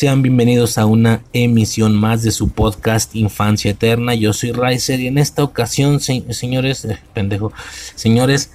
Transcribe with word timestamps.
Sean 0.00 0.22
bienvenidos 0.22 0.78
a 0.78 0.86
una 0.86 1.20
emisión 1.34 1.94
más 1.94 2.22
de 2.22 2.30
su 2.30 2.48
podcast 2.48 3.14
Infancia 3.14 3.72
Eterna. 3.72 4.14
Yo 4.14 4.32
soy 4.32 4.50
Riser 4.52 4.98
y 4.98 5.08
en 5.08 5.18
esta 5.18 5.44
ocasión, 5.44 6.00
se- 6.00 6.24
señores, 6.32 6.86
eh, 6.86 6.98
pendejo, 7.12 7.52
señores, 7.96 8.50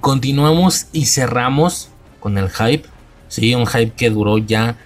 continuamos 0.00 0.86
y 0.92 1.06
cerramos 1.06 1.88
con 2.20 2.38
el 2.38 2.48
hype. 2.48 2.84
Sí, 3.26 3.56
un 3.56 3.66
hype 3.66 3.94
que 3.96 4.08
duró 4.08 4.38
ya, 4.38 4.76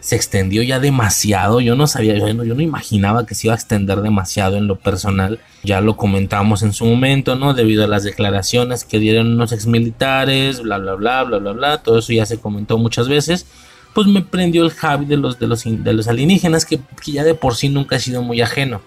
se 0.00 0.16
extendió 0.16 0.64
ya 0.64 0.80
demasiado. 0.80 1.60
Yo 1.60 1.76
no 1.76 1.86
sabía, 1.86 2.18
yo 2.18 2.34
no, 2.34 2.42
yo 2.42 2.56
no 2.56 2.62
imaginaba 2.62 3.24
que 3.24 3.36
se 3.36 3.46
iba 3.46 3.54
a 3.54 3.56
extender 3.56 4.00
demasiado 4.00 4.56
en 4.56 4.66
lo 4.66 4.80
personal. 4.80 5.38
Ya 5.62 5.80
lo 5.80 5.96
comentamos 5.96 6.64
en 6.64 6.72
su 6.72 6.86
momento, 6.86 7.36
¿no? 7.36 7.54
Debido 7.54 7.84
a 7.84 7.86
las 7.86 8.02
declaraciones 8.02 8.82
que 8.84 8.98
dieron 8.98 9.28
unos 9.28 9.52
exmilitares, 9.52 10.60
bla, 10.60 10.78
bla, 10.78 10.94
bla, 10.94 11.22
bla, 11.22 11.38
bla, 11.38 11.52
bla. 11.52 11.82
Todo 11.84 12.00
eso 12.00 12.12
ya 12.12 12.26
se 12.26 12.40
comentó 12.40 12.78
muchas 12.78 13.06
veces 13.06 13.46
pues 13.94 14.06
me 14.06 14.22
prendió 14.22 14.64
el 14.64 14.70
hype 14.70 15.06
de 15.06 15.16
los, 15.16 15.38
de 15.38 15.46
los, 15.46 15.64
de 15.64 15.92
los 15.92 16.08
alienígenas 16.08 16.64
que, 16.64 16.80
que 17.02 17.12
ya 17.12 17.24
de 17.24 17.34
por 17.34 17.54
sí 17.54 17.68
nunca 17.68 17.96
he 17.96 18.00
sido 18.00 18.22
muy 18.22 18.40
ajeno. 18.40 18.80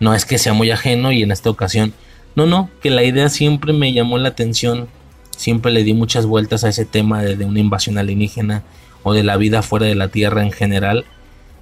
No 0.00 0.14
es 0.14 0.24
que 0.24 0.38
sea 0.38 0.52
muy 0.52 0.70
ajeno 0.70 1.12
y 1.12 1.22
en 1.22 1.30
esta 1.30 1.50
ocasión, 1.50 1.94
no, 2.34 2.46
no, 2.46 2.70
que 2.82 2.90
la 2.90 3.02
idea 3.04 3.28
siempre 3.28 3.72
me 3.72 3.92
llamó 3.92 4.18
la 4.18 4.28
atención, 4.28 4.88
siempre 5.30 5.72
le 5.72 5.84
di 5.84 5.94
muchas 5.94 6.26
vueltas 6.26 6.64
a 6.64 6.68
ese 6.68 6.84
tema 6.84 7.22
de, 7.22 7.36
de 7.36 7.44
una 7.44 7.60
invasión 7.60 7.96
alienígena 7.96 8.62
o 9.02 9.14
de 9.14 9.22
la 9.22 9.36
vida 9.36 9.62
fuera 9.62 9.86
de 9.86 9.94
la 9.94 10.08
Tierra 10.08 10.42
en 10.42 10.52
general. 10.52 11.04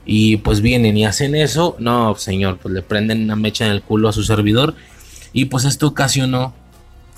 Y 0.07 0.39
pues 0.39 0.61
vienen 0.61 0.97
y 0.97 1.07
hacen 1.07 1.35
eso, 1.35 1.77
no, 1.79 2.15
señor, 2.17 2.59
pues 2.59 2.75
le 2.75 2.83
prenden 2.83 3.23
una 3.23 3.37
mecha 3.37 3.65
en 3.67 3.73
el 3.73 3.83
culo 3.83 4.09
a 4.09 4.13
su 4.13 4.23
servidor. 4.23 4.75
Y 5.33 5.47
pues 5.47 5.65
esto 5.65 5.89
ocasionó 5.89 6.55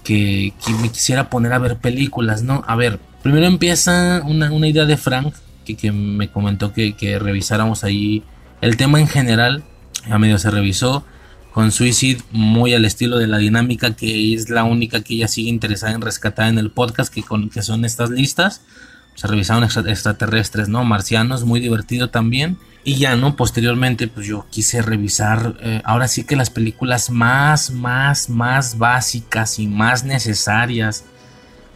que, 0.04 0.52
que 0.64 0.72
me 0.72 0.90
quisiera 0.90 1.30
poner 1.30 1.52
a 1.52 1.58
ver 1.58 1.76
películas, 1.76 2.42
¿no? 2.42 2.62
A 2.66 2.76
ver, 2.76 3.00
primero 3.22 3.46
empieza 3.46 4.22
una, 4.24 4.52
una 4.52 4.68
idea 4.68 4.84
de 4.84 4.96
Frank 4.96 5.34
que, 5.66 5.76
que 5.76 5.92
me 5.92 6.30
comentó 6.30 6.72
que, 6.72 6.96
que 6.96 7.18
revisáramos 7.18 7.84
ahí 7.84 8.22
el 8.62 8.78
tema 8.78 8.98
en 8.98 9.08
general. 9.08 9.64
A 10.08 10.18
medio 10.18 10.38
se 10.38 10.50
revisó 10.50 11.04
con 11.52 11.72
Suicide, 11.72 12.22
muy 12.32 12.72
al 12.74 12.84
estilo 12.84 13.18
de 13.18 13.26
la 13.26 13.38
dinámica, 13.38 13.94
que 13.96 14.32
es 14.34 14.48
la 14.48 14.64
única 14.64 15.02
que 15.02 15.14
ella 15.14 15.28
sigue 15.28 15.50
interesada 15.50 15.92
en 15.92 16.00
rescatar 16.00 16.48
en 16.48 16.58
el 16.58 16.70
podcast, 16.70 17.12
que, 17.12 17.22
con, 17.22 17.50
que 17.50 17.60
son 17.62 17.84
estas 17.84 18.10
listas. 18.10 18.62
Se 19.14 19.26
revisaron 19.26 19.64
extra- 19.64 19.90
extraterrestres, 19.90 20.68
¿no? 20.68 20.84
Marcianos, 20.84 21.44
muy 21.44 21.60
divertido 21.60 22.10
también. 22.10 22.58
Y 22.84 22.96
ya, 22.96 23.16
¿no? 23.16 23.34
Posteriormente, 23.34 24.06
pues 24.06 24.26
yo 24.26 24.46
quise 24.50 24.80
revisar, 24.82 25.56
eh, 25.60 25.80
ahora 25.84 26.06
sí 26.06 26.24
que 26.24 26.36
las 26.36 26.50
películas 26.50 27.10
más, 27.10 27.70
más, 27.72 28.28
más 28.28 28.78
básicas 28.78 29.58
y 29.58 29.66
más 29.66 30.04
necesarias 30.04 31.04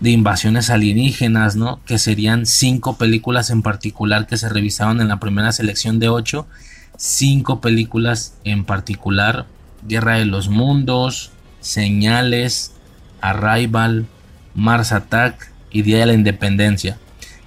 de 0.01 0.11
invasiones 0.11 0.71
alienígenas, 0.71 1.57
¿no? 1.57 1.81
Que 1.85 1.99
serían 1.99 2.47
cinco 2.47 2.97
películas 2.97 3.51
en 3.51 3.63
particular 3.63 4.27
que 4.27 4.39
se 4.39 4.49
revisaron 4.49 5.01
en 5.01 5.09
la 5.09 5.21
primera 5.21 5.53
selección 5.53 5.99
de 5.99 6.09
ocho. 6.09 6.47
Cinco 6.97 7.61
películas 7.61 8.35
en 8.45 8.65
particular. 8.65 9.47
Guerra 9.87 10.17
de 10.17 10.25
los 10.25 10.49
Mundos, 10.49 11.31
Señales, 11.61 12.73
Arrival, 13.21 14.07
Mars 14.55 14.93
Attack 14.93 15.53
y 15.71 15.83
Día 15.83 15.99
de 15.99 16.07
la 16.07 16.15
Independencia. 16.15 16.99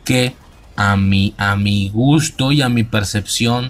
Que 0.03 0.35
a 0.75 0.95
mi, 0.95 1.33
a 1.37 1.55
mi 1.55 1.89
gusto 1.89 2.51
y 2.51 2.61
a 2.61 2.69
mi 2.69 2.83
percepción, 2.83 3.65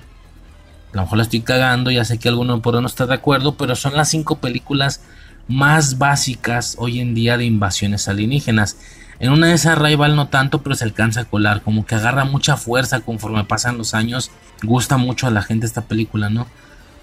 a 0.93 0.97
lo 0.97 1.01
mejor 1.03 1.17
la 1.17 1.23
estoy 1.23 1.41
cagando, 1.41 1.89
ya 1.91 2.05
sé 2.05 2.17
que 2.17 2.29
alguno 2.29 2.61
por 2.61 2.79
no 2.81 2.87
está 2.87 3.05
de 3.05 3.13
acuerdo, 3.13 3.55
pero 3.55 3.75
son 3.75 3.95
las 3.95 4.09
cinco 4.09 4.39
películas 4.39 5.01
más 5.47 5.97
básicas 5.97 6.75
hoy 6.79 6.99
en 6.99 7.13
día 7.13 7.37
de 7.37 7.45
invasiones 7.45 8.07
alienígenas. 8.07 8.77
En 9.19 9.31
una 9.31 9.47
de 9.47 9.53
esas 9.53 9.77
Rival 9.77 10.15
no 10.15 10.27
tanto, 10.27 10.63
pero 10.63 10.75
se 10.75 10.83
alcanza 10.83 11.21
a 11.21 11.25
colar, 11.25 11.61
como 11.61 11.85
que 11.85 11.95
agarra 11.95 12.25
mucha 12.25 12.57
fuerza 12.57 13.01
conforme 13.01 13.43
pasan 13.45 13.77
los 13.77 13.93
años. 13.93 14.31
Gusta 14.63 14.97
mucho 14.97 15.27
a 15.27 15.31
la 15.31 15.41
gente 15.41 15.65
esta 15.65 15.85
película, 15.85 16.29
¿no? 16.29 16.47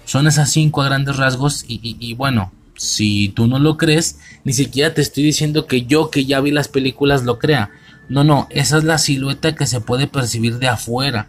Son 0.05 0.27
esas 0.27 0.51
cinco 0.51 0.81
a 0.81 0.85
grandes 0.85 1.17
rasgos 1.17 1.63
y, 1.67 2.13
bueno, 2.15 2.51
si 2.75 3.29
tú 3.29 3.47
no 3.47 3.59
lo 3.59 3.77
crees, 3.77 4.19
ni 4.43 4.53
siquiera 4.53 4.93
te 4.93 5.01
estoy 5.01 5.23
diciendo 5.23 5.67
que 5.67 5.85
yo 5.85 6.09
que 6.09 6.25
ya 6.25 6.41
vi 6.41 6.51
las 6.51 6.67
películas 6.67 7.23
lo 7.23 7.39
crea. 7.39 7.69
No, 8.09 8.23
no, 8.23 8.47
esa 8.49 8.77
es 8.77 8.83
la 8.83 8.97
silueta 8.97 9.55
que 9.55 9.67
se 9.67 9.79
puede 9.79 10.07
percibir 10.07 10.57
de 10.57 10.67
afuera, 10.67 11.27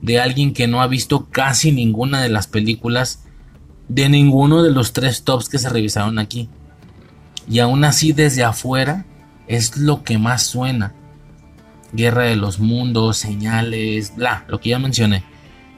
de 0.00 0.20
alguien 0.20 0.54
que 0.54 0.66
no 0.66 0.80
ha 0.80 0.86
visto 0.86 1.28
casi 1.30 1.72
ninguna 1.72 2.22
de 2.22 2.30
las 2.30 2.46
películas 2.46 3.24
de 3.94 4.08
ninguno 4.08 4.62
de 4.62 4.70
los 4.70 4.94
tres 4.94 5.22
tops 5.22 5.50
que 5.50 5.58
se 5.58 5.68
revisaron 5.68 6.18
aquí. 6.18 6.48
Y 7.48 7.58
aún 7.58 7.84
así 7.84 8.12
desde 8.12 8.42
afuera 8.42 9.04
es 9.46 9.76
lo 9.76 10.02
que 10.02 10.16
más 10.16 10.44
suena. 10.44 10.94
Guerra 11.92 12.22
de 12.24 12.36
los 12.36 12.58
mundos, 12.58 13.18
señales, 13.18 14.16
bla, 14.16 14.44
lo 14.48 14.60
que 14.60 14.70
ya 14.70 14.78
mencioné. 14.78 15.24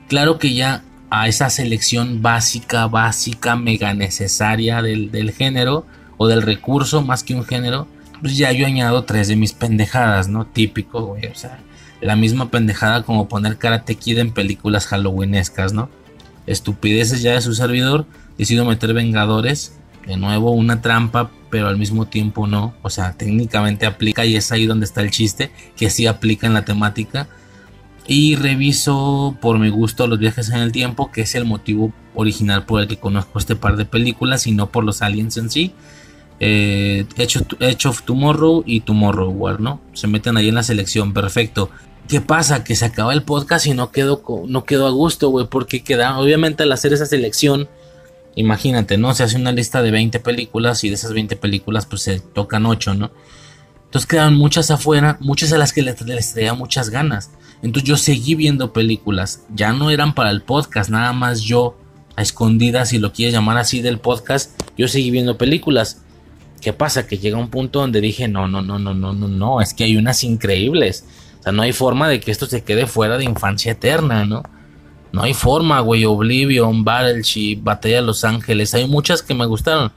Claro 0.08 0.38
que 0.38 0.54
ya 0.54 0.84
a 1.10 1.26
esa 1.26 1.50
selección 1.50 2.22
básica, 2.22 2.86
básica, 2.86 3.56
mega 3.56 3.94
necesaria 3.94 4.80
del, 4.80 5.10
del 5.10 5.32
género 5.32 5.84
o 6.16 6.28
del 6.28 6.42
recurso 6.42 7.02
más 7.02 7.24
que 7.24 7.34
un 7.34 7.44
género, 7.44 7.88
pues 8.20 8.36
ya 8.36 8.52
yo 8.52 8.64
añado 8.64 9.04
tres 9.04 9.26
de 9.26 9.34
mis 9.34 9.52
pendejadas, 9.52 10.28
¿no? 10.28 10.46
Típico, 10.46 11.04
güey, 11.04 11.26
o 11.26 11.34
sea, 11.34 11.58
la 12.00 12.14
misma 12.14 12.50
pendejada 12.50 13.02
como 13.02 13.28
poner 13.28 13.58
Karate 13.58 13.96
Kid 13.96 14.18
en 14.18 14.32
películas 14.32 14.86
halloweenescas, 14.86 15.72
¿no? 15.72 15.88
Estupideces 16.46 17.22
ya 17.22 17.32
de 17.32 17.40
su 17.40 17.54
servidor, 17.54 18.06
decido 18.38 18.64
meter 18.64 18.92
Vengadores, 18.92 19.78
de 20.06 20.16
nuevo 20.16 20.50
una 20.50 20.82
trampa, 20.82 21.30
pero 21.50 21.68
al 21.68 21.78
mismo 21.78 22.06
tiempo 22.06 22.46
no, 22.46 22.74
o 22.82 22.90
sea, 22.90 23.12
técnicamente 23.12 23.86
aplica 23.86 24.24
y 24.24 24.36
es 24.36 24.52
ahí 24.52 24.66
donde 24.66 24.86
está 24.86 25.00
el 25.02 25.10
chiste, 25.10 25.50
que 25.76 25.90
sí 25.90 26.06
aplica 26.06 26.46
en 26.46 26.54
la 26.54 26.64
temática. 26.64 27.28
Y 28.06 28.36
reviso 28.36 29.38
por 29.40 29.58
mi 29.58 29.70
gusto 29.70 30.06
los 30.06 30.18
viajes 30.18 30.50
en 30.50 30.58
el 30.58 30.72
tiempo, 30.72 31.10
que 31.10 31.22
es 31.22 31.34
el 31.34 31.46
motivo 31.46 31.92
original 32.14 32.66
por 32.66 32.82
el 32.82 32.88
que 32.88 32.98
conozco 32.98 33.38
este 33.38 33.56
par 33.56 33.76
de 33.76 33.86
películas 33.86 34.46
y 34.46 34.52
no 34.52 34.70
por 34.70 34.84
los 34.84 35.00
aliens 35.00 35.36
en 35.38 35.48
sí. 35.48 35.72
Eh, 36.40 37.06
Edge, 37.16 37.86
of, 37.86 38.02
Tomorrow 38.02 38.62
y 38.66 38.80
Tomorrow 38.80 39.30
War, 39.30 39.60
¿no? 39.60 39.80
Se 39.94 40.06
meten 40.06 40.36
ahí 40.36 40.48
en 40.48 40.56
la 40.56 40.62
selección, 40.62 41.14
perfecto. 41.14 41.70
¿Qué 42.08 42.20
pasa? 42.20 42.64
Que 42.64 42.76
se 42.76 42.84
acaba 42.84 43.14
el 43.14 43.22
podcast 43.22 43.66
y 43.66 43.72
no 43.72 43.90
quedó, 43.90 44.22
no 44.46 44.64
quedó 44.64 44.86
a 44.86 44.90
gusto, 44.90 45.30
güey, 45.30 45.46
porque 45.46 45.82
queda, 45.82 46.18
obviamente 46.18 46.62
al 46.62 46.72
hacer 46.72 46.92
esa 46.92 47.06
selección, 47.06 47.68
imagínate, 48.36 48.98
¿no? 48.98 49.14
Se 49.14 49.22
hace 49.22 49.36
una 49.36 49.52
lista 49.52 49.82
de 49.82 49.90
20 49.90 50.20
películas 50.20 50.84
y 50.84 50.90
de 50.90 50.96
esas 50.96 51.12
20 51.14 51.36
películas 51.36 51.86
pues 51.86 52.02
se 52.02 52.20
tocan 52.20 52.66
8, 52.66 52.94
¿no? 52.94 53.10
Entonces 53.86 54.06
quedan 54.06 54.36
muchas 54.36 54.70
afuera, 54.70 55.16
muchas 55.20 55.52
a 55.52 55.58
las 55.58 55.72
que 55.72 55.80
les, 55.80 56.00
les 56.02 56.32
traía 56.32 56.52
muchas 56.52 56.90
ganas. 56.90 57.30
Entonces 57.62 57.88
yo 57.88 57.96
seguí 57.96 58.34
viendo 58.34 58.72
películas, 58.72 59.44
ya 59.54 59.72
no 59.72 59.90
eran 59.90 60.14
para 60.14 60.30
el 60.30 60.42
podcast, 60.42 60.90
nada 60.90 61.14
más 61.14 61.40
yo, 61.40 61.78
a 62.16 62.22
escondidas, 62.22 62.90
si 62.90 62.98
lo 62.98 63.12
quieres 63.12 63.32
llamar 63.32 63.56
así 63.56 63.80
del 63.80 63.98
podcast, 63.98 64.60
yo 64.76 64.88
seguí 64.88 65.10
viendo 65.10 65.38
películas. 65.38 66.02
¿Qué 66.60 66.72
pasa? 66.72 67.06
Que 67.06 67.18
llega 67.18 67.38
un 67.38 67.48
punto 67.48 67.80
donde 67.80 68.00
dije, 68.00 68.28
no, 68.28 68.46
no, 68.48 68.62
no, 68.62 68.78
no, 68.78 68.94
no, 68.94 69.12
no, 69.12 69.28
no, 69.28 69.60
es 69.60 69.72
que 69.72 69.84
hay 69.84 69.96
unas 69.96 70.24
increíbles. 70.24 71.04
Sea, 71.44 71.52
no 71.52 71.62
hay 71.62 71.72
forma 71.72 72.08
de 72.08 72.20
que 72.20 72.30
esto 72.30 72.46
se 72.46 72.64
quede 72.64 72.86
fuera 72.86 73.18
de 73.18 73.24
infancia 73.24 73.72
eterna, 73.72 74.24
¿no? 74.24 74.42
No 75.12 75.22
hay 75.22 75.34
forma, 75.34 75.78
güey. 75.80 76.06
Oblivion, 76.06 76.84
Battleship, 76.84 77.60
Batalla 77.62 77.96
de 77.96 78.02
Los 78.02 78.24
Ángeles. 78.24 78.74
Hay 78.74 78.88
muchas 78.88 79.22
que 79.22 79.34
me 79.34 79.46
gustaron. 79.46 79.92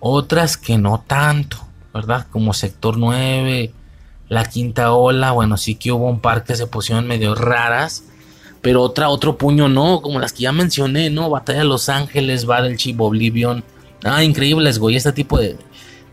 Otras 0.00 0.56
que 0.56 0.76
no 0.78 1.04
tanto, 1.06 1.56
¿verdad? 1.94 2.26
Como 2.30 2.52
Sector 2.52 2.98
9, 2.98 3.72
la 4.28 4.44
quinta 4.44 4.92
ola, 4.92 5.30
bueno, 5.30 5.56
sí 5.56 5.76
que 5.76 5.92
hubo 5.92 6.08
un 6.08 6.20
par 6.20 6.44
que 6.44 6.56
se 6.56 6.66
pusieron 6.66 7.06
medio 7.06 7.34
raras, 7.34 8.04
pero 8.60 8.82
otra, 8.82 9.08
otro 9.10 9.38
puño 9.38 9.68
no, 9.68 10.02
como 10.02 10.18
las 10.18 10.32
que 10.32 10.42
ya 10.42 10.52
mencioné, 10.52 11.10
¿no? 11.10 11.30
Batalla 11.30 11.60
de 11.60 11.64
Los 11.66 11.88
Ángeles, 11.88 12.46
Battleship, 12.46 13.00
Oblivion. 13.00 13.62
Ah, 14.02 14.24
increíbles, 14.24 14.78
güey, 14.78 14.96
este 14.96 15.12
tipo 15.12 15.38
de... 15.38 15.56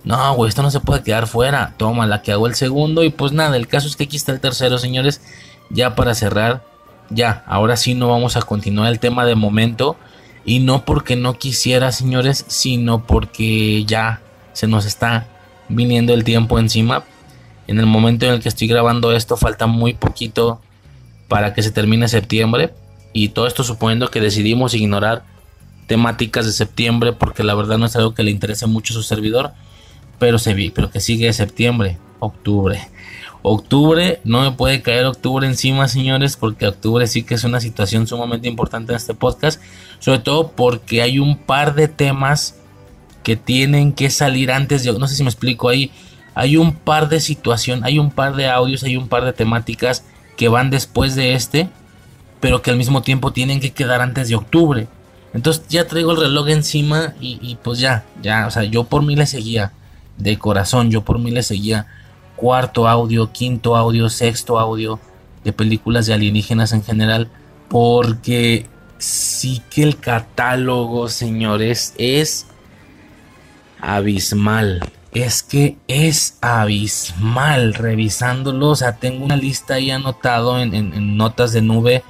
No, 0.08 0.36
güey, 0.36 0.48
esto 0.48 0.64
no 0.64 0.72
se 0.72 0.80
puede 0.80 1.04
quedar 1.04 1.28
fuera. 1.28 1.74
Toma, 1.76 2.08
la 2.08 2.22
que 2.22 2.32
hago 2.32 2.48
el 2.48 2.56
segundo 2.56 3.04
y 3.04 3.10
pues 3.10 3.34
nada, 3.34 3.58
el 3.58 3.68
caso 3.68 3.90
es 3.90 3.98
que 3.98 4.06
aquí 4.06 4.16
está 4.16 4.32
el 4.32 4.40
tercero, 4.40 4.78
señores. 4.78 5.20
Ya 5.70 5.96
para 5.96 6.16
cerrar, 6.16 6.64
ya, 7.10 7.44
ahora 7.46 7.76
sí 7.76 7.94
no 7.94 8.08
vamos 8.08 8.38
a 8.38 8.42
continuar 8.42 8.90
el 8.90 9.02
tema 9.02 9.26
de 9.26 9.36
momento. 9.36 9.98
Y 10.46 10.60
no 10.60 10.86
porque 10.86 11.18
no 11.18 11.38
quisiera, 11.38 11.92
señores, 11.92 12.46
sino 12.48 13.06
porque 13.06 13.84
ya 13.84 14.22
se 14.54 14.68
nos 14.68 14.86
está 14.86 15.28
viniendo 15.68 16.14
el 16.14 16.24
tiempo 16.24 16.58
encima. 16.58 17.04
En 17.68 17.78
el 17.78 17.86
momento 17.86 18.26
en 18.28 18.36
el 18.36 18.40
que 18.40 18.48
estoy 18.48 18.70
grabando 18.70 19.12
esto 19.12 19.36
falta 19.36 19.68
muy 19.68 19.94
poquito 19.94 20.62
para 21.28 21.54
que 21.54 21.64
se 21.64 21.72
termine 21.72 22.08
septiembre. 22.08 22.74
Y 23.12 23.30
todo 23.30 23.46
esto 23.46 23.66
suponiendo 23.66 24.10
que 24.10 24.22
decidimos 24.22 24.74
ignorar 24.74 25.26
temáticas 25.88 26.46
de 26.46 26.54
septiembre 26.54 27.12
porque 27.12 27.44
la 27.44 27.56
verdad 27.56 27.78
no 27.78 27.88
es 27.88 27.96
algo 27.98 28.14
que 28.14 28.24
le 28.24 28.32
interese 28.32 28.68
mucho 28.68 28.94
a 28.94 28.96
su 28.96 29.04
servidor. 29.04 29.52
Pero, 30.20 30.40
se 30.40 30.72
pero 30.74 30.90
que 30.90 31.00
sigue 31.00 31.32
septiembre, 31.34 31.98
octubre. 32.20 32.88
Octubre, 33.44 34.20
no 34.24 34.42
me 34.42 34.52
puede 34.52 34.82
caer 34.82 35.06
octubre 35.06 35.48
encima, 35.48 35.88
señores, 35.88 36.36
porque 36.36 36.68
octubre 36.68 37.08
sí 37.08 37.24
que 37.24 37.36
es 37.36 37.44
una 37.44 37.60
situación 37.60 38.08
sumamente 38.08 38.48
importante 38.48 38.92
en 38.92 38.98
este 38.98 39.14
podcast. 39.14 39.62
Sobre 40.00 40.20
todo 40.20 40.52
porque 40.52 41.02
hay 41.02 41.20
un 41.20 41.38
par 41.38 41.76
de 41.76 41.88
temas 41.88 42.56
que 43.24 43.36
tienen 43.36 43.94
que 43.94 44.10
salir 44.10 44.52
antes 44.52 44.84
de... 44.84 44.98
No 44.98 45.08
sé 45.08 45.16
si 45.16 45.24
me 45.24 45.30
explico 45.30 45.70
ahí. 45.70 45.92
Hay 46.34 46.58
un 46.58 46.74
par 46.74 47.10
de 47.10 47.20
situación, 47.20 47.84
hay 47.84 48.00
un 48.00 48.12
par 48.12 48.36
de 48.36 48.48
audios, 48.48 48.84
hay 48.84 48.96
un 48.96 49.08
par 49.08 49.26
de 49.26 49.34
temáticas 49.34 50.04
que 50.38 50.48
van 50.48 50.70
después 50.70 51.16
de 51.16 51.34
este, 51.34 51.68
pero 52.40 52.62
que 52.62 52.72
al 52.72 52.78
mismo 52.78 53.02
tiempo 53.02 53.34
tienen 53.34 53.60
que 53.60 53.72
quedar 53.72 54.02
antes 54.02 54.30
de 54.30 54.36
octubre. 54.36 54.88
Entonces 55.34 55.68
ya 55.68 55.88
traigo 55.88 56.12
el 56.12 56.18
reloj 56.18 56.50
encima 56.50 57.16
y, 57.20 57.58
pues 57.64 57.80
ya, 57.80 58.06
ya, 58.22 58.48
o 58.48 58.52
sea, 58.52 58.64
yo 58.64 58.86
por 58.86 59.04
mí 59.04 59.16
le 59.16 59.26
seguía, 59.26 59.74
de 60.18 60.38
corazón, 60.38 60.90
yo 60.90 61.04
por 61.04 61.20
mí 61.20 61.32
le 61.32 61.44
seguía 61.44 61.88
cuarto 62.36 62.88
audio, 62.88 63.32
quinto 63.32 63.76
audio, 63.76 64.10
sexto 64.10 64.60
audio 64.60 65.00
de 65.44 65.54
películas 65.54 66.06
de 66.06 66.14
alienígenas 66.14 66.74
en 66.74 66.84
general, 66.84 67.30
porque 67.70 68.68
sí 68.98 69.62
que 69.70 69.84
el 69.84 69.98
catálogo, 69.98 71.10
señores, 71.10 71.94
es 71.98 72.48
abismal 73.80 74.82
es 75.14 75.44
que 75.44 75.78
es 75.88 76.38
abismal 76.42 77.74
revisándolo. 77.74 78.70
O 78.70 78.76
sea, 78.76 78.98
tengo 78.98 79.26
una 79.26 79.36
lista 79.36 79.76
ahí 79.76 79.92
anotado 79.92 80.60
en, 80.60 81.18
notas 81.18 81.52
de 81.54 81.62
nube 81.62 82.04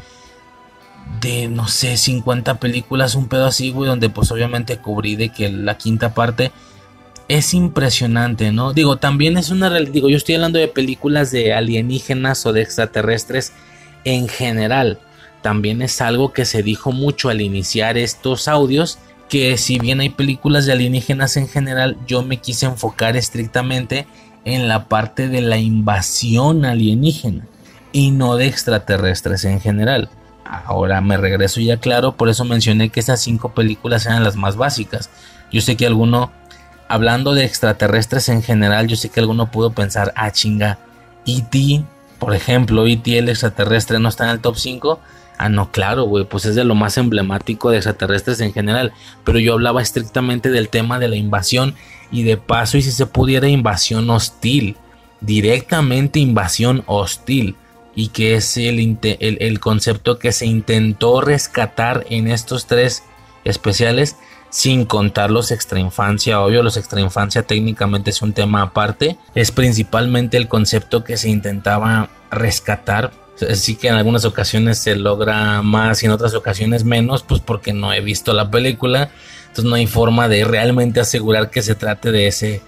de, 1.21 1.47
no 1.47 1.67
sé, 1.67 1.95
50 1.95 2.59
películas, 2.59 3.15
un 3.15 3.27
pedo 3.27 3.47
así, 3.47 3.71
güey, 3.71 3.87
donde 3.87 4.09
pues 4.09 4.29
obviamente 4.31 4.77
cubrí 4.77 5.15
de 5.15 5.29
que 5.29 5.49
la 5.49 5.77
quinta 5.77 6.13
parte 6.13 6.51
es 7.27 7.53
impresionante, 7.53 8.51
¿no? 8.51 8.73
Digo, 8.73 8.97
también 8.97 9.37
es 9.37 9.49
una, 9.49 9.69
digo, 9.69 10.09
yo 10.09 10.17
estoy 10.17 10.35
hablando 10.35 10.59
de 10.59 10.67
películas 10.67 11.31
de 11.31 11.53
alienígenas 11.53 12.45
o 12.45 12.53
de 12.53 12.61
extraterrestres 12.61 13.53
en 14.03 14.27
general. 14.27 14.99
También 15.41 15.81
es 15.81 16.01
algo 16.01 16.33
que 16.33 16.45
se 16.45 16.63
dijo 16.63 16.91
mucho 16.91 17.29
al 17.29 17.41
iniciar 17.41 17.97
estos 17.97 18.47
audios 18.47 18.99
que 19.29 19.57
si 19.57 19.77
bien 19.77 19.99
hay 19.99 20.09
películas 20.09 20.65
de 20.65 20.71
alienígenas 20.71 21.37
en 21.37 21.47
general, 21.47 21.97
yo 22.07 22.23
me 22.23 22.37
quise 22.37 22.65
enfocar 22.65 23.17
estrictamente 23.17 24.07
en 24.45 24.67
la 24.67 24.87
parte 24.87 25.27
de 25.27 25.41
la 25.41 25.57
invasión 25.57 26.63
alienígena 26.63 27.45
y 27.91 28.11
no 28.11 28.37
de 28.37 28.47
extraterrestres 28.47 29.43
en 29.43 29.59
general. 29.59 30.09
Ahora 30.45 31.01
me 31.01 31.17
regreso 31.17 31.59
ya 31.59 31.77
claro, 31.77 32.15
por 32.15 32.29
eso 32.29 32.45
mencioné 32.45 32.89
que 32.89 33.01
esas 33.01 33.19
cinco 33.19 33.53
películas 33.53 34.05
eran 34.05 34.23
las 34.23 34.37
más 34.37 34.55
básicas. 34.55 35.09
Yo 35.51 35.59
sé 35.59 35.75
que 35.75 35.85
alguno, 35.85 36.31
hablando 36.87 37.33
de 37.33 37.45
extraterrestres 37.45 38.29
en 38.29 38.43
general, 38.43 38.87
yo 38.87 38.95
sé 38.95 39.09
que 39.09 39.19
alguno 39.19 39.51
pudo 39.51 39.71
pensar, 39.71 40.13
ah 40.15 40.31
chinga, 40.31 40.79
E.T., 41.25 41.83
por 42.19 42.33
ejemplo, 42.33 42.87
E.T. 42.87 43.17
el 43.17 43.29
extraterrestre 43.29 43.99
no 43.99 44.09
está 44.09 44.25
en 44.25 44.31
el 44.31 44.39
top 44.39 44.57
5 44.57 44.99
Ah, 45.37 45.49
no, 45.49 45.71
claro, 45.71 46.05
güey, 46.05 46.25
pues 46.25 46.45
es 46.45 46.55
de 46.55 46.63
lo 46.63 46.73
más 46.73 46.97
emblemático 46.97 47.69
de 47.69 47.77
extraterrestres 47.77 48.41
en 48.41 48.53
general. 48.53 48.91
Pero 49.23 49.37
yo 49.37 49.53
hablaba 49.53 49.81
estrictamente 49.81 50.49
del 50.49 50.69
tema 50.69 50.97
de 50.97 51.07
la 51.07 51.15
invasión 51.15 51.75
y 52.11 52.23
de 52.23 52.37
paso, 52.37 52.77
y 52.77 52.81
si 52.81 52.91
se 52.91 53.05
pudiera, 53.05 53.47
invasión 53.47 54.09
hostil. 54.09 54.77
Directamente 55.21 56.19
invasión 56.19 56.83
hostil. 56.87 57.55
Y 57.93 58.09
que 58.09 58.35
es 58.35 58.57
el, 58.57 58.97
el, 59.01 59.59
concepto 59.59 60.19
que 60.19 60.31
se 60.31 60.45
intentó 60.45 61.21
rescatar 61.21 62.05
en 62.09 62.27
estos 62.27 62.67
tres 62.67 63.03
especiales, 63.43 64.17
sin 64.49 64.85
contar 64.85 65.31
los 65.31 65.51
extrainfancia. 65.51 66.41
Obvio, 66.41 66.63
los 66.63 66.77
extrainfancia 66.77 67.43
técnicamente 67.43 68.09
es 68.09 68.21
un 68.21 68.33
tema 68.33 68.61
aparte. 68.61 69.17
Es 69.35 69.51
principalmente 69.51 70.37
el 70.37 70.47
concepto 70.47 71.03
que 71.03 71.17
se 71.17 71.29
intentaba 71.29 72.09
rescatar 72.31 73.11
sí 73.55 73.75
que 73.75 73.87
en 73.87 73.95
algunas 73.95 74.25
ocasiones 74.25 74.79
se 74.79 74.95
logra 74.95 75.61
más 75.61 76.01
y 76.01 76.05
en 76.05 76.11
otras 76.11 76.33
ocasiones 76.33 76.83
menos, 76.83 77.23
pues 77.23 77.41
porque 77.41 77.73
no 77.73 77.93
he 77.93 78.01
visto 78.01 78.33
la 78.33 78.49
película. 78.49 79.11
Entonces 79.41 79.65
no 79.65 79.75
hay 79.75 79.87
forma 79.87 80.27
de 80.27 80.43
realmente 80.43 80.99
asegurar 80.99 81.49
que 81.49 81.61
se 81.61 81.75
trate 81.75 82.11
de 82.11 82.27
ese, 82.27 82.61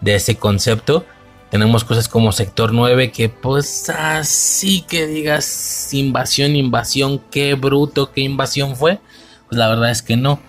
de 0.00 0.14
ese 0.14 0.36
concepto. 0.36 1.04
Tenemos 1.50 1.84
cosas 1.84 2.08
como 2.08 2.32
Sector 2.32 2.72
9 2.72 3.10
que 3.10 3.28
pues 3.28 3.90
así 3.90 4.82
que 4.82 5.06
digas 5.06 5.92
invasión, 5.92 6.56
invasión, 6.56 7.20
qué 7.30 7.54
bruto, 7.54 8.10
qué 8.12 8.22
invasión 8.22 8.76
fue. 8.76 9.00
Pues 9.48 9.58
la 9.58 9.68
verdad 9.68 9.90
es 9.90 10.02
que 10.02 10.16
no. 10.16 10.40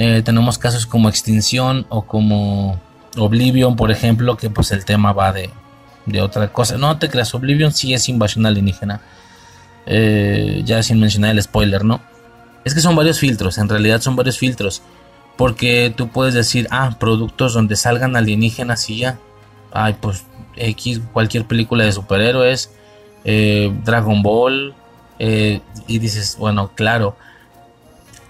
Eh, 0.00 0.22
tenemos 0.22 0.58
casos 0.58 0.86
como 0.86 1.08
Extinción 1.08 1.84
o 1.88 2.02
como 2.02 2.80
Oblivion, 3.16 3.74
por 3.74 3.90
ejemplo, 3.90 4.36
que 4.36 4.48
pues 4.48 4.70
el 4.70 4.84
tema 4.84 5.12
va 5.12 5.32
de, 5.32 5.50
de 6.06 6.22
otra 6.22 6.52
cosa. 6.52 6.78
No 6.78 6.96
te 6.98 7.08
creas, 7.08 7.34
Oblivion 7.34 7.72
sí 7.72 7.94
es 7.94 8.08
invasión 8.08 8.46
alienígena. 8.46 9.00
Eh, 9.86 10.62
ya 10.64 10.84
sin 10.84 11.00
mencionar 11.00 11.32
el 11.32 11.42
spoiler, 11.42 11.84
¿no? 11.84 12.00
Es 12.64 12.74
que 12.74 12.80
son 12.80 12.94
varios 12.94 13.18
filtros, 13.18 13.58
en 13.58 13.68
realidad 13.68 14.00
son 14.00 14.14
varios 14.14 14.38
filtros. 14.38 14.82
Porque 15.36 15.92
tú 15.96 16.06
puedes 16.10 16.32
decir, 16.32 16.68
ah, 16.70 16.94
productos 17.00 17.54
donde 17.54 17.74
salgan 17.74 18.14
alienígenas 18.14 18.88
y 18.90 18.98
ya. 18.98 19.18
Ay, 19.72 19.96
pues 20.00 20.26
X, 20.54 21.00
cualquier 21.12 21.44
película 21.44 21.82
de 21.82 21.90
superhéroes, 21.90 22.70
eh, 23.24 23.72
Dragon 23.84 24.22
Ball. 24.22 24.74
Eh, 25.18 25.60
y 25.88 25.98
dices, 25.98 26.36
bueno, 26.38 26.70
claro. 26.76 27.16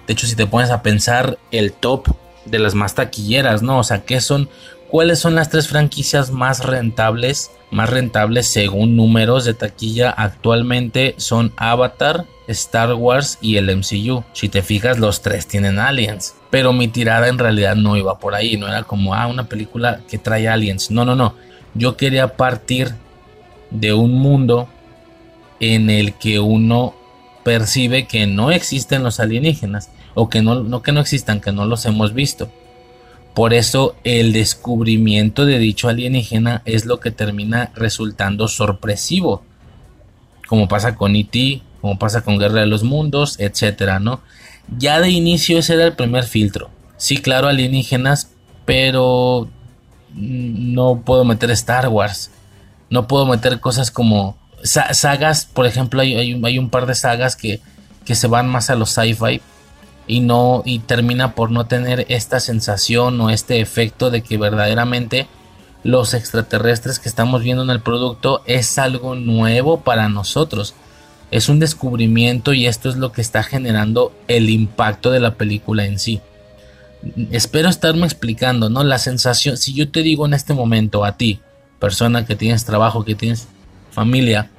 De 0.08 0.14
hecho, 0.14 0.26
si 0.26 0.34
te 0.34 0.48
pones 0.48 0.70
a 0.70 0.82
pensar 0.82 1.38
el 1.52 1.72
top 1.72 2.08
de 2.44 2.58
las 2.58 2.74
más 2.74 2.96
taquilleras, 2.96 3.62
¿no? 3.62 3.78
O 3.78 3.84
sea, 3.84 4.04
¿qué 4.04 4.20
son? 4.20 4.48
¿Cuáles 4.88 5.20
son 5.20 5.36
las 5.36 5.50
tres 5.50 5.68
franquicias 5.68 6.32
más 6.32 6.64
rentables 6.64 7.52
más 7.70 7.90
rentables 7.90 8.46
según 8.46 8.96
números 8.96 9.44
de 9.44 9.54
taquilla 9.54 10.10
actualmente 10.10 11.14
son 11.18 11.52
Avatar, 11.56 12.24
Star 12.46 12.94
Wars 12.94 13.38
y 13.42 13.56
el 13.56 13.74
MCU. 13.76 14.24
Si 14.32 14.48
te 14.48 14.62
fijas, 14.62 14.98
los 14.98 15.20
tres 15.20 15.46
tienen 15.46 15.78
aliens. 15.78 16.34
Pero 16.50 16.72
mi 16.72 16.88
tirada 16.88 17.28
en 17.28 17.38
realidad 17.38 17.76
no 17.76 17.96
iba 17.96 18.18
por 18.18 18.34
ahí. 18.34 18.56
No 18.56 18.68
era 18.68 18.84
como, 18.84 19.14
ah, 19.14 19.26
una 19.26 19.48
película 19.48 20.00
que 20.08 20.16
trae 20.18 20.48
aliens. 20.48 20.90
No, 20.90 21.04
no, 21.04 21.14
no. 21.14 21.34
Yo 21.74 21.96
quería 21.96 22.36
partir 22.36 22.94
de 23.70 23.92
un 23.92 24.14
mundo 24.14 24.68
en 25.60 25.90
el 25.90 26.14
que 26.14 26.40
uno 26.40 26.94
percibe 27.44 28.06
que 28.06 28.26
no 28.26 28.50
existen 28.50 29.02
los 29.02 29.20
alienígenas. 29.20 29.90
O 30.20 30.28
que 30.28 30.42
no, 30.42 30.64
no 30.64 30.82
que 30.82 30.90
no 30.90 30.98
existan, 30.98 31.40
que 31.40 31.52
no 31.52 31.64
los 31.64 31.86
hemos 31.86 32.12
visto. 32.12 32.50
Por 33.34 33.54
eso 33.54 33.94
el 34.02 34.32
descubrimiento 34.32 35.46
de 35.46 35.60
dicho 35.60 35.88
alienígena 35.88 36.62
es 36.64 36.86
lo 36.86 36.98
que 36.98 37.12
termina 37.12 37.70
resultando 37.76 38.48
sorpresivo. 38.48 39.44
Como 40.48 40.66
pasa 40.66 40.96
con 40.96 41.14
E.T., 41.14 41.62
como 41.80 42.00
pasa 42.00 42.22
con 42.22 42.36
Guerra 42.36 42.62
de 42.62 42.66
los 42.66 42.82
Mundos, 42.82 43.38
etcétera, 43.38 44.00
¿no? 44.00 44.20
Ya 44.76 44.98
de 44.98 45.10
inicio 45.10 45.60
ese 45.60 45.74
era 45.74 45.84
el 45.84 45.94
primer 45.94 46.24
filtro. 46.24 46.68
Sí, 46.96 47.18
claro, 47.18 47.46
alienígenas, 47.46 48.32
pero 48.64 49.48
no 50.16 51.02
puedo 51.04 51.24
meter 51.24 51.52
Star 51.52 51.86
Wars. 51.86 52.32
No 52.90 53.06
puedo 53.06 53.24
meter 53.24 53.60
cosas 53.60 53.92
como 53.92 54.36
sagas, 54.64 55.44
por 55.44 55.64
ejemplo, 55.64 56.00
hay, 56.00 56.16
hay, 56.16 56.58
un 56.58 56.70
par 56.70 56.86
de 56.86 56.96
sagas 56.96 57.36
que, 57.36 57.60
que 58.04 58.16
se 58.16 58.26
van 58.26 58.48
más 58.48 58.68
a 58.68 58.74
los 58.74 58.90
sci-fi 58.90 59.40
y 60.08 60.20
no 60.20 60.62
y 60.64 60.80
termina 60.80 61.34
por 61.34 61.52
no 61.52 61.66
tener 61.66 62.06
esta 62.08 62.40
sensación 62.40 63.20
o 63.20 63.30
este 63.30 63.60
efecto 63.60 64.10
de 64.10 64.22
que 64.22 64.38
verdaderamente 64.38 65.28
los 65.84 66.14
extraterrestres 66.14 66.98
que 66.98 67.08
estamos 67.08 67.42
viendo 67.42 67.62
en 67.62 67.70
el 67.70 67.80
producto 67.80 68.42
es 68.46 68.78
algo 68.78 69.14
nuevo 69.14 69.80
para 69.82 70.08
nosotros. 70.08 70.74
Es 71.30 71.48
un 71.48 71.60
descubrimiento 71.60 72.54
y 72.54 72.66
esto 72.66 72.88
es 72.88 72.96
lo 72.96 73.12
que 73.12 73.20
está 73.20 73.42
generando 73.42 74.12
el 74.26 74.50
impacto 74.50 75.10
de 75.10 75.20
la 75.20 75.34
película 75.34 75.84
en 75.84 75.98
sí. 75.98 76.20
Espero 77.30 77.68
estarme 77.68 78.06
explicando, 78.06 78.70
¿no? 78.70 78.82
La 78.82 78.98
sensación, 78.98 79.56
si 79.56 79.74
yo 79.74 79.90
te 79.90 80.02
digo 80.02 80.26
en 80.26 80.34
este 80.34 80.54
momento 80.54 81.04
a 81.04 81.16
ti, 81.16 81.40
persona 81.78 82.24
que 82.24 82.34
tienes 82.34 82.64
trabajo, 82.64 83.04
que 83.04 83.14
tienes 83.14 83.46
Familia, 83.90 84.50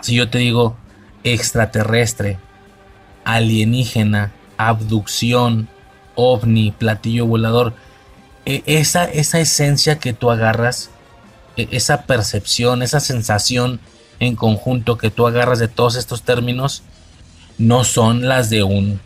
si 0.00 0.14
yo 0.14 0.28
te 0.28 0.38
digo 0.38 0.76
extraterrestre, 1.24 2.38
alienígena, 3.24 4.32
abducción, 4.68 5.68
ovni, 6.14 6.72
platillo 6.72 7.26
volador, 7.26 7.74
e, 8.44 8.62
esa, 8.66 9.04
esa 9.04 9.40
esencia 9.40 9.98
que 9.98 10.12
tú 10.12 10.30
agarras, 10.30 10.90
e, 11.56 11.68
esa 11.70 12.02
percepción, 12.02 12.82
esa 12.82 13.00
sensación 13.00 13.80
en 14.20 14.36
conjunto 14.36 14.98
que 14.98 15.10
tú 15.10 15.26
agarras 15.26 15.58
de 15.58 15.68
todos 15.68 15.96
estos 15.96 16.22
términos, 16.22 16.82
no 17.58 17.84
son 17.84 18.28
las 18.28 18.50
de 18.50 18.62
un 18.62 19.00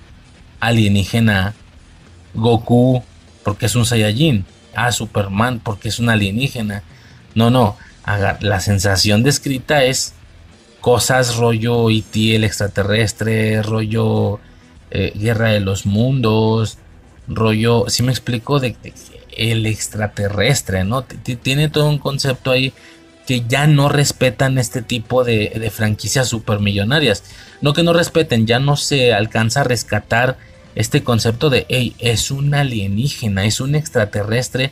alienígena 0.61 1.55
Goku 2.35 3.03
porque 3.43 3.67
es 3.67 3.75
un 3.77 3.87
Saiyajin, 3.87 4.45
a 4.75 4.93
Superman 4.93 5.61
porque 5.61 5.89
es 5.89 5.99
un 5.99 6.11
alienígena. 6.11 6.83
No, 7.35 7.51
no, 7.51 7.77
la 8.41 8.61
sensación 8.61 9.23
descrita 9.23 9.85
es 9.85 10.15
cosas 10.81 11.37
rollo 11.37 11.91
IT 11.91 12.15
e 12.15 12.37
el 12.37 12.45
extraterrestre, 12.45 13.61
rollo 13.63 14.39
eh, 14.97 15.13
Guerra 15.15 15.51
de 15.51 15.61
los 15.61 15.85
Mundos, 15.85 16.79
rollo, 17.29 17.85
si 17.89 18.03
me 18.03 18.13
explico, 18.13 18.61
de, 18.61 18.77
el 19.37 19.67
extraterrestre, 19.67 20.85
¿no? 20.85 21.03
tiene 21.03 21.69
todo 21.69 21.89
un 21.89 21.99
concepto 21.99 22.51
ahí 22.51 22.73
que 23.27 23.45
ya 23.47 23.67
no 23.67 23.89
respetan 23.91 24.57
este 24.57 24.81
tipo 24.81 25.23
de, 25.25 25.71
franquicias 25.75 26.29
supermillonarias. 26.29 27.25
No 27.61 27.75
que 27.75 27.83
no 27.83 27.93
respeten, 27.93 28.47
ya 28.47 28.59
no 28.59 28.77
se 28.77 29.13
alcanza 29.13 29.63
a 29.63 29.65
rescatar 29.65 30.39
este 30.75 31.03
concepto 31.03 31.51
de, 31.51 31.67
hey, 31.69 31.95
es 31.99 32.31
un 32.31 32.55
alienígena, 32.55 33.45
es 33.45 33.61
un 33.61 33.75
extraterrestre. 33.75 34.71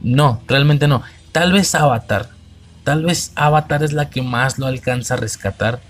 No, 0.00 0.42
realmente 0.48 0.88
no. 0.88 1.02
Tal 1.30 1.52
vez 1.52 1.74
Avatar. 1.74 2.30
Tal 2.82 3.04
vez 3.04 3.32
Avatar 3.34 3.82
es 3.84 3.92
la 3.92 4.08
que 4.08 4.22
más 4.22 4.58
lo 4.58 4.66
alcanza 4.66 5.14
a 5.14 5.18
rescatar. 5.18 5.80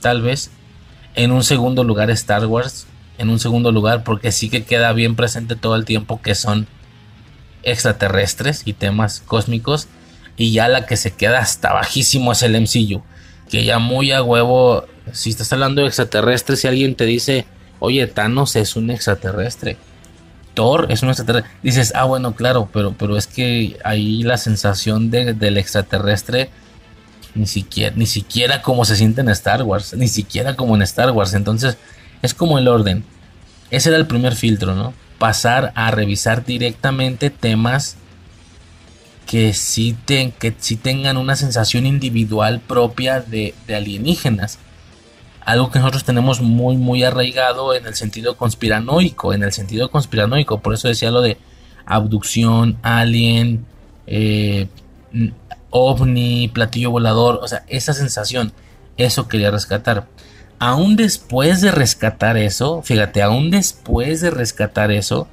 Tal 0.00 0.22
vez. 0.22 0.50
En 1.14 1.30
un 1.30 1.44
segundo 1.44 1.84
lugar 1.84 2.10
Star 2.10 2.46
Wars. 2.46 2.86
En 3.18 3.30
un 3.30 3.38
segundo 3.38 3.72
lugar 3.72 4.04
porque 4.04 4.32
sí 4.32 4.50
que 4.50 4.64
queda 4.64 4.92
bien 4.92 5.16
presente 5.16 5.56
todo 5.56 5.76
el 5.76 5.84
tiempo 5.84 6.20
que 6.20 6.34
son 6.34 6.66
extraterrestres 7.62 8.62
y 8.64 8.72
temas 8.72 9.20
cósmicos. 9.20 9.88
Y 10.36 10.52
ya 10.52 10.68
la 10.68 10.86
que 10.86 10.96
se 10.96 11.12
queda 11.12 11.38
hasta 11.38 11.72
bajísimo 11.72 12.32
es 12.32 12.42
el 12.42 12.60
MCU. 12.60 13.02
Que 13.48 13.64
ya 13.64 13.78
muy 13.78 14.10
a 14.10 14.22
huevo, 14.22 14.84
si 15.12 15.30
estás 15.30 15.52
hablando 15.52 15.82
de 15.82 15.88
extraterrestres, 15.88 16.60
si 16.60 16.66
alguien 16.66 16.94
te 16.96 17.04
dice 17.04 17.46
oye, 17.84 18.06
Thanos 18.06 18.56
es 18.56 18.76
un 18.76 18.90
extraterrestre. 18.90 19.76
Thor 20.54 20.86
es 20.90 21.02
un 21.02 21.10
extraterrestre. 21.10 21.50
Dices, 21.62 21.92
ah, 21.94 22.04
bueno, 22.04 22.34
claro, 22.34 22.68
pero, 22.72 22.94
pero 22.96 23.16
es 23.16 23.26
que 23.26 23.78
ahí 23.84 24.22
la 24.22 24.36
sensación 24.36 25.10
del 25.10 25.58
extraterrestre 25.58 26.50
ni 27.34 27.46
siquiera, 27.46 27.94
ni 27.96 28.06
siquiera 28.06 28.62
como 28.62 28.84
se 28.84 28.94
siente 28.94 29.20
en 29.20 29.28
Star 29.28 29.64
Wars, 29.64 29.94
ni 29.94 30.06
siquiera 30.06 30.54
como 30.54 30.76
en 30.76 30.82
Star 30.82 31.10
Wars. 31.10 31.34
Entonces, 31.34 31.76
es 32.24 32.34
como 32.34 32.58
el 32.58 32.68
orden. 32.68 33.04
Ese 33.70 33.88
era 33.88 33.98
el 33.98 34.06
primer 34.06 34.34
filtro, 34.34 34.74
¿no? 34.74 34.94
Pasar 35.18 35.72
a 35.74 35.90
revisar 35.90 36.44
directamente 36.44 37.30
temas 37.30 37.96
que 39.26 39.54
sí, 39.54 39.96
que 40.06 40.54
sí 40.58 40.76
tengan 40.76 41.16
una 41.16 41.36
sensación 41.36 41.86
individual 41.86 42.60
propia 42.60 43.20
de, 43.20 43.54
de 43.66 43.74
alienígenas 43.74 44.58
algo 45.44 45.70
que 45.70 45.78
nosotros 45.78 46.04
tenemos 46.04 46.40
muy 46.40 46.76
muy 46.76 47.02
arraigado 47.04 47.74
en 47.74 47.86
el 47.86 47.94
sentido 47.94 48.36
conspiranoico, 48.36 49.34
en 49.34 49.42
el 49.42 49.52
sentido 49.52 49.90
conspiranoico, 49.90 50.60
por 50.60 50.74
eso 50.74 50.88
decía 50.88 51.10
lo 51.10 51.20
de 51.20 51.36
abducción, 51.86 52.78
alien, 52.82 53.66
eh, 54.06 54.68
ovni, 55.70 56.48
platillo 56.48 56.90
volador, 56.90 57.40
o 57.42 57.48
sea, 57.48 57.64
esa 57.68 57.92
sensación, 57.92 58.52
eso 58.96 59.28
quería 59.28 59.50
rescatar. 59.50 60.06
Aún 60.58 60.96
después 60.96 61.60
de 61.60 61.70
rescatar 61.70 62.36
eso, 62.36 62.82
fíjate, 62.82 63.22
aún 63.22 63.50
después 63.50 64.20
de 64.20 64.30
rescatar 64.30 64.90
eso, 64.90 65.28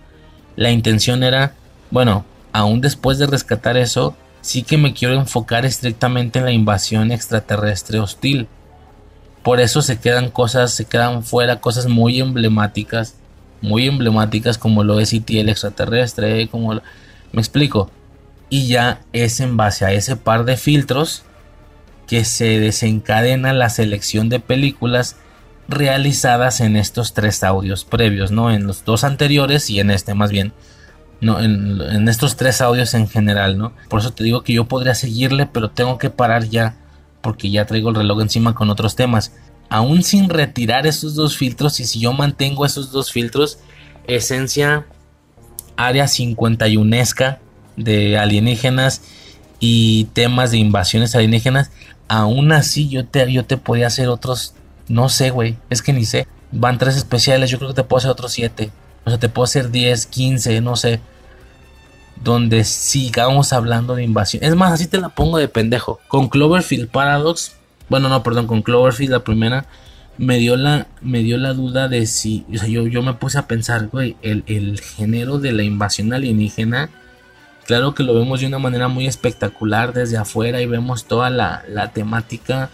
la 0.56 0.72
intención 0.72 1.24
era, 1.24 1.54
bueno, 1.90 2.26
aún 2.52 2.82
después 2.82 3.18
de 3.18 3.28
rescatar 3.28 3.78
eso, 3.78 4.16
sí 4.42 4.64
que 4.64 4.78
me 4.78 4.94
quiero 4.94 5.16
enfocar 5.16 5.66
estrictamente 5.66 6.40
en 6.40 6.46
la 6.46 6.52
invasión 6.52 7.12
extraterrestre 7.12 8.00
hostil 8.00 8.48
por 9.44 9.60
eso 9.60 9.82
se 9.82 10.00
quedan 10.00 10.30
cosas, 10.30 10.72
se 10.72 10.86
quedan 10.86 11.24
fuera 11.24 11.60
cosas 11.60 11.88
muy 11.88 12.20
emblemáticas, 12.20 13.16
muy 13.62 13.88
emblemáticas 13.88 14.58
como 14.58 14.84
lo 14.84 15.00
es 15.00 15.14
e 15.14 15.24
el 15.30 15.50
extraterrestre, 15.50 16.48
como 16.48 16.74
me 16.74 17.42
explico. 17.42 17.90
Y 18.50 18.68
ya 18.68 19.02
es 19.14 19.40
en 19.40 19.58
base 19.58 19.86
a 19.86 19.94
ese 19.94 20.16
par 20.16 20.46
de 20.46 20.58
filtros 20.58 21.24
que 22.12 22.26
se 22.26 22.60
desencadena 22.60 23.54
la 23.54 23.70
selección 23.70 24.28
de 24.28 24.42
películas 24.42 25.16
realizadas 25.70 26.60
en 26.60 26.76
estos 26.76 27.14
tres 27.14 27.42
audios 27.42 27.86
previos, 27.86 28.32
¿no? 28.32 28.52
En 28.52 28.68
los 28.68 28.84
dos 28.84 29.06
anteriores 29.06 29.70
y 29.70 29.80
en 29.80 29.92
este 29.92 30.14
más 30.14 30.30
bien. 30.30 30.52
No, 31.22 31.40
en, 31.40 32.10
estos 32.10 32.36
tres 32.36 32.60
audios 32.60 32.96
en 32.96 33.08
general, 33.08 33.58
¿no? 33.58 33.72
Por 33.88 34.02
eso 34.02 34.12
te 34.12 34.26
digo 34.26 34.44
que 34.44 34.52
yo 34.52 34.66
podría 34.66 34.94
seguirle, 34.94 35.46
pero 35.46 35.70
tengo 35.70 35.98
que 35.98 36.10
parar 36.10 36.50
ya 36.50 36.76
porque 37.22 37.50
ya 37.50 37.66
traigo 37.66 37.92
el 37.92 37.96
reloj 37.96 38.24
encima 38.24 38.56
con 38.56 38.70
otros 38.70 38.98
temas. 38.98 39.34
Aún 39.70 40.04
sin 40.04 40.28
retirar 40.28 40.86
esos 40.88 41.16
dos 41.16 41.38
filtros, 41.38 41.80
y 41.80 41.86
si 41.86 42.02
yo 42.02 42.12
mantengo 42.12 42.66
esos 42.66 42.92
dos 42.92 43.10
filtros, 43.10 43.60
esencia 44.06 44.86
área 45.78 46.10
51 46.10 46.98
de 47.78 48.18
alienígenas 48.18 49.02
y 49.62 50.06
temas 50.14 50.52
de 50.52 50.58
invasiones 50.58 51.16
alienígenas, 51.16 51.72
aún 52.12 52.52
así 52.52 52.90
yo 52.90 53.06
te, 53.06 53.32
yo 53.32 53.46
te 53.46 53.56
podía 53.56 53.88
hacer 53.88 54.10
otros, 54.10 54.54
no 54.90 55.08
sé, 55.08 55.30
güey, 55.30 55.56
es 55.70 55.82
que 55.82 55.94
ni 55.94 56.04
sé. 56.04 56.28
Van 56.52 56.78
tres 56.78 56.98
especiales, 56.98 57.50
yo 57.50 57.58
creo 57.58 57.70
que 57.70 57.76
te 57.76 57.84
puedo 57.84 58.00
hacer 58.00 58.12
otros 58.12 58.34
siete. 58.34 58.70
O 59.06 59.10
sea, 59.10 59.18
te 59.18 59.30
puedo 59.30 59.46
hacer 59.46 59.72
10, 59.72 60.08
15, 60.08 60.62
no 60.62 60.76
sé 60.76 61.00
donde 62.24 62.66
sigamos 62.66 63.52
hablando 63.54 63.96
de 63.96 64.04
invasión. 64.04 64.44
Es 64.44 64.56
más, 64.56 64.74
así 64.74 64.88
te 64.88 65.00
la 65.00 65.10
pongo 65.10 65.38
de 65.38 65.48
pendejo. 65.48 66.00
Con 66.08 66.30
Cloverfield 66.30 66.90
Paradox, 66.90 67.56
bueno, 67.90 68.10
no, 68.10 68.22
perdón, 68.22 68.46
con 68.46 68.62
Cloverfield 68.62 69.12
la 69.12 69.24
primera, 69.24 69.66
me 70.18 70.38
dio 70.38 70.56
la, 70.56 70.88
me 71.02 71.20
dio 71.20 71.38
la 71.38 71.54
duda 71.54 71.88
de 71.88 72.06
si, 72.06 72.46
o 72.54 72.58
sea, 72.58 72.68
yo, 72.68 72.86
yo 72.88 73.02
me 73.02 73.14
puse 73.14 73.40
a 73.40 73.48
pensar, 73.48 73.88
güey, 73.88 74.18
el, 74.22 74.44
el 74.46 74.80
género 74.80 75.40
de 75.40 75.52
la 75.52 75.64
invasión 75.64 76.14
alienígena, 76.14 76.90
claro 77.66 77.94
que 77.94 78.04
lo 78.04 78.14
vemos 78.14 78.42
de 78.42 78.48
una 78.48 78.60
manera 78.60 78.88
muy 78.88 79.08
espectacular 79.08 79.94
desde 79.94 80.18
afuera 80.18 80.62
y 80.62 80.66
vemos 80.66 81.06
toda 81.06 81.30
la, 81.30 81.64
la 81.68 81.92
temática 81.92 82.70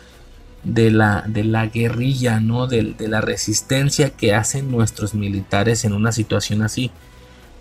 de 0.63 0.91
la, 0.91 1.23
de 1.27 1.43
la 1.43 1.67
guerrilla, 1.67 2.39
¿no? 2.39 2.67
De, 2.67 2.95
de 2.97 3.07
la 3.07 3.21
resistencia 3.21 4.09
que 4.09 4.33
hacen 4.33 4.71
nuestros 4.71 5.13
militares 5.13 5.85
en 5.85 5.93
una 5.93 6.11
situación 6.11 6.61
así. 6.61 6.91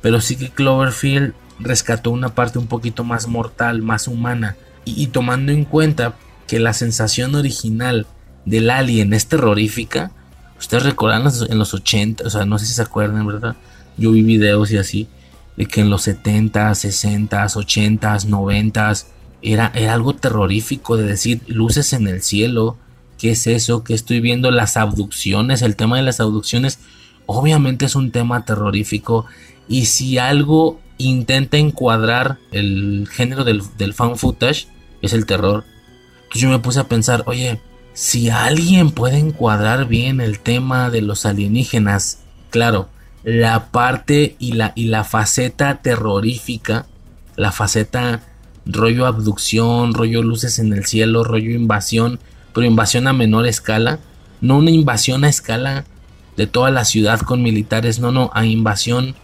Pero 0.03 0.21
sí 0.21 0.37
que 0.37 0.51
Cloverfield 0.51 1.35
rescató 1.59 2.11
una 2.11 2.35
parte 2.35 2.59
un 2.59 2.67
poquito 2.67 3.05
más 3.05 3.29
mortal, 3.29 3.83
más 3.83 4.09
humana. 4.09 4.57
Y, 4.85 5.09
tomando 5.09 5.53
en 5.53 5.65
cuenta 5.65 6.15
que 6.47 6.61
la 6.61 6.73
sensación 6.73 7.35
original 7.35 8.07
del 8.45 8.71
alien 8.71 9.13
es 9.15 9.27
terrorífica, 9.27 10.13
ustedes 10.59 10.85
recordan 10.85 11.25
en 11.49 11.59
los 11.59 11.75
80, 11.75 12.25
o 12.25 12.31
sea, 12.31 12.45
no 12.45 12.59
sé 12.59 12.67
si 12.67 12.75
se 12.75 12.83
acuerdan, 12.83 13.27
¿verdad? 13.27 13.57
Yo 13.97 14.13
vi 14.13 14.23
videos 14.23 14.71
y 14.71 14.79
así, 14.79 15.09
de 15.57 15.67
que 15.67 15.81
en 15.81 15.91
los 15.91 16.03
70, 16.03 16.75
60, 16.75 17.47
80, 17.55 18.19
90 18.27 18.93
era, 19.43 19.73
era 19.75 19.95
algo 19.95 20.15
terrorífico 20.15 20.97
de 20.97 21.05
decir 21.05 21.41
luces 21.47 21.93
en 21.93 22.07
el 22.09 22.23
cielo, 22.23 22.77
¿qué 23.19 23.33
es 23.33 23.47
eso? 23.47 23.85
¿Qué 23.85 23.95
estoy 23.95 24.21
viendo? 24.21 24.51
Las 24.51 24.77
abducciones, 24.77 25.63
el 25.63 25.77
tema 25.77 25.97
de 25.97 26.03
las 26.03 26.21
abducciones, 26.21 26.79
obviamente 27.27 27.85
es 27.87 27.97
un 27.97 28.11
tema 28.11 28.45
terrorífico. 28.45 29.27
Y 29.69 29.87
si 29.87 30.19
algo 30.19 30.81
intenta 30.99 31.57
encuadrar 31.57 32.39
el 32.53 33.09
género 33.11 33.45
del, 33.45 33.63
fan 33.95 34.17
footage, 34.17 34.69
es 35.03 35.13
el 35.13 35.27
terror. 35.27 35.65
Entonces 36.17 36.43
yo 36.43 36.49
me 36.49 36.59
puse 36.59 36.81
a 36.81 36.89
pensar, 36.89 37.25
oye, 37.27 37.61
si 37.93 38.31
alguien 38.31 38.91
puede 38.91 39.19
encuadrar 39.19 39.87
bien 39.87 40.21
el 40.21 40.39
tema 40.41 40.91
de 40.91 41.03
los 41.03 41.27
alienígenas, 41.27 42.21
claro, 42.51 42.89
la 43.27 43.73
parte 43.73 44.37
y 44.39 44.53
la, 44.53 44.73
y 44.77 44.85
la 44.85 45.03
faceta 45.03 45.79
terrorífica, 45.83 46.87
la 47.35 47.51
faceta 47.51 48.23
rollo 48.65 49.05
abducción, 49.05 49.95
rollo 49.95 50.23
luces 50.23 50.61
en 50.61 50.73
el 50.73 50.87
cielo, 50.87 51.25
rollo 51.25 51.51
invasión, 51.51 52.21
pero 52.55 52.69
invasión 52.69 53.09
a 53.09 53.13
menor 53.13 53.49
escala, 53.49 53.99
no 54.41 54.59
una 54.59 54.71
invasión 54.71 55.25
a 55.25 55.29
escala 55.29 55.85
de 56.37 56.47
toda 56.47 56.71
la 56.71 56.85
ciudad 56.85 57.19
con 57.19 57.43
militares, 57.43 57.99
no, 57.99 58.13
no, 58.13 58.31
a 58.33 58.47
invasión 58.47 59.17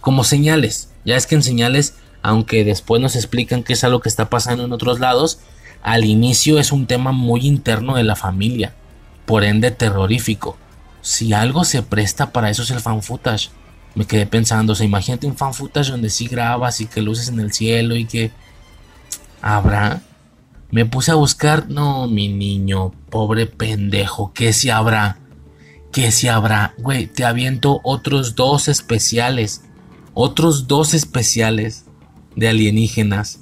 como 0.00 0.22
señales. 0.22 0.90
Ya 1.04 1.16
es 1.16 1.26
que 1.26 1.34
en 1.34 1.42
señales, 1.42 1.96
aunque 2.22 2.62
después 2.62 3.02
nos 3.02 3.16
explican 3.16 3.64
qué 3.64 3.72
es 3.72 3.82
algo 3.82 3.98
que 3.98 4.08
está 4.08 4.30
pasando 4.30 4.66
en 4.66 4.72
otros 4.72 5.00
lados, 5.00 5.40
al 5.82 6.04
inicio 6.04 6.60
es 6.60 6.70
un 6.70 6.86
tema 6.86 7.10
muy 7.10 7.44
interno 7.44 7.96
de 7.96 8.04
la 8.04 8.14
familia, 8.14 8.72
por 9.26 9.42
ende 9.42 9.72
terrorífico. 9.72 10.56
Si 11.02 11.32
algo 11.32 11.64
se 11.64 11.82
presta 11.82 12.32
para 12.32 12.48
eso 12.48 12.62
es 12.62 12.70
el 12.70 12.80
fan 12.80 13.02
footage. 13.02 13.50
Me 13.94 14.06
quedé 14.06 14.24
pensando, 14.24 14.72
o 14.72 14.76
sea, 14.76 14.86
imagínate 14.86 15.26
un 15.26 15.36
fan 15.36 15.52
footage 15.52 15.90
donde 15.90 16.08
sí 16.08 16.28
grabas 16.28 16.80
y 16.80 16.86
que 16.86 17.02
luces 17.02 17.28
en 17.28 17.40
el 17.40 17.52
cielo 17.52 17.96
y 17.96 18.06
que 18.06 18.30
habrá. 19.42 20.00
Me 20.70 20.86
puse 20.86 21.10
a 21.10 21.16
buscar, 21.16 21.68
no, 21.68 22.06
mi 22.06 22.28
niño, 22.28 22.92
pobre 23.10 23.46
pendejo, 23.46 24.32
¿qué 24.32 24.54
si 24.54 24.70
habrá? 24.70 25.18
¿Qué 25.92 26.10
si 26.10 26.28
habrá? 26.28 26.74
Güey, 26.78 27.06
te 27.06 27.26
aviento 27.26 27.80
otros 27.84 28.34
dos 28.34 28.68
especiales. 28.68 29.62
Otros 30.14 30.66
dos 30.66 30.94
especiales 30.94 31.84
de 32.34 32.48
alienígenas. 32.48 33.40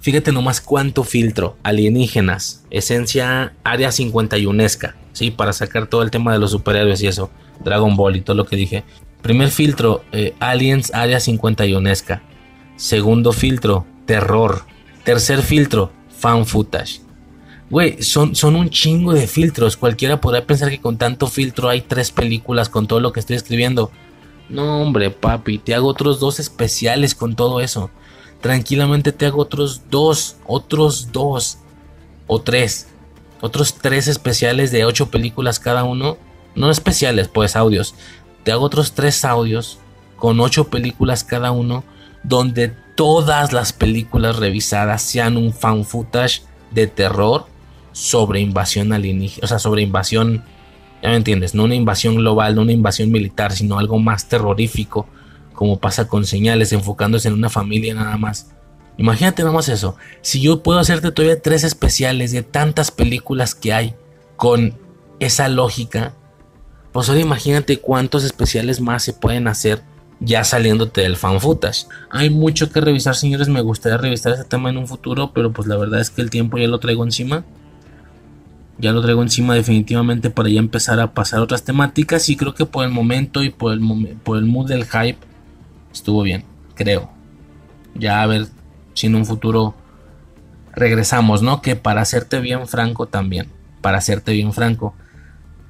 Fíjate 0.00 0.32
nomás 0.32 0.60
cuánto 0.60 1.04
filtro. 1.04 1.56
Alienígenas. 1.62 2.64
Esencia 2.70 3.54
área 3.64 3.88
51esca. 3.88 4.94
Sí, 5.18 5.32
para 5.32 5.52
sacar 5.52 5.88
todo 5.88 6.04
el 6.04 6.12
tema 6.12 6.32
de 6.32 6.38
los 6.38 6.52
superhéroes 6.52 7.02
y 7.02 7.08
eso. 7.08 7.28
Dragon 7.64 7.96
Ball 7.96 8.14
y 8.14 8.20
todo 8.20 8.36
lo 8.36 8.46
que 8.46 8.54
dije. 8.54 8.84
Primer 9.20 9.50
filtro, 9.50 10.04
eh, 10.12 10.32
Aliens 10.38 10.94
área 10.94 11.18
51esca. 11.18 12.20
Segundo 12.76 13.32
filtro, 13.32 13.84
terror. 14.06 14.62
Tercer 15.02 15.42
filtro, 15.42 15.90
fan 16.16 16.46
footage. 16.46 17.00
Güey, 17.68 18.00
son, 18.00 18.36
son 18.36 18.54
un 18.54 18.70
chingo 18.70 19.12
de 19.12 19.26
filtros. 19.26 19.76
Cualquiera 19.76 20.20
podrá 20.20 20.46
pensar 20.46 20.70
que 20.70 20.80
con 20.80 20.98
tanto 20.98 21.26
filtro 21.26 21.68
hay 21.68 21.80
tres 21.80 22.12
películas 22.12 22.68
con 22.68 22.86
todo 22.86 23.00
lo 23.00 23.12
que 23.12 23.18
estoy 23.18 23.34
escribiendo. 23.34 23.90
No, 24.48 24.82
hombre, 24.82 25.10
papi, 25.10 25.58
te 25.58 25.74
hago 25.74 25.88
otros 25.88 26.20
dos 26.20 26.38
especiales 26.38 27.16
con 27.16 27.34
todo 27.34 27.60
eso. 27.60 27.90
Tranquilamente 28.40 29.10
te 29.10 29.26
hago 29.26 29.42
otros 29.42 29.82
dos, 29.90 30.36
otros 30.46 31.10
dos 31.10 31.58
o 32.28 32.40
tres. 32.40 32.86
Otros 33.40 33.74
tres 33.74 34.08
especiales 34.08 34.70
de 34.70 34.84
ocho 34.84 35.10
películas 35.10 35.60
cada 35.60 35.84
uno. 35.84 36.16
No 36.54 36.70
especiales, 36.70 37.28
pues 37.28 37.56
audios. 37.56 37.94
Te 38.44 38.52
hago 38.52 38.64
otros 38.64 38.92
tres 38.92 39.24
audios 39.24 39.78
con 40.16 40.40
ocho 40.40 40.68
películas 40.68 41.24
cada 41.24 41.50
uno. 41.50 41.84
Donde 42.22 42.72
todas 42.96 43.52
las 43.52 43.72
películas 43.72 44.36
revisadas 44.36 45.02
sean 45.02 45.36
un 45.36 45.52
fan 45.52 45.84
footage 45.84 46.42
de 46.72 46.86
terror 46.86 47.46
sobre 47.92 48.40
invasión 48.40 48.92
alienígena. 48.92 49.44
O 49.44 49.48
sea, 49.48 49.58
sobre 49.58 49.82
invasión 49.82 50.44
ya 51.02 51.10
me 51.10 51.16
entiendes, 51.16 51.54
no 51.54 51.64
una 51.64 51.74
invasión 51.74 52.16
global, 52.16 52.54
no 52.54 52.62
una 52.62 52.72
invasión 52.72 53.10
militar, 53.12 53.52
sino 53.52 53.78
algo 53.78 53.98
más 53.98 54.28
terrorífico, 54.28 55.06
como 55.52 55.78
pasa 55.78 56.08
con 56.08 56.24
señales, 56.26 56.72
enfocándose 56.72 57.28
en 57.28 57.34
una 57.34 57.50
familia 57.50 57.94
nada 57.94 58.16
más. 58.16 58.50
Imagínate 58.98 59.42
nada 59.42 59.54
más 59.54 59.68
eso. 59.68 59.96
Si 60.20 60.40
yo 60.42 60.62
puedo 60.62 60.78
hacerte 60.78 61.10
todavía 61.12 61.40
tres 61.40 61.64
especiales 61.64 62.32
de 62.32 62.42
tantas 62.42 62.90
películas 62.90 63.54
que 63.54 63.72
hay 63.72 63.94
con 64.36 64.74
esa 65.20 65.48
lógica, 65.48 66.12
pues 66.92 67.08
ahora 67.08 67.22
imagínate 67.22 67.78
cuántos 67.78 68.24
especiales 68.24 68.80
más 68.80 69.02
se 69.02 69.14
pueden 69.14 69.48
hacer 69.48 69.82
ya 70.20 70.44
saliéndote 70.44 71.00
del 71.00 71.16
fan 71.16 71.40
footage. 71.40 71.86
Hay 72.10 72.28
mucho 72.28 72.70
que 72.70 72.80
revisar, 72.80 73.14
señores. 73.14 73.48
Me 73.48 73.60
gustaría 73.62 73.96
revisar 73.96 74.34
ese 74.34 74.44
tema 74.44 74.68
en 74.68 74.76
un 74.76 74.86
futuro, 74.86 75.32
pero 75.32 75.52
pues 75.52 75.66
la 75.66 75.76
verdad 75.76 76.00
es 76.00 76.10
que 76.10 76.20
el 76.20 76.28
tiempo 76.28 76.58
ya 76.58 76.66
lo 76.66 76.78
traigo 76.78 77.04
encima 77.04 77.44
ya 78.78 78.92
lo 78.92 79.02
traigo 79.02 79.22
encima 79.22 79.54
definitivamente 79.54 80.30
para 80.30 80.48
ya 80.48 80.60
empezar 80.60 81.00
a 81.00 81.12
pasar 81.12 81.40
otras 81.40 81.64
temáticas 81.64 82.28
y 82.28 82.36
creo 82.36 82.54
que 82.54 82.64
por 82.64 82.84
el 82.84 82.90
momento 82.90 83.42
y 83.42 83.50
por 83.50 83.72
el 83.72 83.80
mood 83.80 84.68
del 84.68 84.84
hype 84.84 85.18
estuvo 85.92 86.22
bien, 86.22 86.44
creo. 86.74 87.10
Ya 87.96 88.22
a 88.22 88.26
ver 88.26 88.46
si 88.98 89.06
en 89.06 89.14
un 89.14 89.26
futuro 89.26 89.74
regresamos, 90.74 91.42
¿no? 91.42 91.62
Que 91.62 91.76
para 91.76 92.00
hacerte 92.00 92.40
bien 92.40 92.66
franco 92.66 93.06
también, 93.06 93.48
para 93.80 93.98
hacerte 93.98 94.32
bien 94.32 94.52
franco, 94.52 94.94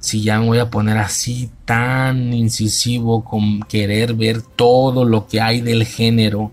si 0.00 0.22
ya 0.22 0.38
me 0.38 0.46
voy 0.46 0.58
a 0.58 0.70
poner 0.70 0.98
así 0.98 1.50
tan 1.64 2.32
incisivo 2.32 3.24
con 3.24 3.60
querer 3.60 4.14
ver 4.14 4.42
todo 4.42 5.04
lo 5.04 5.26
que 5.26 5.40
hay 5.40 5.60
del 5.60 5.84
género 5.84 6.52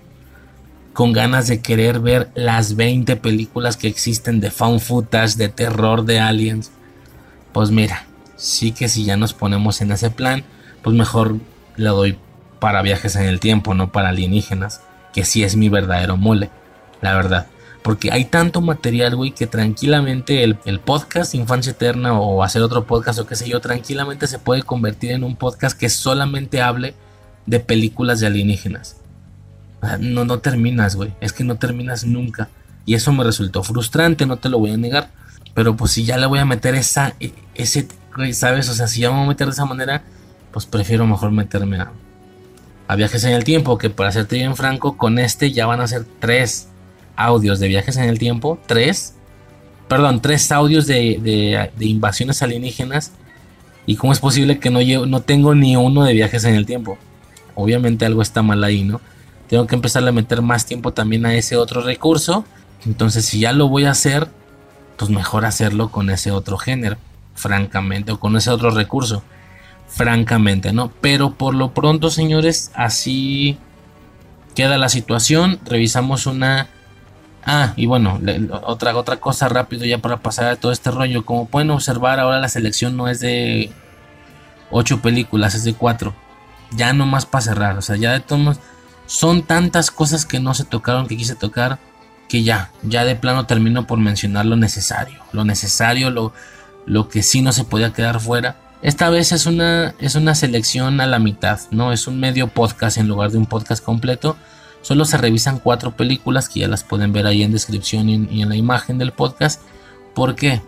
con 0.93 1.11
ganas 1.11 1.47
de 1.47 1.61
querer 1.61 1.99
ver 1.99 2.31
las 2.35 2.77
20 2.77 3.17
películas 3.17 3.75
que 3.75 3.89
existen 3.89 4.39
de 4.39 4.49
found 4.49 4.79
footage, 4.79 5.35
de 5.35 5.49
terror, 5.49 6.05
de 6.05 6.21
aliens. 6.21 6.71
Pues 7.51 7.69
mira, 7.69 8.05
sí 8.37 8.71
que 8.71 8.87
si 8.87 9.03
ya 9.03 9.17
nos 9.17 9.33
ponemos 9.33 9.81
en 9.81 9.91
ese 9.91 10.09
plan, 10.09 10.45
pues 10.81 10.95
mejor 10.95 11.35
le 11.75 11.89
doy 11.89 12.17
para 12.59 12.81
viajes 12.81 13.17
en 13.17 13.25
el 13.25 13.41
tiempo, 13.41 13.73
no 13.73 13.91
para 13.91 14.09
alienígenas, 14.09 14.81
que 15.13 15.25
sí 15.25 15.43
es 15.43 15.57
mi 15.57 15.67
verdadero 15.67 16.15
mole, 16.15 16.49
la 17.01 17.15
verdad. 17.15 17.47
Porque 17.83 18.11
hay 18.11 18.25
tanto 18.25 18.61
material, 18.61 19.15
güey, 19.15 19.31
que 19.31 19.45
tranquilamente 19.45 20.43
el, 20.43 20.57
el, 20.65 20.79
podcast 20.79 21.35
Infancia 21.35 21.71
Eterna 21.71 22.19
o 22.19 22.41
hacer 22.41 22.63
otro 22.63 22.85
podcast 22.85 23.19
o 23.19 23.27
qué 23.27 23.35
sé 23.35 23.47
yo, 23.47 23.61
tranquilamente 23.61 24.25
se 24.25 24.39
puede 24.39 24.63
convertir 24.63 25.11
en 25.11 25.23
un 25.23 25.35
podcast 25.35 25.79
que 25.79 25.89
solamente 25.89 26.61
hable 26.61 26.95
de 27.45 27.59
películas 27.59 28.19
de 28.19 28.27
alienígenas 28.27 28.97
no, 29.99 30.25
no 30.25 30.39
terminas, 30.39 30.95
güey. 30.95 31.13
Es 31.21 31.33
que 31.33 31.43
no 31.43 31.55
terminas 31.57 32.05
nunca. 32.05 32.49
Y 32.85 32.95
eso 32.95 33.11
me 33.11 33.23
resultó 33.23 33.63
frustrante, 33.63 34.25
no 34.25 34.37
te 34.37 34.49
lo 34.49 34.59
voy 34.59 34.71
a 34.71 34.77
negar. 34.77 35.09
Pero 35.53 35.75
pues 35.75 35.91
si 35.91 36.03
ya 36.03 36.17
le 36.17 36.25
voy 36.25 36.39
a 36.39 36.45
meter 36.45 36.75
esa, 36.75 37.13
e, 37.19 37.33
ese, 37.53 37.87
¿sabes? 38.33 38.69
O 38.69 38.73
sea, 38.73 38.87
si 38.87 39.01
ya 39.01 39.09
me 39.09 39.17
voy 39.17 39.25
a 39.25 39.29
meter 39.29 39.47
de 39.47 39.53
esa 39.53 39.65
manera, 39.65 40.03
pues 40.51 40.65
prefiero 40.65 41.05
mejor 41.07 41.31
meterme 41.31 41.79
a, 41.79 41.91
a 42.87 42.95
viajes 42.95 43.23
en 43.23 43.31
el 43.31 43.43
tiempo. 43.43 43.77
Que 43.77 43.89
para 43.89 44.11
serte 44.11 44.37
bien 44.37 44.55
franco, 44.55 44.97
con 44.97 45.19
este 45.19 45.51
ya 45.51 45.65
van 45.65 45.81
a 45.81 45.87
ser 45.87 46.05
tres 46.19 46.67
audios 47.15 47.59
de 47.59 47.67
viajes 47.67 47.97
en 47.97 48.05
el 48.05 48.19
tiempo. 48.19 48.59
Tres. 48.65 49.15
Perdón, 49.87 50.21
tres 50.21 50.51
audios 50.51 50.87
de, 50.87 51.71
de, 51.75 51.85
invasiones 51.85 52.41
alienígenas. 52.41 53.11
¿Y 53.85 53.97
cómo 53.97 54.13
es 54.13 54.19
posible 54.19 54.59
que 54.59 54.71
no, 54.71 54.81
llevo, 54.81 55.05
no 55.05 55.21
tengo 55.21 55.53
ni 55.53 55.75
uno 55.75 56.03
de 56.03 56.13
viajes 56.13 56.43
en 56.45 56.55
el 56.55 56.65
tiempo? 56.65 56.97
Obviamente 57.53 58.05
algo 58.05 58.21
está 58.21 58.41
mal 58.41 58.63
ahí, 58.63 58.83
¿no? 58.83 58.99
tengo 59.47 59.67
que 59.67 59.75
empezar 59.75 60.07
a 60.07 60.11
meter 60.11 60.41
más 60.41 60.65
tiempo 60.65 60.93
también 60.93 61.25
a 61.25 61.35
ese 61.35 61.55
otro 61.55 61.81
recurso. 61.81 62.45
Entonces, 62.85 63.25
si 63.25 63.39
ya 63.39 63.53
lo 63.53 63.67
voy 63.67 63.85
a 63.85 63.91
hacer, 63.91 64.27
pues 64.97 65.11
mejor 65.11 65.45
hacerlo 65.45 65.91
con 65.91 66.09
ese 66.09 66.31
otro 66.31 66.57
género, 66.57 66.97
francamente, 67.35 68.11
o 68.11 68.19
con 68.19 68.35
ese 68.35 68.49
otro 68.49 68.71
recurso, 68.71 69.23
francamente, 69.87 70.73
¿no? 70.73 70.91
Pero 71.01 71.35
por 71.35 71.55
lo 71.55 71.73
pronto, 71.73 72.09
señores, 72.09 72.71
así 72.75 73.57
queda 74.55 74.77
la 74.77 74.89
situación. 74.89 75.59
Revisamos 75.65 76.25
una. 76.25 76.69
Ah, 77.45 77.73
y 77.75 77.85
bueno, 77.85 78.19
otra, 78.63 78.95
otra 78.97 79.17
cosa 79.17 79.47
rápido 79.47 79.85
ya 79.85 79.99
para 79.99 80.17
pasar 80.17 80.45
a 80.47 80.55
todo 80.55 80.71
este 80.71 80.89
rollo. 80.89 81.25
Como 81.25 81.47
pueden 81.47 81.69
observar, 81.69 82.19
ahora 82.19 82.39
la 82.39 82.49
selección 82.49 82.97
no 82.97 83.07
es 83.07 83.19
de 83.19 83.71
8 84.71 85.01
películas, 85.01 85.53
es 85.53 85.63
de 85.63 85.75
4. 85.75 86.13
Ya 86.71 86.93
no 86.93 87.05
más 87.05 87.25
para 87.25 87.43
cerrar. 87.43 87.77
O 87.77 87.81
sea, 87.81 87.97
ya 87.97 88.13
de 88.13 88.19
todos 88.19 88.59
son 89.05 89.43
tantas 89.43 89.91
cosas 89.91 90.25
que 90.25 90.39
no 90.39 90.53
se 90.55 90.63
tocaron 90.63 91.07
que 91.07 91.17
quise 91.17 91.35
tocar 91.35 91.77
que 92.27 92.43
ya, 92.43 92.71
ya 92.81 93.05
de 93.05 93.15
plano 93.15 93.45
termino 93.45 93.85
por 93.85 93.99
mencionar 93.99 94.45
lo 94.45 94.55
necesario, 94.55 95.21
lo 95.31 95.45
necesario, 95.45 96.09
lo, 96.09 96.33
lo 96.85 97.07
que 97.07 97.23
sí 97.23 97.41
no 97.41 97.51
se 97.51 97.63
podía 97.63 97.93
quedar 97.93 98.19
fuera. 98.19 98.57
Esta 98.81 99.09
vez 99.09 99.31
es 99.31 99.45
una, 99.45 99.95
es 99.99 100.15
una 100.15 100.35
selección 100.35 101.01
a 101.01 101.07
la 101.07 101.19
mitad, 101.19 101.59
¿no? 101.71 101.91
Es 101.91 102.07
un 102.07 102.19
medio 102.19 102.47
podcast 102.47 102.97
en 102.97 103.07
lugar 103.07 103.31
de 103.31 103.37
un 103.37 103.45
podcast 103.45 103.83
completo. 103.83 104.37
Solo 104.85 105.05
se 105.05 105.17
revisan 105.17 105.57
cuatro 105.57 105.97
películas 105.97 106.47
que 106.47 106.59
ya 106.59 106.67
las 106.67 106.83
pueden 106.83 107.11
ver 107.11 107.25
ahí 107.25 107.41
en 107.41 107.51
descripción 107.51 108.07
y 108.07 108.43
en, 108.43 108.49
la 108.49 108.55
imagen 108.55 108.99
del 108.99 109.13
podcast. 109.13 109.59
¿Por 110.13 110.35
qué? 110.35 110.61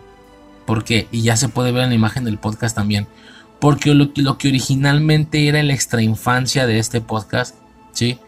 Porque, 0.66 1.06
y 1.12 1.22
ya 1.22 1.36
se 1.36 1.48
puede 1.48 1.70
ver 1.70 1.84
en 1.84 1.90
la 1.90 1.94
imagen 1.94 2.24
del 2.24 2.36
podcast 2.36 2.74
también. 2.74 3.06
Porque 3.60 3.94
lo, 3.94 4.12
que 4.36 4.48
originalmente 4.48 5.46
era 5.46 5.62
la 5.62 5.72
extra 5.72 6.02
infancia 6.02 6.66
de 6.66 6.80
este 6.80 7.00
podcast, 7.00 7.54
¿sí? 7.92 8.18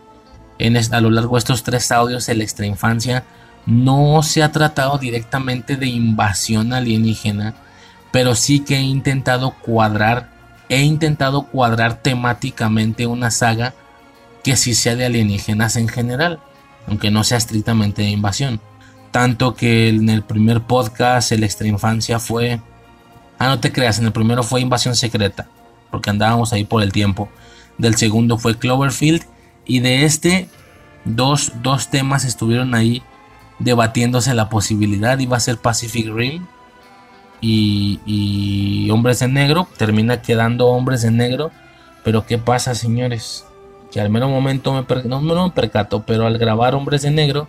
a 0.93 1.01
lo 1.01 1.11
largo 1.11 1.35
de 1.35 1.41
estos 1.41 1.65
tres 1.65 1.91
audios 1.91 2.29
la 2.29 2.45
extra 2.45 2.67
infancia 2.67 3.25
no 3.67 4.23
se 4.23 4.45
ha 4.45 4.53
tratado 4.53 4.97
directamente 4.97 5.75
de 5.75 5.89
invasión 5.89 6.73
alienígena, 6.73 7.57
pero 8.13 8.37
sí 8.37 8.61
que 8.61 8.77
he 8.77 8.83
intentado 8.83 9.57
cuadrar, 9.61 10.31
he 10.69 10.83
intentado 10.83 11.49
cuadrar 11.49 12.01
temáticamente 12.01 13.09
una 13.09 13.33
saga 13.33 13.75
que 14.43 14.57
sí 14.57 14.75
sea 14.75 14.97
de 14.97 15.07
alienígenas 15.07 15.77
en 15.77 15.89
general, 15.89 16.41
aunque 16.87 17.11
no 17.11 17.25
sea 17.25 17.39
estrictamente 17.39 18.03
de 18.03 18.11
invasión. 18.11 18.61
Tanto 19.11 19.55
que 19.55 19.89
en 19.89 20.09
el 20.09 20.23
primer 20.23 20.63
podcast, 20.63 21.33
el 21.33 21.45
extra 21.45 21.67
infancia 21.67 22.19
fue... 22.19 22.61
Ah, 23.39 23.49
no 23.49 23.61
te 23.61 23.73
creas, 23.73 23.99
en 23.99 24.07
el 24.07 24.13
primero 24.13 24.43
fue 24.43 24.61
invasión 24.61 24.95
secreta, 24.95 25.49
porque 25.91 26.11
andábamos 26.11 26.53
ahí 26.53 26.65
por 26.65 26.83
el 26.83 26.93
tiempo. 26.93 27.29
Del 27.79 27.97
segundo 27.97 28.39
fue 28.39 28.59
Cloverfield 28.59 29.25
y 29.65 29.81
de 29.81 30.05
este, 30.05 30.49
dos, 31.05 31.53
dos 31.63 31.89
temas 31.89 32.25
estuvieron 32.25 32.75
ahí 32.75 33.03
debatiéndose 33.59 34.35
la 34.35 34.49
posibilidad. 34.49 35.19
Iba 35.19 35.37
a 35.37 35.41
ser 35.41 35.59
Pacific 35.59 36.09
Rim 36.13 36.47
y, 37.41 38.89
Hombres 38.91 39.23
en 39.23 39.35
Negro. 39.35 39.69
Termina 39.77 40.21
quedando 40.23 40.69
Hombres 40.69 41.05
en 41.05 41.17
Negro. 41.17 41.51
Pero 42.05 42.27
¿qué 42.27 42.39
pasa, 42.39 42.75
señores? 42.75 43.45
Que 43.91 44.01
al 44.01 44.11
menos 44.11 44.31
momento 44.31 44.73
me, 44.73 45.03
no, 45.05 45.21
me 45.21 45.51
percato, 45.51 46.03
pero 46.07 46.27
al 46.27 46.39
grabar 46.39 46.75
Hombres 46.75 47.05
en 47.05 47.15
Negro, 47.17 47.49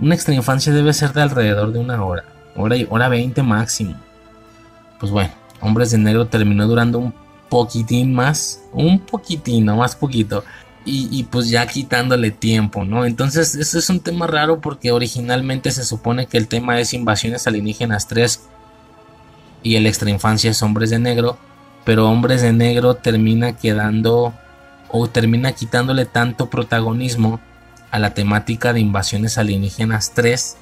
una 0.00 0.14
extra 0.14 0.34
infancia 0.34 0.72
debe 0.72 0.92
ser 0.92 1.12
de 1.12 1.22
alrededor 1.22 1.72
de 1.72 1.78
una 1.78 2.04
hora. 2.04 2.24
Hora 2.56 2.76
y 2.76 2.86
hora 2.88 3.08
20 3.08 3.42
máximo. 3.42 3.94
Pues 5.00 5.10
bueno, 5.10 5.32
Hombres 5.60 5.90
de 5.90 5.98
Negro 5.98 6.26
terminó 6.26 6.66
durando 6.66 6.98
un 6.98 7.14
poquitín 7.48 8.14
más. 8.14 8.62
Un 8.72 9.00
poquitín, 9.00 9.64
no 9.64 9.76
más 9.76 9.96
poquito 9.96 10.44
y, 10.84 11.24
pues 11.24 11.48
ya 11.48 11.66
quitándole 11.66 12.30
tiempo, 12.30 12.84
¿no? 12.84 13.04
Entonces, 13.04 13.54
eso 13.54 13.78
es 13.78 13.88
un 13.88 14.00
tema 14.00 14.26
raro 14.26 14.60
porque 14.60 14.90
originalmente 14.90 15.70
se 15.70 15.84
supone 15.84 16.26
que 16.26 16.38
el 16.38 16.48
tema 16.48 16.80
es 16.80 16.92
invasiones 16.92 17.46
alienígenas 17.46 18.08
3 18.08 18.40
y 19.62 19.76
el 19.76 19.86
extra 19.86 20.10
infancia 20.10 20.50
es 20.50 20.62
hombres 20.62 20.90
de 20.90 20.98
negro, 20.98 21.38
pero 21.84 22.10
hombres 22.10 22.42
de 22.42 22.52
negro 22.52 22.94
termina 22.94 23.56
quedando 23.56 24.34
o 24.92 25.08
termina 25.08 25.52
quitándole 25.52 26.06
tanto 26.06 26.48
protagonismo 26.48 27.40
a 27.90 27.98
la 27.98 28.14
temática 28.14 28.72
de 28.72 28.80
invasiones 28.80 29.38
alienígenas 29.38 30.12
3 30.14 30.56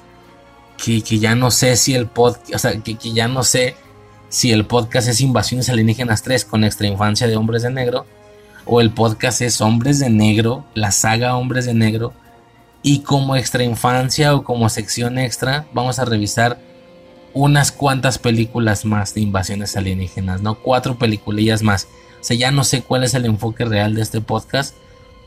que, 0.77 1.01
ya 1.01 1.35
no 1.35 1.51
sé 1.51 1.75
si 1.75 1.93
el 1.93 2.07
podcast, 2.07 2.55
sea, 2.55 2.79
que, 2.81 2.95
que 2.95 3.13
ya 3.13 3.27
no 3.27 3.43
sé 3.43 3.75
si 4.29 4.51
el 4.51 4.65
podcast 4.65 5.07
es 5.07 5.21
Invasiones 5.21 5.69
Alienígenas 5.69 6.23
3 6.23 6.45
con 6.45 6.63
extra 6.63 6.87
infancia 6.87 7.27
de 7.27 7.35
hombres 7.35 7.61
de 7.61 7.69
negro 7.69 8.07
o 8.65 8.81
el 8.81 8.91
podcast 8.91 9.41
es 9.41 9.61
Hombres 9.61 9.99
de 9.99 10.09
Negro, 10.09 10.65
la 10.73 10.91
saga 10.91 11.35
Hombres 11.35 11.65
de 11.65 11.73
Negro. 11.73 12.13
Y 12.83 12.99
como 12.99 13.35
extra 13.35 13.63
infancia 13.63 14.33
o 14.35 14.43
como 14.43 14.69
sección 14.69 15.17
extra, 15.17 15.65
vamos 15.73 15.99
a 15.99 16.05
revisar 16.05 16.59
unas 17.33 17.71
cuantas 17.71 18.17
películas 18.17 18.85
más 18.85 19.13
de 19.13 19.21
invasiones 19.21 19.75
alienígenas, 19.77 20.41
¿no? 20.41 20.55
Cuatro 20.55 20.97
peliculillas 20.97 21.63
más. 21.63 21.87
O 22.29 22.33
ya 22.33 22.51
no 22.51 22.63
sé 22.63 22.83
cuál 22.83 23.03
es 23.03 23.13
el 23.13 23.25
enfoque 23.25 23.65
real 23.65 23.95
de 23.95 24.01
este 24.01 24.21
podcast. 24.21 24.75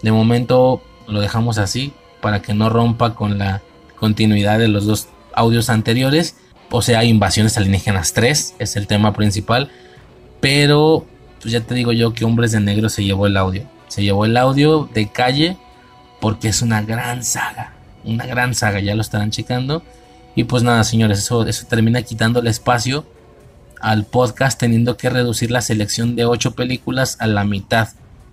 De 0.02 0.12
momento 0.12 0.82
lo 1.06 1.20
dejamos 1.20 1.58
así 1.58 1.92
para 2.20 2.40
que 2.40 2.54
no 2.54 2.70
rompa 2.70 3.14
con 3.14 3.38
la 3.38 3.62
continuidad 3.98 4.58
de 4.58 4.68
los 4.68 4.86
dos 4.86 5.08
audios 5.34 5.70
anteriores. 5.70 6.36
O 6.70 6.82
sea, 6.82 7.04
Invasiones 7.04 7.56
Alienígenas 7.56 8.12
3 8.12 8.56
es 8.58 8.76
el 8.76 8.86
tema 8.86 9.12
principal. 9.12 9.70
Pero 10.40 11.06
pues 11.40 11.52
ya 11.52 11.60
te 11.60 11.74
digo 11.74 11.92
yo 11.92 12.14
que 12.14 12.24
Hombres 12.24 12.52
de 12.52 12.60
Negro 12.60 12.88
se 12.88 13.04
llevó 13.04 13.26
el 13.26 13.36
audio. 13.36 13.64
Se 13.88 14.02
llevó 14.02 14.24
el 14.24 14.36
audio 14.36 14.88
de 14.92 15.10
calle 15.10 15.56
porque 16.20 16.48
es 16.48 16.62
una 16.62 16.82
gran 16.82 17.24
saga. 17.24 17.74
Una 18.04 18.26
gran 18.26 18.54
saga, 18.54 18.80
ya 18.80 18.94
lo 18.94 19.02
estarán 19.02 19.30
checando. 19.30 19.82
Y 20.34 20.44
pues 20.44 20.62
nada, 20.62 20.84
señores, 20.84 21.18
eso, 21.18 21.46
eso 21.46 21.66
termina 21.66 22.02
quitando 22.02 22.40
el 22.40 22.46
espacio 22.46 23.04
al 23.84 24.06
podcast 24.06 24.58
teniendo 24.58 24.96
que 24.96 25.10
reducir 25.10 25.50
la 25.50 25.60
selección 25.60 26.16
de 26.16 26.24
8 26.24 26.54
películas 26.54 27.18
a 27.20 27.26
la 27.26 27.44
mitad 27.44 27.90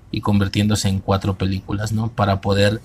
y 0.10 0.22
convirtiéndose 0.22 0.88
en 0.88 1.00
4 1.00 1.38
películas, 1.38 1.92
¿no? 1.92 2.10
Para 2.10 2.40
poder 2.40 2.80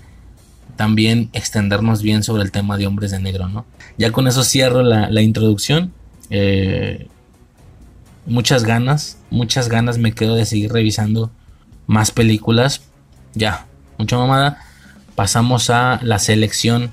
también 0.74 1.30
extendernos 1.32 2.02
bien 2.02 2.24
sobre 2.24 2.42
el 2.42 2.50
tema 2.50 2.76
de 2.76 2.88
hombres 2.88 3.12
de 3.12 3.20
negro, 3.20 3.48
¿no? 3.48 3.64
Ya 3.98 4.10
con 4.10 4.26
eso 4.26 4.42
cierro 4.42 4.82
la, 4.82 5.08
la 5.10 5.22
introducción. 5.22 5.92
Eh, 6.28 7.06
muchas 8.26 8.64
ganas, 8.64 9.18
muchas 9.30 9.68
ganas 9.68 9.98
me 9.98 10.10
quedo 10.10 10.34
de 10.34 10.44
seguir 10.44 10.72
revisando 10.72 11.30
más 11.86 12.10
películas. 12.10 12.82
Ya, 13.34 13.66
mucha 13.96 14.18
mamada. 14.18 14.58
Pasamos 15.14 15.70
a 15.70 16.00
la 16.02 16.18
selección 16.18 16.90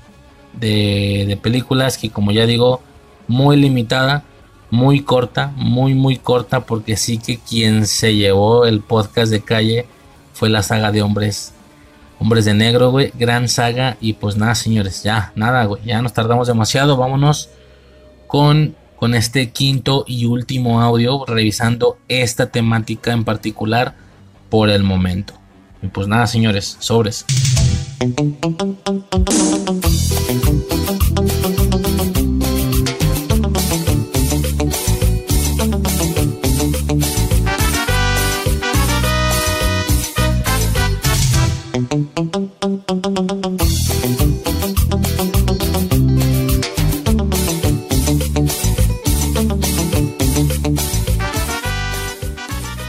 de, 0.52 1.24
de 1.26 1.36
películas 1.36 1.98
que 1.98 2.10
como 2.10 2.30
ya 2.30 2.46
digo, 2.46 2.80
muy 3.26 3.56
limitada, 3.56 4.22
muy 4.74 5.02
corta, 5.02 5.52
muy 5.56 5.94
muy 5.94 6.16
corta 6.16 6.66
porque 6.66 6.96
sí 6.96 7.18
que 7.18 7.38
quien 7.38 7.86
se 7.86 8.16
llevó 8.16 8.66
el 8.66 8.80
podcast 8.80 9.30
de 9.30 9.40
calle 9.40 9.86
fue 10.32 10.50
la 10.50 10.62
saga 10.62 10.90
de 10.90 11.02
hombres 11.02 11.52
Hombres 12.18 12.44
de 12.44 12.54
Negro, 12.54 12.90
güey, 12.90 13.12
gran 13.18 13.48
saga 13.48 13.96
y 14.00 14.14
pues 14.14 14.36
nada, 14.36 14.54
señores, 14.54 15.02
ya, 15.02 15.32
nada, 15.34 15.64
güey, 15.64 15.82
ya 15.84 16.00
nos 16.00 16.12
tardamos 16.12 16.48
demasiado, 16.48 16.96
vámonos 16.96 17.50
con 18.26 18.74
con 18.96 19.14
este 19.14 19.50
quinto 19.50 20.04
y 20.06 20.24
último 20.24 20.80
audio 20.80 21.24
revisando 21.26 21.98
esta 22.08 22.46
temática 22.46 23.12
en 23.12 23.24
particular 23.24 23.94
por 24.48 24.70
el 24.70 24.82
momento. 24.82 25.34
Y 25.82 25.88
pues 25.88 26.08
nada, 26.08 26.26
señores, 26.26 26.76
sobres. 26.78 27.26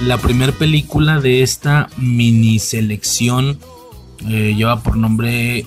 La 0.02 0.20
primera 0.20 0.52
película 0.52 1.20
de 1.20 1.42
esta 1.42 1.90
mini 1.98 2.60
selección 2.60 3.58
eh, 4.30 4.54
lleva 4.56 4.84
por 4.84 4.96
nombre 4.96 5.66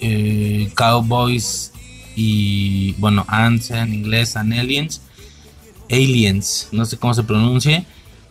eh, 0.00 0.72
Cowboys 0.74 1.72
y 2.16 2.92
bueno, 2.98 3.24
Ants 3.28 3.70
en 3.70 3.94
inglés, 3.94 4.36
and 4.36 4.52
Aliens. 4.52 5.00
Aliens, 5.88 6.68
no 6.72 6.84
sé 6.84 6.96
cómo 6.96 7.14
se 7.14 7.22
pronuncie. 7.22 7.86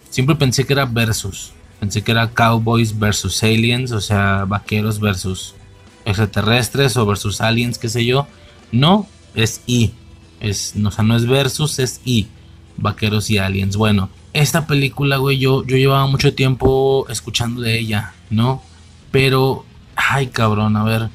Siempre 0.10 0.36
pensé 0.36 0.66
que 0.66 0.74
era 0.74 0.86
versus. 0.86 1.55
Pensé 1.86 2.02
que 2.02 2.14
era 2.14 2.32
Cowboys 2.32 2.98
versus 2.98 3.44
Aliens, 3.44 3.92
o 3.92 4.02
sea, 4.02 4.46
vaqueros 4.46 5.00
versus 5.00 5.54
extraterrestres 6.04 6.98
o 6.98 7.06
versus 7.06 7.42
aliens, 7.42 7.78
qué 7.78 7.90
sé 7.90 8.04
yo. 8.04 8.26
No, 8.72 9.06
es 9.36 9.62
I. 9.68 9.94
Es, 10.40 10.74
o 10.84 10.90
sea, 10.90 11.04
no 11.04 11.16
es 11.16 11.28
versus, 11.28 11.78
es 11.78 12.02
I. 12.04 12.26
Vaqueros 12.78 13.30
y 13.30 13.38
aliens. 13.38 13.78
Bueno, 13.78 14.10
esta 14.34 14.66
película, 14.66 15.18
güey, 15.18 15.38
yo, 15.38 15.64
yo 15.64 15.78
llevaba 15.78 16.08
mucho 16.08 16.34
tiempo 16.34 17.06
escuchando 17.08 17.62
de 17.62 17.78
ella, 17.78 18.14
¿no? 18.32 18.64
Pero, 19.12 19.64
ay, 19.96 20.26
cabrón, 20.26 20.78
a 20.78 20.84
ver. 20.84 21.10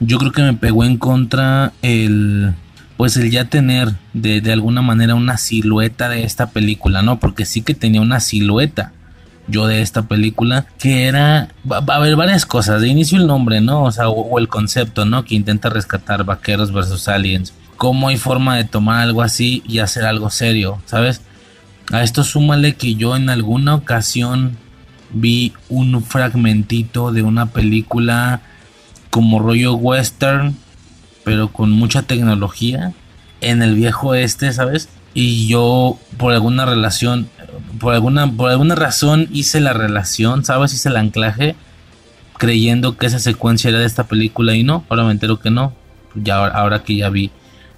Yo 0.00 0.16
creo 0.16 0.32
que 0.32 0.40
me 0.40 0.54
pegó 0.54 0.84
en 0.84 0.96
contra 0.96 1.74
el, 1.82 2.54
pues 2.96 3.18
el 3.18 3.30
ya 3.30 3.50
tener 3.50 3.92
de, 4.14 4.40
de 4.40 4.50
alguna 4.50 4.80
manera 4.80 5.14
una 5.14 5.36
silueta 5.36 6.08
de 6.08 6.24
esta 6.24 6.52
película, 6.52 7.02
¿no? 7.02 7.20
Porque 7.20 7.44
sí 7.44 7.60
que 7.60 7.74
tenía 7.74 8.00
una 8.00 8.20
silueta 8.20 8.94
yo 9.46 9.66
de 9.66 9.82
esta 9.82 10.02
película, 10.02 10.66
que 10.78 11.06
era, 11.06 11.48
va, 11.70 11.78
a 11.86 11.96
haber 11.96 12.16
varias 12.16 12.46
cosas, 12.46 12.80
de 12.80 12.88
inicio 12.88 13.18
el 13.18 13.26
nombre, 13.26 13.60
¿no? 13.60 13.82
O 13.82 13.92
sea, 13.92 14.08
o, 14.08 14.38
el 14.38 14.48
concepto, 14.48 15.04
¿no? 15.04 15.24
Que 15.24 15.34
intenta 15.34 15.68
rescatar 15.68 16.24
vaqueros 16.24 16.72
versus 16.72 17.08
aliens. 17.08 17.52
¿Cómo 17.76 18.08
hay 18.08 18.16
forma 18.16 18.56
de 18.56 18.64
tomar 18.64 19.00
algo 19.00 19.22
así 19.22 19.62
y 19.66 19.78
hacer 19.78 20.04
algo 20.04 20.30
serio, 20.30 20.80
¿sabes? 20.86 21.22
A 21.92 22.02
esto 22.02 22.24
súmale 22.24 22.76
que 22.76 22.94
yo 22.94 23.16
en 23.16 23.28
alguna 23.28 23.74
ocasión 23.74 24.56
vi 25.12 25.52
un 25.68 26.02
fragmentito 26.02 27.12
de 27.12 27.22
una 27.22 27.46
película 27.46 28.40
como 29.10 29.38
rollo 29.38 29.74
western, 29.74 30.56
pero 31.24 31.48
con 31.48 31.70
mucha 31.70 32.02
tecnología 32.02 32.92
en 33.40 33.62
el 33.62 33.74
viejo 33.74 34.14
este, 34.14 34.52
¿sabes? 34.52 34.88
Y 35.12 35.46
yo 35.46 35.98
por 36.16 36.32
alguna 36.32 36.64
relación, 36.64 37.28
por 37.78 37.94
alguna, 37.94 38.30
por 38.30 38.50
alguna 38.50 38.74
razón 38.74 39.28
hice 39.32 39.60
la 39.60 39.72
relación, 39.72 40.44
¿sabes? 40.44 40.72
Hice 40.74 40.88
el 40.88 40.96
anclaje 40.96 41.56
creyendo 42.38 42.96
que 42.96 43.06
esa 43.06 43.18
secuencia 43.18 43.70
era 43.70 43.78
de 43.78 43.86
esta 43.86 44.04
película 44.04 44.54
y 44.54 44.64
no, 44.64 44.84
ahora 44.88 45.04
me 45.04 45.12
entero 45.12 45.38
que 45.38 45.50
no. 45.50 45.72
Ya 46.14 46.44
ahora 46.46 46.82
que 46.82 46.96
ya 46.96 47.08
vi 47.08 47.30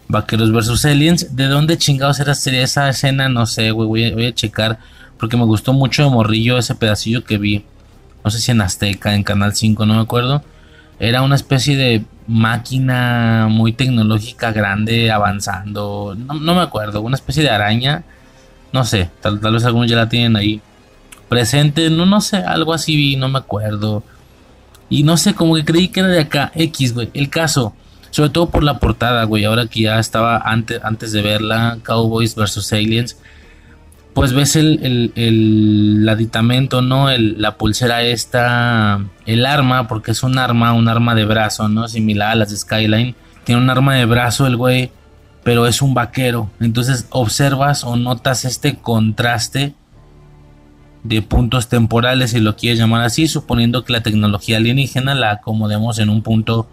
Vaqueros 0.09 0.53
versus 0.53 0.85
Aliens. 0.85 1.37
¿De 1.37 1.47
dónde 1.47 1.79
chingados 1.79 2.21
era 2.21 2.35
sería 2.35 2.63
esa 2.63 2.89
escena? 2.89 3.29
No 3.29 3.47
sé, 3.47 3.71
güey. 3.71 4.13
Voy, 4.13 4.27
a, 4.27 4.35
checar. 4.35 4.79
Porque 5.19 5.37
me 5.37 5.45
gustó 5.45 5.73
mucho 5.73 6.05
de 6.05 6.11
morrillo 6.11 6.59
ese 6.59 6.75
pedacillo 6.75 7.25
que 7.25 7.39
vi. 7.39 7.65
No 8.25 8.31
sé 8.31 8.39
si 8.41 8.51
en 8.51 8.61
Azteca, 8.61 9.15
en 9.15 9.23
Canal 9.23 9.55
5, 9.55 9.87
no 9.87 9.95
me 9.95 10.01
acuerdo. 10.01 10.43
Era 10.99 11.23
una 11.23 11.37
especie 11.37 11.77
de 11.77 12.05
máquina 12.27 13.49
muy 13.51 13.73
tecnológica, 13.73 14.53
grande, 14.53 15.11
avanzando. 15.11 16.17
No, 16.17 16.55
me 16.55 16.61
acuerdo. 16.61 17.01
Una 17.01 17.17
especie 17.17 17.43
de 17.43 17.51
araña. 17.51 18.05
No 18.73 18.85
sé. 18.85 19.11
Tal, 19.21 19.39
vez 19.39 19.65
algunos 19.65 19.91
ya 19.91 19.97
la 19.97 20.09
tienen 20.09 20.37
ahí 20.37 20.61
presente. 21.29 21.91
No, 21.91 22.07
no 22.07 22.21
sé. 22.21 22.39
Algo 22.39 22.73
así 22.73 22.97
vi, 22.97 23.17
no 23.17 23.29
me 23.29 23.39
acuerdo. 23.39 24.03
Y 24.89 25.03
no 25.03 25.17
sé, 25.17 25.35
como 25.35 25.55
que 25.57 25.65
creí 25.65 25.89
que 25.89 26.01
era 26.01 26.09
de 26.09 26.21
acá. 26.21 26.53
X, 26.55 26.95
güey. 26.95 27.11
El 27.15 27.31
caso 27.31 27.75
sobre 28.17 28.31
todo 28.31 28.49
por 28.49 28.65
la 28.65 28.79
portada, 28.79 29.25
güey. 29.25 29.45
Ahora 29.45 29.67
que 29.67 29.83
ya 29.83 29.99
estaba 29.99 30.39
antes, 30.39 30.81
antes 30.83 31.13
de 31.13 31.21
verla, 31.21 31.77
Cowboys 31.83 32.35
vs. 32.35 32.73
Aliens. 32.73 33.19
Pues 34.15 34.33
ves 34.33 34.57
el, 34.57 35.13
el, 35.15 36.09
aditamento, 36.09 36.81
¿no? 36.81 37.11
la 37.11 37.59
pulsera 37.59 38.03
esta, 38.03 39.05
el 39.27 39.45
arma, 39.45 39.87
porque 39.87 40.13
es 40.13 40.23
un 40.23 40.39
arma, 40.39 40.73
un 40.73 40.89
arma 40.89 41.15
de 41.15 41.27
brazo, 41.27 41.69
¿no? 41.69 41.87
Similar 41.87 42.31
a 42.31 42.35
las 42.37 42.49
de 42.49 42.57
Skyline. 42.57 43.15
Tiene 43.45 43.61
un 43.61 43.69
arma 43.69 43.95
de 43.97 44.07
brazo 44.07 44.47
el 44.47 44.57
güey, 44.57 44.91
pero 45.47 45.69
es 45.69 45.81
un 45.81 45.95
vaquero. 45.95 46.51
Entonces 46.59 47.07
observas 47.11 47.85
o 47.85 47.95
notas 47.95 48.45
este 48.45 48.79
contraste 48.79 49.75
de 51.05 51.23
puntos 51.23 51.69
temporales, 51.69 52.33
si 52.33 52.41
lo 52.41 52.57
quieres 52.57 52.81
llamar 52.81 53.03
así, 53.03 53.29
suponiendo 53.29 53.85
que 53.85 53.93
la 53.93 54.03
tecnología 54.03 54.57
alienígena 54.57 55.15
la 55.15 55.31
acomodemos 55.31 56.01
en 56.01 56.09
un 56.09 56.23
punto 56.23 56.69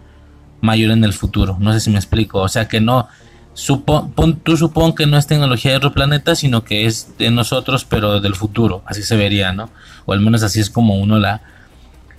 mayor 0.60 0.90
en 0.90 1.04
el 1.04 1.12
futuro. 1.12 1.56
No 1.60 1.72
sé 1.72 1.78
si 1.78 1.90
me 1.90 1.98
explico. 1.98 2.40
O 2.40 2.48
sea 2.48 2.66
que 2.66 2.80
no, 2.80 3.06
tú 4.42 4.56
supón 4.56 4.92
que 4.96 5.06
no 5.06 5.18
es 5.18 5.28
tecnología 5.28 5.70
de 5.70 5.76
otro 5.76 5.92
planeta, 5.92 6.34
sino 6.34 6.64
que 6.64 6.86
es 6.86 7.16
de 7.16 7.30
nosotros, 7.30 7.84
pero 7.84 8.20
del 8.20 8.34
futuro. 8.34 8.82
Así 8.86 9.04
se 9.04 9.16
vería, 9.16 9.52
¿no? 9.52 9.70
O 10.04 10.14
al 10.14 10.20
menos 10.20 10.42
así 10.42 10.58
es 10.58 10.68
como 10.68 10.96
uno 10.96 11.20
la 11.20 11.42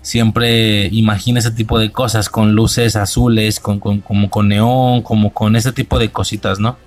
siempre 0.05 0.85
imagina 0.91 1.39
ese 1.39 1.49
tipo 1.49 1.79
de 1.79 1.91
cosas 1.91 2.29
con 2.29 2.53
luces 2.53 2.95
azules, 2.95 3.59
con, 3.59 3.79
como 3.79 4.29
con 4.29 4.49
neón, 4.49 5.01
como 5.01 5.33
con 5.33 5.55
ese 5.55 5.71
tipo 5.71 5.97
de 5.97 6.11
cositas, 6.11 6.59
¿no? 6.59 6.77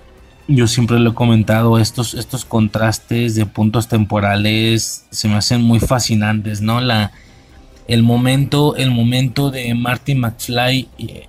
Yo 0.46 0.68
siempre 0.68 1.00
lo 1.00 1.10
he 1.10 1.14
comentado, 1.14 1.80
estos, 1.80 2.14
estos 2.14 2.44
contrastes 2.44 3.34
de 3.34 3.44
puntos 3.44 3.88
temporales 3.88 5.04
se 5.10 5.26
me 5.26 5.34
hacen 5.34 5.62
muy 5.62 5.80
fascinantes, 5.80 6.60
¿no? 6.60 6.80
La, 6.80 7.10
el 7.88 8.04
momento, 8.04 8.76
el 8.76 8.92
momento 8.92 9.50
de 9.50 9.74
Marty 9.74 10.14
McFly, 10.14 10.88
eh, 10.98 11.26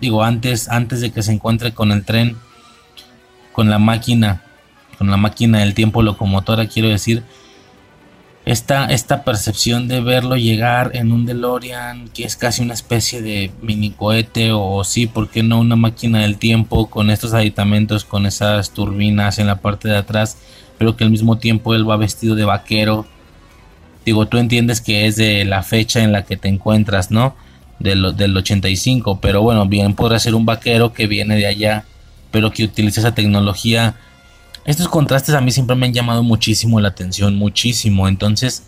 digo, 0.00 0.24
antes, 0.24 0.70
antes 0.70 1.02
de 1.02 1.10
que 1.10 1.22
se 1.22 1.32
encuentre 1.32 1.72
con 1.72 1.92
el 1.92 2.02
tren, 2.02 2.34
con 3.52 3.68
la 3.68 3.78
máquina, 3.78 4.42
con 4.96 5.10
la 5.10 5.18
máquina 5.18 5.58
del 5.58 5.74
tiempo 5.74 6.00
locomotora, 6.00 6.66
quiero 6.66 6.88
decir, 6.88 7.24
esta, 8.46 8.86
esta 8.86 9.24
percepción 9.24 9.88
de 9.88 10.00
verlo 10.00 10.36
llegar 10.36 10.92
en 10.94 11.10
un 11.10 11.26
DeLorean, 11.26 12.08
que 12.10 12.22
es 12.22 12.36
casi 12.36 12.62
una 12.62 12.74
especie 12.74 13.20
de 13.20 13.50
mini 13.60 13.90
cohete, 13.90 14.52
o 14.52 14.84
sí, 14.84 15.08
¿por 15.08 15.28
qué 15.28 15.42
no 15.42 15.58
una 15.58 15.74
máquina 15.74 16.20
del 16.20 16.38
tiempo 16.38 16.88
con 16.88 17.10
estos 17.10 17.34
aditamentos, 17.34 18.04
con 18.04 18.24
esas 18.24 18.70
turbinas 18.70 19.40
en 19.40 19.48
la 19.48 19.56
parte 19.56 19.88
de 19.88 19.96
atrás, 19.96 20.38
pero 20.78 20.96
que 20.96 21.02
al 21.02 21.10
mismo 21.10 21.38
tiempo 21.38 21.74
él 21.74 21.90
va 21.90 21.96
vestido 21.96 22.36
de 22.36 22.44
vaquero? 22.44 23.04
Digo, 24.04 24.26
tú 24.26 24.38
entiendes 24.38 24.80
que 24.80 25.06
es 25.06 25.16
de 25.16 25.44
la 25.44 25.64
fecha 25.64 26.04
en 26.04 26.12
la 26.12 26.24
que 26.24 26.36
te 26.36 26.46
encuentras, 26.46 27.10
¿no? 27.10 27.34
Del, 27.80 28.16
del 28.16 28.36
85, 28.36 29.20
pero 29.20 29.42
bueno, 29.42 29.66
bien 29.66 29.94
podrá 29.94 30.20
ser 30.20 30.36
un 30.36 30.46
vaquero 30.46 30.92
que 30.92 31.08
viene 31.08 31.34
de 31.34 31.48
allá, 31.48 31.84
pero 32.30 32.52
que 32.52 32.62
utiliza 32.62 33.00
esa 33.00 33.12
tecnología. 33.12 33.96
Estos 34.66 34.88
contrastes 34.88 35.34
a 35.34 35.40
mí 35.40 35.52
siempre 35.52 35.76
me 35.76 35.86
han 35.86 35.94
llamado 35.94 36.24
muchísimo 36.24 36.80
la 36.80 36.88
atención, 36.88 37.36
muchísimo. 37.36 38.08
Entonces, 38.08 38.64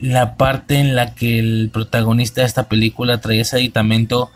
la 0.00 0.36
parte 0.36 0.80
en 0.80 0.96
la 0.96 1.14
que 1.14 1.38
el 1.38 1.70
protagonista 1.72 2.40
de 2.40 2.48
esta 2.48 2.68
película 2.68 3.20
trae 3.20 3.40
ese 3.40 3.56
aditamento 3.56 4.30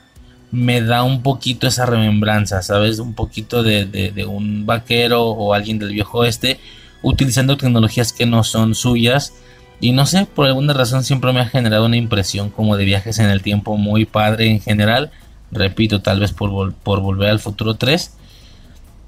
me 0.52 0.80
da 0.80 1.02
un 1.02 1.22
poquito 1.22 1.66
esa 1.66 1.86
remembranza, 1.86 2.62
¿sabes? 2.62 3.00
Un 3.00 3.14
poquito 3.14 3.64
de, 3.64 4.24
un 4.28 4.64
vaquero 4.64 5.24
o 5.24 5.52
alguien 5.52 5.80
del 5.80 5.92
viejo 5.92 6.18
oeste 6.18 6.60
utilizando 7.02 7.56
tecnologías 7.56 8.12
que 8.12 8.26
no 8.26 8.44
son 8.44 8.76
suyas. 8.76 9.34
Y 9.80 9.90
no 9.90 10.06
sé, 10.06 10.26
por 10.26 10.46
alguna 10.46 10.72
razón 10.72 11.02
siempre 11.02 11.32
me 11.32 11.40
ha 11.40 11.46
generado 11.46 11.86
una 11.86 11.96
impresión 11.96 12.48
como 12.48 12.76
de 12.76 12.84
viajes 12.84 13.18
en 13.18 13.28
el 13.28 13.42
tiempo 13.42 13.76
muy 13.76 14.04
padre 14.04 14.48
en 14.48 14.60
general. 14.60 15.10
Repito, 15.50 16.00
tal 16.00 16.20
vez 16.20 16.30
por, 16.30 16.72
por 16.74 17.00
volver 17.00 17.30
al 17.30 17.40
futuro 17.40 17.74
3. 17.74 18.12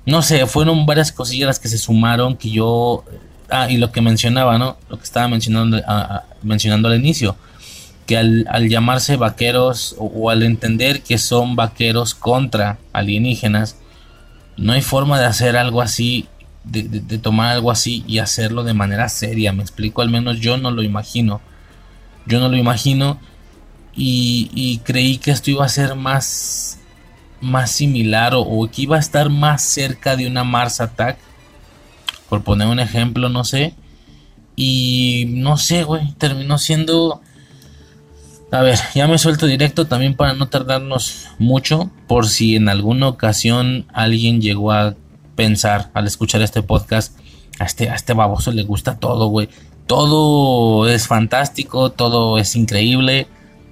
No 0.07 0.23
sé, 0.23 0.47
fueron 0.47 0.87
varias 0.87 1.13
cosillas 1.13 1.47
las 1.47 1.59
que 1.59 1.69
se 1.69 1.79
sumaron 1.79 2.37
que 2.37 2.51
yo... 2.51 3.05
Ah, 3.51 3.71
y 3.71 3.77
lo 3.77 3.93
que 3.93 4.01
mencionaba, 4.01 4.59
¿no? 4.59 4.77
Lo 4.89 4.99
que 4.99 5.05
estaba 5.05 5.29
mencionando, 5.29 5.81
mencionando 6.43 6.89
al 6.89 6.97
inicio. 6.97 7.37
Que 8.07 8.17
al, 8.17 8.69
llamarse 8.69 9.17
vaqueros 9.17 9.97
o 9.99 10.31
al 10.31 10.43
entender 10.43 11.03
que 11.03 11.19
son 11.19 11.57
vaqueros 11.57 12.15
contra 12.15 12.79
alienígenas, 12.93 13.77
no 14.57 14.73
hay 14.73 14.83
forma 14.83 15.21
de 15.21 15.27
hacer 15.27 15.57
algo 15.57 15.83
así 15.83 16.29
de, 16.65 17.19
tomar 17.19 17.53
algo 17.53 17.71
así 17.71 18.05
y 18.07 18.19
hacerlo 18.19 18.65
de 18.65 18.75
manera 18.75 19.09
seria. 19.09 19.53
Me 19.53 19.63
explico, 19.63 20.03
al 20.03 20.11
menos 20.11 20.41
yo 20.41 20.57
no 20.57 20.71
lo 20.71 20.83
imagino. 20.83 21.41
Yo 22.27 22.41
no 22.41 22.49
lo 22.49 22.57
imagino 22.57 23.21
y, 23.95 24.81
creí 24.85 25.19
que 25.19 25.31
esto 25.31 25.51
iba 25.51 25.65
a 25.65 25.69
ser 25.69 25.95
más, 25.95 26.79
más 27.41 27.71
similar 27.71 28.33
o, 28.35 28.69
que 28.73 28.83
iba 28.83 28.97
a 28.97 29.01
estar 29.01 29.31
más 29.31 29.63
cerca 29.63 30.17
de 30.17 30.27
una 30.27 30.45
Mars 30.45 30.81
Attack. 30.81 31.19
Por 32.29 32.43
poner 32.43 32.69
un 32.69 32.81
ejemplo, 32.81 33.29
no 33.29 33.45
sé. 33.45 33.75
Y 34.57 35.27
no 35.29 35.57
sé, 35.57 35.85
güey, 35.85 36.13
terminó 36.19 36.59
siendo... 36.59 37.21
A 38.53 38.63
ver, 38.63 38.79
ya 38.95 39.09
me 39.09 39.19
suelto 39.19 39.47
directo 39.47 39.87
también 39.87 40.15
para 40.15 40.33
no 40.33 40.49
tardarnos 40.49 41.29
mucho. 41.39 41.91
Por 42.07 42.29
si 42.29 42.57
en 42.57 42.69
alguna 42.69 43.09
ocasión 43.09 43.87
alguien 43.93 44.41
llegó 44.41 44.73
a 44.73 44.95
pensar 45.35 45.91
al 45.95 46.07
escuchar 46.07 46.43
este 46.43 46.63
podcast, 46.63 47.19
a 47.59 47.65
este, 47.65 47.91
a 47.91 47.95
este 47.95 48.15
baboso 48.15 48.51
le 48.51 48.63
gusta 48.63 48.99
todo, 48.99 49.27
güey. 49.27 49.49
Todo 49.87 50.89
es 50.89 51.07
fantástico, 51.07 51.91
todo 51.91 52.39
es 52.39 52.57
increíble, 52.57 53.29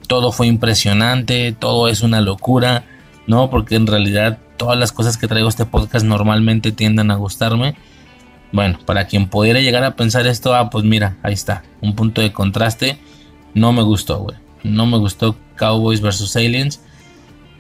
todo 0.07 0.31
fue 0.31 0.47
impresionante, 0.47 1.53
todo 1.53 1.89
es 1.89 2.03
una 2.03 2.21
locura, 2.21 2.85
¿no? 3.27 3.51
Porque 3.51 3.77
en 3.77 3.87
realidad 3.87 4.39
todas 4.57 4.79
las 4.79 4.93
cosas 4.93 5.17
que 5.17 5.29
traigo 5.29 5.49
este 5.49 5.67
podcast 5.67 6.05
normalmente 6.05 6.73
tienden 6.73 7.11
a 7.11 7.17
gustarme. 7.17 7.77
Bueno, 8.53 8.79
para 8.85 9.07
quien 9.07 9.29
pudiera 9.29 9.61
llegar 9.61 9.85
a 9.85 9.97
pensar 9.97 10.27
esto, 10.27 10.55
ah, 10.55 10.71
pues 10.71 10.85
mira, 10.85 11.17
ahí 11.23 11.35
está, 11.35 11.65
un 11.81 11.95
punto 11.95 12.21
de 12.21 12.33
contraste. 12.33 12.99
No 13.55 13.73
me 13.73 13.83
gustó, 13.83 14.19
güey. 14.19 14.37
No 14.63 14.87
me 14.87 14.99
gustó 14.99 15.37
Cowboys 15.57 16.01
vs. 16.01 16.37
Aliens 16.37 16.81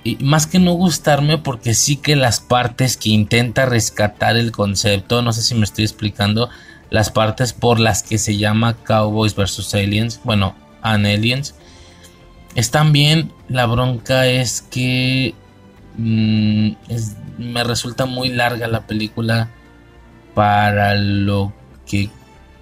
y 0.04 0.16
más 0.16 0.46
que 0.46 0.58
no 0.58 0.74
gustarme 0.74 1.38
porque 1.38 1.72
sí 1.72 1.96
que 1.96 2.14
las 2.14 2.38
partes 2.38 2.98
que 2.98 3.08
intenta 3.08 3.64
rescatar 3.64 4.36
el 4.36 4.52
concepto, 4.52 5.22
no 5.22 5.32
sé 5.32 5.40
si 5.42 5.54
me 5.54 5.64
estoy 5.64 5.84
explicando, 5.84 6.50
las 6.90 7.10
partes 7.10 7.54
por 7.54 7.80
las 7.80 8.02
que 8.02 8.18
se 8.18 8.36
llama 8.36 8.76
Cowboys 8.84 9.34
vs. 9.34 9.74
Aliens, 9.74 10.20
bueno, 10.22 10.54
An 10.82 11.06
Aliens, 11.06 11.54
están 12.54 12.92
bien, 12.92 13.32
la 13.48 13.64
bronca 13.64 14.26
es 14.26 14.60
que 14.60 15.34
mm, 15.96 16.70
me 17.38 17.64
resulta 17.64 18.06
muy 18.06 18.28
larga 18.28 18.68
la 18.68 18.86
película 18.86 19.50
para 20.34 20.94
lo 20.94 21.52
que 21.86 22.10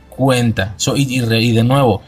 cuenta. 0.08 0.74
y 0.96 1.52
de 1.52 1.64
nuevo, 1.64 2.02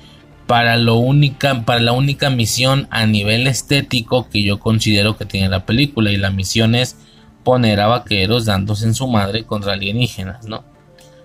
para, 0.46 0.76
lo 0.76 0.96
única, 0.96 1.64
para 1.64 1.80
la 1.80 1.92
única 1.92 2.30
misión 2.30 2.86
a 2.90 3.06
nivel 3.06 3.46
estético 3.46 4.28
que 4.28 4.42
yo 4.42 4.60
considero 4.60 5.16
que 5.16 5.24
tiene 5.24 5.48
la 5.48 5.64
película. 5.64 6.12
Y 6.12 6.16
la 6.16 6.30
misión 6.30 6.74
es 6.74 6.96
poner 7.42 7.80
a 7.80 7.86
vaqueros 7.86 8.44
dándose 8.44 8.84
en 8.84 8.94
su 8.94 9.06
madre 9.06 9.44
contra 9.44 9.72
alienígenas, 9.72 10.46
¿no? 10.46 10.64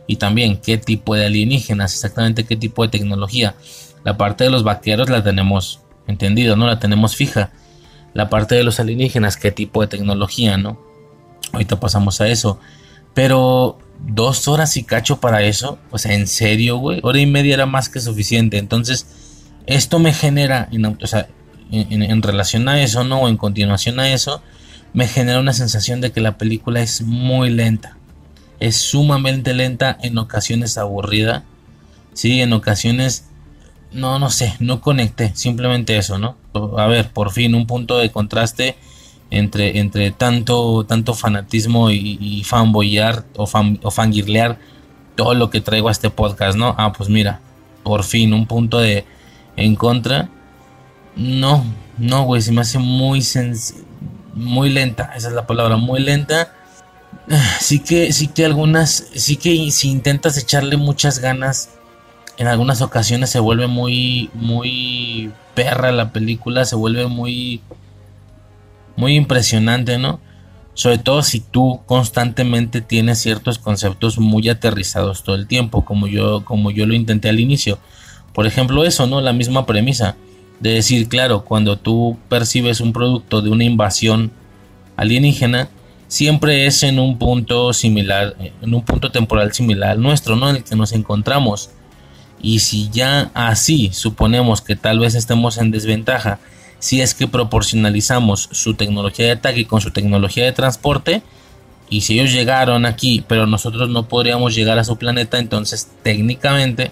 Y 0.08 0.16
también 0.16 0.58
qué 0.58 0.78
tipo 0.78 1.16
de 1.16 1.26
alienígenas, 1.26 1.94
exactamente 1.94 2.46
qué 2.46 2.56
tipo 2.56 2.84
de 2.84 2.90
tecnología. 2.90 3.56
La 4.04 4.18
parte 4.18 4.46
de 4.46 4.50
los 4.50 4.64
vaqueros 4.64 5.10
la 5.10 5.24
tenemos 5.24 5.82
entendido, 6.08 6.56
¿no? 6.56 6.68
La 6.68 6.80
tenemos 6.80 7.16
fija. 7.16 7.52
La 8.14 8.30
parte 8.30 8.56
de 8.56 8.64
los 8.64 8.80
alienígenas, 8.80 9.38
qué 9.38 9.52
tipo 9.52 9.82
de 9.82 9.88
tecnología, 9.88 10.58
¿no? 10.58 10.80
Ahorita 11.54 11.80
pasamos 11.80 12.22
a 12.22 12.28
eso. 12.28 12.60
Pero 13.14 13.78
dos 14.00 14.48
horas 14.48 14.78
y 14.78 14.84
cacho 14.84 15.20
para 15.20 15.44
eso. 15.44 15.80
Sea, 15.96 16.14
en 16.14 16.28
serio, 16.28 16.78
güey. 16.78 17.00
Hora 17.04 17.20
y 17.20 17.26
media 17.26 17.54
era 17.54 17.66
más 17.66 17.90
que 17.90 18.00
suficiente. 18.00 18.58
Entonces, 18.58 19.08
esto 19.66 20.00
me 20.00 20.14
genera, 20.14 20.68
en, 20.72 20.86
o 20.86 21.08
sea, 21.08 21.28
en, 21.72 22.22
relación 22.22 22.68
a 22.68 22.82
eso, 22.82 23.04
¿no? 23.04 23.22
O 23.22 23.30
en 23.30 23.38
continuación 23.38 24.00
a 24.00 24.12
eso, 24.12 24.42
me 24.94 25.08
genera 25.08 25.40
una 25.40 25.54
sensación 25.54 26.02
de 26.02 26.12
que 26.12 26.22
la 26.22 26.38
película 26.38 26.82
es 26.82 27.02
muy 27.02 27.50
lenta. 27.50 27.98
Es 28.60 28.78
sumamente 28.78 29.54
lenta, 29.54 29.98
en 30.02 30.18
ocasiones 30.18 30.78
aburrida. 30.78 31.44
Sí, 32.14 32.42
en 32.42 32.54
ocasiones, 32.54 33.26
no, 33.92 34.20
no 34.20 34.30
sé, 34.30 34.56
no 34.60 34.82
conecté. 34.82 35.32
Simplemente 35.36 35.98
eso, 35.98 36.18
¿no? 36.18 36.38
A 36.78 36.88
ver, 36.88 37.12
por 37.12 37.32
fin, 37.32 37.56
un 37.56 37.68
punto 37.68 37.98
de 37.98 38.12
contraste 38.12 38.76
entre, 39.32 39.80
entre 39.80 40.12
tanto, 40.12 40.86
tanto 40.86 41.14
fanatismo 41.14 41.92
y, 41.92 42.18
y 42.20 42.44
fanboyar 42.44 43.26
o, 43.36 43.46
fan, 43.46 43.80
o 43.84 43.92
fangirlear 43.92 44.60
todo 45.16 45.34
lo 45.34 45.50
que 45.50 45.62
traigo 45.62 45.90
a 45.90 45.92
este 45.92 46.10
podcast, 46.10 46.58
¿no? 46.58 46.76
Ah, 46.78 46.94
pues 46.94 47.10
mira, 47.10 47.42
por 47.84 48.04
fin 48.04 48.34
un 48.34 48.46
punto 48.46 48.80
de 48.80 49.06
en 49.58 49.76
contra. 49.76 50.30
No, 51.16 51.66
no, 51.98 52.24
güey, 52.24 52.42
se 52.42 52.52
me 52.52 52.62
hace 52.62 52.80
muy 52.80 53.22
muy 54.34 54.70
lenta, 54.70 55.12
esa 55.16 55.28
es 55.28 55.34
la 55.34 55.46
palabra, 55.46 55.76
muy 55.76 56.00
lenta. 56.00 56.54
Sí 57.60 57.80
que, 57.80 58.14
sí 58.14 58.28
que 58.28 58.46
algunas, 58.46 59.08
sí 59.14 59.36
que 59.36 59.70
si 59.72 59.90
intentas 59.90 60.38
echarle 60.38 60.78
muchas 60.78 61.20
ganas, 61.20 61.70
en 62.40 62.48
algunas 62.48 62.82
ocasiones 62.82 63.30
se 63.30 63.40
vuelve 63.40 63.68
muy, 63.68 64.30
muy 64.34 65.32
perra 65.54 65.92
la 65.92 66.12
película, 66.12 66.66
se 66.66 66.76
vuelve 66.76 67.06
muy 67.08 67.62
muy 68.96 69.16
impresionante, 69.16 69.98
¿no? 69.98 70.20
Sobre 70.74 70.98
todo 70.98 71.22
si 71.22 71.42
tú 71.42 71.82
constantemente 71.86 72.82
tienes 72.82 73.20
ciertos 73.20 73.60
conceptos 73.60 74.20
muy 74.20 74.48
aterrizados 74.50 75.24
todo 75.24 75.36
el 75.36 75.48
tiempo, 75.48 75.84
como 75.84 76.08
yo, 76.08 76.44
como 76.46 76.72
yo 76.72 76.86
lo 76.86 76.94
intenté 76.94 77.30
al 77.30 77.40
inicio. 77.40 77.78
Por 78.34 78.48
ejemplo, 78.48 78.86
eso, 78.86 79.06
¿no? 79.06 79.20
La 79.22 79.34
misma 79.34 79.66
premisa 79.66 80.16
de 80.62 80.72
decir, 80.76 81.08
claro, 81.08 81.44
cuando 81.44 81.78
tú 81.78 82.18
percibes 82.30 82.82
un 82.82 82.94
producto 82.94 83.42
de 83.42 83.50
una 83.50 83.66
invasión 83.66 84.32
alienígena, 84.96 85.70
siempre 86.08 86.66
es 86.66 86.84
en 86.84 87.00
un 87.00 87.18
punto 87.18 87.74
similar, 87.74 88.36
en 88.62 88.74
un 88.74 88.84
punto 88.84 89.12
temporal 89.12 89.54
similar 89.54 89.92
al 89.92 90.02
nuestro, 90.02 90.36
¿no? 90.36 90.50
En 90.50 90.58
el 90.58 90.64
que 90.64 90.76
nos 90.76 90.92
encontramos. 90.94 91.72
Y 92.42 92.60
si 92.60 92.90
ya 92.90 93.32
así 93.34 93.92
suponemos 93.94 94.62
que 94.62 94.76
tal 94.76 95.00
vez 95.00 95.16
estemos 95.16 95.58
en 95.58 95.72
desventaja 95.72 96.40
si 96.80 97.02
es 97.02 97.14
que 97.14 97.28
proporcionalizamos 97.28 98.50
su 98.52 98.74
tecnología 98.74 99.26
de 99.26 99.32
ataque 99.34 99.68
con 99.68 99.82
su 99.82 99.92
tecnología 99.92 100.46
de 100.46 100.54
transporte. 100.54 101.22
Y 101.90 102.02
si 102.02 102.20
ellos 102.20 102.32
llegaron 102.32 102.86
aquí, 102.86 103.26
pero 103.28 103.48
nosotros 103.48 103.90
no 103.90 104.08
podríamos 104.08 104.56
llegar 104.56 104.80
a 104.80 104.84
su 104.84 104.98
planeta, 104.98 105.40
entonces 105.40 105.90
técnicamente 106.04 106.92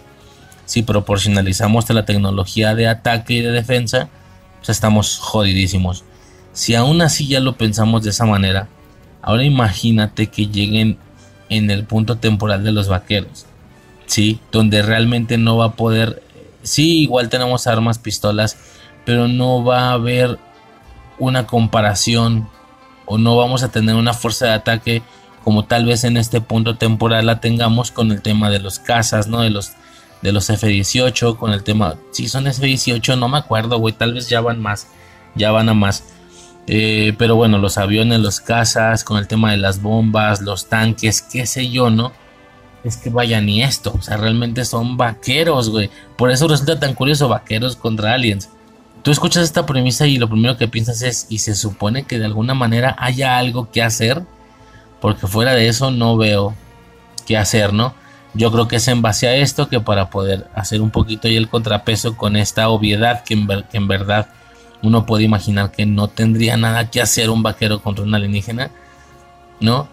si 0.65 0.83
proporcionalizamos 0.83 1.89
la 1.89 2.03
tecnología 2.03 2.75
de 2.75 2.87
ataque 2.87 3.35
y 3.35 3.41
de 3.41 3.51
defensa, 3.51 4.09
pues 4.57 4.69
estamos 4.69 5.17
jodidísimos. 5.17 6.03
Si 6.51 6.75
aún 6.75 7.01
así 7.01 7.27
ya 7.27 7.39
lo 7.39 7.55
pensamos 7.55 8.03
de 8.03 8.09
esa 8.09 8.25
manera, 8.25 8.67
ahora 9.21 9.45
imagínate 9.45 10.27
que 10.27 10.47
lleguen 10.47 10.97
en 11.47 11.71
el 11.71 11.85
punto 11.85 12.17
temporal 12.17 12.65
de 12.65 12.73
los 12.73 12.89
vaqueros, 12.89 13.45
¿sí? 14.07 14.39
Donde 14.51 14.81
realmente 14.81 15.37
no 15.37 15.57
va 15.57 15.65
a 15.65 15.71
poder, 15.73 16.23
sí, 16.63 17.01
igual 17.01 17.29
tenemos 17.29 17.67
armas, 17.67 17.99
pistolas, 17.99 18.57
pero 19.05 19.27
no 19.27 19.63
va 19.63 19.89
a 19.89 19.93
haber 19.93 20.39
una 21.19 21.45
comparación 21.45 22.49
o 23.05 23.17
no 23.17 23.37
vamos 23.37 23.63
a 23.63 23.71
tener 23.71 23.95
una 23.95 24.13
fuerza 24.13 24.47
de 24.47 24.53
ataque 24.53 25.01
como 25.43 25.65
tal 25.65 25.85
vez 25.85 26.03
en 26.03 26.17
este 26.17 26.41
punto 26.41 26.75
temporal 26.75 27.25
la 27.25 27.39
tengamos 27.39 27.91
con 27.91 28.11
el 28.11 28.21
tema 28.21 28.49
de 28.49 28.59
los 28.59 28.79
cazas, 28.79 29.27
¿no? 29.27 29.41
De 29.41 29.49
los 29.49 29.73
de 30.21 30.31
los 30.31 30.49
F-18, 30.49 31.37
con 31.37 31.53
el 31.53 31.63
tema, 31.63 31.95
si 32.11 32.27
son 32.27 32.47
F-18, 32.47 33.17
no 33.17 33.29
me 33.29 33.37
acuerdo, 33.37 33.77
güey, 33.77 33.93
tal 33.93 34.13
vez 34.13 34.27
ya 34.29 34.41
van 34.41 34.59
más, 34.59 34.87
ya 35.35 35.51
van 35.51 35.69
a 35.69 35.73
más. 35.73 36.03
Eh, 36.65 37.13
pero 37.17 37.35
bueno, 37.35 37.59
los 37.59 37.77
aviones, 37.77 38.19
los 38.19 38.39
cazas, 38.41 39.03
con 39.03 39.17
el 39.17 39.27
tema 39.27 39.51
de 39.51 39.57
las 39.57 39.81
bombas, 39.81 40.41
los 40.41 40.67
tanques, 40.67 41.21
qué 41.21 41.45
sé 41.45 41.69
yo, 41.69 41.89
¿no? 41.89 42.11
Es 42.83 42.97
que 42.97 43.09
vaya 43.09 43.41
ni 43.41 43.63
esto, 43.63 43.93
o 43.97 44.01
sea, 44.01 44.17
realmente 44.17 44.63
son 44.63 44.97
vaqueros, 44.97 45.69
güey. 45.69 45.89
Por 46.15 46.31
eso 46.31 46.47
resulta 46.47 46.79
tan 46.79 46.93
curioso, 46.93 47.27
vaqueros 47.27 47.75
contra 47.75 48.13
aliens. 48.13 48.49
Tú 49.03 49.11
escuchas 49.11 49.43
esta 49.43 49.65
premisa 49.65 50.07
y 50.07 50.17
lo 50.17 50.29
primero 50.29 50.57
que 50.57 50.67
piensas 50.67 51.01
es, 51.01 51.27
y 51.29 51.39
se 51.39 51.55
supone 51.55 52.03
que 52.03 52.19
de 52.19 52.25
alguna 52.25 52.53
manera 52.53 52.95
haya 52.99 53.37
algo 53.37 53.71
que 53.71 53.81
hacer, 53.81 54.21
porque 55.01 55.27
fuera 55.27 55.53
de 55.53 55.67
eso 55.67 55.91
no 55.91 56.17
veo 56.17 56.55
qué 57.25 57.37
hacer, 57.37 57.73
¿no? 57.73 57.93
Yo 58.33 58.51
creo 58.51 58.67
que 58.67 58.75
es 58.77 58.87
en 58.87 59.01
base 59.01 59.27
a 59.27 59.35
esto 59.35 59.67
que 59.67 59.79
para 59.79 60.09
poder 60.09 60.47
hacer 60.53 60.81
un 60.81 60.91
poquito 60.91 61.27
y 61.27 61.35
el 61.35 61.49
contrapeso 61.49 62.15
con 62.15 62.35
esta 62.35 62.69
obviedad 62.69 63.23
que 63.23 63.33
en, 63.33 63.87
verdad 63.87 64.27
uno 64.83 65.05
puede 65.05 65.23
imaginar 65.23 65.71
que 65.71 65.85
no 65.85 66.07
tendría 66.07 66.55
nada 66.55 66.91
que 66.91 67.01
hacer 67.01 67.29
un 67.29 67.41
vaquero 67.41 67.81
contra 67.81 68.03
un 68.03 68.13
alienígena, 68.13 68.69
¿no? 69.59 69.89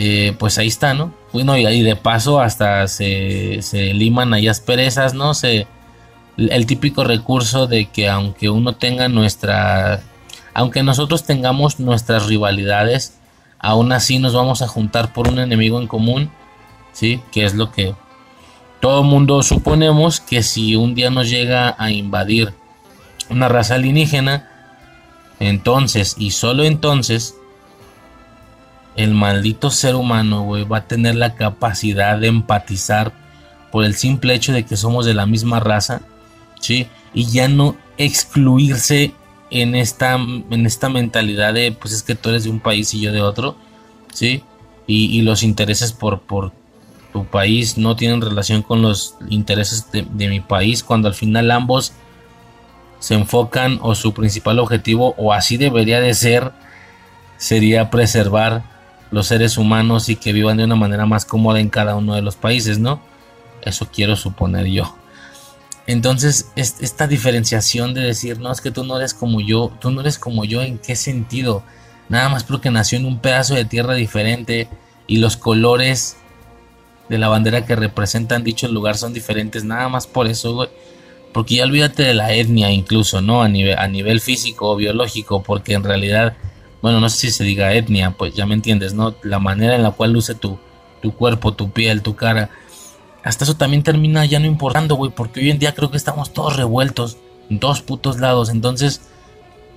Eh, 0.00 0.34
pues 0.38 0.58
ahí 0.58 0.68
está, 0.68 0.94
¿no? 0.94 1.12
Bueno, 1.32 1.58
y 1.58 1.66
ahí 1.66 1.82
de 1.82 1.96
paso 1.96 2.40
hasta 2.40 2.86
se, 2.86 3.62
se 3.62 3.92
liman 3.92 4.32
ahí 4.32 4.46
asperezas, 4.46 5.12
¿no? 5.12 5.34
Se, 5.34 5.66
el 6.36 6.66
típico 6.66 7.02
recurso 7.02 7.66
de 7.66 7.86
que 7.86 8.08
aunque 8.08 8.48
uno 8.48 8.76
tenga 8.76 9.08
nuestra... 9.08 10.00
Aunque 10.54 10.82
nosotros 10.82 11.24
tengamos 11.24 11.80
nuestras 11.80 12.26
rivalidades, 12.26 13.18
aún 13.58 13.92
así 13.92 14.18
nos 14.18 14.34
vamos 14.34 14.62
a 14.62 14.68
juntar 14.68 15.12
por 15.12 15.28
un 15.28 15.40
enemigo 15.40 15.80
en 15.80 15.88
común 15.88 16.30
¿sí? 16.98 17.20
Que 17.30 17.44
es 17.44 17.54
lo 17.54 17.70
que 17.70 17.94
todo 18.80 19.04
mundo 19.04 19.42
suponemos 19.42 20.20
que 20.20 20.42
si 20.42 20.74
un 20.74 20.94
día 20.94 21.10
nos 21.10 21.30
llega 21.30 21.76
a 21.78 21.90
invadir 21.92 22.54
una 23.30 23.48
raza 23.48 23.76
alienígena, 23.76 24.48
entonces 25.38 26.16
y 26.18 26.32
solo 26.32 26.64
entonces 26.64 27.36
el 28.98 29.14
maldito 29.14 29.70
ser 29.70 29.94
humano, 29.94 30.48
va 30.68 30.78
a 30.78 30.88
tener 30.88 31.14
la 31.14 31.36
capacidad 31.36 32.18
de 32.18 32.26
empatizar 32.26 33.12
por 33.70 33.84
el 33.84 33.94
simple 33.94 34.34
hecho 34.34 34.52
de 34.52 34.64
que 34.64 34.76
somos 34.76 35.06
de 35.06 35.14
la 35.14 35.24
misma 35.24 35.60
raza, 35.60 36.02
¿sí? 36.60 36.88
Y 37.14 37.26
ya 37.26 37.46
no 37.46 37.76
excluirse 37.96 39.12
en 39.50 39.76
esta, 39.76 40.14
en 40.14 40.66
esta 40.66 40.88
mentalidad 40.88 41.54
de, 41.54 41.70
pues 41.70 41.94
es 41.94 42.02
que 42.02 42.16
tú 42.16 42.30
eres 42.30 42.42
de 42.42 42.50
un 42.50 42.58
país 42.58 42.92
y 42.92 43.00
yo 43.00 43.12
de 43.12 43.22
otro, 43.22 43.56
¿sí? 44.12 44.42
Y, 44.88 45.22
los 45.22 45.44
intereses 45.44 45.92
por, 45.92 46.22
por 46.22 46.50
tu 47.12 47.24
país 47.24 47.78
no 47.78 47.94
tienen 47.94 48.20
relación 48.20 48.62
con 48.62 48.82
los 48.82 49.14
intereses 49.28 49.92
de, 49.92 50.28
mi 50.28 50.40
país 50.40 50.82
cuando 50.82 51.06
al 51.06 51.14
final 51.14 51.52
ambos 51.52 51.92
se 52.98 53.14
enfocan 53.14 53.78
o 53.80 53.94
su 53.94 54.12
principal 54.12 54.58
objetivo 54.58 55.14
o 55.18 55.32
así 55.32 55.56
debería 55.56 56.00
de 56.00 56.14
ser 56.14 56.52
sería 57.36 57.90
preservar 57.90 58.77
los 59.10 59.26
seres 59.26 59.58
humanos 59.58 60.08
y 60.08 60.16
que 60.16 60.32
vivan 60.32 60.56
de 60.56 60.64
una 60.64 60.76
manera 60.76 61.06
más 61.06 61.24
cómoda 61.24 61.60
en 61.60 61.68
cada 61.68 61.96
uno 61.96 62.14
de 62.14 62.22
los 62.22 62.36
países, 62.36 62.78
¿no? 62.78 63.00
Eso 63.62 63.88
quiero 63.92 64.16
suponer 64.16 64.66
yo. 64.66 64.94
Entonces, 65.86 66.50
esta 66.54 67.06
diferenciación 67.06 67.94
de 67.94 68.02
decir, 68.02 68.38
no, 68.40 68.52
es 68.52 68.60
que 68.60 68.70
tú 68.70 68.84
no 68.84 68.98
eres 68.98 69.14
como 69.14 69.40
yo, 69.40 69.72
tú 69.80 69.90
no 69.90 70.02
eres 70.02 70.18
como 70.18 70.44
yo, 70.44 70.62
¿en 70.62 70.78
qué 70.78 70.94
sentido? 70.94 71.62
Nada 72.10 72.28
más 72.28 72.44
porque 72.44 72.70
nació 72.70 72.98
en 72.98 73.06
un 73.06 73.20
pedazo 73.20 73.54
de 73.54 73.64
tierra 73.64 73.94
diferente 73.94 74.68
y 75.06 75.16
los 75.16 75.38
colores 75.38 76.18
de 77.08 77.16
la 77.16 77.28
bandera 77.28 77.64
que 77.64 77.74
representan 77.74 78.44
dicho 78.44 78.68
lugar 78.68 78.98
son 78.98 79.14
diferentes, 79.14 79.64
nada 79.64 79.88
más 79.88 80.06
por 80.06 80.26
eso, 80.26 80.54
güey. 80.54 80.68
Porque 81.32 81.56
ya 81.56 81.64
olvídate 81.64 82.02
de 82.02 82.14
la 82.14 82.34
etnia 82.34 82.70
incluso, 82.70 83.20
¿no? 83.20 83.42
A 83.42 83.48
nivel, 83.48 83.78
a 83.78 83.88
nivel 83.88 84.20
físico 84.20 84.70
o 84.70 84.76
biológico, 84.76 85.42
porque 85.42 85.74
en 85.74 85.84
realidad, 85.84 86.36
bueno, 86.82 87.00
no 87.00 87.08
sé 87.08 87.18
si 87.18 87.30
se 87.30 87.44
diga 87.44 87.72
etnia, 87.72 88.12
pues 88.12 88.34
ya 88.34 88.46
me 88.46 88.54
entiendes, 88.54 88.94
¿no? 88.94 89.14
La 89.22 89.38
manera 89.38 89.74
en 89.74 89.82
la 89.82 89.90
cual 89.90 90.12
luce 90.12 90.34
tu, 90.34 90.58
tu 91.02 91.12
cuerpo, 91.12 91.54
tu 91.54 91.70
piel, 91.70 92.02
tu 92.02 92.14
cara. 92.16 92.50
Hasta 93.24 93.44
eso 93.44 93.56
también 93.56 93.82
termina 93.82 94.24
ya 94.24 94.38
no 94.38 94.46
importando, 94.46 94.94
güey, 94.94 95.10
porque 95.10 95.40
hoy 95.40 95.50
en 95.50 95.58
día 95.58 95.74
creo 95.74 95.90
que 95.90 95.96
estamos 95.96 96.32
todos 96.32 96.56
revueltos, 96.56 97.18
dos 97.50 97.82
putos 97.82 98.18
lados, 98.18 98.48
entonces 98.50 99.02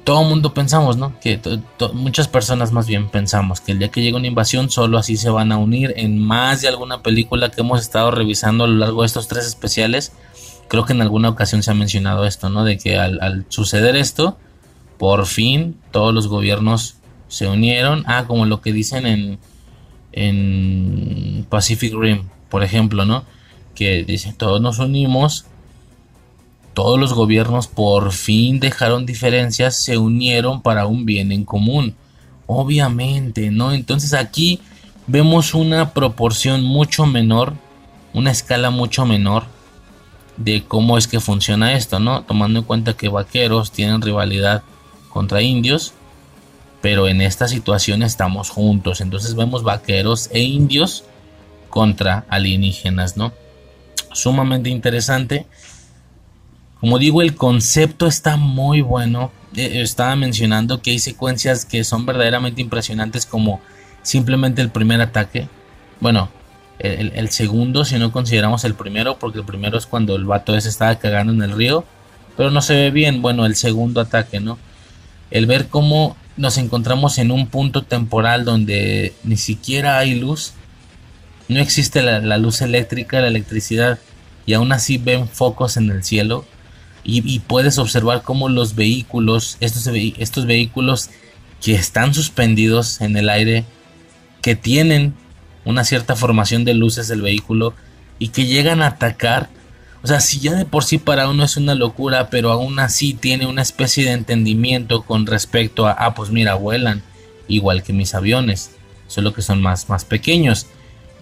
todo 0.04 0.24
mundo 0.24 0.54
pensamos, 0.54 0.98
¿no? 0.98 1.20
Que 1.20 1.40
muchas 1.94 2.28
personas 2.28 2.72
más 2.72 2.88
bien 2.88 3.10
pensamos 3.10 3.62
que 3.62 3.72
el 3.72 3.80
día 3.80 3.90
que 3.90 4.02
llegue 4.02 4.18
una 4.18 4.28
invasión 4.28 4.70
solo 4.70 4.98
así 4.98 5.18
se 5.18 5.30
van 5.30 5.52
a 5.52 5.58
unir. 5.58 5.94
En 5.96 6.18
más 6.18 6.62
de 6.62 6.68
alguna 6.68 7.04
película 7.04 7.50
que 7.50 7.62
hemos 7.62 7.82
estado 7.82 8.12
revisando 8.12 8.64
a 8.64 8.68
lo 8.68 8.76
largo 8.76 9.02
de 9.02 9.08
estos 9.08 9.28
tres 9.28 9.46
especiales, 9.46 10.14
creo 10.68 10.86
que 10.86 10.94
en 10.94 11.02
alguna 11.02 11.30
ocasión 11.30 11.62
se 11.62 11.72
ha 11.72 11.76
mencionado 11.76 12.26
esto, 12.26 12.50
¿no? 12.50 12.64
De 12.64 12.78
que 12.78 12.98
al, 12.98 13.46
suceder 13.50 13.96
esto, 13.96 14.38
por 15.02 15.26
fin 15.26 15.78
todos 15.90 16.14
los 16.14 16.28
gobiernos 16.28 16.98
se 17.28 17.48
unieron. 17.48 18.04
Ah, 18.06 18.26
como 18.28 18.46
lo 18.46 18.62
que 18.62 18.72
dicen 18.72 19.08
en, 19.08 19.40
en 20.12 21.44
Pacific 21.50 21.92
Rim, 21.96 22.26
por 22.50 22.64
ejemplo, 22.64 23.04
¿no? 23.04 23.26
Que 23.74 24.04
dicen 24.04 24.36
todos 24.36 24.62
nos 24.62 24.78
unimos 24.78 25.46
todos 26.76 27.00
los 27.00 27.14
gobiernos 27.14 27.66
por 27.66 28.12
fin 28.12 28.60
dejaron 28.60 29.08
diferencias, 29.08 29.76
se 29.76 29.98
unieron 29.98 30.62
para 30.62 30.86
un 30.86 31.04
bien 31.04 31.32
en 31.32 31.46
común. 31.46 31.96
Obviamente, 32.46 33.50
¿no? 33.50 33.74
Entonces 33.74 34.14
aquí 34.14 34.60
vemos 35.08 35.56
una 35.56 35.96
proporción 35.96 36.62
mucho 36.62 37.08
menor, 37.08 37.56
una 38.14 38.30
escala 38.30 38.70
mucho 38.70 39.08
menor 39.08 39.46
de 40.38 40.64
cómo 40.64 41.00
es 41.00 41.08
que 41.08 41.20
funciona 41.20 41.74
esto, 41.74 42.00
¿no? 42.00 42.22
Tomando 42.22 42.60
en 42.60 42.66
cuenta 42.66 42.94
que 42.94 43.10
vaqueros 43.10 43.72
tienen 43.72 44.04
rivalidad 44.04 44.62
contra 45.12 45.42
indios, 45.42 45.94
pero 46.82 47.08
en 47.08 47.22
esta 47.22 47.48
situación 47.48 48.02
estamos 48.04 48.50
juntos. 48.50 49.02
Entonces 49.02 49.36
vemos 49.36 49.64
vaqueros 49.64 50.30
e 50.32 50.42
indios 50.42 51.04
contra 51.70 52.26
alienígenas, 52.30 53.18
¿no? 53.18 53.34
Sumamente 54.14 54.70
interesante. 54.70 55.46
Como 56.80 56.98
digo, 56.98 57.22
el 57.22 57.36
concepto 57.36 58.08
está 58.08 58.38
muy 58.38 58.82
bueno. 58.82 59.32
Eh, 59.56 59.82
estaba 59.82 60.16
mencionando 60.16 60.82
que 60.82 60.92
hay 60.92 61.00
secuencias 61.00 61.66
que 61.66 61.84
son 61.84 62.06
verdaderamente 62.06 62.62
impresionantes 62.62 63.26
como 63.26 63.62
simplemente 64.02 64.62
el 64.62 64.72
primer 64.72 65.02
ataque. 65.02 65.48
Bueno, 66.00 66.30
el, 66.80 67.30
segundo 67.30 67.86
si 67.86 68.00
no 68.00 68.12
consideramos 68.12 68.64
el 68.64 68.74
primero, 68.74 69.20
porque 69.20 69.40
el 69.40 69.46
primero 69.46 69.78
es 69.78 69.86
cuando 69.86 70.16
el 70.16 70.26
vato 70.26 70.56
ese 70.56 70.70
estaba 70.70 70.96
cagando 70.96 71.32
en 71.32 71.44
el 71.44 71.56
río. 71.56 71.86
Pero 72.38 72.50
no 72.50 72.62
se 72.62 72.74
ve 72.74 72.92
bien, 72.92 73.22
bueno, 73.22 73.46
el 73.46 73.56
segundo 73.56 74.02
ataque, 74.02 74.40
¿no? 74.40 74.58
El 75.32 75.46
ver 75.46 75.68
cómo 75.68 76.16
nos 76.38 76.58
encontramos 76.58 77.18
en 77.18 77.32
un 77.32 77.48
punto 77.48 77.84
temporal 77.84 78.46
donde 78.46 79.14
ni 79.24 79.38
siquiera 79.38 79.98
hay 79.98 80.20
luz. 80.20 80.54
No 81.48 81.60
existe 81.60 82.02
la, 82.02 82.38
luz 82.38 82.62
eléctrica, 82.62 83.22
la 83.22 83.28
electricidad. 83.28 84.00
Y 84.46 84.54
aún 84.54 84.72
así 84.72 84.98
ven 84.98 85.28
focos 85.28 85.78
en 85.78 85.90
el 85.90 86.04
cielo 86.04 86.46
y, 87.04 87.40
puedes 87.40 87.80
observar 87.80 88.22
cómo 88.22 88.50
los 88.50 88.76
vehículos, 88.76 89.58
estos, 89.60 89.88
estos 89.88 90.46
vehículos 90.46 91.10
que 91.62 91.74
están 91.74 92.14
suspendidos 92.14 93.02
en 93.02 93.18
el 93.18 93.30
aire, 93.30 93.66
que 94.42 94.56
tienen 94.56 95.14
una 95.66 95.84
cierta 95.84 96.16
formación 96.16 96.66
de 96.66 96.74
luces 96.74 97.08
del 97.08 97.22
vehículo 97.22 97.74
y 98.20 98.30
que 98.30 98.46
llegan 98.46 98.82
a 98.82 98.88
atacar. 98.88 99.50
O 100.04 100.08
sea, 100.08 100.20
si 100.20 100.40
ya 100.40 100.54
de 100.54 100.66
por 100.66 100.84
sí 100.84 100.98
para 100.98 101.30
uno 101.30 101.44
es 101.44 101.58
una 101.58 101.76
locura, 101.76 102.30
pero 102.30 102.52
aún 102.52 102.80
así 102.80 103.14
tiene 103.14 103.46
una 103.46 103.62
especie 103.62 104.04
de 104.04 104.12
entendimiento 104.12 105.04
con 105.04 105.28
respecto 105.28 105.86
a, 105.86 105.92
ah, 105.92 106.16
pues 106.16 106.32
mira, 106.32 106.56
vuelan 106.56 107.04
igual 107.48 107.84
que 107.84 107.94
mis 107.94 108.16
aviones, 108.16 108.72
solo 109.08 109.34
que 109.34 109.42
son 109.42 109.62
más, 109.62 109.90
más 109.90 110.06
pequeños. 110.06 110.68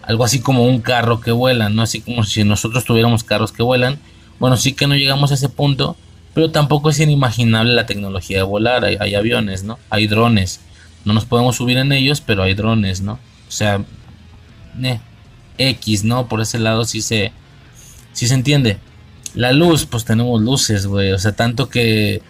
Algo 0.03 0.23
así 0.23 0.39
como 0.39 0.65
un 0.65 0.79
carro 0.79 1.19
que 1.19 1.31
vuela, 1.31 1.69
¿no? 1.69 1.81
Así 1.81 2.01
como 2.01 2.23
si 2.23 2.43
nosotros 2.43 2.85
tuviéramos 2.85 3.23
carros 3.23 3.51
que 3.51 3.63
vuelan, 3.63 3.99
bueno, 4.39 4.55
sí 4.55 4.73
que 4.73 4.87
no 4.87 4.95
llegamos 4.95 5.31
a 5.31 5.33
ese 5.33 5.49
punto, 5.49 5.97
pero 6.33 6.51
tampoco 6.51 6.89
es 6.89 6.99
inimaginable 6.99 7.73
la 7.73 7.85
tecnología 7.85 8.37
de 8.37 8.43
volar. 8.43 8.85
Hay, 8.85 9.13
aviones, 9.13 9.63
¿no? 9.63 9.77
Hay 9.89 10.07
drones. 10.07 10.61
No 11.03 11.13
nos 11.13 11.25
podemos 11.25 11.57
subir 11.57 11.77
en 11.77 11.91
ellos, 11.91 12.21
pero 12.21 12.43
hay 12.43 12.53
drones, 12.53 13.01
¿no? 13.01 13.13
O 13.47 13.51
sea, 13.51 13.83
eh, 14.81 14.99
X, 15.57 16.05
¿no? 16.05 16.27
Por 16.27 16.39
ese 16.39 16.59
lado 16.59 16.85
sí 16.85 17.01
se, 17.01 17.33
sí 18.13 18.27
se 18.27 18.33
entiende. 18.33 18.77
La 19.35 19.51
luz, 19.51 19.85
pues 19.85 20.05
tenemos 20.05 20.41
luces, 20.41 20.87
güey. 20.87 21.11
O 21.11 21.19
sea, 21.19 21.33
tanto 21.33 21.69
que 21.69 22.21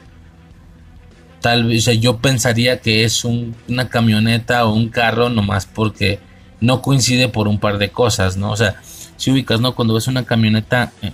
tal 1.42 1.66
vez, 1.66 1.84
o 1.84 1.86
sea, 1.86 1.94
yo 1.94 2.18
pensaría 2.18 2.82
que 2.82 3.04
es 3.04 3.24
una 3.24 3.90
camioneta 3.90 4.66
o 4.66 4.74
un 4.74 4.90
carro 4.90 5.30
nomás 5.30 5.66
porque 5.66 6.20
no 6.62 6.82
coincide 6.82 7.30
por 7.30 7.48
un 7.48 7.60
par 7.60 7.78
de 7.78 7.90
cosas, 7.90 8.38
¿no? 8.38 8.52
O 8.52 8.58
sea, 8.58 8.82
si 9.18 9.32
ubicas, 9.32 9.62
¿no? 9.62 9.76
Cuando 9.76 9.94
ves 9.94 10.08
una 10.08 10.26
camioneta 10.26 10.92
eh, 11.02 11.12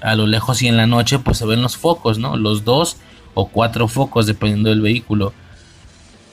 a 0.00 0.14
lo 0.14 0.26
lejos 0.26 0.62
y 0.62 0.68
en 0.68 0.76
la 0.76 0.86
noche, 0.86 1.18
pues 1.18 1.38
se 1.38 1.46
ven 1.46 1.62
los 1.62 1.76
focos, 1.76 2.18
¿no? 2.18 2.36
Los 2.36 2.64
dos 2.64 2.96
o 3.34 3.48
cuatro 3.48 3.88
focos, 3.88 4.26
dependiendo 4.26 4.70
del 4.70 4.80
vehículo. 4.80 5.32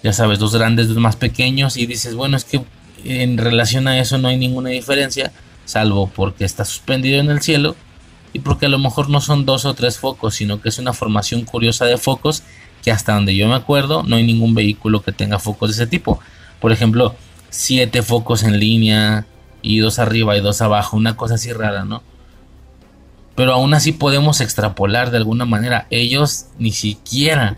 Ya 0.04 0.14
sabes, 0.14 0.40
dos 0.40 0.56
grandes, 0.56 0.88
dos 0.88 0.98
más 0.98 1.16
pequeños, 1.16 1.78
y 1.78 1.86
dices, 1.86 2.16
bueno, 2.16 2.38
es 2.38 2.44
que 2.44 2.62
en 3.04 3.38
relación 3.38 3.88
a 3.88 4.00
eso 4.00 4.18
no 4.18 4.28
hay 4.28 4.38
ninguna 4.38 4.70
diferencia, 4.70 5.32
salvo 5.66 6.10
porque 6.16 6.46
está 6.46 6.64
suspendido 6.66 7.20
en 7.20 7.30
el 7.30 7.42
cielo 7.42 7.76
y 8.34 8.40
porque 8.40 8.66
a 8.66 8.70
lo 8.70 8.80
mejor 8.80 9.10
no 9.10 9.22
son 9.22 9.46
dos 9.46 9.66
o 9.66 9.74
tres 9.74 9.98
focos, 9.98 10.36
sino 10.36 10.62
que 10.62 10.70
es 10.70 10.78
una 10.78 10.94
formación 10.94 11.44
curiosa 11.44 11.86
de 11.86 11.98
focos 11.98 12.44
que 12.84 12.92
hasta 12.92 13.14
donde 13.14 13.36
yo 13.36 13.48
me 13.48 13.56
acuerdo 13.56 14.04
no 14.04 14.18
hay 14.18 14.26
ningún 14.26 14.54
vehículo 14.54 15.02
que 15.02 15.12
tenga 15.12 15.40
focos 15.40 15.70
de 15.70 15.84
ese 15.84 15.90
tipo. 15.90 16.20
Por 16.60 16.72
ejemplo, 16.72 17.16
siete 17.50 18.02
focos 18.04 18.44
en 18.44 18.60
línea 18.60 19.26
y 19.62 19.80
dos 19.80 20.00
arriba 20.00 20.38
y 20.38 20.42
dos 20.42 20.62
abajo, 20.62 20.98
una 20.98 21.16
cosa 21.16 21.36
así 21.36 21.52
rara, 21.52 21.86
¿no? 21.86 22.04
Pero 23.36 23.54
aún 23.54 23.74
así 23.74 23.92
podemos 23.92 24.40
extrapolar 24.42 25.12
de 25.12 25.18
alguna 25.18 25.46
manera. 25.46 25.88
Ellos 25.90 26.48
ni 26.58 26.72
siquiera. 26.72 27.58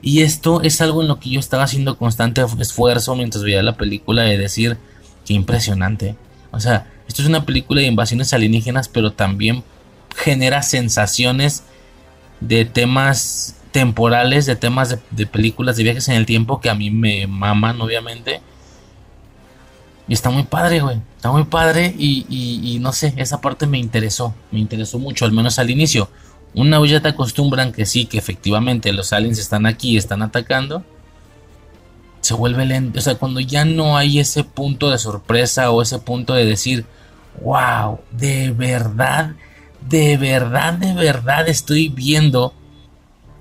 Y 0.00 0.22
esto 0.22 0.62
es 0.62 0.80
algo 0.80 1.02
en 1.02 1.08
lo 1.08 1.18
que 1.18 1.30
yo 1.30 1.40
estaba 1.40 1.64
haciendo 1.64 1.98
constante 1.98 2.44
esfuerzo 2.60 3.14
mientras 3.16 3.44
veía 3.44 3.62
la 3.62 3.76
película 3.76 4.22
de 4.22 4.38
decir 4.38 4.78
que 5.26 5.34
impresionante. 5.34 6.16
O 6.50 6.60
sea, 6.60 6.86
esto 7.08 7.22
es 7.22 7.28
una 7.28 7.44
película 7.44 7.80
de 7.80 7.86
invasiones 7.86 8.32
alienígenas, 8.34 8.88
pero 8.88 9.12
también 9.12 9.64
genera 10.14 10.62
sensaciones 10.62 11.64
de 12.40 12.66
temas 12.66 13.56
temporales, 13.72 14.44
de 14.46 14.56
temas 14.56 14.98
de, 15.10 15.26
películas 15.26 15.76
de 15.76 15.84
viajes 15.84 16.08
en 16.08 16.14
el 16.16 16.26
tiempo 16.26 16.60
que 16.60 16.68
a 16.68 16.74
mí 16.74 16.90
me 16.90 17.26
maman, 17.26 17.80
obviamente. 17.80 18.42
Y 20.06 20.12
está 20.12 20.30
muy 20.30 20.44
padre, 20.44 20.80
güey. 20.80 21.00
Está 21.16 21.30
muy 21.32 21.44
padre 21.44 21.94
y, 21.98 22.78
no 22.80 22.92
sé, 22.92 23.14
esa 23.16 23.40
parte 23.40 23.66
me 23.66 23.78
interesó. 23.78 24.34
Me 24.50 24.58
interesó 24.58 24.98
mucho, 24.98 25.24
al 25.24 25.32
menos 25.32 25.58
al 25.58 25.70
inicio. 25.70 26.10
Una 26.54 26.84
ya 26.86 27.00
te 27.00 27.08
acostumbran 27.08 27.72
que 27.72 27.86
sí, 27.86 28.06
que 28.06 28.18
efectivamente 28.18 28.92
los 28.92 29.12
aliens 29.12 29.38
están 29.38 29.66
aquí, 29.66 29.96
están 29.96 30.22
atacando. 30.22 30.84
Se 32.20 32.34
vuelve 32.34 32.66
lento. 32.66 32.98
O 32.98 33.02
sea, 33.02 33.14
cuando 33.16 33.40
ya 33.40 33.64
no 33.64 33.96
hay 33.96 34.18
ese 34.18 34.44
punto 34.44 34.90
de 34.90 34.98
sorpresa 34.98 35.70
o 35.70 35.82
ese 35.82 35.98
punto 35.98 36.34
de 36.34 36.44
decir, 36.44 36.84
wow, 37.42 38.00
de 38.10 38.50
verdad, 38.50 39.34
de 39.88 40.16
verdad, 40.16 40.74
de 40.74 40.92
verdad 40.94 41.48
estoy 41.48 41.88
viendo 41.88 42.52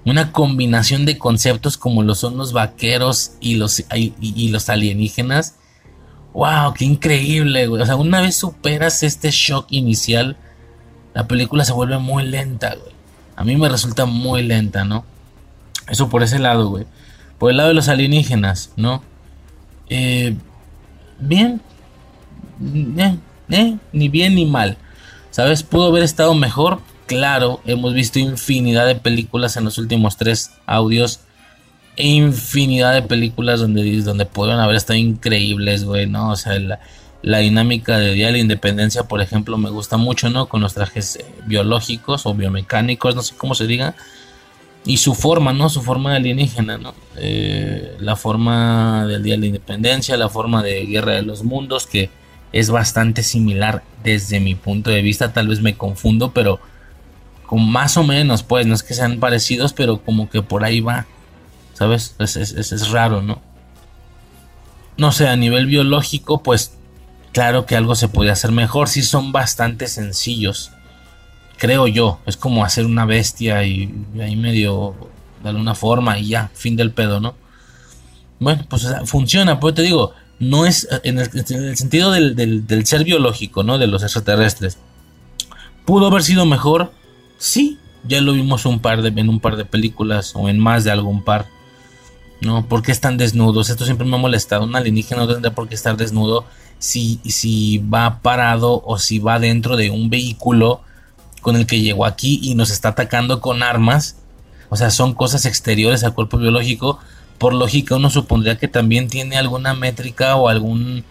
una 0.06 0.32
combinación 0.32 1.06
de 1.06 1.18
conceptos 1.18 1.78
como 1.78 2.04
lo 2.04 2.16
son 2.16 2.38
los 2.38 2.54
vaqueros 2.54 3.34
y 3.42 3.56
los, 3.56 3.84
y 3.92 4.50
los 4.50 4.70
alienígenas 4.70 5.56
wow, 6.38 6.72
qué 6.74 6.86
increíble, 6.86 7.66
güey. 7.66 7.82
O 7.82 7.86
sea, 7.86 7.96
una 7.96 8.22
vez 8.22 8.36
superas 8.36 9.02
este 9.02 9.32
shock 9.32 9.66
inicial, 9.72 10.38
la 11.16 11.28
película 11.28 11.66
se 11.66 11.74
vuelve 11.74 11.98
muy 11.98 12.28
lenta, 12.28 12.76
güey. 12.76 12.96
A 13.36 13.44
mí 13.44 13.56
me 13.56 13.68
resulta 13.68 14.06
muy 14.06 14.44
lenta, 14.44 14.86
¿no? 14.86 15.04
Eso 15.90 16.10
por 16.10 16.22
ese 16.22 16.38
lado, 16.38 16.70
güey. 16.70 16.86
Por 17.38 17.52
el 17.52 17.58
lado 17.58 17.70
de 17.70 17.76
los 17.76 17.88
alienígenas, 17.88 18.72
¿no? 18.76 19.04
Eh, 19.90 20.36
bien. 21.20 21.62
Eh, 22.98 23.18
eh, 23.50 23.78
ni 23.94 24.10
bien 24.10 24.36
ni 24.36 24.46
mal. 24.46 24.78
¿Sabes? 25.32 25.64
¿Pudo 25.64 25.88
haber 25.88 26.04
estado 26.04 26.34
mejor? 26.34 26.82
Claro, 27.06 27.62
hemos 27.66 27.94
visto 27.94 28.20
infinidad 28.20 28.86
de 28.86 28.96
películas 28.96 29.56
en 29.56 29.64
los 29.64 29.78
últimos 29.78 30.18
tres 30.18 30.52
audios 30.66 31.22
infinidad 31.98 32.94
de 32.94 33.02
películas 33.02 33.60
donde, 33.60 34.02
donde 34.02 34.26
pueden 34.26 34.60
haber 34.60 34.76
estado 34.76 34.98
increíbles, 34.98 35.84
güey, 35.84 36.08
¿no? 36.08 36.32
O 36.32 36.36
sea, 36.36 36.58
la, 37.22 37.40
dinámica 37.40 37.98
de 37.98 38.14
Día 38.14 38.28
de 38.28 38.34
la 38.34 38.38
Independencia, 38.38 39.04
por 39.04 39.22
ejemplo, 39.22 39.58
me 39.58 39.70
gusta 39.70 39.98
mucho, 39.98 40.30
¿no? 40.30 40.48
Con 40.48 40.62
los 40.62 40.74
trajes 40.74 41.18
eh, 41.18 41.26
biológicos 41.46 42.26
o 42.26 42.34
biomecánicos, 42.34 43.16
no 43.16 43.24
sé 43.24 43.36
cómo 43.36 43.56
se 43.56 43.68
diga. 43.68 43.96
Y 44.88 44.98
su 44.98 45.14
forma, 45.14 45.54
¿no? 45.54 45.70
Su 45.70 45.82
forma 45.82 46.16
alienígena, 46.16 46.78
¿no? 46.78 46.94
Eh, 47.18 47.98
la 48.00 48.16
forma 48.16 49.06
del 49.06 49.22
Día 49.22 49.36
de 49.36 49.40
la 49.42 49.46
Independencia, 49.48 50.18
la 50.18 50.30
forma 50.30 50.64
de 50.64 50.86
Guerra 50.86 51.14
de 51.14 51.22
los 51.22 51.44
Mundos, 51.44 51.86
que 51.86 52.10
es 52.54 52.70
bastante 52.70 53.22
similar 53.22 53.84
desde 54.04 54.40
mi 54.40 54.56
punto 54.56 54.90
de 54.90 55.02
vista. 55.02 55.34
Tal 55.34 55.50
vez 55.50 55.62
me 55.62 55.76
confundo, 55.76 56.32
pero 56.32 56.60
con 57.46 57.70
más 57.70 57.98
o 57.98 58.04
menos, 58.04 58.44
pues, 58.44 58.66
no 58.66 58.74
es 58.74 58.84
que 58.84 58.94
sean 58.94 59.20
parecidos, 59.20 59.74
pero 59.74 60.02
como 60.02 60.30
que 60.30 60.42
por 60.42 60.64
ahí 60.64 60.80
va. 60.80 61.06
¿sabes? 61.78 62.16
Es, 62.20 62.90
raro, 62.90 63.22
¿no? 63.22 63.40
No 64.98 65.12
sé, 65.12 65.28
a 65.28 65.36
nivel 65.36 65.68
biológico, 65.68 66.42
pues 66.42 66.74
claro 67.34 67.68
que 67.68 67.76
algo 67.76 67.94
se 67.94 68.08
puede 68.08 68.32
hacer 68.32 68.52
mejor, 68.52 68.90
sí 68.90 69.04
son 69.04 69.32
bastante 69.32 69.88
sencillos, 69.88 70.72
creo 71.58 71.88
yo, 71.88 72.20
es 72.26 72.38
como 72.38 72.64
hacer 72.64 72.86
una 72.86 73.06
bestia 73.06 73.64
y, 73.64 73.94
ahí 74.22 74.36
medio 74.36 74.96
darle 75.44 75.60
una 75.60 75.76
forma 75.76 76.18
y 76.18 76.30
ya, 76.30 76.50
fin 76.54 76.76
del 76.76 76.92
pedo, 76.92 77.20
¿no? 77.20 77.36
Bueno, 78.40 78.66
pues 78.70 78.88
funciona, 79.06 79.60
pues 79.60 79.74
te 79.76 79.82
digo, 79.82 80.14
no 80.40 80.66
es 80.66 80.88
en 81.04 81.20
el, 81.20 81.78
sentido 81.78 82.12
del, 82.12 82.36
del, 82.36 82.86
ser 82.86 83.04
biológico, 83.04 83.64
¿no? 83.64 83.78
De 83.78 83.88
los 83.88 84.04
extraterrestres. 84.04 84.78
¿Pudo 85.86 86.08
haber 86.08 86.24
sido 86.24 86.46
mejor? 86.46 86.92
Sí, 87.38 87.80
ya 88.08 88.22
lo 88.22 88.34
vimos 88.34 88.66
un 88.66 88.80
par 88.80 89.02
de, 89.02 89.10
en 89.20 89.30
un 89.30 89.40
par 89.40 89.56
de 89.56 89.66
películas 89.66 90.34
o 90.36 90.50
en 90.50 90.60
más 90.60 90.84
de 90.84 90.92
algún 90.92 91.24
par. 91.24 91.48
¿no? 92.42 92.68
¿Por 92.68 92.84
qué 92.84 92.92
están 92.92 93.18
desnudos? 93.18 93.70
Esto 93.70 93.86
siempre 93.86 94.06
me 94.06 94.16
ha 94.16 94.20
molestado. 94.20 94.64
Un 94.64 94.76
alienígena 94.76 95.22
no 95.22 95.28
tendría 95.28 95.56
por 95.56 95.68
qué 95.68 95.76
estar 95.76 95.98
desnudo 95.98 96.46
si, 96.80 97.20
si 97.26 97.80
va 97.80 98.20
parado 98.22 98.84
o 98.86 99.00
si 99.00 99.20
va 99.20 99.40
dentro 99.40 99.76
de 99.76 99.90
un 99.90 100.10
vehículo 100.10 100.82
con 101.48 101.56
el 101.56 101.66
que 101.66 101.80
llegó 101.80 102.06
aquí 102.06 102.42
y 102.44 102.56
nos 102.56 102.72
está 102.72 102.90
atacando 102.90 103.40
con 103.40 103.64
armas. 103.64 104.18
O 104.68 104.76
sea, 104.76 104.90
son 104.90 105.14
cosas 105.14 105.46
exteriores 105.46 106.04
al 106.04 106.14
cuerpo 106.14 106.38
biológico. 106.38 107.00
Por 107.38 107.54
lógica, 107.54 107.96
uno 107.96 108.10
supondría 108.10 108.58
que 108.58 108.68
también 108.68 109.08
tiene 109.08 109.38
alguna 109.38 109.74
métrica 109.74 110.36
o 110.36 110.50
algún 110.50 111.06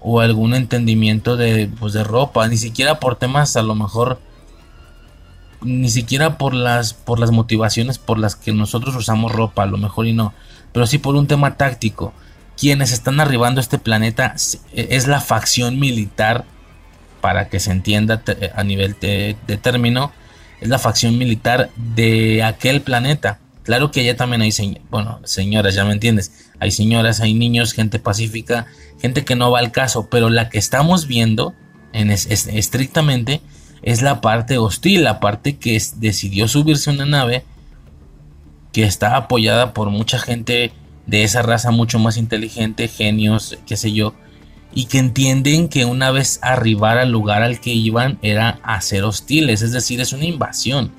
o 0.00 0.20
algún 0.20 0.54
entendimiento 0.54 1.36
de, 1.36 1.70
pues, 1.78 1.92
de 1.92 2.02
ropa. 2.02 2.48
Ni 2.48 2.56
siquiera 2.56 2.98
por 2.98 3.16
temas 3.16 3.56
a 3.56 3.62
lo 3.62 3.74
mejor 3.74 4.18
ni 5.60 5.90
siquiera 5.90 6.38
por 6.38 6.54
las 6.54 6.94
por 6.94 7.20
las 7.20 7.30
motivaciones 7.30 7.98
por 7.98 8.18
las 8.18 8.36
que 8.36 8.54
nosotros 8.54 8.96
usamos 8.96 9.32
ropa, 9.32 9.64
a 9.64 9.66
lo 9.66 9.76
mejor 9.76 10.06
y 10.06 10.14
no, 10.14 10.32
pero 10.72 10.86
sí 10.86 10.96
por 10.96 11.14
un 11.14 11.26
tema 11.26 11.58
táctico. 11.58 12.14
Quienes 12.56 12.90
están 12.90 13.20
arribando 13.20 13.60
a 13.60 13.62
este 13.62 13.78
planeta 13.78 14.34
es 14.72 15.06
la 15.06 15.20
facción 15.20 15.78
militar, 15.78 16.46
para 17.24 17.48
que 17.48 17.58
se 17.58 17.70
entienda 17.70 18.22
a 18.54 18.64
nivel 18.64 18.96
de, 19.00 19.34
término, 19.62 20.12
es 20.60 20.68
la 20.68 20.78
facción 20.78 21.16
militar 21.16 21.70
de 21.74 22.42
aquel 22.42 22.82
planeta. 22.82 23.38
Claro 23.62 23.90
que 23.90 24.00
allá 24.00 24.14
también 24.14 24.42
hay, 24.42 24.52
bueno, 24.90 25.20
señoras, 25.24 25.74
ya 25.74 25.86
me 25.86 25.94
entiendes, 25.94 26.50
hay 26.60 26.70
señoras, 26.70 27.22
hay 27.22 27.32
niños, 27.32 27.72
gente 27.72 27.98
pacífica, 27.98 28.66
gente 29.00 29.24
que 29.24 29.36
no 29.36 29.50
va 29.50 29.60
al 29.60 29.72
caso, 29.72 30.10
pero 30.10 30.28
la 30.28 30.50
que 30.50 30.58
estamos 30.58 31.06
viendo 31.06 31.54
en 31.94 32.10
estrictamente 32.10 33.40
es 33.80 34.02
la 34.02 34.20
parte 34.20 34.58
hostil, 34.58 35.04
la 35.04 35.18
parte 35.18 35.56
que 35.56 35.82
decidió 35.96 36.46
subirse 36.46 36.90
a 36.90 36.92
una 36.92 37.06
nave 37.06 37.42
que 38.74 38.84
está 38.84 39.16
apoyada 39.16 39.72
por 39.72 39.88
mucha 39.88 40.18
gente 40.18 40.72
de 41.06 41.24
esa 41.24 41.40
raza 41.40 41.70
mucho 41.70 41.98
más 41.98 42.18
inteligente, 42.18 42.86
genios, 42.86 43.56
qué 43.66 43.78
sé 43.78 43.92
yo, 43.92 44.12
y 44.74 44.86
que 44.86 44.98
entienden 44.98 45.68
que 45.68 45.84
una 45.84 46.10
vez 46.10 46.40
arribar 46.42 46.98
al 46.98 47.10
lugar 47.10 47.42
al 47.42 47.60
que 47.60 47.72
iban 47.72 48.18
era 48.22 48.58
a 48.62 48.80
ser 48.80 49.04
hostiles, 49.04 49.62
es 49.62 49.72
decir, 49.72 50.00
es 50.00 50.12
una 50.12 50.24
invasión, 50.24 50.90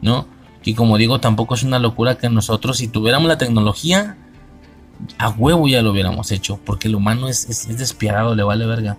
¿no? 0.00 0.26
Y 0.64 0.74
como 0.74 0.96
digo, 0.96 1.20
tampoco 1.20 1.54
es 1.54 1.62
una 1.62 1.78
locura 1.78 2.16
que 2.16 2.30
nosotros, 2.30 2.78
si 2.78 2.88
tuviéramos 2.88 3.28
la 3.28 3.38
tecnología, 3.38 4.16
a 5.18 5.28
huevo 5.28 5.68
ya 5.68 5.82
lo 5.82 5.90
hubiéramos 5.90 6.30
hecho, 6.30 6.58
porque 6.64 6.88
el 6.88 6.94
humano 6.94 7.28
es, 7.28 7.48
es 7.50 7.78
despiadado, 7.78 8.34
le 8.34 8.44
vale 8.44 8.64
verga. 8.64 8.96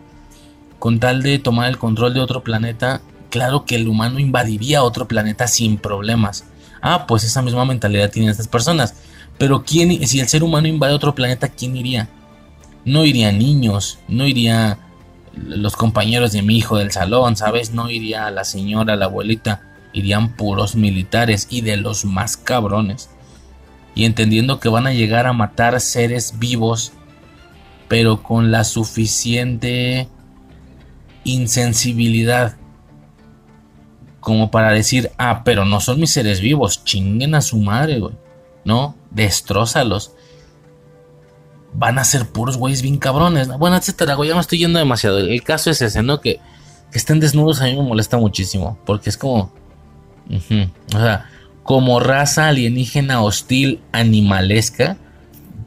Con 0.78 1.00
tal 1.00 1.24
de 1.24 1.40
tomar 1.40 1.70
el 1.70 1.78
control 1.78 2.14
de 2.14 2.20
otro 2.20 2.44
planeta, 2.44 3.02
claro 3.32 3.66
que 3.66 3.76
el 3.76 3.88
humano 3.88 4.20
invadiría 4.20 4.84
otro 4.84 5.08
planeta 5.08 5.48
sin 5.48 5.78
problemas 5.78 6.46
Ah, 6.88 7.08
pues 7.08 7.24
esa 7.24 7.42
misma 7.42 7.66
mentalidad 7.66 8.12
tienen 8.12 8.30
estas 8.30 8.48
personas. 8.48 8.94
Pero 9.40 9.64
¿quién, 9.64 10.08
si 10.08 10.20
el 10.20 10.28
ser 10.28 10.44
humano 10.44 10.68
invade 10.68 10.94
otro 10.94 11.16
planeta, 11.16 11.48
¿quién 11.50 11.76
iría? 11.76 12.10
No 12.86 13.06
irían 13.06 13.40
niños, 13.40 14.00
no 14.08 14.28
iría 14.28 14.78
los 15.36 15.76
compañeros 15.76 16.32
de 16.32 16.42
mi 16.42 16.58
hijo 16.58 16.78
del 16.78 16.92
salón, 16.92 17.36
¿sabes? 17.36 17.72
No 17.72 17.90
iría 17.90 18.32
la 18.32 18.46
señora, 18.46 18.96
la 18.96 19.06
abuelita, 19.06 19.62
irían 19.92 20.36
puros 20.36 20.76
militares 20.76 21.48
y 21.50 21.62
de 21.62 21.78
los 21.78 22.06
más 22.06 22.38
cabrones. 22.38 23.10
Y 23.96 24.06
entendiendo 24.06 24.60
que 24.60 24.70
van 24.70 24.88
a 24.88 24.94
llegar 24.94 25.26
a 25.26 25.34
matar 25.34 25.80
seres 25.82 26.40
vivos, 26.40 26.94
pero 27.88 28.24
con 28.24 28.52
la 28.52 28.64
suficiente 28.64 30.08
insensibilidad 31.24 32.56
como 34.26 34.50
para 34.50 34.72
decir, 34.72 35.12
ah, 35.20 35.44
pero 35.46 35.66
no 35.66 35.80
son 35.80 36.00
mis 36.00 36.12
seres 36.12 36.42
vivos, 36.42 36.84
chinguen 36.84 37.36
a 37.36 37.42
su 37.42 37.60
madre, 37.60 38.00
güey. 38.00 38.16
No, 38.64 38.96
destrózalos. 39.12 40.15
Van 41.78 42.00
a 42.00 42.04
ser 42.04 42.28
puros 42.28 42.58
güeyes 42.58 42.82
bien 42.82 42.98
cabrones. 42.98 43.48
Bueno, 43.48 43.76
etcétera, 43.76 44.16
güey, 44.16 44.30
ya 44.30 44.36
me 44.36 44.42
estoy 44.42 44.60
yendo 44.60 44.80
demasiado. 44.80 45.20
El 45.20 45.44
caso 45.44 45.70
es 45.70 45.82
ese, 45.82 46.02
¿no? 46.04 46.22
Que, 46.22 46.40
que 46.92 46.98
estén 46.98 47.20
desnudos 47.20 47.62
a 47.62 47.66
mí 47.66 47.76
me 47.76 47.84
molesta 47.84 48.18
muchísimo. 48.18 48.78
Porque 48.86 49.10
es 49.10 49.18
como. 49.18 49.52
o 50.94 51.00
sea, 51.00 51.30
como 51.64 52.00
raza 52.00 52.48
alienígena 52.48 53.22
hostil 53.22 53.82
animalesca. 53.92 54.98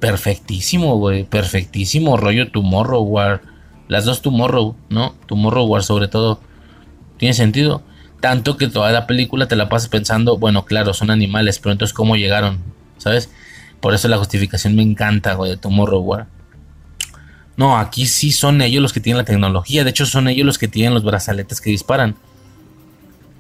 Perfectísimo, 0.01 0.97
güey. 0.97 1.25
Perfectísimo. 1.25 2.17
Rollo 2.17 2.51
Tomorrow 2.51 3.03
War. 3.03 3.43
Las 3.89 4.05
dos 4.05 4.23
Tomorrow, 4.23 4.77
¿no? 4.89 5.15
Tomorrow 5.27 5.67
War 5.67 5.83
sobre 5.83 6.09
todo. 6.09 6.41
Tiene 7.19 7.35
sentido. 7.35 7.83
Tanto 8.21 8.57
que 8.57 8.67
toda 8.67 8.91
la 8.91 9.07
película 9.07 9.47
te 9.47 9.57
la 9.57 9.69
pasas 9.69 9.89
pensando, 9.89 10.39
bueno, 10.39 10.65
claro, 10.65 10.93
son 10.93 11.11
animales, 11.11 11.61
pero 11.61 11.73
entonces 11.73 11.95
cómo 11.95 12.17
llegaron, 12.17 12.59
¿sabes? 12.97 13.31
Por 13.81 13.95
eso 13.95 14.09
la 14.09 14.19
justificación 14.19 14.75
me 14.75 14.83
encanta, 14.83 15.35
güey, 15.35 15.51
de 15.51 15.57
Tomorrow. 15.57 16.27
No, 17.57 17.79
aquí 17.79 18.07
sí 18.07 18.33
son 18.33 18.63
ellos 18.63 18.83
los 18.83 18.93
que 18.93 19.01
tienen 19.01 19.19
la 19.19 19.25
tecnología. 19.25 19.85
De 19.85 19.91
hecho, 19.91 20.07
son 20.07 20.29
ellos 20.29 20.47
los 20.47 20.59
que 20.59 20.69
tienen 20.69 20.95
los 20.95 21.05
brazaletes 21.05 21.61
que 21.61 21.71
disparan. 21.71 22.17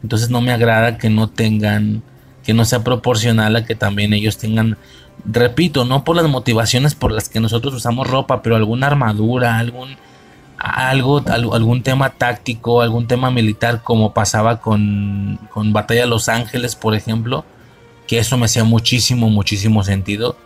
Entonces 0.02 0.30
no 0.30 0.40
me 0.40 0.52
agrada 0.52 0.98
que 0.98 1.10
no 1.10 1.28
tengan, 1.28 2.02
que 2.44 2.54
no 2.54 2.64
sea 2.64 2.84
proporcional 2.84 3.56
a 3.56 3.64
que 3.64 3.74
también 3.74 4.12
ellos 4.12 4.38
tengan, 4.38 4.76
repito, 5.24 5.84
no 5.84 6.04
por 6.04 6.16
las 6.16 6.28
motivaciones 6.28 6.94
por 6.94 7.12
las 7.12 7.28
que 7.28 7.40
nosotros 7.40 7.74
usamos 7.74 8.06
ropa, 8.06 8.42
pero 8.42 8.56
alguna 8.56 8.86
armadura, 8.86 9.58
algún 9.58 9.96
algo, 10.58 11.22
algún 11.28 11.82
tema 11.82 12.10
táctico, 12.10 12.82
algún 12.82 13.06
tema 13.06 13.30
militar, 13.30 13.82
como 13.82 14.12
pasaba 14.12 14.60
con, 14.60 15.38
con 15.50 15.72
Batalla 15.72 16.02
de 16.02 16.06
Los 16.08 16.28
Ángeles, 16.28 16.74
por 16.74 16.94
ejemplo, 16.94 17.44
que 18.08 18.18
eso 18.18 18.36
me 18.36 18.46
hacía 18.46 18.64
muchísimo, 18.64 19.30
muchísimo 19.30 19.84
sentido. 19.84 20.36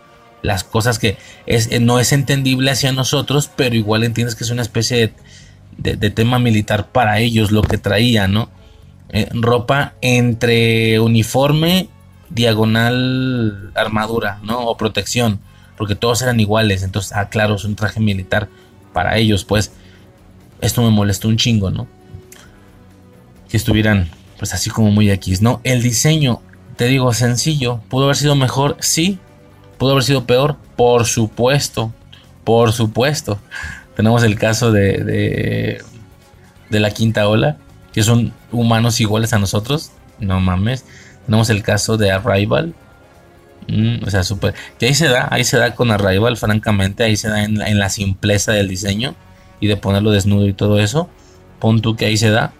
Las 0.43 0.63
cosas 0.63 0.99
que 0.99 1.17
es, 1.47 1.71
eh, 1.71 1.79
no 1.79 1.99
es 1.99 2.11
entendible 2.11 2.69
hacia 2.69 2.91
nosotros, 2.91 3.49
pero 3.55 3.75
igual 3.75 4.03
entiendes 4.03 4.35
que 4.35 4.43
es 4.43 4.51
una 4.51 4.61
especie 4.61 5.13
de, 5.77 6.09
tema 6.11 6.37
militar 6.37 6.89
para 6.91 7.19
ellos 7.19 7.51
lo 7.51 7.63
que 7.63 7.79
traía, 7.79 8.27
¿no? 8.27 8.49
Eh, 9.09 9.29
ropa 9.33 9.93
entre 10.01 10.99
uniforme, 10.99 11.87
diagonal 12.29 13.71
armadura, 13.73 14.39
¿no? 14.43 14.67
O 14.67 14.77
protección, 14.77 15.39
porque 15.77 15.95
todos 15.95 16.21
eran 16.21 16.39
iguales, 16.39 16.83
entonces, 16.83 17.13
ah, 17.15 17.29
claro, 17.29 17.55
es 17.55 17.63
un 17.63 17.75
traje 17.75 17.99
militar 17.99 18.49
para 18.91 19.17
ellos, 19.17 19.45
pues 19.45 19.71
esto 20.61 20.81
me 20.81 20.89
molestó 20.89 21.29
un 21.29 21.37
chingo, 21.37 21.71
¿no? 21.71 21.87
Que 23.49 23.57
estuvieran 23.57 24.09
pues 24.37 24.53
así 24.53 24.69
como 24.69 24.91
muy 24.91 25.09
X, 25.09 25.41
¿no? 25.41 25.61
El 25.63 25.81
diseño, 25.81 26.41
te 26.75 26.85
digo, 26.85 27.13
sencillo, 27.13 27.79
pudo 27.89 28.05
haber 28.05 28.15
sido 28.15 28.35
mejor, 28.35 28.77
sí, 28.79 29.19
pudo 29.77 29.91
haber 29.91 30.03
sido 30.03 30.25
peor, 30.25 30.57
por 30.75 31.05
supuesto, 31.05 31.91
por 32.43 32.71
supuesto. 32.71 33.39
Tenemos 33.95 34.23
el 34.23 34.37
caso 34.39 34.71
de, 34.71 35.83
de, 36.69 36.79
la 36.79 36.89
quinta 36.91 37.27
ola, 37.27 37.57
que 37.93 38.01
son 38.01 38.33
humanos 38.51 38.99
iguales 38.99 39.33
a 39.33 39.39
nosotros, 39.39 39.91
no 40.19 40.39
mames. 40.39 40.85
Tenemos 41.25 41.49
el 41.49 41.61
caso 41.61 41.97
de 41.97 42.11
Arrival, 42.11 42.73
mm, 43.67 44.05
o 44.05 44.09
sea, 44.09 44.23
súper. 44.23 44.55
Que 44.79 44.87
ahí 44.87 44.95
se 44.95 45.07
da, 45.07 45.27
ahí 45.31 45.43
se 45.43 45.57
da 45.57 45.75
con 45.75 45.91
Arrival, 45.91 46.37
francamente, 46.37 47.03
ahí 47.03 47.15
se 47.15 47.29
da 47.29 47.43
en, 47.43 47.79
la 47.79 47.89
simpleza 47.89 48.51
del 48.51 48.67
diseño 48.67 49.15
y 49.59 49.67
de 49.67 49.77
ponerlo 49.77 50.11
desnudo 50.11 50.47
y 50.47 50.53
todo 50.53 50.79
eso, 50.79 51.07
pon 51.59 51.81
tú 51.81 51.95
que 51.95 52.05
ahí 52.05 52.17
se 52.17 52.31
da. 52.31 52.53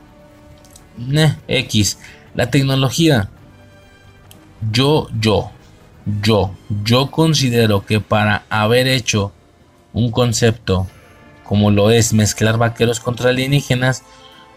X. 1.47 1.97
La 2.35 2.51
tecnología. 2.51 3.29
Yo, 4.71 5.07
yo, 5.19 5.51
yo, 6.21 6.51
yo 6.83 7.11
considero 7.11 7.85
que 7.85 7.99
para 7.99 8.43
haber 8.49 8.87
hecho 8.87 9.31
un 9.93 10.11
concepto 10.11 10.87
como 11.43 11.71
lo 11.71 11.91
es 11.91 12.13
mezclar 12.13 12.57
vaqueros 12.57 12.99
contra 12.99 13.29
alienígenas, 13.29 14.03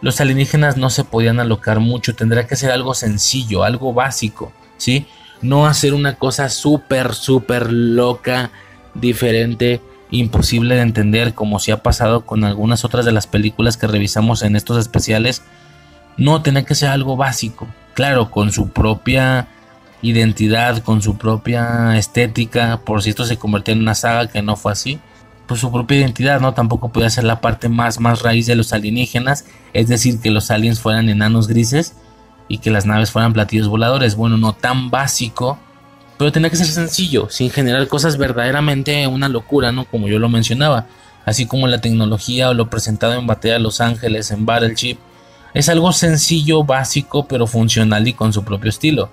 los 0.01 0.21
alienígenas 0.21 0.77
no 0.77 0.91
se 0.91 1.05
podían 1.05 1.41
alocar 1.41 1.81
mucho, 1.81 2.15
tendría 2.15 2.47
que 2.47 2.57
ser 2.57 2.71
algo 2.71 2.95
sencillo, 2.95 3.65
algo 3.65 3.93
básico, 3.93 4.53
¿sí? 4.77 5.07
No 5.43 5.67
hacer 5.67 5.95
una 5.95 6.15
cosa 6.15 6.49
súper, 6.49 7.15
súper 7.15 7.73
loca, 7.73 8.51
diferente, 8.95 9.81
imposible 10.11 10.77
de 10.77 10.83
entender, 10.83 11.35
como 11.35 11.59
si 11.59 11.71
ha 11.71 11.83
pasado 11.83 12.25
con 12.25 12.45
algunas 12.45 12.85
otras 12.85 13.05
de 13.05 13.13
las 13.13 13.27
películas 13.27 13.77
que 13.77 13.87
revisamos 13.87 14.43
en 14.43 14.57
estos 14.57 14.79
especiales. 14.79 15.43
No, 16.17 16.43
tenía 16.43 16.65
que 16.65 16.75
ser 16.75 16.91
algo 16.91 17.17
básico, 17.17 17.67
claro, 17.95 18.31
con 18.31 18.53
su 18.53 18.71
propia 18.71 19.49
identidad, 20.03 20.83
con 20.83 21.03
su 21.03 21.17
propia 21.17 21.97
estética, 21.97 22.81
por 22.85 23.03
si 23.03 23.11
esto 23.11 23.25
se 23.25 23.39
convirtió 23.39 23.75
en 23.75 23.81
una 23.81 23.95
saga 23.95 24.29
que 24.29 24.43
no 24.43 24.57
fue 24.57 24.73
así, 24.73 25.01
pues 25.47 25.61
su 25.61 25.73
propia 25.73 25.99
identidad, 25.99 26.41
¿no? 26.41 26.55
Tampoco 26.55 26.91
podía 26.91 27.11
ser 27.11 27.25
la 27.25 27.41
parte 27.41 27.69
más, 27.69 28.01
más 28.01 28.23
raíz 28.23 28.47
de 28.47 28.57
los 28.57 28.73
alienígenas, 28.73 29.45
es 29.73 29.89
decir, 29.89 30.21
que 30.21 30.31
los 30.31 30.51
aliens 30.51 30.81
fueran 30.81 31.09
enanos 31.09 31.49
grises 31.49 31.95
y 32.49 32.59
que 32.59 32.71
las 32.71 32.87
naves 32.87 33.11
fueran 33.11 33.33
platillos 33.33 33.69
voladores, 33.69 34.17
bueno, 34.17 34.37
no 34.37 34.53
tan 34.53 34.91
básico, 34.91 35.59
pero 36.19 36.33
tenía 36.33 36.51
que 36.51 36.57
ser 36.57 36.67
sencillo, 36.67 37.29
sin 37.31 37.51
generar 37.51 37.87
cosas 37.89 38.17
verdaderamente 38.17 39.07
una 39.07 39.29
locura, 39.29 39.73
¿no? 39.73 39.85
Como 39.85 40.09
yo 40.09 40.19
lo 40.19 40.29
mencionaba. 40.29 40.87
Así 41.25 41.47
como 41.47 41.67
la 41.67 41.81
tecnología 41.81 42.49
o 42.49 42.55
lo 42.55 42.71
presentado 42.71 43.15
en 43.15 43.27
Batalla 43.27 43.59
Los 43.59 43.81
Ángeles, 43.81 44.31
en 44.31 44.47
Battleship. 44.47 44.97
Es 45.55 45.69
algo 45.69 45.93
sencillo, 45.93 46.65
básico, 46.65 47.27
pero 47.27 47.47
funcional 47.47 48.07
y 48.07 48.13
con 48.13 48.33
su 48.33 48.45
propio 48.45 48.71
estilo. 48.71 49.11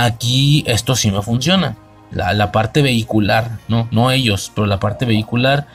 Aquí 0.00 0.64
esto 0.66 0.96
sí 0.96 1.10
me 1.10 1.20
funciona. 1.20 1.76
La, 2.10 2.52
parte 2.52 2.80
vehicular, 2.80 3.58
¿no? 3.68 3.86
No 3.90 4.10
ellos, 4.10 4.50
pero 4.54 4.66
la 4.66 4.80
parte 4.80 5.04
vehicular. 5.04 5.66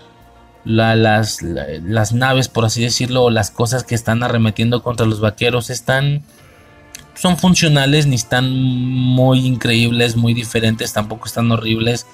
las, 0.64 1.44
las 1.44 2.14
naves, 2.14 2.48
por 2.48 2.66
así 2.66 2.82
decirlo, 2.82 3.26
o 3.26 3.30
las 3.30 3.52
cosas 3.52 3.84
que 3.84 3.94
están 3.94 4.24
arremetiendo 4.24 4.82
contra 4.82 5.06
los 5.06 5.20
vaqueros 5.20 5.70
están 5.70 6.24
son 7.14 7.38
funcionales, 7.38 8.08
ni 8.08 8.16
están 8.16 8.52
muy 8.52 9.46
increíbles, 9.46 10.16
muy 10.16 10.34
diferentes, 10.34 10.92
tampoco 10.92 11.28
están 11.28 11.52
horribles, 11.52 12.08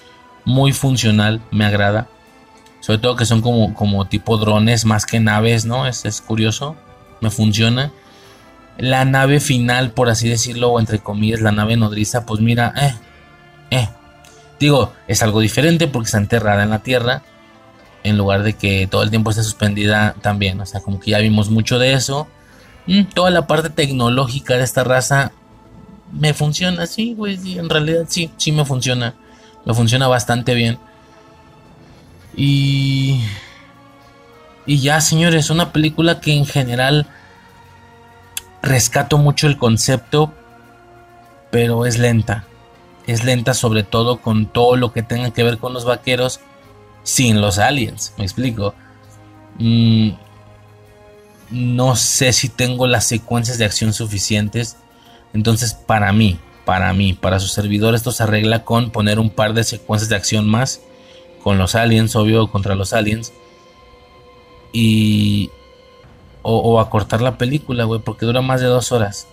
muy 0.43 0.74
funcional, 0.74 1.41
me 1.49 1.66
agrada. 1.66 2.09
Sobre 2.82 2.99
todo 2.99 3.16
que 3.16 3.26
son 3.26 3.41
como, 3.41 3.74
como 3.74 4.05
tipo 4.05 4.38
drones 4.38 4.84
más 4.84 5.05
que 5.05 5.22
naves, 5.22 5.66
¿no? 5.66 5.88
Es, 5.88 6.03
es 6.03 6.20
curioso, 6.20 6.76
me 7.22 7.32
funciona. 7.32 7.91
La 8.82 9.05
nave 9.05 9.39
final, 9.39 9.91
por 9.91 10.09
así 10.09 10.27
decirlo, 10.27 10.71
o 10.71 10.79
entre 10.79 10.99
comillas, 10.99 11.39
la 11.39 11.53
nave 11.53 11.77
nodriza, 11.77 12.25
pues 12.25 12.41
mira, 12.41 12.73
eh, 12.75 12.95
eh. 13.71 13.89
Digo, 14.59 14.93
es 15.07 15.23
algo 15.23 15.39
diferente 15.39 15.88
porque 15.88 16.07
está 16.07 16.17
enterrada 16.17 16.63
en 16.63 16.69
la 16.69 16.79
tierra, 16.79 17.23
en 18.03 18.17
lugar 18.17 18.43
de 18.43 18.53
que 18.53 18.88
todo 18.91 19.03
el 19.03 19.09
tiempo 19.09 19.29
esté 19.29 19.43
suspendida 19.43 20.15
también. 20.21 20.59
O 20.59 20.65
sea, 20.65 20.82
como 20.82 20.99
que 20.99 21.11
ya 21.11 21.19
vimos 21.19 21.49
mucho 21.49 21.79
de 21.79 21.93
eso 21.93 22.27
Mm, 22.88 23.03
toda 23.13 23.29
la 23.29 23.47
parte 23.47 23.69
tecnológica 23.69 24.57
de 24.57 24.63
esta 24.63 24.84
raza 24.84 25.32
me 26.11 26.34
funciona, 26.34 26.88
sí, 26.88 27.13
güey, 27.13 27.38
en 27.57 27.69
realidad 27.69 28.05
sí, 28.07 28.32
sí 28.38 28.51
me 28.51 28.65
funciona. 28.65 29.15
Me 29.65 29.73
funciona 29.73 30.07
bastante 30.07 30.53
bien. 30.55 30.79
Y... 32.36 33.21
Y 34.65 34.79
ya, 34.79 35.01
señores, 35.01 35.49
una 35.49 35.71
película 35.71 36.19
que 36.21 36.34
en 36.34 36.45
general 36.45 37.07
rescato 38.62 39.18
mucho 39.18 39.47
el 39.47 39.57
concepto, 39.57 40.34
pero 41.51 41.86
es 41.86 41.97
lenta. 41.97 42.45
Es 43.07 43.24
lenta 43.24 43.53
sobre 43.53 43.84
todo 43.84 44.22
con 44.22 44.45
todo 44.45 44.76
lo 44.76 44.93
que 44.93 45.03
tenga 45.03 45.32
que 45.32 45.43
ver 45.43 45.57
con 45.57 45.74
los 45.74 45.86
vaqueros 45.86 46.39
sin 47.03 47.41
los 47.41 47.57
aliens, 47.57 48.14
me 48.18 48.24
explico. 48.24 48.74
Mm, 49.57 50.12
no 51.51 51.95
sé 51.95 52.32
si 52.32 52.47
tengo 52.49 52.88
las 52.88 53.05
secuencias 53.05 53.57
de 53.57 53.66
acción 53.66 53.93
suficientes. 53.93 54.78
Entonces, 55.34 55.74
para 55.74 56.14
mí, 56.14 56.39
para 56.66 56.93
mí, 56.93 57.14
para 57.14 57.39
su 57.39 57.47
servidor, 57.47 57.95
esto 57.95 58.12
se 58.12 58.24
arregla 58.24 58.64
con 58.64 58.91
poner 58.91 59.20
un 59.20 59.30
par 59.30 59.53
de 59.53 59.64
secuencias 59.64 60.09
de 60.09 60.16
acción 60.16 60.47
más. 60.47 60.82
Con 61.43 61.57
los 61.57 61.76
aliens, 61.76 62.16
obvio, 62.16 62.47
contra 62.49 62.76
los 62.76 62.93
aliens. 62.93 63.34
Y. 64.72 65.49
O, 66.43 66.79
acortar 66.79 67.21
la 67.21 67.37
película, 67.37 67.83
güey, 67.83 68.01
porque 68.01 68.25
dura 68.25 68.41
más 68.41 68.61
de 68.61 68.67
dos 68.67 68.91
horas. 68.91 69.27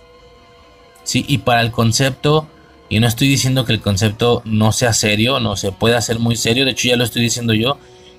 Sí, 1.03 1.25
y 1.27 1.39
para 1.39 1.61
el 1.61 1.71
concepto. 1.71 2.47
Y 2.87 2.99
no 2.99 3.07
estoy 3.07 3.27
diciendo 3.27 3.65
que 3.65 3.73
el 3.73 3.81
concepto 3.81 4.41
no 4.45 4.71
sea 4.71 4.93
serio, 4.93 5.39
no 5.39 5.55
se 5.55 5.71
puede 5.71 5.95
hacer 5.95 6.19
muy 6.19 6.35
serio. 6.35 6.65
De 6.65 6.71
hecho, 6.71 6.87
ya 6.87 6.95
lo 6.95 7.03
estoy 7.03 7.21
diciendo 7.21 7.53
yo. 7.53 7.77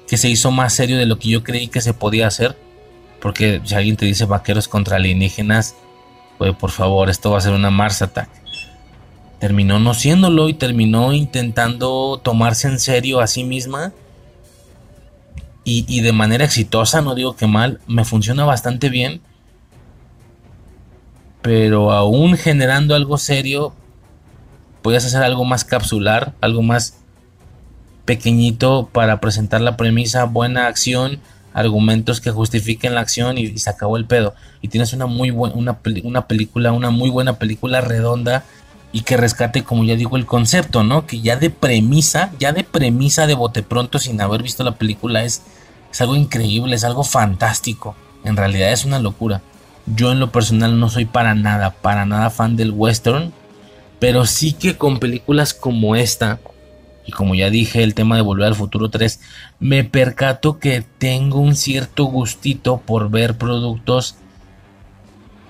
Que 0.09 0.17
se 0.17 0.29
hizo 0.29 0.51
más 0.51 0.73
serio 0.73 0.99
de 0.99 1.07
lo 1.07 1.19
que 1.19 1.29
yo 1.29 1.45
creí 1.45 1.69
que 1.69 1.81
se 1.81 1.95
podía 1.95 2.27
hacer 2.27 2.57
porque 3.21 3.61
si 3.65 3.75
alguien 3.75 3.97
te 3.97 4.07
dice 4.07 4.25
vaqueros 4.25 4.69
contra 4.69 4.97
alienígenas, 4.97 5.77
pues 6.39 6.55
por 6.57 6.71
favor, 6.71 7.11
esto 7.11 7.31
va 7.31 7.39
a 7.39 7.43
ser 7.43 7.53
una 7.53 7.71
Mars 7.71 8.03
Attack. 8.03 8.31
Terminó 9.39 9.79
no 9.79 9.95
siéndolo 9.95 10.49
y 10.49 10.55
terminó 10.55 11.13
intentando 11.13 12.21
tomarse 12.23 12.69
en 12.69 12.79
serio 12.79 13.21
a 13.21 13.27
sí 13.27 13.45
misma. 13.45 13.93
Y, 15.63 16.01
de 16.01 16.13
manera 16.13 16.45
exitosa, 16.45 17.01
no 17.01 17.15
digo 17.15 17.37
que 17.37 17.47
mal, 17.47 17.81
me 17.87 18.05
funciona 18.05 18.45
bastante 18.45 18.89
bien. 18.89 19.21
pero 21.43 21.93
aún 21.93 22.37
generando 22.37 22.95
algo 22.95 23.17
serio, 23.17 23.75
puedes 24.83 25.07
hacer 25.07 25.23
algo 25.23 25.45
más 25.45 25.65
capsular, 25.65 26.35
algo 26.41 26.63
más 26.63 26.99
pequeñito 28.05 28.91
para 28.93 29.21
presentar 29.21 29.61
la 29.61 29.77
premisa, 29.77 30.25
buena 30.25 30.67
acción, 30.67 31.21
argumentos 31.55 32.21
que 32.21 32.31
justifiquen 32.31 32.95
la 32.95 33.01
acción 33.01 33.39
y, 33.39 33.57
se 33.59 33.71
acabó 33.71 33.97
el 33.97 34.07
pedo. 34.07 34.35
Y 34.61 34.69
tienes 34.69 34.93
una 34.93 35.07
muy 35.07 35.31
buena 35.31 35.55
una, 35.55 35.79
una, 36.05 36.27
película, 36.27 36.73
una 36.73 36.91
muy 36.91 37.11
buena 37.11 37.39
película 37.39 37.81
redonda 37.81 38.45
y 38.93 39.03
que 39.03 39.17
rescate, 39.17 39.63
como 39.63 39.85
ya 39.85 39.95
digo, 39.95 40.17
el 40.17 40.27
concepto, 40.27 40.83
¿no? 40.83 41.07
Que 41.07 41.21
ya 41.21 41.37
de 41.37 41.51
premisa, 41.51 42.33
ya 42.39 42.53
de 42.53 42.65
premisa 42.65 43.27
de 43.27 43.35
bote 43.35 43.63
pronto 43.63 43.99
sin 43.99 44.21
haber 44.21 44.43
visto 44.43 44.65
la 44.65 44.77
película 44.77 45.23
es, 45.25 45.43
es 45.91 46.01
algo 46.01 46.17
increíble, 46.17 46.75
es 46.75 46.85
algo 46.85 47.05
fantástico. 47.05 47.95
En 48.25 48.37
realidad 48.37 48.73
es 48.73 48.85
una 48.85 48.99
locura. 48.99 49.43
Yo 49.87 50.13
en 50.13 50.21
lo 50.21 50.31
personal 50.31 50.79
no 50.79 50.89
soy 50.89 51.05
para 51.05 51.35
nada, 51.35 51.71
para 51.71 52.05
nada 52.05 52.31
fan 52.31 52.57
del 52.57 52.73
western, 52.73 53.33
pero 53.99 54.27
sí 54.27 54.53
que 54.53 54.77
con 54.77 54.99
películas 54.99 55.55
como 55.55 55.95
esta, 55.95 56.41
y 57.07 57.13
como 57.13 57.35
ya 57.35 57.51
dije, 57.51 57.83
el 57.83 57.95
tema 57.95 58.17
de 58.17 58.23
Volver 58.23 58.49
al 58.49 58.55
Futuro 58.55 58.91
3, 58.91 59.21
me 59.61 59.85
percato 59.85 60.59
que 60.59 60.85
tengo 60.99 61.39
un 61.39 61.55
cierto 61.55 62.05
gustito 62.05 62.79
por 62.79 63.11
ver 63.11 63.37
productos 63.37 64.17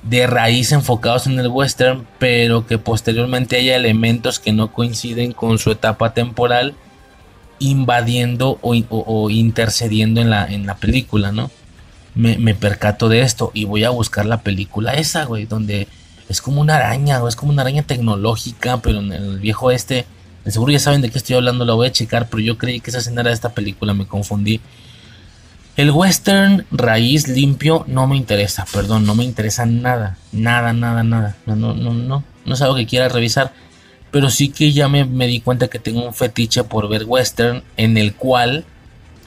de 0.03 0.27
raíz 0.27 0.73
enfocados 0.73 1.27
en 1.27 1.39
el 1.39 1.49
western, 1.49 2.07
pero 2.19 2.67
que 2.67 2.79
posteriormente 2.79 3.57
haya 3.57 3.77
elementos 3.77 4.39
que 4.39 4.53
no 4.53 4.73
coinciden 4.73 5.33
con 5.33 5.59
su 5.59 5.71
etapa 5.71 6.15
temporal, 6.15 6.75
invadiendo 7.59 8.59
o, 8.63 9.31
intercediendo 9.31 10.21
en 10.21 10.31
la, 10.31 10.47
en 10.47 10.67
la 10.67 10.77
película, 10.77 11.33
¿no? 11.33 11.51
Me, 12.15 12.55
percato 12.55 13.09
de 13.09 13.21
esto 13.21 13.51
y 13.55 13.65
voy 13.65 13.85
a 13.85 13.91
buscar 13.91 14.27
la 14.27 14.41
película 14.41 14.95
esa, 14.95 15.25
güey, 15.25 15.47
donde 15.47 15.87
es 16.29 16.41
como 16.41 16.61
una 16.61 16.77
araña, 16.77 17.23
o 17.23 17.29
es 17.29 17.37
como 17.37 17.53
una 17.53 17.63
araña 17.63 17.83
tecnológica, 17.83 18.79
pero 18.83 18.99
en 18.99 19.13
el 19.13 19.39
viejo 19.39 19.71
este 19.71 20.07
seguro 20.47 20.73
ya 20.73 20.79
saben 20.79 21.03
de 21.03 21.11
qué 21.11 21.19
estoy 21.19 21.37
hablando, 21.37 21.65
la 21.65 21.75
voy 21.75 21.87
a 21.87 21.93
checar, 21.93 22.29
pero 22.29 22.43
yo 22.43 22.59
creí 22.59 22.81
que 22.81 22.91
esa 22.91 22.99
escena 22.99 23.21
era 23.21 23.31
de 23.31 23.35
esta 23.35 23.51
película, 23.51 23.95
me 23.95 24.07
confundí. 24.07 24.61
El 25.81 25.93
western 25.93 26.67
raíz 26.71 27.27
limpio 27.27 27.87
no 27.89 28.07
me 28.07 28.15
interesa, 28.15 28.67
perdón, 28.71 29.07
no 29.07 29.15
me 29.15 29.25
interesa 29.25 29.65
nada, 29.65 30.19
nada, 30.31 30.75
nada, 30.75 31.03
nada. 31.03 31.37
No, 31.47 31.57
no, 31.57 31.73
no, 31.73 31.95
no, 31.95 32.23
no 32.45 32.55
es 32.55 32.61
algo 32.61 32.77
que 32.77 32.85
quiera 32.85 33.09
revisar, 33.09 33.55
pero 34.11 34.29
sí 34.29 34.51
que 34.51 34.73
ya 34.73 34.89
me, 34.91 35.07
di 35.07 35.41
cuenta 35.41 35.69
que 35.69 35.79
tengo 35.79 36.05
un 36.05 36.13
fetiche 36.13 36.65
por 36.65 36.91
ver 36.91 37.05
western 37.07 37.63
en 37.79 37.97
el 37.97 38.15
cual, 38.15 38.67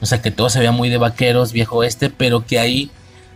o 0.00 0.06
sea, 0.06 0.22
que 0.22 0.30
todo 0.30 0.48
se 0.48 0.60
vea 0.60 0.70
muy 0.70 0.90
de 0.90 0.98
vaqueros, 0.98 1.50
viejo 1.50 1.82
este, 1.82 2.08
pero 2.08 2.46
que 2.46 2.60
ahí 2.60 2.88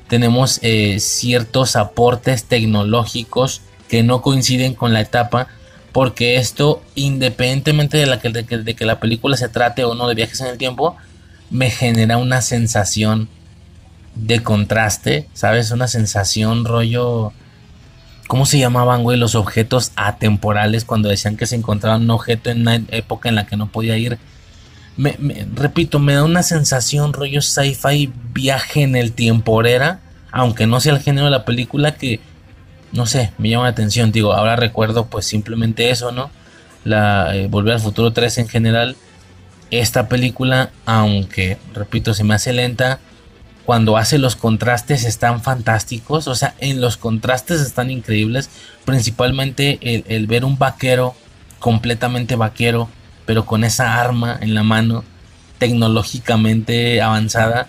tenemos 0.07 0.61
eh, 0.63 1.01
ciertos 1.01 1.75
aportes 1.75 2.45
tecnológicos 2.45 3.63
que 3.89 4.05
no 4.05 4.23
coinciden 4.23 4.75
con 4.75 4.93
la 4.93 5.01
etapa 5.01 5.49
porque 5.91 6.37
esto, 6.37 6.83
independientemente 6.95 7.97
de, 7.97 8.07
la 8.07 8.21
que, 8.21 8.29
de, 8.29 8.75
que, 8.77 8.85
la 8.85 9.01
película 9.01 9.37
se 9.37 9.49
trate 9.49 9.83
o 9.83 9.97
no 9.97 10.07
de 10.07 10.15
viajes 10.15 10.41
en 10.41 10.47
el 10.47 10.57
tiempo, 10.57 10.97
me 11.51 11.71
genera 11.71 12.17
una 12.17 12.41
sensación 12.41 13.29
de 14.15 14.43
contraste, 14.43 15.29
¿sabes? 15.35 15.71
Una 15.71 15.89
sensación 15.89 16.65
rollo... 16.65 17.33
¿Cómo 18.27 18.45
se 18.45 18.59
llamaban, 18.59 19.05
güey, 19.05 19.19
los 19.19 19.35
objetos 19.35 19.93
atemporales 19.97 20.85
cuando 20.85 21.09
decían 21.09 21.39
que 21.39 21.47
se 21.47 21.57
encontraba 21.57 21.97
un 21.97 22.11
objeto 22.11 22.51
en 22.51 22.61
una 22.61 22.75
época 22.75 23.31
en 23.31 23.37
la 23.37 23.47
que 23.47 23.57
no 23.57 23.73
podía 23.73 23.97
ir? 23.97 24.19
Me, 24.99 25.17
repito, 25.55 25.99
me 25.99 26.13
da 26.13 26.25
una 26.25 26.43
sensación 26.43 27.15
rollo 27.15 27.41
sci-fi 27.41 28.13
viaje 28.35 28.83
en 28.83 28.97
el 28.97 29.13
tiempo 29.13 29.65
era, 29.65 30.01
aunque 30.31 30.67
no 30.67 30.81
sea 30.81 30.93
el 30.93 31.01
género 31.01 31.27
de 31.27 31.31
la 31.31 31.47
película, 31.47 31.95
que 31.95 32.21
no 32.93 33.07
sé, 33.07 33.33
me 33.39 33.49
llama 33.49 33.65
la 33.65 33.71
atención. 33.71 34.13
Digo, 34.13 34.35
ahora 34.35 34.57
recuerdo 34.57 35.07
pues 35.07 35.25
simplemente 35.25 35.91
eso, 35.91 36.13
¿no? 36.13 36.31
La 36.85 37.35
eh, 37.35 37.49
Volver 37.49 37.75
al 37.75 37.81
Futuro 37.81 38.13
3 38.13 38.39
en 38.39 38.49
general. 38.49 38.97
Esta 39.71 40.09
película, 40.09 40.71
aunque, 40.87 41.59
repito, 41.75 42.15
se 42.15 42.25
me 42.25 42.35
hace 42.35 42.53
lenta, 42.53 43.01
cuando 43.67 43.99
hace 43.99 44.19
los 44.19 44.35
contrastes 44.35 45.05
están 45.05 45.43
fantásticos. 45.43 46.27
O 46.29 46.35
sea, 46.35 46.55
en 46.59 46.81
los 46.81 46.97
contrastes 46.97 47.61
están 47.61 47.91
increíbles. 47.91 48.49
Principalmente 48.85 49.79
el, 49.83 50.27
ver 50.27 50.45
un 50.45 50.59
vaquero, 50.59 51.15
completamente 51.59 52.37
vaquero, 52.37 52.89
pero 53.27 53.45
con 53.45 53.65
esa 53.65 54.01
arma 54.01 54.39
en 54.41 54.55
la 54.55 54.63
mano, 54.63 55.05
tecnológicamente 55.59 57.03
avanzada 57.03 57.69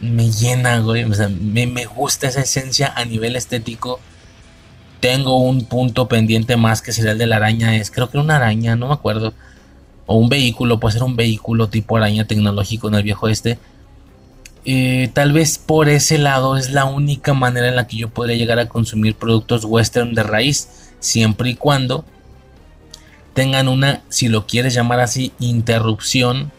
me 0.00 0.30
llena, 0.30 0.78
güey. 0.80 1.04
Me, 1.40 1.66
me, 1.66 1.84
gusta 1.84 2.28
esa 2.28 2.40
esencia 2.40 2.92
a 2.94 3.04
nivel 3.04 3.36
estético. 3.36 4.00
Tengo 5.00 5.36
un 5.36 5.64
punto 5.64 6.08
pendiente 6.08 6.56
más 6.56 6.82
que 6.82 6.92
sería 6.92 7.12
el 7.12 7.18
de 7.18 7.26
la 7.26 7.36
araña. 7.36 7.76
Es, 7.76 7.90
creo 7.90 8.10
que 8.10 8.16
era 8.16 8.24
una 8.24 8.36
araña, 8.36 8.76
no 8.76 8.88
me 8.88 8.94
acuerdo. 8.94 9.34
O 10.12 10.16
un 10.16 10.28
vehículo, 10.28 10.80
puede 10.80 10.94
ser 10.94 11.04
un 11.04 11.14
vehículo 11.14 11.68
tipo 11.68 11.96
araña 11.96 12.26
tecnológico 12.26 12.88
en 12.88 12.94
el 12.94 13.04
viejo 13.04 13.28
este. 13.28 13.60
Tal 15.14 15.32
vez 15.32 15.56
por 15.58 15.88
ese 15.88 16.18
lado 16.18 16.56
es 16.56 16.72
la 16.72 16.84
única 16.84 17.32
manera 17.32 17.68
en 17.68 17.76
la 17.76 17.86
que 17.86 17.96
yo 17.96 18.08
podría 18.10 18.36
llegar 18.36 18.58
a 18.58 18.68
consumir 18.68 19.14
productos 19.14 19.64
western 19.64 20.12
de 20.16 20.24
raíz. 20.24 20.68
Siempre 20.98 21.50
y 21.50 21.54
cuando 21.54 22.04
tengan 23.34 23.68
una, 23.68 24.02
si 24.08 24.26
lo 24.26 24.48
quieres 24.48 24.74
llamar 24.74 24.98
así, 24.98 25.30
interrupción 25.38 26.50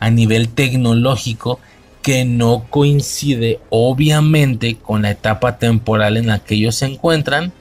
a 0.00 0.08
nivel 0.08 0.48
tecnológico 0.48 1.60
que 2.00 2.24
no 2.24 2.64
coincide 2.70 3.60
obviamente 3.68 4.76
con 4.76 5.02
la 5.02 5.10
etapa 5.10 5.58
temporal 5.58 6.16
en 6.16 6.28
la 6.28 6.38
que 6.38 6.54
ellos 6.54 6.76
se 6.76 6.86
encuentran 6.86 7.52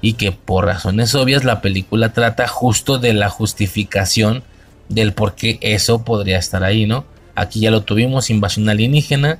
y 0.00 0.12
que 0.12 0.30
por 0.30 0.66
razones 0.66 1.12
obvias 1.16 1.42
la 1.42 1.60
película 1.60 2.12
trata 2.12 2.46
justo 2.46 2.98
de 2.98 3.14
la 3.14 3.30
justificación 3.30 4.44
del 4.90 5.14
por 5.14 5.34
qué 5.34 5.58
eso 5.62 6.04
podría 6.04 6.38
estar 6.38 6.62
ahí, 6.62 6.84
¿no? 6.84 7.06
Aquí 7.34 7.60
ya 7.60 7.70
lo 7.70 7.84
tuvimos, 7.84 8.28
invasión 8.28 8.68
alienígena, 8.68 9.38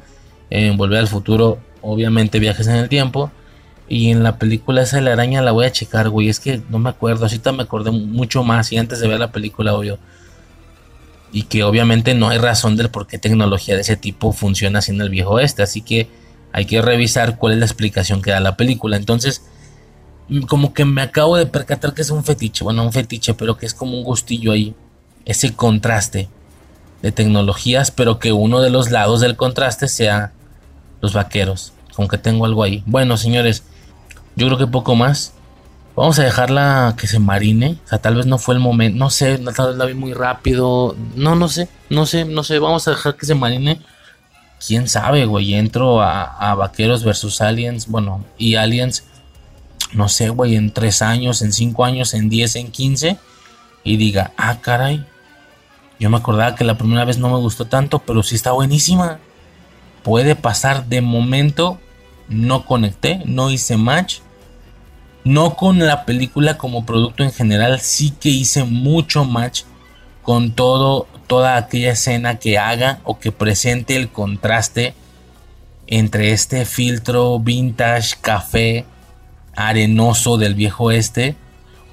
en 0.48 0.78
Volver 0.78 1.00
al 1.00 1.08
Futuro, 1.08 1.58
obviamente 1.82 2.38
viajes 2.38 2.66
en 2.66 2.76
el 2.76 2.88
tiempo, 2.88 3.30
y 3.86 4.10
en 4.10 4.22
la 4.22 4.38
película 4.38 4.80
esa 4.80 4.96
de 4.96 5.02
la 5.02 5.12
araña 5.12 5.42
la 5.42 5.52
voy 5.52 5.66
a 5.66 5.72
checar, 5.72 6.08
güey, 6.08 6.30
es 6.30 6.40
que 6.40 6.62
no 6.70 6.78
me 6.78 6.88
acuerdo, 6.88 7.26
así 7.26 7.38
me 7.54 7.64
acordé 7.64 7.90
mucho 7.90 8.42
más 8.42 8.72
y 8.72 8.78
antes 8.78 9.00
de 9.00 9.08
ver 9.08 9.20
la 9.20 9.30
película, 9.30 9.74
obvio 9.74 9.98
y 11.32 11.44
que 11.44 11.62
obviamente 11.62 12.14
no 12.14 12.28
hay 12.28 12.38
razón 12.38 12.76
del 12.76 12.90
por 12.90 13.06
qué 13.06 13.18
tecnología 13.18 13.74
de 13.74 13.82
ese 13.82 13.96
tipo 13.96 14.32
funciona 14.32 14.80
así 14.80 14.92
en 14.92 15.00
el 15.00 15.10
viejo 15.10 15.30
oeste, 15.30 15.62
así 15.62 15.82
que 15.82 16.08
hay 16.52 16.64
que 16.64 16.82
revisar 16.82 17.38
cuál 17.38 17.52
es 17.54 17.58
la 17.60 17.66
explicación 17.66 18.22
que 18.22 18.32
da 18.32 18.40
la 18.40 18.56
película. 18.56 18.96
Entonces, 18.96 19.42
como 20.48 20.74
que 20.74 20.84
me 20.84 21.02
acabo 21.02 21.36
de 21.36 21.46
percatar 21.46 21.94
que 21.94 22.02
es 22.02 22.10
un 22.10 22.24
fetiche, 22.24 22.64
bueno, 22.64 22.84
un 22.84 22.92
fetiche, 22.92 23.34
pero 23.34 23.56
que 23.56 23.66
es 23.66 23.74
como 23.74 23.96
un 23.96 24.04
gustillo 24.04 24.52
ahí, 24.52 24.74
ese 25.30 25.54
contraste 25.54 26.28
de 27.02 27.12
tecnologías, 27.12 27.90
pero 27.92 28.18
que 28.18 28.32
uno 28.32 28.60
de 28.60 28.70
los 28.70 28.90
lados 28.90 29.20
del 29.20 29.36
contraste 29.36 29.86
sea 29.86 30.32
los 31.00 31.12
vaqueros, 31.12 31.72
como 31.94 32.08
que 32.08 32.18
tengo 32.18 32.44
algo 32.44 32.64
ahí. 32.64 32.82
Bueno, 32.84 33.16
señores, 33.16 33.62
yo 34.34 34.46
creo 34.46 34.58
que 34.58 34.66
poco 34.66 34.96
más. 34.96 35.32
Vamos 35.94 36.18
a 36.18 36.24
dejarla 36.24 36.94
que 36.98 37.06
se 37.06 37.18
marine. 37.18 37.78
O 37.84 37.88
sea, 37.88 37.98
tal 37.98 38.16
vez 38.16 38.26
no 38.26 38.38
fue 38.38 38.54
el 38.54 38.60
momento. 38.60 38.98
No 38.98 39.10
sé, 39.10 39.38
tal 39.38 39.68
vez 39.68 39.76
la 39.76 39.84
vi 39.84 39.94
muy 39.94 40.14
rápido. 40.14 40.96
No, 41.14 41.34
no 41.34 41.48
sé, 41.48 41.68
no 41.90 42.06
sé, 42.06 42.24
no 42.24 42.42
sé. 42.42 42.58
Vamos 42.58 42.88
a 42.88 42.92
dejar 42.92 43.16
que 43.16 43.26
se 43.26 43.34
marine. 43.34 43.80
Quién 44.66 44.88
sabe, 44.88 45.26
güey. 45.26 45.54
Entro 45.54 46.02
a, 46.02 46.54
Vaqueros 46.54 47.04
versus 47.04 47.40
Aliens. 47.40 47.86
Bueno, 47.86 48.24
y 48.36 48.56
Aliens. 48.56 49.04
No 49.92 50.08
sé, 50.08 50.30
güey. 50.30 50.56
En 50.56 50.72
3 50.72 51.02
años, 51.02 51.42
en 51.42 51.52
5 51.52 51.84
años, 51.84 52.14
en 52.14 52.28
10, 52.28 52.56
en 52.56 52.70
15. 52.70 53.18
Y 53.84 53.96
diga, 53.96 54.32
ah, 54.36 54.58
caray. 54.60 55.04
Yo 56.00 56.10
me 56.10 56.16
acordaba 56.16 56.56
que 56.56 56.64
la 56.64 56.76
primera 56.76 57.04
vez 57.04 57.18
no 57.18 57.28
me 57.28 57.38
gustó 57.38 57.66
tanto, 57.66 58.00
pero 58.00 58.24
sí 58.24 58.34
está 58.34 58.50
buenísima. 58.50 59.20
Puede 60.02 60.34
pasar 60.34 60.86
de 60.86 61.00
momento. 61.00 61.78
No 62.28 62.64
conecté, 62.64 63.22
no 63.24 63.50
hice 63.50 63.76
match 63.76 64.20
no 65.24 65.54
con 65.56 65.78
la 65.78 66.04
película 66.06 66.56
como 66.56 66.86
producto 66.86 67.22
en 67.22 67.32
general, 67.32 67.80
sí 67.80 68.12
que 68.18 68.30
hice 68.30 68.64
mucho 68.64 69.24
match 69.24 69.62
con 70.22 70.52
todo, 70.52 71.06
toda 71.26 71.56
aquella 71.56 71.92
escena 71.92 72.38
que 72.38 72.58
haga 72.58 73.00
o 73.04 73.18
que 73.18 73.32
presente 73.32 73.96
el 73.96 74.10
contraste 74.10 74.94
entre 75.86 76.32
este 76.32 76.64
filtro 76.64 77.38
vintage 77.38 78.16
café 78.20 78.84
arenoso 79.54 80.38
del 80.38 80.54
viejo 80.54 80.90
este 80.90 81.36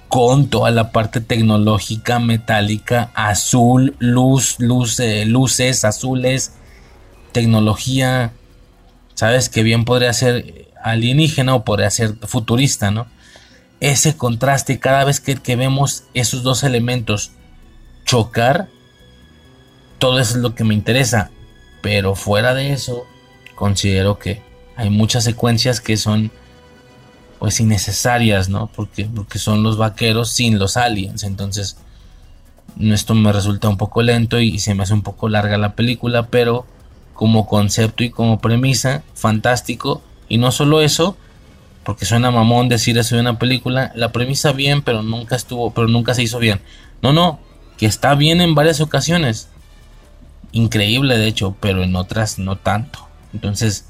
con 0.09 0.47
toda 0.47 0.71
la 0.71 0.91
parte 0.91 1.21
tecnológica 1.21 2.19
metálica 2.19 3.11
azul 3.13 3.95
luz, 3.99 4.55
luz 4.59 4.99
luces 5.25 5.83
azules 5.83 6.53
tecnología 7.33 8.31
sabes 9.15 9.49
que 9.49 9.63
bien 9.63 9.83
podría 9.83 10.13
ser 10.13 10.69
alienígena 10.81 11.55
o 11.55 11.65
podría 11.65 11.89
ser 11.89 12.15
futurista 12.25 12.89
no 12.89 13.07
ese 13.79 14.17
contraste 14.17 14.79
cada 14.79 15.03
vez 15.03 15.19
que, 15.19 15.55
vemos 15.55 16.05
esos 16.13 16.43
dos 16.43 16.63
elementos 16.63 17.31
chocar, 18.05 18.67
todo 19.99 20.19
eso 20.19 20.37
es 20.37 20.41
lo 20.41 20.55
que 20.55 20.63
me 20.63 20.73
interesa. 20.73 21.31
Pero 21.81 22.15
fuera 22.15 22.53
de 22.53 22.73
eso, 22.73 23.05
considero 23.55 24.17
que 24.17 24.41
hay 24.75 24.89
muchas 24.89 25.23
secuencias 25.23 25.79
que 25.79 25.97
son 25.97 26.31
pues 27.39 27.59
innecesarias, 27.59 28.49
¿no? 28.49 28.67
Porque, 28.67 29.05
porque 29.05 29.39
son 29.39 29.63
los 29.63 29.77
vaqueros 29.77 30.29
sin 30.29 30.59
los 30.59 30.77
aliens. 30.77 31.23
Entonces, 31.23 31.77
esto 32.79 33.13
me 33.13 33.31
resulta 33.31 33.69
un 33.69 33.77
poco 33.77 34.01
lento 34.01 34.39
y 34.39 34.59
se 34.59 34.73
me 34.73 34.83
hace 34.83 34.93
un 34.93 35.03
poco 35.03 35.29
larga 35.29 35.57
la 35.57 35.73
película, 35.73 36.27
pero 36.27 36.65
como 37.13 37.47
concepto 37.47 38.03
y 38.03 38.09
como 38.09 38.39
premisa, 38.39 39.03
fantástico. 39.13 40.01
Y 40.29 40.37
no 40.37 40.51
solo 40.51 40.81
eso, 40.81 41.17
porque 41.83 42.05
suena 42.05 42.31
mamón 42.31 42.69
decir 42.69 42.97
eso 42.97 43.15
de 43.15 43.21
una 43.21 43.39
película, 43.39 43.91
la 43.95 44.11
premisa 44.11 44.51
bien, 44.51 44.81
pero 44.81 45.03
nunca 45.03 45.35
estuvo, 45.35 45.71
pero 45.71 45.87
nunca 45.87 46.13
se 46.13 46.23
hizo 46.23 46.39
bien. 46.39 46.59
No, 47.01 47.13
no, 47.13 47.39
que 47.77 47.85
está 47.85 48.15
bien 48.15 48.41
en 48.41 48.55
varias 48.55 48.81
ocasiones. 48.81 49.49
Increíble 50.51 51.17
de 51.17 51.27
hecho, 51.27 51.55
pero 51.59 51.83
en 51.83 51.95
otras 51.95 52.39
no 52.39 52.55
tanto. 52.55 53.07
Entonces, 53.33 53.85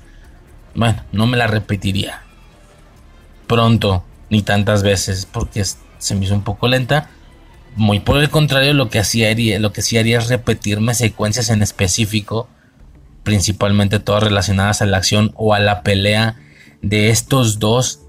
bueno, 0.76 1.04
no 1.12 1.28
me 1.28 1.38
la 1.38 1.48
repetiría 1.48 2.27
pronto 3.48 4.04
ni 4.30 4.42
tantas 4.42 4.84
veces 4.84 5.26
porque 5.26 5.64
se 5.64 6.16
me 6.16 6.26
hizo 6.26 6.36
un 6.36 6.44
poco 6.44 6.68
lenta. 6.68 7.10
Muy 7.76 8.00
por 8.00 8.18
el 8.18 8.30
contrario, 8.30 8.74
lo 8.74 8.90
que 8.90 9.00
hacía 9.00 9.34
lo 9.60 9.72
que 9.72 9.82
sí 9.82 9.98
haría 9.98 10.18
es 10.18 10.30
repetirme 10.30 10.94
secuencias 10.94 11.50
en 11.50 11.62
específico, 11.62 12.48
principalmente 13.24 14.00
todas 14.00 14.24
relacionadas 14.24 14.82
a 14.82 14.86
la 14.86 14.98
acción 14.98 15.32
o 15.36 15.54
a 15.54 15.60
la 15.60 15.84
pelea 15.84 16.36
de 16.82 17.10
estos 17.10 17.60
dos 17.60 18.02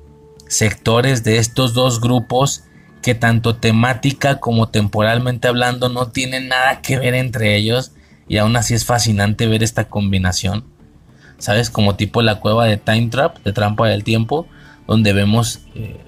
sectores, 0.48 1.24
de 1.24 1.38
estos 1.38 1.74
dos 1.74 2.00
grupos 2.00 2.64
que 3.02 3.14
tanto 3.14 3.56
temática 3.56 4.40
como 4.40 4.68
temporalmente 4.68 5.48
hablando 5.48 5.88
no 5.88 6.08
tienen 6.08 6.48
nada 6.48 6.80
que 6.80 6.98
ver 6.98 7.14
entre 7.14 7.56
ellos 7.56 7.92
y 8.26 8.38
aún 8.38 8.56
así 8.56 8.74
es 8.74 8.84
fascinante 8.84 9.46
ver 9.46 9.62
esta 9.62 9.88
combinación. 9.88 10.64
¿Sabes? 11.38 11.70
Como 11.70 11.94
tipo 11.94 12.20
la 12.22 12.40
cueva 12.40 12.66
de 12.66 12.78
Time 12.78 13.08
Trap, 13.08 13.38
de 13.44 13.52
trampa 13.52 13.86
del 13.86 14.02
tiempo, 14.02 14.48
donde 14.88 15.12
vemos 15.12 15.60
eh, 15.76 16.00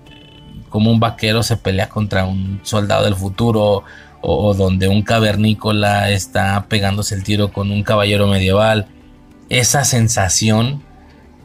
como 0.71 0.91
un 0.91 0.99
vaquero 0.99 1.45
se 1.45 1.57
pelea 1.57 1.89
contra 1.89 2.25
un 2.25 2.61
soldado 2.63 3.05
del 3.05 3.15
futuro 3.15 3.85
o, 4.23 4.55
donde 4.55 4.89
un 4.89 5.03
cavernícola 5.03 6.11
está 6.11 6.67
pegándose 6.69 7.15
el 7.15 7.23
tiro 7.23 7.53
con 7.53 7.71
un 7.71 7.83
caballero 7.83 8.27
medieval. 8.27 8.87
Esa 9.49 9.85
sensación, 9.85 10.83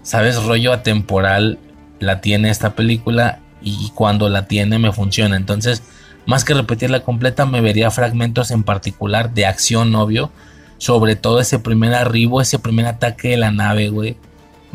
¿sabes? 0.04 0.44
Rollo 0.44 0.74
atemporal 0.74 1.58
la 2.00 2.20
tiene 2.22 2.50
esta 2.50 2.76
película 2.76 3.40
y 3.62 3.92
cuando 3.96 4.30
la 4.30 4.48
tiene 4.48 4.78
me 4.78 4.92
funciona. 4.92 5.38
Entonces, 5.38 5.84
más 6.26 6.44
que 6.44 6.54
repetirla 6.54 7.02
completa, 7.02 7.46
me 7.46 7.62
vería 7.62 7.92
fragmentos 7.92 8.52
en 8.52 8.64
particular 8.64 9.34
de 9.34 9.46
acción, 9.46 9.96
obvio. 9.96 10.32
Sobre 10.78 11.16
todo 11.16 11.40
ese 11.40 11.60
primer 11.60 11.94
arribo, 11.94 12.42
ese 12.42 12.60
primer 12.60 12.86
ataque 12.88 13.30
de 13.30 13.38
la 13.38 13.52
nave, 13.52 13.90
güey 13.90 14.18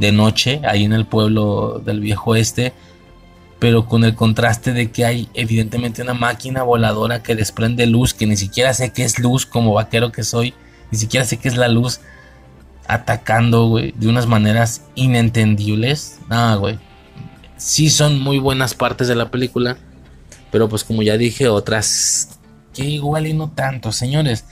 de 0.01 0.13
noche 0.13 0.61
ahí 0.65 0.85
en 0.85 0.93
el 0.93 1.07
pueblo 1.07 1.81
del 1.85 2.01
viejo 2.01 2.35
este, 2.35 2.73
pero 3.59 3.87
con 3.87 4.03
el 4.03 4.15
contraste 4.15 4.73
de 4.73 4.91
que 4.91 5.05
hay 5.05 5.29
evidentemente 5.35 6.03
una 6.03 6.15
máquina 6.15 6.63
voladora 6.63 7.23
que 7.23 7.37
desprende 7.37 7.87
luz, 7.87 8.15
que 8.15 8.27
ni 8.27 8.37
siquiera 8.37 8.73
sé 8.73 8.93
qué 8.93 9.05
es 9.05 9.19
luz 9.19 9.45
como 9.45 9.75
vaquero 9.75 10.11
que 10.11 10.25
soy, 10.25 10.55
ni 10.91 10.99
siquiera 10.99 11.27
sé 11.27 11.37
qué 11.37 11.49
es 11.49 11.57
la 11.57 11.69
luz 11.69 12.01
atacando, 12.89 13.69
güey, 13.69 13.93
de 13.93 14.09
unas 14.09 14.27
maneras 14.27 14.83
inentendibles. 14.95 16.19
Nada, 16.29 16.57
güey. 16.57 16.79
Sí 17.57 17.91
son 17.91 18.19
muy 18.19 18.39
buenas 18.39 18.75
partes 18.75 19.07
de 19.07 19.15
la 19.15 19.31
película, 19.31 19.77
pero 20.51 20.69
pues 20.69 20.83
como 20.83 21.03
ya 21.03 21.19
dije, 21.19 21.49
otras 21.49 22.41
que 22.75 22.85
igual 22.85 23.27
y 23.27 23.35
no 23.35 23.51
tanto, 23.51 23.93
señores. 23.93 24.45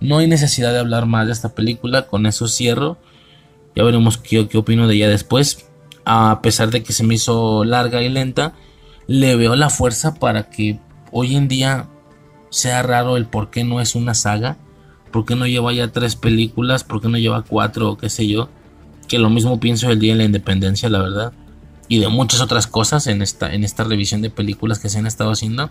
No 0.00 0.18
hay 0.18 0.26
necesidad 0.26 0.72
de 0.72 0.80
hablar 0.80 1.06
más 1.06 1.26
de 1.26 1.32
esta 1.32 1.50
película, 1.50 2.06
con 2.08 2.26
eso 2.26 2.48
cierro. 2.48 2.98
Ya 3.76 3.84
veremos 3.84 4.16
qué, 4.16 4.48
opino 4.54 4.88
de 4.88 4.94
ella 4.94 5.08
después. 5.08 5.68
A 6.06 6.40
pesar 6.42 6.70
de 6.70 6.82
que 6.82 6.94
se 6.94 7.04
me 7.04 7.14
hizo 7.14 7.62
larga 7.64 8.02
y 8.02 8.08
lenta, 8.08 8.54
le 9.06 9.36
veo 9.36 9.54
la 9.54 9.68
fuerza 9.68 10.14
para 10.14 10.48
que 10.48 10.80
hoy 11.12 11.36
en 11.36 11.46
día 11.46 11.88
sea 12.48 12.82
raro 12.82 13.18
el 13.18 13.26
por 13.26 13.50
qué 13.50 13.64
no 13.64 13.80
es 13.80 13.94
una 13.94 14.14
saga. 14.14 14.56
¿Por 15.12 15.26
qué 15.26 15.36
no 15.36 15.46
lleva 15.46 15.72
ya 15.74 15.92
tres 15.92 16.16
películas? 16.16 16.84
¿Por 16.84 17.02
qué 17.02 17.08
no 17.08 17.18
lleva 17.18 17.42
cuatro 17.42 17.90
o 17.90 17.98
qué 17.98 18.08
sé 18.08 18.26
yo? 18.26 18.48
Que 19.08 19.18
lo 19.18 19.28
mismo 19.28 19.60
pienso 19.60 19.88
del 19.88 20.00
Día 20.00 20.14
de 20.14 20.18
la 20.18 20.24
Independencia, 20.24 20.88
la 20.88 21.02
verdad. 21.02 21.32
Y 21.88 21.98
de 21.98 22.08
muchas 22.08 22.40
otras 22.40 22.66
cosas 22.66 23.06
en 23.06 23.20
esta, 23.20 23.52
en 23.52 23.62
esta 23.62 23.84
revisión 23.84 24.22
de 24.22 24.30
películas 24.30 24.78
que 24.78 24.88
se 24.88 24.98
han 24.98 25.06
estado 25.06 25.30
haciendo. 25.30 25.70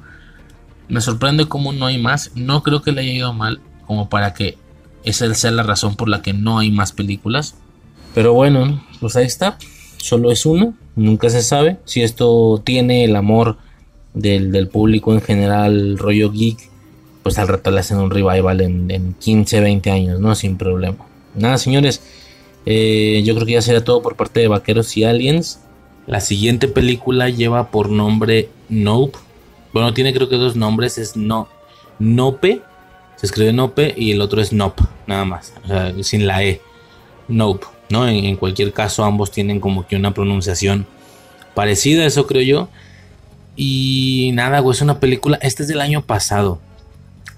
Me 0.89 1.01
sorprende 1.01 1.47
cómo 1.47 1.73
no 1.73 1.87
hay 1.87 1.97
más. 1.97 2.31
No 2.35 2.61
creo 2.61 2.83
que 2.83 2.91
le 2.91 3.01
haya 3.01 3.13
ido 3.13 3.33
mal 3.33 3.61
como 3.87 4.09
para 4.09 4.33
que 4.33 4.57
esa 5.03 5.33
sea 5.33 5.51
la 5.51 5.63
razón 5.63 5.95
por 5.95 6.07
la 6.07 6.21
que 6.21 6.33
no 6.33 6.59
hay 6.59 6.71
más 6.71 6.91
películas. 6.91 7.55
Pero 8.15 8.33
bueno, 8.33 8.81
pues 9.01 9.17
ahí 9.17 9.25
está. 9.25 9.59
Solo 9.97 10.31
es 10.31 10.45
uno. 10.45 10.73
Nunca 10.95 11.29
se 11.29 11.43
sabe. 11.43 11.77
Si 11.83 12.01
esto 12.01 12.61
tiene 12.63 13.03
el 13.03 13.15
amor 13.17 13.57
del, 14.13 14.69
público 14.69 15.13
en 15.13 15.21
general, 15.21 15.97
rollo 15.97 16.31
geek, 16.31 16.57
pues 17.23 17.37
al 17.37 17.49
rato 17.49 17.71
le 17.71 17.81
hacen 17.81 17.97
un 17.97 18.09
revival 18.09 18.61
en, 18.61 19.15
15, 19.19 19.59
20 19.59 19.91
años, 19.91 20.19
¿no? 20.21 20.33
Sin 20.33 20.57
problema. 20.57 21.05
Nada, 21.35 21.57
señores. 21.57 22.01
Eh, 22.65 23.21
yo 23.25 23.35
creo 23.35 23.45
que 23.45 23.51
ya 23.51 23.61
será 23.61 23.83
todo 23.83 24.01
por 24.01 24.15
parte 24.15 24.39
de 24.39 24.47
Vaqueros 24.47 24.95
y 24.95 25.03
Aliens. 25.03 25.59
La 26.07 26.21
siguiente 26.21 26.69
película 26.69 27.29
lleva 27.29 27.69
por 27.69 27.89
nombre 27.89 28.47
Nope. 28.69 29.19
Bueno, 29.73 29.93
tiene 29.93 30.13
creo 30.13 30.29
que 30.29 30.37
dos 30.37 30.55
nombres. 30.55 30.97
Es 30.97 31.17
no, 31.17 31.49
Nope. 31.99 32.61
Se 33.17 33.25
escribe 33.25 33.51
Nope 33.51 33.93
y 33.97 34.11
el 34.13 34.21
otro 34.21 34.41
es 34.41 34.53
Nope. 34.53 34.83
Nada 35.05 35.25
más. 35.25 35.53
Sin 36.01 36.27
la 36.27 36.45
E. 36.45 36.61
Nope. 37.27 37.74
¿No? 37.89 38.07
En, 38.07 38.35
cualquier 38.35 38.73
caso, 38.73 39.03
ambos 39.03 39.31
tienen 39.31 39.59
como 39.59 39.87
que 39.87 39.95
una 39.95 40.13
pronunciación 40.13 40.85
parecida, 41.53 42.05
eso 42.05 42.27
creo 42.27 42.41
yo. 42.41 42.69
Y 43.55 44.31
nada, 44.33 44.59
güey, 44.59 44.75
es 44.75 44.81
una 44.81 44.99
película. 44.99 45.37
Esta 45.41 45.63
es 45.63 45.69
del 45.69 45.81
año 45.81 46.01
pasado. 46.01 46.59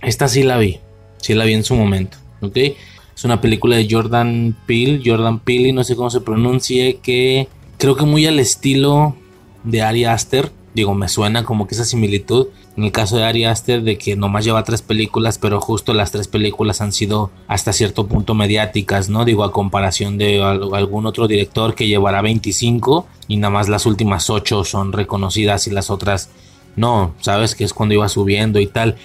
Esta 0.02 0.28
sí 0.28 0.44
la 0.44 0.58
vi. 0.58 0.80
Sí 1.18 1.34
la 1.34 1.46
vi 1.46 1.54
en 1.54 1.64
su 1.64 1.76
momento. 1.76 2.18
¿Ok? 2.42 2.58
Es 2.58 3.24
una 3.24 3.42
película 3.42 3.76
de 3.76 3.88
Jordan 3.90 4.56
Peele. 4.66 5.02
Jordan 5.06 5.40
Peele, 5.40 5.74
no 5.74 5.84
sé 5.84 5.96
cómo 5.96 6.10
se 6.10 6.22
pronuncie. 6.22 6.98
Que 6.98 7.48
creo 7.78 7.96
que 7.96 8.06
muy 8.06 8.26
al 8.26 8.40
estilo 8.40 9.16
de 9.64 9.82
Ari 9.84 10.06
Aster. 10.06 10.52
Digo, 10.78 10.94
me 10.94 11.10
suena 11.10 11.44
como 11.44 11.66
que 11.66 11.74
esa 11.74 11.86
similitud. 11.86 12.50
En 12.78 12.84
el 12.84 12.92
caso 12.92 13.18
de 13.18 13.24
Ari 13.24 13.46
Aster, 13.46 13.82
de 13.82 13.98
que 13.98 14.16
nomás 14.16 14.46
lleva 14.46 14.64
tres 14.64 14.84
películas, 14.84 15.40
pero 15.40 15.60
justo 15.60 15.92
las 15.96 16.12
tres 16.12 16.28
películas 16.28 16.82
han 16.82 16.94
sido 16.94 17.32
hasta 17.48 17.74
cierto 17.74 18.06
punto 18.06 18.36
mediáticas, 18.36 19.10
¿no? 19.10 19.26
Digo, 19.26 19.44
a 19.44 19.52
comparación 19.52 20.20
de 20.20 20.40
algún 20.40 21.08
otro 21.08 21.28
director 21.28 21.74
que 21.74 21.88
llevará 21.88 22.22
25 22.22 23.08
y 23.28 23.38
nada 23.38 23.50
más 23.50 23.70
las 23.70 23.88
últimas 23.88 24.30
8 24.30 24.64
son 24.66 24.94
reconocidas 24.94 25.66
y 25.66 25.72
las 25.72 25.90
otras 25.90 26.30
no, 26.76 27.16
¿sabes? 27.22 27.56
Que 27.56 27.64
es 27.64 27.74
cuando 27.74 27.96
iba 27.96 28.08
subiendo 28.08 28.60
y 28.60 28.68
tal. 28.68 28.98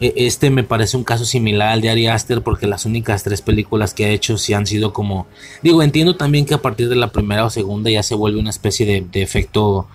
E, 0.00 0.12
este 0.18 0.50
me 0.50 0.64
parece 0.64 0.98
un 0.98 1.04
caso 1.04 1.24
similar 1.24 1.70
al 1.70 1.80
de 1.80 1.88
Ari 1.88 2.08
Aster 2.08 2.42
porque 2.42 2.66
las 2.66 2.84
únicas 2.84 3.22
tres 3.22 3.40
películas 3.40 3.94
que 3.94 4.04
ha 4.04 4.10
hecho 4.10 4.36
sí 4.36 4.52
han 4.52 4.66
sido 4.66 4.92
como... 4.92 5.28
Digo, 5.62 5.82
entiendo 5.82 6.16
también 6.16 6.44
que 6.44 6.52
a 6.52 6.60
partir 6.60 6.90
de 6.90 6.96
la 6.96 7.10
primera 7.10 7.46
o 7.46 7.48
segunda 7.48 7.90
ya 7.90 8.02
se 8.02 8.14
vuelve 8.14 8.38
una 8.38 8.50
especie 8.50 8.84
de, 8.84 9.00
de 9.10 9.22
efecto 9.22 9.88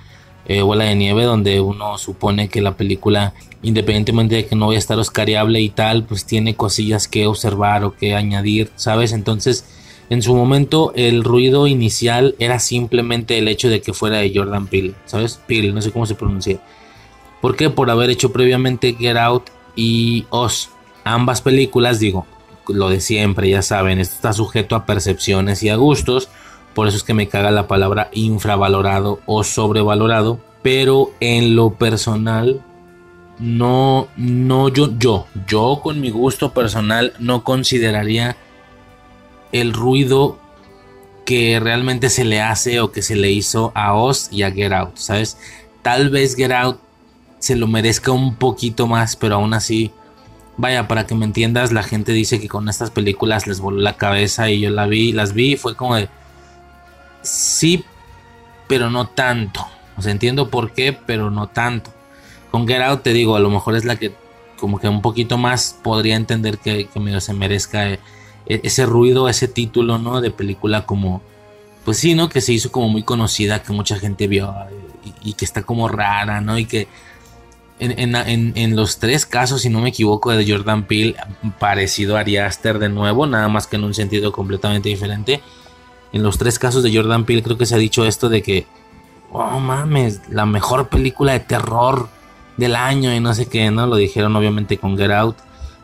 eh, 0.45 0.61
Bola 0.61 0.85
de 0.85 0.95
Nieve, 0.95 1.23
donde 1.23 1.61
uno 1.61 1.97
supone 1.97 2.49
que 2.49 2.61
la 2.61 2.75
película, 2.75 3.33
independientemente 3.61 4.35
de 4.35 4.45
que 4.45 4.55
no 4.55 4.67
vaya 4.67 4.77
a 4.77 4.79
estar 4.79 4.99
oscariable 4.99 5.61
y 5.61 5.69
tal, 5.69 6.03
pues 6.03 6.25
tiene 6.25 6.55
cosillas 6.55 7.07
que 7.07 7.27
observar 7.27 7.83
o 7.83 7.95
que 7.95 8.15
añadir, 8.15 8.71
¿sabes? 8.75 9.11
Entonces, 9.11 9.65
en 10.09 10.21
su 10.21 10.35
momento, 10.35 10.91
el 10.95 11.23
ruido 11.23 11.67
inicial 11.67 12.35
era 12.37 12.59
simplemente 12.59 13.37
el 13.37 13.47
hecho 13.47 13.69
de 13.69 13.81
que 13.81 13.93
fuera 13.93 14.17
de 14.17 14.33
Jordan 14.35 14.67
Peele, 14.67 14.93
¿sabes? 15.05 15.39
Peele, 15.47 15.71
no 15.71 15.81
sé 15.81 15.91
cómo 15.91 16.05
se 16.05 16.15
pronuncia. 16.15 16.59
¿Por 17.39 17.55
qué? 17.55 17.69
Por 17.69 17.89
haber 17.89 18.09
hecho 18.09 18.31
previamente 18.33 18.95
Get 18.99 19.15
Out 19.15 19.49
y 19.75 20.25
Oz. 20.29 20.69
Ambas 21.03 21.41
películas, 21.41 21.99
digo, 21.99 22.27
lo 22.67 22.89
de 22.89 22.99
siempre, 22.99 23.49
ya 23.49 23.61
saben, 23.61 23.99
esto 23.99 24.15
está 24.15 24.33
sujeto 24.33 24.75
a 24.75 24.85
percepciones 24.85 25.63
y 25.63 25.69
a 25.69 25.75
gustos. 25.75 26.29
Por 26.73 26.87
eso 26.87 26.97
es 26.97 27.03
que 27.03 27.13
me 27.13 27.27
caga 27.27 27.51
la 27.51 27.67
palabra 27.67 28.09
infravalorado 28.13 29.19
o 29.25 29.43
sobrevalorado. 29.43 30.39
Pero 30.61 31.11
en 31.19 31.55
lo 31.55 31.71
personal, 31.71 32.61
no, 33.39 34.07
no, 34.15 34.69
yo, 34.69 34.89
yo, 34.97 35.25
yo 35.47 35.81
con 35.83 35.99
mi 35.99 36.11
gusto 36.11 36.53
personal 36.53 37.13
no 37.19 37.43
consideraría 37.43 38.37
el 39.51 39.73
ruido 39.73 40.39
que 41.25 41.59
realmente 41.59 42.09
se 42.09 42.23
le 42.23 42.41
hace 42.41 42.79
o 42.79 42.91
que 42.91 43.01
se 43.01 43.15
le 43.15 43.31
hizo 43.31 43.71
a 43.73 43.93
Oz 43.95 44.29
y 44.31 44.43
a 44.43 44.51
Get 44.51 44.71
Out, 44.71 44.97
¿sabes? 44.97 45.37
Tal 45.81 46.09
vez 46.09 46.35
Get 46.35 46.51
Out 46.51 46.79
se 47.39 47.55
lo 47.55 47.67
merezca 47.67 48.11
un 48.11 48.35
poquito 48.35 48.85
más, 48.87 49.15
pero 49.15 49.35
aún 49.35 49.53
así, 49.53 49.91
vaya, 50.57 50.87
para 50.87 51.07
que 51.07 51.15
me 51.15 51.25
entiendas, 51.25 51.71
la 51.71 51.83
gente 51.83 52.11
dice 52.11 52.39
que 52.39 52.47
con 52.47 52.69
estas 52.69 52.91
películas 52.91 53.47
les 53.47 53.59
voló 53.59 53.79
la 53.79 53.97
cabeza 53.97 54.49
y 54.49 54.61
yo 54.61 54.69
la 54.69 54.85
vi, 54.85 55.11
las 55.11 55.33
vi 55.33 55.53
y 55.53 55.57
fue 55.57 55.75
como 55.75 55.95
de, 55.95 56.09
sí, 57.21 57.85
pero 58.67 58.89
no 58.89 59.07
tanto. 59.07 59.65
O 59.97 60.01
sea, 60.01 60.11
entiendo 60.11 60.49
por 60.49 60.71
qué, 60.73 60.93
pero 60.93 61.29
no 61.29 61.47
tanto. 61.47 61.91
Con 62.51 62.67
Get 62.67 62.81
Out 62.81 63.03
te 63.03 63.13
digo, 63.13 63.35
a 63.35 63.39
lo 63.39 63.49
mejor 63.49 63.75
es 63.75 63.85
la 63.85 63.95
que 63.95 64.13
como 64.59 64.79
que 64.79 64.87
un 64.87 65.01
poquito 65.01 65.37
más 65.37 65.77
podría 65.81 66.15
entender 66.15 66.59
que, 66.59 66.87
que 66.87 67.21
se 67.21 67.33
merezca 67.33 67.89
e, 67.89 67.99
ese 68.45 68.85
ruido, 68.85 69.27
ese 69.27 69.47
título, 69.47 69.97
¿no? 69.97 70.21
De 70.21 70.31
película 70.31 70.85
como, 70.85 71.21
pues 71.83 71.97
sí, 71.97 72.13
¿no? 72.13 72.29
Que 72.29 72.41
se 72.41 72.53
hizo 72.53 72.71
como 72.71 72.87
muy 72.89 73.03
conocida, 73.03 73.63
que 73.63 73.73
mucha 73.73 73.97
gente 73.97 74.27
vio 74.27 74.53
y 75.23 75.33
que 75.33 75.45
está 75.45 75.63
como 75.63 75.87
rara, 75.87 76.41
¿no? 76.41 76.57
Y 76.59 76.65
que 76.65 76.87
en, 77.79 78.15
en, 78.15 78.53
en, 78.55 78.75
los 78.75 78.99
tres 78.99 79.25
casos, 79.25 79.63
si 79.63 79.69
no 79.69 79.81
me 79.81 79.89
equivoco, 79.89 80.31
de 80.31 80.49
Jordan 80.49 80.85
Peele, 80.85 81.15
parecido 81.57 82.15
a 82.15 82.19
Ari 82.19 82.37
Aster 82.37 82.77
de 82.77 82.89
nuevo, 82.89 83.25
nada 83.25 83.47
más 83.47 83.65
que 83.65 83.77
en 83.77 83.83
un 83.83 83.95
sentido 83.95 84.31
completamente 84.31 84.89
diferente. 84.89 85.41
En 86.13 86.23
los 86.23 86.37
tres 86.37 86.59
casos 86.59 86.83
de 86.83 86.95
Jordan 86.95 87.25
Peele 87.25 87.43
creo 87.43 87.57
que 87.57 87.65
se 87.65 87.75
ha 87.75 87.77
dicho 87.77 88.05
esto 88.05 88.29
de 88.29 88.41
que, 88.41 88.67
oh 89.31 89.59
mames, 89.59 90.21
la 90.29 90.45
mejor 90.45 90.89
película 90.89 91.33
de 91.33 91.39
terror 91.39 92.09
del 92.57 92.75
año 92.75 93.13
y 93.13 93.19
no 93.19 93.33
sé 93.33 93.47
qué, 93.47 93.71
¿no? 93.71 93.87
Lo 93.87 93.95
dijeron 93.95 94.35
obviamente 94.35 94.77
con 94.77 94.97
Get 94.97 95.11
Out, 95.11 95.37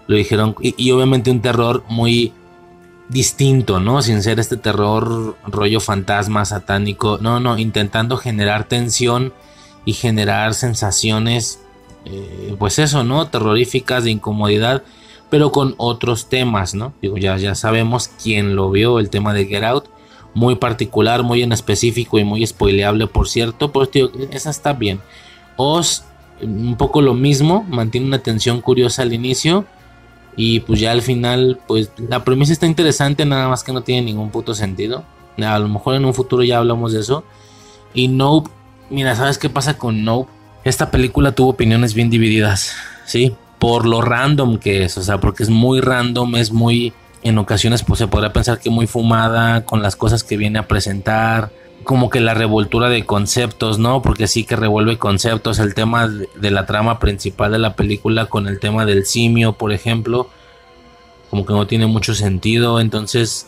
lo 0.07 0.15
dijeron, 0.15 0.55
y, 0.61 0.91
obviamente 0.91 1.31
un 1.31 1.41
terror 1.41 1.83
muy 1.89 2.33
distinto, 3.09 3.79
¿no? 3.79 4.01
Sin 4.01 4.21
ser 4.21 4.39
este 4.39 4.57
terror 4.57 5.37
rollo 5.45 5.79
fantasma, 5.79 6.45
satánico, 6.45 7.19
no, 7.21 7.39
no, 7.39 7.57
intentando 7.57 8.17
generar 8.17 8.65
tensión 8.65 9.33
y 9.85 9.93
generar 9.93 10.53
sensaciones 10.53 11.61
eh, 12.09 12.55
pues 12.57 12.79
eso, 12.79 13.03
¿no? 13.03 13.27
Terroríficas, 13.27 14.05
de 14.05 14.11
incomodidad, 14.11 14.83
pero 15.29 15.51
con 15.51 15.75
otros 15.77 16.29
temas, 16.29 16.73
¿no? 16.73 16.93
Digo, 17.01 17.17
ya, 17.17 17.37
ya 17.37 17.53
sabemos 17.53 18.09
quién 18.21 18.55
lo 18.55 18.71
vio, 18.71 18.99
el 18.99 19.09
tema 19.09 19.33
de 19.33 19.45
Get 19.45 19.63
Out, 19.63 19.89
muy 20.37 20.55
particular, 20.55 21.23
muy 21.23 21.41
en 21.41 21.51
específico 21.51 22.19
y 22.19 22.23
muy 22.23 22.45
spoileable, 22.45 23.07
por 23.07 23.27
cierto, 23.27 23.71
pues 23.71 23.89
tío, 23.89 24.11
esa 24.31 24.51
está 24.51 24.73
bien. 24.73 25.01
Os, 25.55 26.03
un 26.43 26.77
poco 26.77 27.01
lo 27.01 27.15
mismo, 27.15 27.65
mantiene 27.67 28.05
una 28.05 28.19
tensión 28.19 28.61
curiosa 28.61 29.01
al 29.01 29.13
inicio. 29.13 29.65
Y 30.35 30.59
pues 30.59 30.79
ya 30.79 30.91
al 30.91 31.01
final, 31.01 31.59
pues 31.67 31.91
la 31.97 32.23
premisa 32.23 32.53
está 32.53 32.67
interesante, 32.67 33.25
nada 33.25 33.49
más 33.49 33.63
que 33.63 33.73
no 33.73 33.81
tiene 33.81 34.03
ningún 34.03 34.29
puto 34.29 34.53
sentido. 34.53 35.03
A 35.43 35.57
lo 35.57 35.67
mejor 35.67 35.95
en 35.95 36.05
un 36.05 36.13
futuro 36.13 36.43
ya 36.43 36.59
hablamos 36.59 36.93
de 36.93 36.99
eso. 36.99 37.23
Y 37.95 38.07
Nope, 38.07 38.51
mira, 38.91 39.15
¿sabes 39.15 39.39
qué 39.39 39.49
pasa 39.49 39.79
con 39.79 40.03
Nope? 40.05 40.29
Esta 40.63 40.91
película 40.91 41.31
tuvo 41.31 41.49
opiniones 41.49 41.95
bien 41.95 42.11
divididas, 42.11 42.75
¿sí? 43.05 43.35
Por 43.57 43.87
lo 43.87 44.01
random 44.01 44.59
que 44.59 44.83
es, 44.83 44.99
o 44.99 45.01
sea, 45.01 45.19
porque 45.19 45.41
es 45.41 45.49
muy 45.49 45.81
random, 45.81 46.35
es 46.35 46.51
muy, 46.51 46.93
en 47.23 47.37
ocasiones 47.37 47.83
pues 47.83 47.99
se 47.99 48.07
podría 48.07 48.33
pensar 48.33 48.59
que 48.59 48.69
muy 48.69 48.87
fumada 48.87 49.65
con 49.65 49.81
las 49.81 49.95
cosas 49.95 50.23
que 50.23 50.37
viene 50.37 50.59
a 50.59 50.67
presentar, 50.67 51.51
como 51.83 52.09
que 52.09 52.19
la 52.19 52.33
revoltura 52.33 52.89
de 52.89 53.05
conceptos, 53.05 53.79
¿no? 53.79 54.01
Porque 54.01 54.27
sí 54.27 54.43
que 54.43 54.55
revuelve 54.55 54.97
conceptos, 54.97 55.59
el 55.59 55.73
tema 55.73 56.07
de, 56.07 56.51
la 56.51 56.65
trama 56.65 56.99
principal 56.99 57.51
de 57.51 57.59
la 57.59 57.75
película 57.75 58.25
con 58.25 58.47
el 58.47 58.59
tema 58.59 58.85
del 58.85 59.05
simio, 59.05 59.53
por 59.53 59.71
ejemplo, 59.71 60.29
como 61.29 61.45
que 61.45 61.53
no 61.53 61.67
tiene 61.67 61.87
mucho 61.87 62.13
sentido, 62.13 62.79
entonces, 62.79 63.47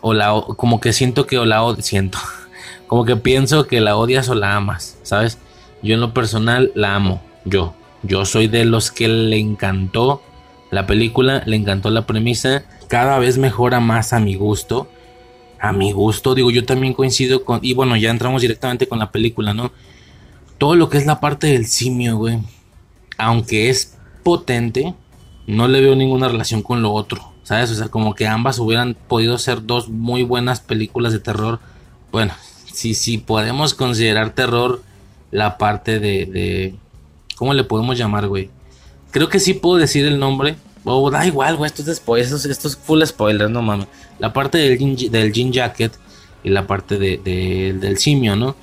o 0.00 0.12
la, 0.14 0.32
como 0.56 0.78
que 0.80 0.92
siento 0.92 1.26
que 1.26 1.38
o 1.38 1.46
la 1.46 1.62
siento, 1.80 2.18
como 2.86 3.04
que 3.04 3.16
pienso 3.16 3.66
que 3.66 3.80
la 3.80 3.96
odias 3.96 4.28
o 4.28 4.34
la 4.34 4.54
amas, 4.56 4.98
¿sabes? 5.02 5.38
Yo 5.82 5.94
en 5.94 6.00
lo 6.00 6.12
personal 6.12 6.70
la 6.74 6.94
amo, 6.94 7.22
yo. 7.44 7.74
Yo 8.02 8.24
soy 8.24 8.46
de 8.46 8.64
los 8.64 8.90
que 8.92 9.08
le 9.08 9.38
encantó 9.38 10.22
la 10.70 10.86
película, 10.86 11.42
le 11.46 11.56
encantó 11.56 11.90
la 11.90 12.06
premisa, 12.06 12.64
cada 12.88 13.18
vez 13.18 13.38
mejora 13.38 13.80
más 13.80 14.12
a 14.12 14.20
mi 14.20 14.34
gusto. 14.34 14.90
A 15.60 15.72
mi 15.72 15.92
gusto, 15.92 16.34
digo, 16.34 16.50
yo 16.50 16.64
también 16.64 16.94
coincido 16.94 17.44
con... 17.44 17.60
Y 17.62 17.74
bueno, 17.74 17.96
ya 17.96 18.10
entramos 18.10 18.42
directamente 18.42 18.86
con 18.86 18.98
la 18.98 19.10
película, 19.10 19.54
¿no? 19.54 19.72
Todo 20.56 20.76
lo 20.76 20.88
que 20.88 20.98
es 20.98 21.06
la 21.06 21.20
parte 21.20 21.48
del 21.48 21.66
simio, 21.66 22.16
güey. 22.16 22.38
Aunque 23.16 23.68
es 23.68 23.96
potente, 24.22 24.94
no 25.46 25.66
le 25.66 25.80
veo 25.80 25.96
ninguna 25.96 26.28
relación 26.28 26.62
con 26.62 26.82
lo 26.82 26.92
otro. 26.92 27.32
¿Sabes? 27.42 27.70
O 27.70 27.74
sea, 27.74 27.88
como 27.88 28.14
que 28.14 28.26
ambas 28.26 28.58
hubieran 28.58 28.94
podido 28.94 29.38
ser 29.38 29.64
dos 29.64 29.88
muy 29.88 30.22
buenas 30.22 30.60
películas 30.60 31.12
de 31.12 31.18
terror. 31.18 31.60
Bueno, 32.12 32.34
si, 32.72 32.94
si 32.94 33.18
podemos 33.18 33.74
considerar 33.74 34.34
terror 34.34 34.82
la 35.30 35.58
parte 35.58 35.98
de, 35.98 36.26
de 36.26 36.74
¿cómo 37.36 37.54
le 37.54 37.64
podemos 37.64 37.98
llamar, 37.98 38.28
güey? 38.28 38.50
Creo 39.18 39.28
que 39.28 39.40
sí 39.40 39.54
puedo 39.54 39.78
decir 39.78 40.06
el 40.06 40.20
nombre. 40.20 40.54
Oh, 40.84 41.10
da 41.10 41.26
igual, 41.26 41.56
güey, 41.56 41.66
esto 41.66 41.82
es 41.82 41.96
spoiler, 41.96 42.24
esto, 42.32 42.68
es 42.68 42.76
full 42.76 43.02
spoiler, 43.02 43.50
no 43.50 43.62
mames. 43.62 43.88
La 44.20 44.32
parte 44.32 44.58
del 44.58 44.78
jean, 44.78 45.10
del 45.10 45.32
jean 45.32 45.52
jacket 45.52 45.92
y 46.44 46.50
la 46.50 46.68
parte 46.68 46.98
de, 46.98 47.18
del 47.80 47.98
simio, 47.98 48.36
¿no? 48.36 48.54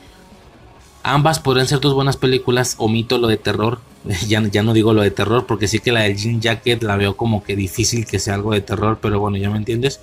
Ambas 1.04 1.42
podrían 1.42 1.68
ser 1.68 1.82
dos 1.82 1.94
buenas 1.94 2.16
películas. 2.16 2.76
Omito 2.78 3.18
lo 3.18 3.28
de 3.28 3.36
terror. 3.36 3.82
ya, 4.30 4.42
ya 4.48 4.64
no 4.64 4.72
digo 4.72 4.94
lo 4.94 5.02
de 5.02 5.12
terror 5.12 5.46
porque 5.46 5.68
sí 5.68 5.80
que 5.80 5.92
la 5.92 6.04
del 6.04 6.16
jean 6.16 6.40
jacket 6.40 6.82
la 6.84 6.96
veo 6.96 7.18
como 7.18 7.44
que 7.44 7.58
difícil 7.58 8.06
que 8.06 8.20
sea 8.20 8.36
algo 8.36 8.54
de 8.54 8.62
terror, 8.62 9.00
pero 9.02 9.20
bueno, 9.20 9.36
ya 9.36 9.50
me 9.50 9.58
entiendes 9.58 10.00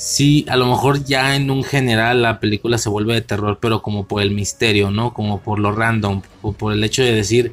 sí, 0.00 0.46
a 0.48 0.56
lo 0.56 0.66
mejor 0.66 1.04
ya 1.04 1.36
en 1.36 1.50
un 1.50 1.62
general 1.62 2.22
la 2.22 2.40
película 2.40 2.78
se 2.78 2.88
vuelve 2.88 3.12
de 3.12 3.20
terror, 3.20 3.58
pero 3.60 3.82
como 3.82 4.06
por 4.06 4.22
el 4.22 4.30
misterio, 4.30 4.90
¿no? 4.90 5.12
Como 5.12 5.42
por 5.42 5.58
lo 5.58 5.72
random, 5.72 6.22
o 6.40 6.54
por 6.54 6.72
el 6.72 6.82
hecho 6.82 7.02
de 7.02 7.12
decir 7.12 7.52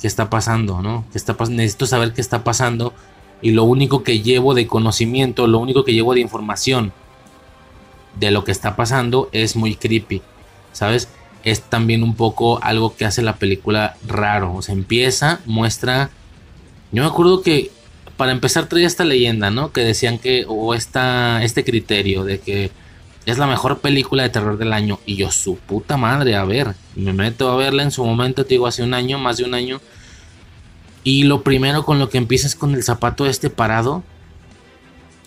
qué 0.00 0.06
está 0.06 0.30
pasando, 0.30 0.82
¿no? 0.82 1.04
¿Qué 1.12 1.18
está 1.18 1.36
Necesito 1.48 1.86
saber 1.86 2.12
qué 2.12 2.20
está 2.20 2.42
pasando 2.42 2.92
y 3.42 3.52
lo 3.52 3.64
único 3.64 4.02
que 4.02 4.20
llevo 4.20 4.54
de 4.54 4.66
conocimiento, 4.66 5.46
lo 5.46 5.58
único 5.58 5.84
que 5.84 5.92
llevo 5.92 6.14
de 6.14 6.20
información 6.20 6.92
de 8.18 8.30
lo 8.30 8.44
que 8.44 8.52
está 8.52 8.76
pasando 8.76 9.28
es 9.32 9.56
muy 9.56 9.76
creepy, 9.76 10.22
¿sabes? 10.72 11.08
Es 11.44 11.62
también 11.62 12.02
un 12.02 12.14
poco 12.14 12.62
algo 12.62 12.96
que 12.96 13.04
hace 13.04 13.22
la 13.22 13.36
película 13.36 13.96
raro, 14.06 14.54
o 14.54 14.62
sea, 14.62 14.74
empieza, 14.74 15.40
muestra... 15.46 16.10
Yo 16.92 17.02
me 17.02 17.08
acuerdo 17.08 17.40
que 17.42 17.70
para 18.16 18.32
empezar 18.32 18.66
traía 18.66 18.86
esta 18.86 19.04
leyenda, 19.04 19.50
¿no? 19.50 19.72
Que 19.72 19.82
decían 19.82 20.18
que, 20.18 20.44
o 20.48 20.74
esta, 20.74 21.42
este 21.42 21.64
criterio 21.64 22.24
de 22.24 22.40
que 22.40 22.70
es 23.26 23.38
la 23.38 23.46
mejor 23.46 23.80
película 23.80 24.22
de 24.22 24.30
terror 24.30 24.58
del 24.58 24.72
año. 24.72 24.98
Y 25.06 25.16
yo, 25.16 25.30
su 25.30 25.56
puta 25.56 25.96
madre, 25.96 26.36
a 26.36 26.44
ver, 26.44 26.74
me 26.96 27.12
meto 27.12 27.50
a 27.50 27.56
verla 27.56 27.82
en 27.82 27.90
su 27.90 28.04
momento, 28.04 28.44
te 28.44 28.54
digo, 28.54 28.66
hace 28.66 28.82
un 28.82 28.94
año, 28.94 29.18
más 29.18 29.36
de 29.36 29.44
un 29.44 29.54
año. 29.54 29.80
Y 31.04 31.24
lo 31.24 31.42
primero 31.42 31.84
con 31.84 31.98
lo 31.98 32.08
que 32.08 32.18
empieza 32.18 32.46
es 32.46 32.54
con 32.54 32.74
el 32.74 32.82
zapato 32.82 33.26
este 33.26 33.50
parado, 33.50 34.02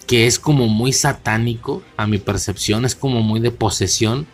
que 0.07 0.27
es 0.27 0.39
como 0.39 0.67
muy 0.67 0.93
satánico, 0.93 1.81
a 1.97 2.07
mi 2.07 2.17
percepción, 2.17 2.85
es 2.85 2.95
como 2.95 3.21
muy 3.21 3.39
de 3.39 3.51
posesión. 3.51 4.27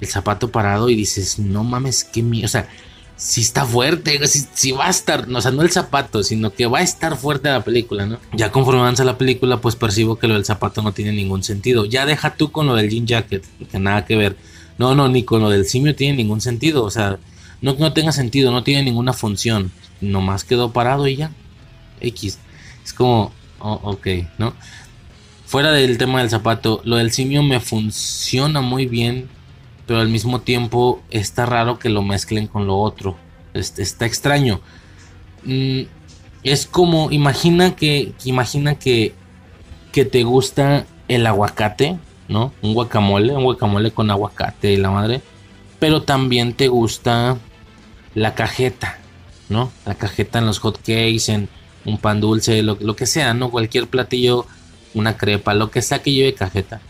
El 0.00 0.08
zapato 0.08 0.50
parado 0.50 0.88
y 0.88 0.94
dices, 0.94 1.38
no 1.38 1.64
mames, 1.64 2.04
qué 2.04 2.22
miedo. 2.22 2.46
O 2.46 2.48
sea, 2.48 2.68
si 3.16 3.42
está 3.42 3.64
fuerte, 3.64 4.18
si, 4.26 4.72
va 4.72 4.86
a 4.86 4.90
estar, 4.90 5.26
o 5.30 5.40
sea, 5.40 5.52
no 5.52 5.62
el 5.62 5.70
zapato, 5.70 6.22
sino 6.22 6.52
que 6.52 6.66
va 6.66 6.78
a 6.78 6.82
estar 6.82 7.16
fuerte 7.16 7.48
la 7.48 7.62
película, 7.62 8.06
¿no? 8.06 8.18
Ya 8.32 8.50
conforme 8.50 8.80
avanza 8.80 9.04
la 9.04 9.18
película, 9.18 9.60
pues 9.60 9.76
percibo 9.76 10.16
que 10.18 10.26
lo 10.26 10.34
del 10.34 10.44
zapato 10.44 10.82
no 10.82 10.92
tiene 10.92 11.12
ningún 11.12 11.42
sentido. 11.42 11.84
Ya 11.84 12.06
deja 12.06 12.34
tú 12.34 12.50
con 12.50 12.66
lo 12.66 12.74
del 12.74 12.90
jean 12.90 13.06
jacket, 13.06 13.44
que 13.70 13.78
nada 13.78 14.04
que 14.04 14.16
ver. 14.16 14.36
No, 14.78 14.94
no, 14.94 15.08
ni 15.08 15.22
con 15.22 15.40
lo 15.40 15.48
del 15.48 15.66
simio 15.66 15.94
tiene 15.94 16.16
ningún 16.16 16.40
sentido, 16.40 16.82
o 16.82 16.90
sea, 16.90 17.18
no, 17.60 17.74
no 17.74 17.92
tenga 17.92 18.10
sentido, 18.10 18.50
no 18.50 18.64
tiene 18.64 18.82
ninguna 18.82 19.12
función. 19.12 19.70
Nomás 20.00 20.44
quedó 20.44 20.72
parado 20.72 21.06
y 21.06 21.16
ya. 21.16 21.30
X. 22.00 22.38
Es 22.84 22.92
como, 22.92 23.32
oh, 23.60 23.80
ok, 23.84 24.08
¿no? 24.38 24.54
Fuera 25.46 25.70
del 25.70 25.98
tema 25.98 26.18
del 26.18 26.30
zapato, 26.30 26.82
lo 26.84 26.96
del 26.96 27.12
simio 27.12 27.42
me 27.42 27.60
funciona 27.60 28.60
muy 28.60 28.86
bien 28.86 29.28
pero 29.86 30.00
al 30.00 30.08
mismo 30.08 30.40
tiempo 30.40 31.02
está 31.10 31.46
raro 31.46 31.78
que 31.78 31.88
lo 31.88 32.02
mezclen 32.02 32.46
con 32.46 32.66
lo 32.66 32.78
otro. 32.78 33.16
está 33.52 34.06
extraño. 34.06 34.60
Mm, 35.44 35.82
es 36.42 36.66
como, 36.66 37.10
imagina 37.10 37.76
que, 37.76 38.12
imagina 38.24 38.76
que, 38.76 39.14
que 39.92 40.04
te 40.04 40.24
gusta 40.24 40.86
el 41.08 41.26
aguacate, 41.26 41.98
¿no? 42.28 42.52
Un 42.62 42.74
guacamole, 42.74 43.34
un 43.34 43.44
guacamole 43.44 43.90
con 43.90 44.10
aguacate 44.10 44.72
y 44.72 44.76
la 44.76 44.90
madre. 44.90 45.22
Pero 45.78 46.02
también 46.02 46.54
te 46.54 46.68
gusta 46.68 47.38
la 48.14 48.34
cajeta, 48.34 48.98
¿no? 49.48 49.70
La 49.84 49.94
cajeta 49.94 50.38
en 50.38 50.46
los 50.46 50.58
hot 50.60 50.78
cakes, 50.78 51.28
en 51.28 51.48
un 51.84 51.98
pan 51.98 52.20
dulce, 52.20 52.62
lo, 52.62 52.78
lo 52.80 52.96
que 52.96 53.06
sea, 53.06 53.34
¿no? 53.34 53.50
Cualquier 53.50 53.88
platillo, 53.88 54.46
una 54.94 55.16
crepa, 55.16 55.54
lo 55.54 55.70
que 55.70 55.82
sea 55.82 56.00
que 56.00 56.12
lleve 56.12 56.34
cajeta. 56.34 56.80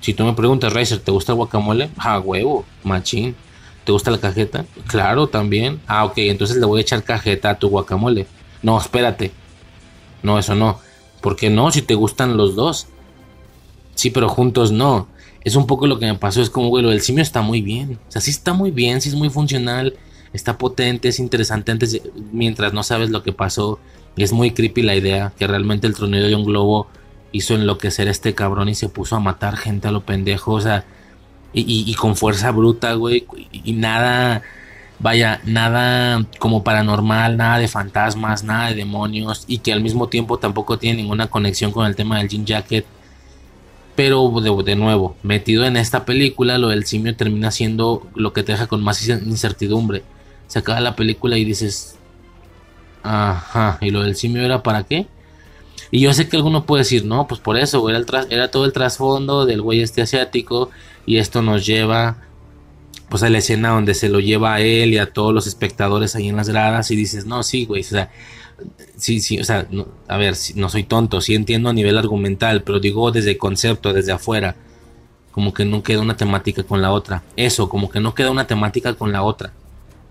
Si 0.00 0.14
tú 0.14 0.24
me 0.24 0.32
preguntas, 0.32 0.72
Racer, 0.72 1.00
¿te 1.00 1.10
gusta 1.10 1.32
el 1.32 1.36
guacamole? 1.36 1.90
Ah, 1.96 2.20
huevo, 2.20 2.64
machín. 2.84 3.34
¿Te 3.84 3.92
gusta 3.92 4.10
la 4.10 4.18
cajeta? 4.18 4.64
Claro, 4.86 5.28
también. 5.28 5.80
Ah, 5.86 6.04
ok, 6.04 6.18
entonces 6.18 6.56
le 6.56 6.66
voy 6.66 6.78
a 6.78 6.82
echar 6.82 7.02
cajeta 7.02 7.50
a 7.50 7.58
tu 7.58 7.68
guacamole. 7.68 8.26
No, 8.62 8.78
espérate. 8.78 9.32
No, 10.22 10.38
eso 10.38 10.54
no. 10.54 10.78
¿Por 11.20 11.36
qué 11.36 11.50
no? 11.50 11.70
Si 11.70 11.82
te 11.82 11.94
gustan 11.94 12.36
los 12.36 12.54
dos. 12.54 12.86
Sí, 13.94 14.10
pero 14.10 14.28
juntos 14.28 14.72
no. 14.72 15.08
Es 15.42 15.56
un 15.56 15.66
poco 15.66 15.86
lo 15.86 15.98
que 15.98 16.06
me 16.06 16.14
pasó. 16.14 16.42
Es 16.42 16.50
como, 16.50 16.68
güey, 16.68 16.84
lo 16.84 16.90
del 16.90 17.00
simio 17.00 17.22
está 17.22 17.40
muy 17.40 17.62
bien. 17.62 17.98
O 18.08 18.12
sea, 18.12 18.20
sí 18.20 18.30
está 18.30 18.52
muy 18.52 18.70
bien, 18.70 19.00
sí 19.00 19.08
es 19.08 19.14
muy 19.14 19.30
funcional. 19.30 19.96
Está 20.32 20.58
potente, 20.58 21.08
es 21.08 21.18
interesante 21.18 21.72
antes 21.72 22.00
mientras 22.32 22.72
no 22.72 22.82
sabes 22.82 23.10
lo 23.10 23.22
que 23.22 23.32
pasó. 23.32 23.80
Es 24.16 24.32
muy 24.32 24.50
creepy 24.50 24.82
la 24.82 24.94
idea 24.94 25.32
que 25.38 25.46
realmente 25.46 25.86
el 25.86 25.94
tronido 25.94 26.26
de 26.26 26.34
un 26.34 26.44
globo 26.44 26.88
hizo 27.32 27.54
enloquecer 27.54 28.08
a 28.08 28.10
este 28.10 28.34
cabrón 28.34 28.68
y 28.68 28.74
se 28.74 28.88
puso 28.88 29.16
a 29.16 29.20
matar 29.20 29.56
gente 29.56 29.88
a 29.88 29.92
lo 29.92 30.02
pendejo, 30.02 30.52
o 30.52 30.60
sea, 30.60 30.84
y, 31.52 31.92
con 31.94 32.16
fuerza 32.16 32.50
bruta, 32.50 32.92
güey, 32.94 33.26
y, 33.52 33.72
nada, 33.72 34.42
vaya, 34.98 35.40
nada 35.44 36.24
como 36.38 36.62
paranormal, 36.62 37.36
nada 37.36 37.58
de 37.58 37.68
fantasmas, 37.68 38.44
nada 38.44 38.68
de 38.68 38.76
demonios, 38.76 39.44
y 39.46 39.58
que 39.58 39.72
al 39.72 39.80
mismo 39.80 40.08
tiempo 40.08 40.38
tampoco 40.38 40.78
tiene 40.78 41.02
ninguna 41.02 41.28
conexión 41.28 41.72
con 41.72 41.86
el 41.86 41.96
tema 41.96 42.18
del 42.18 42.28
jean 42.28 42.44
jacket. 42.44 42.86
Pero 43.96 44.30
de, 44.40 44.62
de, 44.62 44.76
nuevo, 44.76 45.16
metido 45.24 45.64
en 45.64 45.76
esta 45.76 46.04
película, 46.04 46.58
lo 46.58 46.68
del 46.68 46.86
simio 46.86 47.16
termina 47.16 47.50
siendo 47.50 48.06
lo 48.14 48.32
que 48.32 48.44
te 48.44 48.52
deja 48.52 48.68
con 48.68 48.82
más 48.82 49.06
incertidumbre. 49.08 50.04
Se 50.46 50.60
acaba 50.60 50.80
la 50.80 50.94
película 50.94 51.36
y 51.36 51.44
dices, 51.44 51.96
ajá, 53.02 53.78
¿y 53.80 53.90
lo 53.90 54.02
del 54.02 54.14
simio 54.14 54.42
era 54.42 54.62
para 54.62 54.84
qué? 54.84 55.08
Y 55.90 56.00
yo 56.00 56.12
sé 56.12 56.28
que 56.28 56.36
alguno 56.36 56.64
puede 56.66 56.82
decir, 56.82 57.04
no, 57.04 57.26
pues 57.26 57.40
por 57.40 57.56
eso, 57.56 57.88
era, 57.88 58.04
era 58.30 58.50
todo 58.50 58.64
el 58.64 58.72
trasfondo 58.72 59.46
del 59.46 59.62
güey 59.62 59.80
este 59.80 60.02
asiático 60.02 60.70
y 61.06 61.18
esto 61.18 61.42
nos 61.42 61.64
lleva 61.66 62.18
pues 63.08 63.22
a 63.22 63.30
la 63.30 63.38
escena 63.38 63.70
donde 63.70 63.94
se 63.94 64.08
lo 64.08 64.20
lleva 64.20 64.54
a 64.54 64.60
él 64.60 64.92
y 64.92 64.98
a 64.98 65.12
todos 65.12 65.32
los 65.32 65.46
espectadores 65.46 66.14
ahí 66.14 66.28
en 66.28 66.36
las 66.36 66.48
gradas 66.48 66.90
y 66.90 66.96
dices, 66.96 67.24
no, 67.24 67.42
sí, 67.42 67.64
güey, 67.64 67.80
o 67.80 67.84
sea, 67.84 68.10
sí, 68.96 69.20
sí, 69.20 69.40
o 69.40 69.44
sea, 69.44 69.66
a 70.08 70.16
ver, 70.16 70.34
no 70.56 70.68
soy 70.68 70.84
tonto, 70.84 71.20
sí 71.20 71.34
entiendo 71.34 71.70
a 71.70 71.72
nivel 71.72 71.96
argumental, 71.96 72.62
pero 72.62 72.80
digo 72.80 73.10
desde 73.10 73.30
el 73.30 73.38
concepto, 73.38 73.92
desde 73.92 74.12
afuera, 74.12 74.56
como 75.30 75.54
que 75.54 75.64
no 75.64 75.82
queda 75.82 76.00
una 76.00 76.16
temática 76.16 76.64
con 76.64 76.82
la 76.82 76.92
otra. 76.92 77.22
Eso, 77.36 77.68
como 77.68 77.88
que 77.90 78.00
no 78.00 78.14
queda 78.14 78.30
una 78.30 78.46
temática 78.46 78.94
con 78.94 79.12
la 79.12 79.22
otra. 79.22 79.52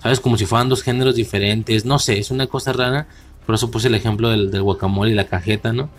¿Sabes? 0.02 0.20
Como 0.20 0.38
si 0.38 0.46
fueran 0.46 0.70
dos 0.70 0.84
géneros 0.84 1.16
diferentes, 1.16 1.84
no 1.84 2.00
sé, 2.00 2.20
es 2.20 2.32
una 2.32 2.48
cosa 2.48 2.72
rara 2.72 3.08
por 3.48 3.56
eso 3.56 3.72
puse 3.72 3.88
el 3.88 3.96
ejemplo 3.96 4.30
del, 4.30 4.62
guacamole 4.62 5.12
y 5.12 5.16
la 5.16 5.28
cajeta, 5.28 5.72
¿no? 5.72 5.90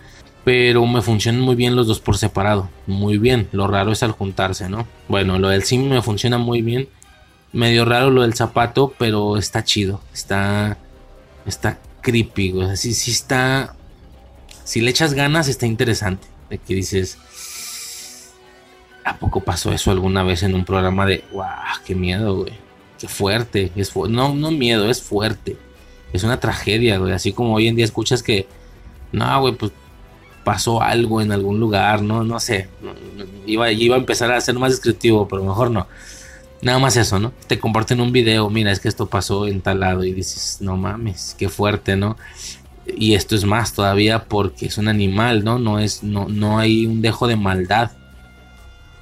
Pero 0.45 0.85
me 0.85 1.01
funcionan 1.01 1.41
muy 1.41 1.55
bien 1.55 1.75
los 1.75 1.87
dos 1.87 1.99
por 1.99 2.15
separado. 2.15 2.69
Muy 2.85 3.17
bien. 3.17 3.49
Lo 3.51 3.65
raro 3.65 3.91
es 3.91 4.03
al 4.03 4.11
juntarse, 4.11 4.69
¿no? 4.69 4.87
Bueno, 5.07 5.39
lo 5.39 5.49
del 5.49 5.63
sim 5.63 5.89
me 5.89 6.01
funciona 6.03 6.37
muy 6.37 6.61
bien. 6.61 6.87
Medio 7.51 7.85
raro 7.85 8.11
lo 8.11 8.21
del 8.21 8.35
zapato, 8.35 8.93
pero 8.99 9.35
está 9.35 9.63
chido. 9.63 9.99
Está. 10.13 10.77
Está 11.47 11.79
creepy, 12.01 12.51
güey. 12.51 12.69
Así 12.69 12.93
sí 12.93 13.09
está. 13.09 13.75
Si 14.63 14.79
le 14.79 14.91
echas 14.91 15.15
ganas, 15.15 15.47
está 15.47 15.65
interesante. 15.65 16.27
De 16.51 16.59
que 16.59 16.75
dices. 16.75 17.17
¿A 19.03 19.17
poco 19.17 19.41
pasó 19.41 19.73
eso 19.73 19.89
alguna 19.89 20.21
vez 20.21 20.43
en 20.43 20.53
un 20.53 20.65
programa 20.65 21.07
de. 21.07 21.23
¡Wow! 21.33 21.45
¡Qué 21.83 21.95
miedo, 21.95 22.43
güey! 22.43 22.53
¡Qué 22.99 23.07
fuerte! 23.07 23.71
Es 23.75 23.95
no, 23.95 24.35
no 24.35 24.51
miedo, 24.51 24.87
es 24.87 25.01
fuerte 25.01 25.57
es 26.13 26.23
una 26.23 26.39
tragedia, 26.39 26.97
güey. 26.97 27.13
Así 27.13 27.33
como 27.33 27.53
hoy 27.55 27.67
en 27.67 27.75
día 27.75 27.85
escuchas 27.85 28.23
que, 28.23 28.47
no, 29.11 29.41
güey, 29.41 29.53
pues 29.53 29.71
pasó 30.43 30.81
algo 30.81 31.21
en 31.21 31.31
algún 31.31 31.59
lugar, 31.59 32.01
¿no? 32.01 32.23
No 32.23 32.39
sé. 32.39 32.69
Iba, 33.45 33.71
iba 33.71 33.95
a 33.95 33.99
empezar 33.99 34.31
a 34.31 34.41
ser 34.41 34.55
más 34.55 34.71
descriptivo, 34.71 35.27
pero 35.27 35.43
mejor 35.43 35.71
no. 35.71 35.87
Nada 36.61 36.79
más 36.79 36.97
eso, 36.97 37.19
¿no? 37.19 37.31
Te 37.47 37.59
comparten 37.59 38.01
un 38.01 38.11
video, 38.11 38.49
mira, 38.49 38.71
es 38.71 38.79
que 38.79 38.89
esto 38.89 39.05
pasó 39.05 39.47
en 39.47 39.61
tal 39.61 39.79
lado 39.79 40.03
y 40.03 40.11
dices, 40.11 40.57
no 40.59 40.75
mames, 40.75 41.35
qué 41.37 41.47
fuerte, 41.47 41.95
¿no? 41.95 42.17
Y 42.97 43.13
esto 43.13 43.35
es 43.35 43.45
más 43.45 43.73
todavía 43.73 44.25
porque 44.25 44.65
es 44.65 44.77
un 44.77 44.87
animal, 44.87 45.43
¿no? 45.43 45.59
No 45.59 45.79
es, 45.79 46.03
no, 46.03 46.27
no 46.27 46.59
hay 46.59 46.85
un 46.85 47.01
dejo 47.01 47.27
de 47.27 47.35
maldad. 47.35 47.91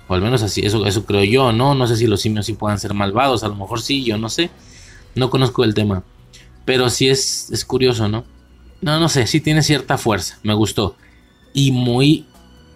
O 0.08 0.14
al 0.14 0.22
menos 0.22 0.44
así, 0.44 0.66
eso, 0.66 0.86
eso 0.86 1.06
creo 1.06 1.24
yo, 1.24 1.52
¿no? 1.52 1.74
No 1.74 1.88
sé 1.88 1.96
si 1.98 2.06
los 2.06 2.22
simios 2.22 2.46
sí 2.46 2.54
puedan 2.54 2.80
ser 2.80 2.94
malvados, 2.94 3.44
a 3.44 3.48
lo 3.48 3.56
mejor 3.56 3.82
sí, 3.82 4.04
yo 4.04 4.18
no 4.18 4.30
sé. 4.30 4.50
No 5.16 5.30
conozco 5.30 5.64
el 5.64 5.74
tema. 5.74 6.04
Pero 6.68 6.90
sí 6.90 7.08
es, 7.08 7.50
es 7.50 7.64
curioso, 7.64 8.10
¿no? 8.10 8.26
No, 8.82 9.00
no 9.00 9.08
sé, 9.08 9.26
sí 9.26 9.40
tiene 9.40 9.64
cierta 9.64 9.98
fuerza, 9.98 10.38
me 10.44 10.54
gustó. 10.54 10.98
Y 11.54 11.72
muy 11.72 12.26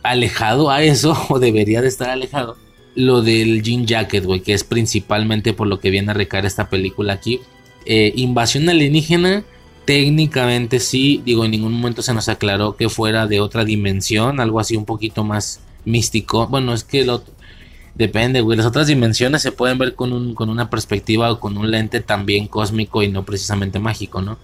alejado 0.01 0.69
a 0.69 0.81
eso, 0.81 1.15
o 1.29 1.39
debería 1.39 1.81
de 1.81 1.89
estar 1.89 2.09
alejado, 2.09 2.55
lo 2.95 3.21
del 3.21 3.61
Jean 3.61 3.85
Jacket, 3.85 4.23
güey, 4.23 4.39
que 4.39 4.53
es 4.53 4.63
principalmente 4.63 5.51
por 5.51 5.67
lo 5.67 5.81
que 5.81 5.89
viene 5.89 6.11
a 6.11 6.13
recaer 6.13 6.45
esta 6.45 6.69
película 6.69 7.11
aquí. 7.11 7.41
Eh, 7.85 8.13
invasión 8.15 8.69
alienígena, 8.69 9.43
técnicamente 9.83 10.79
sí, 10.79 11.21
digo, 11.25 11.43
en 11.43 11.51
ningún 11.51 11.73
momento 11.73 12.01
se 12.01 12.13
nos 12.13 12.29
aclaró 12.29 12.77
que 12.77 12.87
fuera 12.87 13.27
de 13.27 13.41
otra 13.41 13.65
dimensión, 13.65 14.39
algo 14.39 14.61
así 14.61 14.77
un 14.77 14.85
poquito 14.85 15.25
más 15.25 15.59
místico. 15.83 16.47
Bueno, 16.47 16.73
es 16.73 16.85
que 16.85 17.03
lo, 17.03 17.23
Depende, 17.95 18.41
güey. 18.41 18.57
Las 18.57 18.65
otras 18.65 18.87
dimensiones 18.87 19.41
se 19.41 19.51
pueden 19.51 19.77
ver 19.77 19.95
con, 19.95 20.13
un, 20.13 20.33
con 20.33 20.49
una 20.49 20.69
perspectiva 20.69 21.31
o 21.31 21.39
con 21.39 21.57
un 21.57 21.71
lente 21.71 22.01
también 22.01 22.47
cósmico 22.47 23.03
y 23.03 23.09
no 23.09 23.23
precisamente 23.23 23.79
mágico, 23.79 24.21
¿no? 24.21 24.37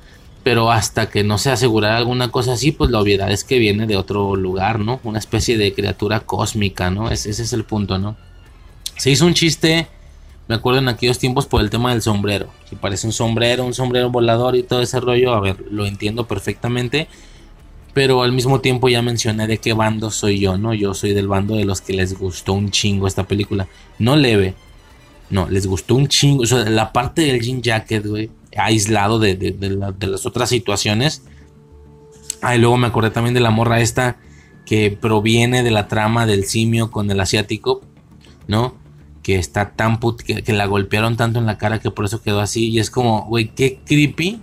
Pero 0.43 0.71
hasta 0.71 1.09
que 1.09 1.23
no 1.23 1.37
se 1.37 1.51
asegurara 1.51 1.97
alguna 1.97 2.29
cosa 2.29 2.53
así, 2.53 2.71
pues 2.71 2.91
la 2.91 2.99
obviedad 2.99 3.31
es 3.31 3.43
que 3.43 3.59
viene 3.59 3.85
de 3.87 3.97
otro 3.97 4.35
lugar, 4.35 4.79
¿no? 4.79 4.99
Una 5.03 5.19
especie 5.19 5.57
de 5.57 5.73
criatura 5.73 6.21
cósmica, 6.21 6.89
¿no? 6.89 7.09
ese 7.09 7.29
es 7.29 7.53
el 7.53 7.63
punto, 7.63 7.97
¿no? 7.97 8.15
Se 8.95 9.11
hizo 9.11 9.25
un 9.25 9.33
chiste, 9.33 9.87
me 10.47 10.55
acuerdo 10.55 10.79
en 10.79 10.89
aquellos 10.89 11.19
tiempos, 11.19 11.45
por 11.45 11.61
el 11.61 11.69
tema 11.69 11.91
del 11.91 12.01
sombrero. 12.01 12.47
Si 12.69 12.75
parece 12.75 13.07
un 13.07 13.13
sombrero, 13.13 13.63
un 13.65 13.73
sombrero 13.73 14.09
volador 14.09 14.55
y 14.55 14.63
todo 14.63 14.81
ese 14.81 14.99
rollo, 14.99 15.33
a 15.33 15.39
ver, 15.39 15.63
lo 15.69 15.85
entiendo 15.85 16.27
perfectamente 16.27 17.07
pero 17.93 18.21
al 18.21 18.31
mismo 18.31 18.61
tiempo 18.61 18.89
ya 18.89 19.01
mencioné 19.01 19.47
de 19.47 19.57
qué 19.57 19.73
bando 19.73 20.11
soy 20.11 20.39
yo, 20.39 20.57
¿no? 20.57 20.73
Yo 20.73 20.93
soy 20.93 21.13
del 21.13 21.27
bando 21.27 21.55
de 21.55 21.65
los 21.65 21.81
que 21.81 21.93
les 21.93 22.17
gustó 22.17 22.53
un 22.53 22.69
chingo 22.69 23.07
esta 23.07 23.23
película. 23.23 23.67
No 23.97 24.15
leve, 24.15 24.53
no, 25.29 25.49
les 25.49 25.67
gustó 25.67 25.95
un 25.95 26.07
chingo. 26.07 26.43
O 26.43 26.45
sea, 26.45 26.69
la 26.69 26.93
parte 26.93 27.23
del 27.23 27.41
jean 27.41 27.61
jacket, 27.61 28.05
güey, 28.05 28.29
aislado 28.55 29.19
de, 29.19 29.55
las 29.99 30.25
otras 30.25 30.49
situaciones. 30.49 31.23
Ah, 32.41 32.55
y 32.55 32.59
luego 32.59 32.77
me 32.77 32.87
acordé 32.87 33.09
también 33.09 33.33
de 33.33 33.39
la 33.39 33.49
morra 33.49 33.81
esta 33.81 34.17
que 34.65 34.91
proviene 34.91 35.63
de 35.63 35.71
la 35.71 35.87
trama 35.87 36.25
del 36.25 36.43
simio 36.43 36.91
con 36.91 37.09
el 37.09 37.19
asiático, 37.19 37.81
¿no? 38.47 38.75
Que 39.23 39.35
está 39.37 39.71
tan 39.71 39.99
put 39.99 40.21
que, 40.21 40.43
que 40.43 40.53
la 40.53 40.65
golpearon 40.65 41.17
tanto 41.17 41.39
en 41.39 41.45
la 41.45 41.57
cara 41.57 41.79
que 41.79 41.89
por 41.89 42.05
eso 42.05 42.21
quedó 42.21 42.41
así. 42.41 42.69
Y 42.69 42.79
es 42.79 42.91
como, 42.91 43.25
güey, 43.25 43.47
qué 43.55 43.79
creepy 43.85 44.41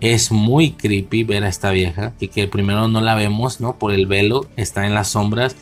es 0.00 0.30
muy 0.30 0.72
creepy 0.72 1.24
ver 1.24 1.44
a 1.44 1.48
esta 1.48 1.70
vieja, 1.70 2.12
que, 2.18 2.28
que 2.28 2.46
primero 2.48 2.88
no 2.88 3.00
la 3.00 3.14
vemos, 3.14 3.60
¿no? 3.60 3.78
Por 3.78 3.92
el 3.92 4.06
velo, 4.06 4.46
está 4.56 4.86
en 4.86 4.94
las 4.94 5.08
sombras. 5.08 5.56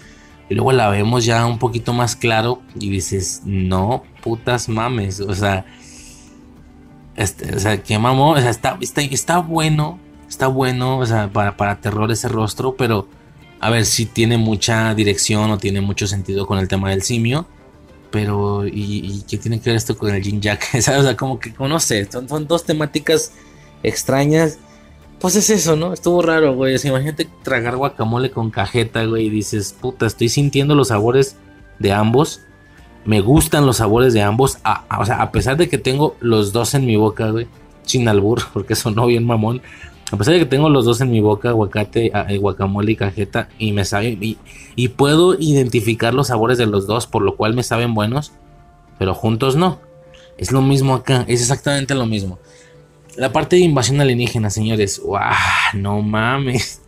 Y 0.49 0.55
luego 0.55 0.72
la 0.72 0.89
vemos 0.89 1.24
ya 1.24 1.45
un 1.47 1.59
poquito 1.59 1.93
más 1.93 2.14
claro 2.14 2.62
y 2.78 2.89
dices, 2.91 3.43
no, 3.45 4.05
putas 4.22 4.68
mames. 4.68 5.20
O 5.20 5.34
sea, 5.34 5.66
este, 7.16 7.55
o 7.55 7.59
sea, 7.59 7.82
que 7.82 7.99
mamó, 7.99 8.32
o 8.32 8.41
sea, 8.41 8.51
está, 8.51 8.78
está, 8.80 9.39
bueno, 9.39 9.99
está 10.28 10.47
bueno, 10.47 10.99
o 10.99 11.07
sea, 11.07 11.32
para, 11.32 11.57
para 11.57 11.80
terror 11.80 12.11
ese 12.12 12.28
rostro, 12.28 12.76
pero 12.76 13.09
a 13.61 13.70
ver 13.70 13.87
si 13.87 14.07
tiene 14.07 14.37
mucha 14.39 14.95
dirección 14.95 15.51
o 15.51 15.59
tiene 15.59 15.80
mucho 15.80 16.07
sentido 16.07 16.47
con 16.47 16.59
el 16.59 16.68
tema 16.68 16.91
del 16.91 17.03
simio. 17.03 17.47
Pero, 18.11 18.66
¿y, 18.66 19.24
qué 19.28 19.37
tiene 19.37 19.61
que 19.61 19.70
ver 19.70 19.76
esto 19.76 19.99
con 19.99 20.14
el 20.14 20.22
Jin 20.22 20.41
Jack? 20.41 20.68
O 20.74 20.80
sea, 20.80 21.16
como 21.16 21.41
que, 21.41 21.53
no 21.59 21.80
sé, 21.80 22.09
son, 22.11 22.28
son 22.28 22.47
dos 22.47 22.64
temáticas 22.64 23.32
extrañas. 23.87 24.59
Pues 25.20 25.37
es 25.37 25.49
eso, 25.49 25.76
¿no? 25.76 25.93
Estuvo 25.93 26.20
raro, 26.20 26.55
güey. 26.55 26.76
imagínate 26.84 27.26
tragar 27.43 27.76
guacamole 27.76 28.30
con 28.30 28.51
cajeta, 28.51 29.05
güey. 29.05 29.26
Y 29.26 29.30
dices, 29.30 29.74
puta, 29.80 30.07
estoy 30.07 30.28
sintiendo 30.28 30.74
los 30.74 30.89
sabores 30.89 31.37
de 31.78 31.93
ambos. 31.93 32.43
Me 33.05 33.20
gustan 33.20 33.64
los 33.64 33.78
sabores 33.78 34.12
de 34.12 34.22
ambos. 34.22 34.59
o 34.99 35.05
sea, 35.05 35.22
a 35.22 35.32
pesar 35.32 35.57
de 35.57 35.68
que 35.68 35.78
tengo 35.78 36.16
los 36.20 36.53
dos 36.53 36.74
en 36.74 36.84
mi 36.84 36.97
boca, 36.97 37.30
güey. 37.30 37.47
Sin 37.82 38.09
albur, 38.09 38.43
porque 38.53 38.74
sonó 38.74 39.07
bien 39.07 39.24
mamón. 39.24 39.62
A 40.12 40.16
pesar 40.16 40.34
de 40.34 40.41
que 40.41 40.47
tengo 40.47 40.68
los 40.68 40.84
dos 40.84 41.01
en 41.01 41.11
mi 41.11 41.20
boca, 41.20 41.49
aguacate, 41.49 42.12
eh, 42.28 42.39
guacamole 42.39 42.93
y 42.93 42.97
cajeta, 42.97 43.49
y 43.59 43.72
me 43.72 43.84
saben, 43.84 44.22
y, 44.22 44.39
y 44.76 44.89
puedo 44.89 45.34
identificar 45.37 46.14
los 46.14 46.28
sabores 46.28 46.59
de 46.59 46.66
los 46.66 46.87
dos, 46.87 47.09
por 47.09 47.22
lo 47.22 47.34
cual 47.37 47.55
me 47.55 47.64
saben 47.64 47.93
buenos, 47.93 48.30
pero 49.01 49.14
juntos 49.14 49.57
no. 49.57 49.80
Es 50.39 50.53
lo 50.53 50.62
mismo 50.62 50.95
acá, 50.95 51.24
es 51.26 51.41
exactamente 51.41 51.95
lo 51.97 52.07
mismo. 52.07 52.39
La 53.17 53.33
parte 53.33 53.57
de 53.57 53.62
invasión 53.62 54.01
alienígena, 54.01 54.51
señores. 54.51 55.01
¡Wow! 55.03 55.21
No 55.75 56.03
mames. 56.03 56.83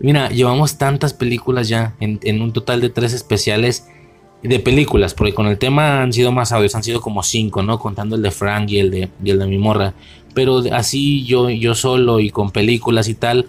Mira, 0.00 0.28
llevamos 0.30 0.78
tantas 0.78 1.14
películas 1.14 1.68
ya. 1.68 1.94
En, 2.00 2.42
un 2.42 2.52
total 2.52 2.80
de 2.80 2.90
tres 2.90 3.12
especiales 3.12 3.86
de 4.42 4.58
películas. 4.58 5.14
Porque 5.14 5.32
con 5.32 5.46
el 5.46 5.58
tema 5.58 6.02
han 6.02 6.12
sido 6.12 6.32
más 6.32 6.50
audios. 6.50 6.74
Han 6.74 6.82
sido 6.82 7.00
como 7.00 7.22
cinco, 7.22 7.62
¿no? 7.62 7.78
Contando 7.78 8.16
el 8.16 8.22
de 8.22 8.32
Frank 8.32 8.68
y 8.70 8.78
el 8.78 8.90
de, 8.90 9.10
el 9.24 9.38
de 9.38 9.46
mi 9.46 9.58
morra. 9.58 9.94
Pero 10.34 10.62
así 10.72 11.24
yo, 11.24 11.50
yo 11.50 11.74
solo 11.74 12.18
y 12.18 12.30
con 12.30 12.50
películas 12.50 13.08
y 13.08 13.14
tal. 13.14 13.46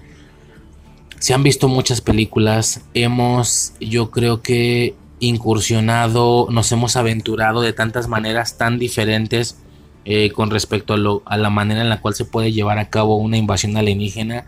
Se 1.18 1.34
han 1.34 1.42
visto 1.42 1.68
muchas 1.68 2.02
películas. 2.02 2.82
Hemos, 2.94 3.74
yo 3.80 4.12
creo 4.12 4.44
que 4.44 4.94
incursionado. 5.20 6.48
Nos 6.52 6.72
hemos 6.72 6.96
aventurado 6.96 7.62
de 7.62 7.74
tantas 7.74 8.08
maneras 8.08 8.60
tan 8.60 8.78
diferentes 8.78 9.61
eh, 10.04 10.32
con 10.32 10.50
respecto 10.50 11.22
a, 11.26 11.38
la 11.38 11.50
manera 11.52 11.82
en 11.82 11.90
la 11.90 12.02
cual 12.02 12.16
se 12.16 12.26
puede 12.26 12.52
llevar 12.52 12.80
a 12.80 12.90
cabo 12.90 13.18
una 13.18 13.38
invasión 13.38 13.78
alienígena 13.78 14.48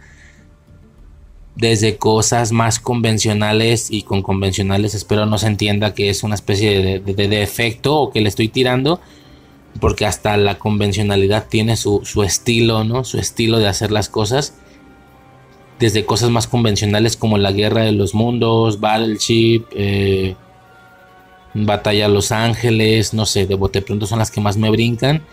desde 1.55 1.97
cosas 1.97 2.51
más 2.51 2.79
convencionales 2.79 3.91
y 3.91 4.01
con 4.01 4.23
convencionales 4.23 4.95
espero 4.95 5.27
no 5.27 5.37
se 5.37 5.45
entienda 5.45 5.93
que 5.93 6.09
es 6.09 6.23
una 6.23 6.33
especie 6.33 6.99
de, 6.99 7.43
efecto 7.43 7.99
o 7.99 8.11
que 8.11 8.21
le 8.21 8.29
estoy 8.29 8.47
tirando 8.47 8.99
porque 9.79 10.07
hasta 10.07 10.37
la 10.37 10.57
convencionalidad 10.57 11.47
tiene 11.47 11.77
su, 11.77 12.01
estilo, 12.25 12.83
¿no? 12.83 13.03
Su 13.03 13.19
estilo 13.19 13.59
de 13.59 13.67
hacer 13.67 13.91
las 13.91 14.07
cosas. 14.07 14.55
Desde 15.79 16.05
cosas 16.05 16.29
más 16.29 16.45
convencionales 16.47 17.17
como 17.17 17.39
la 17.39 17.51
Guerra 17.51 17.81
de 17.81 17.91
los 17.91 18.13
Mundos, 18.13 18.79
Battleship, 18.79 19.65
eh, 19.71 20.35
Batalla 21.55 22.07
Los 22.07 22.31
Ángeles, 22.31 23.15
no 23.15 23.25
sé, 23.25 23.47
de 23.47 23.55
bote 23.55 23.81
pronto 23.81 24.05
son 24.05 24.19
las 24.19 24.29
que 24.29 24.41
más 24.41 24.57
me 24.57 24.69
brincan 24.69 25.23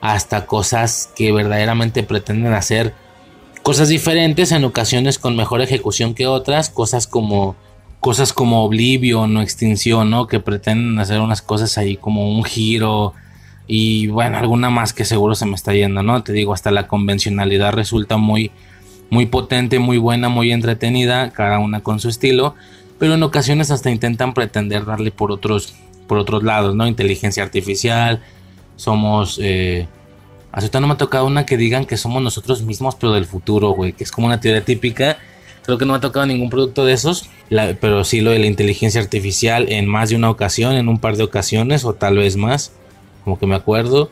hasta 0.00 0.46
cosas 0.46 1.10
que 1.14 1.32
verdaderamente 1.32 2.02
pretenden 2.02 2.52
hacer 2.52 2.94
cosas 3.62 3.88
diferentes, 3.88 4.52
en 4.52 4.64
ocasiones 4.64 5.18
con 5.18 5.36
mejor 5.36 5.60
ejecución 5.60 6.14
que 6.14 6.26
otras, 6.26 6.70
cosas 6.70 7.06
como 7.06 7.56
cosas 8.00 8.32
como 8.32 8.64
Oblivion 8.64 9.36
o 9.36 9.42
Extinción, 9.42 10.10
¿no? 10.10 10.26
Que 10.26 10.40
pretenden 10.40 10.98
hacer 10.98 11.20
unas 11.20 11.42
cosas 11.42 11.76
ahí 11.76 11.96
como 11.96 12.34
un 12.34 12.44
giro 12.44 13.12
y 13.66 14.08
bueno, 14.08 14.38
alguna 14.38 14.70
más 14.70 14.92
que 14.92 15.04
seguro 15.04 15.34
se 15.34 15.46
me 15.46 15.54
está 15.54 15.74
yendo, 15.74 16.02
¿no? 16.02 16.22
Te 16.24 16.32
digo, 16.32 16.54
hasta 16.54 16.70
la 16.70 16.88
convencionalidad 16.88 17.72
resulta 17.72 18.16
muy, 18.16 18.50
muy 19.10 19.26
potente, 19.26 19.78
muy 19.78 19.98
buena, 19.98 20.28
muy 20.28 20.50
entretenida, 20.50 21.30
cada 21.30 21.58
una 21.58 21.80
con 21.80 22.00
su 22.00 22.08
estilo, 22.08 22.54
pero 22.98 23.14
en 23.14 23.22
ocasiones 23.22 23.70
hasta 23.70 23.90
intentan 23.90 24.34
pretender 24.34 24.86
darle 24.86 25.10
por 25.10 25.30
otros, 25.30 25.74
por 26.08 26.18
otros 26.18 26.42
lados, 26.42 26.74
¿no? 26.74 26.86
Inteligencia 26.86 27.42
artificial, 27.42 28.22
somos... 28.80 29.38
Eh, 29.42 29.86
hasta 30.52 30.80
no 30.80 30.88
me 30.88 30.94
ha 30.94 30.96
tocado 30.96 31.26
una 31.26 31.46
que 31.46 31.56
digan 31.56 31.84
que 31.84 31.96
somos 31.96 32.22
nosotros 32.22 32.62
mismos, 32.62 32.96
pero 32.96 33.12
del 33.12 33.24
futuro, 33.24 33.70
güey, 33.70 33.92
que 33.92 34.02
es 34.02 34.10
como 34.10 34.26
una 34.26 34.40
teoría 34.40 34.64
típica 34.64 35.18
Creo 35.62 35.78
que 35.78 35.84
no 35.84 35.92
me 35.92 35.98
ha 35.98 36.00
tocado 36.00 36.26
ningún 36.26 36.50
producto 36.50 36.84
de 36.84 36.94
esos, 36.94 37.28
pero 37.80 38.04
sí 38.04 38.20
lo 38.20 38.30
de 38.30 38.38
la 38.38 38.46
inteligencia 38.46 39.00
artificial 39.00 39.70
en 39.70 39.86
más 39.86 40.10
de 40.10 40.16
una 40.16 40.30
ocasión, 40.30 40.74
en 40.74 40.88
un 40.88 40.98
par 40.98 41.16
de 41.16 41.22
ocasiones 41.22 41.84
o 41.84 41.92
tal 41.92 42.16
vez 42.16 42.36
más, 42.36 42.72
como 43.24 43.38
que 43.38 43.46
me 43.46 43.54
acuerdo. 43.54 44.10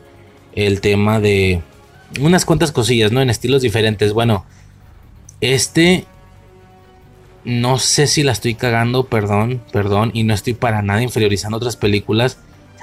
El 0.55 0.81
tema 0.81 1.19
de 1.19 1.61
unas 2.19 2.45
cuantas 2.45 2.71
cosillas, 2.71 3.11
¿no? 3.11 3.21
En 3.21 3.29
estilos 3.29 3.61
diferentes. 3.61 4.13
Bueno, 4.13 4.45
este 5.41 6.05
no 7.45 7.77
sé 7.77 8.07
si 8.07 8.23
la 8.23 8.31
estoy 8.31 8.53
cagando, 8.55 9.07
perdón, 9.07 9.61
perdón, 9.71 10.11
y 10.13 10.23
no 10.23 10.33
estoy 10.33 10.53
para 10.53 10.81
nada 10.81 11.01
inferiorizando 11.01 11.57
otras 11.57 11.75
películas. 11.75 12.37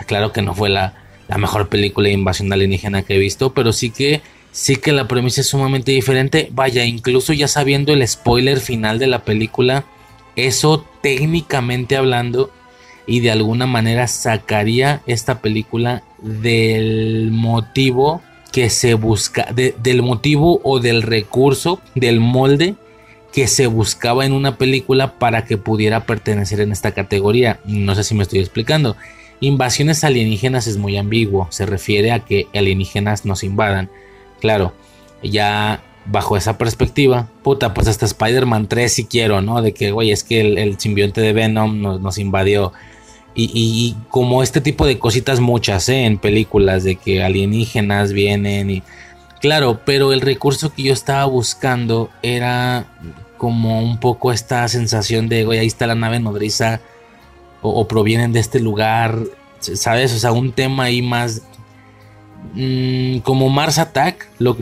Claro 0.07 0.33
que 0.33 0.43
no 0.43 0.55
fue 0.55 0.69
la, 0.69 0.95
la 1.29 1.39
mejor 1.39 1.69
película 1.69 2.09
de 2.09 2.15
invasión 2.15 2.53
alienígena 2.53 3.03
que 3.03 3.17
he 3.17 3.19
visto, 3.19 3.53
pero 3.53 3.73
sí 3.73 3.91
que 3.91 4.23
sí 4.53 4.77
que 4.77 4.93
la 4.93 5.07
premisa 5.09 5.41
es 5.43 5.49
sumamente 5.49 5.93
diferente. 5.93 6.49
Vaya, 6.53 6.85
incluso 6.85 7.33
ya 7.33 7.49
sabiendo 7.49 7.93
el 7.93 8.07
spoiler 8.07 8.61
final 8.61 8.99
de 8.99 9.07
la 9.07 9.25
película, 9.25 9.85
eso 10.35 10.87
técnicamente 11.03 11.97
hablando 11.97 12.51
y 13.07 13.21
de 13.21 13.31
alguna 13.31 13.67
manera 13.67 14.09
sacaría 14.09 15.03
esta 15.07 15.41
película 15.41 16.03
del 16.19 17.31
motivo 17.33 18.23
que 18.53 18.71
se 18.71 18.95
busca, 18.95 19.49
del 19.53 20.03
motivo 20.03 20.61
o 20.65 20.81
del 20.81 21.03
recurso, 21.03 21.81
del 21.95 22.21
molde 22.21 22.75
que 23.33 23.49
se 23.49 23.67
buscaba 23.67 24.25
en 24.25 24.33
una 24.33 24.57
película 24.57 25.19
para 25.19 25.45
que 25.45 25.59
pudiera 25.59 26.07
pertenecer 26.07 26.61
en 26.61 26.73
esta 26.73 26.93
categoría. 26.93 27.61
No 27.67 27.95
sé 27.95 28.03
si 28.03 28.15
me 28.15 28.23
estoy 28.23 28.39
explicando. 28.39 28.97
Invasiones 29.41 30.05
alienígenas 30.05 30.67
es 30.67 30.77
muy 30.77 30.97
ambiguo, 30.97 31.49
se 31.51 31.67
refiere 31.67 32.13
a 32.13 32.21
que 32.21 32.47
alienígenas 32.55 33.25
nos 33.25 33.43
invadan 33.45 33.91
Claro, 34.41 34.73
ya 35.23 35.83
bajo 36.05 36.37
esa 36.37 36.59
perspectiva, 36.59 37.29
puta, 37.43 37.75
pues 37.75 37.89
hasta 37.89 38.07
Spider-Man 38.07 38.69
3 38.69 38.93
si 38.93 39.07
quiero, 39.07 39.43
¿no? 39.43 39.63
De 39.63 39.73
que, 39.73 39.91
güey, 39.91 40.13
es 40.13 40.23
que 40.23 40.41
el, 40.41 40.79
simbionte 40.79 41.21
de 41.21 41.33
Venom 41.33 41.81
nos, 41.81 42.19
invadió. 42.19 42.73
Y, 43.35 43.95
como 44.09 44.43
este 44.43 44.63
tipo 44.63 44.87
de 44.87 44.99
cositas 44.99 45.41
muchas, 45.41 45.89
¿eh? 45.89 46.05
En 46.05 46.19
películas, 46.19 46.85
de 46.85 46.97
que 46.97 47.23
alienígenas 47.23 48.13
vienen 48.13 48.71
y... 48.71 48.83
Claro, 49.41 49.81
pero 49.85 50.15
el 50.15 50.23
recurso 50.23 50.73
que 50.73 50.85
yo 50.85 50.93
estaba 50.95 51.27
buscando 51.27 52.09
era 52.23 52.87
como 53.37 53.83
un 53.83 54.01
poco 54.01 54.33
esta 54.33 54.67
sensación 54.69 55.29
de, 55.29 55.45
güey, 55.45 55.59
ahí 55.59 55.67
está 55.67 55.87
la 55.87 55.95
nave 55.95 56.19
nodriza 56.19 56.81
o 57.71 57.89
provienen 57.89 58.33
de 58.33 58.41
este 58.41 58.61
lugar, 58.61 59.19
¿sabes? 59.61 60.15
O 60.15 60.19
sea, 60.19 60.33
un 60.33 60.53
tema 60.53 60.85
ahí 60.85 61.03
más 61.03 61.43
Mm, 62.55 63.19
como 63.19 63.49
Mars 63.49 63.79
Attack, 63.79 64.29
lo, 64.39 64.57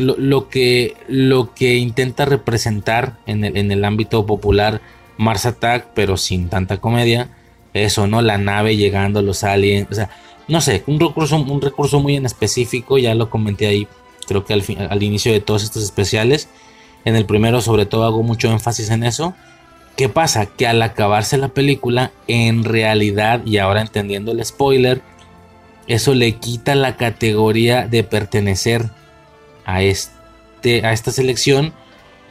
que, 0.49 0.97
lo 1.09 1.55
que 1.55 1.77
intenta 1.77 2.25
representar 2.25 3.19
en 3.27 3.45
el, 3.45 3.57
en 3.57 3.71
el 3.71 3.85
ámbito 3.85 4.27
popular 4.27 4.81
Mars 5.17 5.47
Attack, 5.47 5.89
pero 5.95 6.17
sin 6.17 6.49
tanta 6.49 6.79
comedia, 6.79 7.31
eso, 7.73 8.07
¿no? 8.07 8.23
La 8.23 8.39
nave 8.39 8.77
llegando, 8.77 9.23
los 9.23 9.45
aliens, 9.45 9.89
o 9.91 9.95
sea, 9.95 10.11
no 10.49 10.61
sé, 10.61 10.83
un 10.87 10.99
recurso, 10.99 11.37
un 11.37 11.61
recurso 11.61 12.01
muy 12.01 12.17
en 12.17 12.27
específico, 12.27 12.99
ya 12.99 13.15
lo 13.15 13.31
comenté 13.31 13.67
ahí, 13.67 13.87
creo 14.27 14.45
que 14.45 14.55
al, 14.55 14.65
al 14.91 15.03
inicio 15.03 15.33
de 15.33 15.41
todos 15.41 15.63
estos 15.63 15.83
especiales. 15.83 16.49
En 17.05 17.17
el 17.17 17.27
primero, 17.27 17.61
sobre 17.61 17.87
todo, 17.87 18.05
hago 18.05 18.23
mucho 18.23 18.51
énfasis 18.51 18.91
en 18.91 19.05
eso. 19.05 19.35
¿Qué 19.97 20.09
pasa? 20.09 20.47
Que 20.47 20.67
al 20.67 20.83
acabarse 20.83 21.37
la 21.37 21.49
película, 21.49 22.13
en 22.27 22.65
realidad, 22.65 23.43
y 23.45 23.59
ahora 23.59 23.81
entendiendo 23.81 24.33
el 24.33 24.45
spoiler, 24.45 25.03
eso 25.87 26.15
le 26.15 26.33
quita 26.33 26.75
la 26.75 26.97
categoría 26.97 27.87
de 27.87 28.03
pertenecer 28.03 28.91
a, 29.65 29.83
este, 29.83 30.85
a 30.85 30.93
esta 30.93 31.13
selección 31.13 31.73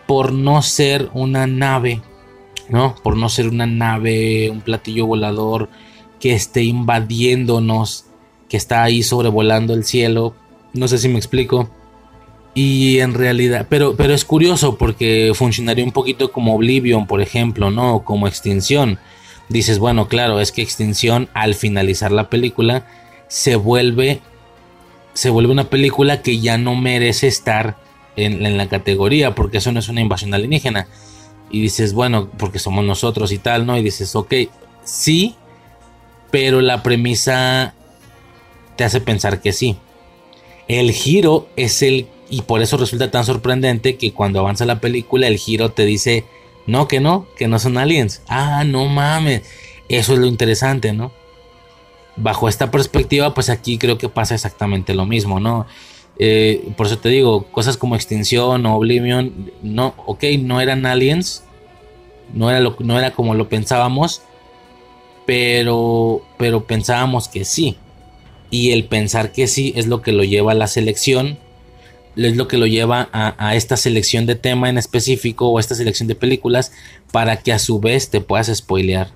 por 0.08 0.34
no 0.34 0.62
ser 0.62 1.10
una 1.14 1.48
nave, 1.48 2.02
¿no? 2.68 2.96
Por 3.02 3.16
no 3.16 3.30
ser 3.30 3.48
una 3.48 3.66
nave, 3.66 4.50
un 4.50 4.62
platillo 4.62 5.06
volador 5.06 5.70
que 6.20 6.34
esté 6.34 6.64
invadiéndonos, 6.64 8.06
que 8.50 8.58
está 8.58 8.84
ahí 8.84 9.04
sobrevolando 9.04 9.74
el 9.74 9.86
cielo. 9.86 10.36
No 10.74 10.88
sé 10.88 10.98
si 10.98 11.08
me 11.08 11.18
explico. 11.18 11.70
Y 12.56 13.00
en 13.00 13.16
realidad, 13.16 13.66
pero, 13.70 13.96
pero 13.96 14.14
es 14.14 14.26
curioso 14.26 14.78
porque 14.78 15.32
funcionaría 15.34 15.84
un 15.84 15.92
poquito 15.92 16.32
como 16.32 16.56
Oblivion, 16.56 17.08
por 17.08 17.22
ejemplo, 17.22 17.72
¿no? 17.72 18.04
Como 18.04 18.28
Extinción. 18.28 19.00
Dices, 19.50 19.80
bueno, 19.80 20.08
claro, 20.08 20.40
es 20.40 20.52
que 20.52 20.62
Extinción 20.62 21.30
al 21.34 21.56
finalizar 21.56 22.12
la 22.12 22.30
película 22.30 22.86
se 23.28 23.56
vuelve 23.56 24.22
se 25.14 25.30
vuelve 25.30 25.52
una 25.52 25.70
película 25.70 26.22
que 26.22 26.40
ya 26.40 26.58
no 26.58 26.76
merece 26.76 27.28
estar 27.28 27.78
en, 28.16 28.58
la 28.58 28.68
categoría 28.68 29.36
porque 29.36 29.58
eso 29.58 29.72
no 29.72 29.80
es 29.80 29.90
una 29.90 30.02
invasión 30.02 30.34
alienígena 30.34 30.88
y 31.50 31.62
dices 31.62 31.94
bueno 31.94 32.30
porque 32.38 32.60
somos 32.60 32.86
nosotros 32.86 33.32
y 33.32 33.38
tal 33.38 33.66
no 33.66 33.78
y 33.78 33.84
dices 33.84 34.16
ok 34.16 34.34
sí 34.84 35.36
pero 36.32 36.62
la 36.62 36.84
premisa 36.84 37.74
te 38.76 38.84
hace 38.84 39.02
pensar 39.02 39.42
que 39.42 39.52
sí 39.52 39.78
el 40.68 40.92
giro 40.92 41.50
es 41.56 41.82
el 41.82 42.08
y 42.34 42.42
por 42.42 42.62
eso 42.62 42.78
resulta 42.78 43.12
tan 43.12 43.26
sorprendente 43.26 43.98
que 43.98 44.14
cuando 44.14 44.40
avanza 44.40 44.66
la 44.66 44.80
película 44.80 45.28
el 45.28 45.38
giro 45.38 45.72
te 45.72 45.86
dice 45.86 46.26
no 46.68 46.88
que 46.88 47.00
no 47.00 47.28
que 47.36 47.48
no 47.48 47.60
son 47.60 47.78
aliens 47.78 48.22
ah 48.28 48.64
no 48.64 48.86
mames 48.86 49.44
eso 49.90 50.14
es 50.14 50.20
lo 50.20 50.26
interesante 50.26 50.94
no 50.94 51.12
bajo 52.16 52.48
esta 52.48 52.72
perspectiva, 52.72 53.34
pues 53.34 53.50
aquí 53.50 53.78
creo 53.78 53.98
que 53.98 54.10
pasa 54.10 54.36
exactamente 54.36 54.94
lo 54.94 55.06
mismo, 55.06 55.40
¿no? 55.40 55.66
Eh, 56.20 56.70
por 56.78 56.88
eso 56.88 57.00
te 57.00 57.10
digo, 57.10 57.46
cosas 57.46 57.78
como 57.78 57.96
Extinción 57.96 58.66
o 58.66 58.76
Oblivion, 58.76 59.52
no, 59.64 59.96
ok, 60.06 60.24
no 60.40 60.62
eran 60.62 60.86
aliens, 60.86 61.44
no 62.34 62.52
era, 62.52 62.74
no 62.80 63.00
era 63.00 63.12
como 63.12 63.34
lo 63.34 63.50
pensábamos, 63.50 64.22
pero, 65.26 66.22
pero 66.38 66.66
pensábamos 66.66 67.28
que 67.28 67.46
sí. 67.46 67.78
Y 68.52 68.72
el 68.72 68.86
pensar 68.86 69.32
que 69.32 69.48
sí 69.48 69.74
es 69.76 69.88
lo 69.88 70.04
que 70.04 70.12
lo 70.12 70.24
lleva 70.24 70.52
a 70.52 70.56
la 70.56 70.68
selección, 70.68 71.40
es 72.16 72.36
lo 72.36 72.48
que 72.48 72.58
lo 72.58 72.68
lleva 72.68 73.10
a, 73.12 73.36
a 73.38 73.56
esta 73.56 73.78
selección 73.78 74.26
de 74.26 74.36
tema 74.36 74.70
en 74.70 74.78
específico 74.78 75.48
o 75.48 75.58
a 75.58 75.62
esta 75.62 75.76
selección 75.76 76.08
de 76.08 76.16
películas 76.16 76.72
para 77.12 77.38
que 77.38 77.54
a 77.54 77.60
su 77.60 77.80
vez 77.80 78.10
te 78.10 78.22
puedas 78.22 78.48
spoilear 78.54 79.12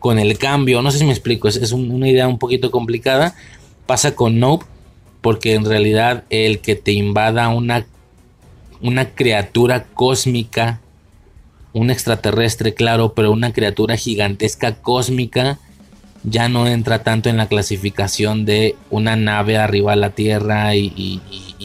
con 0.00 0.18
el 0.18 0.36
cambio. 0.38 0.82
No 0.82 0.90
sé 0.90 0.98
si 0.98 1.04
me 1.04 1.12
explico, 1.12 1.46
es, 1.46 1.70
una 1.70 2.08
idea 2.08 2.26
un 2.26 2.38
poquito 2.38 2.72
complicada. 2.72 3.36
Pasa 3.86 4.16
con 4.16 4.40
Nope, 4.40 4.66
porque 5.20 5.54
en 5.54 5.64
realidad 5.64 6.24
el 6.30 6.58
que 6.58 6.74
te 6.74 6.90
invada 6.90 7.48
una, 7.50 7.86
una 8.80 9.10
criatura 9.10 9.84
cósmica, 9.94 10.80
un 11.72 11.90
extraterrestre, 11.90 12.74
claro, 12.74 13.14
pero 13.14 13.30
una 13.30 13.52
criatura 13.52 13.96
gigantesca 13.96 14.74
cósmica, 14.74 15.60
ya 16.22 16.48
no 16.48 16.66
entra 16.66 17.02
tanto 17.02 17.28
en 17.28 17.36
la 17.36 17.48
clasificación 17.48 18.44
de 18.44 18.76
una 18.90 19.16
nave 19.16 19.56
arriba 19.56 19.92
a 19.92 19.96
la 19.96 20.10
Tierra 20.10 20.74
y, 20.74 21.20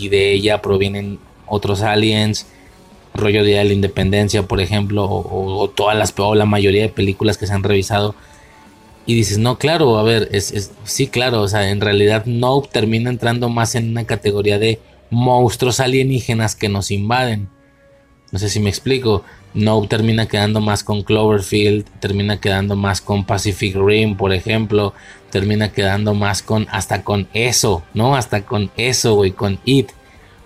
de 0.10 0.34
ella 0.34 0.62
provienen 0.62 1.20
otros 1.48 1.82
aliens 1.82 2.48
rollo 3.14 3.44
de 3.44 3.64
la 3.64 3.74
independencia, 3.74 4.44
por 4.44 4.60
ejemplo, 4.60 5.06
o, 5.10 5.70
todas 5.70 5.98
las, 5.98 6.14
o 6.18 6.36
la 6.36 6.46
mayoría 6.46 6.82
de 6.82 6.90
películas 6.90 7.38
que 7.38 7.48
se 7.48 7.54
han 7.54 7.64
revisado. 7.64 8.14
Y 9.06 9.14
dices, 9.14 9.38
no, 9.38 9.58
claro, 9.58 9.98
a 9.98 10.04
ver, 10.04 10.30
es, 10.32 10.72
sí, 10.84 11.08
claro, 11.08 11.42
o 11.42 11.48
sea, 11.48 11.70
en 11.70 11.80
realidad 11.80 12.26
no 12.26 12.62
termina 12.62 13.10
entrando 13.10 13.50
más 13.50 13.76
en 13.76 13.90
una 13.92 14.06
categoría 14.06 14.60
de 14.60 14.80
monstruos 15.10 15.80
alienígenas 15.80 16.56
que 16.56 16.70
nos 16.70 16.92
invaden. 16.92 17.48
No 18.32 18.40
sé 18.40 18.50
si 18.50 18.60
me 18.60 18.70
explico. 18.70 19.24
No 19.56 19.82
termina 19.88 20.28
quedando 20.28 20.62
más 20.62 20.84
con 20.84 21.02
Cloverfield, 21.02 21.86
termina 22.00 22.40
quedando 22.40 22.76
más 22.76 23.02
con 23.02 23.26
Pacific 23.26 23.76
Rim, 23.76 24.16
por 24.16 24.34
ejemplo, 24.34 24.94
termina 25.32 25.72
quedando 25.72 26.14
más 26.14 26.44
con 26.44 26.68
hasta 26.70 27.04
con 27.04 27.28
eso, 27.34 27.82
¿no? 27.94 28.16
Hasta 28.16 28.46
con 28.46 28.70
eso, 28.78 29.16
güey, 29.16 29.32
con 29.32 29.60
It, 29.66 29.90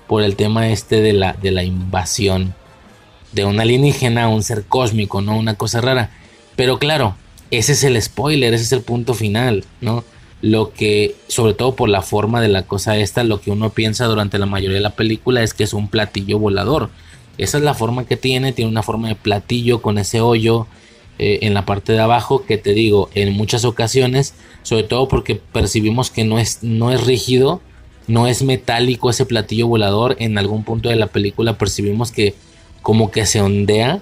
por 0.07 0.23
el 0.23 0.35
tema 0.35 0.69
este 0.69 1.01
de 1.01 1.13
la, 1.13 1.33
de 1.33 1.51
la 1.51 1.63
invasión 1.63 2.55
de 3.31 3.45
un 3.45 3.59
alienígena, 3.59 4.29
un 4.29 4.43
ser 4.43 4.63
cósmico, 4.65 5.21
¿no? 5.21 5.37
Una 5.37 5.55
cosa 5.55 5.81
rara. 5.81 6.11
Pero 6.55 6.79
claro, 6.79 7.15
ese 7.51 7.73
es 7.73 7.83
el 7.83 8.01
spoiler, 8.01 8.53
ese 8.53 8.63
es 8.63 8.71
el 8.71 8.81
punto 8.81 9.13
final, 9.13 9.65
¿no? 9.81 10.03
Lo 10.41 10.71
que, 10.71 11.15
sobre 11.27 11.53
todo 11.53 11.75
por 11.75 11.89
la 11.89 12.01
forma 12.01 12.41
de 12.41 12.47
la 12.47 12.63
cosa 12.63 12.97
esta, 12.97 13.23
lo 13.23 13.41
que 13.41 13.51
uno 13.51 13.71
piensa 13.71 14.05
durante 14.05 14.39
la 14.39 14.45
mayoría 14.45 14.77
de 14.77 14.83
la 14.83 14.95
película 14.95 15.43
es 15.43 15.53
que 15.53 15.63
es 15.63 15.73
un 15.73 15.89
platillo 15.89 16.39
volador. 16.39 16.89
Esa 17.39 17.57
es 17.57 17.63
la 17.63 17.73
forma 17.73 18.05
que 18.05 18.17
tiene, 18.17 18.51
tiene 18.51 18.69
una 18.69 18.83
forma 18.83 19.07
de 19.07 19.15
platillo 19.15 19.81
con 19.81 19.97
ese 19.97 20.19
hoyo 20.21 20.67
eh, 21.17 21.39
en 21.41 21.53
la 21.53 21.65
parte 21.65 21.93
de 21.93 21.99
abajo, 21.99 22.45
que 22.45 22.57
te 22.57 22.73
digo, 22.73 23.09
en 23.15 23.33
muchas 23.33 23.65
ocasiones, 23.65 24.35
sobre 24.61 24.83
todo 24.83 25.07
porque 25.07 25.35
percibimos 25.35 26.11
que 26.11 26.25
no 26.25 26.37
es, 26.37 26.63
no 26.63 26.91
es 26.91 27.05
rígido, 27.05 27.61
no 28.07 28.27
es 28.27 28.43
metálico 28.43 29.09
ese 29.09 29.25
platillo 29.25 29.67
volador, 29.67 30.17
en 30.19 30.37
algún 30.37 30.63
punto 30.63 30.89
de 30.89 30.97
la 30.97 31.07
película 31.07 31.57
percibimos 31.57 32.11
que 32.11 32.35
como 32.81 33.09
que 33.09 33.25
se 33.25 33.41
ondea, 33.41 34.01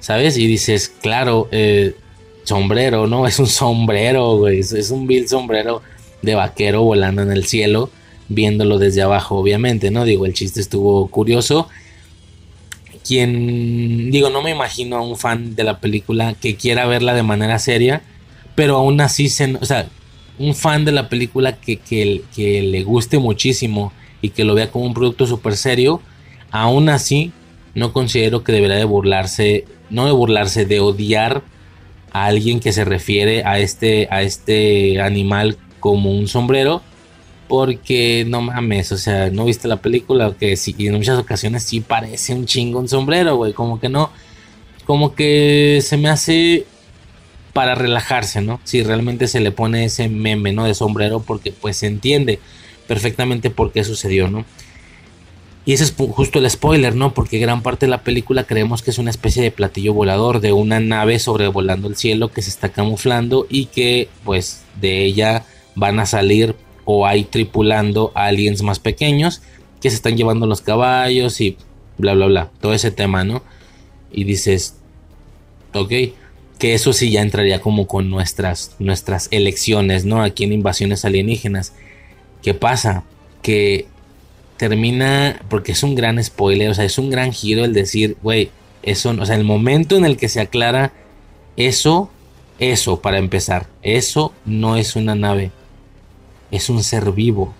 ¿sabes? 0.00 0.36
Y 0.36 0.46
dices, 0.46 0.92
claro, 1.00 1.48
eh, 1.52 1.94
sombrero, 2.42 3.06
¿no? 3.06 3.26
Es 3.28 3.38
un 3.38 3.46
sombrero, 3.46 4.36
güey, 4.38 4.60
es 4.60 4.90
un 4.90 5.06
vil 5.06 5.28
sombrero 5.28 5.80
de 6.22 6.34
vaquero 6.34 6.82
volando 6.82 7.22
en 7.22 7.30
el 7.30 7.44
cielo, 7.44 7.90
viéndolo 8.28 8.78
desde 8.78 9.02
abajo, 9.02 9.36
obviamente, 9.36 9.90
¿no? 9.92 10.04
Digo, 10.04 10.26
el 10.26 10.34
chiste 10.34 10.60
estuvo 10.60 11.06
curioso. 11.08 11.68
Quien, 13.06 14.10
digo, 14.10 14.30
no 14.30 14.42
me 14.42 14.50
imagino 14.50 14.96
a 14.96 15.02
un 15.02 15.16
fan 15.16 15.54
de 15.54 15.64
la 15.64 15.78
película 15.78 16.34
que 16.34 16.56
quiera 16.56 16.86
verla 16.86 17.12
de 17.14 17.22
manera 17.22 17.58
seria, 17.58 18.02
pero 18.54 18.76
aún 18.76 19.00
así, 19.00 19.28
se, 19.28 19.54
o 19.56 19.64
sea, 19.64 19.88
un 20.38 20.54
fan 20.54 20.84
de 20.84 20.92
la 20.92 21.08
película 21.08 21.56
que, 21.56 21.76
que, 21.76 22.62
le 22.62 22.82
guste 22.82 23.18
muchísimo 23.18 23.92
y 24.22 24.30
que 24.30 24.44
lo 24.44 24.54
vea 24.54 24.70
como 24.70 24.86
un 24.86 24.94
producto 24.94 25.26
súper 25.26 25.56
serio, 25.56 26.00
aún 26.50 26.88
así 26.88 27.32
no 27.74 27.92
considero 27.92 28.42
que 28.42 28.52
debería 28.52 28.76
de 28.76 28.84
burlarse, 28.84 29.64
no 29.90 30.06
de 30.06 30.12
burlarse, 30.12 30.64
de 30.64 30.80
odiar 30.80 31.42
a 32.12 32.26
alguien 32.26 32.60
que 32.60 32.72
se 32.72 32.84
refiere 32.84 33.44
a 33.44 33.58
este, 33.58 34.08
a 34.10 34.22
este 34.22 35.00
animal 35.00 35.58
como 35.80 36.10
un 36.12 36.28
sombrero. 36.28 36.82
Porque 37.48 38.24
no 38.26 38.40
mames, 38.40 38.92
o 38.92 38.98
sea, 38.98 39.30
no 39.30 39.44
viste 39.44 39.68
la 39.68 39.76
película 39.76 40.34
que 40.38 40.56
sí, 40.56 40.74
en 40.78 40.94
muchas 40.94 41.18
ocasiones 41.18 41.62
sí 41.62 41.80
parece 41.80 42.34
un 42.34 42.46
chingo 42.46 42.78
un 42.78 42.88
sombrero, 42.88 43.36
güey. 43.36 43.52
Como 43.52 43.80
que 43.80 43.88
no, 43.88 44.10
como 44.84 45.14
que 45.14 45.80
se 45.82 45.96
me 45.96 46.08
hace 46.08 46.66
para 47.52 47.74
relajarse, 47.74 48.40
¿no? 48.40 48.60
Si 48.64 48.82
realmente 48.82 49.28
se 49.28 49.40
le 49.40 49.52
pone 49.52 49.84
ese 49.84 50.08
meme, 50.08 50.52
¿no? 50.52 50.64
De 50.64 50.74
sombrero, 50.74 51.20
porque 51.20 51.52
pues 51.52 51.76
se 51.78 51.86
entiende 51.86 52.40
perfectamente 52.86 53.50
por 53.50 53.72
qué 53.72 53.84
sucedió, 53.84 54.28
¿no? 54.28 54.44
Y 55.66 55.72
ese 55.72 55.84
es 55.84 55.94
justo 55.96 56.38
el 56.38 56.50
spoiler, 56.50 56.94
¿no? 56.94 57.14
Porque 57.14 57.38
gran 57.38 57.62
parte 57.62 57.86
de 57.86 57.90
la 57.90 58.02
película 58.02 58.44
creemos 58.44 58.82
que 58.82 58.90
es 58.90 58.98
una 58.98 59.10
especie 59.10 59.42
de 59.42 59.50
platillo 59.50 59.94
volador, 59.94 60.40
de 60.40 60.52
una 60.52 60.78
nave 60.78 61.18
sobrevolando 61.18 61.88
el 61.88 61.96
cielo 61.96 62.28
que 62.28 62.42
se 62.42 62.50
está 62.50 62.68
camuflando 62.68 63.46
y 63.48 63.66
que 63.66 64.08
pues 64.24 64.62
de 64.78 65.04
ella 65.04 65.44
van 65.74 66.00
a 66.00 66.06
salir 66.06 66.54
o 66.84 67.06
hay 67.06 67.24
tripulando 67.24 68.12
aliens 68.14 68.62
más 68.62 68.78
pequeños 68.78 69.42
que 69.80 69.90
se 69.90 69.96
están 69.96 70.16
llevando 70.16 70.46
los 70.46 70.60
caballos 70.60 71.40
y 71.40 71.56
bla 71.98 72.14
bla 72.14 72.26
bla, 72.26 72.50
todo 72.60 72.74
ese 72.74 72.90
tema, 72.90 73.24
¿no? 73.24 73.42
Y 74.12 74.24
dices, 74.24 74.76
ok, 75.72 75.92
que 76.58 76.74
eso 76.74 76.92
sí 76.92 77.10
ya 77.10 77.20
entraría 77.20 77.60
como 77.60 77.86
con 77.86 78.10
nuestras, 78.10 78.76
nuestras 78.78 79.28
elecciones, 79.30 80.04
¿no? 80.04 80.22
Aquí 80.22 80.44
en 80.44 80.52
invasiones 80.52 81.04
alienígenas. 81.04 81.72
¿Qué 82.42 82.54
pasa? 82.54 83.04
Que 83.42 83.86
termina, 84.56 85.40
porque 85.48 85.72
es 85.72 85.82
un 85.82 85.94
gran 85.94 86.22
spoiler, 86.22 86.70
o 86.70 86.74
sea, 86.74 86.84
es 86.84 86.98
un 86.98 87.10
gran 87.10 87.32
giro 87.32 87.64
el 87.64 87.72
decir, 87.72 88.16
güey, 88.22 88.50
eso, 88.82 89.10
o 89.10 89.26
sea, 89.26 89.36
el 89.36 89.44
momento 89.44 89.96
en 89.96 90.04
el 90.04 90.16
que 90.16 90.28
se 90.28 90.40
aclara 90.40 90.92
eso, 91.56 92.10
eso 92.58 93.00
para 93.00 93.18
empezar, 93.18 93.66
eso 93.82 94.32
no 94.44 94.76
es 94.76 94.96
una 94.96 95.14
nave, 95.14 95.50
es 96.50 96.70
un 96.70 96.82
ser 96.82 97.12
vivo. 97.12 97.54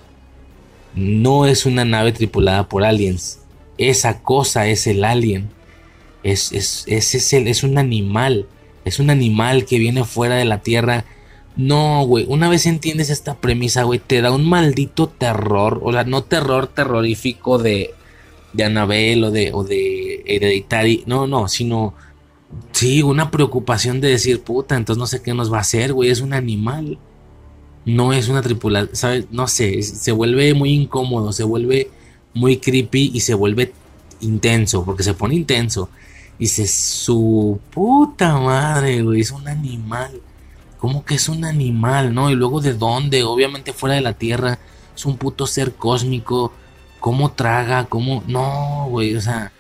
No 0.95 1.47
es 1.47 1.67
una 1.67 1.85
nave 1.85 2.13
tripulada 2.13 2.69
por 2.69 2.85
aliens. 2.85 3.41
Esa 3.79 4.23
cosa 4.23 4.67
es 4.69 4.87
el 4.87 5.05
alien. 5.05 5.51
Es, 6.23 6.53
es, 6.53 6.85
es, 6.87 7.33
es 7.33 7.63
un 7.65 7.79
animal. 7.79 8.47
Es 8.85 8.99
un 8.99 9.11
animal 9.11 9.65
que 9.65 9.79
viene 9.79 10.05
fuera 10.05 10.37
de 10.37 10.45
la 10.45 10.61
Tierra. 10.63 11.05
No, 11.57 12.05
güey. 12.07 12.27
Una 12.29 12.49
vez 12.49 12.67
entiendes 12.67 13.11
esta 13.11 13.35
premisa, 13.35 13.83
güey, 13.83 13.99
te 13.99 14.21
da 14.21 14.31
un 14.31 14.49
maldito 14.49 15.09
terror. 15.09 15.81
O 15.83 15.93
sea, 15.93 16.05
no 16.05 16.23
terror 16.23 16.69
terrorífico 16.69 17.59
de, 17.59 17.95
de 18.53 18.65
Annabelle 18.65 19.27
o 19.27 19.31
de, 19.31 19.53
o 19.53 19.65
de 19.65 20.23
Hereditary. 20.27 21.05
No, 21.07 21.27
no, 21.27 21.49
sino. 21.49 21.95
Sí, 22.71 23.03
una 23.03 23.33
preocupación 23.33 24.01
de 24.01 24.09
decir, 24.11 24.43
puta, 24.43 24.77
entonces 24.77 24.99
no 24.99 25.09
sé 25.09 25.23
qué 25.23 25.35
nos 25.35 25.53
va 25.53 25.59
a 25.59 25.63
hacer, 25.63 25.93
güey. 25.93 26.11
Es 26.11 26.21
un 26.21 26.33
animal 26.33 26.99
no 27.85 28.13
es 28.13 28.29
una 28.29 28.43
tripulación, 28.43 28.97
¿sabes? 28.97 29.27
No 29.31 29.47
sé, 29.47 29.83
se 29.83 30.13
vuelve 30.13 30.55
muy 30.55 30.73
incómodo, 30.73 31.33
se 31.33 31.45
vuelve 31.45 31.91
muy 32.33 32.57
creepy 32.57 33.11
y 33.15 33.21
se 33.21 33.35
vuelve 33.35 33.73
intenso, 34.21 34.85
porque 34.85 35.03
se 35.03 35.15
pone 35.15 35.35
intenso. 35.35 35.89
Y 36.39 36.49
se 36.49 36.67
su 36.67 37.61
puta 37.71 38.39
madre, 38.39 39.03
güey, 39.03 39.21
es 39.21 39.31
un 39.31 39.47
animal. 39.49 40.21
¿Cómo 40.79 41.05
que 41.05 41.15
es 41.15 41.29
un 41.29 41.45
animal, 41.45 42.15
no? 42.15 42.31
Y 42.31 42.35
luego 42.35 42.61
de 42.61 42.75
dónde, 42.75 43.23
obviamente 43.23 43.73
fuera 43.73 43.95
de 43.95 44.01
la 44.01 44.15
Tierra, 44.15 44.59
es 44.95 45.07
un 45.07 45.17
puto 45.17 45.47
ser 45.47 45.75
cósmico. 45.75 46.53
¿Cómo 47.01 47.33
traga? 47.33 47.85
¿Cómo? 47.87 48.25
No, 48.27 48.87
güey, 48.89 49.15
o 49.15 49.21
sea, 49.21 49.53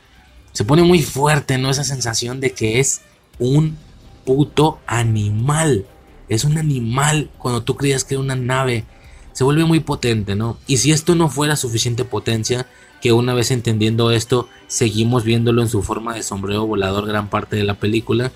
se 0.52 0.64
pone 0.64 0.82
muy 0.82 1.02
fuerte, 1.02 1.58
¿no? 1.58 1.70
Esa 1.70 1.84
sensación 1.84 2.40
de 2.40 2.52
que 2.52 2.80
es 2.80 3.02
un 3.38 3.76
puto 4.24 4.78
animal 4.86 5.86
es 6.28 6.44
un 6.44 6.58
animal 6.58 7.30
cuando 7.38 7.62
tú 7.62 7.76
creías 7.76 8.04
que 8.04 8.14
era 8.14 8.22
una 8.22 8.36
nave. 8.36 8.84
Se 9.32 9.44
vuelve 9.44 9.64
muy 9.64 9.80
potente, 9.80 10.36
¿no? 10.36 10.58
Y 10.66 10.78
si 10.78 10.92
esto 10.92 11.14
no 11.14 11.28
fuera 11.28 11.56
suficiente 11.56 12.04
potencia, 12.04 12.66
que 13.00 13.12
una 13.12 13.34
vez 13.34 13.50
entendiendo 13.50 14.10
esto, 14.10 14.48
seguimos 14.66 15.24
viéndolo 15.24 15.60
en 15.60 15.68
su 15.68 15.82
forma 15.82 16.14
de 16.14 16.22
sombrero 16.22 16.66
volador 16.66 17.06
gran 17.06 17.28
parte 17.28 17.56
de 17.56 17.64
la 17.64 17.74
película. 17.74 18.32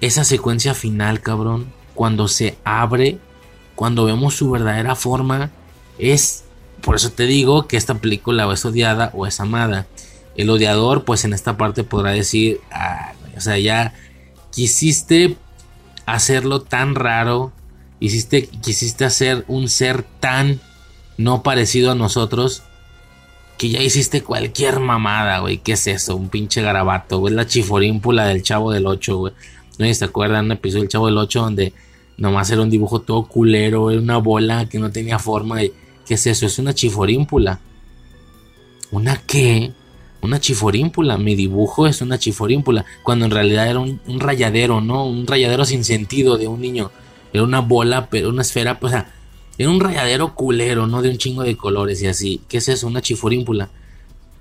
Esa 0.00 0.24
secuencia 0.24 0.74
final, 0.74 1.20
cabrón, 1.20 1.72
cuando 1.94 2.28
se 2.28 2.56
abre, 2.64 3.18
cuando 3.74 4.04
vemos 4.04 4.34
su 4.34 4.50
verdadera 4.50 4.94
forma, 4.94 5.50
es... 5.98 6.44
Por 6.80 6.96
eso 6.96 7.10
te 7.10 7.26
digo 7.26 7.66
que 7.66 7.76
esta 7.76 7.96
película 7.96 8.50
es 8.52 8.64
odiada 8.64 9.10
o 9.14 9.26
es 9.26 9.38
amada. 9.40 9.86
El 10.36 10.48
odiador, 10.48 11.04
pues 11.04 11.24
en 11.24 11.34
esta 11.34 11.58
parte 11.58 11.84
podrá 11.84 12.12
decir, 12.12 12.60
ah, 12.70 13.12
o 13.36 13.40
sea, 13.40 13.58
ya 13.58 13.94
quisiste 14.50 15.36
hacerlo 16.14 16.62
tan 16.62 16.94
raro, 16.94 17.52
hiciste, 18.00 18.46
quisiste 18.46 19.04
hacer 19.04 19.44
un 19.48 19.68
ser 19.68 20.02
tan 20.02 20.60
no 21.16 21.42
parecido 21.42 21.92
a 21.92 21.94
nosotros, 21.94 22.62
que 23.58 23.68
ya 23.68 23.82
hiciste 23.82 24.22
cualquier 24.22 24.80
mamada, 24.80 25.40
güey. 25.40 25.58
¿Qué 25.58 25.72
es 25.72 25.86
eso? 25.86 26.16
Un 26.16 26.30
pinche 26.30 26.62
garabato, 26.62 27.18
güey. 27.18 27.34
La 27.34 27.46
chiforímpula 27.46 28.24
del 28.24 28.42
Chavo 28.42 28.72
del 28.72 28.86
8, 28.86 29.18
güey. 29.18 29.34
¿No 29.78 29.92
se 29.92 30.04
acuerdan 30.04 30.46
un 30.46 30.52
episodio 30.52 30.82
del 30.82 30.88
Chavo 30.88 31.06
del 31.06 31.18
8 31.18 31.40
donde 31.42 31.72
nomás 32.16 32.50
era 32.50 32.62
un 32.62 32.70
dibujo 32.70 33.02
todo 33.02 33.24
culero, 33.24 33.90
era 33.90 34.00
una 34.00 34.16
bola 34.16 34.66
que 34.66 34.78
no 34.78 34.90
tenía 34.90 35.18
forma? 35.18 35.58
¿Qué 35.58 36.14
es 36.14 36.26
eso? 36.26 36.46
Es 36.46 36.58
una 36.58 36.74
chiforímpula. 36.74 37.60
¿Una 38.90 39.18
qué? 39.18 39.72
Una 40.22 40.40
chiforímpula. 40.40 41.18
Mi 41.18 41.34
dibujo 41.34 41.86
es 41.86 42.02
una 42.02 42.18
chiforímpula. 42.18 42.84
Cuando 43.02 43.24
en 43.24 43.30
realidad 43.30 43.68
era 43.68 43.78
un, 43.78 44.00
rayadero, 44.20 44.80
¿no? 44.80 45.06
Un 45.06 45.26
rayadero 45.26 45.64
sin 45.64 45.84
sentido 45.84 46.38
de 46.38 46.48
un 46.48 46.60
niño. 46.60 46.90
Era 47.32 47.42
una 47.42 47.60
bola, 47.60 48.08
pero 48.10 48.28
una 48.28 48.42
esfera, 48.42 48.80
pues, 48.80 48.92
o 48.92 48.96
sea, 48.96 49.12
era 49.58 49.70
un 49.70 49.80
rayadero 49.80 50.34
culero, 50.34 50.86
¿no? 50.86 51.02
De 51.02 51.10
un 51.10 51.18
chingo 51.18 51.42
de 51.42 51.56
colores 51.56 52.02
y 52.02 52.06
así. 52.06 52.40
¿Qué 52.48 52.58
es 52.58 52.68
eso? 52.68 52.86
Una 52.86 53.02
chiforímpula. 53.02 53.70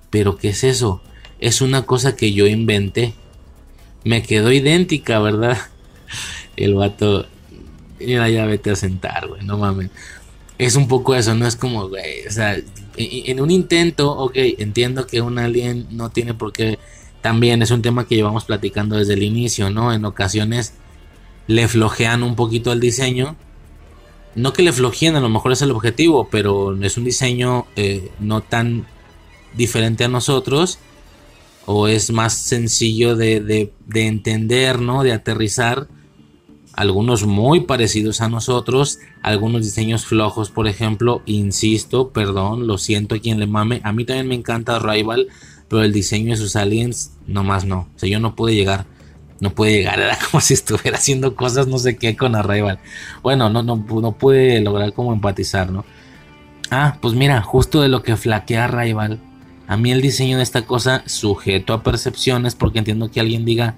Pero 0.10 0.38
¿qué 0.38 0.50
es 0.50 0.64
eso? 0.64 1.02
Es 1.40 1.62
una 1.62 1.86
cosa 1.86 2.16
que 2.16 2.34
yo 2.34 2.48
inventé. 2.48 3.14
Me 4.04 4.24
quedó 4.24 4.52
idéntica, 4.52 5.20
¿verdad? 5.20 5.58
El 6.56 6.76
vato. 6.76 7.28
Mira, 8.00 8.30
ya 8.30 8.46
vete 8.46 8.72
a 8.72 8.76
sentar, 8.76 9.28
güey. 9.28 9.44
No 9.44 9.58
mames. 9.58 9.90
Es 10.58 10.76
un 10.76 10.88
poco 10.88 11.16
eso, 11.16 11.36
no 11.36 11.48
es 11.48 11.56
como, 11.56 11.88
güey. 11.88 12.28
O 12.28 12.32
sea, 12.32 12.58
en 13.00 13.40
un 13.40 13.50
intento, 13.50 14.12
ok, 14.12 14.34
entiendo 14.36 15.08
que 15.08 15.22
un 15.22 15.40
alien 15.40 15.88
no 15.90 16.10
tiene 16.10 16.34
por 16.34 16.52
qué, 16.52 16.78
también 17.22 17.62
es 17.62 17.72
un 17.72 17.82
tema 17.82 18.06
que 18.06 18.16
llevamos 18.16 18.46
platicando 18.46 18.98
desde 18.98 19.14
el 19.14 19.24
inicio, 19.24 19.70
¿no? 19.70 19.94
En 19.94 20.06
ocasiones 20.06 20.74
le 21.48 21.68
flojean 21.68 22.24
un 22.24 22.36
poquito 22.36 22.72
el 22.72 22.80
diseño. 22.80 23.36
No 24.36 24.54
que 24.54 24.64
le 24.64 24.74
flojeen, 24.74 25.16
a 25.16 25.20
lo 25.20 25.30
mejor 25.30 25.52
es 25.52 25.62
el 25.62 25.72
objetivo, 25.72 26.30
pero 26.30 26.76
es 26.82 26.98
un 26.98 27.04
diseño 27.06 27.66
eh, 27.76 28.12
no 28.20 28.42
tan 28.42 28.86
diferente 29.56 30.04
a 30.04 30.08
nosotros. 30.08 30.80
O 31.66 31.88
es 31.88 32.12
más 32.12 32.34
sencillo 32.34 33.16
de 33.16 33.72
entender, 33.94 34.80
¿no? 34.80 35.04
De 35.04 35.14
aterrizar 35.14 35.88
algunos 36.80 37.26
muy 37.26 37.60
parecidos 37.60 38.22
a 38.22 38.30
nosotros, 38.30 39.00
algunos 39.22 39.66
diseños 39.66 40.06
flojos, 40.06 40.50
por 40.50 40.66
ejemplo, 40.66 41.22
insisto, 41.26 42.12
perdón, 42.12 42.68
lo 42.68 42.78
siento 42.78 43.16
a 43.16 43.20
quien 43.20 43.38
le 43.38 43.48
mame, 43.48 43.82
a 43.84 43.92
mí 43.92 44.06
también 44.06 44.30
me 44.30 44.36
encanta 44.36 44.80
Rival, 44.80 45.28
pero 45.68 45.84
el 45.84 45.92
diseño 45.92 46.32
de 46.32 46.38
sus 46.38 46.56
aliens, 46.56 47.18
nomás 47.28 47.66
no, 47.66 47.90
o 47.94 48.00
sea, 48.00 48.08
yo 48.08 48.22
no 48.22 48.34
pude 48.34 48.56
llegar, 48.56 48.86
no 49.42 49.50
pude 49.50 49.74
llegar, 49.74 50.00
era 50.00 50.18
como 50.32 50.40
si 50.40 50.54
estuviera 50.54 50.98
haciendo 50.98 51.36
cosas 51.36 51.68
no 51.68 51.80
sé 51.80 51.98
qué 51.98 52.16
con 52.16 52.34
Arrival, 52.34 52.80
bueno, 53.24 53.50
no, 53.50 53.62
no, 53.62 53.76
no 53.76 54.12
pude 54.14 54.62
lograr 54.62 54.94
como 54.94 55.12
empatizar, 55.12 55.74
¿no? 55.74 55.84
Ah, 56.72 56.98
pues 57.02 57.14
mira, 57.14 57.42
justo 57.42 57.82
de 57.82 57.90
lo 57.90 58.04
que 58.04 58.16
flaquea 58.16 58.68
Rival, 58.68 59.20
a 59.68 59.76
mí 59.76 59.92
el 59.92 60.02
diseño 60.02 60.38
de 60.38 60.44
esta 60.44 60.62
cosa, 60.62 61.04
sujeto 61.08 61.74
a 61.74 61.84
percepciones, 61.84 62.56
porque 62.56 62.80
entiendo 62.80 63.12
que 63.12 63.20
alguien 63.20 63.44
diga, 63.44 63.76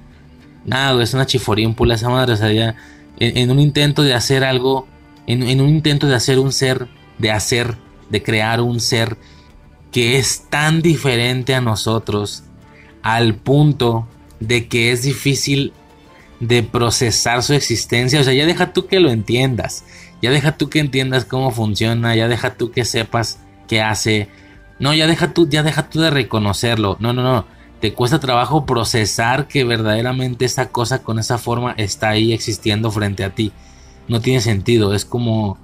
Nada, 0.66 1.02
es 1.04 1.14
una 1.14 1.26
chiforímpula 1.26 1.96
esa 1.96 2.10
madre. 2.10 2.34
O 2.34 2.38
sea, 2.38 2.52
ya 2.52 2.76
en, 3.18 3.52
un 3.52 3.60
intento 3.60 4.04
de 4.04 4.14
hacer 4.14 4.44
algo, 4.44 4.88
en, 5.28 5.44
en 5.44 5.62
un 5.62 5.70
intento 5.70 6.08
de 6.08 6.16
hacer 6.16 6.40
un 6.40 6.52
ser, 6.52 6.88
de 7.18 7.32
hacer, 7.32 7.76
de 8.10 8.24
crear 8.24 8.62
un 8.62 8.80
ser 8.80 9.18
que 9.92 10.18
es 10.18 10.46
tan 10.50 10.82
diferente 10.82 11.54
a 11.54 11.62
nosotros, 11.62 12.44
al 13.02 13.36
punto 13.36 14.08
de 14.40 14.68
que 14.68 14.92
es 14.92 15.04
difícil 15.04 15.74
de 16.42 16.64
procesar 16.64 17.44
su 17.44 17.54
existencia. 17.54 18.20
O 18.20 18.24
sea, 18.24 18.34
ya 18.34 18.46
deja 18.46 18.74
tú 18.74 18.88
que 18.88 19.00
lo 19.00 19.12
entiendas. 19.12 19.86
Ya 20.22 20.32
deja 20.32 20.58
tú 20.58 20.70
que 20.70 20.80
entiendas 20.80 21.26
cómo 21.26 21.52
funciona. 21.52 22.16
Ya 22.16 22.28
deja 22.28 22.56
tú 22.56 22.72
que 22.72 22.84
sepas 22.84 23.40
qué 23.68 23.82
hace. 23.82 24.28
No, 24.80 24.94
ya 24.94 25.08
deja 25.08 25.34
tú, 25.34 25.48
ya 25.48 25.64
deja 25.64 25.90
tú 25.90 26.02
de 26.02 26.10
reconocerlo. 26.10 26.98
No, 27.00 27.14
no, 27.14 27.22
no. 27.22 27.46
Te 27.82 27.94
cuesta 27.94 28.20
trabajo 28.20 28.68
procesar 28.68 29.48
que 29.48 29.64
verdaderamente 29.64 30.46
esa 30.46 30.70
cosa 30.70 31.02
con 31.02 31.18
esa 31.18 31.40
forma 31.40 31.74
está 31.78 32.10
ahí 32.10 32.32
existiendo 32.32 32.92
frente 32.92 33.24
a 33.24 33.34
ti. 33.34 33.52
No 34.08 34.22
tiene 34.22 34.40
sentido. 34.40 34.94
Es 34.94 35.04
como, 35.04 35.58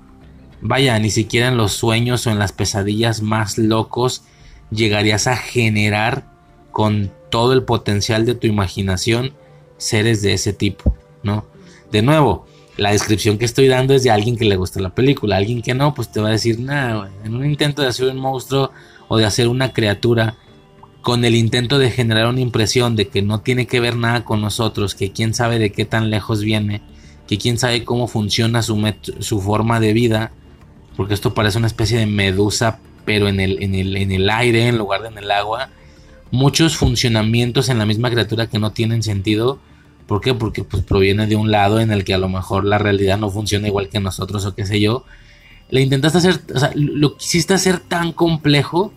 vaya, 0.60 0.98
ni 0.98 1.11
siquiera 1.11 1.48
en 1.48 1.57
los 1.57 1.73
sueños 1.73 2.26
o 2.26 2.31
en 2.31 2.39
las 2.39 2.53
pesadillas 2.53 3.22
más 3.22 3.60
locos 3.60 4.23
llegarías 4.72 5.27
a 5.27 5.38
generar 5.38 6.26
con 6.72 7.11
todo 7.30 7.53
el 7.53 7.61
potencial 7.61 8.26
de 8.26 8.34
tu 8.34 8.48
imaginación 8.48 9.34
seres 9.77 10.23
de 10.23 10.34
ese 10.34 10.53
tipo, 10.53 10.95
¿no? 11.22 11.45
De 11.91 12.02
nuevo, 12.02 12.48
la 12.77 12.91
descripción 12.91 13.38
que 13.38 13.45
estoy 13.45 13.68
dando 13.68 13.94
es 13.94 14.02
de 14.02 14.10
alguien 14.10 14.38
que 14.38 14.45
le 14.45 14.56
gusta 14.56 14.80
la 14.80 14.89
película, 14.89 15.38
alguien 15.38 15.61
que 15.61 15.76
no, 15.76 15.94
pues 15.94 16.11
te 16.11 16.19
va 16.19 16.30
a 16.30 16.31
decir, 16.31 16.60
nada, 16.60 17.11
en 17.23 17.35
un 17.35 17.45
intento 17.45 17.84
de 17.84 17.89
hacer 17.89 18.07
un 18.07 18.18
monstruo 18.18 18.72
o 19.07 19.18
de 19.18 19.26
hacer 19.26 19.48
una 19.48 19.72
criatura 19.72 20.35
con 21.08 21.24
el 21.24 21.36
intento 21.36 21.80
de 21.80 21.90
generar 21.90 22.28
una 22.28 22.42
impresión 22.42 22.98
de 22.98 23.08
que 23.08 23.22
no 23.22 23.40
tiene 23.40 23.66
que 23.66 23.80
ver 23.80 23.96
nada 23.96 24.26
con 24.26 24.42
nosotros, 24.42 24.94
que 24.94 25.14
quién 25.14 25.34
sabe 25.34 25.58
de 25.58 25.72
qué 25.72 25.86
tan 25.86 26.10
lejos 26.10 26.42
viene, 26.42 26.82
que 27.30 27.38
quién 27.38 27.58
sabe 27.58 27.86
cómo 27.86 28.10
funciona 28.10 28.62
su, 28.62 28.94
su 29.20 29.40
forma 29.40 29.80
de 29.80 29.94
vida, 29.94 30.34
porque 30.98 31.14
esto 31.14 31.34
parece 31.34 31.60
una 31.60 31.68
especie 31.68 31.98
de 31.98 32.08
medusa, 32.08 32.82
pero 33.06 33.30
en 33.30 33.40
el, 33.40 33.64
en 33.64 33.74
el, 33.74 33.96
en 33.96 34.12
el 34.12 34.30
aire 34.30 34.68
en 34.68 34.78
lugar 34.78 35.02
de 35.02 35.08
en 35.08 35.18
el 35.18 35.32
agua, 35.32 35.70
muchos 36.30 36.76
funcionamientos 36.76 37.70
en 37.70 37.78
la 37.78 37.86
misma 37.86 38.12
criatura 38.12 38.48
que 38.48 38.60
no 38.60 38.74
tienen 38.74 39.02
sentido. 39.02 39.60
¿Por 40.08 40.20
qué? 40.20 40.34
Porque 40.34 40.66
pues, 40.66 40.84
proviene 40.84 41.26
de 41.26 41.38
un 41.38 41.52
lado 41.52 41.80
en 41.80 41.94
el 41.94 42.04
que 42.04 42.16
a 42.16 42.18
lo 42.18 42.28
mejor 42.28 42.66
la 42.66 42.80
realidad 42.80 43.18
no 43.18 43.30
funciona 43.30 43.70
igual 43.70 43.88
que 43.88 44.02
nosotros 44.02 44.46
o 44.46 44.56
qué 44.56 44.66
sé 44.66 44.82
yo. 44.82 45.06
Le 45.70 45.80
intentaste 45.80 46.18
hacer, 46.18 46.42
o 46.54 46.60
sea, 46.60 46.74
lo 46.76 47.16
quisiste 47.16 47.54
hacer 47.54 47.80
tan 47.80 48.12
complejo 48.12 48.92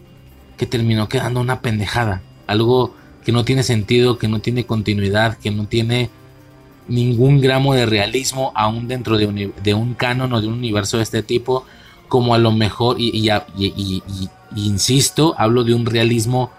que 0.61 0.66
terminó 0.66 1.09
quedando 1.09 1.41
una 1.41 1.62
pendejada. 1.62 2.20
Algo 2.47 2.95
que 3.24 3.32
no 3.32 3.47
tiene 3.47 3.62
sentido, 3.62 4.19
que 4.19 4.28
no 4.28 4.41
tiene 4.41 4.66
continuidad, 4.66 5.39
que 5.39 5.51
no 5.51 5.65
tiene 5.65 6.11
ningún 6.87 7.41
gramo 7.41 7.73
de 7.73 7.87
realismo 7.87 8.53
aún 8.55 8.87
dentro 8.87 9.16
de 9.16 9.74
un, 9.74 9.95
canon 9.95 10.35
o 10.35 10.41
de 10.43 10.49
un 10.49 10.53
universo 10.53 10.99
de 10.99 11.05
este 11.05 11.23
tipo. 11.23 11.65
Como 12.09 12.35
a 12.35 12.39
lo 12.39 12.53
mejor, 12.53 13.01
y 13.01 13.31
insisto, 14.55 15.35
hablo 15.39 15.65
de 15.65 15.73
un 15.73 15.87
realismo 15.87 16.51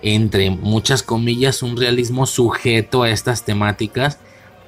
entre 0.00 0.50
muchas 0.50 1.02
comillas, 1.02 1.64
un 1.64 1.76
realismo 1.76 2.26
sujeto 2.26 3.02
a 3.02 3.10
estas 3.10 3.44
temáticas, 3.44 4.20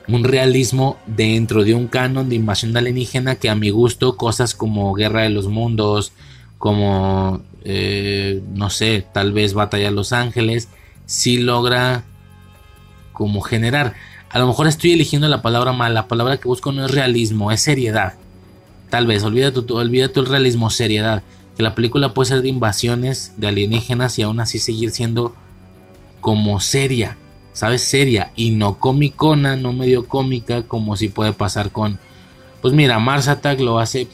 un 0.09 0.25
realismo 0.25 0.97
dentro 1.07 1.63
de 1.63 1.75
un 1.75 1.87
canon 1.87 2.29
de 2.29 2.35
invasión 2.35 2.77
alienígena 2.77 3.37
que 3.37 3.49
a 3.49 3.55
mi 3.55 3.71
gusto 3.71 4.17
cosas 4.17 4.57
como 4.57 4.93
Guerra 4.93 5.23
de 5.23 5.31
los 5.31 5.47
Mundos, 5.47 6.11
como, 6.59 7.43
eh, 7.65 8.43
no 8.55 8.71
sé, 8.71 9.07
tal 9.13 9.33
vez 9.33 9.55
Batalla 9.55 9.91
Los 9.91 10.13
Ángeles, 10.13 10.69
sí 11.07 11.39
logra 11.39 12.05
como 13.13 13.41
generar. 13.41 13.95
A 14.31 14.39
lo 14.39 14.47
mejor 14.47 14.67
estoy 14.67 14.93
eligiendo 14.93 15.29
la 15.29 15.43
palabra 15.43 15.73
mal, 15.73 15.95
la 15.95 16.09
palabra 16.09 16.39
que 16.39 16.49
busco 16.49 16.73
no 16.73 16.85
es 16.87 16.91
realismo, 16.91 17.53
es 17.53 17.61
seriedad. 17.61 18.15
Tal 18.91 19.07
vez, 19.07 19.23
olvídate, 19.23 19.61
olvídate 19.73 20.21
el 20.21 20.27
realismo, 20.27 20.71
seriedad 20.71 21.23
que 21.57 21.63
la 21.63 21.75
película 21.75 22.15
puede 22.15 22.29
ser 22.29 22.43
de 22.43 22.49
invasiones 22.49 23.35
de 23.37 23.49
alienígenas 23.49 24.19
y 24.19 24.23
aún 24.23 24.41
así 24.41 24.59
seguir 24.59 24.91
siendo 24.91 25.35
como 26.21 26.61
seria, 26.61 27.17
¿sabes? 27.53 27.83
Seria 27.83 28.33
y 28.37 28.53
no 28.53 28.79
comicona, 28.79 29.57
no 29.57 29.73
medio 29.73 30.07
cómica 30.07 30.63
como 30.63 30.97
si 30.97 31.09
puede 31.09 31.33
pasar 31.33 31.71
con... 31.71 31.99
Pues 32.61 32.75
mira, 32.75 32.99
Mars 33.01 33.29
Attack 33.29 33.61
lo 33.61 33.79
hace 33.81 34.09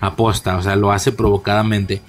aposta, 0.00 0.56
o 0.56 0.62
sea, 0.62 0.76
lo 0.76 0.92
hace 0.92 1.12
provocadamente. 1.12 2.02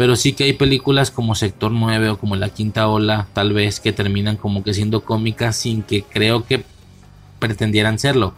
Pero 0.00 0.16
sí 0.16 0.32
que 0.32 0.44
hay 0.44 0.54
películas 0.54 1.10
como 1.10 1.34
Sector 1.34 1.72
9 1.72 2.08
o 2.08 2.18
como 2.18 2.34
La 2.34 2.48
Quinta 2.48 2.88
Ola, 2.88 3.26
tal 3.34 3.52
vez, 3.52 3.80
que 3.80 3.92
terminan 3.92 4.38
como 4.38 4.64
que 4.64 4.72
siendo 4.72 5.04
cómicas 5.04 5.56
sin 5.56 5.82
que 5.82 6.04
creo 6.04 6.46
que 6.46 6.64
pretendieran 7.38 7.98
serlo. 7.98 8.32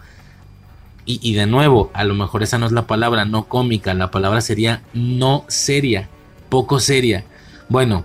Y, 1.05 1.35
de 1.35 1.47
nuevo, 1.47 1.93
a 1.95 2.03
lo 2.03 2.17
mejor 2.17 2.43
esa 2.43 2.59
no 2.59 2.67
es 2.67 2.73
la 2.73 2.89
palabra, 2.89 3.27
no 3.27 3.45
cómica, 3.45 3.95
la 3.95 4.11
palabra 4.11 4.41
sería 4.41 4.83
no 4.93 5.45
seria, 5.47 6.09
poco 6.49 6.81
seria. 6.81 7.25
Bueno, 7.69 8.05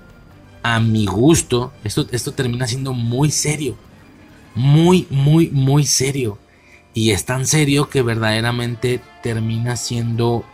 a 0.61 0.79
mi 0.79 1.07
gusto, 1.07 1.73
esto, 1.84 2.05
esto 2.11 2.34
termina 2.34 2.67
siendo 2.67 2.93
muy 2.93 3.31
serio, 3.31 3.75
muy, 4.53 5.07
muy, 5.09 5.49
muy 5.49 5.84
serio. 5.88 6.38
Y 6.93 7.09
es 7.09 7.25
tan 7.25 7.47
serio 7.47 7.89
que 7.89 8.03
verdaderamente 8.03 9.01
termina 9.23 9.77
siendo 9.77 10.45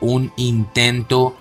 un 0.00 0.32
intento 0.36 1.36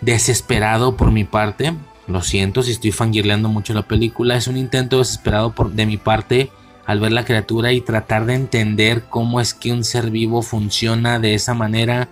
desesperado 0.00 0.96
por 0.96 1.10
mi 1.10 1.24
parte. 1.24 1.74
Lo 2.06 2.22
siento 2.22 2.62
si 2.62 2.72
estoy 2.72 2.92
fangirleando 2.92 3.48
mucho 3.48 3.74
la 3.74 3.82
película. 3.82 4.36
Es 4.36 4.46
un 4.46 4.56
intento 4.56 4.98
desesperado 4.98 5.54
por, 5.54 5.72
de 5.72 5.86
mi 5.86 5.96
parte 5.96 6.50
al 6.86 7.00
ver 7.00 7.12
la 7.12 7.24
criatura 7.24 7.72
y 7.72 7.80
tratar 7.80 8.26
de 8.26 8.34
entender 8.34 9.02
cómo 9.10 9.40
es 9.40 9.54
que 9.54 9.72
un 9.72 9.82
ser 9.82 10.10
vivo 10.10 10.40
funciona 10.40 11.18
de 11.18 11.34
esa 11.34 11.52
manera. 11.52 12.08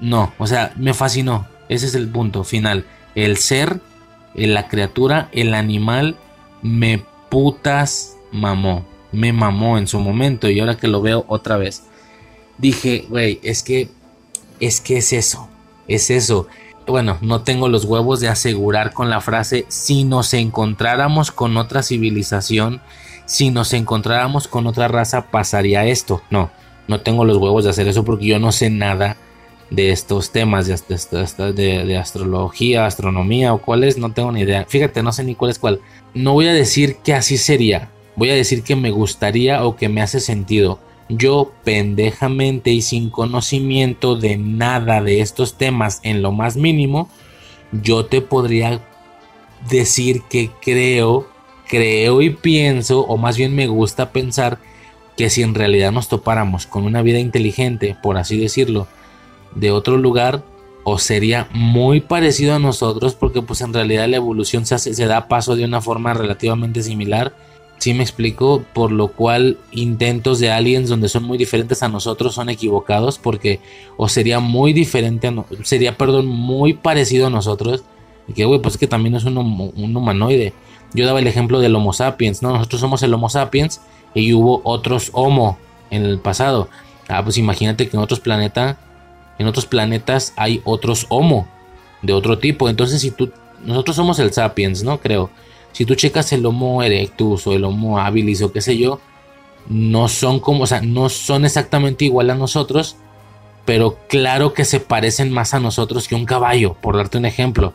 No, 0.00 0.32
o 0.38 0.46
sea, 0.46 0.72
me 0.76 0.94
fascinó. 0.94 1.48
Ese 1.68 1.86
es 1.86 1.94
el 1.96 2.08
punto 2.08 2.44
final. 2.44 2.86
El 3.16 3.36
ser, 3.36 3.80
la 4.34 4.68
criatura, 4.68 5.28
el 5.32 5.54
animal, 5.54 6.16
me 6.62 7.02
putas 7.28 8.16
mamó. 8.30 8.86
Me 9.10 9.32
mamó 9.32 9.78
en 9.78 9.88
su 9.88 9.98
momento 9.98 10.48
y 10.48 10.60
ahora 10.60 10.76
que 10.76 10.88
lo 10.88 11.02
veo 11.02 11.24
otra 11.26 11.56
vez. 11.56 11.82
Dije, 12.58 13.06
güey, 13.08 13.40
es 13.42 13.62
que, 13.64 13.88
es 14.60 14.80
que 14.80 14.98
es 14.98 15.12
eso. 15.12 15.48
Es 15.88 16.10
eso. 16.10 16.46
Bueno, 16.86 17.18
no 17.20 17.42
tengo 17.42 17.68
los 17.68 17.84
huevos 17.84 18.20
de 18.20 18.28
asegurar 18.28 18.92
con 18.92 19.10
la 19.10 19.20
frase 19.20 19.66
si 19.68 20.04
nos 20.04 20.34
encontráramos 20.34 21.32
con 21.32 21.56
otra 21.56 21.82
civilización 21.82 22.80
si 23.26 23.50
nos 23.50 23.72
encontráramos 23.72 24.48
con 24.48 24.66
otra 24.66 24.88
raza 24.88 25.26
pasaría 25.30 25.84
esto. 25.84 26.22
No, 26.30 26.50
no 26.88 27.00
tengo 27.00 27.24
los 27.24 27.36
huevos 27.36 27.64
de 27.64 27.70
hacer 27.70 27.88
eso 27.88 28.04
porque 28.04 28.26
yo 28.26 28.38
no 28.38 28.52
sé 28.52 28.70
nada 28.70 29.16
de 29.68 29.90
estos 29.90 30.30
temas 30.30 30.66
de, 30.68 31.98
astrología, 31.98 32.86
astronomía 32.86 33.52
o 33.52 33.58
cuáles, 33.58 33.98
no 33.98 34.12
tengo 34.12 34.30
ni 34.30 34.42
idea. 34.42 34.64
Fíjate, 34.66 35.02
no 35.02 35.12
sé 35.12 35.24
ni 35.24 35.34
cuál 35.34 35.50
es 35.50 35.58
cuál. 35.58 35.80
No 36.14 36.32
voy 36.32 36.46
a 36.46 36.52
decir 36.52 36.98
que 37.04 37.14
así 37.14 37.36
sería, 37.36 37.90
voy 38.14 38.30
a 38.30 38.34
decir 38.34 38.62
que 38.62 38.76
me 38.76 38.92
gustaría 38.92 39.64
o 39.64 39.76
que 39.76 39.88
me 39.88 40.02
hace 40.02 40.20
sentido. 40.20 40.78
Yo 41.08 41.52
pendejamente 41.64 42.70
y 42.70 42.82
sin 42.82 43.10
conocimiento 43.10 44.16
de 44.16 44.36
nada 44.36 45.02
de 45.02 45.20
estos 45.20 45.54
temas 45.54 46.00
en 46.02 46.22
lo 46.22 46.32
más 46.32 46.56
mínimo, 46.56 47.08
yo 47.70 48.06
te 48.06 48.20
podría 48.20 48.80
decir 49.68 50.22
que 50.28 50.50
creo 50.60 51.28
creo 51.66 52.22
y 52.22 52.30
pienso, 52.30 53.00
o 53.00 53.16
más 53.16 53.36
bien 53.36 53.54
me 53.54 53.66
gusta 53.66 54.12
pensar, 54.12 54.58
que 55.16 55.30
si 55.30 55.42
en 55.42 55.54
realidad 55.54 55.92
nos 55.92 56.08
topáramos 56.08 56.66
con 56.66 56.84
una 56.84 57.02
vida 57.02 57.18
inteligente, 57.18 57.96
por 58.02 58.18
así 58.18 58.38
decirlo, 58.38 58.86
de 59.54 59.70
otro 59.70 59.96
lugar, 59.96 60.42
o 60.84 60.98
sería 60.98 61.48
muy 61.52 62.00
parecido 62.00 62.54
a 62.54 62.58
nosotros, 62.58 63.14
porque 63.14 63.42
pues 63.42 63.60
en 63.60 63.72
realidad 63.72 64.08
la 64.08 64.16
evolución 64.16 64.66
se, 64.66 64.74
hace, 64.74 64.94
se 64.94 65.06
da 65.06 65.26
paso 65.26 65.56
de 65.56 65.64
una 65.64 65.80
forma 65.80 66.14
relativamente 66.14 66.82
similar. 66.82 67.34
Si 67.78 67.92
me 67.94 68.02
explico, 68.02 68.64
por 68.72 68.90
lo 68.90 69.08
cual 69.08 69.58
intentos 69.70 70.38
de 70.38 70.50
aliens 70.50 70.88
donde 70.88 71.08
son 71.08 71.24
muy 71.24 71.38
diferentes 71.38 71.82
a 71.82 71.88
nosotros 71.88 72.34
son 72.34 72.48
equivocados, 72.48 73.18
porque 73.18 73.60
o 73.96 74.08
sería 74.08 74.40
muy 74.40 74.72
diferente, 74.72 75.32
sería, 75.62 75.96
perdón, 75.96 76.26
muy 76.26 76.72
parecido 76.72 77.26
a 77.26 77.30
nosotros, 77.30 77.84
y 78.28 78.32
que, 78.32 78.44
güey, 78.44 78.60
pues 78.60 78.74
es 78.74 78.80
que 78.80 78.86
también 78.86 79.14
es 79.14 79.24
un, 79.24 79.36
un 79.38 79.96
humanoide 79.96 80.52
yo 80.94 81.06
daba 81.06 81.18
el 81.18 81.26
ejemplo 81.26 81.60
del 81.60 81.74
Homo 81.74 81.92
sapiens, 81.92 82.42
¿no? 82.42 82.52
Nosotros 82.52 82.80
somos 82.80 83.02
el 83.02 83.12
Homo 83.12 83.28
sapiens 83.28 83.80
y 84.14 84.32
hubo 84.32 84.62
otros 84.64 85.10
Homo 85.12 85.58
en 85.90 86.04
el 86.04 86.18
pasado. 86.18 86.68
Ah, 87.08 87.22
pues 87.22 87.38
imagínate 87.38 87.88
que 87.88 87.96
en 87.96 88.02
otros 88.02 88.20
planetas, 88.20 88.76
en 89.38 89.46
otros 89.46 89.66
planetas 89.66 90.32
hay 90.36 90.60
otros 90.64 91.06
Homo 91.08 91.46
de 92.02 92.12
otro 92.12 92.38
tipo. 92.38 92.68
Entonces, 92.68 93.00
si 93.00 93.10
tú, 93.10 93.30
nosotros 93.64 93.96
somos 93.96 94.18
el 94.18 94.32
sapiens, 94.32 94.82
¿no? 94.82 94.98
Creo. 95.00 95.30
Si 95.76 95.84
tú 95.84 95.94
checas 95.94 96.32
el 96.32 96.46
Homo 96.46 96.82
erectus 96.82 97.46
o 97.46 97.52
el 97.52 97.62
Homo 97.62 97.98
habilis 97.98 98.40
o 98.40 98.50
qué 98.50 98.62
sé 98.62 98.78
yo, 98.78 98.98
no 99.68 100.08
son 100.08 100.40
como, 100.40 100.62
o 100.62 100.66
sea, 100.66 100.80
no 100.80 101.10
son 101.10 101.44
exactamente 101.44 102.06
igual 102.06 102.30
a 102.30 102.34
nosotros, 102.34 102.96
pero 103.66 103.98
claro 104.08 104.54
que 104.54 104.64
se 104.64 104.80
parecen 104.80 105.30
más 105.30 105.52
a 105.52 105.60
nosotros 105.60 106.08
que 106.08 106.14
un 106.14 106.24
caballo, 106.24 106.78
por 106.80 106.96
darte 106.96 107.18
un 107.18 107.26
ejemplo 107.26 107.74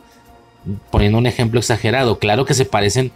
poniendo 0.90 1.18
un 1.18 1.28
ejemplo 1.28 1.60
exagerado, 1.60 2.18
claro 2.18 2.44
que 2.44 2.54
se 2.54 2.64
parecen 2.64 3.12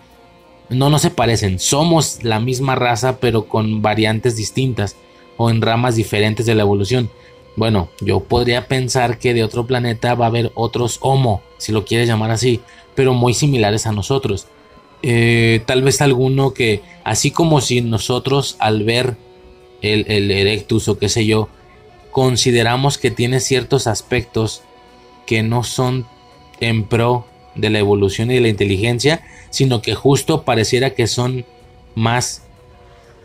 no, 0.69 0.89
no 0.89 1.01
se 1.01 1.11
parecen, 1.11 1.59
somos 1.59 2.23
la 2.23 2.39
misma 2.39 2.77
raza 2.77 3.19
pero 3.19 3.49
con 3.49 3.83
variantes 3.83 4.37
distintas 4.37 4.95
o 5.37 5.51
en 5.51 5.63
ramas 5.63 5.97
diferentes 5.97 6.47
de 6.47 6.55
la 6.55 6.63
evolución. 6.63 7.11
Bueno, 7.57 7.89
yo 8.01 8.21
podría 8.21 8.69
pensar 8.69 9.19
que 9.19 9.35
de 9.35 9.43
otro 9.43 9.67
planeta 9.67 10.15
va 10.15 10.27
a 10.27 10.29
haber 10.29 10.53
otros 10.55 10.99
Homo, 11.01 11.43
si 11.59 11.73
lo 11.73 11.85
quieres 11.85 12.07
llamar 12.07 12.31
así, 12.31 12.61
pero 12.95 13.15
muy 13.15 13.35
similares 13.35 13.87
a 13.89 13.93
nosotros. 13.93 14.47
Eh, 15.09 15.61
tal 15.67 15.83
vez 15.83 16.01
alguno 16.01 16.53
que, 16.53 16.83
así 17.05 17.31
como 17.31 17.61
si 17.61 17.81
nosotros 17.81 18.57
al 18.59 18.83
ver 18.83 19.17
el, 19.81 20.05
el 20.09 20.33
Erectus 20.33 20.89
o 20.89 20.99
qué 20.99 21.09
sé 21.09 21.25
yo, 21.25 21.49
consideramos 22.11 22.99
que 22.99 23.13
tiene 23.13 23.39
ciertos 23.39 23.87
aspectos 23.87 24.63
que 25.25 25.45
no 25.45 25.63
son 25.63 26.07
en 26.59 26.83
pro 26.83 27.25
de 27.55 27.71
la 27.71 27.79
evolución 27.79 28.33
y 28.33 28.35
de 28.35 28.41
la 28.41 28.49
inteligencia, 28.49 29.23
sino 29.51 29.81
que 29.81 29.95
justo 29.95 30.43
pareciera 30.43 30.91
que 30.91 31.07
son 31.07 31.45
más 31.95 32.43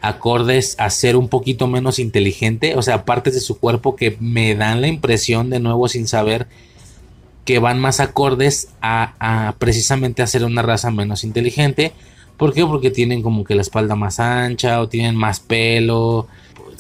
acordes 0.02 0.76
a 0.78 0.88
ser 0.92 1.16
un 1.16 1.30
poquito 1.30 1.66
menos 1.66 1.98
inteligente, 1.98 2.76
o 2.76 2.84
sea, 2.84 3.06
partes 3.06 3.34
de 3.34 3.40
su 3.40 3.58
cuerpo 3.58 3.96
que 3.96 4.18
me 4.20 4.54
dan 4.54 4.82
la 4.82 4.88
impresión 4.88 5.50
de 5.50 5.60
nuevo 5.60 5.88
sin 5.88 6.08
saber 6.08 6.46
que 7.46 7.60
van 7.60 7.80
más 7.80 8.00
acordes 8.00 8.70
a, 8.82 9.56
precisamente 9.58 10.22
a 10.22 10.28
ser 10.28 10.44
una 10.44 10.62
raza 10.62 10.92
menos 10.92 11.24
inteligente. 11.24 11.94
¿Por 12.38 12.54
qué? 12.54 12.66
Porque 12.66 12.92
tienen 12.92 13.22
como 13.22 13.44
que 13.44 13.56
la 13.56 13.62
espalda 13.62 13.96
más 13.96 14.20
ancha 14.20 14.82
o 14.82 14.90
tienen 14.90 15.16
más 15.16 15.40
pelo, 15.40 16.28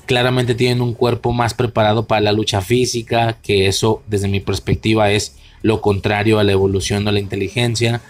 claramente 0.06 0.56
tienen 0.56 0.82
un 0.82 0.94
cuerpo 0.94 1.32
más 1.32 1.54
preparado 1.54 2.06
para 2.06 2.22
la 2.22 2.32
lucha 2.32 2.62
física, 2.62 3.38
que 3.42 3.68
eso 3.68 4.02
desde 4.08 4.28
mi 4.28 4.40
perspectiva 4.40 5.12
es 5.12 5.36
lo 5.62 5.82
contrario 5.82 6.40
a 6.40 6.44
la 6.44 6.52
evolución 6.52 7.06
de 7.06 7.12
la 7.12 7.20
inteligencia. 7.20 8.02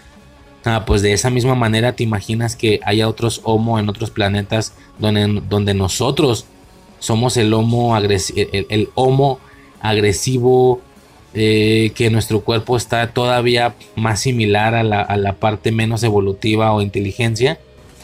Ah, 0.64 0.84
pues 0.86 1.02
de 1.02 1.12
esa 1.12 1.28
misma 1.28 1.54
manera 1.54 1.94
te 1.94 2.04
imaginas 2.04 2.54
que 2.54 2.80
haya 2.84 3.08
otros 3.08 3.40
homo 3.44 3.78
en 3.78 3.88
otros 3.88 4.10
planetas 4.10 4.74
donde, 4.98 5.42
donde 5.48 5.74
nosotros 5.74 6.46
somos 7.02 7.36
el 7.36 7.52
homo, 7.52 7.96
el, 7.96 8.88
homo 8.94 9.40
agresivo, 9.80 10.80
eh, 11.34 11.92
que 11.94 12.10
nuestro 12.10 12.40
cuerpo 12.42 12.76
está 12.76 13.12
todavía 13.12 13.74
más 13.96 14.20
similar 14.20 14.74
a 14.74 14.82
la, 14.82 15.32
parte 15.34 15.72
menos 15.72 16.02
evolutiva 16.02 16.72
o 16.72 16.82
inteligencia. 16.82 17.58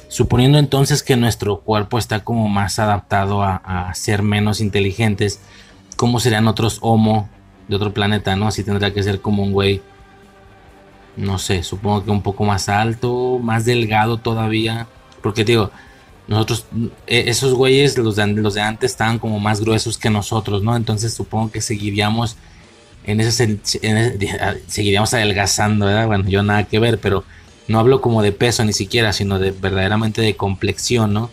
Suponiendo 0.09 0.59
entonces 0.59 1.03
que 1.03 1.17
nuestro 1.17 1.61
cuerpo 1.61 1.99
está 1.99 2.21
como 2.25 2.49
más 2.49 2.79
adaptado 2.79 3.43
a, 3.43 3.57
a 3.57 3.95
ser 3.95 4.23
menos 4.23 4.61
inteligentes, 4.61 5.41
¿cómo 5.97 6.21
serían 6.21 6.49
otros 6.49 6.79
homo 6.81 7.29
de 7.69 7.77
otro 7.77 7.93
planeta, 7.93 8.35
no? 8.35 8.49
Así 8.49 8.65
tendría 8.65 8.95
que 8.95 9.03
ser 9.03 9.21
como 9.21 9.43
un 9.43 9.53
güey, 9.53 9.83
no 11.17 11.39
sé, 11.39 11.63
supongo 11.63 12.05
que 12.05 12.11
un 12.11 12.23
poco 12.23 12.45
más 12.45 12.71
alto, 12.71 13.39
más 13.43 13.67
delgado 13.67 14.17
todavía. 14.17 14.87
Porque 15.23 15.45
digo, 15.45 15.71
nosotros, 16.29 16.67
e, 17.07 17.29
esos 17.29 17.55
güeyes, 17.55 17.99
los 17.99 18.17
de, 18.17 18.27
los 18.29 18.55
de 18.55 18.61
antes, 18.61 18.93
estaban 18.93 19.19
como 19.19 19.41
más 19.41 19.61
gruesos 19.61 19.99
que 19.99 20.11
nosotros, 20.11 20.63
¿no? 20.63 20.77
Entonces 20.77 21.13
supongo 21.15 21.51
que 21.51 21.61
seguiríamos 21.61 22.37
en 23.11 23.21
ese, 23.21 23.59
seguiríamos 24.67 25.15
adelgazando, 25.15 25.87
¿verdad? 25.87 26.07
Bueno, 26.07 26.29
yo 26.29 26.43
nada 26.43 26.65
que 26.65 26.79
ver, 26.79 26.99
pero 26.99 27.25
no 27.67 27.79
hablo 27.79 28.01
como 28.01 28.23
de 28.23 28.33
peso 28.33 28.65
ni 28.65 28.73
siquiera, 28.73 29.13
sino 29.13 29.39
de 29.39 29.51
verdaderamente 29.51 30.23
de 30.23 30.37
complexión, 30.37 31.13
¿no? 31.13 31.31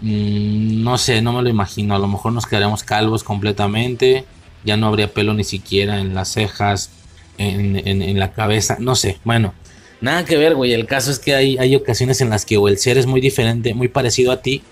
Mm, 0.00 0.82
no 0.82 0.98
sé, 0.98 1.22
no 1.22 1.32
me 1.32 1.42
lo 1.42 1.48
imagino. 1.48 1.94
A 1.94 1.98
lo 1.98 2.08
mejor 2.08 2.32
nos 2.32 2.46
quedaremos 2.46 2.82
calvos 2.82 3.24
completamente 3.24 4.24
ya 4.66 4.76
no 4.76 4.88
habría 4.88 5.14
pelo 5.14 5.32
ni 5.32 5.44
siquiera 5.44 6.00
en 6.00 6.14
las 6.14 6.32
cejas, 6.32 6.90
en, 7.38 8.18
la 8.18 8.32
cabeza, 8.32 8.76
no 8.80 8.96
sé, 8.96 9.18
bueno, 9.24 9.54
nada 10.00 10.24
que 10.24 10.36
ver, 10.36 10.54
güey, 10.54 10.72
el 10.72 10.86
caso 10.86 11.10
es 11.10 11.18
que 11.18 11.34
hay, 11.34 11.56
hay 11.58 11.76
ocasiones 11.76 12.20
en 12.20 12.30
las 12.30 12.44
que 12.44 12.56
o 12.56 12.68
el 12.68 12.78
ser 12.78 12.98
es 12.98 13.06
muy 13.06 13.20
diferente, 13.20 13.72
muy 13.72 13.88
parecido 13.88 14.32
a 14.32 14.42
ti, 14.42 14.62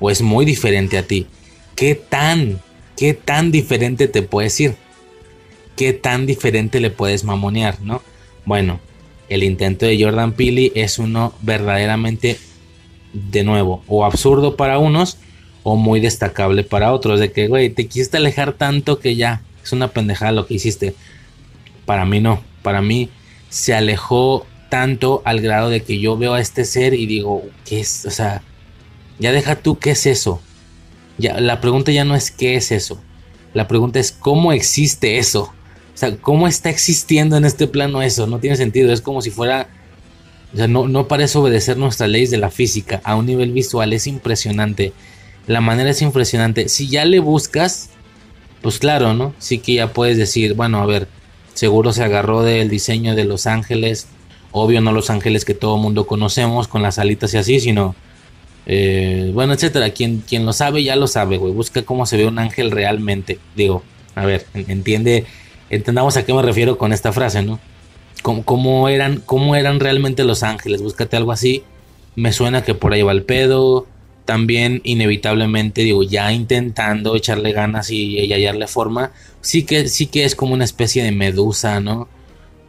o 0.00 0.10
es 0.10 0.22
muy 0.22 0.44
diferente 0.44 0.98
a 0.98 1.02
ti. 1.02 1.26
¿Qué 1.76 1.94
tan, 1.94 2.60
qué 2.96 3.12
tan 3.14 3.52
diferente 3.52 4.08
te 4.08 4.22
puedes 4.22 4.58
ir? 4.60 4.74
¿Qué 5.76 5.92
tan 5.92 6.26
diferente 6.26 6.80
le 6.80 6.90
puedes 6.90 7.24
mamonear, 7.24 7.80
no? 7.80 8.02
Bueno, 8.44 8.80
el 9.28 9.42
intento 9.42 9.86
de 9.86 10.02
Jordan 10.02 10.32
Peele 10.32 10.72
es 10.74 10.98
uno 10.98 11.32
verdaderamente, 11.40 12.38
de 13.12 13.44
nuevo, 13.44 13.82
o 13.86 14.04
absurdo 14.04 14.56
para 14.56 14.78
unos, 14.78 15.18
o 15.62 15.76
muy 15.76 16.00
destacable 16.00 16.64
para 16.64 16.92
otros. 16.92 17.20
De 17.20 17.32
que, 17.32 17.48
güey, 17.48 17.70
te 17.70 17.86
quisiste 17.86 18.18
alejar 18.18 18.52
tanto 18.52 18.98
que 18.98 19.16
ya 19.16 19.42
es 19.62 19.72
una 19.72 19.88
pendejada 19.88 20.32
lo 20.32 20.46
que 20.46 20.54
hiciste. 20.54 20.94
Para 21.86 22.04
mí 22.04 22.20
no. 22.20 22.42
Para 22.62 22.82
mí 22.82 23.08
se 23.48 23.74
alejó 23.74 24.46
tanto 24.68 25.22
al 25.24 25.40
grado 25.40 25.68
de 25.68 25.82
que 25.82 25.98
yo 25.98 26.16
veo 26.16 26.34
a 26.34 26.40
este 26.40 26.64
ser 26.64 26.94
y 26.94 27.06
digo, 27.06 27.42
¿qué 27.64 27.80
es? 27.80 28.06
O 28.06 28.10
sea, 28.10 28.42
ya 29.18 29.32
deja 29.32 29.56
tú, 29.56 29.78
¿qué 29.78 29.90
es 29.90 30.06
eso? 30.06 30.40
Ya, 31.18 31.38
la 31.40 31.60
pregunta 31.60 31.92
ya 31.92 32.04
no 32.04 32.14
es 32.14 32.30
qué 32.30 32.56
es 32.56 32.72
eso. 32.72 33.00
La 33.54 33.68
pregunta 33.68 34.00
es 34.00 34.12
cómo 34.12 34.52
existe 34.52 35.18
eso. 35.18 35.52
O 35.94 35.96
sea, 35.96 36.16
¿cómo 36.16 36.48
está 36.48 36.70
existiendo 36.70 37.36
en 37.36 37.44
este 37.44 37.66
plano 37.66 38.02
eso? 38.02 38.26
No 38.26 38.38
tiene 38.38 38.56
sentido. 38.56 38.92
Es 38.92 39.00
como 39.00 39.22
si 39.22 39.30
fuera... 39.30 39.68
O 40.52 40.56
sea, 40.56 40.68
no, 40.68 40.86
no 40.86 41.08
parece 41.08 41.38
obedecer 41.38 41.76
nuestras 41.76 42.10
leyes 42.10 42.30
de 42.30 42.38
la 42.38 42.50
física. 42.50 43.00
A 43.04 43.16
un 43.16 43.26
nivel 43.26 43.52
visual 43.52 43.92
es 43.92 44.06
impresionante. 44.06 44.92
La 45.46 45.60
manera 45.60 45.90
es 45.90 46.02
impresionante. 46.02 46.68
Si 46.68 46.88
ya 46.88 47.04
le 47.04 47.20
buscas, 47.20 47.90
pues 48.60 48.78
claro, 48.78 49.14
¿no? 49.14 49.34
Sí 49.38 49.58
que 49.58 49.74
ya 49.74 49.92
puedes 49.92 50.18
decir, 50.18 50.54
bueno, 50.54 50.82
a 50.82 50.86
ver, 50.86 51.08
seguro 51.54 51.92
se 51.92 52.04
agarró 52.04 52.42
del 52.42 52.68
diseño 52.68 53.14
de 53.14 53.24
Los 53.24 53.46
Ángeles. 53.46 54.08
Obvio, 54.50 54.80
no 54.82 54.92
Los 54.92 55.08
Ángeles 55.08 55.44
que 55.44 55.54
todo 55.54 55.78
mundo 55.78 56.06
conocemos, 56.06 56.68
con 56.68 56.82
las 56.82 56.98
alitas 56.98 57.32
y 57.34 57.38
así, 57.38 57.60
sino... 57.60 57.94
Eh, 58.66 59.30
bueno, 59.34 59.54
etcétera. 59.54 59.90
Quien, 59.90 60.20
quien 60.20 60.46
lo 60.46 60.52
sabe, 60.52 60.84
ya 60.84 60.96
lo 60.96 61.06
sabe, 61.06 61.38
güey. 61.38 61.52
Busca 61.52 61.82
cómo 61.82 62.06
se 62.06 62.16
ve 62.16 62.26
un 62.26 62.38
ángel 62.38 62.70
realmente. 62.70 63.38
Digo, 63.56 63.82
a 64.14 64.24
ver, 64.24 64.46
entiende, 64.54 65.24
entendamos 65.72 66.16
a 66.16 66.24
qué 66.24 66.32
me 66.32 66.42
refiero 66.42 66.78
con 66.78 66.92
esta 66.92 67.12
frase, 67.12 67.42
¿no? 67.42 67.58
Cómo, 68.22 68.88
eran, 68.88 69.20
cómo 69.26 69.56
eran 69.56 69.80
realmente 69.80 70.22
los 70.22 70.44
ángeles. 70.44 70.80
Búscate 70.80 71.16
algo 71.16 71.32
así. 71.32 71.64
Me 72.14 72.32
suena 72.32 72.62
que 72.62 72.74
por 72.74 72.92
ahí 72.92 73.02
va 73.02 73.10
el 73.10 73.24
pedo 73.24 73.88
también 74.24 74.80
inevitablemente 74.84 75.82
digo 75.82 76.02
ya 76.02 76.32
intentando 76.32 77.16
echarle 77.16 77.52
ganas 77.52 77.90
y, 77.90 78.32
hallarle 78.32 78.66
forma 78.66 79.10
sí 79.40 79.64
que 79.64 79.88
sí 79.88 80.06
que 80.06 80.24
es 80.24 80.34
como 80.34 80.54
una 80.54 80.64
especie 80.64 81.02
de 81.02 81.10
medusa 81.10 81.80
no 81.80 82.08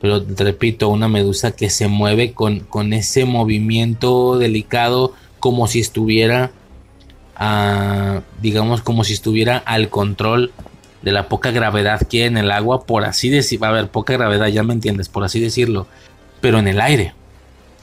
pero 0.02 0.24
repito 0.38 0.90
una 0.90 1.08
medusa 1.08 1.56
que 1.56 1.70
se 1.70 1.88
mueve 1.88 2.34
con, 2.34 2.62
con 2.62 2.92
ese 2.92 3.26
movimiento 3.26 4.40
delicado 4.40 5.14
como 5.40 5.68
si 5.68 5.80
estuviera 5.80 6.52
ah, 7.36 8.22
digamos 8.42 8.82
como 8.82 9.04
si 9.04 9.14
estuviera 9.14 9.58
al 9.58 9.90
control 9.90 10.52
de 11.04 11.12
la 11.12 11.28
poca 11.30 11.52
gravedad 11.52 12.02
que 12.08 12.24
hay 12.24 12.28
en 12.28 12.38
el 12.38 12.52
agua 12.52 12.86
por 12.86 13.04
así 13.06 13.30
decir 13.30 13.62
va 13.62 13.68
a 13.68 13.72
haber 13.72 13.90
poca 13.90 14.14
gravedad 14.14 14.48
ya 14.48 14.64
me 14.64 14.74
entiendes 14.74 15.10
por 15.10 15.24
así 15.24 15.40
decirlo 15.40 15.88
pero 16.42 16.60
en 16.60 16.68
el 16.68 16.82
aire 16.82 17.14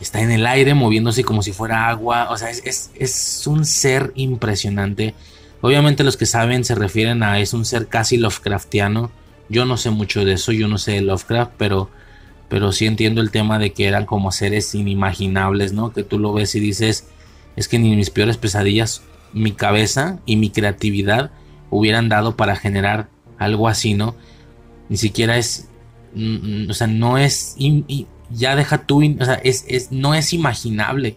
está 0.01 0.23
en 0.23 0.31
el 0.31 0.47
aire 0.47 0.75
moviéndose 0.75 1.25
como 1.25 1.43
si 1.43 1.53
fuera 1.53 1.89
agua. 1.89 2.29
O 2.31 2.37
sea, 2.39 2.51
es, 2.51 3.43
un 3.47 3.65
ser 3.65 4.13
impresionante. 4.15 5.15
Obviamente 5.61 6.05
los 6.05 6.17
que 6.17 6.27
saben 6.27 6.65
se 6.65 6.75
refieren 6.75 7.23
a 7.23 7.39
es 7.39 7.53
un 7.53 7.65
ser 7.65 7.87
casi 7.89 8.17
Lovecraftiano. 8.17 9.11
Yo 9.49 9.67
no 9.67 9.77
sé 9.77 9.91
mucho 9.91 10.25
de 10.25 10.35
eso, 10.35 10.53
yo 10.53 10.69
no 10.69 10.79
sé 10.79 10.93
de 10.93 11.03
Lovecraft, 11.03 11.53
pero, 11.59 11.91
pero 12.49 12.73
sí 12.73 12.87
entiendo 12.87 13.21
el 13.21 13.31
tema 13.31 13.59
de 13.59 13.73
que 13.73 13.87
eran 13.87 14.07
como 14.07 14.33
seres 14.33 14.75
inimaginables, 14.75 15.73
¿no? 15.73 15.93
Que 15.93 16.03
tú 16.03 16.19
lo 16.19 16.33
ves 16.33 16.55
y 16.55 16.61
dices, 16.61 17.09
es 17.57 17.69
que 17.69 17.79
ni 17.79 17.95
mis 17.97 18.11
peores 18.11 18.37
pesadillas, 18.37 19.03
mi 19.33 19.53
cabeza 19.53 20.19
y 20.25 20.37
mi 20.37 20.51
creatividad 20.51 21.31
hubieran 21.71 22.09
dado 22.09 22.37
para 22.37 22.57
generar 22.57 23.09
algo 23.39 23.69
así, 23.69 23.95
¿no? 23.95 24.15
Ni 24.89 24.97
siquiera 24.97 25.37
es, 25.37 25.69
mm, 26.15 26.67
mm, 26.67 26.71
o 26.71 26.75
sea, 26.75 26.87
no 26.87 27.19
es 27.19 27.57
ya 28.31 28.57
deja 28.57 28.87
tú, 28.87 29.03
o 29.19 29.25
sea, 29.25 29.35
es, 29.35 29.65
es, 29.69 29.91
no 29.93 30.15
es 30.15 30.33
imaginable 30.33 31.17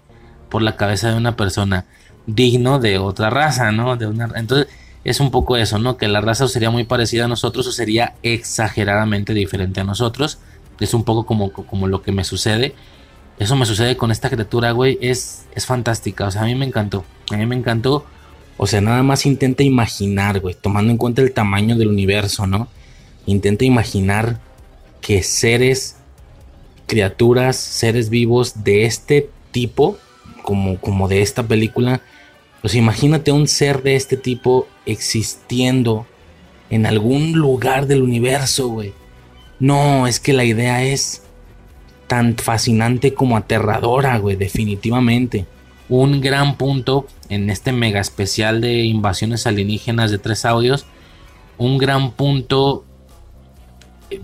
por 0.50 0.62
la 0.62 0.76
cabeza 0.76 1.10
de 1.10 1.18
una 1.18 1.36
persona 1.36 1.86
digno 2.26 2.80
de 2.80 2.98
otra 2.98 3.30
raza, 3.30 3.72
¿no? 3.72 3.96
De 3.98 4.08
una, 4.08 4.30
entonces 4.36 4.68
es 5.04 5.20
un 5.20 5.32
poco 5.32 5.58
eso, 5.58 5.80
¿no? 5.80 5.98
Que 5.98 6.08
la 6.08 6.22
raza 6.22 6.48
sería 6.48 6.70
muy 6.70 6.86
parecida 6.86 7.26
a 7.26 7.28
nosotros 7.28 7.68
o 7.68 7.72
sería 7.72 8.16
exageradamente 8.24 9.34
diferente 9.34 9.82
a 9.82 9.84
nosotros. 9.84 10.40
Es 10.80 10.94
un 10.94 11.04
poco 11.04 11.26
como, 11.26 11.52
como 11.52 11.88
lo 11.88 12.02
que 12.02 12.12
me 12.12 12.24
sucede. 12.24 12.74
Eso 13.38 13.56
me 13.56 13.66
sucede 13.66 13.98
con 13.98 14.12
esta 14.12 14.30
criatura, 14.30 14.72
güey. 14.72 14.98
Es, 15.02 15.46
es 15.56 15.66
fantástica. 15.66 16.28
O 16.28 16.32
sea, 16.32 16.44
a 16.44 16.46
mí 16.46 16.56
me 16.56 16.66
encantó. 16.66 17.04
A 17.32 17.38
mí 17.38 17.46
me 17.46 17.56
encantó. 17.56 18.06
O 18.58 18.68
sea, 18.68 18.82
nada 18.82 19.04
más 19.04 19.26
intenta 19.26 19.64
imaginar, 19.64 20.40
güey. 20.40 20.56
Tomando 20.56 20.92
en 20.92 20.98
cuenta 20.98 21.22
el 21.22 21.34
tamaño 21.34 21.76
del 21.76 21.88
universo, 21.88 22.48
¿no? 22.48 22.68
Intenta 23.26 23.66
imaginar 23.66 24.40
que 25.02 25.24
seres 25.24 25.98
criaturas, 26.88 27.58
seres 27.58 28.10
vivos 28.10 28.64
de 28.64 28.86
este 28.86 29.30
tipo, 29.52 29.98
como, 30.44 30.78
como 30.80 31.08
de 31.08 31.22
esta 31.22 31.44
película, 31.44 32.02
pues 32.62 32.76
imagínate 32.76 33.32
un 33.32 33.48
ser 33.48 33.84
de 33.84 33.96
este 33.96 34.18
tipo 34.18 34.68
existiendo 34.86 36.06
en 36.70 36.86
algún 36.86 37.34
lugar 37.34 37.88
del 37.88 38.02
universo, 38.02 38.70
güey. 38.70 38.94
No, 39.60 40.08
es 40.08 40.20
que 40.20 40.34
la 40.34 40.46
idea 40.46 40.84
es 40.84 41.24
tan 42.08 42.36
fascinante 42.36 43.14
como 43.14 43.38
aterradora, 43.38 44.18
güey, 44.18 44.36
definitivamente. 44.36 45.46
Un 45.90 46.22
gran 46.22 46.58
punto 46.58 47.08
en 47.30 47.50
este 47.50 47.72
mega 47.72 48.00
especial 48.00 48.62
de 48.62 48.84
invasiones 48.84 49.46
alienígenas 49.46 50.12
de 50.12 50.18
tres 50.18 50.46
audios. 50.46 50.86
Un 51.58 51.78
gran 51.78 52.12
punto. 52.12 52.86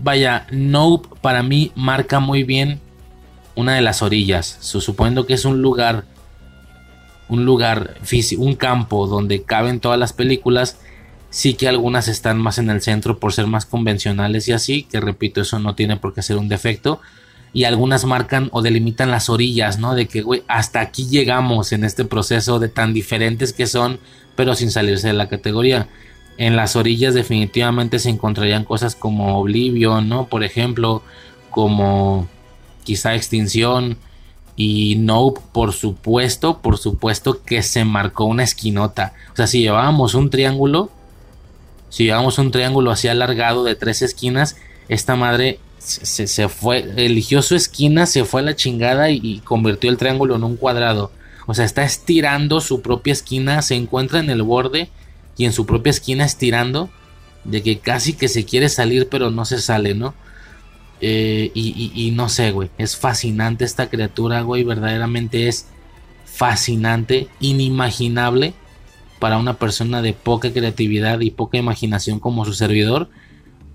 Vaya, 0.00 0.46
Nope 0.50 1.08
para 1.20 1.42
mí 1.42 1.72
marca 1.74 2.20
muy 2.20 2.44
bien 2.44 2.80
una 3.54 3.74
de 3.74 3.82
las 3.82 4.02
orillas. 4.02 4.58
Suponiendo 4.60 5.26
que 5.26 5.34
es 5.34 5.44
un 5.44 5.60
lugar. 5.62 6.04
Un 7.28 7.44
lugar 7.44 7.94
físico, 8.02 8.42
un 8.42 8.56
campo 8.56 9.06
donde 9.06 9.42
caben 9.42 9.80
todas 9.80 9.98
las 9.98 10.12
películas. 10.12 10.78
Sí 11.28 11.54
que 11.54 11.68
algunas 11.68 12.08
están 12.08 12.38
más 12.38 12.58
en 12.58 12.70
el 12.70 12.82
centro 12.82 13.20
por 13.20 13.32
ser 13.32 13.46
más 13.46 13.66
convencionales 13.66 14.48
y 14.48 14.52
así. 14.52 14.82
Que 14.84 14.98
repito, 14.98 15.40
eso 15.40 15.58
no 15.58 15.74
tiene 15.74 15.96
por 15.96 16.14
qué 16.14 16.22
ser 16.22 16.38
un 16.38 16.48
defecto 16.48 17.00
y 17.52 17.64
algunas 17.64 18.04
marcan 18.04 18.48
o 18.52 18.62
delimitan 18.62 19.10
las 19.10 19.28
orillas, 19.28 19.78
¿no? 19.78 19.94
De 19.94 20.06
que, 20.06 20.22
güey, 20.22 20.42
hasta 20.46 20.80
aquí 20.80 21.08
llegamos 21.08 21.72
en 21.72 21.84
este 21.84 22.04
proceso 22.04 22.58
de 22.58 22.68
tan 22.68 22.92
diferentes 22.92 23.52
que 23.52 23.66
son, 23.66 23.98
pero 24.36 24.54
sin 24.54 24.70
salirse 24.70 25.08
de 25.08 25.14
la 25.14 25.28
categoría. 25.28 25.88
En 26.38 26.56
las 26.56 26.76
orillas 26.76 27.14
definitivamente 27.14 27.98
se 27.98 28.08
encontrarían 28.08 28.64
cosas 28.64 28.94
como 28.94 29.38
Oblivion, 29.38 30.08
¿no? 30.08 30.26
Por 30.26 30.44
ejemplo, 30.44 31.02
como 31.50 32.28
quizá 32.84 33.14
Extinción 33.14 33.98
y 34.56 34.96
Nope, 34.96 35.40
por 35.52 35.72
supuesto, 35.72 36.58
por 36.58 36.78
supuesto 36.78 37.42
que 37.42 37.62
se 37.62 37.84
marcó 37.84 38.24
una 38.24 38.44
esquinota. 38.44 39.14
O 39.32 39.36
sea, 39.36 39.46
si 39.46 39.60
llevábamos 39.60 40.14
un 40.14 40.30
triángulo, 40.30 40.90
si 41.88 42.04
llevábamos 42.04 42.38
un 42.38 42.52
triángulo 42.52 42.92
así 42.92 43.08
alargado 43.08 43.64
de 43.64 43.74
tres 43.74 44.02
esquinas, 44.02 44.56
esta 44.88 45.16
madre 45.16 45.58
se, 45.80 46.48
fue, 46.48 46.92
eligió 46.96 47.42
su 47.42 47.54
esquina, 47.56 48.06
se 48.06 48.24
fue 48.24 48.42
a 48.42 48.44
la 48.44 48.56
chingada 48.56 49.10
y, 49.10 49.40
convirtió 49.44 49.90
el 49.90 49.96
triángulo 49.96 50.36
en 50.36 50.44
un 50.44 50.56
cuadrado. 50.56 51.10
O 51.46 51.54
sea, 51.54 51.64
está 51.64 51.82
estirando 51.82 52.60
su 52.60 52.82
propia 52.82 53.12
esquina, 53.12 53.62
se 53.62 53.74
encuentra 53.74 54.20
en 54.20 54.30
el 54.30 54.42
borde 54.42 54.90
y 55.36 55.46
en 55.46 55.52
su 55.52 55.66
propia 55.66 55.90
esquina 55.90 56.24
estirando, 56.24 56.90
de 57.44 57.62
que 57.62 57.78
casi 57.78 58.12
que 58.12 58.28
se 58.28 58.44
quiere 58.44 58.68
salir 58.68 59.08
pero 59.08 59.30
no 59.30 59.46
se 59.46 59.60
sale, 59.60 59.94
¿no? 59.94 60.14
Eh, 61.00 61.50
y, 61.54 61.92
y, 61.94 62.10
no 62.10 62.28
sé, 62.28 62.50
güey, 62.50 62.68
es 62.76 62.96
fascinante 62.96 63.64
esta 63.64 63.88
criatura, 63.88 64.42
güey, 64.42 64.64
verdaderamente 64.64 65.48
es 65.48 65.66
fascinante, 66.26 67.28
inimaginable 67.40 68.52
para 69.18 69.38
una 69.38 69.54
persona 69.54 70.02
de 70.02 70.12
poca 70.12 70.52
creatividad 70.52 71.20
y 71.20 71.30
poca 71.30 71.56
imaginación 71.56 72.20
como 72.20 72.44
su 72.44 72.52
servidor 72.52 73.08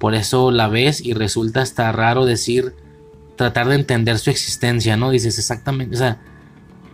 por 0.06 0.14
eso 0.14 0.52
la 0.52 0.68
ves 0.68 1.04
y 1.04 1.14
resulta 1.14 1.64
hasta 1.64 1.92
raro 1.92 2.26
decir, 2.26 2.76
tratar 3.38 3.68
de 3.70 3.74
entender 3.74 4.20
su 4.20 4.30
existencia, 4.30 4.98
¿no? 4.98 5.10
Dices 5.10 5.40
exactamente, 5.40 5.96
o 5.96 5.98
sea, 5.98 6.22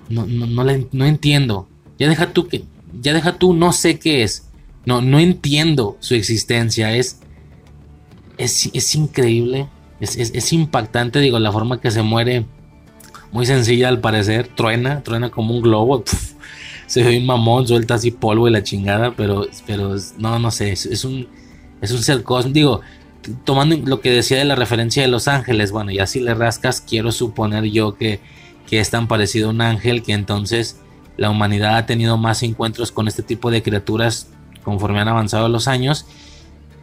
no, 0.08 0.26
no, 0.26 0.64
no, 0.94 1.06
entiendo. 1.06 1.68
Ya 2.00 2.08
deja 2.08 2.32
tú 2.32 2.48
que, 2.48 2.64
ya 3.02 3.12
deja 3.12 3.34
tú, 3.34 3.54
no 3.54 3.74
sé 3.74 4.00
qué 4.00 4.24
es. 4.24 4.48
No, 4.86 5.02
no 5.02 5.20
entiendo 5.20 5.98
su 6.00 6.16
existencia. 6.16 6.96
Es, 6.96 7.20
es, 8.38 8.96
increíble, 8.96 9.68
es, 10.00 10.54
impactante, 10.54 11.20
digo, 11.20 11.38
la 11.38 11.52
forma 11.52 11.82
que 11.82 11.92
se 11.92 12.04
muere. 12.04 12.46
Muy 13.34 13.46
sencilla 13.46 13.90
al 13.90 14.00
parecer, 14.00 14.48
truena, 14.48 15.04
truena 15.04 15.32
como 15.32 15.54
un 15.54 15.62
globo. 15.62 16.06
se 16.88 17.04
ve 17.04 17.18
un 17.18 17.26
mamón, 17.26 17.68
suelta 17.68 17.96
así 17.96 18.12
polvo 18.12 18.48
y 18.48 18.52
la 18.52 18.64
chingada, 18.64 19.14
pero, 19.18 19.48
pero 19.68 19.98
no, 20.18 20.40
no 20.40 20.50
sé, 20.50 20.72
es 20.72 21.04
un 21.04 21.28
es 21.82 21.92
un 21.92 22.02
ser 22.02 22.24
cósmico. 22.24 22.54
Digo, 22.54 22.82
tomando 23.44 23.78
lo 23.78 24.02
que 24.02 24.12
decía 24.12 24.38
de 24.38 24.46
la 24.46 24.56
referencia 24.56 25.02
de 25.02 25.08
los 25.08 25.28
ángeles, 25.28 25.72
bueno, 25.72 25.92
y 25.92 26.00
así 26.00 26.20
le 26.20 26.34
rascas, 26.34 26.82
quiero 26.82 27.12
suponer 27.12 27.66
yo 27.66 27.96
que, 27.96 28.20
que 28.68 28.80
es 28.80 28.90
tan 28.90 29.08
parecido 29.08 29.48
a 29.48 29.52
un 29.52 29.62
ángel 29.62 30.04
que 30.04 30.14
entonces 30.14 30.80
la 31.18 31.30
humanidad 31.30 31.78
ha 31.78 31.86
tenido 31.86 32.18
más 32.18 32.42
encuentros 32.44 32.92
con 32.92 33.08
este 33.08 33.24
tipo 33.24 33.52
de 33.52 33.62
criaturas 33.62 34.30
conforme 34.64 35.00
han 35.00 35.08
avanzado 35.08 35.50
los 35.50 35.68
años 35.68 36.06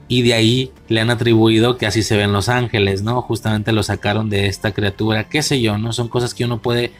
y 0.07 0.23
de 0.23 0.35
ahí 0.35 0.73
le 0.89 1.01
han 1.01 1.11
atribuido 1.11 1.77
que 1.77 1.87
así 1.87 2.03
se 2.03 2.17
ven 2.17 2.33
los 2.33 2.49
ángeles, 2.49 3.03
¿no? 3.03 3.21
Justamente 3.21 3.73
lo 3.73 3.83
sacaron 3.83 4.31
de 4.31 4.47
esta 4.47 4.73
criatura, 4.73 5.29
qué 5.29 5.43
sé 5.43 5.61
yo, 5.61 5.77
¿no? 5.77 5.93
Son 5.93 6.09
cosas 6.09 6.35
que 6.35 6.45
uno 6.45 6.63
puede 6.63 6.93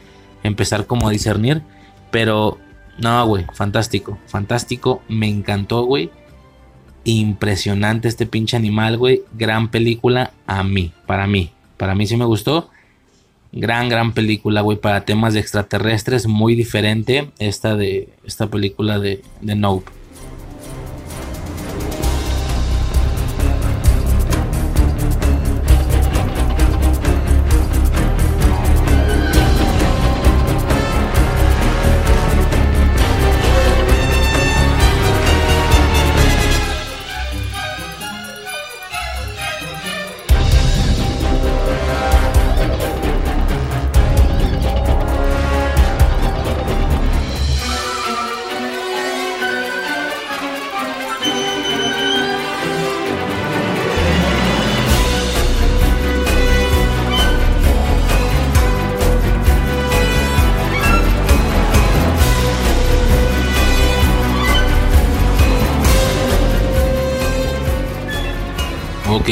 empezar 0.43 0.87
como 0.87 1.09
a 1.09 1.11
discernir, 1.11 1.63
pero 2.11 2.59
no, 2.99 3.27
güey, 3.27 3.47
fantástico, 3.55 4.19
fantástico, 4.27 5.03
me 5.09 5.29
encantó, 5.29 5.85
güey 5.85 6.11
impresionante 7.05 8.09
este 8.09 8.27
pinche 8.27 8.57
animal, 8.57 8.97
güey. 8.97 9.23
Gran 9.35 9.71
película 9.71 10.33
a 10.47 10.63
mí, 10.65 10.93
para 11.07 11.27
mí. 11.27 11.51
Para 11.77 11.95
mí 11.95 12.07
sí 12.07 12.17
me 12.17 12.25
gustó. 12.25 12.71
Gran, 13.53 13.89
gran 13.89 14.13
película, 14.13 14.61
güey, 14.61 14.79
para 14.79 15.05
temas 15.05 15.35
de 15.35 15.41
extraterrestres. 15.41 16.27
Muy 16.27 16.55
diferente 16.55 17.31
esta 17.39 17.77
de 17.77 18.09
esta 18.25 18.49
película 18.49 18.99
de, 18.99 19.23
de 19.41 19.55
Nope. 19.55 19.98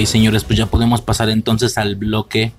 Señores, 0.06 0.44
pues 0.44 0.58
ya 0.58 0.66
podemos 0.66 1.02
pasar 1.02 1.28
entonces 1.30 1.78
al 1.78 1.96
bloque 1.96 2.52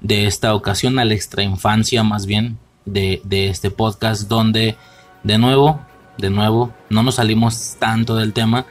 de 0.00 0.26
esta 0.26 0.54
ocasión, 0.54 0.98
a 0.98 1.04
la 1.04 1.14
extra 1.14 1.42
infancia 1.42 2.02
más 2.02 2.26
bien 2.26 2.58
de, 2.84 3.20
este 3.30 3.70
podcast, 3.70 4.28
donde 4.28 4.76
de 5.24 5.38
nuevo, 5.38 5.80
de 6.18 6.30
nuevo, 6.30 6.72
no 6.88 7.02
nos 7.02 7.16
salimos 7.16 7.76
tanto 7.78 8.16
del 8.16 8.32
tema. 8.32 8.66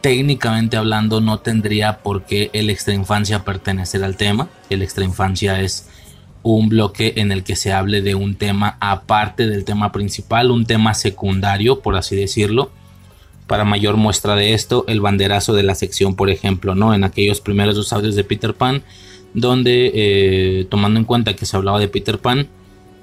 Técnicamente 0.00 0.76
hablando, 0.76 1.20
no 1.20 1.40
tendría 1.40 1.98
por 1.98 2.24
qué 2.24 2.50
el 2.54 2.70
extra 2.70 2.94
infancia 2.94 3.44
pertenecer 3.44 4.02
al 4.02 4.16
tema. 4.16 4.48
El 4.70 4.82
extra 4.82 5.04
infancia 5.04 5.60
es 5.60 5.88
un 6.42 6.70
bloque 6.70 7.14
en 7.16 7.32
el 7.32 7.44
que 7.44 7.54
se 7.54 7.72
hable 7.72 8.00
de 8.00 8.14
un 8.14 8.34
tema 8.34 8.78
aparte 8.80 9.46
del 9.46 9.64
tema 9.64 9.92
principal, 9.92 10.50
un 10.50 10.64
tema 10.64 10.94
secundario, 10.94 11.80
por 11.80 11.96
así 11.96 12.16
decirlo 12.16 12.70
para 13.50 13.64
mayor 13.64 13.96
muestra 13.96 14.36
de 14.36 14.54
esto, 14.54 14.84
el 14.86 15.00
banderazo 15.00 15.54
de 15.54 15.64
la 15.64 15.74
sección, 15.74 16.14
por 16.14 16.30
ejemplo, 16.30 16.76
¿no? 16.76 16.94
En 16.94 17.02
aquellos 17.02 17.40
primeros 17.40 17.74
dos 17.74 17.92
audios 17.92 18.14
de 18.14 18.22
Peter 18.22 18.54
Pan, 18.54 18.84
donde 19.34 19.90
eh, 19.92 20.66
tomando 20.70 21.00
en 21.00 21.04
cuenta 21.04 21.34
que 21.34 21.46
se 21.46 21.56
hablaba 21.56 21.80
de 21.80 21.88
Peter 21.88 22.20
Pan, 22.20 22.46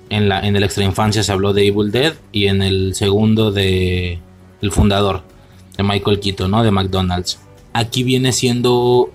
en, 0.09 0.29
la, 0.29 0.39
en 0.39 0.55
el 0.55 0.63
extra 0.63 0.85
infancia 0.85 1.21
se 1.21 1.33
habló 1.33 1.51
de 1.51 1.67
Evil 1.67 1.91
Dead 1.91 2.13
y 2.31 2.47
en 2.47 2.61
el 2.61 2.95
segundo 2.95 3.51
de 3.51 4.19
el 4.61 4.71
fundador, 4.71 5.23
de 5.75 5.83
Michael 5.83 6.21
Keaton, 6.21 6.49
¿no? 6.49 6.63
De 6.63 6.71
McDonald's. 6.71 7.41
Aquí 7.73 8.03
viene 8.03 8.31
siendo 8.31 9.11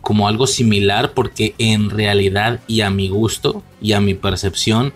como 0.00 0.28
algo 0.28 0.46
similar 0.46 1.12
porque 1.12 1.54
en 1.58 1.90
realidad 1.90 2.60
y 2.66 2.80
a 2.80 2.88
mi 2.88 3.10
gusto 3.10 3.62
y 3.82 3.92
a 3.92 4.00
mi 4.00 4.14
percepción, 4.14 4.94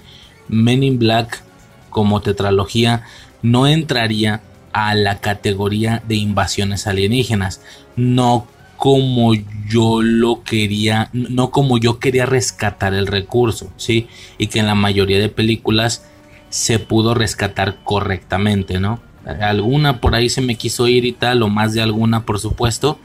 Men 0.48 0.82
in 0.82 0.98
Black 0.98 1.44
como 1.90 2.22
tetralogía 2.22 3.02
no 3.42 3.66
entraría 3.66 4.40
a 4.74 4.94
la 4.94 5.20
categoría 5.20 6.02
de 6.06 6.16
invasiones 6.16 6.86
alienígenas, 6.86 7.62
no 7.96 8.46
como 8.76 9.32
yo 9.68 10.02
lo 10.02 10.42
quería, 10.42 11.08
no 11.12 11.50
como 11.50 11.78
yo 11.78 12.00
quería 12.00 12.26
rescatar 12.26 12.92
el 12.92 13.06
recurso, 13.06 13.72
¿sí? 13.76 14.08
Y 14.36 14.48
que 14.48 14.58
en 14.58 14.66
la 14.66 14.74
mayoría 14.74 15.18
de 15.20 15.28
películas 15.28 16.04
se 16.50 16.80
pudo 16.80 17.14
rescatar 17.14 17.78
correctamente, 17.84 18.80
¿no? 18.80 19.00
Alguna 19.40 20.00
por 20.00 20.14
ahí 20.14 20.28
se 20.28 20.42
me 20.42 20.56
quiso 20.56 20.88
ir 20.88 21.06
y 21.06 21.12
tal, 21.12 21.42
o 21.42 21.48
más 21.48 21.72
de 21.72 21.80
alguna, 21.80 22.26
por 22.26 22.40
supuesto, 22.40 22.98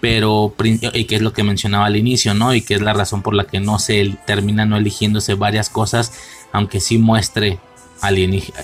pero, 0.00 0.54
y 0.64 1.04
que 1.04 1.16
es 1.16 1.22
lo 1.22 1.34
que 1.34 1.44
mencionaba 1.44 1.84
al 1.84 1.96
inicio, 1.96 2.32
¿no? 2.32 2.54
Y 2.54 2.62
que 2.62 2.74
es 2.74 2.80
la 2.80 2.94
razón 2.94 3.22
por 3.22 3.34
la 3.34 3.44
que 3.44 3.60
no 3.60 3.78
se 3.78 4.16
termina 4.26 4.64
no 4.64 4.78
eligiéndose 4.78 5.34
varias 5.34 5.68
cosas, 5.68 6.12
aunque 6.50 6.80
sí 6.80 6.96
muestre 6.98 7.58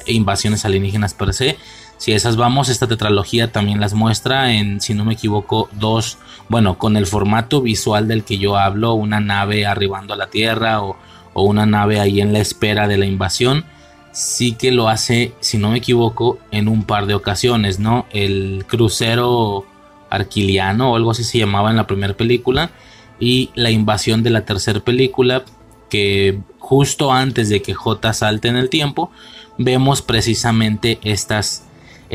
invasiones 0.07 0.65
alienígenas 0.65 1.15
per 1.15 1.35
se, 1.35 1.59
Si 1.97 2.12
esas 2.12 2.37
vamos, 2.37 2.69
esta 2.69 2.87
tetralogía 2.87 3.53
también 3.53 3.81
las 3.81 3.95
muestra 3.95 4.53
en, 4.53 4.81
si 4.81 4.95
no 4.95 5.05
me 5.05 5.15
equivoco, 5.15 5.69
dos, 5.73 6.19
bueno, 6.49 6.77
con 6.77 6.97
el 6.97 7.07
formato 7.07 7.62
visual 7.62 8.09
del 8.09 8.25
que 8.25 8.39
yo 8.39 8.57
hablo, 8.57 8.95
una 8.95 9.21
nave 9.21 9.66
arribando 9.66 10.15
a 10.15 10.16
la 10.16 10.29
Tierra 10.29 10.83
o, 10.83 10.97
o 11.33 11.43
una 11.45 11.66
nave 11.66 12.01
ahí 12.01 12.21
en 12.21 12.33
la 12.33 12.41
espera 12.41 12.89
de 12.89 12.99
la 12.99 13.07
invasión 13.07 13.65
sí 14.15 14.53
que 14.53 14.71
lo 14.71 14.89
hace, 14.89 15.33
si 15.41 15.59
no 15.59 15.71
me 15.71 15.79
equivoco, 15.79 16.39
en 16.53 16.69
un 16.69 16.85
par 16.85 17.07
de 17.07 17.15
ocasiones, 17.15 17.81
¿no? 17.81 18.07
El 18.12 18.65
crucero 18.66 19.66
arquiliano 20.09 20.93
o 20.93 20.97
algo 20.97 21.11
así 21.11 21.25
se 21.25 21.39
llamaba 21.39 21.71
en 21.71 21.77
la 21.77 21.89
primera 21.89 22.15
película 22.15 22.71
y 23.19 23.51
la 23.57 23.71
invasión 23.71 24.23
de 24.23 24.31
la 24.31 24.45
tercera 24.45 24.79
película 24.79 25.45
que 25.91 26.39
justo 26.61 27.12
antes 27.12 27.49
de 27.49 27.61
que 27.61 27.75
J 27.75 28.12
salte 28.12 28.49
en 28.49 28.57
el 28.57 28.71
tiempo 28.71 29.11
vemos 29.59 30.01
precisamente 30.01 31.01
estas 31.03 31.65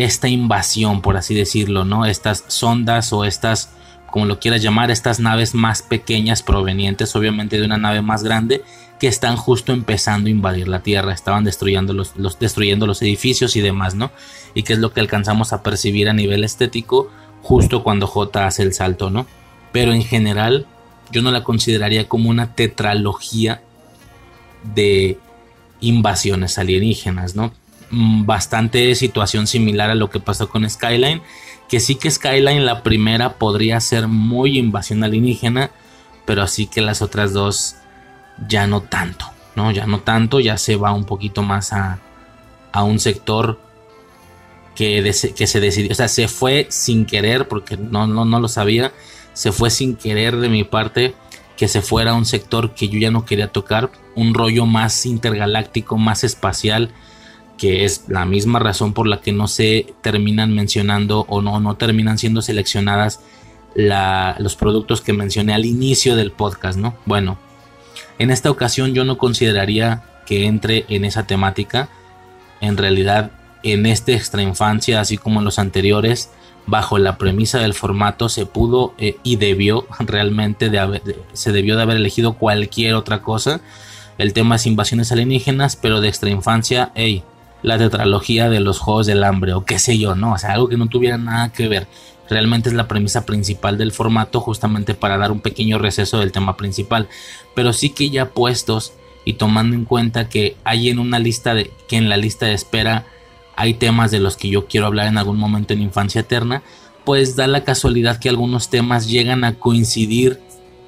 esta 0.03 0.27
invasión 0.27 1.01
por 1.01 1.17
así 1.17 1.35
decirlo 1.35 1.85
no 1.85 2.05
estas 2.05 2.45
sondas 2.47 3.13
o 3.13 3.25
estas 3.25 3.71
como 4.11 4.25
lo 4.25 4.39
quieras 4.39 4.61
llamar 4.61 4.89
estas 4.91 5.19
naves 5.19 5.53
más 5.53 5.81
pequeñas 5.81 6.41
provenientes 6.41 7.15
obviamente 7.15 7.57
de 7.57 7.65
una 7.65 7.77
nave 7.77 8.01
más 8.01 8.23
grande 8.23 8.63
que 8.99 9.07
están 9.07 9.37
justo 9.37 9.71
empezando 9.71 10.27
a 10.27 10.31
invadir 10.31 10.67
la 10.67 10.81
tierra 10.81 11.13
estaban 11.13 11.43
destruyendo 11.43 11.93
los, 11.93 12.13
destruyendo 12.39 12.87
los 12.87 13.01
edificios 13.01 13.55
y 13.55 13.61
demás 13.61 13.95
no 13.95 14.11
y 14.53 14.63
que 14.63 14.73
es 14.73 14.79
lo 14.79 14.93
que 14.93 14.99
alcanzamos 14.99 15.53
a 15.53 15.63
percibir 15.63 16.09
a 16.09 16.13
nivel 16.13 16.43
estético 16.43 17.09
justo 17.41 17.83
cuando 17.83 18.07
J 18.07 18.45
hace 18.45 18.63
el 18.63 18.73
salto, 18.73 19.09
¿no? 19.09 19.25
Pero 19.71 19.93
en 19.93 20.03
general 20.03 20.65
yo 21.11 21.21
no 21.21 21.31
la 21.31 21.43
consideraría 21.43 22.07
como 22.07 22.29
una 22.29 22.55
tetralogía 22.55 23.61
de 24.75 25.17
invasiones 25.79 26.57
alienígenas, 26.57 27.35
¿no? 27.35 27.51
Mm, 27.91 28.25
bastante 28.25 28.93
situación 28.93 29.47
similar 29.47 29.89
a 29.89 29.95
lo 29.95 30.11
que 30.11 30.19
pasó 30.19 30.47
con 30.47 30.69
Skyline, 30.69 31.23
que 31.67 31.79
sí 31.79 31.95
que 31.95 32.11
Skyline 32.11 32.65
la 32.65 32.83
primera 32.83 33.33
podría 33.33 33.79
ser 33.79 34.07
muy 34.07 34.59
invasión 34.59 35.03
alienígena, 35.03 35.71
pero 36.25 36.43
así 36.43 36.67
que 36.67 36.81
las 36.81 37.01
otras 37.01 37.33
dos 37.33 37.77
ya 38.47 38.67
no 38.67 38.81
tanto, 38.81 39.25
¿no? 39.55 39.71
Ya 39.71 39.87
no 39.87 40.01
tanto, 40.01 40.39
ya 40.39 40.57
se 40.57 40.75
va 40.75 40.93
un 40.93 41.05
poquito 41.05 41.41
más 41.41 41.73
a, 41.73 41.99
a 42.71 42.83
un 42.83 42.99
sector 42.99 43.59
que, 44.75 45.11
se 45.11 45.59
decidió, 45.59 45.91
o 45.91 45.95
sea, 45.95 46.07
se 46.07 46.27
fue 46.27 46.67
sin 46.69 47.05
querer, 47.05 47.47
porque 47.47 47.75
no, 47.75 48.05
no, 48.05 48.23
no 48.23 48.39
lo 48.39 48.47
sabía, 48.47 48.93
se 49.33 49.51
fue 49.51 49.71
sin 49.71 49.95
querer 49.95 50.37
de 50.37 50.47
mi 50.47 50.63
parte 50.63 51.15
que 51.57 51.67
se 51.67 51.81
fuera 51.81 52.11
a 52.11 52.15
un 52.15 52.25
sector 52.25 52.73
que 52.73 52.87
yo 52.87 52.99
ya 52.99 53.11
no 53.11 53.25
quería 53.25 53.51
tocar, 53.51 53.91
un 54.15 54.33
rollo 54.33 54.65
más 54.65 55.05
intergaláctico, 55.05 55.97
más 55.97 56.23
espacial, 56.23 56.93
que 57.59 57.83
es 57.83 58.05
la 58.07 58.25
misma 58.25 58.57
razón 58.57 58.93
por 58.93 59.05
la 59.05 59.19
que 59.19 59.33
no 59.33 59.47
se 59.47 59.93
terminan 60.01 60.55
mencionando 60.55 61.25
o 61.27 61.41
no, 61.41 61.59
no 61.59 61.75
terminan 61.75 62.17
siendo 62.17 62.41
seleccionadas 62.41 63.19
los 63.75 64.55
productos 64.55 65.01
que 65.01 65.13
mencioné 65.13 65.53
al 65.53 65.65
inicio 65.65 66.15
del 66.15 66.31
podcast, 66.31 66.79
¿no? 66.79 66.95
Bueno, 67.05 67.37
en 68.17 68.31
esta 68.31 68.49
ocasión 68.49 68.93
yo 68.93 69.03
no 69.03 69.17
consideraría 69.17 70.03
que 70.25 70.45
entre 70.45 70.85
en 70.89 71.05
esa 71.05 71.27
temática. 71.27 71.89
En 72.61 72.77
realidad 72.77 73.31
en 73.63 73.85
esta 73.85 74.13
extra 74.13 74.41
infancia, 74.41 75.01
así 75.01 75.17
como 75.17 75.39
en 75.39 75.45
los 75.45 75.59
anteriores, 75.59 76.29
bajo 76.65 76.97
la 76.97 77.17
premisa 77.17 77.59
del 77.59 77.73
formato, 77.73 78.29
se 78.29 78.45
pudo 78.45 78.93
eh, 78.97 79.17
y 79.23 79.35
debió 79.35 79.85
realmente 79.99 80.77
haber, 80.77 81.01
se 81.33 81.51
debió 81.51 81.75
de 81.75 81.83
haber 81.83 81.97
elegido 81.97 82.33
cualquier 82.33 82.93
otra 82.93 83.21
cosa. 83.21 83.59
El 84.17 84.33
tema 84.33 84.55
es 84.55 84.65
invasiones 84.65 85.11
alienígenas, 85.11 85.75
pero 85.75 86.01
de 86.01 86.09
extra 86.09 86.29
infancia, 86.29 86.91
hey, 86.95 87.23
la 87.61 87.77
tetralogía 87.77 88.49
de 88.49 88.59
los 88.59 88.79
Juegos 88.79 89.07
del 89.07 89.23
Hambre 89.23 89.53
o 89.53 89.65
qué 89.65 89.79
sé 89.79 89.97
yo, 89.97 90.15
¿no? 90.15 90.33
O 90.33 90.37
sea, 90.37 90.53
algo 90.53 90.69
que 90.69 90.77
no 90.77 90.87
tuviera 90.87 91.17
nada 91.17 91.51
que 91.51 91.67
ver. 91.67 91.87
Realmente 92.29 92.69
es 92.69 92.75
la 92.75 92.87
premisa 92.87 93.25
principal 93.25 93.77
del 93.77 93.91
formato 93.91 94.39
justamente 94.39 94.93
para 94.93 95.17
dar 95.17 95.31
un 95.31 95.41
pequeño 95.41 95.79
receso 95.79 96.19
del 96.19 96.31
tema 96.31 96.57
principal. 96.57 97.07
Pero 97.55 97.73
sí 97.73 97.89
que 97.89 98.09
ya 98.09 98.29
puestos 98.29 98.93
y 99.25 99.33
tomando 99.33 99.75
en 99.75 99.85
cuenta 99.85 100.29
que 100.29 100.55
hay 100.63 100.89
en 100.89 100.99
una 100.99 101.19
lista 101.19 101.53
de 101.53 101.71
que 101.87 101.97
en 101.97 102.09
la 102.09 102.17
lista 102.17 102.45
de 102.45 102.53
espera 102.53 103.05
hay 103.55 103.73
temas 103.73 104.11
de 104.11 104.19
los 104.19 104.37
que 104.37 104.49
yo 104.49 104.67
quiero 104.67 104.85
hablar 104.85 105.07
en 105.07 105.17
algún 105.17 105.37
momento 105.37 105.73
en 105.73 105.81
Infancia 105.81 106.21
Eterna, 106.21 106.63
pues 107.03 107.35
da 107.35 107.47
la 107.47 107.63
casualidad 107.63 108.19
que 108.19 108.29
algunos 108.29 108.69
temas 108.69 109.07
llegan 109.09 109.43
a 109.43 109.55
coincidir 109.55 110.39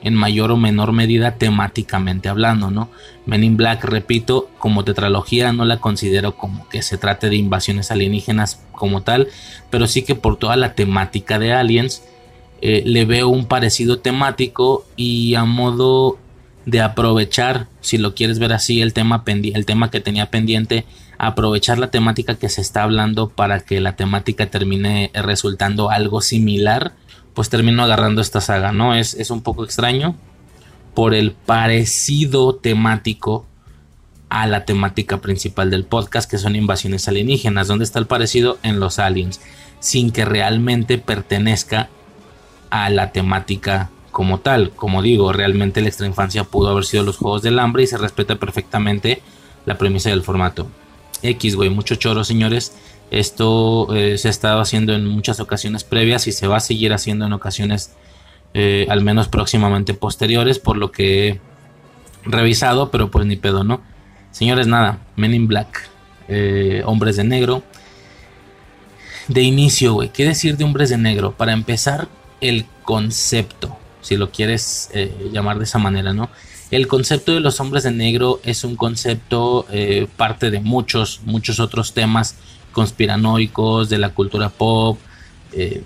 en 0.03 0.15
mayor 0.15 0.52
o 0.52 0.57
menor 0.57 0.91
medida 0.91 1.36
temáticamente 1.36 2.30
hablando, 2.30 2.72
¿no? 2.72 2.90
Men 3.26 3.44
in 3.44 3.57
Black, 3.57 3.84
repito, 3.84 4.49
como 4.57 4.84
tetralogía 4.84 5.53
no 5.53 5.65
la 5.65 5.78
considero 5.78 6.36
como 6.36 6.68
que 6.69 6.82
se 6.82 6.98
trate 6.98 7.30
de 7.30 7.36
invasiones 7.36 7.91
alienígenas 7.91 8.64
como 8.72 9.03
tal, 9.03 9.28
pero 9.69 9.88
sí 9.88 10.03
que 10.03 10.15
por 10.15 10.38
toda 10.38 10.56
la 10.56 10.73
temática 10.73 11.40
de 11.40 11.53
aliens 11.53 12.03
eh, 12.61 12.84
le 12.86 13.06
veo 13.06 13.30
un 13.30 13.45
parecido 13.45 13.99
temático 13.99 14.86
y 14.95 15.36
a 15.36 15.45
modo 15.45 16.18
de 16.65 16.82
aprovechar, 16.82 17.68
si 17.82 17.98
lo 17.98 18.14
quieres 18.14 18.40
ver 18.40 18.53
así, 18.53 18.82
el 18.82 18.94
tema, 18.94 19.23
el 19.26 19.65
tema 19.65 19.90
que 19.90 19.99
tenía 19.99 20.30
pendiente 20.30 20.86
aprovechar 21.18 21.78
la 21.78 21.91
temática 21.91 22.36
que 22.36 22.49
se 22.49 22.61
está 22.61 22.82
hablando 22.82 23.30
para 23.30 23.60
que 23.60 23.80
la 23.80 23.95
temática 23.95 24.48
termine 24.48 25.11
resultando 25.14 25.91
algo 25.91 26.19
similar, 26.22 26.94
pues 27.33 27.49
termino 27.49 27.83
agarrando 27.83 28.21
esta 28.21 28.41
saga, 28.41 28.71
¿no? 28.71 28.95
Es, 28.95 29.13
es 29.13 29.31
un 29.31 29.41
poco 29.41 29.63
extraño 29.63 30.15
por 30.93 31.13
el 31.13 31.31
parecido 31.31 32.55
temático 32.55 33.45
a 34.29 34.47
la 34.47 34.65
temática 34.65 35.19
principal 35.19 35.69
del 35.69 35.83
podcast, 35.83 36.29
que 36.29 36.37
son 36.37 36.55
invasiones 36.55 37.07
alienígenas. 37.07 37.67
¿Dónde 37.67 37.83
está 37.83 37.99
el 37.99 38.07
parecido? 38.07 38.57
En 38.63 38.79
los 38.79 38.97
aliens, 38.97 39.41
sin 39.79 40.11
que 40.11 40.25
realmente 40.25 40.97
pertenezca 40.97 41.89
a 42.69 42.89
la 42.89 43.11
temática 43.11 43.89
como 44.11 44.39
tal. 44.39 44.71
Como 44.71 45.01
digo, 45.01 45.33
realmente 45.33 45.81
la 45.81 45.89
extra 45.89 46.07
infancia 46.07 46.43
pudo 46.45 46.69
haber 46.69 46.85
sido 46.85 47.03
los 47.03 47.17
Juegos 47.17 47.41
del 47.41 47.59
Hambre 47.59 47.83
y 47.83 47.87
se 47.87 47.97
respeta 47.97 48.35
perfectamente 48.37 49.21
la 49.65 49.77
premisa 49.77 50.09
del 50.09 50.23
formato. 50.23 50.67
X, 51.23 51.55
güey, 51.55 51.69
mucho 51.69 51.95
choro, 51.95 52.23
señores. 52.23 52.73
Esto 53.11 53.93
eh, 53.93 54.17
se 54.17 54.29
ha 54.29 54.31
estado 54.31 54.61
haciendo 54.61 54.93
en 54.93 55.05
muchas 55.05 55.41
ocasiones 55.41 55.83
previas 55.83 56.27
y 56.27 56.31
se 56.31 56.47
va 56.47 56.57
a 56.57 56.61
seguir 56.61 56.93
haciendo 56.93 57.25
en 57.25 57.33
ocasiones 57.33 57.91
eh, 58.53 58.88
al 58.89 59.01
menos 59.01 59.27
próximamente 59.27 59.93
posteriores, 59.93 60.59
por 60.59 60.77
lo 60.77 60.93
que 60.93 61.27
he 61.27 61.41
revisado, 62.23 62.89
pero 62.89 63.11
pues 63.11 63.25
ni 63.25 63.35
pedo, 63.35 63.65
¿no? 63.65 63.81
Señores, 64.31 64.65
nada, 64.67 64.99
Men 65.17 65.33
in 65.33 65.47
Black, 65.47 65.89
eh, 66.29 66.83
Hombres 66.85 67.17
de 67.17 67.25
Negro. 67.25 67.63
De 69.27 69.41
inicio, 69.41 69.93
güey, 69.93 70.09
¿qué 70.09 70.25
decir 70.25 70.55
de 70.55 70.63
Hombres 70.63 70.89
de 70.89 70.97
Negro? 70.97 71.33
Para 71.33 71.51
empezar, 71.51 72.07
el 72.39 72.65
concepto, 72.83 73.77
si 74.01 74.15
lo 74.15 74.31
quieres 74.31 74.89
llamar 75.31 75.57
de 75.57 75.65
esa 75.65 75.77
manera, 75.79 76.13
¿no? 76.13 76.29
El 76.71 76.88
concepto 76.88 77.33
de 77.33 77.41
los 77.41 77.59
hombres 77.59 77.83
de 77.83 77.91
negro 77.91 78.39
es 78.43 78.63
un 78.63 78.75
concepto 78.75 79.67
parte 80.15 80.49
de 80.49 80.59
muchos, 80.59 81.21
muchos 81.25 81.59
otros 81.59 81.93
temas 81.93 82.38
conspiranoicos 82.72 83.89
de 83.89 83.98
la 83.98 84.10
cultura 84.10 84.49
pop. 84.49 84.98
Eh, 85.53 85.84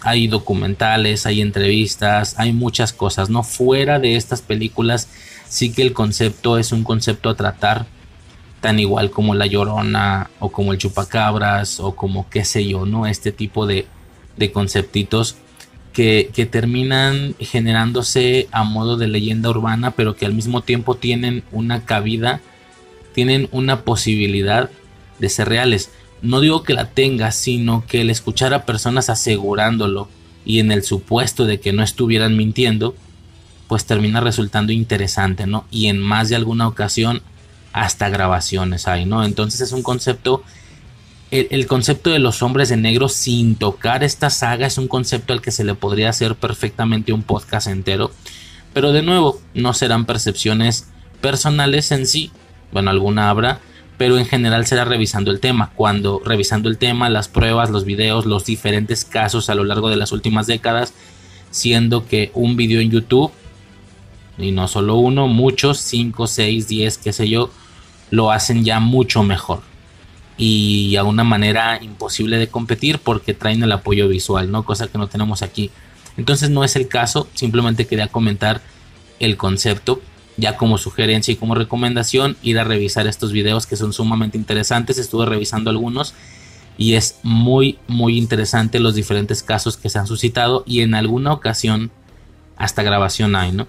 hay 0.00 0.26
documentales, 0.26 1.26
hay 1.26 1.40
entrevistas, 1.40 2.34
hay 2.38 2.52
muchas 2.52 2.92
cosas, 2.92 3.30
¿no? 3.30 3.42
Fuera 3.42 3.98
de 3.98 4.16
estas 4.16 4.42
películas, 4.42 5.08
sí 5.48 5.72
que 5.72 5.82
el 5.82 5.92
concepto 5.92 6.58
es 6.58 6.72
un 6.72 6.82
concepto 6.82 7.28
a 7.28 7.36
tratar 7.36 7.86
tan 8.60 8.78
igual 8.78 9.10
como 9.10 9.34
La 9.34 9.46
Llorona 9.46 10.30
o 10.38 10.50
como 10.50 10.72
el 10.72 10.78
Chupacabras 10.78 11.80
o 11.80 11.94
como 11.94 12.28
qué 12.30 12.44
sé 12.44 12.66
yo, 12.66 12.86
¿no? 12.86 13.06
Este 13.06 13.32
tipo 13.32 13.66
de, 13.66 13.86
de 14.36 14.52
conceptitos 14.52 15.36
que, 15.92 16.48
terminan 16.50 17.34
generándose 17.38 18.48
a 18.50 18.64
modo 18.64 18.96
de 18.96 19.08
leyenda 19.08 19.50
urbana, 19.50 19.92
pero 19.92 20.16
que 20.16 20.26
al 20.26 20.32
mismo 20.32 20.62
tiempo 20.62 20.96
tienen 20.96 21.44
una 21.52 21.84
cabida, 21.84 22.40
tienen 23.14 23.48
una 23.52 23.82
posibilidad 23.82 24.70
de 25.18 25.28
ser 25.28 25.48
reales. 25.48 25.90
No 26.22 26.40
digo 26.40 26.62
que 26.62 26.74
la 26.74 26.90
tenga, 26.90 27.32
sino 27.32 27.84
que 27.86 28.00
el 28.00 28.10
escuchar 28.10 28.54
a 28.54 28.64
personas 28.64 29.10
asegurándolo 29.10 30.08
y 30.44 30.60
en 30.60 30.72
el 30.72 30.84
supuesto 30.84 31.44
de 31.44 31.60
que 31.60 31.72
no 31.72 31.82
estuvieran 31.82 32.36
mintiendo, 32.36 32.94
pues 33.68 33.84
termina 33.84 34.20
resultando 34.20 34.72
interesante, 34.72 35.46
¿no? 35.46 35.66
Y 35.70 35.88
en 35.88 35.98
más 35.98 36.28
de 36.28 36.36
alguna 36.36 36.68
ocasión 36.68 37.22
hasta 37.72 38.08
grabaciones 38.08 38.86
hay, 38.86 39.04
¿no? 39.04 39.24
Entonces 39.24 39.60
es 39.60 39.72
un 39.72 39.82
concepto 39.82 40.42
el, 41.32 41.66
concepto 41.66 42.10
de 42.10 42.18
los 42.18 42.42
hombres 42.42 42.68
de 42.68 42.76
negro 42.76 43.08
sin 43.08 43.54
tocar 43.54 44.04
esta 44.04 44.28
saga 44.28 44.66
es 44.66 44.76
un 44.76 44.86
concepto 44.86 45.32
al 45.32 45.40
que 45.40 45.50
se 45.50 45.64
le 45.64 45.74
podría 45.74 46.10
hacer 46.10 46.34
perfectamente 46.34 47.14
un 47.14 47.22
podcast 47.22 47.68
entero. 47.68 48.12
Pero 48.74 48.92
de 48.92 49.00
nuevo, 49.00 49.40
no 49.54 49.72
serán 49.72 50.04
percepciones 50.04 50.88
personales 51.22 51.90
en 51.90 52.06
sí. 52.06 52.30
Bueno, 52.70 52.90
alguna 52.90 53.30
habrá, 53.30 53.60
pero 53.98 54.18
en 54.18 54.26
general 54.26 54.66
será 54.66 54.84
revisando 54.84 55.30
el 55.30 55.40
tema. 55.40 55.70
Cuando 55.74 56.20
revisando 56.24 56.68
el 56.68 56.78
tema, 56.78 57.08
las 57.08 57.28
pruebas, 57.28 57.70
los 57.70 57.84
videos, 57.84 58.26
los 58.26 58.44
diferentes 58.44 59.04
casos 59.04 59.50
a 59.50 59.54
lo 59.54 59.64
largo 59.64 59.90
de 59.90 59.96
las 59.96 60.12
últimas 60.12 60.46
décadas, 60.46 60.94
siendo 61.50 62.06
que 62.06 62.30
un 62.34 62.56
video 62.56 62.80
en 62.80 62.90
YouTube, 62.90 63.32
y 64.38 64.50
no 64.50 64.66
solo 64.68 64.96
uno, 64.96 65.28
muchos, 65.28 65.78
5, 65.78 66.26
6, 66.26 66.68
10, 66.68 66.98
qué 66.98 67.12
sé 67.12 67.28
yo, 67.28 67.50
lo 68.10 68.32
hacen 68.32 68.64
ya 68.64 68.80
mucho 68.80 69.22
mejor 69.22 69.62
y 70.36 70.96
a 70.96 71.04
una 71.04 71.24
manera 71.24 71.78
imposible 71.82 72.38
de 72.38 72.48
competir 72.48 72.98
porque 72.98 73.34
traen 73.34 73.62
el 73.62 73.72
apoyo 73.72 74.08
visual, 74.08 74.50
¿no? 74.50 74.64
Cosa 74.64 74.88
que 74.88 74.98
no 74.98 75.06
tenemos 75.06 75.42
aquí. 75.42 75.70
Entonces 76.16 76.50
no 76.50 76.64
es 76.64 76.76
el 76.76 76.88
caso, 76.88 77.28
simplemente 77.34 77.86
quería 77.86 78.08
comentar 78.08 78.60
el 79.20 79.36
concepto 79.36 80.02
ya 80.42 80.56
como 80.56 80.76
sugerencia 80.76 81.32
y 81.32 81.36
como 81.36 81.54
recomendación 81.54 82.36
ir 82.42 82.58
a 82.58 82.64
revisar 82.64 83.06
estos 83.06 83.30
videos 83.32 83.66
que 83.66 83.76
son 83.76 83.92
sumamente 83.92 84.36
interesantes, 84.36 84.98
estuve 84.98 85.24
revisando 85.24 85.70
algunos 85.70 86.14
y 86.76 86.94
es 86.94 87.20
muy 87.22 87.78
muy 87.86 88.18
interesante 88.18 88.80
los 88.80 88.96
diferentes 88.96 89.42
casos 89.42 89.76
que 89.76 89.88
se 89.88 90.00
han 90.00 90.08
suscitado 90.08 90.64
y 90.66 90.80
en 90.80 90.94
alguna 90.94 91.32
ocasión 91.32 91.92
hasta 92.56 92.82
grabación 92.82 93.36
hay, 93.36 93.52
¿no? 93.52 93.68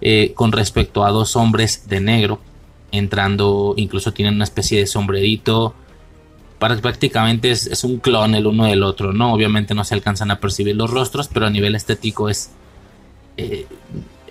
Eh, 0.00 0.32
con 0.34 0.52
respecto 0.52 1.04
a 1.04 1.10
dos 1.10 1.34
hombres 1.34 1.88
de 1.88 2.00
negro 2.00 2.40
entrando, 2.92 3.74
incluso 3.76 4.12
tienen 4.12 4.34
una 4.34 4.44
especie 4.44 4.78
de 4.78 4.86
sombrerito, 4.86 5.74
prácticamente 6.58 7.50
es, 7.50 7.82
un 7.82 7.98
clon 7.98 8.36
el 8.36 8.46
uno 8.46 8.66
del 8.66 8.84
otro, 8.84 9.12
¿no? 9.12 9.32
Obviamente 9.32 9.74
no 9.74 9.82
se 9.82 9.94
alcanzan 9.94 10.30
a 10.30 10.38
percibir 10.38 10.76
los 10.76 10.90
rostros, 10.90 11.26
pero 11.26 11.46
a 11.46 11.50
nivel 11.50 11.74
estético 11.74 12.28
es... 12.28 12.50
Eh, 13.36 13.66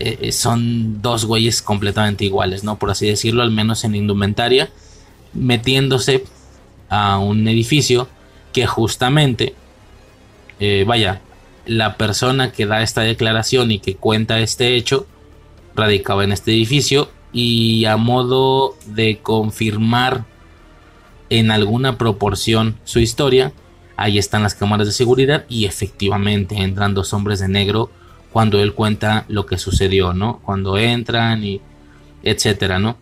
eh, 0.04 0.32
son 0.32 1.02
dos 1.02 1.26
güeyes 1.26 1.62
completamente 1.62 2.26
iguales, 2.26 2.64
¿no? 2.64 2.78
Por 2.78 2.92
así 2.92 3.08
decirlo, 3.08 3.44
al 3.44 3.52
menos 3.52 3.84
en 3.84 3.96
indumentaria, 3.96 4.70
metiéndose 5.34 6.24
a 6.90 7.20
un 7.20 7.48
edificio 7.48 8.08
que 8.54 8.68
justamente, 8.68 9.56
eh, 10.60 10.84
vaya, 10.88 11.22
la 11.66 11.98
persona 11.98 12.52
que 12.52 12.66
da 12.66 12.82
esta 12.82 13.02
declaración 13.02 13.72
y 13.72 13.80
que 13.80 13.96
cuenta 13.96 14.40
este 14.40 14.76
hecho 14.76 15.06
radicaba 15.76 16.24
en 16.24 16.32
este 16.32 16.52
edificio 16.52 17.10
y 17.32 17.86
a 17.86 17.98
modo 17.98 18.76
de 18.86 19.20
confirmar 19.20 20.26
en 21.30 21.52
alguna 21.52 21.98
proporción 21.98 22.76
su 22.84 23.00
historia, 23.00 23.54
ahí 23.96 24.18
están 24.18 24.44
las 24.44 24.56
cámaras 24.56 24.88
de 24.88 24.94
seguridad 24.94 25.46
y 25.48 25.66
efectivamente 25.66 26.56
entran 26.56 26.94
dos 26.94 27.14
hombres 27.14 27.40
de 27.40 27.48
negro 27.48 27.90
cuando 28.32 28.62
él 28.62 28.74
cuenta 28.74 29.26
lo 29.28 29.46
que 29.46 29.58
sucedió, 29.58 30.14
¿no? 30.14 30.40
Cuando 30.44 30.78
entran 30.78 31.44
y 31.44 31.62
etcétera, 32.24 32.80
¿no? 32.80 32.98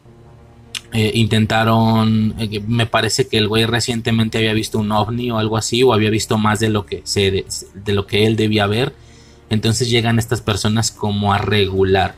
Eh, 0.92 1.12
intentaron, 1.14 2.34
eh, 2.40 2.62
me 2.68 2.88
parece 2.88 3.28
que 3.28 3.38
el 3.38 3.48
güey 3.48 3.66
recientemente 3.66 4.40
había 4.40 4.54
visto 4.54 4.80
un 4.80 4.92
ovni 4.92 5.30
o 5.30 5.38
algo 5.38 5.56
así, 5.58 5.84
o 5.84 5.94
había 5.94 6.10
visto 6.10 6.38
más 6.38 6.60
de 6.60 6.70
lo 6.70 6.86
que 6.86 7.02
se, 7.04 7.46
de 7.74 7.94
lo 7.94 8.08
que 8.08 8.26
él 8.26 8.36
debía 8.36 8.66
ver. 8.66 8.94
Entonces 9.50 9.90
llegan 9.90 10.18
estas 10.18 10.42
personas 10.42 10.92
como 10.92 11.34
a 11.34 11.38
regular 11.38 12.16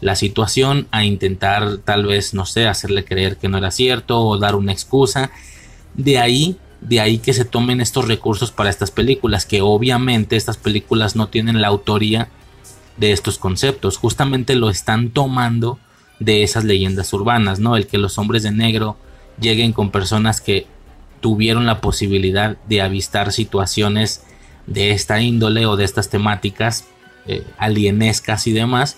la 0.00 0.14
situación, 0.14 0.86
a 0.90 1.04
intentar 1.04 1.78
tal 1.78 2.06
vez, 2.06 2.32
no 2.32 2.46
sé, 2.46 2.66
hacerle 2.66 3.04
creer 3.04 3.36
que 3.36 3.48
no 3.48 3.58
era 3.58 3.70
cierto 3.70 4.20
o 4.20 4.38
dar 4.38 4.54
una 4.54 4.72
excusa. 4.72 5.30
De 5.94 6.18
ahí, 6.18 6.56
de 6.80 7.00
ahí 7.00 7.18
que 7.18 7.32
se 7.32 7.44
tomen 7.44 7.80
estos 7.80 8.06
recursos 8.06 8.50
para 8.52 8.70
estas 8.70 8.90
películas, 8.90 9.46
que 9.46 9.60
obviamente 9.60 10.36
estas 10.36 10.56
películas 10.56 11.16
no 11.16 11.28
tienen 11.28 11.60
la 11.60 11.68
autoría 11.68 12.28
de 12.96 13.12
estos 13.12 13.38
conceptos, 13.38 13.96
justamente 13.96 14.54
lo 14.54 14.70
están 14.70 15.10
tomando 15.10 15.78
de 16.18 16.42
esas 16.42 16.64
leyendas 16.64 17.12
urbanas, 17.12 17.60
¿no? 17.60 17.76
El 17.76 17.86
que 17.86 17.98
los 17.98 18.18
hombres 18.18 18.42
de 18.42 18.50
negro 18.50 18.96
lleguen 19.40 19.72
con 19.72 19.90
personas 19.90 20.40
que 20.40 20.66
tuvieron 21.20 21.66
la 21.66 21.80
posibilidad 21.80 22.56
de 22.68 22.82
avistar 22.82 23.32
situaciones 23.32 24.22
de 24.66 24.92
esta 24.92 25.20
índole 25.20 25.66
o 25.66 25.76
de 25.76 25.84
estas 25.84 26.10
temáticas 26.10 26.86
eh, 27.26 27.44
alienescas 27.56 28.46
y 28.46 28.52
demás 28.52 28.96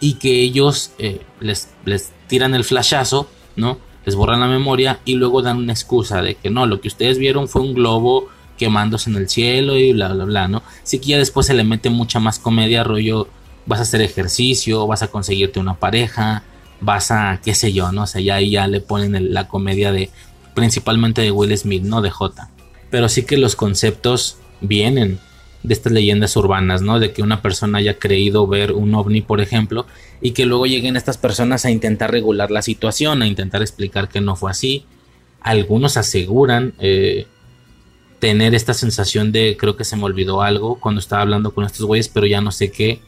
y 0.00 0.14
que 0.14 0.40
ellos 0.40 0.92
eh, 0.98 1.22
les, 1.40 1.68
les 1.84 2.12
tiran 2.26 2.54
el 2.54 2.64
flashazo, 2.64 3.28
¿no? 3.56 3.78
Les 4.04 4.14
borran 4.14 4.40
la 4.40 4.46
memoria 4.46 5.00
y 5.04 5.14
luego 5.14 5.42
dan 5.42 5.56
una 5.56 5.72
excusa 5.72 6.22
de 6.22 6.34
que 6.34 6.50
no, 6.50 6.66
lo 6.66 6.80
que 6.80 6.88
ustedes 6.88 7.18
vieron 7.18 7.48
fue 7.48 7.62
un 7.62 7.74
globo 7.74 8.28
quemándose 8.58 9.10
en 9.10 9.16
el 9.16 9.28
cielo 9.28 9.76
y 9.76 9.92
bla, 9.92 10.08
bla, 10.08 10.24
bla, 10.24 10.48
¿no? 10.48 10.62
Así 10.82 10.98
que 10.98 11.06
ya 11.08 11.18
después 11.18 11.46
se 11.46 11.54
le 11.54 11.64
mete 11.64 11.90
mucha 11.90 12.20
más 12.20 12.38
comedia, 12.38 12.84
rollo, 12.84 13.28
vas 13.66 13.80
a 13.80 13.82
hacer 13.82 14.00
ejercicio, 14.02 14.86
vas 14.86 15.02
a 15.02 15.08
conseguirte 15.08 15.60
una 15.60 15.74
pareja, 15.74 16.44
vas 16.80 17.10
a, 17.10 17.40
qué 17.42 17.54
sé 17.54 17.72
yo, 17.72 17.92
¿no? 17.92 18.02
O 18.02 18.06
sea, 18.06 18.20
ya 18.20 18.36
ahí 18.36 18.50
ya 18.50 18.66
le 18.66 18.80
ponen 18.80 19.32
la 19.32 19.48
comedia 19.48 19.90
de, 19.90 20.10
principalmente 20.54 21.22
de 21.22 21.30
Will 21.30 21.56
Smith, 21.56 21.82
¿no? 21.82 22.02
De 22.02 22.10
J. 22.10 22.50
Pero 22.90 23.08
sí 23.08 23.24
que 23.24 23.38
los 23.38 23.56
conceptos 23.56 24.36
vienen 24.60 25.18
de 25.64 25.72
estas 25.72 25.92
leyendas 25.92 26.36
urbanas, 26.36 26.82
¿no? 26.82 27.00
De 27.00 27.12
que 27.12 27.22
una 27.22 27.40
persona 27.40 27.78
haya 27.78 27.98
creído 27.98 28.46
ver 28.46 28.72
un 28.72 28.94
ovni, 28.94 29.22
por 29.22 29.40
ejemplo, 29.40 29.86
y 30.20 30.32
que 30.32 30.44
luego 30.44 30.66
lleguen 30.66 30.94
estas 30.94 31.16
personas 31.16 31.64
a 31.64 31.70
intentar 31.70 32.12
regular 32.12 32.50
la 32.50 32.60
situación, 32.60 33.22
a 33.22 33.26
intentar 33.26 33.62
explicar 33.62 34.08
que 34.08 34.20
no 34.20 34.36
fue 34.36 34.50
así. 34.50 34.84
Algunos 35.40 35.96
aseguran 35.96 36.74
eh, 36.78 37.26
tener 38.18 38.54
esta 38.54 38.74
sensación 38.74 39.32
de 39.32 39.56
creo 39.58 39.74
que 39.74 39.84
se 39.84 39.96
me 39.96 40.04
olvidó 40.04 40.42
algo 40.42 40.78
cuando 40.78 41.00
estaba 41.00 41.22
hablando 41.22 41.54
con 41.54 41.64
estos 41.64 41.86
güeyes, 41.86 42.08
pero 42.08 42.26
ya 42.26 42.42
no 42.42 42.52
sé 42.52 42.70
qué, 42.70 43.00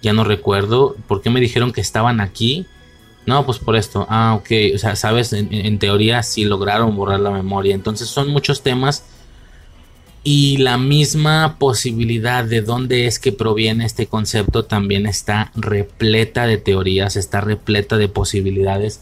ya 0.00 0.14
no 0.14 0.24
recuerdo. 0.24 0.96
¿Por 1.06 1.20
qué 1.20 1.28
me 1.28 1.40
dijeron 1.40 1.72
que 1.72 1.82
estaban 1.82 2.22
aquí? 2.22 2.64
No, 3.26 3.44
pues 3.44 3.58
por 3.58 3.76
esto. 3.76 4.06
Ah, 4.08 4.34
ok. 4.34 4.74
O 4.74 4.78
sea, 4.78 4.96
sabes, 4.96 5.34
en, 5.34 5.52
en 5.52 5.78
teoría 5.78 6.22
sí 6.22 6.46
lograron 6.46 6.96
borrar 6.96 7.20
la 7.20 7.30
memoria. 7.30 7.74
Entonces 7.74 8.08
son 8.08 8.28
muchos 8.28 8.62
temas 8.62 9.04
y 10.30 10.58
la 10.58 10.76
misma 10.76 11.56
posibilidad 11.58 12.44
de 12.44 12.60
dónde 12.60 13.06
es 13.06 13.18
que 13.18 13.32
proviene 13.32 13.86
este 13.86 14.08
concepto 14.08 14.66
también 14.66 15.06
está 15.06 15.50
repleta 15.54 16.46
de 16.46 16.58
teorías, 16.58 17.16
está 17.16 17.40
repleta 17.40 17.96
de 17.96 18.08
posibilidades, 18.08 19.00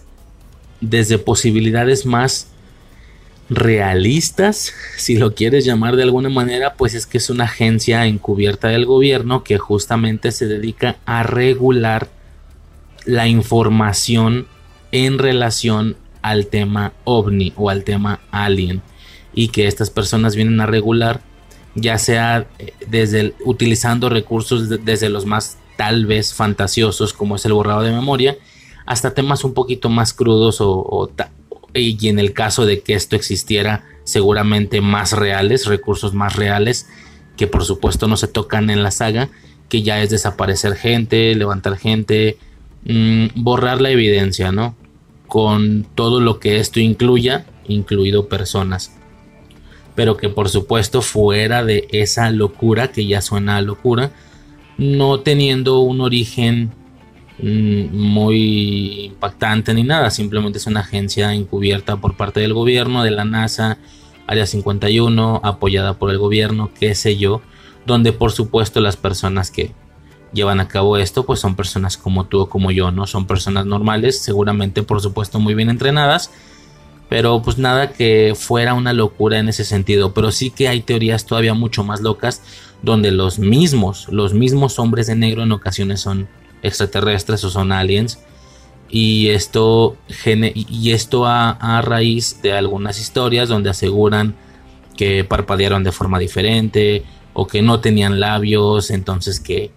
desde 0.81 1.19
posibilidades 1.19 2.07
más 2.07 2.47
realistas, 3.51 4.73
si 4.99 5.17
lo 5.17 5.35
quieres 5.35 5.65
llamar 5.65 5.97
de 5.97 6.05
alguna 6.05 6.29
manera, 6.29 6.75
pues 6.75 6.95
es 6.95 7.07
que 7.07 7.19
es 7.19 7.29
una 7.29 7.47
agencia 7.47 8.07
encubierta 8.07 8.69
del 8.69 8.87
gobierno 8.87 9.43
que 9.43 9.59
justamente 9.59 10.31
se 10.31 10.47
dedica 10.47 10.99
a 11.07 11.25
regular 11.25 12.09
la 13.05 13.27
información 13.27 14.47
en 14.93 15.19
relación 15.19 15.97
al 16.23 16.47
tema 16.47 16.93
ovni 17.03 17.53
o 17.57 17.69
al 17.69 17.83
tema 17.83 18.21
alien 18.31 18.81
y 19.37 19.49
que 19.49 19.69
estas 19.69 19.91
personas 19.91 20.35
vienen 20.35 20.61
a 20.61 20.67
regular, 20.67 21.21
ya 21.77 21.99
sea 21.99 22.49
eh, 22.59 22.73
desde 22.89 23.35
utilizando 23.45 24.09
recursos 24.09 24.85
desde 24.85 25.11
los 25.11 25.27
más 25.27 25.59
tal 25.77 26.07
vez 26.07 26.35
fantasiosos 26.35 27.13
como 27.13 27.37
es 27.37 27.45
el 27.45 27.53
borrado 27.53 27.83
de 27.83 27.93
memoria, 27.93 28.37
hasta 28.87 29.15
temas 29.15 29.45
un 29.45 29.53
poquito 29.53 29.91
más 29.91 30.15
crudos 30.15 30.57
o, 30.61 31.13
y 31.75 32.09
en 32.09 32.19
el 32.19 32.33
caso 32.33 32.65
de 32.65 32.81
que 32.81 32.95
esto 32.95 33.15
existiera 33.15 33.85
seguramente 34.05 34.81
más 34.81 35.13
reales, 35.13 35.67
recursos 35.67 36.15
más 36.15 36.35
reales 36.35 36.89
que 37.37 37.47
por 37.47 37.65
supuesto 37.65 38.09
no 38.09 38.17
se 38.17 38.29
tocan 38.29 38.71
en 38.71 38.83
la 38.83 38.91
saga, 38.91 39.29
que 39.69 39.83
ya 39.83 40.01
es 40.01 40.09
desaparecer 40.09 40.77
gente, 40.77 41.35
levantar 41.35 41.77
gente, 41.77 42.39
mm, 42.87 43.27
borrar 43.35 43.83
la 43.83 43.91
evidencia, 43.91 44.51
¿no? 44.51 44.75
Con 45.27 45.87
todo 45.95 46.21
lo 46.21 46.41
que 46.41 46.59
esto 46.59 46.81
incluya, 46.81 47.45
incluido 47.69 48.29
personas 48.29 48.96
pero 49.97 50.17
que 50.17 50.29
por 50.29 50.49
supuesto 50.49 51.03
fuera 51.03 51.65
de 51.65 51.89
esa 51.91 52.31
locura, 52.31 52.93
que 52.93 53.07
ya 53.07 53.21
suena 53.21 53.57
a 53.57 53.63
locura, 53.63 54.13
no 54.79 55.21
teniendo 55.21 55.81
un 55.81 56.03
origen 56.03 56.71
mm, 57.43 57.97
muy 57.97 59.07
impactante 59.07 59.75
ni 59.75 59.83
nada, 59.83 60.11
simplemente 60.11 60.59
es 60.59 60.67
una 60.67 60.81
agencia 60.81 61.35
encubierta 61.35 61.97
por 61.97 62.17
parte 62.17 62.41
del 62.41 62.53
gobierno, 62.53 63.03
de 63.03 63.11
la 63.11 63.25
NASA, 63.25 63.79
Área 64.27 64.47
51, 64.47 65.41
apoyada 65.43 65.95
por 65.95 66.11
el 66.11 66.19
gobierno, 66.19 66.71
qué 66.79 66.95
sé 66.95 67.17
yo, 67.17 67.41
donde 67.87 68.13
por 68.13 68.33
supuesto 68.33 68.81
las 68.81 68.97
personas 68.97 69.51
que 69.51 69.73
llevan 70.33 70.61
a 70.61 70.69
cabo 70.69 70.99
esto 70.99 71.25
pues 71.25 71.41
son 71.41 71.57
personas 71.57 71.97
como 71.97 72.27
tú 72.27 72.41
o 72.41 72.49
como 72.51 72.71
yo, 72.71 72.91
¿no? 72.91 73.07
Son 73.07 73.27
personas 73.27 73.65
normales, 73.65 74.21
seguramente 74.21 74.83
por 74.83 75.01
supuesto 75.01 75.41
muy 75.41 75.55
bien 75.55 75.71
entrenadas, 75.71 76.31
pero 77.09 77.41
pues 77.43 77.59
nada 77.59 77.93
que 77.93 78.35
fuera 78.37 78.75
una 78.75 78.93
locura 78.93 79.39
en 79.39 79.49
ese 79.49 79.65
sentido. 79.65 80.13
Pero 80.13 80.33
sí 80.33 80.51
que 80.51 80.69
hay 80.69 80.81
teorías 80.81 81.27
todavía 81.27 81.55
mucho 81.55 81.85
más 81.85 82.01
locas 82.01 82.43
donde 82.83 83.11
los 83.11 83.39
mismos, 83.39 84.09
los 84.11 84.35
mismos 84.35 84.79
hombres 84.79 85.07
de 85.07 85.15
negro 85.15 85.43
en 85.43 85.53
ocasiones 85.53 86.01
son 86.01 86.29
extraterrestres 86.63 87.45
o 87.45 87.51
son 87.51 87.73
aliens. 87.73 88.19
Y 88.89 89.29
esto, 89.29 89.97
y 90.55 90.91
esto 90.93 91.27
a, 91.27 91.83
raíz 91.83 92.41
de 92.43 92.53
algunas 92.53 93.01
historias 93.01 93.49
donde 93.49 93.71
aseguran 93.71 94.35
que 94.97 95.25
parpadearon 95.25 95.85
de 95.85 95.93
forma 95.93 96.19
diferente 96.19 97.05
o 97.33 97.47
que 97.47 97.63
no 97.63 97.81
tenían 97.81 98.21
labios, 98.21 98.91
entonces 98.91 99.41
que, 99.41 99.71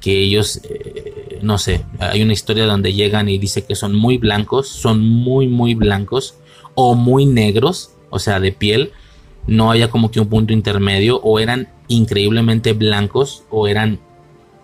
que 0.00 0.18
ellos, 0.18 0.60
eh, 0.64 1.38
no 1.40 1.56
sé, 1.56 1.84
hay 2.00 2.20
una 2.22 2.32
historia 2.32 2.66
donde 2.66 2.92
llegan 2.92 3.28
y 3.28 3.38
dice 3.38 3.64
que 3.64 3.76
son 3.76 3.94
muy 3.94 4.18
blancos, 4.18 4.68
son 4.68 5.08
muy, 5.08 5.46
muy 5.46 5.74
blancos 5.74 6.34
o 6.80 6.94
muy 6.94 7.26
negros, 7.26 7.90
o 8.08 8.20
sea, 8.20 8.38
de 8.38 8.52
piel, 8.52 8.92
no 9.48 9.72
haya 9.72 9.90
como 9.90 10.12
que 10.12 10.20
un 10.20 10.28
punto 10.28 10.52
intermedio, 10.52 11.20
o 11.24 11.40
eran 11.40 11.66
increíblemente 11.88 12.72
blancos 12.72 13.42
o 13.50 13.66
eran 13.66 13.98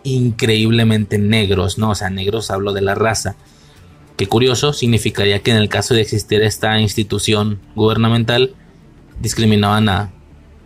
increíblemente 0.04 1.18
negros, 1.18 1.76
¿no? 1.76 1.90
O 1.90 1.94
sea, 1.96 2.10
negros 2.10 2.52
hablo 2.52 2.72
de 2.72 2.82
la 2.82 2.94
raza. 2.94 3.34
Qué 4.16 4.28
curioso, 4.28 4.72
significaría 4.72 5.40
que 5.40 5.50
en 5.50 5.56
el 5.56 5.68
caso 5.68 5.92
de 5.92 6.02
existir 6.02 6.40
esta 6.42 6.78
institución 6.78 7.58
gubernamental, 7.74 8.54
discriminaban 9.20 9.88
a 9.88 10.12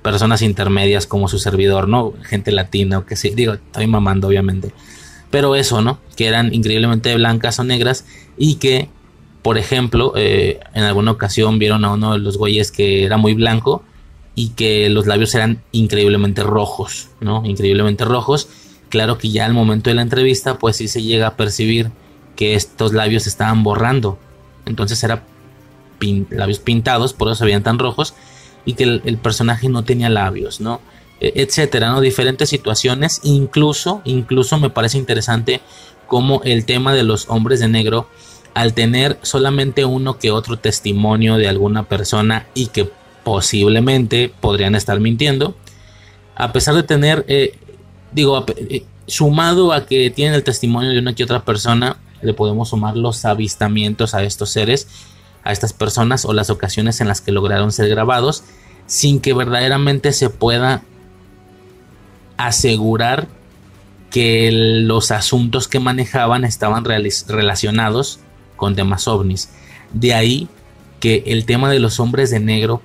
personas 0.03 0.43
intermedias 0.43 1.07
como 1.07 1.29
su 1.29 1.39
servidor, 1.39 1.89
¿no? 1.89 2.13
Gente 2.25 2.53
latina 2.53 2.99
o 2.99 3.07
que 3.07 3.17
sí, 3.17 3.31
digo, 3.31 3.55
estoy 3.55 3.87
mamando 3.87 4.29
obviamente. 4.29 4.75
Pero 5.31 5.57
eso, 5.57 5.81
¿no? 5.81 5.99
Que 6.15 6.27
eran 6.27 6.53
increíblemente 6.53 7.15
blancas 7.15 7.59
o 7.59 7.65
negras 7.65 8.05
y 8.37 8.57
que, 8.57 8.91
por 9.43 9.59
ejemplo, 9.59 10.13
eh, 10.17 10.61
en 10.75 10.85
alguna 10.85 11.13
ocasión 11.13 11.59
vieron 11.59 11.85
a 11.85 11.93
uno 11.93 12.13
de 12.13 12.19
los 12.19 12.37
güeyes 12.37 12.73
que 12.73 13.05
era 13.05 13.17
muy 13.17 13.35
blanco 13.35 13.83
y 14.35 14.51
que 14.51 14.89
los 14.89 15.07
labios 15.07 15.35
eran 15.35 15.63
increíblemente 15.73 16.43
rojos, 16.43 17.09
¿no? 17.21 17.45
Increíblemente 17.45 18.05
rojos. 18.05 18.49
Claro 18.89 19.19
que 19.19 19.31
ya 19.31 19.45
al 19.45 19.53
momento 19.53 19.91
de 19.91 19.95
la 19.95 20.03
entrevista, 20.03 20.59
pues 20.59 20.77
sí 20.77 20.89
se 20.89 21.03
llega 21.03 21.27
a 21.29 21.37
percibir 21.37 21.91
que 22.37 22.55
estos 22.55 22.93
labios 22.93 23.27
estaban 23.27 23.63
borrando. 23.65 24.19
Entonces 24.65 25.03
era 25.03 25.25
labios 26.31 26.61
pintados, 26.61 27.13
por 27.13 27.29
eso 27.29 27.37
se 27.37 27.45
veían 27.45 27.63
tan 27.63 27.79
rojos 27.79 28.15
y 28.65 28.75
que 28.75 28.85
el, 28.85 29.19
personaje 29.19 29.69
no 29.69 29.83
tenía 29.83 30.09
labios, 30.09 30.61
¿no? 30.61 30.81
E, 31.21 31.33
etcétera, 31.43 31.91
¿no? 31.91 32.01
Diferentes 32.01 32.49
situaciones, 32.49 33.21
incluso, 33.25 34.03
incluso 34.05 34.59
me 34.59 34.71
parece 34.71 34.99
interesante 34.99 35.61
como 36.07 36.43
el 36.45 36.65
tema 36.65 36.95
de 36.95 37.03
los 37.03 37.29
hombres 37.29 37.61
de 37.61 37.69
negro, 37.69 38.09
al 38.59 38.75
tener 38.75 39.21
solamente 39.23 39.85
uno 39.85 40.19
que 40.19 40.33
otro 40.33 40.59
testimonio 40.59 41.37
de 41.37 41.47
alguna 41.47 41.85
persona 41.85 42.49
y 42.55 42.67
que 42.67 42.91
posiblemente 43.23 44.33
podrían 44.41 44.75
estar 44.75 44.99
mintiendo, 44.99 45.55
a 46.35 46.53
pesar 46.53 46.75
de 46.75 46.83
tener, 46.83 47.25
eh, 47.29 47.57
digo, 48.11 48.45
eh, 48.57 48.83
sumado 49.07 49.73
a 49.73 49.87
que 49.87 50.11
tienen 50.11 50.35
el 50.35 50.43
testimonio 50.43 50.91
de 50.91 50.99
una 50.99 51.15
que 51.15 51.23
otra 51.23 51.45
persona, 51.45 51.99
le 52.21 52.35
podemos 52.35 52.71
sumar 52.71 52.97
los 52.97 53.25
avistamientos 53.25 54.13
a 54.15 54.25
estos 54.25 54.51
seres 54.51 54.89
a 55.45 55.53
estas 55.53 55.73
personas 55.73 56.25
o 56.25 56.33
las 56.33 56.51
ocasiones 56.51 57.01
en 57.01 57.07
las 57.07 57.21
que 57.21 57.31
lograron 57.31 57.71
ser 57.71 57.89
grabados 57.89 58.43
sin 58.89 59.21
que 59.21 59.35
verdaderamente 59.35 60.13
se 60.13 60.31
pueda 60.31 60.83
asegurar 62.37 63.29
que 64.11 64.51
los 64.51 65.13
asuntos 65.13 65.69
que 65.69 65.79
manejaban 65.79 66.45
estaban 66.45 66.85
relacionados 66.85 68.19
con 68.59 68.77
temas 68.77 69.09
ovnis. 69.09 69.49
De 69.95 70.13
ahí 70.13 70.49
que 71.01 71.23
el 71.27 71.47
tema 71.47 71.71
de 71.71 71.79
los 71.79 72.01
hombres 72.01 72.31
de 72.31 72.41
negro 72.41 72.83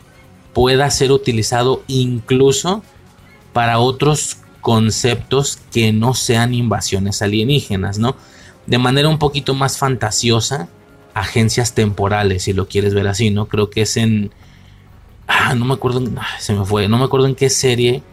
pueda 0.53 0.89
ser 0.89 1.11
utilizado 1.11 1.83
incluso 1.87 2.83
para 3.51 3.79
otros 3.79 4.37
conceptos 4.61 5.59
que 5.71 5.91
no 5.91 6.13
sean 6.13 6.53
invasiones 6.53 7.21
alienígenas, 7.21 7.99
¿no? 7.99 8.15
De 8.65 8.77
manera 8.77 9.09
un 9.09 9.19
poquito 9.19 9.53
más 9.53 9.77
fantasiosa, 9.77 10.69
agencias 11.13 11.73
temporales, 11.73 12.43
si 12.43 12.53
lo 12.53 12.67
quieres 12.67 12.93
ver 12.93 13.07
así, 13.07 13.29
¿no? 13.29 13.47
Creo 13.47 13.69
que 13.69 13.81
es 13.81 13.97
en... 13.97 14.31
Ah, 15.27 15.55
no 15.55 15.65
me 15.65 15.73
acuerdo, 15.73 16.01
se 16.39 16.53
me 16.53 16.65
fue, 16.65 16.87
no 16.87 16.97
me 16.97 17.05
acuerdo 17.05 17.27
en 17.27 17.35
qué 17.35 17.49
serie 17.49 18.03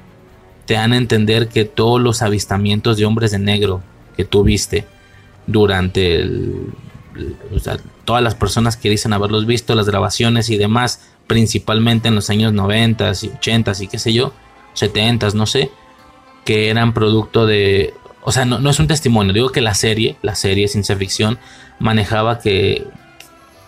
te 0.66 0.74
dan 0.74 0.93
a 0.93 0.97
entender 0.97 1.49
que 1.49 1.65
todos 1.65 2.01
los 2.01 2.23
avistamientos 2.23 2.97
de 2.97 3.05
hombres 3.05 3.32
de 3.32 3.39
negro 3.39 3.82
que 4.16 4.24
tú 4.24 4.43
viste 4.43 4.87
durante 5.47 6.16
el, 6.16 6.66
todas 8.05 8.23
las 8.23 8.35
personas 8.35 8.77
que 8.77 8.91
dicen 8.91 9.12
haberlos 9.12 9.47
visto, 9.47 9.74
las 9.74 9.87
grabaciones 9.87 10.51
y 10.51 10.57
demás, 10.57 11.01
principalmente 11.27 12.09
en 12.09 12.15
los 12.15 12.31
años 12.31 12.53
90 12.53 13.12
y 13.23 13.28
80 13.28 13.73
y 13.81 13.89
qué 13.89 13.99
sé 13.99 14.12
yo, 14.12 14.32
70 14.74 15.31
no 15.35 15.47
sé, 15.47 15.70
que 16.45 16.70
eran 16.70 16.95
producto 16.95 17.47
de, 17.47 17.95
o 18.23 18.32
sea, 18.32 18.45
no, 18.45 18.59
no 18.59 18.70
es 18.70 18.78
un 18.78 18.87
testimonio, 18.87 19.32
digo 19.32 19.51
que 19.51 19.61
la 19.61 19.74
serie, 19.74 20.16
la 20.23 20.35
serie 20.35 20.69
ciencia 20.69 20.97
ficción, 20.97 21.39
manejaba 21.78 22.41
que, 22.41 22.87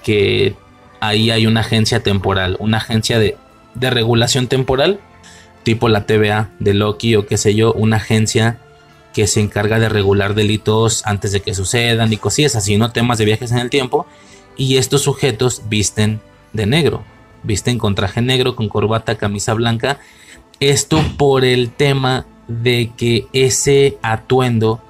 que 0.02 0.54
ahí 1.00 1.30
hay 1.30 1.46
una 1.46 1.60
agencia 1.60 2.02
temporal, 2.02 2.56
una 2.60 2.78
agencia 2.78 3.18
de, 3.18 3.36
de 3.74 3.90
regulación 3.90 4.46
temporal, 4.46 5.00
tipo 5.62 5.88
la 5.88 6.06
TVA 6.06 6.50
de 6.58 6.74
Loki 6.74 7.16
o 7.16 7.26
qué 7.26 7.38
sé 7.38 7.54
yo, 7.54 7.72
una 7.72 7.96
agencia 7.96 8.58
que 9.12 9.26
se 9.26 9.40
encarga 9.40 9.78
de 9.78 9.88
regular 9.88 10.34
delitos 10.34 11.02
antes 11.06 11.32
de 11.32 11.40
que 11.40 11.54
sucedan 11.54 12.12
y 12.12 12.16
cosillas 12.16 12.56
así, 12.56 12.76
¿no? 12.76 12.92
Temas 12.92 13.18
de 13.18 13.24
viajes 13.24 13.52
en 13.52 13.58
el 13.58 13.70
tiempo. 13.70 14.06
Y 14.56 14.76
estos 14.76 15.02
sujetos 15.02 15.62
visten 15.68 16.20
de 16.52 16.66
negro, 16.66 17.04
visten 17.42 17.78
con 17.78 17.94
traje 17.94 18.20
negro, 18.20 18.56
con 18.56 18.68
corbata, 18.68 19.16
camisa 19.16 19.54
blanca. 19.54 19.98
Esto 20.60 21.02
por 21.16 21.44
el 21.44 21.70
tema 21.70 22.26
de 22.48 22.92
que 22.96 23.26
ese 23.32 23.98
atuendo 24.02 24.80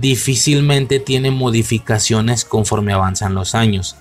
difícilmente 0.00 0.98
tiene 0.98 1.30
modificaciones 1.30 2.44
conforme 2.44 2.92
avanzan 2.92 3.34
los 3.34 3.54
años. 3.54 3.96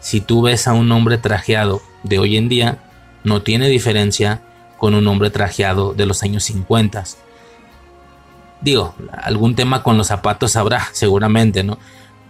Si 0.00 0.20
tú 0.20 0.42
ves 0.42 0.68
a 0.68 0.74
un 0.74 0.90
hombre 0.92 1.18
trajeado 1.18 1.80
de 2.02 2.18
hoy 2.18 2.36
en 2.36 2.48
día, 2.48 2.78
no 3.24 3.42
tiene 3.42 3.68
diferencia 3.68 4.42
con 4.76 4.94
un 4.94 5.06
hombre 5.06 5.30
trajeado 5.30 5.94
de 5.94 6.06
los 6.06 6.22
años 6.22 6.44
50. 6.44 7.04
Digo, 8.64 8.94
algún 9.12 9.54
tema 9.54 9.82
con 9.82 9.98
los 9.98 10.06
zapatos 10.06 10.56
habrá, 10.56 10.88
seguramente, 10.92 11.62
¿no? 11.62 11.78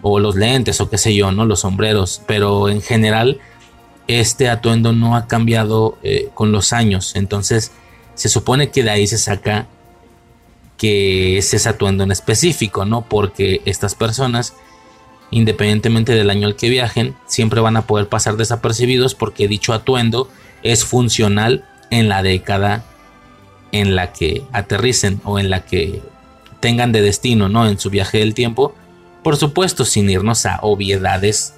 O 0.01 0.19
los 0.19 0.35
lentes, 0.35 0.81
o 0.81 0.89
qué 0.89 0.97
sé 0.97 1.15
yo, 1.15 1.31
¿no? 1.31 1.45
Los 1.45 1.61
sombreros. 1.61 2.21
Pero 2.27 2.67
en 2.67 2.81
general, 2.81 3.39
este 4.07 4.49
atuendo 4.49 4.91
no 4.91 5.15
ha 5.15 5.27
cambiado 5.27 5.97
eh, 6.03 6.29
con 6.33 6.51
los 6.51 6.73
años. 6.73 7.15
Entonces, 7.15 7.71
se 8.15 8.27
supone 8.27 8.69
que 8.69 8.83
de 8.83 8.89
ahí 8.89 9.07
se 9.07 9.17
saca 9.17 9.67
que 10.77 11.37
es 11.37 11.53
ese 11.53 11.69
atuendo 11.69 12.03
en 12.03 12.11
específico, 12.11 12.83
¿no? 12.83 13.03
Porque 13.03 13.61
estas 13.63 13.95
personas, 13.95 14.55
independientemente 15.31 16.13
del 16.13 16.29
año 16.29 16.47
al 16.47 16.57
que 16.57 16.67
viajen, 16.67 17.15
siempre 17.27 17.61
van 17.61 17.77
a 17.77 17.83
poder 17.83 18.09
pasar 18.09 18.35
desapercibidos 18.35 19.15
porque 19.15 19.47
dicho 19.47 19.71
atuendo 19.73 20.29
es 20.63 20.83
funcional 20.83 21.65
en 21.91 22.09
la 22.09 22.23
década 22.23 22.83
en 23.71 23.95
la 23.95 24.11
que 24.11 24.43
aterricen 24.51 25.21
o 25.23 25.39
en 25.39 25.49
la 25.49 25.65
que 25.65 26.01
tengan 26.65 26.91
de 26.91 27.03
destino, 27.03 27.47
¿no? 27.47 27.67
En 27.67 27.77
su 27.77 27.91
viaje 27.91 28.17
del 28.17 28.33
tiempo. 28.33 28.73
Por 29.21 29.37
supuesto, 29.37 29.85
sin 29.85 30.09
irnos 30.09 30.47
a 30.47 30.57
obviedades 30.63 31.53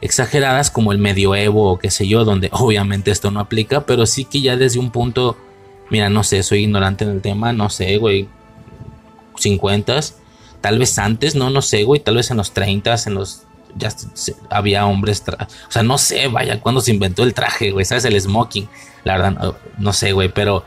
exageradas 0.00 0.72
como 0.72 0.90
el 0.90 0.98
medioevo 0.98 1.70
o 1.70 1.78
qué 1.78 1.92
sé 1.92 2.08
yo, 2.08 2.24
donde 2.24 2.48
obviamente 2.52 3.12
esto 3.12 3.30
no 3.30 3.38
aplica, 3.38 3.86
pero 3.86 4.04
sí 4.04 4.24
que 4.24 4.40
ya 4.40 4.56
desde 4.56 4.80
un 4.80 4.90
punto, 4.90 5.36
mira, 5.90 6.10
no 6.10 6.24
sé, 6.24 6.42
soy 6.42 6.64
ignorante 6.64 7.04
en 7.04 7.10
el 7.10 7.20
tema, 7.20 7.52
no 7.52 7.70
sé, 7.70 7.98
güey, 7.98 8.26
50, 9.36 10.00
tal 10.60 10.80
vez 10.80 10.98
antes, 10.98 11.36
no, 11.36 11.50
no 11.50 11.62
sé, 11.62 11.84
güey, 11.84 12.00
tal 12.00 12.16
vez 12.16 12.32
en 12.32 12.38
los 12.38 12.50
30, 12.50 12.96
en 13.06 13.14
los 13.14 13.44
ya 13.76 13.90
había 14.50 14.86
hombres, 14.86 15.22
o 15.28 15.70
sea, 15.70 15.84
no 15.84 15.98
sé, 15.98 16.26
vaya, 16.26 16.60
cuando 16.60 16.80
se 16.80 16.90
inventó 16.90 17.22
el 17.22 17.32
traje, 17.32 17.70
güey, 17.70 17.84
sabes, 17.84 18.04
el 18.06 18.20
smoking, 18.20 18.68
la 19.04 19.18
verdad, 19.18 19.54
no, 19.78 19.92
sé, 19.92 20.10
güey, 20.10 20.30
pero 20.30 20.64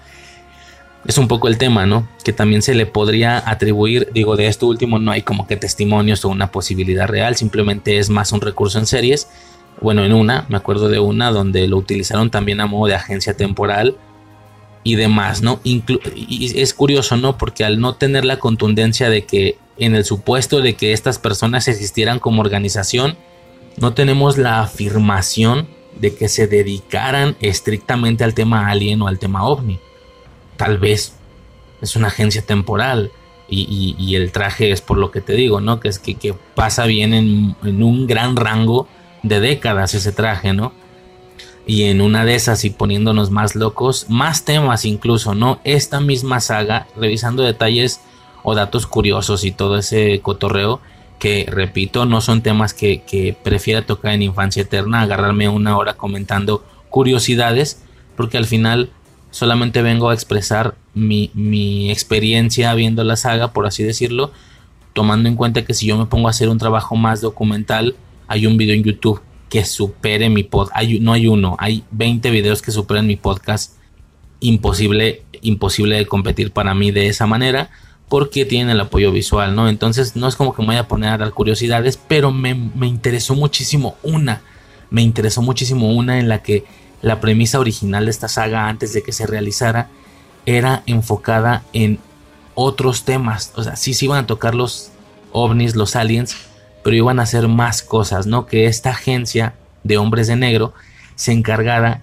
es 1.05 1.17
un 1.17 1.27
poco 1.27 1.47
el 1.47 1.57
tema, 1.57 1.85
¿no? 1.85 2.07
Que 2.23 2.33
también 2.33 2.61
se 2.61 2.75
le 2.75 2.85
podría 2.85 3.41
atribuir, 3.49 4.09
digo, 4.13 4.35
de 4.35 4.47
esto 4.47 4.67
último 4.67 4.99
no 4.99 5.11
hay 5.11 5.23
como 5.23 5.47
que 5.47 5.57
testimonios 5.57 6.23
o 6.25 6.29
una 6.29 6.51
posibilidad 6.51 7.07
real, 7.07 7.35
simplemente 7.35 7.97
es 7.97 8.09
más 8.09 8.31
un 8.31 8.41
recurso 8.41 8.79
en 8.79 8.85
series. 8.85 9.27
Bueno, 9.79 10.03
en 10.03 10.13
una, 10.13 10.45
me 10.49 10.57
acuerdo 10.57 10.89
de 10.89 10.99
una 10.99 11.31
donde 11.31 11.67
lo 11.67 11.77
utilizaron 11.77 12.29
también 12.29 12.61
a 12.61 12.67
modo 12.67 12.87
de 12.87 12.95
agencia 12.95 13.35
temporal 13.35 13.95
y 14.83 14.95
demás, 14.95 15.41
¿no? 15.41 15.59
y 15.63 16.59
es 16.59 16.73
curioso, 16.73 17.17
¿no? 17.17 17.37
Porque 17.37 17.63
al 17.63 17.79
no 17.79 17.95
tener 17.95 18.25
la 18.25 18.37
contundencia 18.37 19.09
de 19.09 19.25
que 19.25 19.57
en 19.77 19.95
el 19.95 20.05
supuesto 20.05 20.61
de 20.61 20.75
que 20.75 20.93
estas 20.93 21.19
personas 21.19 21.67
existieran 21.67 22.19
como 22.19 22.41
organización, 22.41 23.15
no 23.77 23.93
tenemos 23.93 24.37
la 24.37 24.61
afirmación 24.61 25.67
de 25.99 26.15
que 26.15 26.29
se 26.29 26.47
dedicaran 26.47 27.35
estrictamente 27.41 28.23
al 28.23 28.33
tema 28.33 28.69
alien 28.69 29.01
o 29.01 29.07
al 29.07 29.19
tema 29.19 29.43
ovni. 29.43 29.79
Tal 30.61 30.77
vez 30.77 31.15
es 31.81 31.95
una 31.95 32.09
agencia 32.09 32.43
temporal 32.43 33.11
y, 33.49 34.13
el 34.13 34.31
traje 34.31 34.71
es 34.71 34.79
por 34.79 34.99
lo 34.99 35.09
que 35.09 35.19
te 35.19 35.33
digo, 35.33 35.59
¿no? 35.59 35.79
Que 35.79 35.87
es 35.87 35.97
que, 35.97 36.35
pasa 36.53 36.85
bien 36.85 37.15
en, 37.15 37.55
un 37.63 38.05
gran 38.05 38.35
rango 38.35 38.87
de 39.23 39.39
décadas 39.39 39.95
ese 39.95 40.11
traje, 40.11 40.53
¿no? 40.53 40.71
y 41.65 41.83
en 41.83 41.99
una 42.01 42.25
de 42.25 42.35
esas 42.35 42.63
y 42.63 42.69
poniéndonos 42.69 43.31
más 43.31 43.55
locos, 43.55 44.05
más 44.07 44.45
temas 44.45 44.85
incluso, 44.85 45.33
¿no? 45.33 45.59
Esta 45.63 45.99
misma 45.99 46.39
saga, 46.41 46.85
revisando 46.95 47.41
detalles 47.41 48.01
o 48.43 48.53
datos 48.53 48.85
curiosos 48.85 49.43
y 49.43 49.51
todo 49.51 49.79
ese 49.79 50.19
cotorreo, 50.21 50.79
que 51.17 51.47
repito, 51.49 52.05
no 52.05 52.21
son 52.21 52.43
temas 52.43 52.75
que, 52.75 53.01
que 53.01 53.33
prefiera 53.33 53.81
tocar 53.81 54.13
en 54.13 54.21
Infancia 54.21 54.61
Eterna, 54.61 55.01
agarrarme 55.01 55.49
una 55.49 55.75
hora 55.75 55.95
comentando 55.95 56.63
curiosidades, 56.89 57.81
porque 58.15 58.37
al 58.37 58.45
final 58.45 58.91
solamente 59.31 59.81
vengo 59.81 60.09
a 60.09 60.13
expresar 60.13 60.75
mi, 60.93 61.31
mi 61.33 61.91
experiencia 61.91 62.73
viendo 62.73 63.03
la 63.03 63.15
saga, 63.15 63.51
por 63.53 63.65
así 63.65 63.83
decirlo, 63.83 64.31
tomando 64.93 65.27
en 65.29 65.35
cuenta 65.35 65.65
que 65.65 65.73
si 65.73 65.87
yo 65.87 65.97
me 65.97 66.05
pongo 66.05 66.27
a 66.27 66.31
hacer 66.31 66.49
un 66.49 66.57
trabajo 66.57 66.95
más 66.95 67.21
documental, 67.21 67.95
hay 68.27 68.45
un 68.45 68.57
video 68.57 68.75
en 68.75 68.83
YouTube 68.83 69.21
que 69.49 69.65
supere 69.65 70.29
mi 70.29 70.43
podcast. 70.43 70.75
no 70.99 71.13
hay 71.13 71.27
uno, 71.27 71.55
hay 71.59 71.83
20 71.91 72.29
videos 72.31 72.61
que 72.61 72.71
superen 72.71 73.07
mi 73.07 73.17
podcast. 73.17 73.77
Imposible, 74.39 75.23
imposible 75.41 75.97
de 75.97 76.05
competir 76.05 76.51
para 76.51 76.73
mí 76.73 76.91
de 76.91 77.07
esa 77.07 77.27
manera 77.27 77.69
porque 78.11 78.43
tienen 78.43 78.71
el 78.71 78.81
apoyo 78.81 79.09
visual, 79.13 79.55
¿no? 79.55 79.69
Entonces 79.69 80.17
no 80.17 80.27
es 80.27 80.35
como 80.35 80.53
que 80.53 80.61
me 80.61 80.67
voy 80.67 80.75
a 80.75 80.89
poner 80.89 81.11
a 81.11 81.17
dar 81.17 81.31
curiosidades, 81.31 81.95
pero 81.95 82.33
me, 82.33 82.49
interesó 82.85 83.35
muchísimo 83.35 83.95
una, 84.03 84.41
me 84.89 85.01
interesó 85.01 85.41
muchísimo 85.41 85.93
una 85.93 86.19
en 86.19 86.27
la 86.27 86.43
que 86.43 86.65
la 87.01 87.19
premisa 87.19 87.59
original 87.59 88.05
de 88.05 88.11
esta 88.11 88.27
saga 88.27 88.67
antes 88.67 88.93
de 88.93 89.03
que 89.03 89.11
se 89.11 89.27
realizara 89.27 89.89
era 90.45 90.83
enfocada 90.85 91.63
en 91.73 91.99
otros 92.55 93.05
temas. 93.05 93.53
O 93.55 93.63
sea, 93.63 93.75
sí 93.75 93.93
se 93.93 94.05
iban 94.05 94.23
a 94.23 94.27
tocar 94.27 94.55
los 94.55 94.91
ovnis, 95.31 95.75
los 95.75 95.95
aliens, 95.95 96.35
pero 96.83 96.95
iban 96.95 97.19
a 97.19 97.23
hacer 97.23 97.47
más 97.47 97.81
cosas, 97.81 98.27
¿no? 98.27 98.45
Que 98.45 98.65
esta 98.65 98.91
agencia 98.91 99.55
de 99.83 99.97
hombres 99.97 100.27
de 100.27 100.35
negro 100.35 100.73
se 101.15 101.31
encargara 101.31 102.01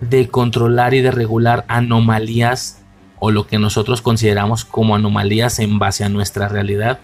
de 0.00 0.28
controlar 0.28 0.94
y 0.94 1.00
de 1.00 1.10
regular 1.10 1.64
anomalías 1.68 2.82
o 3.18 3.30
lo 3.30 3.46
que 3.46 3.58
nosotros 3.58 4.00
consideramos 4.00 4.64
como 4.64 4.94
anomalías 4.94 5.58
en 5.58 5.78
base 5.78 6.04
a 6.04 6.08
nuestra 6.08 6.48
realidad 6.48 7.00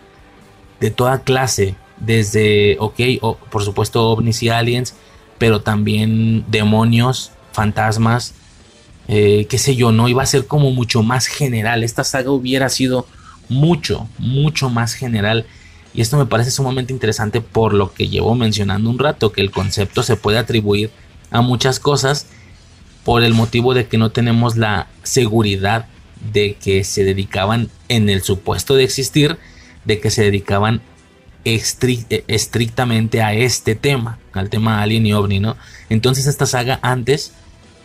de 0.80 0.90
toda 0.90 1.22
clase, 1.22 1.74
desde, 1.96 2.76
ok, 2.78 3.00
por 3.50 3.62
supuesto 3.62 4.10
ovnis 4.10 4.42
y 4.42 4.48
aliens, 4.48 4.94
pero 5.38 5.60
también 5.60 6.44
demonios, 6.48 7.32
fantasmas, 7.52 8.34
eh, 9.08 9.46
qué 9.48 9.58
sé 9.58 9.76
yo, 9.76 9.92
¿no? 9.92 10.08
Iba 10.08 10.22
a 10.22 10.26
ser 10.26 10.46
como 10.46 10.70
mucho 10.70 11.02
más 11.02 11.26
general. 11.26 11.84
Esta 11.84 12.04
saga 12.04 12.30
hubiera 12.30 12.68
sido 12.68 13.06
mucho, 13.48 14.08
mucho 14.18 14.70
más 14.70 14.94
general. 14.94 15.46
Y 15.92 16.00
esto 16.00 16.16
me 16.16 16.26
parece 16.26 16.50
sumamente 16.50 16.92
interesante 16.92 17.40
por 17.40 17.74
lo 17.74 17.92
que 17.92 18.08
llevo 18.08 18.34
mencionando 18.34 18.90
un 18.90 18.98
rato, 18.98 19.32
que 19.32 19.40
el 19.40 19.50
concepto 19.50 20.02
se 20.02 20.16
puede 20.16 20.38
atribuir 20.38 20.90
a 21.30 21.40
muchas 21.40 21.78
cosas 21.78 22.26
por 23.04 23.22
el 23.22 23.34
motivo 23.34 23.74
de 23.74 23.86
que 23.86 23.98
no 23.98 24.10
tenemos 24.10 24.56
la 24.56 24.88
seguridad 25.02 25.86
de 26.32 26.54
que 26.54 26.84
se 26.84 27.04
dedicaban 27.04 27.70
en 27.88 28.08
el 28.08 28.22
supuesto 28.22 28.74
de 28.74 28.84
existir, 28.84 29.36
de 29.84 30.00
que 30.00 30.10
se 30.10 30.24
dedicaban 30.24 30.80
estrictamente 31.44 33.22
a 33.22 33.34
este 33.34 33.74
tema, 33.74 34.18
al 34.32 34.50
tema 34.50 34.82
alien 34.82 35.06
y 35.06 35.12
ovni, 35.12 35.40
¿no? 35.40 35.56
Entonces 35.88 36.26
esta 36.26 36.46
saga 36.46 36.78
antes 36.82 37.32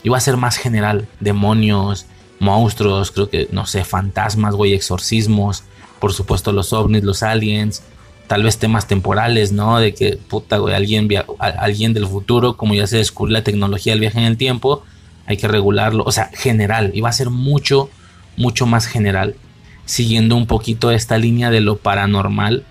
iba 0.04 0.18
a 0.18 0.22
ser 0.22 0.38
más 0.38 0.58
general, 0.58 1.08
demonios, 1.20 2.06
monstruos, 2.40 3.12
creo 3.12 3.30
que, 3.30 3.50
no 3.52 3.66
sé, 3.66 3.84
fantasmas, 3.84 4.56
güey, 4.56 4.74
exorcismos, 4.74 5.64
por 6.00 6.14
supuesto 6.14 6.52
los 6.52 6.74
ovnis, 6.74 7.04
los 7.04 7.22
aliens, 7.24 7.84
tal 8.28 8.44
vez 8.44 8.58
temas 8.58 8.88
temporales, 8.88 9.52
¿no? 9.52 9.80
De 9.80 9.94
que, 9.94 10.18
puta, 10.18 10.58
güey, 10.58 10.74
alguien, 10.74 11.10
alguien 11.40 11.94
del 11.94 12.08
futuro, 12.08 12.56
como 12.56 12.76
ya 12.76 12.88
se 12.88 12.98
descubrió 12.98 13.34
la 13.34 13.44
tecnología 13.44 13.94
del 13.94 14.00
viaje 14.00 14.20
en 14.20 14.26
el 14.26 14.38
tiempo, 14.38 14.84
hay 15.26 15.38
que 15.38 15.48
regularlo, 15.48 16.04
o 16.06 16.12
sea, 16.12 16.32
general, 16.34 16.92
iba 16.94 17.10
a 17.10 17.14
ser 17.14 17.30
mucho, 17.30 17.90
mucho 18.38 18.66
más 18.66 18.88
general, 18.88 19.36
siguiendo 19.86 20.36
un 20.36 20.48
poquito 20.48 20.92
esta 20.92 21.18
línea 21.18 21.50
de 21.50 21.60
lo 21.60 21.78
paranormal, 21.78 22.66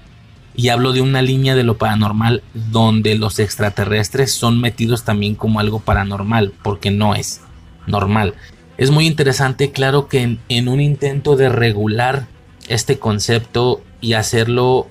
y 0.59 0.70
hablo 0.70 0.93
de 0.93 1.01
una 1.01 1.22
línea 1.22 1.55
de 1.55 1.62
lo 1.62 1.78
paranormal 1.78 2.43
donde 2.52 3.14
los 3.14 3.39
extraterrestres 3.39 4.32
son 4.32 4.60
metidos 4.60 5.05
también 5.05 5.36
como 5.36 5.60
algo 5.60 5.78
paranormal, 5.78 6.52
porque 6.64 6.90
no 6.90 7.14
es 7.14 7.43
normal. 7.86 8.35
Es 8.76 8.90
muy 8.90 9.06
interesante, 9.06 9.70
claro 9.70 10.09
que 10.09 10.36
en, 10.48 10.68
un 10.68 10.80
intento 10.80 11.36
de 11.36 11.48
regular 11.48 12.26
este 12.66 12.98
concepto 12.98 13.82
y 14.01 14.14
hacerlo, 14.14 14.89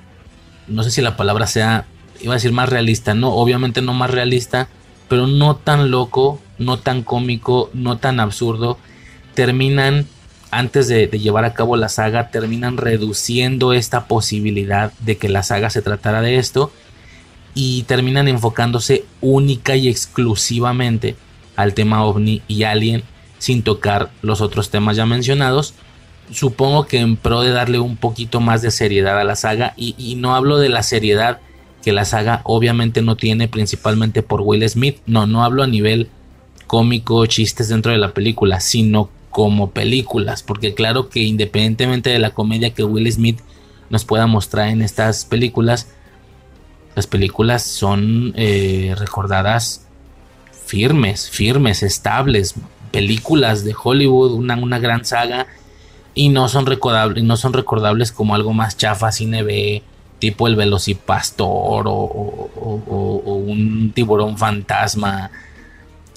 no 0.69 0.83
sé 0.83 0.91
si 0.91 1.01
la 1.01 1.17
palabra 1.17 1.47
sea, 1.47 1.85
iba 2.21 2.31
a 2.31 2.37
decir 2.37 2.53
más 2.53 2.69
realista, 2.69 3.13
no, 3.13 3.33
obviamente 3.33 3.81
no 3.81 3.93
más 3.93 4.09
realista, 4.09 4.69
pero 5.09 5.27
no 5.27 5.57
tan 5.57 5.91
loco, 5.91 6.39
no 6.59 6.79
tan 6.79 7.03
cómico, 7.03 7.69
no 7.73 7.97
tan 7.97 8.21
absurdo, 8.21 8.77
terminan 9.33 10.07
antes 10.51 10.87
de, 10.87 11.07
llevar 11.07 11.45
a 11.45 11.53
cabo 11.53 11.75
la 11.75 11.89
saga, 11.89 12.29
terminan 12.29 12.77
reduciendo 12.77 13.73
esta 13.73 14.07
posibilidad 14.07 14.91
de 14.99 15.17
que 15.17 15.29
la 15.29 15.43
saga 15.43 15.69
se 15.69 15.81
tratara 15.81 16.21
de 16.21 16.37
esto 16.37 16.71
y 17.53 17.83
terminan 17.83 18.27
enfocándose 18.27 19.05
única 19.21 19.75
y 19.75 19.87
exclusivamente 19.87 21.15
al 21.55 21.73
tema 21.73 22.03
ovni 22.03 22.41
y 22.47 22.63
alien 22.63 23.03
sin 23.39 23.63
tocar 23.63 24.09
los 24.21 24.41
otros 24.41 24.69
temas 24.69 24.95
ya 24.95 25.05
mencionados. 25.05 25.73
Supongo 26.31 26.85
que 26.85 26.99
en 26.99 27.17
pro 27.17 27.41
de 27.41 27.51
darle 27.51 27.79
un 27.79 27.97
poquito 27.97 28.41
más 28.41 28.61
de 28.61 28.71
seriedad 28.71 29.19
a 29.19 29.23
la 29.23 29.35
saga 29.35 29.73
y, 29.77 29.95
y 29.97 30.15
no 30.15 30.35
hablo 30.35 30.57
de 30.57 30.69
la 30.69 30.83
seriedad 30.83 31.39
que 31.83 31.93
la 31.93 32.05
saga 32.05 32.41
obviamente 32.43 33.01
no 33.01 33.15
tiene 33.15 33.47
principalmente 33.47 34.23
por 34.23 34.41
Will 34.41 34.67
Smith, 34.67 34.97
no, 35.05 35.25
no 35.25 35.43
hablo 35.43 35.63
a 35.63 35.67
nivel 35.67 36.09
cómico, 36.67 37.25
chistes 37.25 37.69
dentro 37.69 37.91
de 37.91 37.97
la 37.97 38.13
película, 38.13 38.59
sino 38.59 39.09
como 39.37 39.69
películas, 39.69 40.41
porque 40.41 40.73
claro 40.73 41.09
que 41.09 41.19
independientemente 41.19 42.09
de 42.09 42.17
la 42.17 42.31
comedia 42.31 42.73
que 42.73 42.83
Will 42.83 43.11
Smith 43.11 43.39
nos 43.91 44.03
pueda 44.03 44.25
mostrar 44.25 44.69
en 44.69 44.81
estas 44.81 45.25
películas, 45.25 45.89
las 46.95 47.05
películas 47.05 47.61
son 47.61 48.33
eh, 48.35 48.95
recordadas 48.97 49.85
firmes, 50.65 51.29
firmes, 51.29 51.83
estables, 51.83 52.55
películas 52.89 53.63
de 53.63 53.75
Hollywood, 53.79 54.31
una, 54.31 54.79
gran 54.79 55.05
saga, 55.05 55.45
y 56.15 56.29
no 56.29 56.49
son 56.49 56.65
recordables, 56.65 57.23
no 57.23 57.37
son 57.37 57.53
recordables 57.53 58.11
como 58.11 58.33
algo 58.33 58.53
más 58.53 58.75
chafa, 58.75 59.11
cine 59.11 59.43
B, 59.43 59.83
tipo 60.17 60.47
el 60.47 60.55
Velocipastor 60.55 61.85
o 61.87 62.49
un 63.45 63.91
tiburón 63.93 64.35
fantasma 64.35 65.29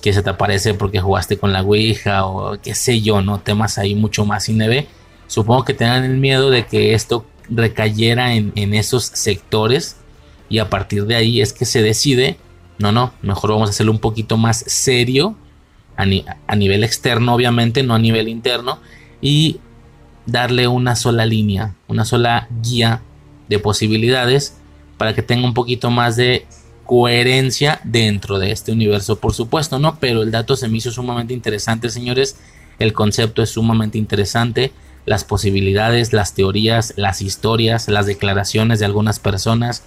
que 0.00 0.12
se 0.12 0.22
te 0.22 0.30
aparece 0.30 0.74
porque 0.74 1.00
jugaste 1.00 1.38
con 1.38 1.52
la 1.52 1.62
Ouija 1.62 2.26
o 2.26 2.58
qué 2.60 2.74
sé 2.74 3.00
yo, 3.00 3.22
¿no? 3.22 3.40
Temas 3.40 3.78
ahí 3.78 3.94
mucho 3.94 4.24
más 4.24 4.48
INB. 4.48 4.86
Supongo 5.26 5.64
que 5.64 5.74
tengan 5.74 6.04
el 6.04 6.16
miedo 6.16 6.50
de 6.50 6.66
que 6.66 6.94
esto 6.94 7.24
recayera 7.48 8.34
en, 8.34 8.74
esos 8.74 9.04
sectores 9.04 9.96
y 10.48 10.58
a 10.58 10.70
partir 10.70 11.06
de 11.06 11.16
ahí 11.16 11.40
es 11.40 11.52
que 11.52 11.64
se 11.64 11.82
decide, 11.82 12.36
no, 12.78 12.92
no, 12.92 13.12
mejor 13.22 13.50
vamos 13.50 13.68
a 13.68 13.70
hacerlo 13.70 13.92
un 13.92 13.98
poquito 13.98 14.36
más 14.36 14.64
serio 14.66 15.36
a, 15.96 16.04
a 16.46 16.56
nivel 16.56 16.84
externo, 16.84 17.34
obviamente, 17.34 17.82
no 17.82 17.94
a 17.94 17.98
nivel 17.98 18.28
interno, 18.28 18.78
y 19.20 19.60
darle 20.26 20.68
una 20.68 20.96
sola 20.96 21.26
línea, 21.26 21.74
una 21.88 22.04
sola 22.04 22.48
guía 22.62 23.02
de 23.48 23.58
posibilidades 23.58 24.56
para 24.96 25.14
que 25.14 25.22
tenga 25.22 25.46
un 25.46 25.54
poquito 25.54 25.90
más 25.90 26.16
de 26.16 26.46
coherencia 26.90 27.80
dentro 27.84 28.40
de 28.40 28.50
este 28.50 28.72
universo, 28.72 29.20
por 29.20 29.32
supuesto, 29.32 29.78
¿no? 29.78 30.00
Pero 30.00 30.22
el 30.22 30.32
dato 30.32 30.56
se 30.56 30.66
me 30.66 30.78
hizo 30.78 30.90
sumamente 30.90 31.32
interesante, 31.32 31.88
señores. 31.88 32.36
El 32.80 32.94
concepto 32.94 33.44
es 33.44 33.50
sumamente 33.50 33.96
interesante. 33.96 34.72
Las 35.06 35.22
posibilidades, 35.22 36.12
las 36.12 36.34
teorías, 36.34 36.94
las 36.96 37.22
historias, 37.22 37.86
las 37.86 38.06
declaraciones 38.06 38.80
de 38.80 38.86
algunas 38.86 39.20
personas. 39.20 39.84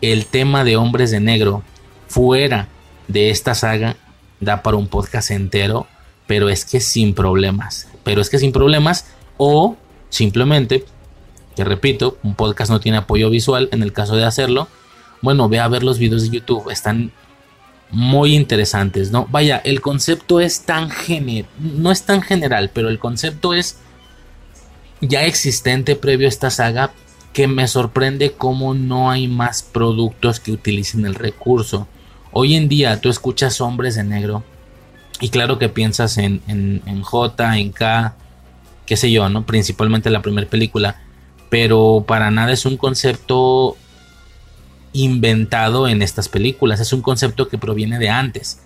El 0.00 0.26
tema 0.26 0.62
de 0.62 0.76
hombres 0.76 1.10
de 1.10 1.18
negro 1.18 1.64
fuera 2.06 2.68
de 3.08 3.30
esta 3.30 3.56
saga 3.56 3.96
da 4.38 4.62
para 4.62 4.76
un 4.76 4.86
podcast 4.86 5.32
entero, 5.32 5.88
pero 6.28 6.50
es 6.50 6.64
que 6.64 6.78
sin 6.78 7.14
problemas. 7.14 7.88
Pero 8.04 8.20
es 8.20 8.30
que 8.30 8.38
sin 8.38 8.52
problemas 8.52 9.06
o 9.38 9.76
simplemente, 10.08 10.84
que 11.56 11.64
repito, 11.64 12.16
un 12.22 12.36
podcast 12.36 12.70
no 12.70 12.78
tiene 12.78 12.98
apoyo 12.98 13.28
visual 13.28 13.68
en 13.72 13.82
el 13.82 13.92
caso 13.92 14.14
de 14.14 14.24
hacerlo 14.24 14.68
bueno, 15.24 15.48
ve 15.48 15.58
a 15.58 15.68
ver 15.68 15.82
los 15.82 15.98
videos 15.98 16.22
de 16.22 16.36
YouTube, 16.36 16.70
están 16.70 17.10
muy 17.90 18.34
interesantes, 18.34 19.10
¿no? 19.10 19.26
Vaya, 19.30 19.58
el 19.64 19.80
concepto 19.80 20.40
es 20.40 20.62
tan 20.62 20.90
general, 20.90 21.48
no 21.58 21.90
es 21.90 22.02
tan 22.04 22.22
general, 22.22 22.70
pero 22.72 22.88
el 22.88 22.98
concepto 22.98 23.54
es 23.54 23.78
ya 25.00 25.24
existente 25.24 25.96
previo 25.96 26.26
a 26.26 26.28
esta 26.28 26.50
saga 26.50 26.92
que 27.32 27.48
me 27.48 27.66
sorprende 27.66 28.32
cómo 28.32 28.74
no 28.74 29.10
hay 29.10 29.26
más 29.26 29.62
productos 29.62 30.40
que 30.40 30.52
utilicen 30.52 31.04
el 31.04 31.14
recurso. 31.14 31.88
Hoy 32.30 32.54
en 32.54 32.68
día 32.68 33.00
tú 33.00 33.08
escuchas 33.08 33.60
hombres 33.60 33.96
de 33.96 34.04
negro 34.04 34.44
y 35.20 35.30
claro 35.30 35.58
que 35.58 35.68
piensas 35.68 36.18
en, 36.18 36.42
en, 36.46 36.82
en 36.86 37.02
J, 37.02 37.58
en 37.58 37.70
K, 37.70 38.14
qué 38.86 38.96
sé 38.96 39.10
yo, 39.10 39.28
¿no? 39.28 39.46
Principalmente 39.46 40.10
la 40.10 40.22
primera 40.22 40.48
película, 40.48 41.00
pero 41.48 42.04
para 42.06 42.30
nada 42.30 42.52
es 42.52 42.66
un 42.66 42.76
concepto 42.76 43.76
inventado 44.94 45.88
en 45.88 46.00
estas 46.00 46.30
películas, 46.30 46.80
es 46.80 46.94
un 46.94 47.02
concepto 47.02 47.48
que 47.48 47.58
proviene 47.58 47.98
de 47.98 48.08
antes, 48.08 48.60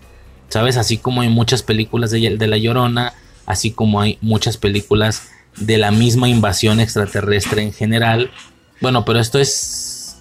¿sabes? 0.48 0.76
Así 0.76 0.98
como 0.98 1.22
hay 1.22 1.28
muchas 1.28 1.62
películas 1.64 2.12
de, 2.12 2.46
La 2.46 2.56
Llorona, 2.56 3.14
así 3.46 3.72
como 3.72 4.00
hay 4.00 4.18
muchas 4.20 4.56
películas 4.56 5.30
de 5.56 5.78
la 5.78 5.90
misma 5.90 6.28
invasión 6.28 6.78
extraterrestre 6.78 7.62
en 7.62 7.72
general. 7.72 8.30
Bueno, 8.80 9.04
pero 9.04 9.18
esto 9.18 9.40
es... 9.40 10.18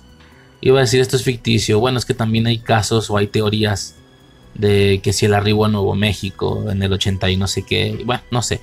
Iba 0.61 0.79
a 0.79 0.81
decir 0.81 1.01
esto 1.01 1.17
es 1.17 1.23
ficticio. 1.23 1.79
Bueno, 1.79 1.99
es 1.99 2.05
que 2.05 2.15
también 2.15 2.47
hay 2.47 2.57
casos 2.57 3.11
o 3.11 3.17
hay 3.17 3.27
teorías 3.27 3.93
de 4.55 5.01
que 5.03 5.13
si 5.13 5.27
el 5.27 5.35
arribo 5.35 5.65
a 5.65 5.69
Nuevo 5.69 5.93
México 5.93 6.65
en 6.71 6.81
el 6.81 6.91
80 6.91 7.29
y 7.29 7.37
no 7.37 7.47
sé 7.47 7.61
qué. 7.61 8.01
Bueno, 8.05 8.23
no 8.31 8.41
sé. 8.41 8.59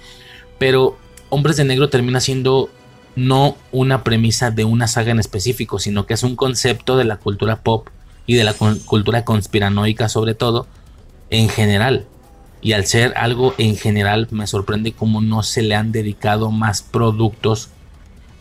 Pero 0.58 0.98
Hombres 1.28 1.56
de 1.56 1.64
Negro 1.64 1.88
termina 1.90 2.20
siendo 2.20 2.68
no 3.16 3.56
una 3.72 4.02
premisa 4.04 4.50
de 4.50 4.64
una 4.64 4.88
saga 4.88 5.12
en 5.12 5.20
específico, 5.20 5.78
sino 5.78 6.06
que 6.06 6.14
es 6.14 6.22
un 6.22 6.36
concepto 6.36 6.96
de 6.96 7.04
la 7.04 7.16
cultura 7.16 7.56
pop 7.56 7.88
y 8.26 8.34
de 8.34 8.44
la 8.44 8.54
cultura 8.54 9.24
conspiranoica 9.24 10.08
sobre 10.08 10.34
todo 10.34 10.66
en 11.30 11.48
general. 11.48 12.06
Y 12.60 12.72
al 12.72 12.86
ser 12.86 13.12
algo 13.16 13.54
en 13.58 13.76
general 13.76 14.26
me 14.30 14.46
sorprende 14.46 14.92
cómo 14.92 15.20
no 15.20 15.42
se 15.42 15.62
le 15.62 15.74
han 15.74 15.92
dedicado 15.92 16.50
más 16.50 16.82
productos 16.82 17.68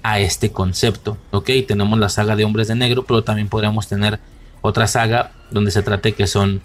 a 0.01 0.19
este 0.19 0.51
concepto. 0.51 1.17
Ok, 1.31 1.49
tenemos 1.67 1.99
la 1.99 2.09
saga 2.09 2.35
de 2.35 2.45
Hombres 2.45 2.67
de 2.67 2.75
Negro, 2.75 3.03
pero 3.03 3.23
también 3.23 3.49
podríamos 3.49 3.87
tener 3.87 4.19
otra 4.61 4.87
saga 4.87 5.31
donde 5.51 5.71
se 5.71 5.83
trate 5.83 6.13
que 6.13 6.27
son 6.27 6.61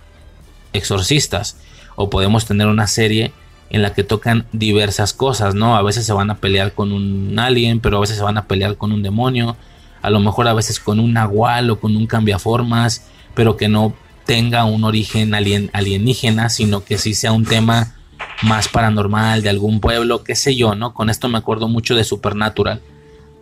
exorcistas. 0.72 1.56
O 1.96 2.10
podemos 2.10 2.46
tener 2.46 2.68
una 2.68 2.86
serie 2.86 3.32
en 3.70 3.82
la 3.82 3.92
que 3.92 4.04
tocan 4.04 4.46
diversas 4.52 5.12
cosas, 5.12 5.54
¿no? 5.54 5.76
A 5.76 5.82
veces 5.82 6.06
se 6.06 6.12
van 6.12 6.30
a 6.30 6.36
pelear 6.36 6.72
con 6.72 6.92
un 6.92 7.38
alien, 7.38 7.80
pero 7.80 7.98
a 7.98 8.00
veces 8.00 8.16
se 8.16 8.22
van 8.22 8.38
a 8.38 8.46
pelear 8.46 8.76
con 8.76 8.92
un 8.92 9.02
demonio. 9.02 9.56
A 10.00 10.10
lo 10.10 10.20
mejor 10.20 10.48
a 10.48 10.54
veces 10.54 10.80
con 10.80 11.00
un 11.00 11.12
nahual 11.12 11.70
o 11.70 11.80
con 11.80 11.96
un 11.96 12.06
cambiaformas, 12.06 13.06
pero 13.34 13.56
que 13.56 13.68
no 13.68 13.94
tenga 14.24 14.64
un 14.64 14.84
origen 14.84 15.34
alien, 15.34 15.70
alienígena, 15.72 16.48
sino 16.48 16.84
que 16.84 16.98
sí 16.98 17.14
sea 17.14 17.32
un 17.32 17.44
tema 17.44 17.94
más 18.42 18.68
paranormal 18.68 19.42
de 19.42 19.48
algún 19.48 19.80
pueblo, 19.80 20.24
qué 20.24 20.34
sé 20.34 20.56
yo, 20.56 20.74
¿no? 20.74 20.94
Con 20.94 21.10
esto 21.10 21.28
me 21.28 21.38
acuerdo 21.38 21.68
mucho 21.68 21.94
de 21.94 22.04
Supernatural. 22.04 22.80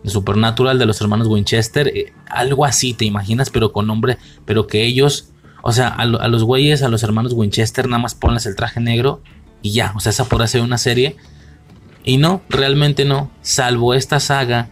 De 0.03 0.09
Supernatural 0.09 0.79
de 0.79 0.85
los 0.85 0.99
hermanos 1.01 1.27
Winchester, 1.27 1.87
eh, 1.89 2.13
algo 2.29 2.65
así, 2.65 2.93
¿te 2.93 3.05
imaginas? 3.05 3.49
Pero 3.49 3.71
con 3.71 3.87
nombre, 3.87 4.17
pero 4.45 4.67
que 4.67 4.83
ellos, 4.83 5.29
o 5.61 5.71
sea, 5.71 5.89
a, 5.89 6.05
los 6.05 6.43
güeyes, 6.43 6.83
a 6.83 6.89
los 6.89 7.03
hermanos 7.03 7.33
Winchester, 7.33 7.87
nada 7.87 8.01
más 8.01 8.15
ponles 8.15 8.45
el 8.45 8.55
traje 8.55 8.79
negro 8.79 9.21
y 9.61 9.71
ya, 9.71 9.93
o 9.95 9.99
sea, 9.99 10.11
esa 10.11 10.25
podría 10.25 10.47
ser 10.47 10.61
una 10.61 10.77
serie. 10.77 11.15
Y 12.03 12.17
no, 12.17 12.41
realmente 12.49 13.05
no, 13.05 13.31
salvo 13.41 13.93
esta 13.93 14.19
saga 14.19 14.69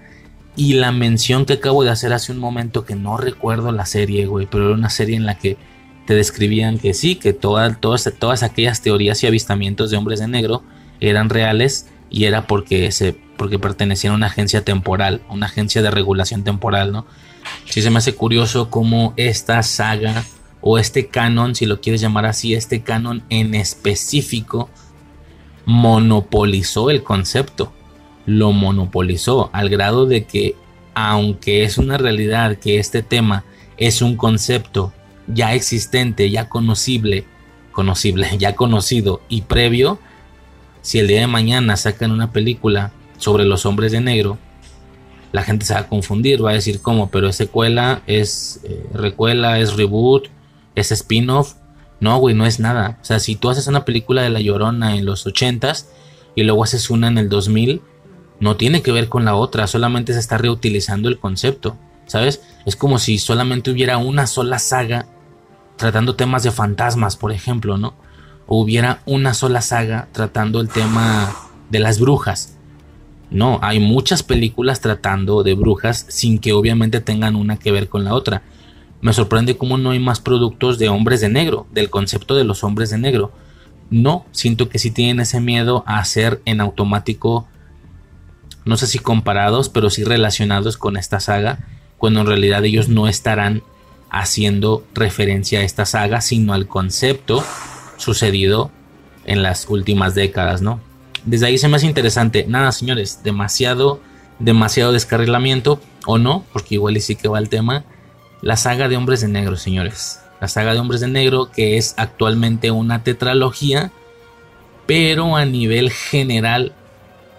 y 0.56 0.74
la 0.74 0.91
mención 0.91 1.45
que 1.45 1.53
acabo 1.53 1.84
de 1.84 1.90
hacer 1.90 2.14
hace 2.14 2.32
un 2.32 2.40
momento 2.40 2.86
que 2.86 2.95
no 2.95 3.18
recuerdo 3.18 3.72
la 3.72 3.86
serie, 3.86 4.26
güey, 4.26 4.48
pero 4.49 4.68
era 4.68 4.74
una 4.74 4.90
serie 4.90 5.18
en 5.18 5.26
la 5.26 5.38
que 5.38 5.57
te 6.06 6.14
describían 6.14 6.78
que 6.78 6.94
sí, 6.94 7.16
que 7.16 7.34
todas, 7.34 7.78
todas 7.80 8.44
aquellas 8.44 8.82
teorías 8.82 9.22
y 9.24 9.28
avistamientos 9.28 9.91
de 9.91 9.98
hombres 9.98 10.20
de 10.20 10.28
negro 10.28 10.64
eran 11.02 11.30
reales 11.30 11.90
y 12.10 12.26
era 12.26 12.48
porque, 12.48 12.91
se, 12.91 13.14
porque 13.38 13.60
pertenecían 13.60 14.14
a 14.14 14.16
una 14.16 14.28
agencia 14.28 14.64
temporal, 14.64 15.22
una 15.30 15.48
agencia 15.48 15.82
de 15.82 15.91
regulación 15.91 16.44
temporal, 16.44 16.91
¿no? 16.91 17.06
Sí 17.66 17.82
se 17.82 17.90
me 17.90 17.98
hace 17.98 18.16
curioso 18.16 18.70
cómo 18.70 19.14
esta 19.18 19.62
saga 19.62 20.24
o 20.67 20.79
este 20.79 21.05
canon, 21.05 21.53
si 21.53 21.67
lo 21.67 21.79
quieres 21.79 22.01
llamar 22.01 22.25
así, 22.25 22.55
este 22.55 22.81
canon 22.81 23.23
en 23.29 23.53
específico 23.53 24.67
monopolizó 25.65 26.89
el 26.89 27.03
concepto, 27.03 27.71
lo 28.25 28.51
monopolizó 28.51 29.51
al 29.53 29.69
grado 29.69 30.07
de 30.07 30.25
que 30.25 30.55
aunque 30.95 31.65
es 31.65 31.77
una 31.77 31.99
realidad 31.99 32.57
que 32.57 32.79
este 32.79 33.03
tema 33.03 33.43
es 33.77 34.01
un 34.01 34.17
concepto 34.17 34.91
ya 35.27 35.53
existente, 35.53 36.31
ya 36.31 36.49
conocible, 36.49 37.25
conocible, 37.71 38.27
ya 38.39 38.55
conocido 38.55 39.21
y 39.29 39.43
previo, 39.43 39.99
si 40.81 40.97
el 40.97 41.07
día 41.07 41.19
de 41.19 41.27
mañana 41.27 41.77
sacan 41.77 42.09
una 42.09 42.31
película 42.31 42.91
sobre 43.19 43.45
los 43.45 43.67
hombres 43.67 43.91
de 43.91 44.01
negro, 44.01 44.39
la 45.31 45.43
gente 45.43 45.63
se 45.63 45.75
va 45.75 45.81
a 45.81 45.87
confundir, 45.87 46.43
va 46.43 46.49
a 46.49 46.53
decir 46.53 46.81
cómo, 46.81 47.11
pero 47.11 47.29
es 47.29 47.35
secuela, 47.35 48.01
es 48.07 48.61
eh, 48.63 48.83
recuela, 48.93 49.59
es 49.59 49.75
reboot, 49.75 50.29
es 50.76 50.91
spin-off. 50.91 51.56
No, 51.99 52.18
güey, 52.18 52.35
no 52.35 52.45
es 52.45 52.60
nada. 52.60 52.99
O 53.02 53.06
sea, 53.06 53.19
si 53.19 53.35
tú 53.35 53.49
haces 53.49 53.68
una 53.68 53.85
película 53.85 54.22
de 54.22 54.30
La 54.30 54.41
Llorona 54.41 54.95
en 54.95 55.06
los 55.06 55.26
80s 55.26 55.85
y 56.35 56.43
luego 56.43 56.64
haces 56.64 56.89
una 56.89 57.07
en 57.07 57.18
el 57.18 57.30
2000, 57.30 57.81
no 58.39 58.57
tiene 58.57 58.81
que 58.81 58.91
ver 58.91 59.10
con 59.10 59.26
la 59.26 59.35
otra, 59.35 59.68
solamente 59.68 60.14
se 60.14 60.19
está 60.19 60.38
reutilizando 60.38 61.07
el 61.10 61.19
concepto, 61.19 61.77
¿sabes? 62.06 62.41
Es 62.65 62.76
como 62.76 62.99
si 62.99 63.18
solamente 63.18 63.72
hubiera 63.72 63.97
una 63.97 64.27
sola 64.27 64.60
saga 64.60 65.07
tratando 65.77 66.15
temas 66.15 66.43
de 66.43 66.52
fantasmas, 66.52 67.15
por 67.15 67.31
ejemplo, 67.31 67.77
¿no? 67.77 67.95
O 68.47 68.61
hubiera 68.61 69.02
una 69.06 69.34
sola 69.34 69.61
saga 69.61 70.10
tratando 70.11 70.60
el 70.61 70.69
tema 70.69 71.34
de 71.69 71.80
las 71.80 71.99
brujas. 71.99 72.57
No, 73.31 73.60
hay 73.61 73.80
muchas 73.80 74.22
películas 74.22 74.81
tratando 74.81 75.43
de 75.43 75.56
brujas 75.56 76.06
sin 76.10 76.39
que 76.39 76.53
obviamente 76.53 77.02
tengan 77.02 77.35
una 77.35 77.57
que 77.57 77.72
ver 77.72 77.89
con 77.89 78.03
la 78.03 78.14
otra. 78.14 78.43
Me 79.06 79.14
sorprende 79.14 79.56
cómo 79.56 79.77
no 79.77 79.91
hay 79.91 79.99
más 79.99 80.19
productos 80.19 80.80
de 80.80 80.90
hombres 80.90 81.22
de 81.22 81.30
negro, 81.30 81.68
del 81.72 81.91
concepto 81.91 82.34
de 82.34 82.44
los 82.44 82.64
hombres 82.64 82.90
de 82.90 82.98
negro. 82.98 83.32
No, 83.91 84.26
siento 84.32 84.68
que 84.68 84.80
sí 84.80 84.90
tienen 84.90 85.19
ese 85.19 85.40
miedo 85.40 85.84
a 85.86 86.03
ser 86.06 86.41
en 86.45 86.60
automático, 86.60 87.48
no 88.65 88.77
sé 88.77 88.88
si 88.88 88.98
comparados, 88.98 89.69
pero 89.69 89.91
sí 89.91 90.03
relacionados 90.03 90.77
con 90.77 90.98
esta 90.98 91.19
saga, 91.19 91.68
cuando 91.99 92.22
en 92.22 92.26
realidad 92.26 92.65
ellos 92.65 92.90
no 92.90 93.07
estarán 93.07 93.61
haciendo 94.10 94.84
referencia 94.95 95.60
a 95.60 95.64
esta 95.64 95.86
saga, 95.86 96.19
sino 96.19 96.53
al 96.53 96.68
concepto 96.68 97.44
sucedido 97.98 98.72
en 99.26 99.44
las 99.44 99.69
últimas 99.69 100.15
décadas, 100.15 100.64
¿no? 100.64 100.80
Desde 101.26 101.45
ahí 101.45 101.60
se 101.60 101.68
me 101.68 101.76
hace 101.76 101.86
interesante. 101.86 102.48
Nada, 102.48 102.72
señores, 102.72 103.22
demasiado, 103.23 103.99
demasiado 104.40 104.94
descarrilamiento, 104.94 105.80
o 106.07 106.18
no, 106.18 106.44
porque 106.52 106.73
igual 106.73 106.98
y 106.98 107.02
sí 107.02 107.15
que 107.15 107.27
va 107.27 107.38
el 107.38 107.49
tema. 107.49 107.86
La 108.41 108.57
saga 108.57 108.88
de 108.88 108.98
Hombres 108.98 109.22
de 109.22 109.28
Negro, 109.28 109.57
señores. 109.57 110.22
La 110.41 110.48
saga 110.48 110.74
de 110.74 110.80
Hombres 110.80 111.02
de 111.02 111.07
Negro, 111.07 111.49
que 111.52 111.78
es 111.78 111.95
actualmente 111.98 112.72
una 112.72 113.03
tetralogía, 113.03 113.91
pero 114.86 115.36
a 115.36 115.45
nivel 115.45 115.91
general, 115.91 116.74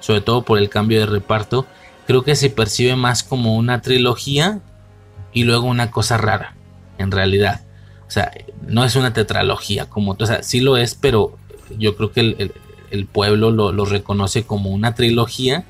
sobre 0.01 0.21
todo 0.21 0.43
por 0.43 0.59
el 0.59 0.69
cambio 0.69 1.01
de 1.01 1.07
reparto, 1.07 1.67
creo 2.07 2.25
que 2.25 2.37
se 2.37 2.51
percibe 2.51 2.97
más 2.97 3.23
como 3.23 3.57
una 3.57 3.83
trilogía 3.83 4.61
y 5.33 5.45
luego 5.45 5.67
una 5.67 5.91
cosa 5.91 6.17
rara 6.17 6.57
en 6.99 7.11
realidad. 7.11 7.63
O 8.07 8.11
sea, 8.11 8.33
no 8.67 8.85
es 8.85 8.97
una 8.97 9.13
tetralogía 9.13 9.87
como, 9.87 10.17
o 10.19 10.27
sea, 10.27 10.43
sí 10.43 10.61
lo 10.61 10.77
es, 10.77 10.95
pero 10.95 11.37
yo 11.79 11.97
creo 11.97 12.13
que 12.13 12.53
el, 12.91 13.07
pueblo 13.07 13.51
lo, 13.51 13.85
reconoce 13.85 14.45
como 14.45 14.71
una 14.71 14.95
trilogía 14.95 15.65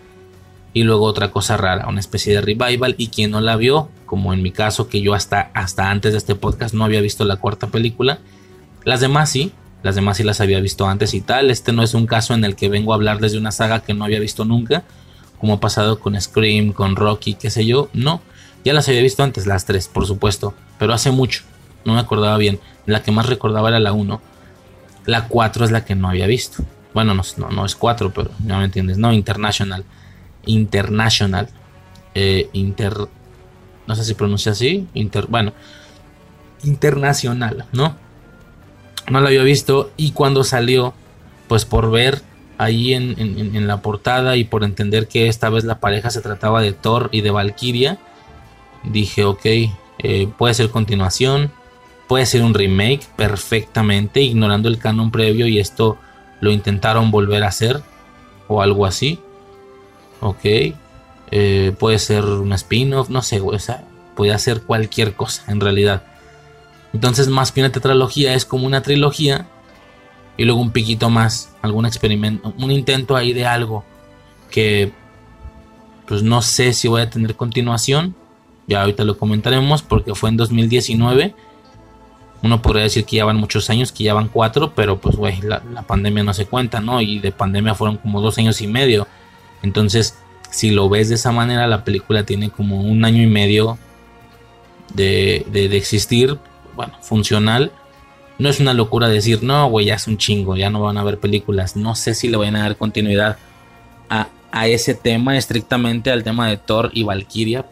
y 0.77 0.82
luego 0.82 1.07
otra 1.07 1.31
cosa 1.31 1.57
rara, 1.57 1.89
una 1.89 2.01
especie 2.01 2.35
de 2.35 2.43
revival 2.43 2.97
y 2.98 3.09
quien 3.09 3.31
no 3.31 3.40
la 3.40 3.57
vio, 3.57 3.89
como 4.05 4.35
en 4.35 4.43
mi 4.43 4.53
caso 4.53 4.90
que 4.90 5.01
yo 5.01 5.15
hasta, 5.15 5.51
hasta 5.55 5.90
antes 5.90 6.12
de 6.12 6.19
este 6.19 6.35
podcast 6.35 6.74
no 6.74 6.85
había 6.85 7.01
visto 7.01 7.24
la 7.24 7.36
cuarta 7.36 7.69
película, 7.69 8.19
las 8.85 9.01
demás 9.01 9.31
sí, 9.31 9.53
las 9.82 9.94
demás 9.94 10.19
sí 10.19 10.23
las 10.23 10.43
había 10.43 10.61
visto 10.61 10.86
antes 10.86 11.15
y 11.15 11.23
tal, 11.23 11.51
este 11.51 11.73
no 11.73 11.82
es 11.82 11.94
un 11.94 12.05
caso 12.07 12.35
en 12.35 12.44
el 12.44 12.57
que 12.57 12.69
vengo 12.69 12.93
a 12.93 12.97
hablarles 12.97 13.32
de 13.32 13.39
una 13.39 13.53
saga 13.53 13.81
que 13.85 13.94
no 13.94 14.05
había 14.05 14.20
visto 14.20 14.44
nunca, 14.44 14.85
como 15.40 15.55
ha 15.55 15.61
pasado 15.61 15.98
con 15.98 16.20
Scream, 16.20 16.74
con 16.74 16.94
Rocky, 16.94 17.32
qué 17.32 17.48
sé 17.48 17.65
yo, 17.65 17.89
no, 17.94 18.20
ya 18.62 18.74
las 18.74 18.86
había 18.86 19.01
visto 19.01 19.23
antes, 19.23 19.47
las 19.47 19.65
tres, 19.65 19.89
por 19.89 20.05
supuesto, 20.05 20.53
pero 20.78 20.93
hace 20.93 21.11
mucho. 21.11 21.43
No 21.86 21.94
me 21.94 22.01
acordaba 22.01 22.36
bien. 22.36 22.61
La 22.85 23.03
que 23.03 23.12
más 23.12 23.24
recordaba 23.24 23.69
era 23.70 23.78
la 23.78 23.93
1. 23.93 24.20
La 25.07 25.28
4 25.28 25.65
es 25.65 25.70
la 25.70 25.86
que 25.86 25.94
no 25.94 26.11
había 26.11 26.27
visto. 26.27 26.65
Bueno, 26.93 27.15
no, 27.15 27.23
no, 27.51 27.65
es 27.65 27.77
4, 27.77 28.12
pero 28.12 28.31
ya 28.44 28.59
me 28.59 28.65
entiendes. 28.65 28.98
No, 28.98 29.12
International. 29.12 29.85
International. 30.47 31.48
Eh, 32.14 32.48
inter. 32.52 32.94
No 33.86 33.94
sé 33.94 34.05
si 34.05 34.14
pronuncia 34.14 34.52
así. 34.52 34.86
Inter, 34.94 35.27
bueno. 35.28 35.52
Internacional, 36.64 37.66
¿no? 37.73 37.97
No 39.10 39.20
la 39.20 39.28
había 39.28 39.43
visto. 39.43 39.90
Y 39.97 40.12
cuando 40.12 40.43
salió, 40.43 40.94
pues 41.48 41.64
por 41.64 41.90
ver 41.90 42.23
ahí 42.59 42.94
en, 42.94 43.66
la 43.66 43.82
portada 43.82 44.36
y 44.36 44.44
por 44.44 44.64
entender 44.64 45.09
que 45.09 45.28
esta 45.28 45.51
vez 45.51 45.64
la 45.64 45.78
pareja 45.78 46.10
se 46.10 46.20
trataba 46.20 46.62
de 46.62 46.73
Thor 46.73 47.09
y 47.12 47.20
de 47.20 47.31
Valkyria 47.31 47.98
dije, 48.85 49.24
ok, 49.24 49.44
eh, 49.98 50.28
puede 50.39 50.55
ser 50.55 50.70
continuación, 50.70 51.51
puede 52.09 52.27
ser 52.27 52.43
un 52.43 52.55
remake 52.55 53.02
perfectamente, 53.16 54.23
ignorando 54.23 54.68
el 54.68 54.78
canon 54.78 55.10
previo 55.10 55.47
y 55.47 55.59
esto 55.59 55.98
lo 56.40 56.51
intentaron 56.51 57.10
volver 57.10 57.44
a 57.44 57.48
hacer 57.48 57.82
o 58.48 58.62
algo 58.62 58.86
así. 58.86 59.18
Ok, 60.20 60.44
eh, 61.30 61.72
puede 61.78 61.98
ser 61.98 62.24
un 62.24 62.52
spin-off, 62.52 63.09
no 63.09 63.22
sé, 63.22 63.40
o 63.40 63.59
sea, 63.59 63.84
puede 64.14 64.32
hacer 64.32 64.62
cualquier 64.62 65.14
cosa 65.14 65.44
en 65.48 65.60
realidad. 65.60 66.02
Entonces, 66.93 67.28
más 67.28 67.52
que 67.52 67.60
una 67.60 67.72
tetralogía, 67.72 68.34
es 68.34 68.44
como 68.44 68.66
una 68.66 68.82
trilogía 68.82 69.47
y 70.36 70.44
luego 70.44 70.60
un 70.60 70.70
piquito 70.70 71.10
más, 71.10 71.55
algún 71.62 71.86
experimento, 71.86 72.55
un 72.59 72.70
intento 72.70 73.16
ahí 73.16 73.32
de 73.32 73.47
algo 73.47 73.84
que, 74.51 74.93
pues 76.06 76.22
no 76.22 76.43
sé 76.43 76.72
si 76.72 76.88
voy 76.88 77.02
a 77.02 77.10
tener 77.10 77.36
continuación 77.36 78.14
ya 78.66 78.80
ahorita 78.80 79.05
lo 79.05 79.16
comentaremos 79.16 79.82
porque 79.82 80.14
fue 80.14 80.30
en 80.30 80.36
2019. 80.36 81.34
Uno 82.43 82.62
podría 82.62 82.82
decir 82.82 83.05
que 83.05 83.16
ya 83.16 83.24
van 83.24 83.36
muchos 83.36 83.70
años, 83.70 83.93
que 83.93 84.05
ya 84.05 84.14
van 84.14 84.28
cuatro, 84.28 84.72
pero 84.74 85.01
pues 85.01 85.16
güey, 85.16 85.40
la, 85.40 85.60
pandemia 85.86 86.22
no 86.22 86.34
se 86.34 86.47
cuenta, 86.47 86.80
¿no? 86.80 87.01
Y 87.01 87.18
de 87.18 87.32
pandemia 87.32 87.74
fueron 87.74 87.97
como 87.97 88.20
dos 88.20 88.38
años 88.38 88.60
y 88.60 88.66
medio. 88.66 89.06
Entonces, 89.62 90.16
si 90.50 90.70
lo 90.70 90.88
ves 90.88 91.08
de 91.08 91.16
esa 91.16 91.32
manera, 91.32 91.66
la 91.66 91.84
película 91.84 92.24
tiene 92.24 92.50
como 92.50 92.80
un 92.80 93.04
año 93.04 93.22
y 93.22 93.26
medio 93.26 93.78
de, 94.94 95.46
de, 95.50 95.76
existir, 95.76 96.38
bueno, 96.74 96.94
funcional. 97.00 97.72
No 98.38 98.48
es 98.48 98.60
una 98.60 98.74
locura 98.74 99.08
decir, 99.08 99.42
no, 99.42 99.68
güey, 99.68 99.86
ya 99.86 99.94
es 99.94 100.06
un 100.06 100.18
chingo, 100.18 100.56
ya 100.56 100.70
no 100.70 100.80
van 100.80 100.98
a 100.98 101.00
haber 101.00 101.18
películas. 101.18 101.76
No 101.76 101.94
sé 101.94 102.14
si 102.14 102.28
le 102.28 102.36
van 102.36 102.56
a 102.56 102.62
dar 102.62 102.76
continuidad 102.76 103.38
a, 104.08 104.28
a 104.52 104.68
ese 104.68 104.94
tema, 104.94 105.36
estrictamente 105.36 106.10
al 106.10 106.22
tema 106.22 106.48
de 106.48 106.56
Thor 106.56 106.90
y 106.92 107.02
Valkyria, 107.02 107.66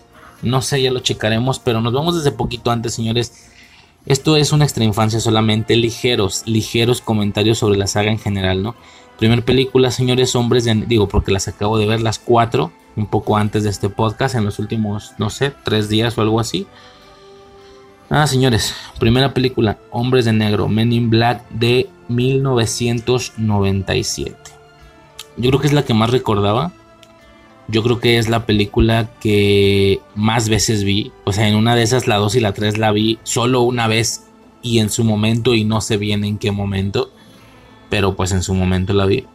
no 0.45 0.61
sé, 0.63 0.83
ya 0.83 0.93
lo 0.93 1.01
checaremos, 1.01 1.59
pero 1.59 1.81
nos 1.81 1.93
vamos 1.93 2.17
desde 2.17 2.37
poquito 2.37 2.71
antes, 2.71 2.95
señores. 2.95 3.51
Esto 4.07 4.37
es 4.37 4.53
una 4.53 4.65
extra 4.65 4.85
infancia 4.85 5.19
solamente, 5.19 5.77
ligeros, 5.77 6.43
ligeros 6.45 7.01
comentarios 7.01 7.59
sobre 7.59 7.79
la 7.79 7.87
saga 7.87 8.11
en 8.11 8.19
general, 8.19 8.63
¿no? 8.63 8.75
Primer 9.19 9.45
película, 9.45 9.91
señores, 9.91 10.35
hombres 10.35 10.65
de... 10.65 10.75
Digo, 10.75 11.09
porque 11.09 11.33
las 11.33 11.49
acabo 11.49 11.79
de 11.79 11.87
ver 11.87 12.01
las 12.01 12.19
cuatro, 12.19 12.73
un 12.97 13.07
poco 13.07 13.37
antes 13.37 13.65
de 13.65 13.71
este 13.71 13.89
podcast, 13.89 14.35
en 14.35 14.45
los 14.45 14.59
últimos, 14.59 15.13
no 15.19 15.31
sé, 15.31 15.53
tres 15.65 15.89
días 15.89 16.19
o 16.19 16.23
algo 16.23 16.41
así. 16.41 16.67
Ah, 18.11 18.27
señores, 18.27 18.75
primera 18.99 19.33
película, 19.33 19.79
Hombres 19.91 20.25
de 20.25 20.33
Negro, 20.33 20.69
Men 20.69 20.93
in 20.93 21.11
Black 21.11 21.49
de 21.51 21.89
1997. 22.09 24.37
Yo 25.37 25.51
creo 25.51 25.61
que 25.61 25.67
es 25.67 25.73
la 25.73 25.85
que 25.85 25.95
más 25.95 26.11
recordaba. 26.11 26.73
Yo 27.67 27.83
creo 27.83 27.99
que 27.99 28.19
es 28.19 28.29
la 28.29 28.45
película 28.45 29.09
que 29.21 30.01
más 30.15 30.51
veces 30.51 30.85
vi. 30.85 31.13
O 31.25 31.33
sea, 31.33 31.49
en 31.49 31.57
una 31.57 31.75
de 31.75 31.83
esas, 31.83 32.07
la 32.07 32.17
2 32.17 32.35
y 32.37 32.41
la 32.41 32.53
3 32.53 32.77
la 32.77 32.93
vi 32.93 33.19
solo 33.23 33.63
una 33.63 33.89
vez 33.89 34.27
y 34.61 34.81
en 34.81 34.91
su 34.91 35.03
momento 35.03 35.55
y 35.55 35.65
no 35.65 35.81
sé 35.81 35.97
bien 35.97 36.25
en 36.25 36.37
qué 36.39 36.53
momento. 36.53 37.11
Pero 37.91 38.17
pues 38.17 38.33
en 38.33 38.43
su 38.43 38.55
momento 38.55 38.93
la 38.93 39.07
vi. 39.07 39.27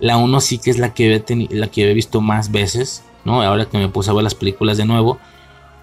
La 0.00 0.16
1 0.16 0.40
sí 0.40 0.58
que 0.58 0.70
es 0.70 0.78
la 0.78 0.94
que, 0.94 1.14
he 1.14 1.54
la 1.54 1.68
que 1.68 1.92
visto 1.94 2.20
más 2.20 2.50
veces. 2.50 3.02
¿no? 3.26 3.42
Ahora 3.42 3.66
que 3.66 3.76
me 3.76 3.88
puse 3.88 4.10
a 4.10 4.14
ver 4.14 4.22
las 4.22 4.36
películas 4.36 4.78
de 4.78 4.86
nuevo. 4.86 5.18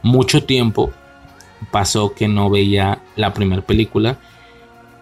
Mucho 0.02 0.46
tiempo 0.46 0.92
pasó 1.72 2.14
que 2.14 2.28
no 2.28 2.50
veía 2.50 3.02
la 3.16 3.34
primera 3.34 3.62
película 3.62 4.18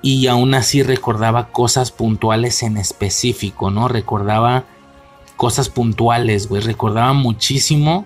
y 0.02 0.28
aún 0.28 0.56
así 0.56 0.82
recordaba 0.82 1.50
cosas 1.50 1.92
puntuales 1.92 2.64
en 2.64 2.78
específico, 2.78 3.70
¿no? 3.70 3.88
Recordaba 3.88 4.64
cosas 5.38 5.70
puntuales, 5.70 6.50
güey. 6.50 6.62
Recordaba 6.64 7.14
muchísimo 7.14 8.06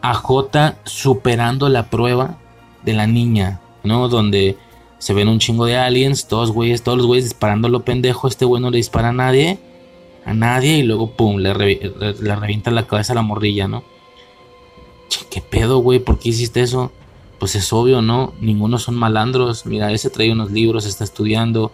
a 0.00 0.14
J 0.14 0.76
superando 0.84 1.68
la 1.68 1.90
prueba 1.90 2.38
de 2.82 2.94
la 2.94 3.06
niña, 3.06 3.60
¿no? 3.82 4.08
Donde 4.08 4.56
se 5.04 5.12
ven 5.12 5.28
un 5.28 5.38
chingo 5.38 5.66
de 5.66 5.76
aliens, 5.76 6.28
todos 6.28 6.50
güeyes, 6.50 6.82
todos 6.82 6.96
los 6.96 7.06
güeyes 7.06 7.26
disparando 7.26 7.68
lo 7.68 7.84
pendejo, 7.84 8.26
este 8.26 8.46
güey 8.46 8.62
no 8.62 8.70
le 8.70 8.78
dispara 8.78 9.10
a 9.10 9.12
nadie, 9.12 9.58
a 10.24 10.32
nadie, 10.32 10.78
y 10.78 10.82
luego 10.82 11.10
pum, 11.10 11.36
le, 11.36 11.52
le 11.52 12.36
revienta 12.36 12.70
la 12.70 12.86
cabeza 12.86 13.12
a 13.12 13.16
la 13.16 13.22
morrilla, 13.22 13.68
¿no? 13.68 13.84
Che, 15.10 15.26
¿qué 15.30 15.42
pedo, 15.42 15.80
güey? 15.80 15.98
¿Por 15.98 16.18
qué 16.18 16.30
hiciste 16.30 16.62
eso? 16.62 16.90
pues 17.38 17.56
es 17.56 17.74
obvio, 17.74 18.00
¿no? 18.00 18.32
Ninguno 18.40 18.78
son 18.78 18.94
malandros. 18.94 19.66
Mira, 19.66 19.92
ese 19.92 20.08
trae 20.08 20.32
unos 20.32 20.50
libros, 20.50 20.86
está 20.86 21.04
estudiando. 21.04 21.72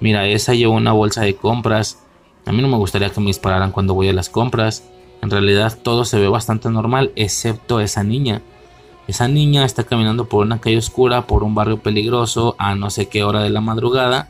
Mira, 0.00 0.26
esa 0.26 0.54
lleva 0.54 0.72
una 0.72 0.92
bolsa 0.92 1.20
de 1.20 1.36
compras. 1.36 2.02
A 2.46 2.52
mí 2.52 2.62
no 2.62 2.68
me 2.68 2.78
gustaría 2.78 3.10
que 3.10 3.20
me 3.20 3.26
dispararan 3.26 3.72
cuando 3.72 3.92
voy 3.92 4.08
a 4.08 4.14
las 4.14 4.30
compras. 4.30 4.84
En 5.20 5.28
realidad 5.28 5.78
todo 5.82 6.06
se 6.06 6.18
ve 6.18 6.28
bastante 6.28 6.70
normal, 6.70 7.12
excepto 7.14 7.80
esa 7.80 8.02
niña. 8.02 8.40
Esa 9.08 9.28
niña 9.28 9.64
está 9.64 9.84
caminando 9.84 10.26
por 10.26 10.46
una 10.46 10.60
calle 10.60 10.78
oscura, 10.78 11.26
por 11.26 11.42
un 11.42 11.54
barrio 11.54 11.80
peligroso, 11.80 12.54
a 12.58 12.74
no 12.74 12.88
sé 12.90 13.08
qué 13.08 13.24
hora 13.24 13.42
de 13.42 13.50
la 13.50 13.60
madrugada, 13.60 14.28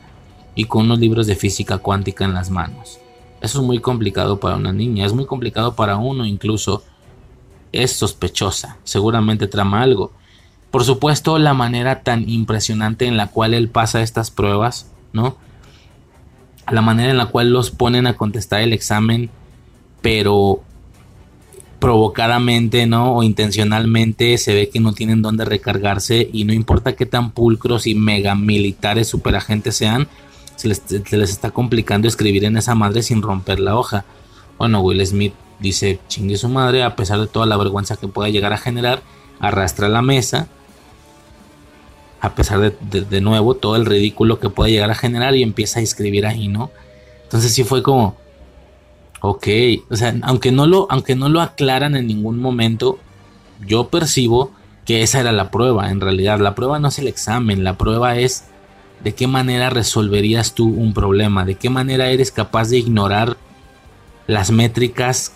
y 0.54 0.64
con 0.64 0.86
unos 0.86 0.98
libros 0.98 1.26
de 1.26 1.36
física 1.36 1.78
cuántica 1.78 2.24
en 2.24 2.34
las 2.34 2.50
manos. 2.50 2.98
Eso 3.40 3.60
es 3.60 3.66
muy 3.66 3.80
complicado 3.80 4.38
para 4.38 4.56
una 4.56 4.72
niña, 4.72 5.04
es 5.04 5.12
muy 5.12 5.26
complicado 5.26 5.74
para 5.74 5.96
uno 5.96 6.24
incluso. 6.24 6.84
Es 7.72 7.92
sospechosa, 7.92 8.76
seguramente 8.84 9.46
trama 9.46 9.82
algo. 9.82 10.12
Por 10.70 10.84
supuesto, 10.84 11.38
la 11.38 11.54
manera 11.54 12.02
tan 12.02 12.28
impresionante 12.28 13.06
en 13.06 13.16
la 13.16 13.28
cual 13.28 13.54
él 13.54 13.68
pasa 13.68 14.02
estas 14.02 14.30
pruebas, 14.30 14.90
¿no? 15.12 15.36
La 16.70 16.82
manera 16.82 17.10
en 17.10 17.18
la 17.18 17.26
cual 17.26 17.50
los 17.50 17.70
ponen 17.70 18.06
a 18.06 18.16
contestar 18.16 18.60
el 18.60 18.72
examen, 18.72 19.30
pero 20.00 20.62
provocadamente, 21.82 22.86
¿no? 22.86 23.16
O 23.16 23.24
intencionalmente 23.24 24.38
se 24.38 24.54
ve 24.54 24.68
que 24.68 24.78
no 24.78 24.92
tienen 24.92 25.20
dónde 25.20 25.44
recargarse 25.44 26.30
y 26.32 26.44
no 26.44 26.52
importa 26.52 26.94
qué 26.94 27.06
tan 27.06 27.32
pulcros 27.32 27.88
y 27.88 27.96
mega 27.96 28.36
militares 28.36 29.08
superagentes 29.08 29.78
sean, 29.78 30.06
se 30.54 30.68
les, 30.68 30.80
está 31.28 31.50
complicando 31.50 32.06
escribir 32.06 32.44
en 32.44 32.56
esa 32.56 32.76
madre 32.76 33.02
sin 33.02 33.20
romper 33.20 33.58
la 33.58 33.76
hoja. 33.76 34.04
Bueno, 34.58 34.80
Will 34.80 35.04
Smith 35.04 35.34
dice 35.58 35.98
chingue 36.06 36.36
su 36.36 36.48
madre, 36.48 36.84
a 36.84 36.94
pesar 36.94 37.18
de 37.18 37.26
toda 37.26 37.46
la 37.46 37.56
vergüenza 37.56 37.96
que 37.96 38.06
pueda 38.06 38.28
llegar 38.28 38.52
a 38.52 38.58
generar, 38.58 39.02
arrastra 39.40 39.88
la 39.88 40.02
mesa, 40.02 40.46
a 42.20 42.36
pesar 42.36 42.60
de, 42.60 43.00
de, 43.00 43.20
nuevo 43.20 43.54
todo 43.54 43.74
el 43.74 43.86
ridículo 43.86 44.38
que 44.38 44.50
puede 44.50 44.70
llegar 44.70 44.92
a 44.92 44.94
generar 44.94 45.34
y 45.34 45.42
empieza 45.42 45.80
a 45.80 45.82
escribir 45.82 46.26
ahí, 46.26 46.46
¿no? 46.46 46.70
Entonces 47.24 47.52
sí 47.52 47.64
fue 47.64 47.82
como, 47.82 48.21
ok, 49.22 49.46
o 49.88 49.96
sea, 49.96 50.14
aunque 50.22 50.52
no 50.52 50.66
lo, 50.66 50.86
aunque 50.90 51.14
no 51.14 51.28
lo 51.28 51.40
aclaran 51.40 51.96
en 51.96 52.08
ningún 52.08 52.40
momento, 52.40 52.98
yo 53.66 53.88
percibo 53.88 54.50
que 54.84 55.02
esa 55.02 55.20
era 55.20 55.30
la 55.32 55.50
prueba, 55.50 55.90
en 55.90 56.00
realidad. 56.00 56.40
La 56.40 56.56
prueba 56.56 56.80
no 56.80 56.88
es 56.88 56.98
el 56.98 57.06
examen, 57.06 57.64
la 57.64 57.78
prueba 57.78 58.18
es 58.18 58.44
de 59.02 59.14
qué 59.14 59.28
manera 59.28 59.70
resolverías 59.70 60.54
tú 60.54 60.68
un 60.68 60.92
problema, 60.92 61.44
de 61.44 61.54
qué 61.54 61.70
manera 61.70 62.10
eres 62.10 62.32
capaz 62.32 62.68
de 62.68 62.78
ignorar 62.78 63.36
las 64.26 64.50
métricas 64.50 65.32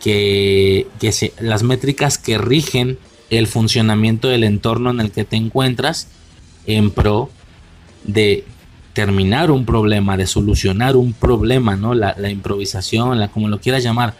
que, 0.00 0.86
que 1.00 1.12
se, 1.12 1.32
las 1.40 1.62
métricas 1.62 2.18
que 2.18 2.36
rigen 2.36 2.98
el 3.30 3.46
funcionamiento 3.46 4.28
del 4.28 4.44
entorno 4.44 4.90
en 4.90 5.00
el 5.00 5.10
que 5.10 5.24
te 5.24 5.36
encuentras 5.36 6.08
en 6.66 6.90
pro 6.90 7.30
de 8.04 8.44
terminar 8.92 9.50
un 9.50 9.64
problema, 9.64 10.16
de 10.16 10.26
solucionar 10.26 10.96
un 10.96 11.12
problema, 11.12 11.76
¿no? 11.76 11.94
La, 11.94 12.30
improvisación, 12.30 13.18
la 13.18 13.28
como 13.28 13.48
lo 13.48 13.60
quieras 13.60 13.82
llamar, 13.82 14.14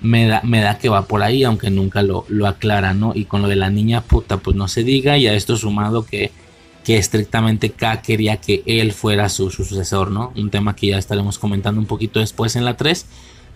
me 0.00 0.26
da, 0.26 0.40
me 0.44 0.60
da 0.60 0.78
que 0.78 0.88
va 0.88 1.06
por 1.06 1.22
ahí, 1.22 1.44
aunque 1.44 1.70
nunca 1.70 2.02
lo, 2.02 2.24
lo 2.28 2.46
aclara, 2.46 2.94
¿no? 2.94 3.12
Y 3.14 3.24
con 3.24 3.42
lo 3.42 3.48
de 3.48 3.56
la 3.56 3.70
niña 3.70 4.00
puta, 4.00 4.38
pues 4.38 4.56
no 4.56 4.68
se 4.68 4.84
diga, 4.84 5.18
y 5.18 5.26
a 5.26 5.34
esto 5.34 5.56
sumado 5.56 6.04
que, 6.04 6.32
que 6.84 6.96
estrictamente 6.96 7.70
K 7.70 8.02
quería 8.02 8.38
que 8.38 8.62
él 8.66 8.92
fuera 8.92 9.28
su, 9.28 9.50
su, 9.50 9.64
sucesor, 9.64 10.10
¿no? 10.10 10.32
Un 10.36 10.50
tema 10.50 10.74
que 10.74 10.88
ya 10.88 10.98
estaremos 10.98 11.38
comentando 11.38 11.80
un 11.80 11.86
poquito 11.86 12.20
después 12.20 12.56
en 12.56 12.64
la 12.64 12.76
3, 12.76 13.06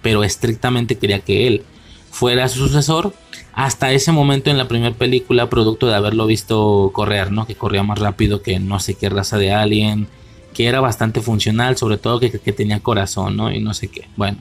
pero 0.03 0.25
estrictamente 0.25 0.97
quería 0.99 1.21
que 1.21 1.47
él 1.47 1.65
fuera 2.11 2.49
su 2.49 2.69
sucesor 2.69 3.15
hasta 3.55 3.93
ese 3.93 4.13
momento 4.13 4.51
en 4.51 4.59
la 4.59 4.69
primera 4.69 4.95
película, 4.95 5.51
producto 5.51 5.87
de 5.87 5.95
haberlo 5.95 6.27
visto 6.27 6.91
correr, 6.93 7.33
¿no? 7.33 7.47
Que 7.47 7.55
corría 7.55 7.83
más 7.83 7.99
rápido 7.99 8.43
que 8.43 8.59
no 8.59 8.81
sé 8.81 8.95
qué 8.95 9.09
raza 9.09 9.39
de 9.39 9.53
alien, 9.53 10.09
que 10.53 10.67
era 10.67 10.81
bastante 10.81 11.21
funcional, 11.21 11.77
sobre 11.77 11.99
todo 11.99 12.21
que, 12.21 12.31
tenía 12.31 12.81
corazón, 12.81 13.37
¿no? 13.37 13.53
Y 13.53 13.61
no 13.61 13.75
sé 13.75 13.89
qué. 13.89 14.09
Bueno, 14.17 14.39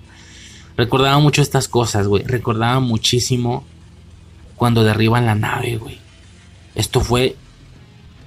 recordaba 0.78 1.20
mucho 1.20 1.42
estas 1.42 1.68
cosas, 1.68 2.08
güey. 2.08 2.24
Recordaba 2.24 2.80
muchísimo 2.80 3.64
cuando 4.56 4.84
derriban 4.84 5.26
la 5.26 5.36
nave, 5.36 5.78
güey. 5.78 6.00
Esto 6.76 7.02
fue... 7.02 7.36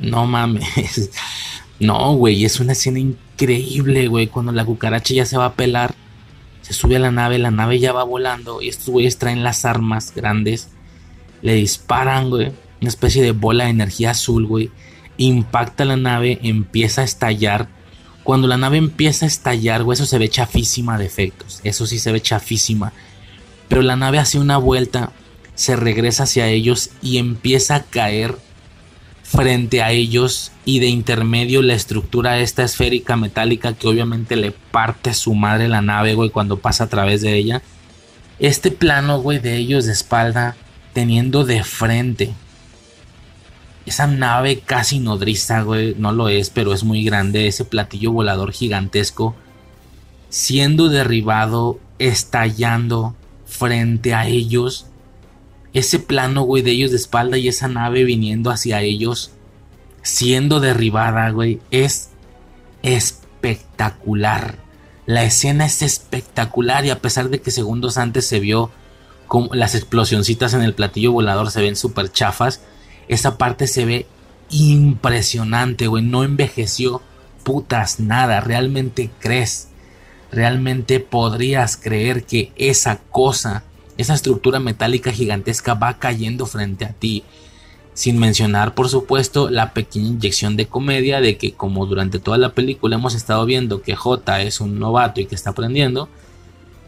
No 0.01 0.27
mames. 0.27 1.11
No, 1.81 2.15
güey, 2.15 2.45
es 2.45 2.61
una 2.61 2.73
escena 2.73 3.01
increíble, 3.01 4.07
güey. 4.07 4.29
Cuando 4.29 4.53
la 4.53 4.65
cucaracha 4.65 5.13
ya 5.13 5.27
se 5.27 5.37
va 5.37 5.47
a 5.47 5.55
pelar 5.55 5.93
se 6.65 6.73
sube 6.73 6.97
a 6.97 6.99
la 6.99 7.11
nave, 7.11 7.39
la 7.39 7.51
nave 7.51 7.79
ya 7.79 7.93
va 7.93 8.05
volando 8.05 8.63
y 8.63 8.71
estos 8.71 8.89
güeyes 8.89 9.19
traen 9.19 9.45
las 9.45 9.67
armas 9.67 10.15
grandes, 10.15 10.69
le 11.43 11.53
disparan, 11.57 12.31
güey, 12.31 12.53
una 12.81 12.89
especie 12.89 13.23
de 13.23 13.33
bola 13.33 13.65
de 13.65 13.71
energía 13.71 14.13
azul, 14.13 14.47
güey, 14.47 14.71
impacta 15.17 15.85
la 15.85 15.97
nave, 15.97 16.39
empieza 16.43 17.03
a 17.03 17.05
estallar. 17.05 17.69
Cuando 18.23 18.49
la 18.49 18.57
nave 18.57 18.79
empieza 18.79 19.27
a 19.27 19.29
estallar, 19.29 19.85
eso 19.93 20.07
se 20.07 20.19
ve 20.19 20.29
chafísima 20.29 20.99
de 20.99 21.07
efectos, 21.07 21.61
eso 21.65 21.87
sí 21.87 21.99
se 21.99 22.13
ve 22.13 22.21
chafísima. 22.21 22.93
Pero 23.69 23.83
la 23.83 23.97
nave 23.97 24.19
hace 24.19 24.39
una 24.39 24.57
vuelta, 24.57 25.13
se 25.55 25.77
regresa 25.77 26.25
hacia 26.25 26.49
ellos 26.49 26.91
y 27.03 27.19
empieza 27.19 27.77
a 27.77 27.83
caer 27.83 28.37
frente 29.23 29.83
a 29.83 29.91
ellos 29.91 30.53
y 30.65 30.81
de 30.81 30.87
intermedio 30.87 31.63
la 31.63 31.75
estructura 31.75 32.39
esta 32.39 32.63
esférica 32.63 33.17
metálica 33.17 33.73
que 33.73 33.89
obviamente 33.89 34.37
le 34.37 34.53
parte 34.53 35.15
su 35.15 35.35
madre 35.35 35.69
la 35.69 35.83
nave, 35.83 36.15
güey, 36.15 36.31
cuando 36.31 36.59
pasa 36.59 36.85
a 36.85 36.89
través 36.89 37.21
de 37.21 37.35
ella. 37.35 37.63
Este 38.39 38.71
plano, 38.71 39.21
güey, 39.21 39.39
de 39.39 39.57
ellos 39.57 39.87
de 39.87 39.93
espalda, 39.93 40.57
teniendo 40.93 41.45
de 41.45 41.63
frente 41.63 42.35
esa 43.87 44.07
nave 44.07 44.61
casi 44.61 44.99
nodriza, 44.99 45.63
güey, 45.63 45.95
no 45.99 46.13
lo 46.13 46.29
es, 46.29 46.51
pero 46.51 46.73
es 46.73 46.85
muy 46.85 47.05
grande, 47.05 47.47
ese 47.47 47.65
platillo 47.65 48.13
volador 48.13 48.53
gigantesco, 48.53 49.35
siendo 50.29 50.89
derribado, 50.89 51.79
estallando 51.99 53.15
frente 53.47 54.15
a 54.15 54.27
ellos 54.27 54.87
ese 55.75 55.99
plano, 55.99 56.43
güey, 56.43 56.63
de 56.63 56.71
ellos 56.71 56.93
de 56.93 56.97
espalda 56.97 57.37
y 57.37 57.49
esa 57.49 57.67
nave 57.67 58.05
viniendo 58.05 58.51
hacia 58.51 58.81
ellos, 58.81 59.33
siendo 60.03 60.61
derribada, 60.61 61.29
güey, 61.31 61.61
es 61.73 62.11
espectacular. 62.83 64.59
La 65.05 65.25
escena 65.25 65.67
es 65.67 65.83
espectacular 65.83 66.85
y 66.85 66.91
a 66.91 67.01
pesar 67.01 67.29
de 67.29 67.41
que 67.41 67.51
segundos 67.51 67.99
antes 67.99 68.25
se 68.25 68.39
vio 68.39 68.71
como 69.27 69.53
las 69.53 69.75
explosioncitas 69.75 70.55
en 70.55 70.63
el 70.63 70.75
platillo 70.75 71.11
volador 71.11 71.51
se 71.51 71.61
ven 71.61 71.75
súper 71.75 72.13
chafas, 72.13 72.63
esa 73.09 73.39
parte 73.39 73.67
se 73.67 73.85
ve 73.85 74.07
impresionante, 74.51 75.87
güey, 75.87 76.03
no 76.03 76.25
envejeció 76.25 77.03
putas 77.43 78.01
nada, 78.01 78.41
realmente 78.41 79.11
crees, 79.19 79.69
realmente 80.31 81.01
podrías 81.01 81.77
creer 81.77 82.25
que 82.25 82.53
esa 82.57 82.99
cosa 83.11 83.65
esa 83.97 84.15
estructura 84.15 84.61
metálica 84.61 85.13
gigantesca 85.13 85.75
va 85.75 85.99
cayendo 85.99 86.47
frente 86.47 86.85
a 86.85 86.93
ti. 86.93 87.25
Sin 87.93 88.19
mencionar, 88.19 88.75
por 88.75 88.89
supuesto, 88.89 89.51
la 89.51 89.73
pequeña 89.73 90.09
inyección 90.09 90.57
de 90.57 90.67
comedia 90.67 91.21
de 91.21 91.37
que 91.37 91.53
como 91.53 91.87
durante 91.87 92.19
toda 92.19 92.39
la 92.39 92.53
película 92.53 92.97
hemos 92.97 93.15
estado 93.15 93.45
viendo 93.47 93.83
que 93.83 93.95
J 93.95 94.43
es 94.43 94.61
un 94.61 94.81
novato 94.81 95.21
y 95.21 95.27
que 95.27 95.37
está 95.37 95.51
aprendiendo, 95.51 96.09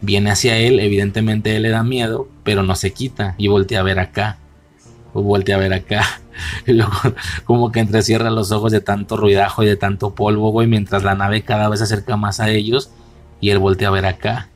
viene 0.01 0.31
hacia 0.31 0.57
él, 0.57 0.81
evidentemente 0.81 1.55
él 1.55 1.63
le 1.63 1.69
da 1.69 1.83
miedo, 1.83 2.27
pero 2.43 2.63
no 2.63 2.75
se 2.75 2.91
quita 2.91 3.35
y 3.37 3.47
voltea 3.47 3.79
a 3.79 3.83
ver 3.83 3.99
acá. 3.99 4.37
O 5.13 5.21
voltea 5.21 5.55
a 5.55 5.59
ver 5.59 5.73
acá. 5.73 6.03
Y 6.67 6.73
luego 6.73 6.93
como 7.45 7.71
que 7.71 7.79
entrecierra 7.79 8.29
los 8.29 8.51
ojos 8.51 8.71
de 8.71 8.79
tanto 8.79 9.17
ruidajo 9.17 9.63
y 9.63 9.65
de 9.65 9.75
tanto 9.75 10.13
polvo, 10.13 10.51
güey, 10.51 10.67
mientras 10.67 11.03
la 11.03 11.15
nave 11.15 11.41
cada 11.41 11.67
vez 11.67 11.79
se 11.79 11.85
acerca 11.85 12.15
más 12.15 12.39
a 12.39 12.49
ellos 12.51 12.91
y 13.41 13.49
él 13.49 13.59
voltea 13.59 13.87
a 13.87 13.91
ver 13.91 14.05
acá. 14.05 14.49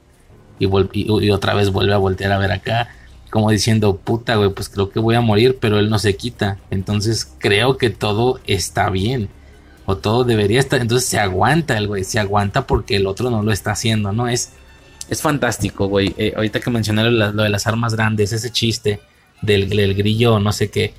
Y, 0.60 0.70
y, 0.94 1.32
otra 1.32 1.54
vez 1.56 1.72
vuelve 1.72 1.94
a 1.94 1.98
voltear 1.98 2.32
a 2.32 2.38
ver 2.38 2.52
acá. 2.52 2.90
Como 3.32 3.50
diciendo, 3.50 3.98
puta, 3.98 4.36
güey, 4.36 4.52
pues 4.52 4.70
creo 4.70 4.90
que 4.92 5.00
voy 5.00 5.16
a 5.16 5.22
morir, 5.22 5.58
pero 5.60 5.80
él 5.80 5.90
no 5.90 5.98
se 5.98 6.16
quita. 6.16 6.58
Entonces 6.70 7.34
creo 7.40 7.78
que 7.78 7.90
todo 7.90 8.40
está 8.46 8.90
bien. 8.90 9.30
O 9.86 9.98
todo 9.98 10.24
debería 10.24 10.60
estar. 10.60 10.82
Entonces 10.82 11.10
se 11.10 11.20
aguanta 11.20 11.78
el 11.78 11.88
güey. 11.88 12.04
Se 12.04 12.20
aguanta 12.20 12.68
porque 12.68 12.98
el 12.98 13.08
otro 13.08 13.32
no 13.32 13.42
lo 13.42 13.52
está 13.52 13.72
haciendo, 13.72 14.12
¿no? 14.12 14.28
Es, 14.28 14.52
es 15.10 15.22
fantástico, 15.22 15.88
güey. 15.88 16.14
Eh, 16.18 16.34
ahorita 16.36 16.60
que 16.60 16.70
mencioné 16.70 17.10
lo, 17.10 17.32
de 17.32 17.50
las 17.50 17.66
armas 17.66 17.96
grandes, 17.96 18.32
ese 18.32 18.52
chiste 18.52 19.00
del, 19.42 19.96
grillo, 19.96 20.40
no 20.40 20.52
sé 20.52 20.70
qué 20.70 20.94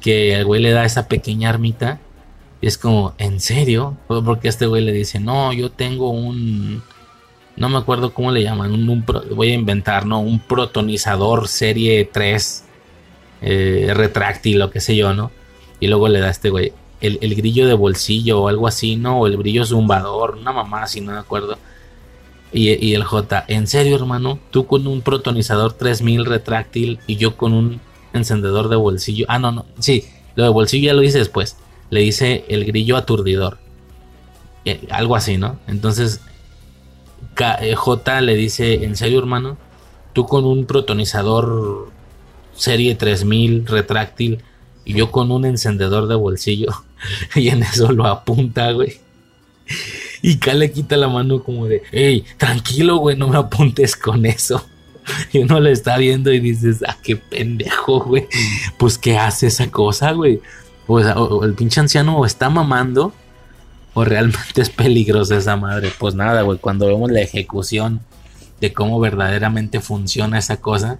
que 0.00 0.34
el 0.34 0.44
güey 0.44 0.62
le 0.62 0.70
da 0.70 0.84
esa 0.84 1.08
pequeña 1.08 1.48
armita. 1.48 2.00
Y 2.60 2.66
es 2.66 2.78
como, 2.78 3.14
¿en 3.18 3.40
serio? 3.40 3.96
Porque 4.06 4.48
este 4.48 4.66
güey 4.66 4.84
le 4.84 4.92
dice, 4.92 5.20
no, 5.20 5.52
yo 5.52 5.70
tengo 5.70 6.10
un... 6.10 6.82
No 7.56 7.68
me 7.68 7.78
acuerdo 7.78 8.14
cómo 8.14 8.30
le 8.30 8.42
llaman. 8.42 8.72
Un, 8.72 9.04
voy 9.34 9.50
a 9.50 9.54
inventar, 9.54 10.06
¿no? 10.06 10.20
Un 10.20 10.38
protonizador 10.38 11.48
serie 11.48 12.08
3. 12.12 12.64
Eh, 13.40 13.92
retráctil 13.94 14.60
o 14.62 14.70
qué 14.70 14.80
sé 14.80 14.96
yo, 14.96 15.14
¿no? 15.14 15.30
Y 15.78 15.86
luego 15.86 16.08
le 16.08 16.18
da 16.18 16.26
a 16.26 16.30
este 16.30 16.50
güey 16.50 16.72
el, 17.00 17.20
el, 17.22 17.36
grillo 17.36 17.68
de 17.68 17.74
bolsillo 17.74 18.42
o 18.42 18.48
algo 18.48 18.66
así, 18.66 18.96
¿no? 18.96 19.20
O 19.20 19.26
el 19.28 19.36
brillo 19.36 19.64
zumbador, 19.64 20.38
una 20.40 20.50
mamá 20.50 20.82
así, 20.82 21.00
no 21.00 21.12
me 21.12 21.18
acuerdo. 21.18 21.56
Y, 22.52 22.94
el 22.94 23.04
J, 23.04 23.44
¿en 23.48 23.66
serio, 23.66 23.96
hermano? 23.96 24.38
Tú 24.50 24.66
con 24.66 24.86
un 24.86 25.02
protonizador 25.02 25.74
3000 25.74 26.24
retráctil 26.24 26.98
y 27.06 27.16
yo 27.16 27.36
con 27.36 27.52
un 27.52 27.80
encendedor 28.14 28.68
de 28.68 28.76
bolsillo. 28.76 29.26
Ah, 29.28 29.38
no, 29.38 29.52
no. 29.52 29.66
Sí, 29.78 30.04
lo 30.34 30.44
de 30.44 30.50
bolsillo 30.50 30.86
ya 30.86 30.94
lo 30.94 31.02
dice 31.02 31.18
después. 31.18 31.56
Le 31.90 32.00
dice 32.00 32.44
el 32.48 32.64
grillo 32.64 32.96
aturdidor. 32.96 33.58
Eh, 34.64 34.80
algo 34.90 35.14
así, 35.14 35.36
¿no? 35.36 35.58
Entonces, 35.66 36.20
eh, 37.60 37.74
J 37.74 38.20
le 38.22 38.34
dice, 38.34 38.84
¿en 38.84 38.96
serio, 38.96 39.18
hermano? 39.18 39.58
Tú 40.12 40.26
con 40.26 40.44
un 40.44 40.64
protonizador 40.64 41.90
serie 42.54 42.94
3000 42.94 43.66
retráctil 43.66 44.42
y 44.84 44.94
yo 44.94 45.10
con 45.10 45.30
un 45.30 45.44
encendedor 45.44 46.08
de 46.08 46.14
bolsillo. 46.14 46.68
y 47.34 47.48
en 47.48 47.62
eso 47.62 47.92
lo 47.92 48.06
apunta, 48.06 48.72
güey. 48.72 48.98
Y 50.22 50.36
K 50.38 50.54
le 50.54 50.72
quita 50.72 50.96
la 50.96 51.08
mano 51.08 51.42
como 51.42 51.66
de, 51.66 51.82
hey, 51.92 52.24
tranquilo, 52.36 52.96
güey, 52.96 53.16
no 53.16 53.28
me 53.28 53.38
apuntes 53.38 53.96
con 53.96 54.26
eso. 54.26 54.64
y 55.32 55.38
uno 55.38 55.60
le 55.60 55.72
está 55.72 55.96
viendo 55.98 56.32
y 56.32 56.40
dices, 56.40 56.82
ah, 56.86 56.96
qué 57.02 57.16
pendejo, 57.16 58.00
güey. 58.00 58.26
Pues, 58.78 58.98
¿qué 58.98 59.18
hace 59.18 59.48
esa 59.48 59.70
cosa, 59.70 60.12
güey? 60.12 60.40
O, 60.86 61.44
el 61.44 61.54
pinche 61.54 61.80
anciano 61.80 62.16
o 62.16 62.24
está 62.24 62.48
mamando 62.48 63.12
o 63.92 64.04
realmente 64.04 64.62
es 64.62 64.70
peligrosa 64.70 65.36
esa 65.36 65.56
madre. 65.56 65.92
Pues 65.98 66.14
nada, 66.14 66.42
güey, 66.42 66.58
cuando 66.58 66.86
vemos 66.86 67.10
la 67.10 67.20
ejecución 67.20 68.00
de 68.60 68.72
cómo 68.72 68.98
verdaderamente 69.00 69.80
funciona 69.80 70.38
esa 70.38 70.58
cosa. 70.58 70.98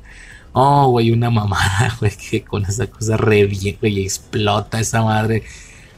Oh, 0.53 0.89
güey, 0.89 1.11
una 1.11 1.31
mamada, 1.31 1.97
güey, 2.01 2.13
que 2.17 2.43
con 2.43 2.65
esa 2.65 2.87
cosa 2.87 3.17
revienta 3.17 3.89
y 3.89 4.03
explota 4.03 4.81
esa 4.81 5.03
madre 5.03 5.43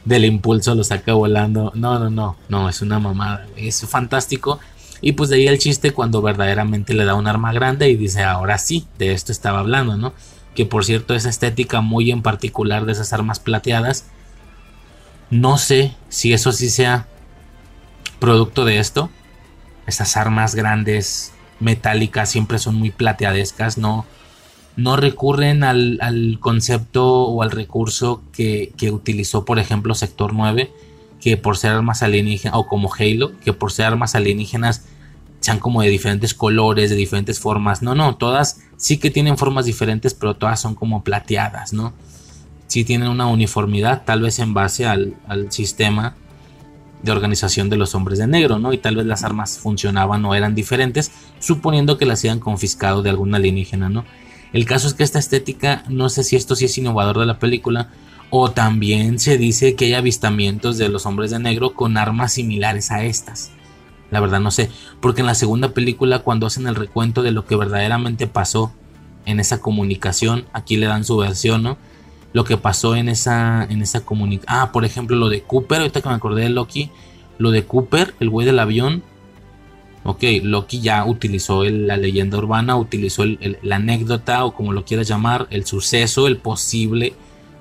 del 0.05 0.25
impulso, 0.25 0.75
lo 0.75 0.83
saca 0.83 1.13
volando. 1.13 1.71
No, 1.75 1.99
no, 1.99 2.09
no, 2.09 2.35
no, 2.49 2.69
es 2.69 2.81
una 2.81 2.99
mamada. 2.99 3.47
Es 3.55 3.85
fantástico 3.87 4.59
y 5.01 5.13
pues 5.13 5.29
de 5.29 5.37
ahí 5.37 5.47
el 5.47 5.57
chiste 5.57 5.91
cuando 5.91 6.21
verdaderamente 6.21 6.93
le 6.93 7.05
da 7.05 7.15
un 7.15 7.27
arma 7.27 7.51
grande 7.51 7.89
y 7.89 7.95
dice, 7.95 8.23
ahora 8.23 8.59
sí, 8.59 8.85
de 8.99 9.13
esto 9.13 9.31
estaba 9.31 9.59
hablando, 9.59 9.97
¿no? 9.97 10.13
Que 10.53 10.65
por 10.65 10.85
cierto, 10.85 11.15
esa 11.15 11.29
estética 11.29 11.81
muy 11.81 12.11
en 12.11 12.21
particular 12.21 12.85
de 12.85 12.91
esas 12.91 13.11
armas 13.11 13.39
plateadas, 13.39 14.05
no 15.31 15.57
sé 15.57 15.95
si 16.09 16.33
eso 16.33 16.51
sí 16.51 16.69
sea 16.69 17.07
producto 18.19 18.63
de 18.63 18.77
esto. 18.77 19.09
Esas 19.87 20.15
armas 20.17 20.53
grandes, 20.53 21.33
metálicas, 21.59 22.29
siempre 22.29 22.59
son 22.59 22.75
muy 22.75 22.91
plateadescas, 22.91 23.79
no, 23.79 24.05
no 24.75 24.95
recurren 24.95 25.63
al, 25.63 26.37
concepto 26.39 27.23
o 27.23 27.43
al 27.43 27.51
recurso 27.51 28.23
que, 28.31 28.73
que 28.77 28.91
utilizó, 28.91 29.45
por 29.45 29.59
ejemplo, 29.59 29.95
Sector 29.95 30.33
9 30.33 30.71
que 31.21 31.37
por 31.37 31.55
ser 31.55 31.71
armas 31.71 32.03
alienígenas, 32.03 32.57
o 32.57 32.67
como 32.67 32.91
Halo, 32.93 33.39
que 33.39 33.53
por 33.53 33.71
ser 33.71 33.85
armas 33.85 34.15
alienígenas 34.15 34.85
sean 35.39 35.59
como 35.59 35.81
de 35.81 35.89
diferentes 35.89 36.33
colores, 36.33 36.89
de 36.89 36.95
diferentes 36.95 37.39
formas. 37.39 37.81
No, 37.81 37.95
no, 37.95 38.15
todas 38.15 38.61
sí 38.75 38.97
que 38.97 39.11
tienen 39.11 39.37
formas 39.37 39.65
diferentes, 39.65 40.13
pero 40.13 40.35
todas 40.35 40.59
son 40.59 40.75
como 40.75 41.03
plateadas, 41.03 41.71
¿no? 41.73 41.93
Sí 42.67 42.83
tienen 42.83 43.09
una 43.09 43.27
uniformidad, 43.27 44.03
tal 44.03 44.21
vez 44.21 44.39
en 44.39 44.53
base 44.53 44.85
al, 44.85 45.15
sistema 45.49 46.15
de 47.03 47.11
organización 47.11 47.69
de 47.69 47.77
los 47.77 47.95
hombres 47.95 48.19
de 48.19 48.27
negro, 48.27 48.59
¿no? 48.59 48.73
Y 48.73 48.77
tal 48.77 48.95
vez 48.95 49.05
las 49.05 49.23
armas 49.23 49.57
funcionaban 49.57 50.23
o 50.25 50.35
eran 50.35 50.55
diferentes, 50.55 51.11
suponiendo 51.39 51.97
que 51.97 52.05
las 52.05 52.23
hayan 52.23 52.39
confiscado 52.39 53.01
de 53.01 53.09
algún 53.09 53.33
alienígena, 53.33 53.89
¿no? 53.89 54.05
El 54.53 54.65
caso 54.65 54.87
es 54.87 54.93
que 54.93 55.03
esta 55.03 55.19
estética, 55.19 55.83
no 55.87 56.09
sé 56.09 56.23
si 56.23 56.35
esto 56.35 56.55
sí 56.55 56.65
es 56.65 56.77
innovador 56.77 57.19
de 57.19 57.25
la 57.25 57.39
película, 57.39 57.89
o 58.29 58.51
también 58.51 59.19
se 59.19 59.37
dice 59.37 59.75
que 59.75 59.85
hay 59.85 59.93
avistamientos 59.93 60.77
de 60.77 60.89
los 60.89 61.05
hombres 61.05 61.31
de 61.31 61.39
negro 61.39 61.73
con 61.73 61.97
armas 61.97 62.33
similares 62.33 62.91
a 62.91 63.03
estas. 63.03 63.51
La 64.09 64.19
verdad 64.19 64.39
no 64.39 64.51
sé, 64.51 64.69
porque 64.99 65.21
en 65.21 65.27
la 65.27 65.35
segunda 65.35 65.73
película 65.73 66.19
cuando 66.19 66.47
hacen 66.47 66.67
el 66.67 66.75
recuento 66.75 67.23
de 67.23 67.31
lo 67.31 67.45
que 67.45 67.55
verdaderamente 67.55 68.27
pasó 68.27 68.73
en 69.25 69.39
esa 69.39 69.61
comunicación, 69.61 70.45
aquí 70.53 70.77
le 70.77 70.87
dan 70.87 71.05
su 71.05 71.17
versión, 71.17 71.63
¿no? 71.63 71.77
Lo 72.33 72.43
que 72.43 72.57
pasó 72.57 72.95
en 72.95 73.09
esa 73.09 73.65
en 73.69 73.81
esa 73.81 74.01
comunicación. 74.05 74.57
Ah, 74.57 74.71
por 74.71 74.85
ejemplo, 74.85 75.15
lo 75.17 75.29
de 75.29 75.43
Cooper, 75.43 75.79
ahorita 75.79 76.01
que 76.01 76.09
me 76.09 76.15
acordé 76.15 76.43
de 76.43 76.49
Loki, 76.49 76.89
lo 77.37 77.51
de 77.51 77.65
Cooper, 77.65 78.13
el 78.19 78.29
güey 78.29 78.45
del 78.45 78.59
avión. 78.59 79.03
Ok, 80.03 80.23
Loki 80.43 80.81
ya 80.81 81.05
utilizó 81.05 81.63
la 81.63 81.95
leyenda 81.95 82.37
urbana, 82.37 82.75
utilizó 82.75 83.23
la 83.25 83.75
anécdota 83.75 84.45
o 84.45 84.55
como 84.55 84.73
lo 84.73 84.83
quieras 84.83 85.07
llamar, 85.07 85.47
el 85.51 85.65
suceso, 85.65 86.27
el 86.27 86.37
posible 86.37 87.13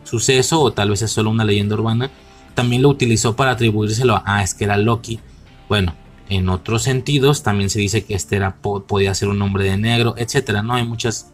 suceso 0.05 0.61
o 0.61 0.73
tal 0.73 0.91
vez 0.91 1.03
es 1.03 1.11
solo 1.11 1.31
una 1.31 1.45
leyenda 1.45 1.75
urbana, 1.75 2.11
también 2.55 2.83
lo 2.83 2.89
utilizó 2.89 3.37
para 3.37 3.53
atribuírselo 3.53 4.17
a, 4.17 4.23
ah, 4.27 4.43
es 4.43 4.55
que 4.55 4.65
era 4.65 4.77
Loki. 4.77 5.21
Bueno, 5.69 5.95
en 6.29 6.49
otros 6.49 6.83
sentidos 6.83 7.43
también 7.43 7.71
se 7.71 7.79
dice 7.79 8.05
que 8.05 8.15
este 8.15 8.41
podía 8.87 9.15
ser 9.15 9.29
un 9.29 9.43
hombre 9.43 9.65
de 9.65 9.77
negro, 9.77 10.15
etcétera, 10.17 10.63
no 10.63 10.75
hay 10.75 10.87
muchas, 10.87 11.33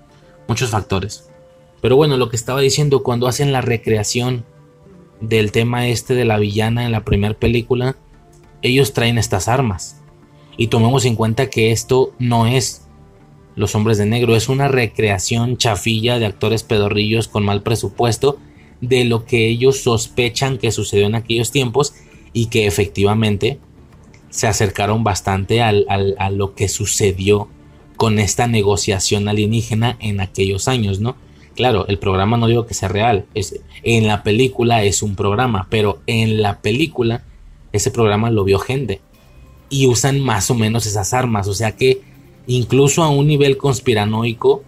muchos 0.49 0.70
factores. 0.70 1.28
Pero 1.81 1.97
bueno, 1.97 2.16
lo 2.16 2.28
que 2.28 2.37
estaba 2.37 2.61
diciendo, 2.61 3.03
cuando 3.03 3.28
hacen 3.28 3.53
la 3.53 3.61
recreación 3.61 4.45
del 5.20 5.53
tema 5.53 5.87
este 5.87 6.15
de 6.15 6.24
la 6.24 6.39
villana 6.39 6.85
en 6.85 6.93
la 6.93 7.05
primera 7.05 7.35
película, 7.35 7.97
ellos 8.62 8.93
traen 8.93 9.19
estas 9.19 9.49
armas. 9.49 10.03
Y 10.57 10.69
tomemos 10.69 11.05
en 11.05 11.16
cuenta 11.16 11.51
que 11.51 11.70
esto 11.70 12.12
no 12.19 12.47
es 12.47 12.87
Los 13.55 13.74
Hombres 13.74 13.99
de 13.99 14.07
Negro, 14.07 14.37
es 14.37 14.49
una 14.49 14.69
recreación 14.69 15.57
chafilla 15.57 16.19
de 16.19 16.27
actores 16.27 16.62
pedorrillos 16.62 17.28
con 17.28 17.45
mal 17.45 17.62
presupuesto 17.62 18.39
de 18.81 19.05
lo 19.05 19.24
que 19.24 19.49
ellos 19.49 19.83
sospechan 19.83 20.59
que 20.59 20.73
sucedió 20.73 21.07
en 21.07 21.15
aquellos 21.15 21.51
tiempos 21.51 21.95
y 22.33 22.47
que 22.47 22.66
efectivamente 22.66 23.59
se 24.31 24.47
acercaron 24.47 25.05
bastante 25.05 25.62
al, 25.62 25.87
a 25.89 26.31
lo 26.31 26.55
que 26.55 26.69
sucedió 26.69 27.49
con 27.97 28.19
esta 28.19 28.47
negociación 28.47 29.28
alienígena 29.28 29.97
en 30.01 30.20
aquellos 30.20 30.69
años, 30.69 31.01
¿no? 31.01 31.16
Claro, 31.55 31.87
el 31.89 31.99
programa 31.99 32.37
no 32.37 32.47
digo 32.47 32.66
que 32.66 32.74
sea 32.74 32.91
real, 32.91 33.24
es, 33.33 33.61
en 33.83 34.07
la 34.07 34.23
película 34.23 34.85
es 34.85 35.03
un 35.03 35.16
programa, 35.16 35.69
pero 35.70 36.01
en 36.07 36.43
la 36.43 36.61
película 36.61 37.24
ese 37.73 37.91
programa 37.91 38.31
lo 38.31 38.45
vio 38.45 38.59
gente 38.59 39.01
y 39.69 39.87
usan 39.87 40.21
más 40.21 40.51
o 40.51 40.55
menos 40.55 40.87
esas 40.87 41.13
armas, 41.13 41.49
o 41.49 41.55
sea 41.55 41.73
que 41.73 42.01
incluso 42.47 43.03
a 43.03 43.09
un 43.09 43.27
nivel 43.27 43.57
conspiranoico, 43.57 44.63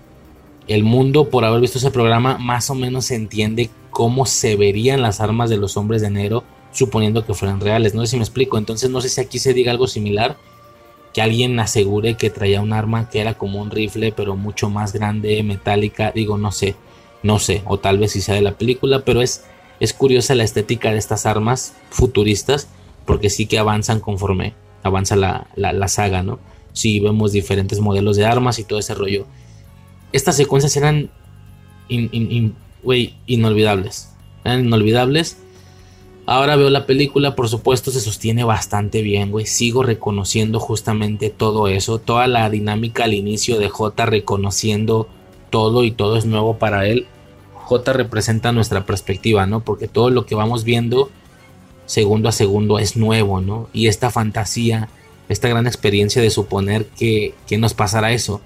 el 0.66 0.84
mundo 0.84 1.30
por 1.30 1.44
haber 1.44 1.60
visto 1.60 1.78
ese 1.78 1.90
programa 1.90 2.36
más 2.38 2.68
o 2.70 2.74
menos 2.74 3.06
se 3.06 3.14
entiende 3.14 3.70
cómo 3.90 4.26
se 4.26 4.54
verían 4.56 5.02
las 5.02 5.20
armas 5.20 5.50
de 5.50 5.56
los 5.56 5.76
hombres 5.76 6.02
de 6.02 6.10
negro 6.10 6.44
suponiendo 6.72 7.24
que 7.24 7.34
fueran 7.34 7.60
reales. 7.60 7.94
No 7.94 8.02
sé 8.02 8.08
si 8.08 8.16
me 8.16 8.22
explico. 8.22 8.58
Entonces 8.58 8.90
no 8.90 9.00
sé 9.00 9.08
si 9.08 9.20
aquí 9.20 9.38
se 9.38 9.54
diga 9.54 9.72
algo 9.72 9.86
similar. 9.86 10.36
Que 11.12 11.22
alguien 11.22 11.58
asegure 11.58 12.14
que 12.14 12.30
traía 12.30 12.60
un 12.60 12.72
arma 12.72 13.08
que 13.08 13.20
era 13.20 13.34
como 13.34 13.60
un 13.60 13.70
rifle 13.70 14.12
pero 14.12 14.36
mucho 14.36 14.68
más 14.70 14.92
grande, 14.92 15.42
metálica. 15.42 16.12
Digo, 16.12 16.38
no 16.38 16.52
sé. 16.52 16.76
No 17.22 17.38
sé. 17.38 17.62
O 17.64 17.78
tal 17.78 17.98
vez 17.98 18.12
si 18.12 18.20
sea 18.20 18.34
de 18.34 18.42
la 18.42 18.56
película. 18.56 19.00
Pero 19.04 19.22
es, 19.22 19.44
es 19.80 19.92
curiosa 19.92 20.34
la 20.34 20.44
estética 20.44 20.92
de 20.92 20.98
estas 20.98 21.26
armas 21.26 21.74
futuristas. 21.90 22.68
Porque 23.06 23.30
sí 23.30 23.46
que 23.46 23.58
avanzan 23.58 24.00
conforme 24.00 24.54
avanza 24.88 25.16
la, 25.16 25.46
la, 25.56 25.88
saga, 25.88 26.22
¿no? 26.22 26.38
Sí 26.72 27.00
vemos 27.00 27.32
diferentes 27.32 27.80
modelos 27.80 28.16
de 28.16 28.26
armas 28.26 28.58
y 28.58 28.64
todo 28.64 28.78
ese 28.78 28.94
rollo. 28.94 29.26
Estas 30.12 30.36
secuencias 30.36 30.76
eran 30.76 31.10
güey, 32.82 33.14
inolvidables. 33.26 34.12
Eran 34.44 34.66
inolvidables. 34.66 35.38
Ahora 36.26 36.56
veo 36.56 36.68
la 36.68 36.84
película, 36.84 37.34
por 37.34 37.48
supuesto, 37.48 37.90
se 37.90 38.00
sostiene 38.00 38.44
bastante 38.44 39.00
bien, 39.00 39.30
güey. 39.30 39.46
Sigo 39.46 39.82
reconociendo 39.82 40.60
justamente 40.60 41.30
todo 41.30 41.68
eso. 41.68 41.98
Toda 41.98 42.26
la 42.26 42.50
dinámica 42.50 43.04
al 43.04 43.14
inicio 43.14 43.58
de 43.58 43.70
J 43.70 44.04
reconociendo 44.04 45.08
todo 45.50 45.84
y 45.84 45.90
todo 45.90 46.18
es 46.18 46.26
nuevo 46.26 46.58
para 46.58 46.86
él. 46.86 47.06
J 47.54 47.92
representa 47.94 48.52
nuestra 48.52 48.84
perspectiva, 48.84 49.46
¿no? 49.46 49.60
Porque 49.60 49.88
todo 49.88 50.10
lo 50.10 50.26
que 50.26 50.34
vamos 50.34 50.64
viendo 50.64 51.10
segundo 51.88 52.28
a 52.28 52.32
segundo 52.32 52.78
es 52.78 52.96
nuevo, 52.96 53.40
¿no? 53.40 53.70
Y 53.72 53.86
esta 53.88 54.10
fantasía, 54.10 54.90
esta 55.30 55.48
gran 55.48 55.66
experiencia 55.66 56.20
de 56.20 56.28
suponer 56.28 56.84
que, 56.84 57.34
que 57.46 57.56
nos 57.56 57.72
pasará 57.72 58.12
eso, 58.12 58.42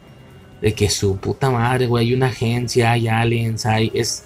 de 0.60 0.74
que 0.74 0.88
su 0.88 1.16
puta 1.16 1.50
madre, 1.50 1.86
güey, 1.86 2.06
hay 2.06 2.14
una 2.14 2.28
agencia, 2.28 2.92
hay 2.92 3.08
aliens, 3.08 3.66
hay... 3.66 3.90
Es, 3.94 4.24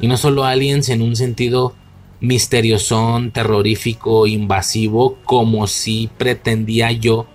y 0.00 0.08
no 0.08 0.16
solo 0.16 0.44
aliens 0.44 0.88
en 0.88 1.02
un 1.02 1.16
sentido 1.16 1.74
misteriosón, 2.20 3.30
terrorífico, 3.30 4.26
invasivo, 4.26 5.18
como 5.24 5.66
si 5.66 6.08
pretendía 6.16 6.90
yo 6.92 7.26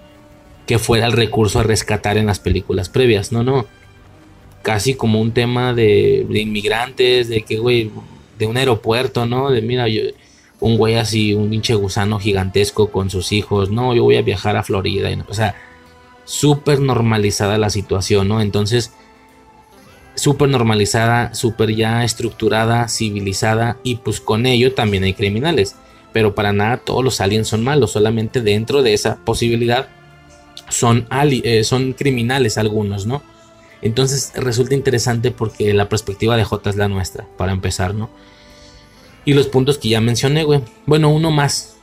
que 0.66 0.80
fuera 0.80 1.06
el 1.06 1.14
recurso 1.14 1.60
a 1.60 1.64
rescatar 1.64 2.18
en 2.18 2.26
las 2.26 2.40
películas 2.40 2.90
previas. 2.90 3.32
No, 3.32 3.44
no. 3.44 3.68
Casi 4.64 4.96
como 4.96 5.22
un 5.22 5.34
tema 5.34 5.76
de, 5.76 6.26
de 6.28 6.40
inmigrantes, 6.40 7.30
de 7.30 7.44
que, 7.44 7.58
güey, 7.58 7.92
de 8.40 8.48
un 8.48 8.58
aeropuerto, 8.58 9.28
¿no? 9.28 9.52
De 9.52 9.62
mira, 9.62 9.88
yo, 9.88 10.02
un 10.62 10.78
güey 10.78 10.96
así, 10.96 11.34
un 11.34 11.50
pinche 11.50 11.76
gusano 11.76 12.20
gigantesco 12.20 12.92
con 12.92 13.10
sus 13.10 13.34
hijos, 13.34 13.72
no, 13.72 13.94
yo 13.94 14.04
voy 14.04 14.16
a 14.16 14.22
viajar 14.22 14.56
a 14.56 14.64
Florida. 14.64 15.10
o 15.28 15.34
sea, 15.34 15.56
súper 16.24 16.80
normalizada 16.80 17.58
la 17.58 17.70
situación, 17.70 18.30
¿no? 18.30 18.42
Entonces, 18.42 18.94
súper 20.16 20.50
normalizada, 20.50 21.34
súper 21.34 21.76
ya 21.76 22.04
estructurada, 22.04 22.88
civilizada 22.88 23.78
y 23.84 23.96
pues 23.96 24.22
con 24.22 24.46
ello 24.46 24.74
también 24.74 25.04
hay 25.04 25.14
criminales. 25.14 25.76
Pero 26.14 26.36
para 26.36 26.54
nada 26.54 26.78
todos 26.78 27.04
los 27.04 27.22
aliens 27.22 27.48
son 27.48 27.64
malos, 27.64 27.92
solamente 27.92 28.42
dentro 28.42 28.84
de 28.84 28.94
esa 28.94 29.18
posibilidad 29.18 29.88
son, 30.70 31.08
eh, 31.12 31.64
son 31.64 31.94
criminales 31.94 32.58
algunos, 32.58 33.06
¿no? 33.06 33.24
Entonces 33.82 34.32
resulta 34.36 34.76
interesante 34.76 35.32
porque 35.32 35.74
la 35.74 35.90
perspectiva 35.90 36.38
de 36.38 36.44
J 36.44 36.70
es 36.70 36.76
la 36.76 36.88
nuestra, 36.88 37.26
para 37.38 37.52
empezar, 37.52 37.96
¿no? 37.96 38.10
Y 39.26 39.34
los 39.34 39.48
puntos 39.48 39.78
que 39.78 39.90
ya 39.90 40.02
mencioné, 40.02 40.44
güey. 40.44 40.62
Bueno, 40.86 41.10
uno 41.10 41.32
más. 41.32 41.78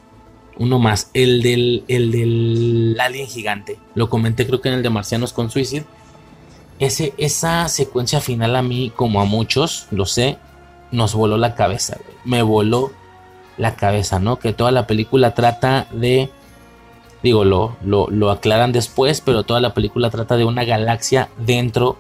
Uno 0.57 0.79
más. 0.79 1.11
El 1.15 1.43
del, 1.43 1.85
el 1.89 2.11
del 2.11 2.97
alien 3.01 3.29
gigante. 3.29 3.79
Lo 3.95 4.11
comenté 4.11 4.47
creo 4.47 4.61
que 4.61 4.69
en 4.69 4.75
el 4.75 4.83
de 4.83 4.91
Marcianos 4.91 5.33
con 5.33 5.51
Suicide. 5.51 5.85
Ese, 6.79 7.15
esa 7.17 7.69
secuencia 7.69 8.21
final 8.21 8.57
a 8.57 8.63
mí, 8.63 8.93
como 8.95 9.21
a 9.21 9.25
muchos, 9.25 9.87
lo 9.91 10.07
sé, 10.07 10.39
nos 10.93 11.15
voló 11.15 11.37
la 11.37 11.55
cabeza. 11.55 11.99
Me 12.25 12.43
voló 12.43 12.93
la 13.57 13.75
cabeza, 13.75 14.19
¿no? 14.19 14.39
Que 14.39 14.53
toda 14.53 14.71
la 14.71 14.87
película 14.87 15.35
trata 15.35 15.89
de... 15.93 16.31
Digo, 17.23 17.45
lo, 17.45 17.77
lo, 17.83 18.09
lo 18.11 18.31
aclaran 18.31 18.71
después, 18.71 19.21
pero 19.21 19.43
toda 19.43 19.61
la 19.61 19.75
película 19.75 20.09
trata 20.11 20.37
de 20.37 20.45
una 20.45 20.65
galaxia 20.65 21.29
dentro 21.37 21.99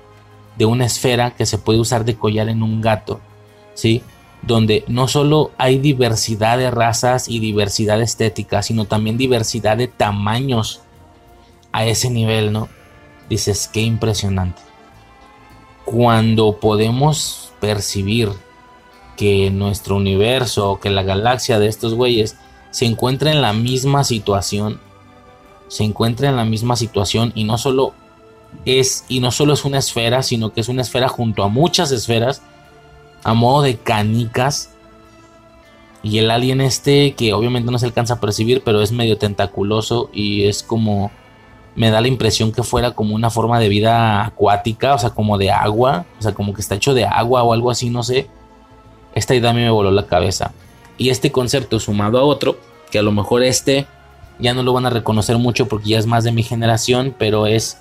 de 0.56 0.64
una 0.64 0.86
esfera 0.86 1.32
que 1.32 1.46
se 1.46 1.58
puede 1.58 1.80
usar 1.80 2.04
de 2.04 2.16
collar 2.16 2.48
en 2.48 2.62
un 2.62 2.80
gato, 2.80 3.20
¿sí? 3.74 4.02
Donde 4.42 4.84
no 4.88 5.08
solo 5.08 5.50
hay 5.58 5.78
diversidad 5.78 6.58
de 6.58 6.70
razas 6.70 7.28
y 7.28 7.40
diversidad 7.40 8.00
estética, 8.00 8.62
sino 8.62 8.84
también 8.84 9.18
diversidad 9.18 9.76
de 9.76 9.88
tamaños 9.88 10.80
a 11.72 11.84
ese 11.84 12.08
nivel, 12.10 12.52
¿no? 12.52 12.68
Dices, 13.28 13.68
qué 13.70 13.82
impresionante 13.82 14.68
cuando 15.90 16.60
podemos 16.60 17.50
percibir 17.60 18.28
que 19.16 19.50
nuestro 19.50 19.96
universo 19.96 20.72
o 20.72 20.80
que 20.80 20.90
la 20.90 21.02
galaxia 21.02 21.58
de 21.58 21.66
estos 21.66 21.94
güeyes 21.94 22.36
se 22.70 22.84
encuentra 22.84 23.32
en 23.32 23.40
la 23.40 23.54
misma 23.54 24.04
situación, 24.04 24.80
se 25.68 25.84
encuentra 25.84 26.28
en 26.28 26.36
la 26.36 26.44
misma 26.44 26.76
situación 26.76 27.32
y 27.34 27.44
no 27.44 27.56
solo 27.56 27.94
es 28.66 29.06
y 29.08 29.20
no 29.20 29.30
solo 29.30 29.54
es 29.54 29.64
una 29.64 29.78
esfera, 29.78 30.22
sino 30.22 30.52
que 30.52 30.60
es 30.60 30.68
una 30.68 30.82
esfera 30.82 31.08
junto 31.08 31.42
a 31.42 31.48
muchas 31.48 31.90
esferas 31.90 32.42
a 33.24 33.34
modo 33.34 33.62
de 33.62 33.76
canicas 33.76 34.70
y 36.02 36.18
el 36.18 36.30
alien 36.30 36.60
este 36.60 37.14
que 37.14 37.32
obviamente 37.32 37.70
no 37.70 37.78
se 37.78 37.86
alcanza 37.86 38.14
a 38.14 38.20
percibir, 38.20 38.62
pero 38.64 38.82
es 38.82 38.92
medio 38.92 39.18
tentaculoso 39.18 40.10
y 40.12 40.44
es 40.44 40.62
como 40.62 41.10
me 41.78 41.90
da 41.90 42.00
la 42.00 42.08
impresión 42.08 42.50
que 42.50 42.64
fuera 42.64 42.90
como 42.90 43.14
una 43.14 43.30
forma 43.30 43.60
de 43.60 43.68
vida 43.68 44.24
acuática, 44.24 44.94
o 44.94 44.98
sea, 44.98 45.10
como 45.10 45.38
de 45.38 45.52
agua, 45.52 46.06
o 46.18 46.22
sea, 46.22 46.34
como 46.34 46.52
que 46.52 46.60
está 46.60 46.74
hecho 46.74 46.92
de 46.92 47.04
agua 47.04 47.44
o 47.44 47.52
algo 47.52 47.70
así, 47.70 47.88
no 47.88 48.02
sé. 48.02 48.26
Esta 49.14 49.36
idea 49.36 49.50
a 49.50 49.52
mí 49.52 49.60
me 49.60 49.70
voló 49.70 49.92
la 49.92 50.06
cabeza. 50.06 50.52
Y 50.96 51.10
este 51.10 51.30
concepto 51.30 51.78
sumado 51.78 52.18
a 52.18 52.24
otro, 52.24 52.58
que 52.90 52.98
a 52.98 53.02
lo 53.02 53.12
mejor 53.12 53.44
este 53.44 53.86
ya 54.40 54.54
no 54.54 54.64
lo 54.64 54.72
van 54.72 54.86
a 54.86 54.90
reconocer 54.90 55.38
mucho 55.38 55.68
porque 55.68 55.90
ya 55.90 55.98
es 55.98 56.06
más 56.06 56.24
de 56.24 56.32
mi 56.32 56.42
generación, 56.42 57.14
pero 57.16 57.46
es 57.46 57.78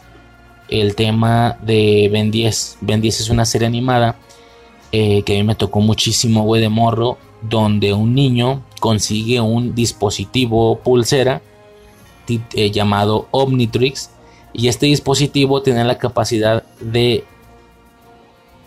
el 0.70 0.96
tema 0.96 1.58
de 1.64 2.10
Ben 2.12 2.30
10. 2.30 2.78
Ben 2.82 3.02
10 3.02 3.22
es 3.22 3.30
una 3.32 3.46
serie 3.46 3.68
animada 3.68 4.16
eh, 4.92 5.24
que 5.24 5.36
a 5.36 5.38
mí 5.38 5.44
me 5.44 5.56
tocó 5.56 5.82
muchísimo, 5.82 6.44
güey, 6.44 6.62
de 6.62 6.70
morro, 6.70 7.18
donde 7.42 7.94
un 7.94 8.16
niño 8.16 8.64
consigue 8.80 9.42
un 9.42 9.76
dispositivo 9.76 10.80
pulsera 10.80 11.42
eh, 12.28 12.72
llamado 12.72 13.28
Omnitrix 13.32 14.12
y 14.54 14.68
este 14.68 14.88
dispositivo 14.88 15.62
tiene 15.62 15.84
la 15.84 15.98
capacidad 15.98 16.64
de 16.80 17.24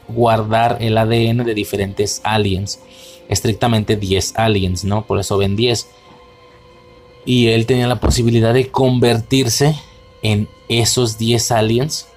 guardar 0.08 0.78
el 0.80 0.96
ADN 0.96 1.44
de 1.44 1.54
diferentes 1.54 2.20
aliens, 2.24 2.80
estrictamente 3.28 3.96
10 3.96 4.36
aliens, 4.36 4.84
¿no? 4.84 5.06
Por 5.06 5.18
eso 5.18 5.36
ven 5.38 5.56
10. 5.56 5.88
Y 7.24 7.48
él 7.48 7.66
tenía 7.66 7.86
la 7.86 8.00
posibilidad 8.00 8.54
de 8.54 8.68
convertirse 8.68 9.76
en 10.22 10.48
esos 10.68 11.18
10 11.18 11.50
aliens 11.52 12.08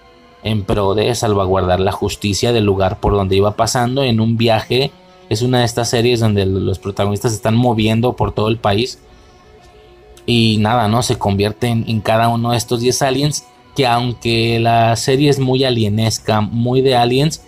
en 0.43 0.63
pro 0.63 0.93
de 0.93 1.13
salvaguardar 1.15 1.79
la 1.79 1.91
justicia 1.91 2.51
del 2.51 2.65
lugar 2.65 2.99
por 2.99 3.13
donde 3.13 3.35
iba 3.35 3.55
pasando 3.55 4.03
en 4.03 4.19
un 4.19 4.37
viaje. 4.37 4.91
Es 5.29 5.41
una 5.41 5.59
de 5.59 5.65
estas 5.65 5.89
series 5.89 6.19
donde 6.19 6.45
los 6.45 6.79
protagonistas 6.79 7.31
se 7.31 7.37
están 7.37 7.55
moviendo 7.55 8.13
por 8.13 8.33
todo 8.33 8.49
el 8.49 8.57
país 8.57 8.99
y 10.25 10.57
nada, 10.59 10.87
¿no? 10.87 11.03
Se 11.03 11.17
convierten 11.17 11.85
en 11.87 12.01
cada 12.01 12.29
uno 12.29 12.51
de 12.51 12.57
estos 12.57 12.81
10 12.81 13.01
aliens. 13.01 13.45
Que 13.75 13.87
aunque 13.87 14.59
la 14.59 14.95
serie 14.95 15.29
es 15.31 15.39
muy 15.39 15.63
alienesca, 15.63 16.41
muy 16.41 16.81
de 16.81 16.95
aliens, 16.95 17.43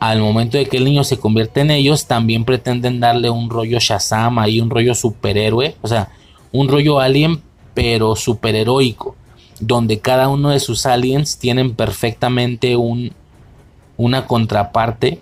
al 0.00 0.20
momento 0.20 0.58
de 0.58 0.66
que 0.66 0.78
el 0.78 0.84
niño 0.84 1.04
se 1.04 1.18
convierte 1.18 1.60
en 1.60 1.70
ellos, 1.70 2.06
también 2.06 2.44
pretenden 2.44 2.98
darle 2.98 3.30
un 3.30 3.48
rollo 3.48 3.78
Shazam 3.78 4.36
y 4.48 4.60
un 4.60 4.68
rollo 4.68 4.96
superhéroe. 4.96 5.76
O 5.80 5.86
sea, 5.86 6.10
un 6.50 6.68
rollo 6.68 6.98
alien, 6.98 7.40
pero 7.72 8.16
superheroico. 8.16 9.14
Donde 9.60 10.00
cada 10.00 10.28
uno 10.28 10.50
de 10.50 10.60
sus 10.60 10.86
aliens 10.86 11.38
tienen 11.38 11.74
perfectamente 11.74 12.76
un, 12.76 13.12
una 13.96 14.26
contraparte 14.26 15.20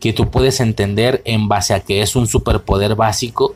que 0.00 0.12
tú 0.12 0.30
puedes 0.30 0.60
entender 0.60 1.22
en 1.24 1.48
base 1.48 1.74
a 1.74 1.80
que 1.80 2.02
es 2.02 2.16
un 2.16 2.26
superpoder 2.26 2.96
básico 2.96 3.54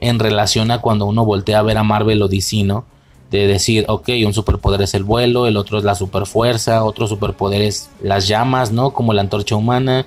en 0.00 0.18
relación 0.18 0.70
a 0.70 0.80
cuando 0.80 1.06
uno 1.06 1.24
voltea 1.24 1.58
a 1.58 1.62
ver 1.62 1.76
a 1.76 1.82
Marvel 1.82 2.22
o 2.22 2.28
¿no? 2.64 2.84
De 3.30 3.46
decir, 3.46 3.84
ok, 3.88 4.08
un 4.26 4.34
superpoder 4.34 4.82
es 4.82 4.94
el 4.94 5.04
vuelo, 5.04 5.46
el 5.46 5.56
otro 5.56 5.78
es 5.78 5.84
la 5.84 5.94
superfuerza, 5.94 6.84
otro 6.84 7.06
superpoder 7.06 7.62
es 7.62 7.90
las 8.02 8.26
llamas, 8.26 8.72
¿no? 8.72 8.92
Como 8.92 9.12
la 9.12 9.20
antorcha 9.20 9.54
humana, 9.54 10.06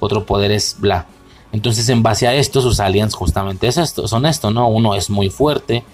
otro 0.00 0.26
poder 0.26 0.50
es 0.52 0.76
bla. 0.78 1.06
Entonces, 1.52 1.88
en 1.88 2.02
base 2.02 2.26
a 2.26 2.34
esto, 2.34 2.60
sus 2.60 2.80
aliens 2.80 3.14
justamente 3.14 3.68
es 3.68 3.78
esto, 3.78 4.08
son 4.08 4.26
esto, 4.26 4.50
¿no? 4.50 4.68
Uno 4.68 4.94
es 4.94 5.10
muy 5.10 5.30
fuerte, 5.30 5.84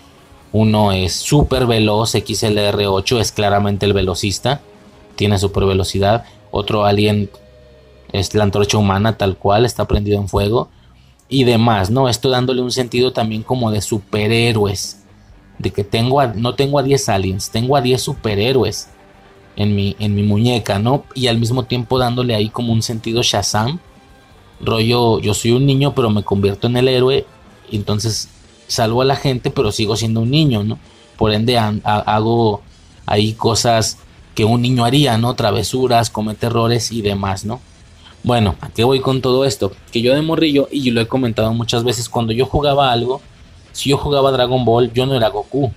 uno 0.53 0.93
es 0.93 1.13
súper 1.15 1.67
veloz, 1.67 2.15
XLR8 2.15 3.21
es 3.21 3.33
claramente 3.33 3.87
el 3.87 3.93
velocista, 3.93 4.61
tiene 5.17 5.39
super 5.39 5.65
velocidad. 5.65 6.25
Otro 6.51 6.85
alien 6.85 7.31
es 8.13 8.35
la 8.35 8.45
antorcha 8.45 8.79
humana, 8.79 9.19
tal 9.19 9.37
cual, 9.37 9.67
está 9.67 9.87
prendido 9.87 10.19
en 10.19 10.29
fuego 10.29 10.69
y 11.29 11.45
demás, 11.45 11.91
¿no? 11.91 12.09
Esto 12.09 12.31
dándole 12.31 12.63
un 12.63 12.73
sentido 12.73 13.13
también 13.13 13.43
como 13.43 13.71
de 13.71 13.83
superhéroes. 13.83 15.03
De 15.59 15.71
que 15.71 15.85
tengo 15.85 16.25
no 16.25 16.55
tengo 16.55 16.79
a 16.79 16.83
10 16.83 17.09
aliens, 17.09 17.51
tengo 17.51 17.77
a 17.77 17.81
10 17.81 18.01
superhéroes 18.01 18.89
en 19.57 19.75
mi, 19.75 19.97
en 19.99 20.15
mi 20.15 20.23
muñeca, 20.23 20.79
¿no? 20.79 21.05
Y 21.15 21.27
al 21.27 21.39
mismo 21.39 21.65
tiempo 21.65 21.99
dándole 21.99 22.35
ahí 22.35 22.49
como 22.49 22.73
un 22.73 22.81
sentido 22.83 23.23
Shazam. 23.23 23.81
Rollo, 24.61 25.21
yo 25.21 25.35
soy 25.35 25.53
un 25.53 25.67
niño, 25.67 25.95
pero 25.95 26.11
me 26.11 26.23
convierto 26.23 26.69
en 26.69 26.77
el 26.77 26.89
héroe. 26.89 27.27
Entonces 27.71 28.29
salvo 28.69 29.03
a 29.03 29.05
la 29.05 29.17
gente, 29.17 29.51
pero 29.51 29.73
sigo 29.73 29.97
siendo 29.97 30.21
un 30.21 30.31
niño, 30.31 30.63
¿no? 30.63 30.79
Por 31.17 31.33
ende 31.33 31.59
hago 31.59 32.63
ahí 33.07 33.33
cosas 33.33 33.99
que 34.37 34.45
un 34.45 34.63
niño 34.63 34.85
haría, 34.85 35.19
¿no? 35.19 35.35
Travesuras, 35.35 36.11
comete 36.11 36.47
errores 36.47 36.93
y 36.93 37.03
demás, 37.03 37.45
¿no? 37.45 37.61
Bueno, 38.23 38.55
¿a 38.61 38.69
qué 38.69 38.85
voy 38.85 39.01
con 39.01 39.21
todo 39.21 39.45
esto? 39.45 39.73
Que 39.91 40.01
yo 40.01 40.15
de 40.15 40.23
morrillo, 40.23 40.69
y 40.71 40.91
lo 40.91 41.01
he 41.01 41.09
comentado 41.09 41.53
muchas 41.53 41.83
veces, 41.83 42.09
cuando 42.09 42.33
yo 42.33 42.47
jugaba 42.47 42.93
algo, 42.93 43.21
si 43.73 43.91
yo 43.91 43.97
jugaba 43.97 44.31
Dragon 44.31 44.65
Ball, 44.65 44.93
yo 44.93 45.07
no 45.07 45.15
era 45.15 45.29
Goku, 45.29 45.73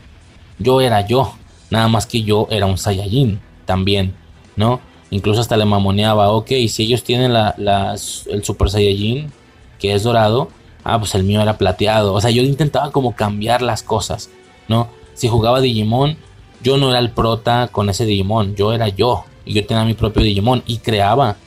yo 0.59 0.81
era 0.81 1.07
yo, 1.07 1.33
nada 1.69 1.87
más 1.87 2.05
que 2.05 2.23
yo 2.23 2.47
era 2.51 2.65
un 2.65 2.77
Saiyajin 2.77 3.39
también, 3.65 4.13
¿no? 4.55 4.79
Incluso 5.11 5.41
hasta 5.41 5.57
le 5.57 5.65
mamoneaba, 5.65 6.31
ok, 6.31 6.49
si 6.67 6.83
ellos 6.83 7.03
tienen 7.03 7.31
el 7.35 8.43
Super 8.43 8.69
Saiyajin, 8.69 9.31
que 9.79 9.93
es 9.93 10.03
dorado, 10.03 10.49
ah, 10.83 10.99
pues 10.99 11.15
el 11.15 11.23
mío 11.23 11.41
era 11.41 11.57
plateado, 11.57 12.13
o 12.13 12.21
sea, 12.21 12.31
yo 12.31 12.43
intentaba 12.43 12.91
como 12.91 13.15
cambiar 13.15 13.61
las 13.61 13.83
cosas, 13.83 14.29
¿no? 14.67 14.87
Si 15.13 15.27
jugaba 15.27 15.61
Digimon, 15.61 16.17
yo 16.63 16.77
no 16.77 16.89
era 16.89 16.99
el 16.99 17.11
prota 17.11 17.69
con 17.71 17.89
ese 17.89 18.05
Digimon, 18.05 18.55
yo 18.55 18.73
era 18.73 18.87
yo, 18.87 19.25
y 19.45 19.53
yo 19.53 19.65
tenía 19.65 19.85
mi 19.85 19.93
propio 19.93 20.23
Digimon, 20.23 20.63
y 20.65 20.77
creaba 20.77 21.37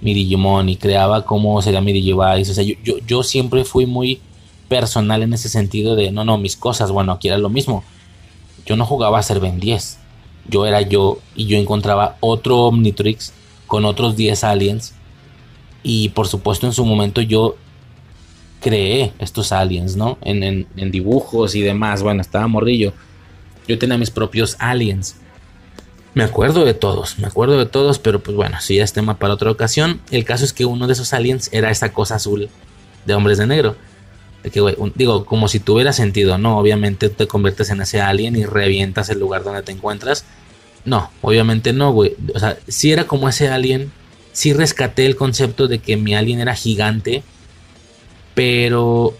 mi 0.00 0.14
Digimon 0.14 0.68
y 0.68 0.76
creaba 0.76 1.24
cómo 1.24 1.60
sería 1.62 1.80
mi 1.80 1.92
Digivice. 1.92 2.50
O 2.50 2.54
sea, 2.54 2.64
yo, 2.64 2.74
yo, 2.82 2.98
yo 3.06 3.22
siempre 3.22 3.64
fui 3.64 3.86
muy 3.86 4.20
personal 4.68 5.22
en 5.22 5.32
ese 5.32 5.48
sentido 5.48 5.96
de, 5.96 6.10
no, 6.10 6.24
no, 6.24 6.38
mis 6.38 6.56
cosas, 6.56 6.90
bueno, 6.90 7.12
aquí 7.12 7.28
era 7.28 7.38
lo 7.38 7.48
mismo. 7.48 7.84
Yo 8.66 8.76
no 8.76 8.86
jugaba 8.86 9.18
a 9.18 9.22
ser 9.22 9.40
Ben 9.40 9.60
10. 9.60 9.98
Yo 10.48 10.66
era 10.66 10.80
yo 10.80 11.18
y 11.34 11.46
yo 11.46 11.58
encontraba 11.58 12.16
otro 12.20 12.58
Omnitrix 12.66 13.32
con 13.66 13.84
otros 13.84 14.16
10 14.16 14.44
aliens. 14.44 14.94
Y 15.82 16.10
por 16.10 16.28
supuesto 16.28 16.66
en 16.66 16.72
su 16.72 16.84
momento 16.84 17.20
yo 17.20 17.56
creé 18.60 19.12
estos 19.18 19.52
aliens, 19.52 19.96
¿no? 19.96 20.18
En, 20.22 20.42
en 20.44 20.90
dibujos 20.90 21.54
y 21.54 21.62
demás. 21.62 22.02
Bueno, 22.02 22.20
estaba 22.20 22.46
morrillo. 22.46 22.92
Yo 23.66 23.78
tenía 23.78 23.98
mis 23.98 24.10
propios 24.10 24.56
aliens. 24.58 25.16
Me 26.12 26.24
acuerdo 26.24 26.64
de 26.64 26.74
todos, 26.74 27.18
me 27.20 27.28
acuerdo 27.28 27.56
de 27.56 27.66
todos, 27.66 28.00
pero 28.00 28.18
pues 28.20 28.36
bueno, 28.36 28.60
si 28.60 28.76
ya 28.76 28.84
es 28.84 28.92
tema 28.92 29.18
para 29.18 29.34
otra 29.34 29.50
ocasión. 29.50 30.00
El 30.10 30.24
caso 30.24 30.44
es 30.44 30.52
que 30.52 30.64
uno 30.64 30.88
de 30.88 30.94
esos 30.94 31.12
aliens 31.12 31.48
era 31.52 31.70
esa 31.70 31.92
cosa 31.92 32.16
azul 32.16 32.48
de 33.06 33.14
hombres 33.14 33.38
de 33.38 33.46
negro. 33.46 33.76
De 34.42 34.50
que, 34.50 34.60
digo, 34.96 35.24
como 35.24 35.46
si 35.46 35.60
tuviera 35.60 35.92
sentido, 35.92 36.36
¿no? 36.36 36.58
Obviamente 36.58 37.10
te 37.10 37.28
conviertes 37.28 37.70
en 37.70 37.80
ese 37.80 38.00
alien 38.00 38.34
y 38.34 38.44
revientas 38.44 39.08
el 39.10 39.20
lugar 39.20 39.44
donde 39.44 39.62
te 39.62 39.70
encuentras. 39.70 40.24
No, 40.84 41.10
obviamente 41.20 41.72
no, 41.72 41.92
güey. 41.92 42.16
O 42.34 42.38
sea, 42.38 42.58
si 42.66 42.90
era 42.90 43.06
como 43.06 43.28
ese 43.28 43.48
alien, 43.48 43.92
sí 44.32 44.52
rescaté 44.52 45.06
el 45.06 45.14
concepto 45.14 45.68
de 45.68 45.78
que 45.78 45.96
mi 45.96 46.14
alien 46.14 46.40
era 46.40 46.54
gigante, 46.54 47.22
pero 48.34 49.14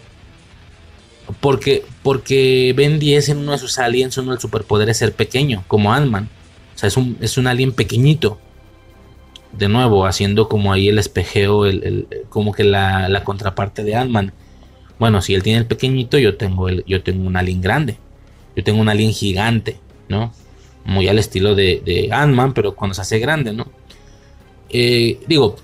porque, 1.39 1.85
porque 2.03 2.73
Ben 2.75 2.99
10 2.99 3.29
en 3.29 3.37
uno 3.37 3.53
de 3.53 3.57
sus 3.57 3.77
aliens, 3.79 4.17
uno 4.17 4.31
del 4.31 4.39
superpoder 4.39 4.89
es 4.89 4.97
ser 4.97 5.13
pequeño, 5.13 5.63
como 5.67 5.93
Ant-Man. 5.93 6.29
O 6.75 6.77
sea, 6.77 6.87
es 6.87 6.97
un, 6.97 7.17
es 7.21 7.37
un 7.37 7.47
alien 7.47 7.71
pequeñito. 7.71 8.39
De 9.53 9.67
nuevo, 9.67 10.05
haciendo 10.05 10.47
como 10.47 10.71
ahí 10.71 10.87
el 10.87 10.97
espejeo, 10.97 11.65
el, 11.65 12.07
como 12.29 12.53
que 12.53 12.63
la, 12.63 13.09
la 13.09 13.23
contraparte 13.23 13.83
de 13.83 13.95
Ant-Man. 13.95 14.33
Bueno, 14.97 15.21
si 15.21 15.33
él 15.33 15.43
tiene 15.43 15.59
el 15.59 15.65
pequeñito, 15.65 16.17
yo 16.17 16.37
tengo, 16.37 16.69
el, 16.69 16.83
yo 16.85 17.03
tengo 17.03 17.25
un 17.25 17.35
alien 17.35 17.61
grande. 17.61 17.97
Yo 18.55 18.63
tengo 18.63 18.81
un 18.81 18.89
alien 18.89 19.11
gigante, 19.13 19.77
¿no? 20.09 20.33
Muy 20.83 21.07
al 21.07 21.19
estilo 21.19 21.55
de, 21.55 21.81
de 21.85 22.09
Ant-Man, 22.11 22.53
pero 22.53 22.75
cuando 22.75 22.93
se 22.93 23.01
hace 23.01 23.19
grande, 23.19 23.53
¿no? 23.53 23.67
Eh, 24.69 25.19
digo, 25.27 25.57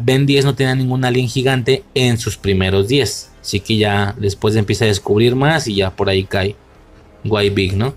Ben 0.00 0.26
10 0.26 0.44
no 0.44 0.54
tenía 0.54 0.74
ningún 0.74 1.04
alien 1.04 1.28
gigante 1.28 1.84
en 1.94 2.18
sus 2.18 2.36
primeros 2.36 2.88
10. 2.88 3.32
Así 3.40 3.60
que 3.60 3.76
ya 3.76 4.14
después 4.18 4.56
empieza 4.56 4.84
a 4.84 4.88
descubrir 4.88 5.36
más 5.36 5.68
y 5.68 5.76
ya 5.76 5.90
por 5.90 6.08
ahí 6.08 6.24
cae 6.24 6.56
White 7.24 7.54
Big, 7.54 7.76
¿no? 7.76 7.94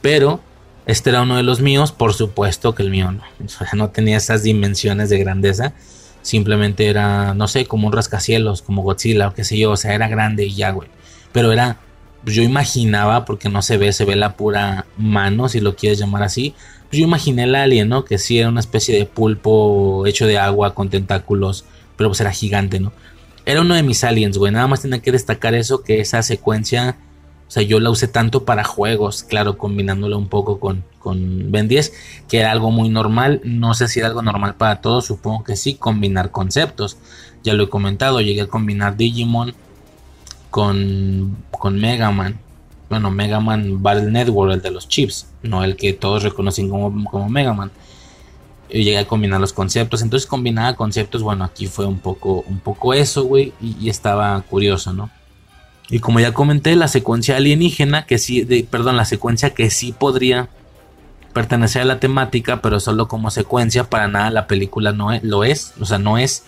Pero 0.00 0.40
este 0.86 1.10
era 1.10 1.22
uno 1.22 1.36
de 1.36 1.42
los 1.42 1.60
míos, 1.60 1.92
por 1.92 2.14
supuesto 2.14 2.74
que 2.74 2.82
el 2.82 2.90
mío 2.90 3.10
no. 3.12 3.22
O 3.44 3.48
sea, 3.48 3.68
no 3.74 3.90
tenía 3.90 4.16
esas 4.16 4.42
dimensiones 4.42 5.10
de 5.10 5.18
grandeza 5.18 5.74
simplemente 6.22 6.88
era, 6.88 7.34
no 7.34 7.48
sé, 7.48 7.66
como 7.66 7.88
un 7.88 7.92
rascacielos, 7.92 8.62
como 8.62 8.82
Godzilla 8.82 9.28
o 9.28 9.34
qué 9.34 9.44
sé 9.44 9.58
yo, 9.58 9.72
o 9.72 9.76
sea, 9.76 9.94
era 9.94 10.08
grande 10.08 10.44
y 10.44 10.54
ya, 10.54 10.70
güey. 10.70 10.88
Pero 11.32 11.52
era, 11.52 11.78
yo 12.24 12.42
imaginaba, 12.42 13.24
porque 13.24 13.48
no 13.48 13.60
se 13.62 13.76
ve, 13.76 13.92
se 13.92 14.04
ve 14.04 14.16
la 14.16 14.36
pura 14.36 14.86
mano, 14.96 15.48
si 15.48 15.60
lo 15.60 15.76
quieres 15.76 15.98
llamar 15.98 16.22
así. 16.22 16.54
Pues 16.92 17.00
yo 17.00 17.06
imaginé 17.06 17.44
el 17.44 17.54
alien, 17.54 17.88
¿no? 17.88 18.04
Que 18.04 18.18
sí 18.18 18.38
era 18.38 18.50
una 18.50 18.60
especie 18.60 18.94
de 18.98 19.06
pulpo 19.06 20.04
hecho 20.04 20.26
de 20.26 20.36
agua 20.36 20.74
con 20.74 20.90
tentáculos, 20.90 21.64
pero 21.96 22.10
pues 22.10 22.20
era 22.20 22.32
gigante, 22.32 22.80
¿no? 22.80 22.92
Era 23.46 23.62
uno 23.62 23.74
de 23.74 23.82
mis 23.82 24.04
aliens, 24.04 24.36
güey. 24.36 24.52
Nada 24.52 24.66
más 24.66 24.82
tenía 24.82 25.00
que 25.00 25.10
destacar 25.10 25.54
eso, 25.54 25.82
que 25.82 26.00
esa 26.00 26.22
secuencia 26.22 26.98
o 27.48 27.54
sea, 27.54 27.62
yo 27.62 27.80
la 27.80 27.88
usé 27.88 28.08
tanto 28.08 28.44
para 28.44 28.62
juegos, 28.62 29.22
claro, 29.22 29.56
combinándolo 29.56 30.18
un 30.18 30.28
poco 30.28 30.60
con, 30.60 30.84
con 30.98 31.50
Ben 31.50 31.68
10, 31.68 31.92
que 32.28 32.40
era 32.40 32.50
algo 32.50 32.70
muy 32.70 32.90
normal. 32.90 33.40
No 33.42 33.72
sé 33.72 33.88
si 33.88 34.00
era 34.00 34.08
algo 34.08 34.20
normal 34.20 34.54
para 34.56 34.82
todos, 34.82 35.06
supongo 35.06 35.44
que 35.44 35.56
sí, 35.56 35.74
combinar 35.74 36.30
conceptos. 36.30 36.98
Ya 37.42 37.54
lo 37.54 37.64
he 37.64 37.68
comentado, 37.70 38.20
llegué 38.20 38.42
a 38.42 38.46
combinar 38.46 38.96
Digimon 38.98 39.54
con, 40.50 41.38
con 41.50 41.78
Mega 41.78 42.10
Man. 42.10 42.38
Bueno, 42.92 43.10
Mega 43.10 43.40
Man 43.40 43.82
Battle 43.82 44.10
Network, 44.10 44.52
el 44.52 44.60
de 44.60 44.70
los 44.70 44.86
chips, 44.86 45.26
no 45.42 45.64
el 45.64 45.76
que 45.76 45.94
todos 45.94 46.22
reconocen 46.22 46.68
como, 46.68 47.08
como 47.10 47.26
Mega 47.30 47.54
Man. 47.54 47.70
Y 48.68 48.84
llegué 48.84 48.98
a 48.98 49.06
combinar 49.06 49.40
los 49.40 49.54
conceptos, 49.54 50.02
entonces 50.02 50.26
combinaba 50.26 50.76
conceptos, 50.76 51.22
bueno, 51.22 51.42
aquí 51.42 51.68
fue 51.68 51.86
un 51.86 52.00
poco, 52.00 52.44
un 52.46 52.60
poco 52.60 52.92
eso, 52.92 53.24
güey, 53.24 53.54
y, 53.62 53.78
y 53.80 53.88
estaba 53.88 54.38
curioso, 54.42 54.92
¿no? 54.92 55.08
Y 55.88 56.00
como 56.00 56.20
ya 56.20 56.34
comenté, 56.34 56.76
la 56.76 56.86
secuencia 56.86 57.38
alienígena, 57.38 58.04
que 58.04 58.18
sí, 58.18 58.44
perdón, 58.70 58.98
la 58.98 59.06
secuencia 59.06 59.54
que 59.54 59.70
sí 59.70 59.92
podría 59.92 60.50
pertenecer 61.32 61.80
a 61.80 61.86
la 61.86 61.98
temática, 61.98 62.60
pero 62.60 62.78
solo 62.78 63.08
como 63.08 63.30
secuencia, 63.30 63.84
para 63.84 64.06
nada 64.06 64.28
la 64.28 64.46
película 64.46 64.92
no 64.92 65.12
es, 65.12 65.24
lo 65.24 65.44
es, 65.44 65.72
o 65.80 65.86
sea, 65.86 65.96
no 65.96 66.18
es, 66.18 66.44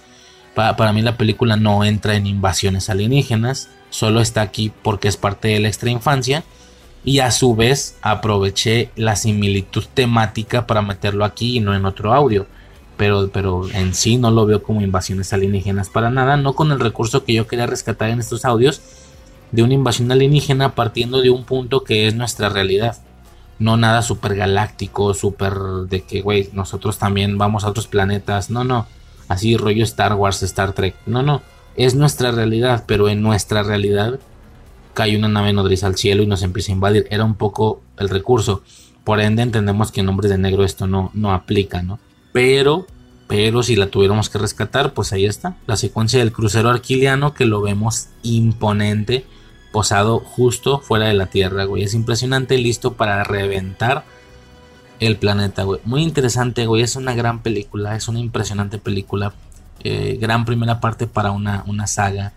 para, 0.55 0.77
para 0.77 0.93
mí 0.93 1.01
la 1.01 1.17
película 1.17 1.57
no 1.57 1.85
entra 1.85 2.17
en 2.17 2.27
invasiones 2.27 2.91
alienígenas, 2.91 3.71
solo 3.95 4.21
está 4.21 4.41
aquí 4.43 4.73
porque 4.83 5.07
es 5.07 5.17
parte 5.17 5.47
de 5.47 5.61
la 5.61 5.69
extra 5.69 5.89
infancia 5.89 6.43
y 7.05 7.21
a 7.21 7.31
su 7.31 7.55
vez 7.55 7.97
aproveché 8.03 8.91
la 8.97 9.15
similitud 9.15 9.85
temática 9.95 10.67
para 10.67 10.83
meterlo 10.83 11.25
aquí 11.25 11.59
y 11.59 11.61
no 11.61 11.77
en 11.77 11.87
otro 11.87 12.13
audio. 12.13 12.49
Pero, 12.97 13.31
pero 13.33 13.69
en 13.73 13.95
sí 13.95 14.17
no 14.17 14.33
lo 14.33 14.47
veo 14.47 14.65
como 14.65 14.81
invasiones 14.81 15.33
alienígenas 15.33 15.91
para 15.91 16.11
nada, 16.11 16.37
no 16.37 16.55
con 16.55 16.73
el 16.73 16.81
recurso 16.81 17.25
que 17.25 17.35
yo 17.35 17.47
quería 17.47 17.67
rescatar 17.67 18.11
en 18.11 18.19
estos 18.19 18.45
audios, 18.45 18.81
de 19.53 19.63
una 19.63 19.75
invasión 19.75 20.11
alienígena 20.11 20.75
partiendo 20.75 21.21
de 21.21 21.31
un 21.31 21.45
punto 21.45 21.85
que 21.85 22.09
es 22.09 22.17
nuestra 22.17 22.49
realidad. 22.49 22.97
No 23.61 23.77
nada 23.77 24.03
super 24.03 24.35
galáctico, 24.35 25.15
super 25.15 25.55
de 25.89 26.03
que, 26.03 26.21
güey, 26.21 26.51
nosotros 26.53 26.99
también 26.99 27.39
vamos 27.39 27.63
a 27.63 27.69
otros 27.69 27.87
planetas. 27.87 28.51
No, 28.51 28.65
no. 28.65 28.89
Así 29.29 29.57
rollo 29.57 29.85
Star 29.85 30.15
Wars, 30.15 30.43
Star 30.43 30.73
Trek. 30.73 30.97
No, 31.07 31.23
no. 31.23 31.43
Es 31.77 31.95
nuestra 31.95 32.31
realidad, 32.31 32.85
pero 32.87 33.09
en 33.09 33.23
nuestra 33.23 33.63
realidad 33.63 34.21
cae 34.95 35.17
una 35.17 35.29
nave 35.29 35.53
nodriza 35.53 35.87
al 35.87 35.97
cielo 35.97 36.23
y 36.23 36.27
nos 36.27 36.43
empieza 36.43 36.73
a 36.73 36.77
invadir. 36.77 37.07
Era 37.11 37.25
un 37.25 37.35
poco 37.35 37.83
el 37.99 38.09
recurso. 38.09 38.63
Por 39.03 39.21
ende 39.21 39.43
entendemos 39.43 39.93
que 39.93 40.01
en 40.01 40.09
Hombres 40.09 40.31
de 40.31 40.39
Negro 40.39 40.65
esto 40.65 40.87
no, 40.87 41.11
no 41.15 41.33
aplica, 41.33 41.83
¿no? 41.83 41.99
Pero, 42.33 42.87
pero 43.27 43.63
si 43.63 43.77
la 43.77 43.89
tuviéramos 43.89 44.31
que 44.31 44.39
rescatar, 44.39 44.95
pues 44.95 45.13
ahí 45.13 45.27
está. 45.27 45.57
La 45.67 45.77
secuencia 45.77 46.21
del 46.21 46.33
crucero 46.33 46.71
arquiliano 46.71 47.35
que 47.35 47.45
lo 47.45 47.61
vemos 47.61 48.09
imponente 48.23 49.25
posado 49.73 50.21
justo 50.21 50.79
fuera 50.79 51.07
de 51.07 51.15
la 51.15 51.27
Tierra, 51.27 51.65
güey. 51.65 51.83
Es 51.83 51.95
impresionante, 51.95 52.57
listo 52.57 52.95
para 52.95 53.25
reventar 53.25 54.05
el 55.01 55.17
planeta, 55.17 55.65
güey. 55.65 55.81
Muy 55.85 56.03
interesante, 56.03 56.67
güey. 56.67 56.83
Es 56.83 56.95
una 56.95 57.15
gran 57.15 57.43
película, 57.43 57.97
es 57.97 58.07
una 58.07 58.21
impresionante 58.21 58.79
película. 58.79 59.35
Gran 59.85 60.45
primera 60.45 60.81
parte 60.81 61.07
para 61.07 61.31
una, 61.31 61.63
una, 61.67 61.87
saga. 61.87 62.33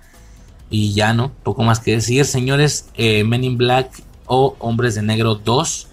Y 0.69 0.93
ya 0.93 1.13
no, 1.13 1.31
poco 1.43 1.63
más 1.63 1.79
que 1.79 1.91
decir, 1.91 2.25
señores. 2.25 2.89
Eh, 2.95 3.23
Men 3.23 3.43
in 3.43 3.57
Black 3.57 4.03
o 4.25 4.55
Hombres 4.59 4.95
de 4.95 5.01
Negro 5.01 5.35
2. 5.35 5.87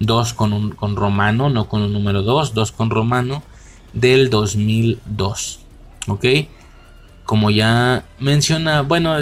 2 0.00 0.34
con, 0.34 0.52
un, 0.52 0.70
con 0.72 0.96
Romano, 0.96 1.48
no 1.48 1.68
con 1.68 1.82
un 1.82 1.92
número 1.92 2.22
2, 2.22 2.54
2 2.54 2.72
con 2.72 2.90
Romano. 2.90 3.42
Del 3.92 4.30
2002. 4.30 5.60
¿Ok? 6.08 6.24
Como 7.24 7.50
ya 7.50 8.04
menciona, 8.18 8.82
bueno, 8.82 9.16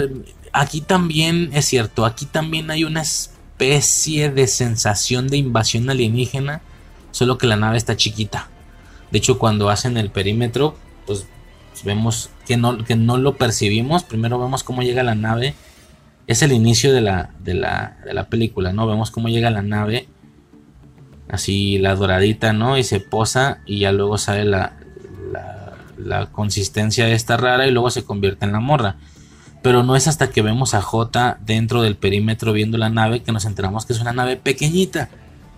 aquí 0.53 0.81
también 0.81 1.49
es 1.53 1.65
cierto, 1.65 2.05
aquí 2.05 2.25
también 2.25 2.71
hay 2.71 2.83
una 2.83 3.01
especie 3.01 4.29
de 4.29 4.47
sensación 4.47 5.27
de 5.27 5.37
invasión 5.37 5.89
alienígena, 5.89 6.61
solo 7.11 7.37
que 7.37 7.47
la 7.47 7.55
nave 7.55 7.77
está 7.77 7.95
chiquita. 7.95 8.49
De 9.11 9.17
hecho, 9.17 9.37
cuando 9.37 9.69
hacen 9.69 9.97
el 9.97 10.09
perímetro, 10.09 10.75
pues 11.05 11.25
vemos 11.83 12.29
que 12.45 12.57
no, 12.57 12.83
que 12.83 12.95
no 12.95 13.17
lo 13.17 13.35
percibimos. 13.35 14.03
Primero 14.03 14.39
vemos 14.39 14.63
cómo 14.63 14.81
llega 14.81 15.03
la 15.03 15.15
nave. 15.15 15.55
Es 16.27 16.41
el 16.41 16.51
inicio 16.51 16.93
de 16.93 17.01
la, 17.01 17.31
de 17.39 17.53
la, 17.53 17.97
de 18.05 18.13
la 18.13 18.27
película, 18.27 18.73
¿no? 18.73 18.87
Vemos 18.87 19.11
cómo 19.11 19.29
llega 19.29 19.49
la 19.49 19.61
nave. 19.61 20.07
Así 21.29 21.77
la 21.77 21.95
doradita, 21.95 22.53
¿no? 22.53 22.77
Y 22.77 22.83
se 22.83 22.99
posa 22.99 23.59
y 23.65 23.79
ya 23.79 23.91
luego 23.91 24.17
sale 24.17 24.45
la, 24.45 24.73
la, 25.31 25.73
la 25.97 26.25
consistencia 26.27 27.07
esta 27.09 27.37
rara 27.37 27.67
y 27.67 27.71
luego 27.71 27.89
se 27.89 28.03
convierte 28.03 28.45
en 28.45 28.51
la 28.51 28.59
morra. 28.59 28.97
Pero 29.61 29.83
no 29.83 29.95
es 29.95 30.07
hasta 30.07 30.29
que 30.29 30.41
vemos 30.41 30.73
a 30.73 30.81
J 30.81 31.37
dentro 31.41 31.81
del 31.83 31.95
perímetro 31.95 32.51
viendo 32.51 32.77
la 32.77 32.89
nave 32.89 33.21
que 33.21 33.31
nos 33.31 33.45
enteramos 33.45 33.85
que 33.85 33.93
es 33.93 34.01
una 34.01 34.13
nave 34.13 34.35
pequeñita. 34.35 35.09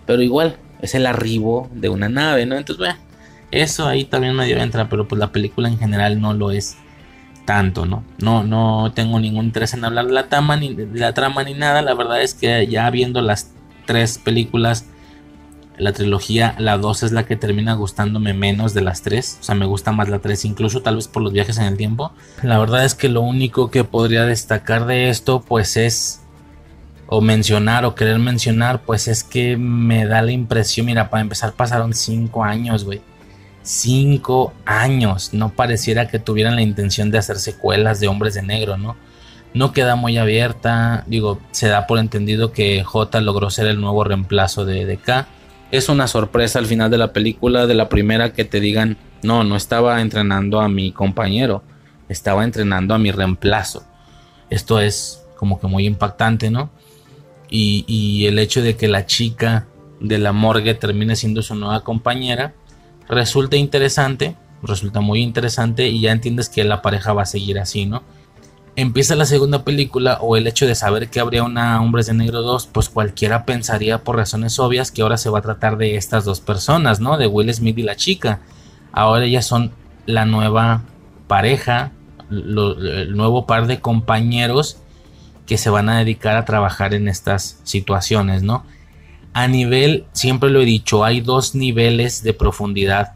Pero 0.06 0.22
igual, 0.22 0.58
es 0.80 0.94
el 0.94 1.06
arribo 1.06 1.70
de 1.72 1.88
una 1.88 2.08
nave, 2.08 2.44
¿no? 2.44 2.56
Entonces, 2.56 2.78
bueno, 2.78 2.96
eso 3.62 3.86
ahí 3.86 4.04
también 4.04 4.34
me 4.34 4.46
dio 4.46 4.58
entrar, 4.58 4.88
pero 4.88 5.06
pues 5.06 5.18
la 5.18 5.32
película 5.32 5.68
en 5.68 5.78
general 5.78 6.20
no 6.20 6.34
lo 6.34 6.50
es 6.50 6.76
tanto, 7.44 7.86
¿no? 7.86 8.04
No, 8.18 8.42
no 8.42 8.92
tengo 8.94 9.20
ningún 9.20 9.46
interés 9.46 9.74
en 9.74 9.84
hablar 9.84 10.06
de 10.06 10.12
la, 10.12 10.28
trama 10.28 10.56
ni, 10.56 10.74
la 10.74 11.12
trama 11.12 11.44
ni 11.44 11.54
nada. 11.54 11.82
La 11.82 11.94
verdad 11.94 12.22
es 12.22 12.34
que 12.34 12.66
ya 12.66 12.88
viendo 12.90 13.20
las 13.20 13.52
tres 13.86 14.18
películas 14.18 14.86
la 15.76 15.92
trilogía, 15.92 16.54
la 16.58 16.78
2 16.78 17.02
es 17.04 17.12
la 17.12 17.24
que 17.24 17.36
termina 17.36 17.74
gustándome 17.74 18.32
menos 18.32 18.74
de 18.74 18.82
las 18.82 19.02
3. 19.02 19.38
O 19.40 19.42
sea, 19.44 19.54
me 19.54 19.66
gusta 19.66 19.92
más 19.92 20.08
la 20.08 20.20
3 20.20 20.44
incluso, 20.44 20.82
tal 20.82 20.96
vez 20.96 21.08
por 21.08 21.22
los 21.22 21.32
viajes 21.32 21.58
en 21.58 21.64
el 21.64 21.76
tiempo. 21.76 22.12
La 22.42 22.58
verdad 22.58 22.84
es 22.84 22.94
que 22.94 23.08
lo 23.08 23.22
único 23.22 23.70
que 23.70 23.84
podría 23.84 24.24
destacar 24.24 24.86
de 24.86 25.08
esto, 25.08 25.42
pues 25.42 25.76
es... 25.76 26.20
O 27.06 27.20
mencionar 27.20 27.84
o 27.84 27.94
querer 27.94 28.18
mencionar, 28.18 28.80
pues 28.82 29.08
es 29.08 29.22
que 29.22 29.58
me 29.58 30.06
da 30.06 30.22
la 30.22 30.32
impresión, 30.32 30.86
mira, 30.86 31.10
para 31.10 31.20
empezar 31.20 31.52
pasaron 31.52 31.92
5 31.92 32.42
años, 32.42 32.84
güey. 32.84 33.02
Cinco 33.64 34.52
años. 34.64 35.30
No 35.32 35.50
pareciera 35.50 36.06
que 36.06 36.20
tuvieran 36.20 36.54
la 36.54 36.62
intención 36.62 37.10
de 37.10 37.18
hacer 37.18 37.38
secuelas 37.38 37.98
de 37.98 38.06
Hombres 38.06 38.34
de 38.34 38.42
Negro, 38.42 38.76
¿no? 38.76 38.96
No 39.52 39.72
queda 39.72 39.96
muy 39.96 40.18
abierta. 40.18 41.02
Digo, 41.06 41.40
se 41.50 41.68
da 41.68 41.86
por 41.86 41.98
entendido 41.98 42.52
que 42.52 42.84
J 42.84 43.20
logró 43.20 43.50
ser 43.50 43.66
el 43.66 43.80
nuevo 43.80 44.04
reemplazo 44.04 44.64
de, 44.64 44.84
de 44.84 44.98
K. 44.98 45.26
Es 45.70 45.88
una 45.88 46.06
sorpresa 46.06 46.58
al 46.60 46.66
final 46.66 46.90
de 46.90 46.98
la 46.98 47.12
película, 47.12 47.66
de 47.66 47.74
la 47.74 47.88
primera, 47.88 48.32
que 48.32 48.44
te 48.44 48.60
digan, 48.60 48.96
no, 49.22 49.42
no 49.42 49.56
estaba 49.56 50.00
entrenando 50.00 50.60
a 50.60 50.68
mi 50.68 50.92
compañero, 50.92 51.64
estaba 52.08 52.44
entrenando 52.44 52.94
a 52.94 52.98
mi 52.98 53.10
reemplazo. 53.10 53.84
Esto 54.50 54.78
es 54.78 55.24
como 55.36 55.58
que 55.58 55.66
muy 55.66 55.86
impactante, 55.86 56.50
¿no? 56.50 56.70
Y, 57.48 57.84
y 57.88 58.26
el 58.26 58.38
hecho 58.38 58.62
de 58.62 58.76
que 58.76 58.88
la 58.88 59.06
chica 59.06 59.66
de 60.00 60.18
la 60.18 60.32
morgue 60.32 60.74
termine 60.74 61.16
siendo 61.16 61.42
su 61.42 61.54
nueva 61.54 61.82
compañera, 61.82 62.54
resulta 63.08 63.56
interesante, 63.56 64.36
resulta 64.62 65.00
muy 65.00 65.22
interesante 65.22 65.88
y 65.88 66.00
ya 66.00 66.12
entiendes 66.12 66.48
que 66.48 66.64
la 66.64 66.82
pareja 66.82 67.12
va 67.12 67.22
a 67.22 67.26
seguir 67.26 67.58
así, 67.58 67.86
¿no? 67.86 68.02
Empieza 68.76 69.14
la 69.14 69.24
segunda 69.24 69.62
película 69.62 70.18
o 70.20 70.36
el 70.36 70.48
hecho 70.48 70.66
de 70.66 70.74
saber 70.74 71.08
que 71.08 71.20
habría 71.20 71.44
una 71.44 71.80
Hombres 71.80 72.06
de 72.06 72.14
Negro 72.14 72.42
2, 72.42 72.66
pues 72.72 72.88
cualquiera 72.88 73.44
pensaría 73.44 74.02
por 74.02 74.16
razones 74.16 74.58
obvias 74.58 74.90
que 74.90 75.02
ahora 75.02 75.16
se 75.16 75.30
va 75.30 75.38
a 75.38 75.42
tratar 75.42 75.76
de 75.76 75.94
estas 75.94 76.24
dos 76.24 76.40
personas, 76.40 76.98
¿no? 76.98 77.16
De 77.16 77.28
Will 77.28 77.54
Smith 77.54 77.78
y 77.78 77.82
la 77.82 77.94
chica. 77.94 78.40
Ahora 78.90 79.26
ellas 79.26 79.46
son 79.46 79.70
la 80.06 80.26
nueva 80.26 80.82
pareja, 81.28 81.92
el 82.30 83.16
nuevo 83.16 83.46
par 83.46 83.68
de 83.68 83.80
compañeros 83.80 84.78
que 85.46 85.58
se 85.58 85.70
van 85.70 85.88
a 85.88 85.98
dedicar 85.98 86.36
a 86.36 86.44
trabajar 86.44 86.94
en 86.94 87.06
estas 87.06 87.60
situaciones, 87.62 88.42
¿no? 88.42 88.64
A 89.34 89.48
nivel, 89.48 90.04
siempre 90.12 90.48
lo 90.48 90.62
he 90.62 90.64
dicho, 90.64 91.04
hay 91.04 91.20
dos 91.20 91.54
niveles 91.54 92.22
de 92.22 92.32
profundidad 92.34 93.14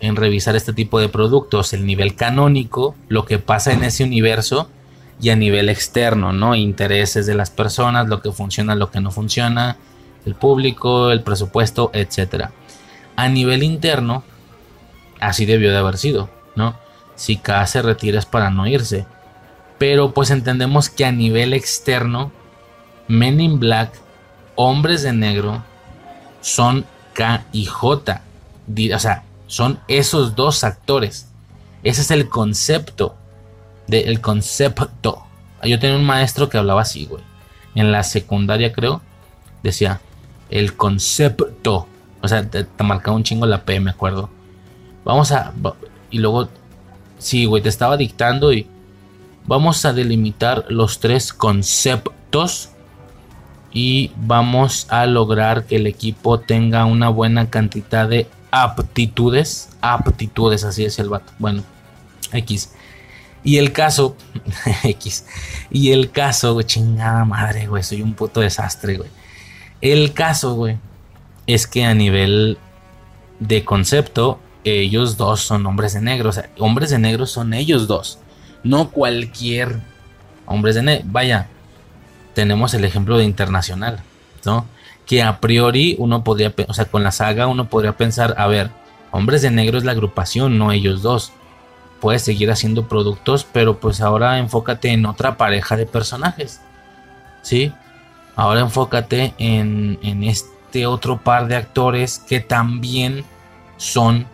en 0.00 0.14
revisar 0.14 0.54
este 0.54 0.74
tipo 0.74 1.00
de 1.00 1.08
productos. 1.08 1.72
El 1.72 1.86
nivel 1.86 2.14
canónico, 2.14 2.94
lo 3.08 3.24
que 3.24 3.38
pasa 3.38 3.72
en 3.72 3.82
ese 3.82 4.04
universo, 4.04 4.68
y 5.20 5.30
a 5.30 5.36
nivel 5.36 5.68
externo, 5.68 6.32
¿no? 6.32 6.54
Intereses 6.54 7.26
de 7.26 7.34
las 7.34 7.50
personas, 7.50 8.08
lo 8.08 8.20
que 8.20 8.32
funciona, 8.32 8.74
lo 8.74 8.90
que 8.90 9.00
no 9.00 9.10
funciona, 9.10 9.78
el 10.26 10.34
público, 10.34 11.10
el 11.10 11.22
presupuesto, 11.22 11.90
etc. 11.94 12.50
A 13.16 13.28
nivel 13.28 13.62
interno, 13.62 14.24
así 15.20 15.46
debió 15.46 15.70
de 15.70 15.78
haber 15.78 15.96
sido, 15.96 16.28
¿no? 16.54 16.76
Si 17.14 17.38
K 17.38 17.66
se 17.66 17.80
retira 17.80 18.18
es 18.18 18.26
para 18.26 18.50
no 18.50 18.66
irse. 18.66 19.06
Pero 19.78 20.12
pues 20.12 20.30
entendemos 20.30 20.90
que 20.90 21.06
a 21.06 21.12
nivel 21.12 21.54
externo, 21.54 22.30
Men 23.08 23.40
in 23.40 23.58
Black 23.58 23.92
hombres 24.56 25.02
de 25.02 25.12
negro 25.12 25.62
son 26.40 26.84
K 27.14 27.44
y 27.52 27.66
J. 27.66 28.22
O 28.94 28.98
sea, 28.98 29.22
son 29.46 29.78
esos 29.88 30.34
dos 30.34 30.64
actores. 30.64 31.28
Ese 31.82 32.00
es 32.02 32.10
el 32.10 32.28
concepto. 32.28 33.16
del 33.86 34.20
concepto. 34.20 35.22
Yo 35.62 35.78
tenía 35.78 35.96
un 35.96 36.04
maestro 36.04 36.48
que 36.48 36.58
hablaba 36.58 36.82
así, 36.82 37.06
güey. 37.06 37.22
En 37.74 37.92
la 37.92 38.02
secundaria, 38.02 38.72
creo. 38.72 39.00
Decía, 39.62 40.00
el 40.50 40.76
concepto. 40.76 41.86
O 42.22 42.28
sea, 42.28 42.48
te, 42.48 42.66
marcaba 42.82 43.16
un 43.16 43.22
chingo 43.22 43.46
la 43.46 43.64
P, 43.64 43.78
me 43.80 43.90
acuerdo. 43.90 44.28
Vamos 45.04 45.30
a. 45.32 45.52
Y 46.10 46.18
luego. 46.18 46.48
Sí, 47.18 47.44
güey, 47.44 47.62
te 47.62 47.68
estaba 47.68 47.96
dictando 47.96 48.52
y. 48.52 48.66
Vamos 49.46 49.84
a 49.84 49.92
delimitar 49.92 50.64
los 50.68 50.98
tres 50.98 51.32
conceptos 51.32 52.70
y 53.76 54.10
vamos 54.16 54.86
a 54.88 55.04
lograr 55.04 55.66
que 55.66 55.76
el 55.76 55.86
equipo 55.86 56.40
tenga 56.40 56.86
una 56.86 57.10
buena 57.10 57.50
cantidad 57.50 58.08
de 58.08 58.26
aptitudes. 58.50 59.68
Aptitudes, 59.82 60.64
así 60.64 60.86
es 60.86 60.98
el 60.98 61.10
vato. 61.10 61.30
Bueno, 61.38 61.62
X. 62.32 62.72
Y 63.44 63.58
el 63.58 63.72
caso, 63.72 64.16
X. 64.82 65.26
Y 65.70 65.92
el 65.92 66.10
caso, 66.10 66.54
güey, 66.54 66.64
chingada 66.64 67.26
madre, 67.26 67.66
güey, 67.66 67.82
soy 67.82 68.00
un 68.00 68.14
puto 68.14 68.40
desastre, 68.40 68.96
güey. 68.96 69.10
El 69.82 70.14
caso, 70.14 70.54
güey, 70.54 70.78
es 71.46 71.66
que 71.66 71.84
a 71.84 71.92
nivel 71.92 72.56
de 73.40 73.62
concepto, 73.62 74.40
ellos 74.64 75.18
dos 75.18 75.42
son 75.42 75.66
hombres 75.66 75.92
de 75.92 76.00
negro. 76.00 76.30
O 76.30 76.32
sea, 76.32 76.48
hombres 76.58 76.88
de 76.88 76.98
negro 76.98 77.26
son 77.26 77.52
ellos 77.52 77.86
dos. 77.86 78.20
No 78.64 78.90
cualquier 78.90 79.80
hombres 80.46 80.76
de 80.76 80.82
negro. 80.82 81.04
Vaya, 81.10 81.50
tenemos 82.36 82.74
el 82.74 82.84
ejemplo 82.84 83.16
de 83.16 83.24
Internacional, 83.24 84.00
¿no? 84.44 84.66
Que 85.06 85.22
a 85.22 85.40
priori 85.40 85.96
uno 85.98 86.22
podría, 86.22 86.52
o 86.68 86.74
sea, 86.74 86.84
con 86.84 87.02
la 87.02 87.10
saga 87.10 87.46
uno 87.46 87.70
podría 87.70 87.96
pensar, 87.96 88.34
a 88.36 88.46
ver, 88.46 88.70
Hombres 89.10 89.40
de 89.40 89.50
Negro 89.50 89.78
es 89.78 89.84
la 89.84 89.92
agrupación, 89.92 90.58
no 90.58 90.70
ellos 90.70 91.00
dos. 91.00 91.32
Puedes 91.98 92.20
seguir 92.20 92.50
haciendo 92.50 92.88
productos, 92.88 93.46
pero 93.50 93.80
pues 93.80 94.02
ahora 94.02 94.38
enfócate 94.38 94.90
en 94.90 95.06
otra 95.06 95.38
pareja 95.38 95.78
de 95.78 95.86
personajes, 95.86 96.60
¿sí? 97.40 97.72
Ahora 98.34 98.60
enfócate 98.60 99.32
en, 99.38 99.98
en 100.02 100.22
este 100.22 100.84
otro 100.84 101.16
par 101.22 101.48
de 101.48 101.56
actores 101.56 102.18
que 102.18 102.40
también 102.40 103.24
son 103.78 104.26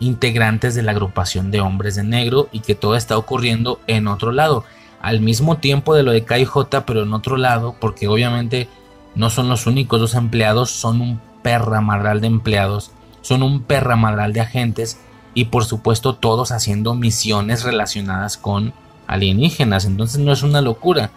integrantes 0.00 0.74
de 0.74 0.82
la 0.82 0.90
agrupación 0.90 1.52
de 1.52 1.60
Hombres 1.60 1.94
de 1.94 2.02
Negro 2.02 2.48
y 2.50 2.58
que 2.58 2.74
todo 2.74 2.96
está 2.96 3.16
ocurriendo 3.16 3.78
en 3.86 4.08
otro 4.08 4.32
lado 4.32 4.64
al 5.04 5.20
mismo 5.20 5.58
tiempo 5.58 5.94
de 5.94 6.02
lo 6.02 6.12
de 6.12 6.24
KJ, 6.24 6.80
pero 6.86 7.02
en 7.02 7.12
otro 7.12 7.36
lado, 7.36 7.76
porque 7.78 8.08
obviamente 8.08 8.68
no 9.14 9.28
son 9.28 9.50
los 9.50 9.66
únicos 9.66 10.00
dos 10.00 10.14
empleados, 10.14 10.70
son 10.70 11.02
un 11.02 11.20
perramadral 11.42 12.22
de 12.22 12.28
empleados, 12.28 12.90
son 13.20 13.42
un 13.42 13.62
perramadral 13.62 14.32
de 14.32 14.40
agentes 14.40 14.98
y 15.34 15.46
por 15.46 15.66
supuesto 15.66 16.14
todos 16.14 16.52
haciendo 16.52 16.94
misiones 16.94 17.64
relacionadas 17.64 18.38
con 18.38 18.72
alienígenas, 19.06 19.84
entonces 19.84 20.20
no 20.20 20.32
es 20.32 20.42
una 20.42 20.62
locura. 20.62 21.10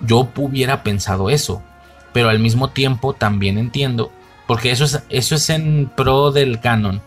Yo 0.00 0.28
hubiera 0.36 0.82
pensado 0.82 1.30
eso, 1.30 1.62
pero 2.12 2.28
al 2.28 2.40
mismo 2.40 2.70
tiempo 2.70 3.12
también 3.12 3.56
entiendo, 3.56 4.10
porque 4.48 4.72
eso 4.72 4.82
es, 4.82 5.00
eso 5.10 5.36
es 5.36 5.48
en 5.48 5.92
pro 5.96 6.32
del 6.32 6.58
canon. 6.58 7.00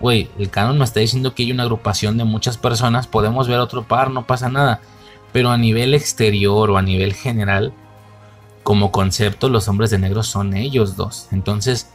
Güey, 0.00 0.28
el 0.38 0.50
canon 0.50 0.76
me 0.76 0.84
está 0.84 1.00
diciendo 1.00 1.34
que 1.34 1.44
hay 1.44 1.52
una 1.52 1.62
agrupación 1.62 2.18
de 2.18 2.24
muchas 2.24 2.58
personas, 2.58 3.06
podemos 3.06 3.48
ver 3.48 3.58
otro 3.58 3.84
par, 3.84 4.10
no 4.10 4.26
pasa 4.26 4.50
nada 4.50 4.82
pero 5.32 5.50
a 5.50 5.58
nivel 5.58 5.94
exterior 5.94 6.70
o 6.70 6.76
a 6.76 6.82
nivel 6.82 7.14
general, 7.14 7.72
como 8.62 8.92
concepto, 8.92 9.48
los 9.48 9.68
hombres 9.68 9.90
de 9.90 9.98
negro 9.98 10.22
son 10.22 10.54
ellos 10.54 10.96
dos. 10.96 11.28
Entonces, 11.32 11.88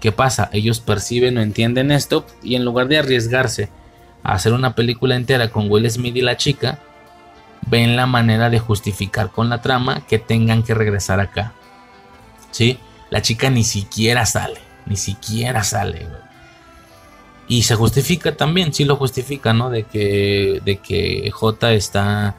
¿qué 0.00 0.12
pasa? 0.12 0.50
Ellos 0.52 0.80
perciben 0.80 1.38
o 1.38 1.42
entienden 1.42 1.90
esto 1.90 2.26
y 2.42 2.54
en 2.54 2.64
lugar 2.64 2.88
de 2.88 2.98
arriesgarse 2.98 3.70
a 4.22 4.32
hacer 4.32 4.52
una 4.52 4.74
película 4.74 5.16
entera 5.16 5.50
con 5.50 5.70
Will 5.70 5.90
Smith 5.90 6.16
y 6.16 6.22
la 6.22 6.36
chica, 6.36 6.80
ven 7.66 7.96
la 7.96 8.06
manera 8.06 8.50
de 8.50 8.58
justificar 8.58 9.30
con 9.30 9.48
la 9.48 9.62
trama 9.62 10.06
que 10.06 10.18
tengan 10.18 10.62
que 10.62 10.74
regresar 10.74 11.20
acá. 11.20 11.52
¿Sí? 12.50 12.78
La 13.10 13.22
chica 13.22 13.50
ni 13.50 13.64
siquiera 13.64 14.26
sale, 14.26 14.60
ni 14.86 14.96
siquiera 14.96 15.62
sale. 15.64 16.06
Y 17.46 17.62
se 17.62 17.74
justifica 17.74 18.36
también, 18.36 18.74
sí 18.74 18.84
lo 18.84 18.96
justifica, 18.96 19.54
¿no? 19.54 19.70
De 19.70 19.84
que, 19.84 20.60
de 20.64 20.76
que 20.76 21.30
J 21.30 21.72
está 21.72 22.36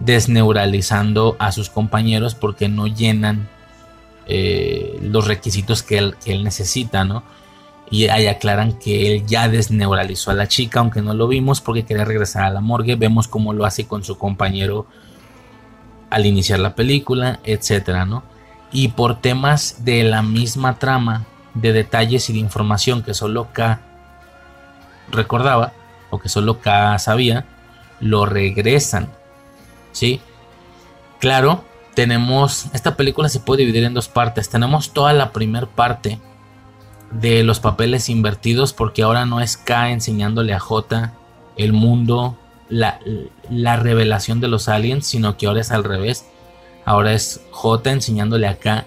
desneuralizando 0.00 1.36
a 1.38 1.52
sus 1.52 1.70
compañeros 1.70 2.34
porque 2.34 2.68
no 2.68 2.86
llenan 2.86 3.48
eh, 4.26 4.98
los 5.02 5.26
requisitos 5.26 5.82
que 5.82 5.98
él, 5.98 6.44
necesita, 6.44 7.04
¿no? 7.04 7.22
Y 7.90 8.08
ahí 8.08 8.26
aclaran 8.26 8.72
que 8.78 9.14
él 9.14 9.26
ya 9.26 9.48
desneuralizó 9.48 10.32
a 10.32 10.34
la 10.34 10.48
chica, 10.48 10.80
aunque 10.80 11.02
no 11.02 11.14
lo 11.14 11.28
vimos 11.28 11.60
porque 11.60 11.84
quería 11.84 12.04
regresar 12.04 12.44
a 12.44 12.50
la 12.50 12.60
morgue. 12.60 12.96
Vemos 12.96 13.28
cómo 13.28 13.52
lo 13.52 13.64
hace 13.64 13.86
con 13.86 14.02
su 14.02 14.18
compañero 14.18 14.86
al 16.10 16.26
iniciar 16.26 16.58
la 16.58 16.74
película, 16.74 17.38
etcétera, 17.44 18.04
¿no? 18.04 18.24
Y 18.72 18.88
por 18.88 19.20
temas 19.20 19.84
de 19.84 20.02
la 20.02 20.22
misma 20.22 20.78
trama, 20.78 21.24
de 21.54 21.72
detalles 21.72 22.28
y 22.28 22.32
de 22.32 22.40
información 22.40 23.02
que 23.02 23.14
solo 23.14 23.48
K 23.52 23.80
recordaba, 25.10 25.72
o 26.10 26.18
que 26.18 26.28
solo 26.28 26.60
K 26.60 26.98
sabía, 26.98 27.46
lo 28.00 28.26
regresan 28.26 29.08
¿sí? 29.96 30.20
Claro, 31.20 31.64
tenemos, 31.94 32.66
esta 32.74 32.96
película 32.96 33.30
se 33.30 33.40
puede 33.40 33.60
dividir 33.60 33.84
en 33.84 33.94
dos 33.94 34.08
partes. 34.08 34.50
Tenemos 34.50 34.90
toda 34.90 35.14
la 35.14 35.32
primera 35.32 35.66
parte 35.66 36.20
de 37.10 37.42
los 37.42 37.60
papeles 37.60 38.10
invertidos 38.10 38.74
porque 38.74 39.02
ahora 39.02 39.24
no 39.24 39.40
es 39.40 39.56
K 39.56 39.90
enseñándole 39.90 40.52
a 40.52 40.60
J 40.60 41.14
el 41.56 41.72
mundo, 41.72 42.36
la, 42.68 43.00
la 43.48 43.76
revelación 43.76 44.40
de 44.40 44.48
los 44.48 44.68
aliens, 44.68 45.06
sino 45.06 45.38
que 45.38 45.46
ahora 45.46 45.62
es 45.62 45.70
al 45.70 45.84
revés. 45.84 46.26
Ahora 46.84 47.14
es 47.14 47.40
J 47.50 47.90
enseñándole 47.90 48.48
a 48.48 48.58
K 48.58 48.84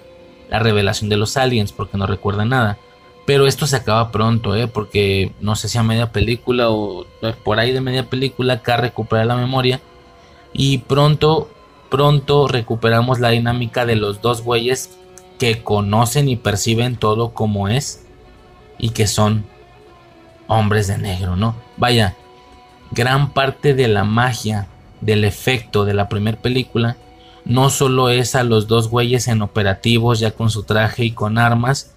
la 0.51 0.59
revelación 0.59 1.09
de 1.09 1.17
los 1.17 1.37
aliens 1.37 1.71
porque 1.71 1.97
no 1.97 2.05
recuerda 2.05 2.45
nada. 2.45 2.77
Pero 3.25 3.47
esto 3.47 3.65
se 3.65 3.77
acaba 3.77 4.11
pronto, 4.11 4.55
¿eh? 4.55 4.67
porque 4.67 5.33
no 5.39 5.55
sé 5.55 5.69
si 5.69 5.79
a 5.79 5.83
media 5.83 6.11
película 6.11 6.69
o 6.69 7.07
por 7.43 7.59
ahí 7.59 7.71
de 7.71 7.81
media 7.81 8.07
película 8.07 8.61
K 8.61 8.77
recupera 8.77 9.25
la 9.25 9.35
memoria 9.35 9.81
y 10.53 10.79
pronto, 10.79 11.49
pronto 11.89 12.47
recuperamos 12.47 13.19
la 13.19 13.29
dinámica 13.29 13.85
de 13.85 13.95
los 13.95 14.21
dos 14.21 14.41
güeyes 14.43 14.97
que 15.37 15.63
conocen 15.63 16.27
y 16.29 16.35
perciben 16.35 16.97
todo 16.97 17.33
como 17.33 17.67
es 17.67 18.05
y 18.77 18.89
que 18.89 19.07
son 19.07 19.45
hombres 20.47 20.87
de 20.87 20.97
negro, 20.97 21.35
¿no? 21.35 21.55
Vaya, 21.77 22.15
gran 22.91 23.33
parte 23.33 23.73
de 23.73 23.87
la 23.87 24.03
magia, 24.03 24.67
del 25.01 25.23
efecto 25.23 25.85
de 25.85 25.93
la 25.93 26.09
primera 26.09 26.41
película, 26.41 26.97
no 27.45 27.69
solo 27.69 28.09
es 28.09 28.35
a 28.35 28.43
los 28.43 28.67
dos 28.67 28.89
güeyes 28.89 29.27
en 29.27 29.41
operativos 29.41 30.19
ya 30.19 30.31
con 30.31 30.49
su 30.49 30.63
traje 30.63 31.05
y 31.05 31.11
con 31.11 31.37
armas, 31.37 31.95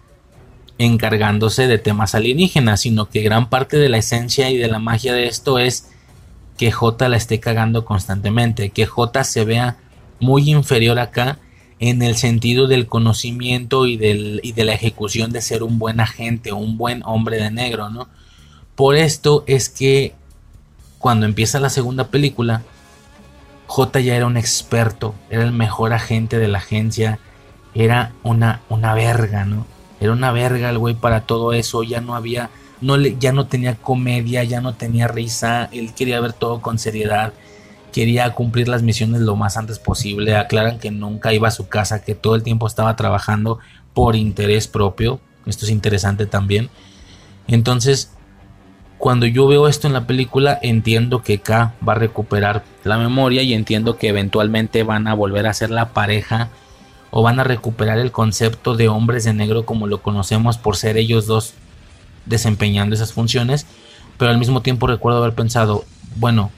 encargándose 0.79 1.67
de 1.67 1.79
temas 1.79 2.15
alienígenas, 2.15 2.81
sino 2.81 3.09
que 3.09 3.23
gran 3.23 3.49
parte 3.49 3.77
de 3.77 3.89
la 3.89 3.99
esencia 3.99 4.51
y 4.51 4.57
de 4.57 4.69
la 4.69 4.79
magia 4.79 5.13
de 5.13 5.27
esto 5.27 5.59
es 5.59 5.92
que 6.63 6.71
J 6.71 7.09
la 7.09 7.17
esté 7.17 7.41
cagando 7.41 7.85
constantemente, 7.85 8.71
que 8.71 8.87
J 8.87 9.25
se 9.25 9.45
vea 9.45 9.79
muy 10.21 10.49
inferior 10.49 11.01
acá 11.01 11.41
en 11.81 12.03
el 12.03 12.15
sentido 12.15 12.69
del 12.69 12.87
conocimiento 12.87 13.87
y, 13.87 13.97
del, 13.97 14.39
y 14.45 14.53
de 14.53 14.65
la 14.65 14.73
ejecución 14.73 15.33
de 15.33 15.43
ser 15.43 15.65
un 15.65 15.81
buen 15.81 15.99
agente, 15.99 16.53
un 16.53 16.79
buen 16.79 17.03
hombre 17.05 17.39
de 17.39 17.51
negro, 17.51 17.91
¿no? 17.91 18.07
Por 18.77 18.95
esto 18.95 19.43
es 19.49 19.71
que 19.71 20.15
cuando 21.01 21.27
empieza 21.27 21.59
la 21.59 21.69
segunda 21.69 22.07
película, 22.07 22.63
J 23.67 23.99
ya 23.99 24.15
era 24.15 24.29
un 24.29 24.37
experto, 24.37 25.17
era 25.31 25.43
el 25.43 25.51
mejor 25.51 25.93
agente 25.93 26.39
de 26.39 26.47
la 26.47 26.59
agencia, 26.59 27.19
era 27.75 28.13
una, 28.23 28.61
una 28.69 28.95
verga, 28.95 29.47
¿no? 29.47 29.67
Era 29.99 30.13
una 30.13 30.31
verga 30.31 30.71
el 30.71 30.79
güey 30.79 30.95
para 30.95 31.23
todo 31.23 31.55
eso, 31.55 31.83
ya 31.83 32.01
no 32.01 32.15
había, 32.15 32.51
no 32.83 32.97
le, 32.97 33.17
ya 33.19 33.33
no 33.33 33.47
tenía 33.47 33.77
comedia, 33.77 34.44
ya 34.44 34.61
no 34.61 34.75
tenía 34.75 35.09
risa, 35.09 35.69
él 35.73 35.94
quería 35.94 36.20
ver 36.20 36.33
todo 36.33 36.61
con 36.61 36.78
seriedad, 36.78 37.33
quería 37.93 38.35
cumplir 38.35 38.69
las 38.69 38.83
misiones 38.83 39.20
lo 39.20 39.36
más 39.36 39.57
antes 39.57 39.78
posible, 39.78 40.36
aclaran 40.36 40.78
que 40.78 40.91
nunca 40.91 41.33
iba 41.33 41.49
a 41.49 41.52
su 41.52 41.69
casa, 41.69 42.02
que 42.02 42.15
todo 42.15 42.35
el 42.35 42.43
tiempo 42.43 42.67
estaba 42.67 42.97
trabajando 42.97 43.59
por 43.94 44.17
interés 44.17 44.67
propio, 44.67 45.20
esto 45.47 45.65
es 45.65 45.70
interesante 45.70 46.27
también. 46.27 46.70
Entonces, 47.47 48.12
cuando 48.99 49.27
yo 49.27 49.47
veo 49.47 49.69
esto 49.69 49.86
en 49.86 49.93
la 49.93 50.07
película, 50.07 50.59
entiendo 50.62 51.23
que 51.23 51.41
K 51.41 51.75
va 51.86 51.93
a 51.94 51.97
recuperar 51.97 52.65
la 52.85 52.99
memoria 52.99 53.43
y 53.43 53.52
entiendo 53.52 53.97
que 53.97 54.09
eventualmente 54.09 54.83
van 54.85 55.09
a 55.09 55.15
volver 55.15 55.47
a 55.47 55.55
ser 55.55 55.70
la 55.70 55.93
pareja 55.93 56.51
o 57.11 57.23
van 57.23 57.41
a 57.41 57.44
recuperar 57.44 57.99
el 57.99 58.12
concepto 58.12 58.75
de 58.75 58.89
hombres 58.89 59.25
de 59.25 59.35
negro 59.35 59.67
como 59.67 59.86
lo 59.86 60.02
conocemos 60.02 60.57
por 60.57 60.77
ser 60.77 60.97
ellos 60.97 61.27
dos 61.27 61.55
desempeñando 62.26 62.94
esas 62.94 63.12
funciones, 63.12 63.67
pero 64.18 64.31
al 64.31 64.39
mismo 64.39 64.62
tiempo 64.62 64.86
recuerdo 64.86 65.18
haber 65.18 65.34
pensado, 65.34 65.84
bueno, 66.17 66.51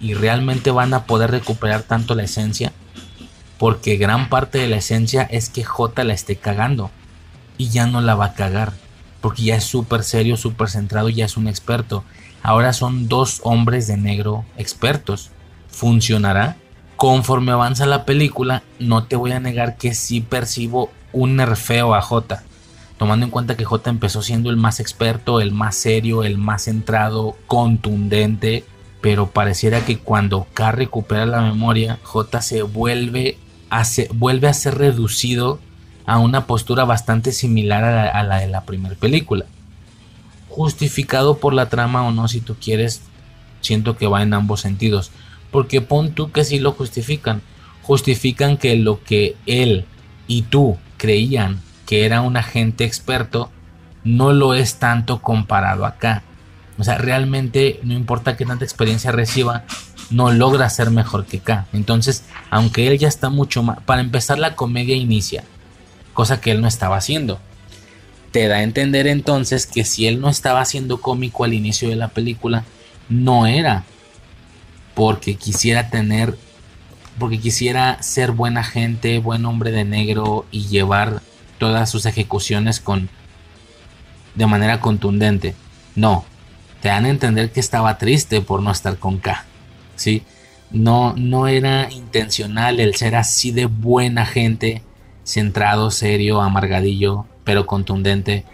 ¿y 0.00 0.14
realmente 0.14 0.70
van 0.70 0.94
a 0.94 1.04
poder 1.04 1.30
recuperar 1.30 1.82
tanto 1.82 2.14
la 2.14 2.24
esencia? 2.24 2.72
Porque 3.58 3.96
gran 3.96 4.28
parte 4.28 4.58
de 4.58 4.68
la 4.68 4.76
esencia 4.76 5.22
es 5.22 5.48
que 5.48 5.64
J 5.64 6.04
la 6.04 6.14
esté 6.14 6.36
cagando 6.36 6.90
y 7.56 7.70
ya 7.70 7.86
no 7.86 8.00
la 8.00 8.14
va 8.14 8.26
a 8.26 8.34
cagar 8.34 8.72
porque 9.20 9.42
ya 9.42 9.56
es 9.56 9.64
súper 9.64 10.02
serio, 10.04 10.36
súper 10.36 10.68
centrado, 10.68 11.08
ya 11.08 11.24
es 11.24 11.36
un 11.36 11.48
experto. 11.48 12.04
Ahora 12.42 12.72
son 12.72 13.08
dos 13.08 13.40
hombres 13.42 13.86
de 13.86 13.96
negro 13.96 14.44
expertos. 14.56 15.30
¿Funcionará? 15.68 16.56
Conforme 16.96 17.52
avanza 17.52 17.86
la 17.86 18.04
película, 18.04 18.62
no 18.78 19.04
te 19.04 19.16
voy 19.16 19.32
a 19.32 19.40
negar 19.40 19.76
que 19.76 19.94
sí 19.94 20.20
percibo 20.20 20.90
un 21.12 21.36
nerfeo 21.36 21.94
a 21.94 22.00
J. 22.00 22.42
Tomando 22.98 23.24
en 23.24 23.30
cuenta 23.30 23.56
que 23.56 23.64
J 23.64 23.90
empezó 23.90 24.22
siendo 24.22 24.50
el 24.50 24.56
más 24.56 24.80
experto, 24.80 25.40
el 25.40 25.52
más 25.52 25.76
serio, 25.76 26.24
el 26.24 26.36
más 26.36 26.64
centrado, 26.64 27.36
contundente. 27.46 28.64
Pero 29.00 29.28
pareciera 29.28 29.84
que 29.84 29.98
cuando 29.98 30.48
K 30.52 30.72
recupera 30.72 31.24
la 31.24 31.40
memoria, 31.40 32.00
J 32.02 32.42
se 32.42 32.62
vuelve 32.62 33.38
a, 33.70 33.84
vuelve 34.14 34.48
a 34.48 34.54
ser 34.54 34.76
reducido 34.76 35.60
a 36.06 36.18
una 36.18 36.46
postura 36.46 36.84
bastante 36.84 37.30
similar 37.30 37.84
a 37.84 38.22
la, 38.24 38.40
de 38.40 38.48
la 38.48 38.64
primera 38.64 38.96
película. 38.96 39.44
Justificado 40.48 41.36
por 41.36 41.54
la 41.54 41.68
trama 41.68 42.04
o 42.04 42.10
no, 42.10 42.26
si 42.26 42.40
tú 42.40 42.56
quieres, 42.60 43.02
siento 43.60 43.96
que 43.96 44.08
va 44.08 44.22
en 44.22 44.34
ambos 44.34 44.62
sentidos. 44.62 45.12
Porque 45.52 45.80
pon 45.80 46.12
tú 46.12 46.32
que 46.32 46.42
sí 46.42 46.58
lo 46.58 46.72
justifican. 46.72 47.42
Justifican 47.82 48.56
que 48.56 48.74
lo 48.74 49.04
que 49.04 49.36
él 49.46 49.84
y 50.26 50.42
tú 50.42 50.78
creían 50.96 51.60
que 51.88 52.04
era 52.04 52.20
un 52.20 52.36
agente 52.36 52.84
experto, 52.84 53.50
no 54.04 54.34
lo 54.34 54.52
es 54.52 54.74
tanto 54.74 55.22
comparado 55.22 55.86
acá. 55.86 56.22
O 56.76 56.84
sea, 56.84 56.98
realmente 56.98 57.80
no 57.82 57.94
importa 57.94 58.36
qué 58.36 58.44
tanta 58.44 58.66
experiencia 58.66 59.10
reciba, 59.10 59.64
no 60.10 60.30
logra 60.30 60.68
ser 60.68 60.90
mejor 60.90 61.24
que 61.24 61.38
acá. 61.38 61.66
Entonces, 61.72 62.24
aunque 62.50 62.88
él 62.88 62.98
ya 62.98 63.08
está 63.08 63.30
mucho 63.30 63.62
más... 63.62 63.80
Para 63.80 64.02
empezar, 64.02 64.38
la 64.38 64.54
comedia 64.54 64.96
inicia 64.96 65.44
cosa 66.12 66.42
que 66.42 66.50
él 66.50 66.60
no 66.60 66.68
estaba 66.68 66.98
haciendo. 66.98 67.40
Te 68.32 68.48
da 68.48 68.56
a 68.56 68.62
entender 68.64 69.06
entonces 69.06 69.66
que 69.66 69.86
si 69.86 70.06
él 70.06 70.20
no 70.20 70.28
estaba 70.28 70.60
haciendo 70.60 71.00
cómico 71.00 71.44
al 71.44 71.54
inicio 71.54 71.88
de 71.88 71.96
la 71.96 72.08
película, 72.08 72.64
no 73.08 73.46
era 73.46 73.84
porque 74.92 75.36
quisiera 75.36 75.88
tener, 75.88 76.36
porque 77.18 77.40
quisiera 77.40 78.02
ser 78.02 78.32
buena 78.32 78.62
gente, 78.62 79.20
buen 79.20 79.46
hombre 79.46 79.70
de 79.70 79.86
negro 79.86 80.44
y 80.50 80.66
llevar 80.66 81.22
todas 81.58 81.90
sus 81.90 82.06
ejecuciones 82.06 82.80
con 82.80 83.08
de 84.34 84.46
manera 84.46 84.80
contundente. 84.80 85.54
No, 85.94 86.24
te 86.80 86.88
dan 86.88 87.04
a 87.04 87.10
entender 87.10 87.50
que 87.50 87.60
estaba 87.60 87.98
triste 87.98 88.40
por 88.40 88.62
no 88.62 88.70
estar 88.70 88.98
con 88.98 89.18
K. 89.18 89.44
¿sí? 89.96 90.22
No, 90.70 91.14
no 91.16 91.48
era 91.48 91.90
intencional 91.90 92.80
el 92.80 92.94
ser 92.94 93.16
así 93.16 93.50
de 93.50 93.66
buena 93.66 94.26
gente 94.26 94.82
centrado, 95.24 95.90
serio, 95.90 96.40
amargadillo, 96.40 97.26
pero 97.44 97.66
contundente. 97.66 98.44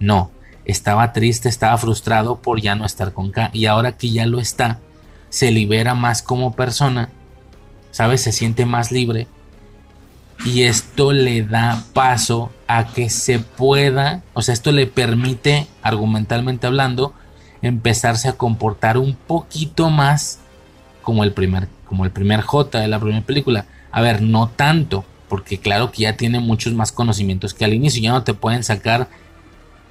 No, 0.00 0.30
estaba 0.64 1.12
triste, 1.12 1.48
estaba 1.48 1.76
frustrado 1.78 2.36
por 2.36 2.60
ya 2.60 2.74
no 2.74 2.86
estar 2.86 3.12
con 3.12 3.30
K. 3.30 3.50
Y 3.52 3.66
ahora 3.66 3.96
que 3.96 4.10
ya 4.10 4.26
lo 4.26 4.40
está, 4.40 4.80
se 5.28 5.50
libera 5.50 5.94
más 5.94 6.22
como 6.22 6.54
persona, 6.54 7.10
¿sabes? 7.90 8.22
Se 8.22 8.32
siente 8.32 8.66
más 8.66 8.90
libre. 8.90 9.26
Y 10.44 10.62
esto 10.62 11.12
le 11.12 11.42
da 11.42 11.84
paso 11.92 12.50
a 12.66 12.86
que 12.86 13.10
se 13.10 13.38
pueda, 13.38 14.22
o 14.32 14.42
sea, 14.42 14.54
esto 14.54 14.72
le 14.72 14.86
permite, 14.86 15.66
argumentalmente 15.82 16.66
hablando, 16.66 17.14
empezarse 17.62 18.28
a 18.28 18.34
comportar 18.34 18.98
un 18.98 19.14
poquito 19.14 19.90
más 19.90 20.40
como 21.02 21.24
el 21.24 21.32
primer, 21.32 21.68
como 21.86 22.04
el 22.04 22.10
primer 22.10 22.40
J 22.40 22.80
de 22.80 22.88
la 22.88 22.98
primera 22.98 23.24
película. 23.24 23.66
A 23.92 24.00
ver, 24.00 24.22
no 24.22 24.48
tanto, 24.48 25.04
porque 25.28 25.58
claro 25.58 25.90
que 25.90 26.02
ya 26.02 26.16
tiene 26.16 26.40
muchos 26.40 26.72
más 26.72 26.92
conocimientos 26.92 27.54
que 27.54 27.64
al 27.64 27.74
inicio, 27.74 28.02
ya 28.02 28.12
no 28.12 28.24
te 28.24 28.34
pueden 28.34 28.64
sacar, 28.64 29.08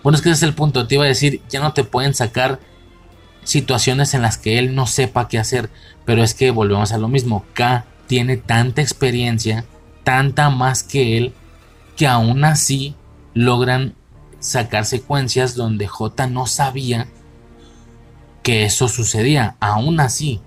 bueno 0.02 0.16
es 0.18 0.22
que 0.22 0.30
ese 0.30 0.38
es 0.38 0.44
el 0.44 0.56
punto, 0.56 0.88
te 0.88 0.96
iba 0.96 1.06
a 1.06 1.08
decir, 1.08 1.42
ya 1.50 1.60
no 1.60 1.74
te 1.74 1.84
pueden 1.84 2.14
sacar 2.14 2.60
situaciones 3.44 4.14
en 4.14 4.22
las 4.22 4.38
que 4.38 4.58
él 4.58 4.76
no 4.76 4.88
sepa 4.88 5.28
qué 5.28 5.38
hacer, 5.38 5.70
pero 6.06 6.24
es 6.24 6.34
que 6.34 6.52
volvemos 6.52 6.92
a 6.92 6.98
lo 6.98 7.08
mismo, 7.08 7.46
K 7.54 7.86
tiene 8.08 8.38
tanta 8.38 8.82
experiencia, 8.82 9.66
tanta 10.04 10.50
más 10.50 10.84
que 10.84 11.18
él, 11.18 11.34
que 11.96 12.08
aún 12.08 12.44
así 12.44 12.96
logran 13.34 13.96
sacar 14.40 14.86
secuencias 14.86 15.56
donde 15.56 15.88
J 15.88 16.28
no 16.28 16.48
sabía 16.48 17.08
que 18.44 18.66
eso 18.66 18.88
sucedía, 18.88 19.56
aún 19.60 20.00
así. 20.00 20.42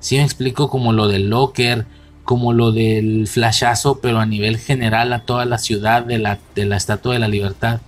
Si 0.00 0.16
me 0.16 0.24
explico 0.24 0.68
como 0.68 0.92
lo 0.92 1.08
del 1.08 1.30
locker, 1.30 1.86
como 2.24 2.52
lo 2.52 2.72
del 2.72 3.28
flashazo, 3.28 4.00
pero 4.00 4.18
a 4.18 4.26
nivel 4.26 4.58
general 4.58 5.12
a 5.12 5.20
toda 5.20 5.44
la 5.44 5.58
ciudad 5.58 6.02
de 6.02 6.18
la, 6.18 6.38
de 6.56 6.66
la 6.66 6.76
Estatua 6.76 7.14
de 7.14 7.20
la 7.20 7.28
Libertad. 7.28 7.80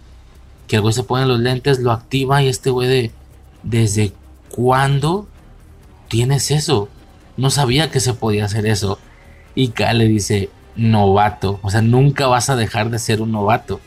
Que 0.69 0.77
el 0.77 0.83
güey 0.83 0.95
se 0.95 1.03
pone 1.03 1.27
los 1.27 1.41
lentes, 1.41 1.81
lo 1.81 1.93
activa 1.93 2.43
y 2.43 2.49
este 2.49 2.71
güey 2.71 2.89
de... 2.89 3.13
¿Desde 3.65 4.13
cuándo 4.51 5.27
tienes 6.07 6.53
eso? 6.53 6.89
No 7.37 7.51
sabía 7.51 7.91
que 7.91 7.99
se 7.99 8.15
podía 8.15 8.45
hacer 8.45 8.67
eso. 8.67 9.01
Y 9.57 9.69
K 9.69 9.93
le 9.95 10.07
dice, 10.07 10.51
novato. 10.79 11.61
O 11.63 11.71
sea, 11.71 11.83
nunca 11.83 12.27
vas 12.27 12.49
a 12.49 12.57
dejar 12.57 12.89
de 12.89 12.99
ser 12.99 13.21
un 13.21 13.33
novato. 13.33 13.81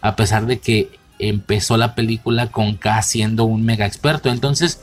A 0.00 0.16
pesar 0.16 0.46
de 0.46 0.58
que 0.58 0.98
empezó 1.20 1.76
la 1.76 1.94
película 1.94 2.50
con 2.50 2.74
K 2.74 3.00
siendo 3.02 3.44
un 3.44 3.64
mega 3.64 3.86
experto. 3.86 4.30
Entonces, 4.30 4.82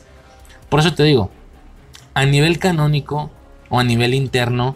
por 0.69 0.79
eso 0.79 0.93
te 0.93 1.03
digo, 1.03 1.31
a 2.13 2.25
nivel 2.25 2.59
canónico 2.59 3.31
o 3.69 3.79
a 3.79 3.83
nivel 3.83 4.13
interno, 4.13 4.75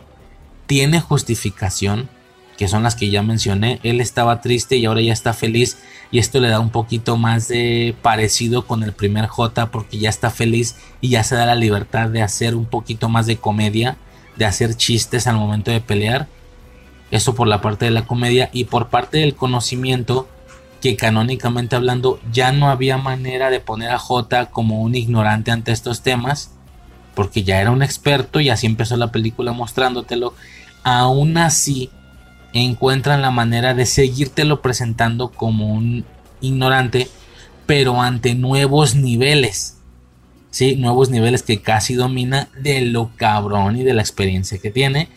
tiene 0.65 0.99
justificación, 0.99 2.09
que 2.57 2.67
son 2.67 2.83
las 2.83 2.95
que 2.95 3.09
ya 3.09 3.23
mencioné. 3.23 3.79
Él 3.83 4.01
estaba 4.01 4.41
triste 4.41 4.77
y 4.77 4.85
ahora 4.85 5.01
ya 5.01 5.13
está 5.13 5.33
feliz 5.33 5.77
y 6.11 6.19
esto 6.19 6.39
le 6.39 6.49
da 6.49 6.59
un 6.59 6.69
poquito 6.69 7.17
más 7.17 7.47
de 7.47 7.95
parecido 8.01 8.65
con 8.65 8.83
el 8.83 8.93
primer 8.93 9.27
J 9.27 9.71
porque 9.71 9.97
ya 9.97 10.09
está 10.09 10.29
feliz 10.29 10.75
y 11.01 11.09
ya 11.09 11.23
se 11.23 11.35
da 11.35 11.45
la 11.45 11.55
libertad 11.55 12.09
de 12.09 12.21
hacer 12.21 12.55
un 12.55 12.65
poquito 12.65 13.09
más 13.09 13.25
de 13.25 13.37
comedia, 13.37 13.97
de 14.35 14.45
hacer 14.45 14.75
chistes 14.75 15.27
al 15.27 15.37
momento 15.37 15.71
de 15.71 15.81
pelear. 15.81 16.27
Eso 17.11 17.35
por 17.35 17.47
la 17.47 17.61
parte 17.61 17.85
de 17.85 17.91
la 17.91 18.05
comedia 18.05 18.49
y 18.53 18.65
por 18.65 18.89
parte 18.89 19.17
del 19.19 19.35
conocimiento 19.35 20.27
que 20.81 20.95
canónicamente 20.95 21.75
hablando 21.75 22.19
ya 22.31 22.51
no 22.51 22.69
había 22.69 22.97
manera 22.97 23.49
de 23.49 23.59
poner 23.59 23.91
a 23.91 23.99
J 23.99 24.45
como 24.47 24.81
un 24.81 24.95
ignorante 24.95 25.51
ante 25.51 25.71
estos 25.71 26.01
temas 26.01 26.51
porque 27.15 27.43
ya 27.43 27.59
era 27.59 27.71
un 27.71 27.83
experto 27.83 28.39
y 28.39 28.49
así 28.49 28.65
empezó 28.65 28.95
la 28.95 29.11
película 29.11 29.51
mostrándotelo 29.51 30.33
aún 30.83 31.37
así 31.37 31.89
encuentran 32.53 33.21
la 33.21 33.31
manera 33.31 33.73
de 33.73 33.85
seguírtelo 33.85 34.61
presentando 34.61 35.31
como 35.31 35.67
un 35.67 36.05
ignorante 36.39 37.09
pero 37.69 38.01
ante 38.01 38.33
nuevos 38.33 38.95
niveles. 38.95 39.77
Sí, 40.49 40.75
nuevos 40.75 41.11
niveles 41.11 41.43
que 41.43 41.61
casi 41.61 41.93
domina 41.93 42.49
de 42.59 42.81
lo 42.81 43.11
cabrón 43.15 43.77
y 43.77 43.83
de 43.83 43.93
la 43.93 44.01
experiencia 44.01 44.57
que 44.57 44.71
tiene. 44.71 45.07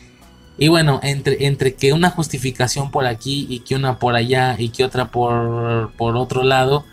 Y 0.62 0.68
bueno, 0.68 1.00
entre, 1.02 1.46
entre 1.46 1.74
que 1.74 1.92
una 1.92 2.10
justificación 2.10 2.92
por 2.92 3.04
aquí 3.04 3.48
y 3.50 3.58
que 3.58 3.74
una 3.74 3.98
por 3.98 4.14
allá 4.14 4.54
y 4.56 4.68
que 4.68 4.84
otra 4.84 5.06
por, 5.06 5.90
por 5.94 6.16
otro 6.16 6.44
lado, 6.44 6.84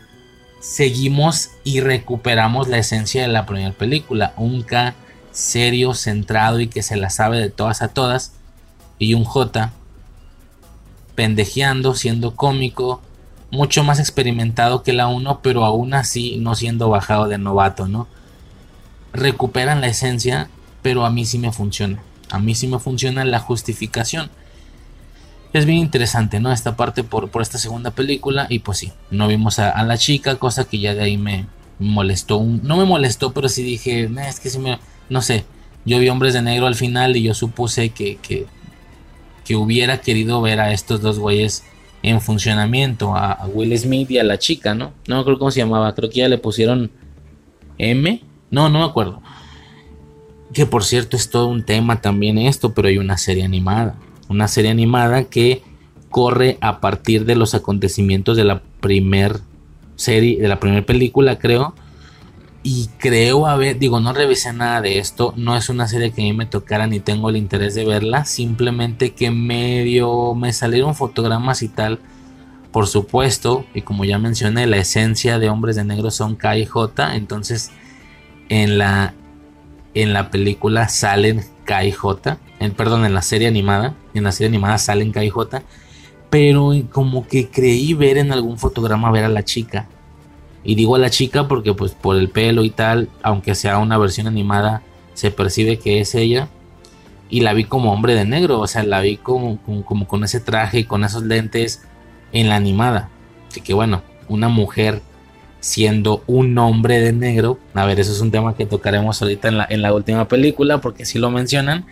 seguimos 0.60 1.52
y 1.64 1.80
recuperamos 1.80 2.68
la 2.68 2.80
esencia 2.80 3.22
de 3.22 3.28
la 3.28 3.46
primera 3.46 3.72
película. 3.74 4.34
Un 4.38 4.64
K 4.64 4.96
serio, 5.32 5.94
centrado 5.94 6.60
y 6.60 6.68
que 6.68 6.82
se 6.82 6.98
la 6.98 7.12
sabe 7.12 7.38
de 7.38 7.52
todas 7.52 7.84
a 7.84 7.90
todas. 7.90 8.34
Y 8.98 9.14
un 9.14 9.24
J 9.24 9.72
pendejeando, 11.14 11.94
siendo 11.94 12.36
cómico, 12.36 13.04
mucho 13.52 13.84
más 13.84 14.00
experimentado 14.00 14.82
que 14.82 14.94
la 14.94 15.10
1, 15.10 15.42
pero 15.44 15.64
aún 15.64 15.94
así 15.94 16.38
no 16.38 16.56
siendo 16.56 16.90
bajado 16.90 17.28
de 17.28 17.38
novato, 17.38 17.88
¿no? 17.88 18.08
Recuperan 19.14 19.80
la 19.80 19.90
esencia, 19.90 20.50
pero 20.82 21.06
a 21.06 21.12
mí 21.12 21.24
sí 21.24 21.38
me 21.38 21.52
funciona. 21.52 22.02
A 22.32 22.40
mí 22.40 22.56
sí 22.56 22.67
me 22.67 22.80
funciona 22.80 23.25
la 23.25 23.40
justificación. 23.40 24.30
Es 25.51 25.66
bien 25.66 25.80
interesante, 25.80 26.40
¿no? 26.40 26.51
Esta 26.51 26.75
parte 26.75 27.03
por, 27.03 27.30
por 27.30 27.41
esta 27.41 27.58
segunda 27.58 27.91
película. 27.91 28.48
Y 28.49 28.59
pues 28.59 28.77
sí, 28.77 28.91
no 29.09 29.27
vimos 29.27 29.59
a, 29.59 29.82
la 29.83 29.98
chica, 29.98 30.35
cosa 30.35 30.66
que 30.66 30.80
ya 30.80 30.93
de 30.93 31.01
ahí 31.01 31.17
me 31.17 31.48
molestó. 31.80 32.43
no 32.43 32.77
me 32.77 32.85
molestó, 32.85 33.33
pero 33.33 33.49
sí 33.49 33.64
dije, 33.64 34.09
es 34.27 34.40
que 34.40 34.49
sí 34.49 34.59
me... 34.59 34.80
No 35.09 35.22
sé, 35.24 35.45
yo 35.85 35.98
vi 35.98 36.09
hombres 36.09 36.33
de 36.33 36.41
negro 36.41 36.67
al 36.67 36.75
final 36.75 37.17
y 37.17 37.24
yo 37.24 37.33
supuse 37.33 37.90
que, 37.90 38.17
que, 38.17 38.45
que 39.43 39.56
hubiera 39.56 40.01
querido 40.01 40.41
ver 40.41 40.59
a 40.59 40.72
estos 40.72 41.01
dos 41.01 41.17
güeyes 41.17 41.64
en 42.03 42.22
funcionamiento 42.22 43.16
a, 43.16 43.45
Will 43.53 43.77
Smith 43.77 44.11
y 44.11 44.19
a 44.19 44.24
la 44.24 44.38
chica, 44.38 44.74
¿no? 44.74 44.93
No 45.08 45.16
me 45.16 45.22
acuerdo 45.22 45.40
cómo 45.40 45.51
se 45.51 45.59
llamaba, 45.59 45.93
creo 45.95 46.09
que 46.09 46.19
ya 46.19 46.30
le 46.30 46.38
pusieron 46.38 46.91
M, 47.77 48.22
no, 48.51 48.69
no 48.69 48.80
me 48.80 48.85
acuerdo. 48.85 49.22
Que 50.53 50.66
por 50.66 50.84
cierto 50.84 51.16
es 51.16 51.30
todo 51.30 51.48
un 51.48 51.64
tema 51.64 52.02
también 52.02 52.38
esto, 52.38 52.74
pero 52.74 52.88
hay 52.88 52.98
una 52.98 53.18
serie 53.18 53.44
animada, 53.44 53.95
una 54.28 54.48
serie 54.48 54.72
animada 54.72 55.26
que 55.26 55.64
corre 56.10 56.58
a 56.61 56.80
partir 56.82 57.26
de 57.26 57.36
los 57.36 57.53
acontecimientos 57.53 58.36
de 58.36 58.44
la 58.44 58.61
primer 58.82 59.42
serie, 59.95 60.42
de 60.42 60.48
la 60.48 60.60
primera 60.60 60.86
película, 60.86 61.38
creo. 61.38 61.76
Y 62.61 62.90
creo 62.98 63.48
haber, 63.48 63.80
digo, 63.80 64.00
no 64.02 64.11
revisé 64.11 64.52
nada 64.52 64.82
de 64.82 65.00
esto, 65.00 65.34
no 65.38 65.56
es 65.56 65.69
una 65.69 65.88
serie 65.88 66.11
que 66.11 66.22
a 66.22 66.26
mí 66.26 66.34
me 66.34 66.45
tocara 66.45 66.88
ni 66.88 67.00
tengo 67.00 67.30
el 67.30 67.38
interés 67.38 67.74
de 67.74 67.86
verla, 67.86 68.26
simplemente 68.26 69.14
que 69.14 69.32
medio 69.32 70.36
me 70.36 70.52
salieron 70.52 70.94
fotogramas 70.94 71.61
y 71.61 71.69
tal, 71.69 72.00
por 72.74 72.88
supuesto, 72.88 73.66
y 73.74 73.82
como 73.82 74.03
ya 74.03 74.19
mencioné, 74.19 74.68
la 74.68 74.76
esencia 74.76 75.40
de 75.40 75.48
Hombres 75.48 75.78
de 75.78 75.86
Negro 75.86 76.11
son 76.11 76.36
K 76.36 76.58
y 76.58 76.66
J, 76.66 77.16
entonces 77.16 77.72
en 78.50 78.78
la, 78.78 79.14
en 79.93 80.14
la 80.14 80.30
película 80.30 80.88
salen 80.88 81.43
K 81.66 81.85
y 81.85 81.92
J, 81.92 82.38
en, 82.59 82.72
perdón, 82.74 83.06
en 83.06 83.14
la 83.14 83.22
serie 83.22 83.48
animada, 83.48 83.95
en 84.14 84.24
la 84.24 84.32
serie 84.32 84.50
animada 84.50 84.77
salen 84.77 85.11
K 85.11 85.24
y 85.24 85.30
J, 85.30 85.64
pero 86.30 86.72
como 86.92 87.27
que 87.27 87.50
creí 87.50 87.93
ver 87.93 88.18
en 88.18 88.32
algún 88.32 88.58
fotograma 88.58 89.11
ver 89.11 89.24
a 89.24 89.30
la 89.30 89.43
chica, 89.43 89.88
y 90.64 90.76
digo 90.76 90.95
a 90.95 91.00
la 91.00 91.09
chica 91.09 91.48
porque 91.48 91.74
pues 91.74 91.93
por 91.93 92.18
el 92.18 92.30
pelo 92.30 92.64
y 92.64 92.69
tal, 92.69 93.09
aunque 93.24 93.56
sea 93.56 93.77
una 93.77 93.98
versión 93.98 94.27
animada, 94.27 94.84
se 95.14 95.32
percibe 95.32 95.80
que 95.80 96.00
es 96.00 96.16
ella. 96.16 96.50
Y 97.32 97.42
la 97.42 97.53
vi 97.53 97.64
como 97.64 97.93
hombre 97.93 98.16
de 98.16 98.26
negro, 98.26 98.59
o 98.59 98.68
sea, 98.68 98.84
la 98.84 99.01
vi 99.01 99.18
como, 99.18 99.59
como, 99.85 100.08
con 100.08 100.24
ese 100.24 100.40
traje 100.40 100.80
y 100.80 100.84
con 100.84 101.03
esos 101.03 101.24
lentes 101.24 101.84
en 102.32 102.50
la 102.50 102.56
animada. 102.56 103.09
Así 103.48 103.61
que 103.61 103.74
bueno, 103.74 104.01
una 104.27 104.50
mujer 104.50 105.01
siendo 105.60 106.24
un 106.28 106.58
hombre 106.58 107.00
de 107.00 107.14
negro. 107.14 107.60
A 107.74 107.86
ver, 107.86 108.00
eso 108.00 108.12
es 108.12 108.22
un 108.22 108.32
tema 108.32 108.56
que 108.56 108.66
tocaremos 108.66 109.22
ahorita 109.22 109.48
en 109.48 109.58
la, 109.58 109.68
en 109.70 109.82
la 109.82 109.94
última 109.94 110.28
película, 110.28 110.80
porque 110.80 111.06
sí 111.06 111.20
lo 111.20 111.32
mencionan. 111.32 111.86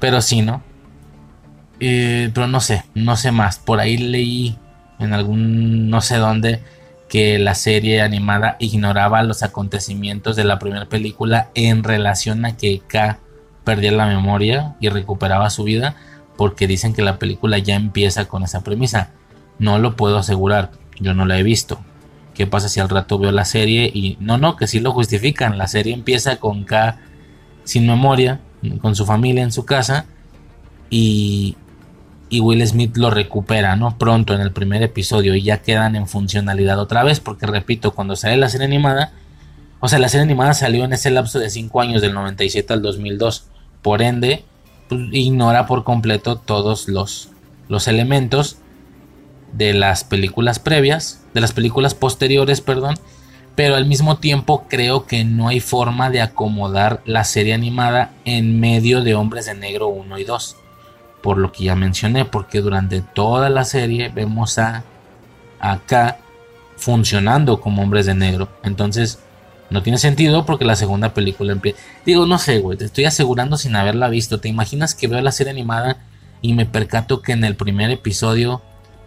Pero 0.00 0.20
sí, 0.20 0.42
¿no? 0.42 0.62
Eh, 1.80 2.30
pero 2.34 2.46
no 2.46 2.60
sé, 2.60 2.84
no 2.94 3.16
sé 3.16 3.32
más. 3.32 3.58
Por 3.58 3.80
ahí 3.80 3.96
leí 3.98 4.58
en 4.98 5.12
algún, 5.12 5.90
no 5.90 6.00
sé 6.00 6.16
dónde, 6.16 6.60
que 7.08 7.38
la 7.38 7.54
serie 7.54 8.02
animada 8.02 8.56
ignoraba 8.58 9.22
los 9.22 9.42
acontecimientos 9.42 10.36
de 10.36 10.44
la 10.44 10.58
primera 10.58 10.86
película 10.86 11.50
en 11.54 11.82
relación 11.82 12.44
a 12.44 12.56
que 12.56 12.80
K 12.86 13.18
perdía 13.64 13.92
la 13.92 14.06
memoria 14.06 14.76
y 14.80 14.88
recuperaba 14.88 15.50
su 15.50 15.64
vida 15.64 15.96
porque 16.36 16.66
dicen 16.66 16.94
que 16.94 17.02
la 17.02 17.18
película 17.18 17.58
ya 17.58 17.74
empieza 17.74 18.26
con 18.26 18.42
esa 18.42 18.62
premisa. 18.62 19.10
No 19.58 19.78
lo 19.78 19.96
puedo 19.96 20.18
asegurar, 20.18 20.70
yo 21.00 21.14
no 21.14 21.24
la 21.24 21.38
he 21.38 21.42
visto. 21.42 21.80
¿Qué 22.38 22.46
pasa 22.46 22.68
si 22.68 22.78
al 22.78 22.88
rato 22.88 23.18
veo 23.18 23.32
la 23.32 23.44
serie 23.44 23.90
y 23.92 24.16
no, 24.20 24.38
no, 24.38 24.54
que 24.54 24.68
sí 24.68 24.78
lo 24.78 24.92
justifican? 24.92 25.58
La 25.58 25.66
serie 25.66 25.92
empieza 25.92 26.36
con 26.36 26.62
K 26.62 26.96
sin 27.64 27.84
memoria, 27.84 28.38
con 28.80 28.94
su 28.94 29.04
familia 29.04 29.42
en 29.42 29.50
su 29.50 29.64
casa 29.64 30.06
y, 30.88 31.56
y 32.28 32.38
Will 32.38 32.64
Smith 32.64 32.96
lo 32.96 33.10
recupera, 33.10 33.74
¿no? 33.74 33.98
Pronto 33.98 34.34
en 34.34 34.40
el 34.40 34.52
primer 34.52 34.84
episodio 34.84 35.34
y 35.34 35.42
ya 35.42 35.62
quedan 35.62 35.96
en 35.96 36.06
funcionalidad 36.06 36.78
otra 36.78 37.02
vez, 37.02 37.18
porque 37.18 37.44
repito, 37.44 37.92
cuando 37.92 38.14
sale 38.14 38.36
la 38.36 38.48
serie 38.48 38.68
animada, 38.68 39.10
o 39.80 39.88
sea, 39.88 39.98
la 39.98 40.08
serie 40.08 40.22
animada 40.22 40.54
salió 40.54 40.84
en 40.84 40.92
ese 40.92 41.10
lapso 41.10 41.40
de 41.40 41.50
5 41.50 41.80
años, 41.80 42.02
del 42.02 42.14
97 42.14 42.72
al 42.72 42.82
2002, 42.82 43.48
por 43.82 44.00
ende, 44.00 44.44
pues, 44.88 45.00
ignora 45.10 45.66
por 45.66 45.82
completo 45.82 46.36
todos 46.36 46.86
los, 46.86 47.30
los 47.68 47.88
elementos 47.88 48.58
de 49.52 49.74
las 49.74 50.04
películas 50.04 50.60
previas, 50.60 51.17
de 51.34 51.40
las 51.40 51.52
películas 51.52 51.94
posteriores, 51.94 52.60
perdón, 52.60 52.96
pero 53.54 53.76
al 53.76 53.86
mismo 53.86 54.18
tiempo 54.18 54.66
creo 54.68 55.06
que 55.06 55.24
no 55.24 55.48
hay 55.48 55.60
forma 55.60 56.10
de 56.10 56.20
acomodar 56.20 57.02
la 57.04 57.24
serie 57.24 57.54
animada 57.54 58.12
en 58.24 58.60
medio 58.60 59.02
de 59.02 59.14
Hombres 59.14 59.46
de 59.46 59.54
Negro 59.54 59.88
1 59.88 60.18
y 60.18 60.24
2 60.24 60.56
por 61.22 61.38
lo 61.38 61.52
que 61.52 61.64
ya 61.64 61.74
mencioné, 61.74 62.24
porque 62.24 62.60
durante 62.60 63.00
toda 63.00 63.50
la 63.50 63.64
serie 63.64 64.08
vemos 64.08 64.58
a 64.58 64.84
acá 65.60 66.18
funcionando 66.76 67.60
como 67.60 67.82
hombres 67.82 68.06
de 68.06 68.14
negro. 68.14 68.48
Entonces, 68.62 69.18
no 69.70 69.82
tiene 69.82 69.98
sentido 69.98 70.46
porque 70.46 70.64
la 70.64 70.76
segunda 70.76 71.12
película 71.14 71.52
empieza. 71.52 71.78
Digo, 72.06 72.26
no 72.26 72.38
sé, 72.38 72.60
güey, 72.60 72.78
te 72.78 72.84
estoy 72.84 73.04
asegurando 73.04 73.58
sin 73.58 73.76
haberla 73.76 74.08
visto. 74.08 74.40
¿Te 74.40 74.48
imaginas 74.48 74.94
que 74.94 75.08
veo 75.08 75.20
la 75.20 75.32
serie 75.32 75.50
animada 75.50 75.98
y 76.40 76.54
me 76.54 76.66
percato 76.66 77.20
que 77.20 77.32
en 77.32 77.44
el 77.44 77.56
primer 77.56 77.90
episodio 77.90 78.62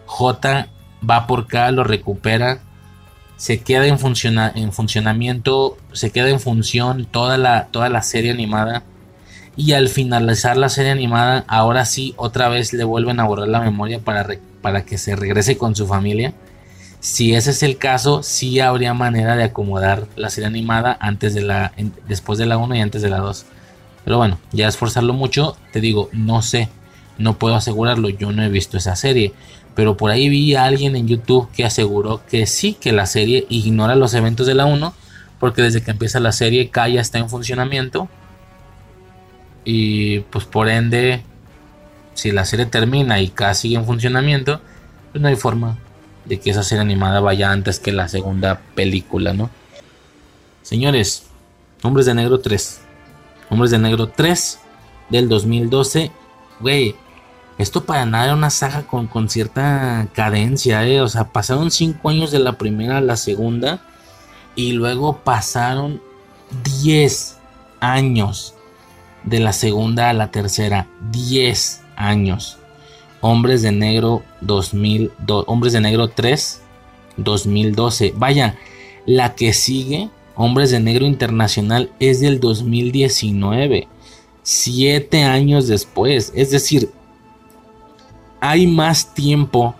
J 0.06 0.68
va 1.08 1.26
por 1.26 1.40
acá, 1.40 1.70
lo 1.70 1.84
recupera, 1.84 2.60
se 3.36 3.60
queda 3.60 3.86
en, 3.86 3.98
en 4.54 4.72
funcionamiento, 4.72 5.76
se 5.92 6.10
queda 6.10 6.28
en 6.28 6.40
función 6.40 7.06
toda 7.06 7.38
la, 7.38 7.66
toda 7.66 7.88
la 7.88 8.02
serie 8.02 8.30
animada 8.30 8.84
y 9.56 9.72
al 9.72 9.88
finalizar 9.88 10.56
la 10.56 10.68
serie 10.68 10.92
animada 10.92 11.44
ahora 11.48 11.84
sí 11.84 12.14
otra 12.16 12.48
vez 12.48 12.72
le 12.72 12.84
vuelven 12.84 13.20
a 13.20 13.24
borrar 13.24 13.48
la 13.48 13.60
memoria 13.60 13.98
para, 13.98 14.26
para 14.60 14.84
que 14.84 14.96
se 14.96 15.16
regrese 15.16 15.58
con 15.58 15.74
su 15.74 15.86
familia. 15.86 16.32
Si 17.00 17.34
ese 17.34 17.50
es 17.50 17.64
el 17.64 17.78
caso, 17.78 18.22
sí 18.22 18.60
habría 18.60 18.94
manera 18.94 19.34
de 19.34 19.42
acomodar 19.42 20.06
la 20.14 20.30
serie 20.30 20.46
animada 20.46 20.96
antes 21.00 21.34
de 21.34 21.42
la, 21.42 21.72
después 22.06 22.38
de 22.38 22.46
la 22.46 22.58
1 22.58 22.76
y 22.76 22.80
antes 22.80 23.02
de 23.02 23.10
la 23.10 23.18
2. 23.18 23.44
Pero 24.04 24.18
bueno, 24.18 24.38
ya 24.52 24.68
esforzarlo 24.68 25.12
mucho, 25.12 25.56
te 25.72 25.80
digo, 25.80 26.08
no 26.12 26.42
sé, 26.42 26.68
no 27.18 27.38
puedo 27.38 27.56
asegurarlo, 27.56 28.08
yo 28.08 28.30
no 28.30 28.42
he 28.44 28.48
visto 28.48 28.76
esa 28.76 28.94
serie. 28.94 29.32
Pero 29.74 29.96
por 29.96 30.10
ahí 30.10 30.28
vi 30.28 30.54
a 30.54 30.64
alguien 30.64 30.96
en 30.96 31.08
YouTube 31.08 31.48
que 31.52 31.64
aseguró 31.64 32.20
que 32.28 32.46
sí, 32.46 32.74
que 32.74 32.92
la 32.92 33.06
serie 33.06 33.46
ignora 33.48 33.96
los 33.96 34.14
eventos 34.14 34.46
de 34.46 34.54
la 34.54 34.66
1, 34.66 34.94
porque 35.40 35.62
desde 35.62 35.82
que 35.82 35.90
empieza 35.90 36.20
la 36.20 36.32
serie 36.32 36.70
Kaya 36.70 37.00
está 37.00 37.18
en 37.18 37.28
funcionamiento 37.28 38.08
y 39.64 40.20
pues 40.20 40.44
por 40.44 40.68
ende, 40.68 41.22
si 42.14 42.32
la 42.32 42.44
serie 42.44 42.66
termina 42.66 43.20
y 43.20 43.28
casi 43.28 43.62
sigue 43.62 43.76
en 43.76 43.86
funcionamiento, 43.86 44.60
pues 45.10 45.22
no 45.22 45.28
hay 45.28 45.36
forma 45.36 45.78
de 46.24 46.40
que 46.40 46.50
esa 46.50 46.62
serie 46.62 46.82
animada 46.82 47.20
vaya 47.20 47.50
antes 47.50 47.78
que 47.78 47.92
la 47.92 48.08
segunda 48.08 48.60
película, 48.74 49.32
¿no? 49.32 49.50
Señores, 50.62 51.26
Hombres 51.82 52.06
de 52.06 52.14
Negro 52.14 52.40
3. 52.40 52.80
Hombres 53.50 53.70
de 53.70 53.78
Negro 53.78 54.08
3 54.08 54.58
del 55.10 55.28
2012. 55.28 56.10
Güey, 56.60 56.94
esto 57.58 57.84
para 57.84 58.06
nada 58.06 58.24
era 58.24 58.34
una 58.34 58.50
saga 58.50 58.86
con, 58.86 59.06
con 59.06 59.28
cierta 59.28 60.08
cadencia, 60.12 60.86
¿eh? 60.86 61.00
O 61.00 61.08
sea, 61.08 61.32
pasaron 61.32 61.70
5 61.70 62.08
años 62.08 62.30
de 62.30 62.38
la 62.38 62.58
primera 62.58 62.98
a 62.98 63.02
la 63.02 63.16
segunda. 63.16 63.80
Y 64.54 64.72
luego 64.72 65.18
pasaron 65.18 66.00
10 66.82 67.38
años 67.80 68.54
de 69.24 69.40
la 69.40 69.52
segunda 69.52 70.10
a 70.10 70.12
la 70.12 70.30
tercera, 70.30 70.88
10 71.10 71.82
años. 71.96 72.58
Hombres 73.20 73.62
de 73.62 73.72
Negro 73.72 74.22
2000, 74.40 75.12
Hombres 75.46 75.72
de 75.72 75.80
Negro 75.80 76.08
3, 76.08 76.60
2012. 77.16 78.14
Vaya, 78.16 78.56
la 79.06 79.34
que 79.34 79.52
sigue, 79.52 80.10
Hombres 80.34 80.70
de 80.70 80.80
Negro 80.80 81.06
Internacional, 81.06 81.92
es 82.00 82.20
del 82.20 82.40
2019. 82.40 83.88
Siete 84.42 85.22
años 85.22 85.68
después. 85.68 86.32
Es 86.34 86.50
decir, 86.50 86.90
hay 88.42 88.66
más 88.66 89.14
tiempo 89.14 89.76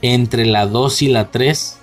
entre 0.00 0.46
la 0.46 0.66
2 0.66 1.02
y 1.02 1.08
la 1.08 1.30
3 1.30 1.78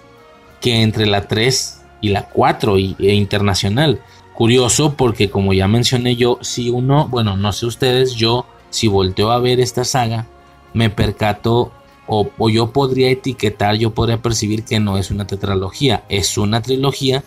que 0.59 0.81
entre 0.81 1.05
la 1.05 1.27
3 1.27 1.81
y 2.01 2.09
la 2.09 2.27
4 2.27 2.79
y, 2.79 2.95
e 2.99 3.13
internacional. 3.13 4.01
Curioso 4.33 4.95
porque 4.95 5.29
como 5.29 5.53
ya 5.53 5.67
mencioné 5.67 6.15
yo, 6.15 6.39
si 6.41 6.71
uno, 6.71 7.07
bueno, 7.07 7.37
no 7.37 7.53
sé 7.53 7.67
ustedes, 7.67 8.15
yo 8.15 8.47
si 8.71 8.87
volteo 8.87 9.29
a 9.29 9.39
ver 9.39 9.59
esta 9.59 9.83
saga, 9.83 10.25
me 10.73 10.89
percato 10.89 11.71
o, 12.07 12.27
o, 12.35 12.49
yo 12.49 12.71
podría 12.71 13.11
etiquetar, 13.11 13.75
yo 13.75 13.93
podría 13.93 14.23
percibir 14.23 14.63
que 14.65 14.79
no 14.79 14.97
es 14.97 15.11
una 15.11 15.27
tetralogía, 15.27 16.03
es 16.09 16.35
una 16.35 16.63
trilogía 16.63 17.23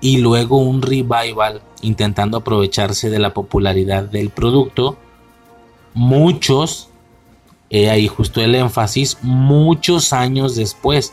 y 0.00 0.18
luego 0.18 0.58
un 0.58 0.82
revival 0.82 1.62
intentando 1.82 2.38
aprovecharse 2.38 3.10
de 3.10 3.20
la 3.20 3.32
popularidad 3.32 4.02
del 4.02 4.30
producto. 4.30 4.98
Muchos, 5.94 6.87
he 7.70 7.90
ahí 7.90 8.08
justo 8.08 8.40
el 8.40 8.54
énfasis, 8.54 9.18
muchos 9.22 10.12
años 10.12 10.56
después. 10.56 11.12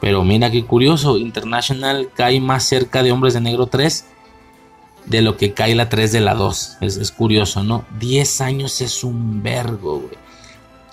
Pero 0.00 0.22
mira 0.22 0.50
qué 0.50 0.64
curioso, 0.64 1.18
International 1.18 2.10
cae 2.14 2.40
más 2.40 2.64
cerca 2.64 3.02
de 3.02 3.12
Hombres 3.12 3.34
de 3.34 3.40
Negro 3.40 3.66
3 3.66 4.04
de 5.08 5.22
lo 5.22 5.36
que 5.36 5.54
cae 5.54 5.74
la 5.74 5.88
3 5.88 6.12
de 6.12 6.20
la 6.20 6.34
2. 6.34 6.78
Es, 6.80 7.10
curioso, 7.10 7.64
¿no? 7.64 7.84
10 7.98 8.40
años 8.42 8.80
es 8.80 9.02
un 9.02 9.42
vergo, 9.42 10.00
güey. 10.00 10.18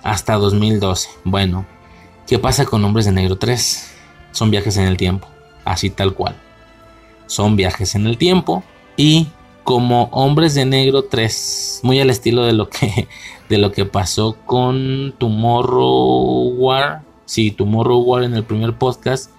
Hasta 0.04 0.36
2012. 0.36 1.10
Bueno, 1.24 1.66
¿qué 2.28 2.40
pasa 2.40 2.66
con 2.66 2.84
Hombres 2.84 3.06
de 3.06 3.12
Negro 3.12 3.38
3? 3.38 3.92
Son 4.32 4.52
viajes 4.52 4.78
en 4.78 4.88
el 4.88 4.98
tiempo, 4.98 5.28
así 5.66 5.90
tal 5.90 6.14
cual. 6.14 6.36
Son 7.28 7.56
viajes 7.56 7.96
en 7.96 8.08
el 8.08 8.18
tiempo 8.18 8.64
y 8.98 9.28
como 9.66 10.10
Hombres 10.12 10.54
de 10.54 10.64
Negro 10.64 11.06
3, 11.06 11.82
muy 11.82 12.00
al 12.00 12.12
estilo 12.12 12.44
de 12.46 12.54
lo 12.54 12.70
que, 12.70 13.08
de 13.50 13.58
lo 13.58 13.72
que 13.72 13.84
pasó 13.84 14.38
con 14.46 15.14
Tomorrow 15.18 16.54
War, 16.56 17.02
sí, 17.26 17.50
Tomorrow 17.50 18.00
War 18.00 18.24
en 18.24 18.36
el 18.36 18.44
primer 18.44 18.78
podcast, 18.78 19.32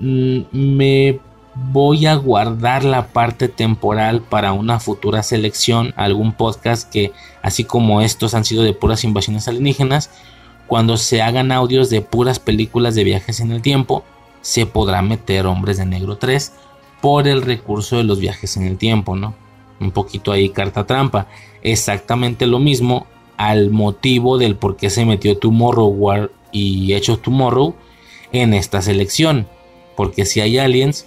mm, 0.00 0.40
me 0.52 1.20
voy 1.54 2.06
a 2.06 2.14
guardar 2.14 2.82
la 2.82 3.08
parte 3.08 3.48
temporal 3.48 4.22
para 4.22 4.54
una 4.54 4.80
futura 4.80 5.22
selección, 5.22 5.92
algún 5.96 6.32
podcast 6.32 6.90
que, 6.90 7.12
así 7.42 7.64
como 7.64 8.00
estos 8.00 8.32
han 8.32 8.46
sido 8.46 8.62
de 8.62 8.72
puras 8.72 9.04
invasiones 9.04 9.48
alienígenas, 9.48 10.10
cuando 10.66 10.96
se 10.96 11.20
hagan 11.20 11.52
audios 11.52 11.90
de 11.90 12.00
puras 12.00 12.38
películas 12.38 12.94
de 12.94 13.04
viajes 13.04 13.40
en 13.40 13.52
el 13.52 13.60
tiempo, 13.60 14.02
se 14.40 14.64
podrá 14.64 15.02
meter 15.02 15.44
Hombres 15.44 15.76
de 15.76 15.84
Negro 15.84 16.16
3 16.16 16.54
por 17.02 17.28
el 17.28 17.42
recurso 17.42 17.98
de 17.98 18.04
los 18.04 18.18
viajes 18.18 18.56
en 18.56 18.62
el 18.62 18.78
tiempo, 18.78 19.14
¿no? 19.14 19.34
Un 19.80 19.90
poquito 19.92 20.32
ahí 20.32 20.50
carta 20.50 20.86
trampa. 20.86 21.28
Exactamente 21.62 22.46
lo 22.46 22.58
mismo 22.58 23.06
al 23.36 23.70
motivo 23.70 24.38
del 24.38 24.56
por 24.56 24.76
qué 24.76 24.90
se 24.90 25.04
metió 25.04 25.38
Tomorrow 25.38 25.88
War 25.88 26.30
y 26.50 26.92
Hechos 26.94 27.22
Tomorrow 27.22 27.74
en 28.32 28.54
esta 28.54 28.82
selección. 28.82 29.46
Porque 29.96 30.24
si 30.24 30.40
hay 30.40 30.58
aliens, 30.58 31.06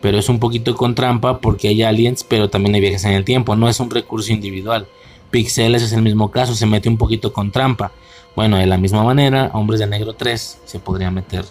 pero 0.00 0.18
es 0.18 0.28
un 0.28 0.38
poquito 0.38 0.74
con 0.74 0.94
trampa 0.94 1.40
porque 1.40 1.68
hay 1.68 1.82
aliens, 1.82 2.24
pero 2.24 2.48
también 2.48 2.74
hay 2.74 2.80
viajes 2.80 3.04
en 3.04 3.12
el 3.12 3.24
tiempo. 3.24 3.56
No 3.56 3.68
es 3.68 3.80
un 3.80 3.90
recurso 3.90 4.32
individual. 4.32 4.86
Pixeles 5.30 5.82
es 5.82 5.92
el 5.92 6.02
mismo 6.02 6.30
caso, 6.30 6.54
se 6.54 6.66
mete 6.66 6.88
un 6.88 6.96
poquito 6.96 7.32
con 7.32 7.52
trampa. 7.52 7.92
Bueno, 8.34 8.56
de 8.56 8.66
la 8.66 8.78
misma 8.78 9.02
manera, 9.02 9.50
Hombres 9.52 9.80
de 9.80 9.86
Negro 9.86 10.14
3 10.14 10.60
se 10.64 10.78
podría 10.78 11.10
meter 11.10 11.44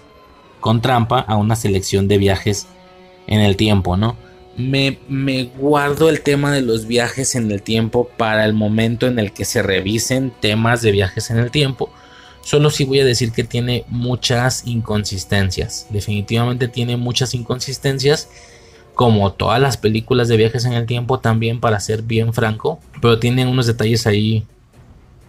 con 0.59 0.81
trampa 0.81 1.19
a 1.19 1.37
una 1.37 1.55
selección 1.55 2.07
de 2.07 2.17
viajes 2.17 2.67
en 3.27 3.39
el 3.39 3.55
tiempo, 3.55 3.95
¿no? 3.95 4.15
Me, 4.59 5.43
guardo 5.57 6.09
el 6.09 6.19
tema 6.19 6.51
de 6.51 6.61
los 6.61 6.85
viajes 6.85 7.35
en 7.35 7.49
el 7.49 7.61
tiempo 7.61 8.09
para 8.17 8.43
el 8.43 8.53
momento 8.53 9.07
en 9.07 9.17
el 9.17 9.31
que 9.31 9.45
se 9.45 9.63
revisen 9.63 10.33
temas 10.41 10.81
de 10.81 10.91
viajes 10.91 11.29
en 11.29 11.37
el 11.37 11.49
tiempo. 11.49 11.89
Solo 12.41 12.69
sí 12.69 12.83
voy 12.83 12.99
a 12.99 13.05
decir 13.05 13.31
que 13.31 13.45
tiene 13.45 13.85
muchas 13.87 14.67
inconsistencias. 14.67 15.87
Definitivamente 15.91 16.67
tiene 16.67 16.97
muchas 16.97 17.33
inconsistencias. 17.35 18.29
Como 18.95 19.31
todas 19.31 19.61
las 19.61 19.77
películas 19.77 20.27
de 20.27 20.35
viajes 20.35 20.65
en 20.65 20.73
el 20.73 20.85
tiempo 20.85 21.19
también 21.21 21.61
para 21.61 21.79
ser 21.79 22.01
bien 22.01 22.33
franco. 22.33 22.81
Pero 23.01 23.17
tiene 23.17 23.47
unos 23.47 23.65
detalles 23.65 24.07
ahí 24.07 24.45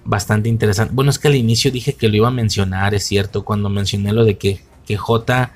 bastante 0.04 0.48
interesantes. 0.48 0.92
Bueno, 0.92 1.12
es 1.12 1.20
que 1.20 1.28
al 1.28 1.36
inicio 1.36 1.70
dije 1.70 1.92
que 1.92 2.08
lo 2.08 2.16
iba 2.16 2.28
a 2.28 2.32
mencionar, 2.32 2.94
es 2.94 3.04
cierto, 3.04 3.44
cuando 3.44 3.68
mencioné 3.68 4.12
lo 4.12 4.24
de 4.24 4.38
que, 4.38 4.60
que 4.86 4.96
J 4.96 5.52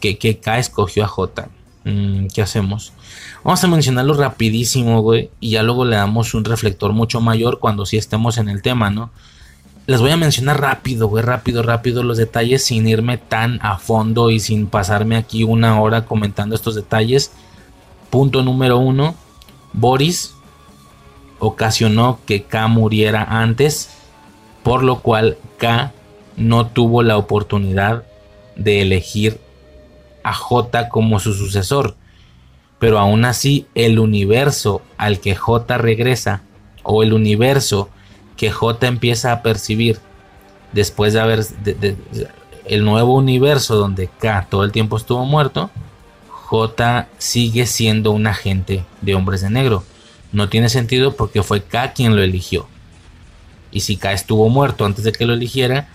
que, 0.00 0.18
que 0.18 0.38
K 0.40 0.58
escogió 0.58 1.04
a 1.04 1.08
J. 1.08 1.50
Mm, 1.84 2.28
¿Qué 2.28 2.42
hacemos? 2.42 2.92
Vamos 3.42 3.62
a 3.62 3.68
mencionarlo 3.68 4.14
rapidísimo, 4.14 5.02
güey. 5.02 5.30
Y 5.40 5.50
ya 5.50 5.62
luego 5.62 5.84
le 5.84 5.96
damos 5.96 6.34
un 6.34 6.44
reflector 6.44 6.92
mucho 6.92 7.20
mayor 7.20 7.58
cuando 7.58 7.86
sí 7.86 7.96
estemos 7.96 8.38
en 8.38 8.48
el 8.48 8.62
tema, 8.62 8.90
¿no? 8.90 9.10
Les 9.86 10.00
voy 10.00 10.10
a 10.10 10.16
mencionar 10.16 10.60
rápido, 10.62 11.08
güey, 11.08 11.22
rápido, 11.22 11.62
rápido 11.62 12.02
los 12.02 12.16
detalles 12.16 12.64
sin 12.64 12.88
irme 12.88 13.18
tan 13.18 13.58
a 13.62 13.76
fondo 13.76 14.30
y 14.30 14.40
sin 14.40 14.66
pasarme 14.66 15.16
aquí 15.16 15.44
una 15.44 15.78
hora 15.78 16.06
comentando 16.06 16.54
estos 16.54 16.74
detalles. 16.74 17.32
Punto 18.08 18.42
número 18.42 18.78
uno. 18.78 19.14
Boris 19.74 20.34
ocasionó 21.38 22.20
que 22.24 22.44
K 22.44 22.66
muriera 22.68 23.24
antes, 23.24 23.90
por 24.62 24.82
lo 24.82 25.00
cual 25.00 25.36
K 25.58 25.92
no 26.38 26.66
tuvo 26.68 27.02
la 27.02 27.18
oportunidad 27.18 28.04
de 28.56 28.80
elegir 28.80 29.38
a 30.24 30.34
J 30.34 30.88
como 30.88 31.20
su 31.20 31.34
sucesor. 31.34 31.94
Pero 32.80 32.98
aún 32.98 33.24
así 33.24 33.66
el 33.74 34.00
universo 34.00 34.82
al 34.96 35.20
que 35.20 35.36
J 35.36 35.78
regresa 35.78 36.42
o 36.82 37.02
el 37.02 37.12
universo 37.12 37.88
que 38.36 38.50
J 38.50 38.88
empieza 38.88 39.30
a 39.30 39.42
percibir 39.42 40.00
después 40.72 41.12
de 41.12 41.20
haber 41.20 41.46
el 42.64 42.84
nuevo 42.84 43.14
universo 43.14 43.76
donde 43.76 44.08
K 44.08 44.48
todo 44.50 44.64
el 44.64 44.72
tiempo 44.72 44.96
estuvo 44.96 45.24
muerto, 45.24 45.70
J 46.28 47.08
sigue 47.18 47.66
siendo 47.66 48.10
un 48.10 48.26
agente 48.26 48.84
de 49.00 49.14
hombres 49.14 49.42
de 49.42 49.50
negro. 49.50 49.84
No 50.32 50.48
tiene 50.48 50.68
sentido 50.68 51.14
porque 51.14 51.42
fue 51.42 51.62
K 51.62 51.92
quien 51.92 52.16
lo 52.16 52.22
eligió. 52.22 52.66
Y 53.70 53.80
si 53.80 53.96
K 53.96 54.12
estuvo 54.12 54.48
muerto 54.48 54.84
antes 54.84 55.04
de 55.04 55.12
que 55.12 55.26
lo 55.26 55.34
eligiera, 55.34 55.88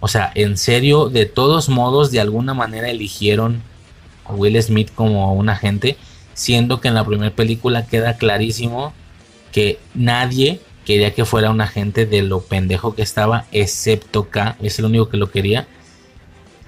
o 0.00 0.08
sea, 0.08 0.32
en 0.34 0.56
serio, 0.56 1.08
de 1.08 1.26
todos 1.26 1.68
modos, 1.68 2.10
de 2.10 2.20
alguna 2.20 2.54
manera 2.54 2.90
eligieron 2.90 3.62
Will 4.28 4.60
Smith 4.62 4.90
como 4.94 5.32
un 5.34 5.48
agente, 5.48 5.96
siendo 6.34 6.80
que 6.80 6.88
en 6.88 6.94
la 6.94 7.04
primera 7.04 7.34
película 7.34 7.86
queda 7.86 8.16
clarísimo 8.16 8.92
que 9.52 9.78
nadie 9.94 10.60
quería 10.84 11.14
que 11.14 11.24
fuera 11.24 11.50
un 11.50 11.60
agente 11.60 12.06
de 12.06 12.22
lo 12.22 12.40
pendejo 12.40 12.94
que 12.94 13.02
estaba, 13.02 13.44
excepto 13.52 14.28
K, 14.30 14.56
es 14.60 14.78
el 14.78 14.86
único 14.86 15.08
que 15.08 15.16
lo 15.16 15.30
quería. 15.30 15.66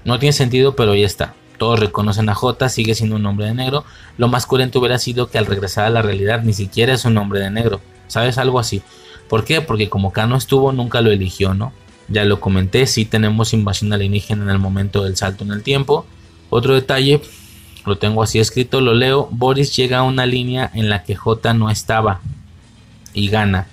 No 0.05 0.19
tiene 0.19 0.33
sentido, 0.33 0.77
pero 0.77 0.95
ya 0.95 1.07
está. 1.07 1.35
Todos 1.59 1.81
reconocen 1.81 2.29
a 2.29 2.35
J, 2.35 2.69
sigue 2.69 2.95
siendo 2.95 3.17
un 3.17 3.27
hombre 3.27 3.47
de 3.47 3.55
negro. 3.55 3.85
Lo 4.19 4.29
más 4.29 4.47
coherente 4.47 4.79
hubiera 4.79 4.99
sido 4.99 5.31
que 5.31 5.39
al 5.39 5.47
regresar 5.47 5.87
a 5.87 5.91
la 5.91 6.03
realidad 6.03 6.43
ni 6.43 6.53
siquiera 6.53 6.93
es 6.93 7.05
un 7.05 7.17
hombre 7.17 7.41
de 7.41 7.51
negro. 7.51 7.81
¿Sabes? 8.07 8.39
Algo 8.39 8.59
así. 8.59 8.83
¿Por 9.29 9.45
qué? 9.45 9.61
Porque 9.61 9.89
como 9.89 10.13
K 10.13 10.27
no 10.27 10.37
estuvo, 10.37 10.73
nunca 10.73 11.01
lo 11.01 11.11
eligió, 11.11 11.55
¿no? 11.55 11.73
Ya 12.09 12.25
lo 12.25 12.39
comenté, 12.39 12.87
sí 12.87 13.07
tenemos 13.07 13.55
invasión 13.55 13.93
alienígena 13.93 14.43
en 14.45 14.51
el 14.51 14.59
momento 14.59 15.05
del 15.05 15.17
salto 15.17 15.45
en 15.45 15.53
el 15.53 15.63
tiempo. 15.63 16.05
Otro 16.51 16.75
detalle, 16.75 17.23
lo 17.85 17.99
tengo 17.99 18.23
así 18.23 18.39
escrito, 18.39 18.81
lo 18.81 18.95
leo. 18.95 19.29
Boris 19.31 19.75
llega 19.77 19.99
a 19.99 20.03
una 20.03 20.27
línea 20.27 20.71
en 20.75 20.89
la 20.89 21.03
que 21.05 21.15
J 21.15 21.55
no 21.55 21.71
estaba 21.71 22.21
y 23.13 23.29
gana. 23.29 23.67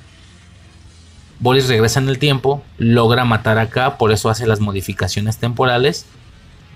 Boris 1.40 1.67
regresa 1.67 1.99
en 1.99 2.09
el 2.09 2.19
tiempo, 2.19 2.64
logra 2.77 3.25
matar 3.25 3.57
acá, 3.57 3.98
por 3.98 4.11
eso 4.11 4.30
hace 4.30 4.45
las 4.45 4.59
modificaciones 4.59 5.38
temporales. 5.38 6.06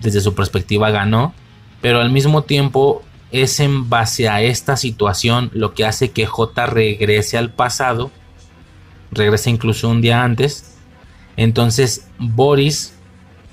Desde 0.00 0.20
su 0.20 0.34
perspectiva 0.34 0.90
ganó, 0.90 1.32
pero 1.80 2.00
al 2.00 2.10
mismo 2.10 2.42
tiempo 2.42 3.02
es 3.32 3.60
en 3.60 3.88
base 3.88 4.28
a 4.28 4.42
esta 4.42 4.76
situación 4.76 5.50
lo 5.52 5.74
que 5.74 5.84
hace 5.84 6.10
que 6.10 6.26
J 6.26 6.66
regrese 6.66 7.38
al 7.38 7.50
pasado, 7.50 8.10
regresa 9.12 9.50
incluso 9.50 9.88
un 9.88 10.00
día 10.00 10.22
antes 10.22 10.76
entonces 11.36 12.08
Boris 12.18 12.94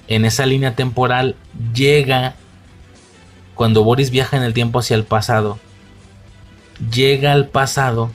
en 0.08 0.26
esa 0.26 0.46
línea 0.46 0.76
temporal 0.76 1.36
llega, 1.74 2.36
cuando 3.56 3.84
Boris 3.84 4.10
viaja 4.10 4.38
en 4.38 4.44
el 4.44 4.54
tiempo 4.54 4.80
hacia 4.80 4.96
el 4.96 5.04
pasado, 5.04 5.60
llega 6.92 7.32
al 7.32 7.48
pasado 7.48 8.12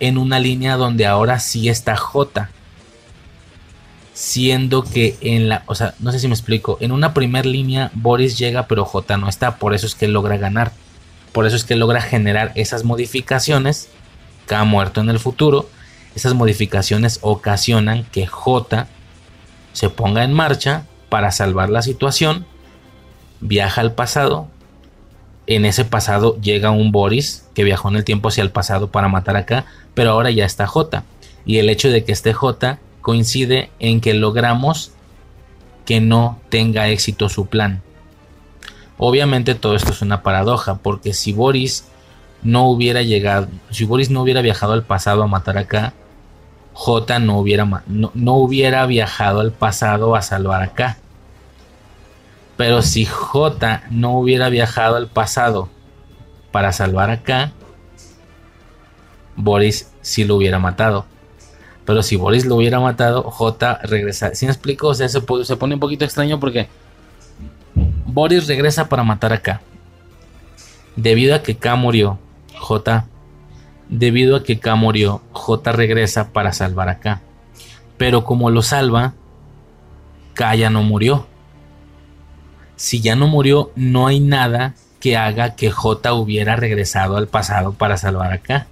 en 0.00 0.18
una 0.18 0.38
línea 0.38 0.76
donde 0.76 1.06
ahora 1.06 1.38
sí 1.38 1.68
está 1.68 1.96
J. 1.96 2.50
Siendo 4.14 4.82
que 4.84 5.16
en 5.20 5.48
la, 5.48 5.62
o 5.66 5.74
sea, 5.74 5.94
no 5.98 6.12
sé 6.12 6.18
si 6.18 6.28
me 6.28 6.34
explico, 6.34 6.76
en 6.80 6.92
una 6.92 7.14
primera 7.14 7.48
línea 7.48 7.90
Boris 7.94 8.36
llega 8.36 8.66
pero 8.66 8.84
J 8.84 9.16
no 9.16 9.28
está, 9.28 9.56
por 9.56 9.74
eso 9.74 9.86
es 9.86 9.94
que 9.94 10.08
logra 10.08 10.36
ganar. 10.36 10.72
Por 11.32 11.46
eso 11.46 11.56
es 11.56 11.64
que 11.64 11.76
logra 11.76 12.02
generar 12.02 12.52
esas 12.54 12.84
modificaciones 12.84 13.88
que 14.46 14.54
ha 14.54 14.64
muerto 14.64 15.00
en 15.00 15.08
el 15.08 15.18
futuro. 15.18 15.68
Esas 16.14 16.34
modificaciones 16.34 17.20
ocasionan 17.22 18.04
que 18.04 18.26
J 18.26 18.86
se 19.72 19.88
ponga 19.88 20.24
en 20.24 20.34
marcha 20.34 20.84
para 21.08 21.30
salvar 21.30 21.70
la 21.70 21.82
situación, 21.82 22.44
viaja 23.40 23.80
al 23.80 23.94
pasado, 23.94 24.48
en 25.46 25.64
ese 25.64 25.84
pasado 25.84 26.40
llega 26.40 26.70
un 26.70 26.92
Boris 26.92 27.48
que 27.54 27.64
viajó 27.64 27.88
en 27.88 27.96
el 27.96 28.04
tiempo 28.04 28.28
hacia 28.28 28.42
el 28.42 28.50
pasado 28.50 28.90
para 28.90 29.08
matar 29.08 29.36
acá, 29.36 29.66
pero 29.94 30.10
ahora 30.10 30.30
ya 30.30 30.44
está 30.44 30.66
J. 30.66 31.04
Y 31.44 31.58
el 31.58 31.68
hecho 31.68 31.90
de 31.90 32.04
que 32.04 32.12
esté 32.12 32.32
J 32.32 32.78
coincide 33.00 33.70
en 33.78 34.00
que 34.00 34.14
logramos 34.14 34.92
que 35.84 36.00
no 36.00 36.38
tenga 36.48 36.88
éxito 36.88 37.28
su 37.28 37.46
plan. 37.46 37.82
Obviamente 38.98 39.54
todo 39.54 39.74
esto 39.74 39.90
es 39.90 40.02
una 40.02 40.22
paradoja, 40.22 40.76
porque 40.76 41.12
si 41.12 41.32
Boris 41.32 41.86
no 42.42 42.68
hubiera 42.68 43.02
llegado, 43.02 43.48
si 43.70 43.84
Boris 43.84 44.10
no 44.10 44.22
hubiera 44.22 44.42
viajado 44.42 44.72
al 44.72 44.84
pasado 44.84 45.22
a 45.22 45.26
matar 45.26 45.58
acá, 45.58 45.92
J 46.74 47.18
no 47.18 47.38
hubiera, 47.38 47.82
no, 47.86 48.34
hubiera 48.34 48.86
viajado 48.86 49.40
al 49.40 49.52
pasado 49.52 50.14
a 50.14 50.22
salvar 50.22 50.62
acá. 50.62 50.98
Pero 52.56 52.82
si 52.82 53.04
J 53.04 53.82
no 53.90 54.18
hubiera 54.18 54.48
viajado 54.48 54.96
al 54.96 55.08
pasado 55.08 55.68
para 56.50 56.72
salvar 56.72 57.10
acá, 57.10 57.52
Boris 59.36 59.90
sí 60.02 60.24
lo 60.24 60.36
hubiera 60.36 60.58
matado. 60.58 61.06
Pero 61.84 62.02
si 62.02 62.16
Boris 62.16 62.46
lo 62.46 62.56
hubiera 62.56 62.78
matado, 62.78 63.22
J 63.22 63.80
regresa. 63.82 64.34
¿Sí 64.34 64.46
me 64.46 64.52
explico? 64.52 64.88
O 64.88 64.94
sea, 64.94 65.08
se, 65.08 65.20
se 65.44 65.56
pone 65.56 65.74
un 65.74 65.80
poquito 65.80 66.04
extraño 66.04 66.38
porque 66.38 66.68
Boris 68.06 68.46
regresa 68.46 68.88
para 68.88 69.02
matar 69.02 69.32
a 69.32 69.40
K. 69.40 69.60
Debido 70.94 71.34
a 71.34 71.42
que 71.42 71.56
K 71.56 71.74
murió, 71.76 72.18
J. 72.58 73.06
Debido 73.88 74.36
a 74.36 74.44
que 74.44 74.58
K 74.60 74.74
murió, 74.76 75.22
J 75.32 75.72
regresa 75.72 76.32
para 76.32 76.52
salvar 76.52 76.88
a 76.88 76.98
K. 76.98 77.20
Pero 77.96 78.24
como 78.24 78.50
lo 78.50 78.62
salva, 78.62 79.14
K 80.34 80.54
ya 80.54 80.70
no 80.70 80.82
murió. 80.82 81.26
Si 82.82 83.00
ya 83.00 83.14
no 83.14 83.28
murió, 83.28 83.70
no 83.76 84.08
hay 84.08 84.18
nada 84.18 84.74
que 84.98 85.16
haga 85.16 85.54
que 85.54 85.70
J 85.70 86.14
hubiera 86.14 86.56
regresado 86.56 87.16
al 87.16 87.28
pasado 87.28 87.74
para 87.74 87.96
salvar 87.96 88.32
a 88.32 88.38
K. 88.38 88.66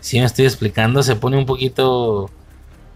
Si 0.00 0.18
me 0.18 0.26
estoy 0.26 0.46
explicando, 0.46 1.04
se 1.04 1.14
pone 1.14 1.36
un 1.36 1.46
poquito 1.46 2.32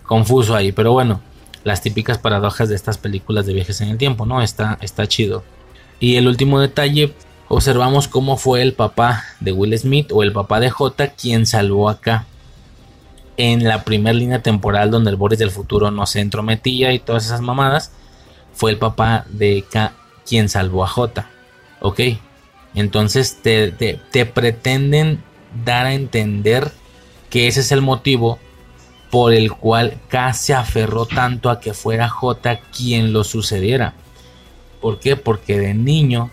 confuso 0.02 0.57
ahí, 0.57 0.73
pero 0.73 0.91
bueno, 0.91 1.20
las 1.62 1.83
típicas 1.83 2.18
paradojas 2.18 2.68
de 2.68 2.75
estas 2.75 2.99
películas 2.99 3.47
de 3.47 3.52
viajes 3.52 3.81
en 3.81 3.91
el 3.91 3.97
tiempo, 3.97 4.26
¿no? 4.26 4.42
Está, 4.42 4.76
está 4.81 5.07
chido. 5.07 5.44
Y 6.00 6.17
el 6.17 6.26
último 6.26 6.58
detalle, 6.58 7.15
observamos 7.47 8.08
cómo 8.08 8.39
fue 8.39 8.60
el 8.60 8.73
papá 8.73 9.23
de 9.39 9.52
Will 9.52 9.78
Smith 9.78 10.10
o 10.10 10.25
el 10.25 10.33
papá 10.33 10.58
de 10.58 10.70
J 10.70 11.10
quien 11.10 11.47
salvó 11.47 11.89
acá. 11.89 12.26
En 13.36 13.62
la 13.62 13.84
primera 13.84 14.15
línea 14.15 14.42
temporal 14.42 14.91
donde 14.91 15.10
el 15.10 15.17
Boris 15.17 15.39
del 15.39 15.52
futuro 15.52 15.92
no 15.92 16.07
se 16.07 16.18
entrometía 16.18 16.92
y 16.92 16.99
todas 16.99 17.26
esas 17.26 17.41
mamadas, 17.41 17.92
fue 18.59 18.73
el 18.73 18.77
papá 18.77 19.25
de 19.28 19.65
K 19.70 19.93
quien 20.27 20.49
salvó 20.49 20.83
a 20.83 20.89
J. 20.89 21.31
¿Ok? 21.81 22.01
Entonces 22.75 23.39
te, 23.41 23.70
te 23.70 24.27
pretenden 24.27 25.23
dar 25.65 25.87
a 25.87 25.95
entender 25.95 26.73
que 27.31 27.47
ese 27.47 27.61
es 27.61 27.70
el 27.70 27.83
motivo 27.83 28.41
por 29.12 29.33
el 29.33 29.53
cual 29.53 30.01
K 30.09 30.33
se 30.33 30.55
aferró 30.55 31.07
tanto 31.07 31.51
a 31.51 31.61
que 31.61 31.73
fuera 31.73 32.09
J 32.09 32.59
quien 32.77 33.12
lo 33.12 33.23
sucediera. 33.23 33.95
¿Por 34.81 34.99
qué? 34.99 35.15
Porque 35.15 35.57
de 35.57 35.73
niño 35.73 36.33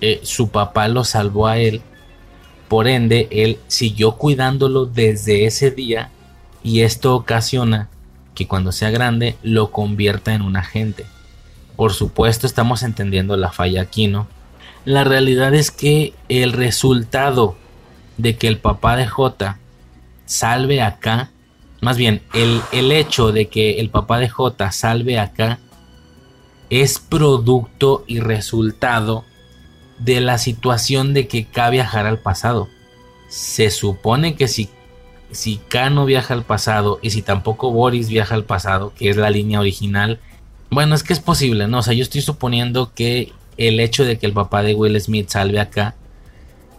eh, 0.00 0.20
su 0.22 0.50
papá 0.50 0.86
lo 0.86 1.02
salvó 1.02 1.48
a 1.48 1.58
él. 1.58 1.82
Por 2.68 2.86
ende, 2.86 3.26
él 3.32 3.58
siguió 3.66 4.12
cuidándolo 4.12 4.86
desde 4.86 5.44
ese 5.44 5.72
día 5.72 6.10
y 6.62 6.82
esto 6.82 7.16
ocasiona 7.16 7.88
que 8.34 8.46
cuando 8.46 8.72
sea 8.72 8.90
grande 8.90 9.36
lo 9.42 9.70
convierta 9.70 10.34
en 10.34 10.42
un 10.42 10.56
agente. 10.56 11.06
Por 11.76 11.92
supuesto 11.92 12.46
estamos 12.46 12.82
entendiendo 12.82 13.36
la 13.36 13.52
falla 13.52 13.82
aquí, 13.82 14.06
¿no? 14.06 14.26
La 14.84 15.04
realidad 15.04 15.54
es 15.54 15.70
que 15.70 16.12
el 16.28 16.52
resultado 16.52 17.56
de 18.16 18.36
que 18.36 18.48
el 18.48 18.58
papá 18.58 18.96
de 18.96 19.06
J 19.06 19.58
salve 20.26 20.82
acá, 20.82 21.30
más 21.80 21.96
bien 21.96 22.22
el, 22.34 22.60
el 22.72 22.92
hecho 22.92 23.32
de 23.32 23.48
que 23.48 23.80
el 23.80 23.90
papá 23.90 24.18
de 24.18 24.28
J 24.28 24.72
salve 24.72 25.18
acá 25.18 25.58
es 26.70 26.98
producto 26.98 28.04
y 28.06 28.20
resultado 28.20 29.24
de 29.98 30.20
la 30.20 30.38
situación 30.38 31.14
de 31.14 31.28
que 31.28 31.44
K 31.44 31.70
viajar 31.70 32.06
al 32.06 32.18
pasado. 32.18 32.68
Se 33.28 33.70
supone 33.70 34.34
que 34.34 34.48
si, 34.48 34.68
si 35.32 35.56
K 35.56 35.90
no 35.90 36.04
viaja 36.04 36.34
al 36.34 36.44
pasado 36.44 36.98
y 37.02 37.10
si 37.10 37.22
tampoco 37.22 37.70
Boris 37.70 38.08
viaja 38.08 38.34
al 38.34 38.44
pasado, 38.44 38.92
que 38.96 39.10
es 39.10 39.16
la 39.16 39.30
línea 39.30 39.60
original, 39.60 40.20
bueno, 40.70 40.94
es 40.94 41.02
que 41.02 41.12
es 41.12 41.20
posible, 41.20 41.68
¿no? 41.68 41.78
O 41.78 41.82
sea, 41.82 41.94
yo 41.94 42.02
estoy 42.02 42.22
suponiendo 42.22 42.92
que 42.94 43.32
el 43.56 43.80
hecho 43.80 44.04
de 44.04 44.18
que 44.18 44.26
el 44.26 44.32
papá 44.32 44.62
de 44.62 44.74
Will 44.74 44.98
Smith 45.00 45.28
salve 45.28 45.60
acá 45.60 45.94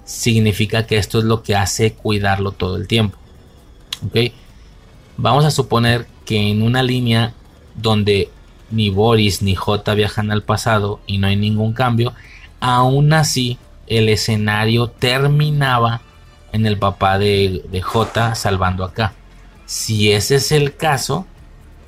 significa 0.05 0.85
que 0.85 0.97
esto 0.97 1.19
es 1.19 1.25
lo 1.25 1.43
que 1.43 1.55
hace 1.55 1.93
cuidarlo 1.93 2.51
todo 2.51 2.77
el 2.77 2.87
tiempo. 2.87 3.17
¿Ok? 4.05 4.31
Vamos 5.17 5.45
a 5.45 5.51
suponer 5.51 6.07
que 6.25 6.49
en 6.49 6.61
una 6.61 6.83
línea 6.83 7.33
donde 7.75 8.29
ni 8.71 8.89
Boris 8.89 9.41
ni 9.41 9.55
J 9.55 9.93
viajan 9.93 10.31
al 10.31 10.43
pasado 10.43 10.99
y 11.05 11.19
no 11.19 11.27
hay 11.27 11.35
ningún 11.35 11.73
cambio, 11.73 12.13
aún 12.59 13.13
así 13.13 13.57
el 13.87 14.09
escenario 14.09 14.87
terminaba 14.87 16.01
en 16.53 16.65
el 16.65 16.77
papá 16.77 17.19
de, 17.19 17.63
de 17.69 17.81
J 17.81 18.35
salvando 18.35 18.85
acá. 18.85 19.13
Si 19.65 20.11
ese 20.11 20.35
es 20.35 20.51
el 20.51 20.75
caso, 20.75 21.27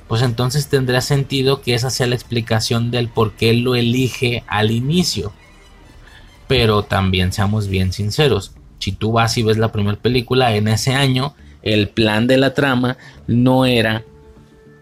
pues 0.08 0.22
entonces 0.22 0.68
tendría 0.68 1.00
sentido 1.00 1.62
que 1.62 1.74
esa 1.74 1.88
sea 1.88 2.06
la 2.06 2.14
explicación 2.14 2.90
del 2.90 3.08
por 3.08 3.32
qué 3.32 3.54
lo 3.54 3.74
elige 3.74 4.44
al 4.46 4.70
inicio. 4.70 5.32
Pero 6.48 6.82
también 6.82 7.32
seamos 7.32 7.68
bien 7.68 7.92
sinceros. 7.92 8.52
Si 8.78 8.92
tú 8.92 9.12
vas 9.12 9.38
y 9.38 9.42
ves 9.42 9.56
la 9.56 9.72
primera 9.72 9.98
película 9.98 10.54
en 10.54 10.68
ese 10.68 10.94
año, 10.94 11.34
el 11.62 11.88
plan 11.88 12.26
de 12.26 12.36
la 12.36 12.54
trama 12.54 12.98
no 13.26 13.64
era 13.66 14.04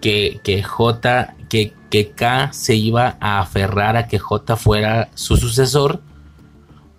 que, 0.00 0.62
J, 0.62 1.34
que, 1.48 1.72
que 1.90 2.10
K 2.10 2.52
se 2.52 2.74
iba 2.74 3.16
a 3.20 3.40
aferrar 3.40 3.96
a 3.96 4.06
que 4.06 4.18
J 4.18 4.56
fuera 4.56 5.08
su 5.14 5.36
sucesor 5.36 6.02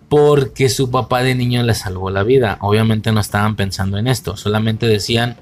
porque 0.08 0.68
su 0.68 0.90
papá 0.90 1.22
de 1.22 1.34
niño 1.34 1.62
le 1.62 1.74
salvó 1.74 2.10
la 2.10 2.22
vida. 2.22 2.58
Obviamente 2.60 3.12
no 3.12 3.20
estaban 3.20 3.56
pensando 3.56 3.98
en 3.98 4.06
esto, 4.06 4.36
solamente 4.36 4.86
decían 4.86 5.36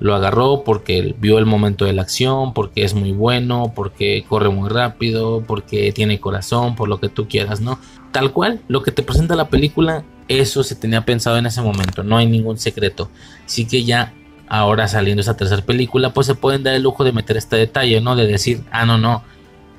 lo 0.00 0.14
agarró 0.14 0.62
porque 0.64 1.14
vio 1.18 1.38
el 1.38 1.46
momento 1.46 1.84
de 1.84 1.92
la 1.92 2.02
acción, 2.02 2.54
porque 2.54 2.84
es 2.84 2.94
muy 2.94 3.12
bueno, 3.12 3.72
porque 3.74 4.24
corre 4.28 4.48
muy 4.48 4.68
rápido, 4.68 5.42
porque 5.46 5.92
tiene 5.92 6.20
corazón, 6.20 6.76
por 6.76 6.88
lo 6.88 7.00
que 7.00 7.08
tú 7.08 7.26
quieras, 7.28 7.60
¿no? 7.60 7.78
Tal 8.12 8.32
cual, 8.32 8.60
lo 8.68 8.82
que 8.82 8.92
te 8.92 9.02
presenta 9.02 9.34
la 9.34 9.48
película, 9.48 10.04
eso 10.28 10.62
se 10.62 10.76
tenía 10.76 11.04
pensado 11.04 11.36
en 11.36 11.46
ese 11.46 11.62
momento, 11.62 12.04
no 12.04 12.16
hay 12.16 12.26
ningún 12.26 12.58
secreto. 12.58 13.10
Así 13.44 13.66
que 13.66 13.84
ya 13.84 14.14
ahora 14.48 14.88
saliendo 14.88 15.20
esa 15.20 15.36
tercera 15.36 15.62
película, 15.62 16.12
pues 16.14 16.26
se 16.26 16.34
pueden 16.34 16.62
dar 16.62 16.74
el 16.74 16.82
lujo 16.82 17.04
de 17.04 17.12
meter 17.12 17.36
este 17.36 17.56
detalle, 17.56 18.00
¿no? 18.00 18.14
De 18.14 18.26
decir, 18.26 18.62
ah, 18.70 18.86
no, 18.86 18.98
no, 18.98 19.24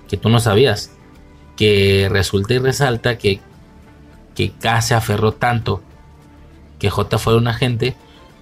que 0.08 0.18
tú 0.18 0.30
no 0.30 0.40
sabías. 0.40 0.92
Que 1.56 2.08
resulta 2.10 2.54
y 2.54 2.58
resalta 2.58 3.18
que, 3.18 3.40
que 4.40 4.52
K 4.52 4.82
se 4.82 4.96
aferró 4.96 5.34
tanto 5.34 5.82
que 6.80 6.90
J 6.90 7.18
fuera 7.18 7.38
un 7.38 7.50
agente 7.50 7.98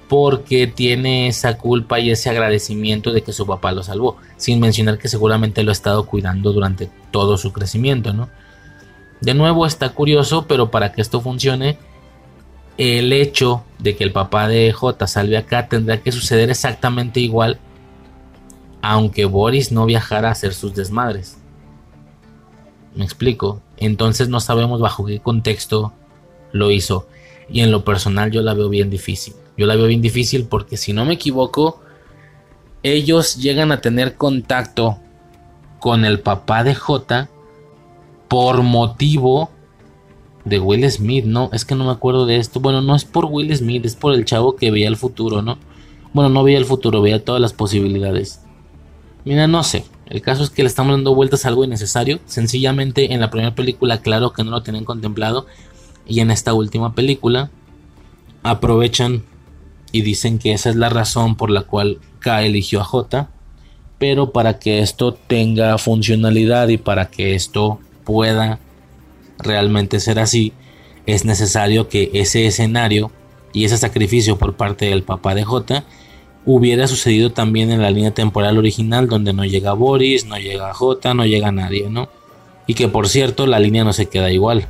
porque 0.08 0.67
tiene 0.67 1.27
esa 1.27 1.58
culpa 1.58 2.00
y 2.00 2.11
ese 2.11 2.30
agradecimiento 2.30 3.14
de 3.14 3.24
que 3.24 3.34
su 3.34 3.48
papá 3.48 3.72
lo 3.72 3.82
salvó, 3.82 4.17
sin 4.35 4.59
mencionar 4.59 5.00
que 5.00 5.08
seguramente 5.08 5.64
lo 5.64 5.72
ha 5.72 5.74
estado 5.74 6.06
cuidando 6.06 6.53
durante 6.53 6.88
todo 7.09 7.35
su 7.35 7.51
crecimiento, 7.51 8.14
¿no? 8.14 8.30
De 9.22 9.34
nuevo 9.34 9.66
está 9.66 9.90
curioso, 9.90 10.45
pero 10.48 10.69
para 10.69 10.92
que 10.92 11.01
esto 11.01 11.19
funcione, 11.19 11.80
el 12.77 13.11
hecho 13.11 13.64
de 13.80 13.95
que 13.95 14.03
el 14.03 14.11
papá 14.11 14.48
de 14.48 14.72
J 14.72 15.08
salve 15.08 15.35
acá 15.35 15.67
tendrá 15.67 15.98
que 16.03 16.11
suceder 16.11 16.51
exactamente 16.51 17.22
igual, 17.22 17.58
aunque 18.84 19.26
Boris 19.26 19.72
no 19.72 19.88
viajara 19.88 20.30
a 20.30 20.34
hacer 20.34 20.53
sus 20.53 20.76
desmadres. 20.76 21.40
¿Me 22.98 23.06
explico? 23.06 23.61
Entonces 23.77 24.27
no 24.27 24.40
sabemos 24.40 24.82
bajo 24.82 25.06
qué 25.06 25.19
contexto 25.19 25.93
lo 26.51 26.72
hizo. 26.72 27.08
Y 27.48 27.61
en 27.61 27.72
lo 27.72 27.85
personal 27.85 28.32
yo 28.32 28.42
la 28.42 28.56
veo 28.56 28.69
bien 28.69 28.90
difícil. 28.90 29.35
Yo 29.56 29.67
la 29.67 29.76
veo 29.76 29.85
bien 29.85 30.01
difícil 30.01 30.45
porque 30.45 30.77
si 30.77 30.93
no 30.93 31.06
me 31.06 31.14
equivoco, 31.14 31.80
ellos 32.82 33.35
llegan 33.38 33.72
a 33.72 33.82
tener 33.82 34.16
contacto 34.16 34.98
con 35.80 36.06
el 36.06 36.19
papá 36.19 36.64
de 36.64 36.74
J 36.74 37.30
por 38.27 38.64
motivo 38.64 39.51
de 40.43 40.59
Will 40.59 40.90
Smith, 40.90 41.26
¿no? 41.26 41.51
Es 41.53 41.66
que 41.66 41.76
no 41.76 41.85
me 41.85 41.92
acuerdo 41.92 42.26
de 42.26 42.38
esto. 42.38 42.59
Bueno, 42.59 42.82
no 42.82 42.95
es 42.95 43.06
por 43.06 43.26
Will 43.26 43.56
Smith, 43.56 43.85
es 43.85 43.95
por 43.95 44.14
el 44.14 44.26
chavo 44.26 44.56
que 44.56 44.72
veía 44.72 44.88
el 44.88 44.98
futuro, 44.98 45.43
¿no? 45.43 45.59
Bueno, 46.14 46.30
no 46.30 46.43
veía 46.43 46.58
el 46.58 46.66
futuro, 46.66 47.01
veía 47.01 47.24
todas 47.24 47.42
las 47.42 47.53
posibilidades. 47.53 48.42
Mira, 49.24 49.45
no 49.45 49.64
sé. 49.64 49.85
El 50.10 50.22
caso 50.22 50.44
es 50.44 50.50
que 50.50 50.64
le 50.64 50.69
estamos 50.69 50.94
dando 50.94 51.14
vueltas 51.14 51.45
a 51.45 51.50
algo 51.50 51.64
innecesario. 51.64 52.19
Sencillamente 52.26 53.14
en 53.14 53.19
la 53.19 53.30
primera 53.30 53.56
película, 53.56 54.02
claro 54.02 54.32
que 54.34 54.44
no 54.44 54.52
lo 54.52 54.64
tenían 54.64 54.86
contemplado. 54.86 55.45
Y 56.08 56.22
en 56.22 56.32
esta 56.32 56.53
última 56.53 56.95
película 56.95 57.50
aprovechan 58.44 59.24
y 59.92 60.02
dicen 60.02 60.40
que 60.40 60.53
esa 60.53 60.69
es 60.69 60.76
la 60.76 60.90
razón 60.90 61.36
por 61.36 61.50
la 61.50 61.64
cual 61.64 62.00
K 62.19 62.44
eligió 62.44 62.82
a 62.82 62.86
J. 62.86 63.30
Pero 63.98 64.32
para 64.32 64.60
que 64.60 64.80
esto 64.80 65.14
tenga 65.14 65.77
funcionalidad 65.77 66.69
y 66.69 66.77
para 66.77 67.10
que 67.10 67.36
esto 67.36 67.80
pueda 68.06 68.60
realmente 69.40 70.00
ser 70.00 70.19
así, 70.19 70.53
es 71.06 71.26
necesario 71.26 71.90
que 71.90 72.11
ese 72.14 72.45
escenario 72.48 73.11
y 73.53 73.66
ese 73.66 73.77
sacrificio 73.77 74.38
por 74.38 74.56
parte 74.56 74.86
del 74.86 75.03
papá 75.03 75.36
de 75.36 75.44
J 75.44 75.84
hubiera 76.48 76.88
sucedido 76.88 77.34
también 77.34 77.72
en 77.72 77.82
la 77.82 77.92
línea 77.92 78.11
temporal 78.11 78.58
original 78.58 79.08
donde 79.09 79.34
no 79.34 79.43
llega 79.43 79.74
Boris, 79.74 80.26
no 80.26 80.38
llega 80.38 80.74
J, 80.74 81.14
no 81.14 81.26
llega 81.26 81.51
nadie, 81.51 81.90
¿no? 81.90 82.08
Y 82.67 82.74
que 82.74 82.88
por 82.88 83.09
cierto, 83.09 83.45
la 83.48 83.59
línea 83.59 83.84
no 83.84 83.92
se 83.92 84.08
queda 84.08 84.32
igual. 84.32 84.67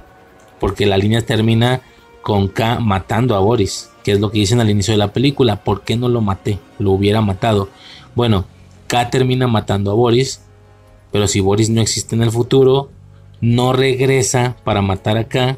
Porque 0.60 0.88
la 0.88 0.98
línea 0.98 1.22
termina 1.22 1.82
con 2.24 2.48
K 2.48 2.80
matando 2.80 3.36
a 3.36 3.40
Boris. 3.40 3.92
Que 4.04 4.14
es 4.14 4.20
lo 4.20 4.32
que 4.32 4.40
dicen 4.40 4.60
al 4.60 4.70
inicio 4.70 4.94
de 4.94 4.98
la 4.98 5.14
película. 5.14 5.64
¿Por 5.64 5.82
qué 5.82 5.96
no 5.96 6.10
lo 6.10 6.22
maté? 6.22 6.60
Lo 6.80 6.92
hubiera 6.92 7.22
matado. 7.22 7.70
Bueno, 8.16 8.46
K 8.88 9.10
termina 9.12 9.48
matando 9.48 9.92
a 9.92 9.94
Boris. 9.94 10.42
Pero 11.12 11.28
si 11.28 11.40
Boris 11.40 11.70
no 11.70 11.82
existe 11.82 12.16
en 12.16 12.24
el 12.24 12.32
futuro, 12.32 12.90
no 13.40 13.74
regresa 13.74 14.58
para 14.64 14.82
matar 14.82 15.18
a 15.18 15.28
K. 15.28 15.58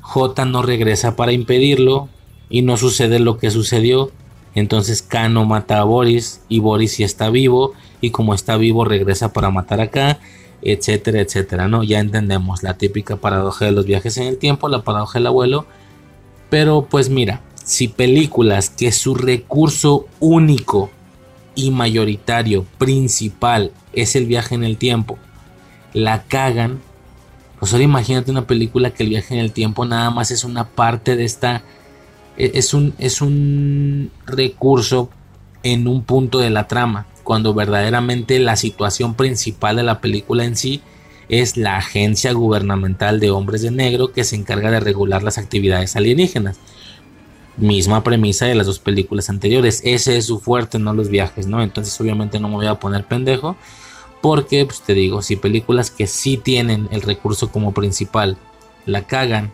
J 0.00 0.44
no 0.46 0.62
regresa 0.62 1.14
para 1.14 1.32
impedirlo. 1.32 2.08
Y 2.50 2.62
no 2.62 2.76
sucede 2.76 3.18
lo 3.18 3.38
que 3.38 3.50
sucedió. 3.50 4.10
Entonces 4.54 5.02
K 5.02 5.28
no 5.28 5.44
mata 5.44 5.80
a 5.80 5.84
Boris. 5.84 6.40
Y 6.48 6.60
Boris 6.60 6.92
sí 6.92 7.04
está 7.04 7.30
vivo. 7.30 7.72
Y 8.00 8.10
como 8.10 8.34
está 8.34 8.56
vivo 8.56 8.84
regresa 8.84 9.32
para 9.32 9.50
matar 9.50 9.80
a 9.80 10.18
etcétera, 10.62 11.20
etcétera, 11.20 11.68
¿no? 11.68 11.82
Ya 11.82 11.98
entendemos 11.98 12.62
la 12.62 12.78
típica 12.78 13.16
paradoja 13.16 13.64
de 13.64 13.72
los 13.72 13.84
viajes 13.84 14.16
en 14.16 14.28
el 14.28 14.38
tiempo, 14.38 14.68
la 14.68 14.82
paradoja 14.82 15.18
del 15.18 15.26
abuelo, 15.26 15.66
pero 16.48 16.86
pues 16.88 17.10
mira, 17.10 17.40
si 17.64 17.88
películas 17.88 18.70
que 18.70 18.92
su 18.92 19.14
recurso 19.14 20.06
único 20.20 20.90
y 21.54 21.70
mayoritario, 21.70 22.64
principal, 22.78 23.72
es 23.92 24.16
el 24.16 24.26
viaje 24.26 24.54
en 24.54 24.64
el 24.64 24.78
tiempo, 24.78 25.18
la 25.92 26.22
cagan, 26.22 26.80
pues 27.58 27.72
ahora 27.72 27.84
imagínate 27.84 28.30
una 28.30 28.46
película 28.46 28.90
que 28.90 29.02
el 29.02 29.10
viaje 29.10 29.34
en 29.34 29.40
el 29.40 29.52
tiempo 29.52 29.84
nada 29.84 30.10
más 30.10 30.30
es 30.30 30.44
una 30.44 30.68
parte 30.68 31.16
de 31.16 31.24
esta, 31.24 31.62
es 32.36 32.74
un, 32.74 32.94
es 32.98 33.20
un 33.20 34.10
recurso 34.26 35.10
en 35.62 35.86
un 35.86 36.02
punto 36.02 36.38
de 36.38 36.50
la 36.50 36.66
trama 36.66 37.06
cuando 37.22 37.54
verdaderamente 37.54 38.38
la 38.38 38.56
situación 38.56 39.14
principal 39.14 39.76
de 39.76 39.82
la 39.82 40.00
película 40.00 40.44
en 40.44 40.56
sí 40.56 40.82
es 41.28 41.56
la 41.56 41.76
agencia 41.78 42.32
gubernamental 42.32 43.20
de 43.20 43.30
hombres 43.30 43.62
de 43.62 43.70
negro 43.70 44.12
que 44.12 44.24
se 44.24 44.36
encarga 44.36 44.70
de 44.70 44.80
regular 44.80 45.22
las 45.22 45.38
actividades 45.38 45.96
alienígenas. 45.96 46.58
Misma 47.56 48.02
premisa 48.02 48.46
de 48.46 48.54
las 48.54 48.66
dos 48.66 48.78
películas 48.78 49.30
anteriores. 49.30 49.82
Ese 49.84 50.16
es 50.16 50.26
su 50.26 50.40
fuerte, 50.40 50.78
no 50.78 50.94
los 50.94 51.08
viajes, 51.08 51.46
¿no? 51.46 51.62
Entonces 51.62 51.98
obviamente 52.00 52.40
no 52.40 52.48
me 52.48 52.56
voy 52.56 52.66
a 52.66 52.80
poner 52.80 53.04
pendejo. 53.04 53.56
Porque, 54.20 54.64
pues 54.64 54.82
te 54.82 54.94
digo, 54.94 55.20
si 55.22 55.36
películas 55.36 55.90
que 55.90 56.06
sí 56.06 56.36
tienen 56.36 56.88
el 56.92 57.02
recurso 57.02 57.50
como 57.50 57.72
principal 57.72 58.36
la 58.86 59.06
cagan, 59.06 59.52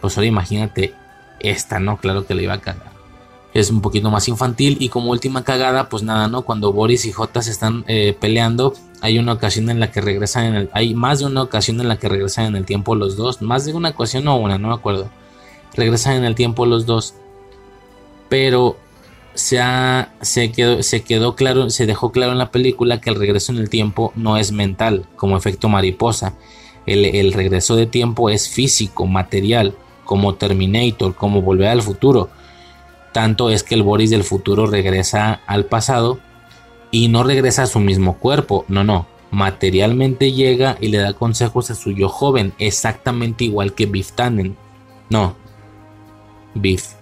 pues 0.00 0.16
ahora 0.16 0.26
imagínate 0.26 0.94
esta, 1.40 1.80
¿no? 1.80 1.96
Claro 1.96 2.26
que 2.26 2.34
la 2.34 2.42
iba 2.42 2.54
a 2.54 2.60
cagar. 2.60 2.90
Es 3.52 3.70
un 3.70 3.80
poquito 3.80 4.10
más 4.10 4.28
infantil 4.28 4.76
y 4.78 4.88
como 4.88 5.10
última 5.10 5.42
cagada 5.42 5.88
pues 5.88 6.04
nada 6.04 6.28
no 6.28 6.42
cuando 6.42 6.72
Boris 6.72 7.04
y 7.04 7.12
J 7.12 7.42
se 7.42 7.50
están 7.50 7.84
eh, 7.88 8.16
peleando 8.18 8.74
hay 9.00 9.18
una 9.18 9.32
ocasión 9.32 9.70
en 9.70 9.80
la 9.80 9.90
que 9.90 10.00
regresan 10.00 10.44
en 10.44 10.54
el 10.54 10.70
hay 10.72 10.94
más 10.94 11.18
de 11.18 11.26
una 11.26 11.42
ocasión 11.42 11.80
en 11.80 11.88
la 11.88 11.98
que 11.98 12.08
regresan 12.08 12.46
en 12.46 12.54
el 12.54 12.64
tiempo 12.64 12.94
los 12.94 13.16
dos 13.16 13.42
más 13.42 13.64
de 13.64 13.72
una 13.72 13.88
ocasión 13.88 14.28
o 14.28 14.36
una 14.36 14.58
no 14.58 14.68
me 14.68 14.74
acuerdo. 14.74 15.10
Regresan 15.74 16.14
en 16.14 16.24
el 16.24 16.36
tiempo 16.36 16.64
los 16.64 16.86
dos 16.86 17.14
pero 18.28 18.76
se, 19.34 19.58
se, 20.20 20.52
quedó, 20.52 20.82
se 20.84 21.02
quedó 21.02 21.34
claro 21.34 21.70
se 21.70 21.86
dejó 21.86 22.12
claro 22.12 22.30
en 22.30 22.38
la 22.38 22.52
película 22.52 23.00
que 23.00 23.10
el 23.10 23.16
regreso 23.16 23.50
en 23.50 23.58
el 23.58 23.68
tiempo 23.68 24.12
no 24.14 24.36
es 24.36 24.52
mental 24.52 25.06
como 25.16 25.36
efecto 25.36 25.68
mariposa. 25.68 26.34
El 26.86 27.32
regreso 27.32 27.76
de 27.76 27.86
tiempo 27.86 28.30
es 28.30 28.48
físico 28.48 29.06
material 29.06 29.74
como 30.10 30.34
Terminator 30.34 31.14
como 31.14 31.40
volver 31.40 31.68
al 31.68 31.82
futuro 31.82 32.30
tanto 33.12 33.50
es 33.50 33.62
que 33.62 33.76
el 33.76 33.84
Boris 33.84 34.10
del 34.10 34.24
futuro 34.24 34.66
regresa 34.66 35.40
al 35.46 35.66
pasado 35.66 36.18
y 36.90 37.06
no 37.06 37.22
regresa 37.22 37.62
a 37.62 37.66
su 37.66 37.78
mismo 37.78 38.18
cuerpo, 38.18 38.64
no, 38.66 38.82
no, 38.82 39.06
materialmente 39.30 40.32
llega 40.32 40.76
y 40.80 40.88
le 40.88 40.98
da 40.98 41.12
consejos 41.12 41.70
a 41.70 41.74
su 41.74 41.92
yo 41.92 42.08
joven, 42.08 42.52
exactamente 42.58 43.44
igual 43.44 43.74
que 43.74 43.86
Biff 43.86 44.12
Tannen. 44.12 44.56
No, 45.08 45.36
Biff. 46.54 46.94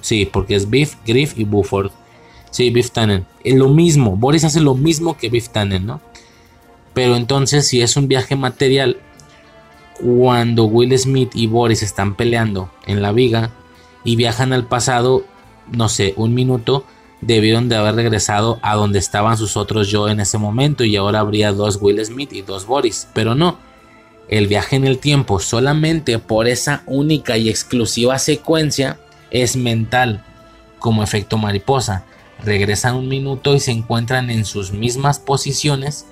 Sí, 0.00 0.24
porque 0.24 0.54
es 0.54 0.70
Biff, 0.70 0.96
Griff 1.04 1.36
y 1.36 1.44
Buford. 1.44 1.90
Sí, 2.50 2.70
Biff 2.70 2.90
Tannen. 2.90 3.26
Es 3.42 3.54
lo 3.54 3.68
mismo, 3.68 4.16
Boris 4.16 4.44
hace 4.44 4.60
lo 4.60 4.74
mismo 4.74 5.16
que 5.16 5.28
Biff 5.28 5.48
Tannen, 5.48 5.86
¿no? 5.86 6.00
Pero 6.94 7.16
entonces, 7.16 7.66
si 7.66 7.80
es 7.80 7.96
un 7.96 8.06
viaje 8.06 8.36
material, 8.36 8.98
cuando 10.02 10.64
Will 10.64 10.96
Smith 10.98 11.30
y 11.34 11.46
Boris 11.46 11.82
están 11.82 12.14
peleando 12.14 12.70
en 12.86 13.02
la 13.02 13.12
viga, 13.12 13.52
y 14.04 14.16
viajan 14.16 14.52
al 14.52 14.66
pasado, 14.66 15.24
no 15.70 15.88
sé, 15.88 16.14
un 16.16 16.34
minuto, 16.34 16.84
debieron 17.20 17.68
de 17.68 17.76
haber 17.76 17.94
regresado 17.94 18.58
a 18.62 18.74
donde 18.74 18.98
estaban 18.98 19.36
sus 19.38 19.56
otros 19.56 19.88
yo 19.88 20.08
en 20.08 20.20
ese 20.20 20.38
momento 20.38 20.84
y 20.84 20.96
ahora 20.96 21.20
habría 21.20 21.52
dos 21.52 21.78
Will 21.80 22.04
Smith 22.04 22.32
y 22.32 22.42
dos 22.42 22.66
Boris, 22.66 23.08
pero 23.14 23.34
no. 23.34 23.58
El 24.28 24.48
viaje 24.48 24.76
en 24.76 24.86
el 24.86 24.98
tiempo 24.98 25.38
solamente 25.38 26.18
por 26.18 26.48
esa 26.48 26.82
única 26.86 27.36
y 27.36 27.48
exclusiva 27.48 28.18
secuencia 28.18 28.98
es 29.30 29.56
mental, 29.56 30.24
como 30.78 31.02
efecto 31.02 31.38
mariposa. 31.38 32.04
Regresan 32.42 32.96
un 32.96 33.08
minuto 33.08 33.54
y 33.54 33.60
se 33.60 33.70
encuentran 33.70 34.30
en 34.30 34.44
sus 34.44 34.72
mismas 34.72 35.20
posiciones, 35.20 36.06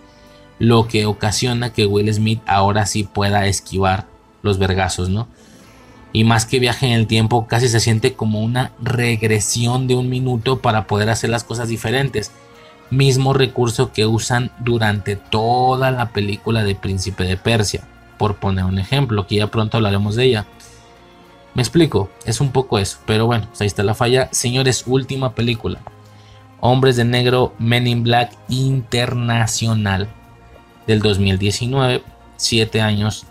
lo 0.61 0.87
que 0.87 1.07
ocasiona 1.07 1.73
que 1.73 1.87
Will 1.87 2.13
Smith 2.15 2.41
ahora 2.47 2.87
sí 2.87 3.03
pueda 3.03 3.47
esquivar 3.47 4.07
los 4.43 4.59
vergazos, 4.59 5.09
¿no? 5.09 5.27
y 6.13 6.25
más 6.25 6.47
que 6.47 6.59
viaje 6.59 6.87
en 6.87 6.93
el 6.93 7.07
tiempo 7.07 7.47
casi 7.47 7.69
se 7.69 7.81
siente 7.81 8.15
como 8.15 8.41
una 8.41 8.73
regresión 8.81 9.87
de 9.87 9.95
un 9.95 10.09
minuto 10.09 10.61
para 10.61 10.87
poder 10.87 11.11
hacer 11.11 11.31
las 11.31 11.45
cosas 11.45 11.69
diferentes. 11.69 12.33
Mismo 12.91 13.33
recurso 13.33 13.93
que 13.93 14.07
usan 14.07 14.51
durante 14.59 15.15
toda 15.15 15.93
la 15.93 16.11
película 16.11 16.65
de 16.65 16.75
Príncipe 16.75 17.23
de 17.23 17.37
Persia, 17.37 17.87
por 18.19 18.37
poner 18.37 18.65
un 18.65 18.79
ejemplo, 18.79 19.27
que 19.29 19.37
ya 19.37 19.47
pronto 19.47 19.77
hablaremos 19.77 20.17
de 20.17 20.25
ella. 20.25 20.47
Me 21.55 21.63
explico, 21.63 22.11
es 22.25 22.41
un 22.41 22.51
poco 22.51 22.79
eso, 22.79 22.99
pero 23.07 23.27
bueno, 23.27 23.47
ahí 23.61 23.67
está 23.67 23.85
la 23.85 23.95
falla. 23.95 24.29
Señores, 24.33 24.85
última 24.87 25.35
película. 25.35 25.81
Hombres 26.61 26.97
de 26.97 27.05
Negro 27.05 27.55
Men 27.59 27.87
in 27.87 28.03
Black 28.03 28.37
Internacional 28.49 30.09
del 30.87 31.01
2019, 31.01 32.03
siete 32.37 32.81
años 32.81 33.27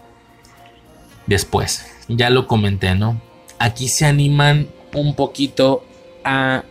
después 1.25 1.85
ya 2.09 2.29
lo 2.29 2.47
comenté, 2.47 2.95
¿no? 2.95 3.21
Aquí 3.59 3.87
se 3.87 4.05
animan 4.05 4.67
un 4.93 5.15
poquito 5.15 5.83
a, 6.25 6.63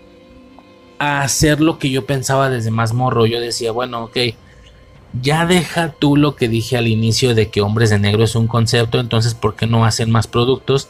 a 0.99 1.23
hacer 1.23 1.61
lo 1.61 1.79
que 1.79 1.91
yo 1.91 2.05
pensaba 2.07 2.51
desde 2.51 2.71
más 2.71 2.93
morro. 2.93 3.25
Yo 3.27 3.41
decía, 3.41 3.73
bueno, 3.73 4.05
ok, 4.05 4.17
ya 5.23 5.47
deja 5.47 5.93
tú 5.93 6.17
lo 6.17 6.35
que 6.35 6.49
dije 6.49 6.77
al 6.77 6.89
inicio 6.89 7.35
de 7.35 7.51
que 7.51 7.63
Hombres 7.63 7.91
de 7.91 7.99
Negro 7.99 8.25
es 8.25 8.35
un 8.35 8.47
concepto, 8.47 8.99
entonces 8.99 9.35
¿por 9.35 9.55
qué 9.55 9.67
no 9.67 9.85
hacen 9.85 10.11
más 10.11 10.27
productos? 10.27 10.89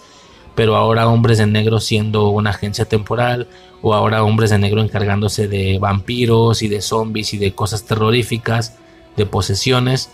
Pero 0.54 0.74
ahora 0.74 1.08
Hombres 1.08 1.38
de 1.38 1.46
Negro 1.46 1.78
siendo 1.78 2.30
una 2.30 2.50
agencia 2.50 2.86
temporal, 2.86 3.48
o 3.80 3.94
ahora 3.94 4.24
Hombres 4.24 4.50
de 4.50 4.58
Negro 4.58 4.82
encargándose 4.82 5.46
de 5.46 5.78
vampiros 5.78 6.62
y 6.62 6.68
de 6.68 6.80
zombies 6.80 7.34
y 7.34 7.38
de 7.38 7.54
cosas 7.54 7.84
terroríficas, 7.84 8.76
de 9.18 9.26
posesiones. 9.26 10.08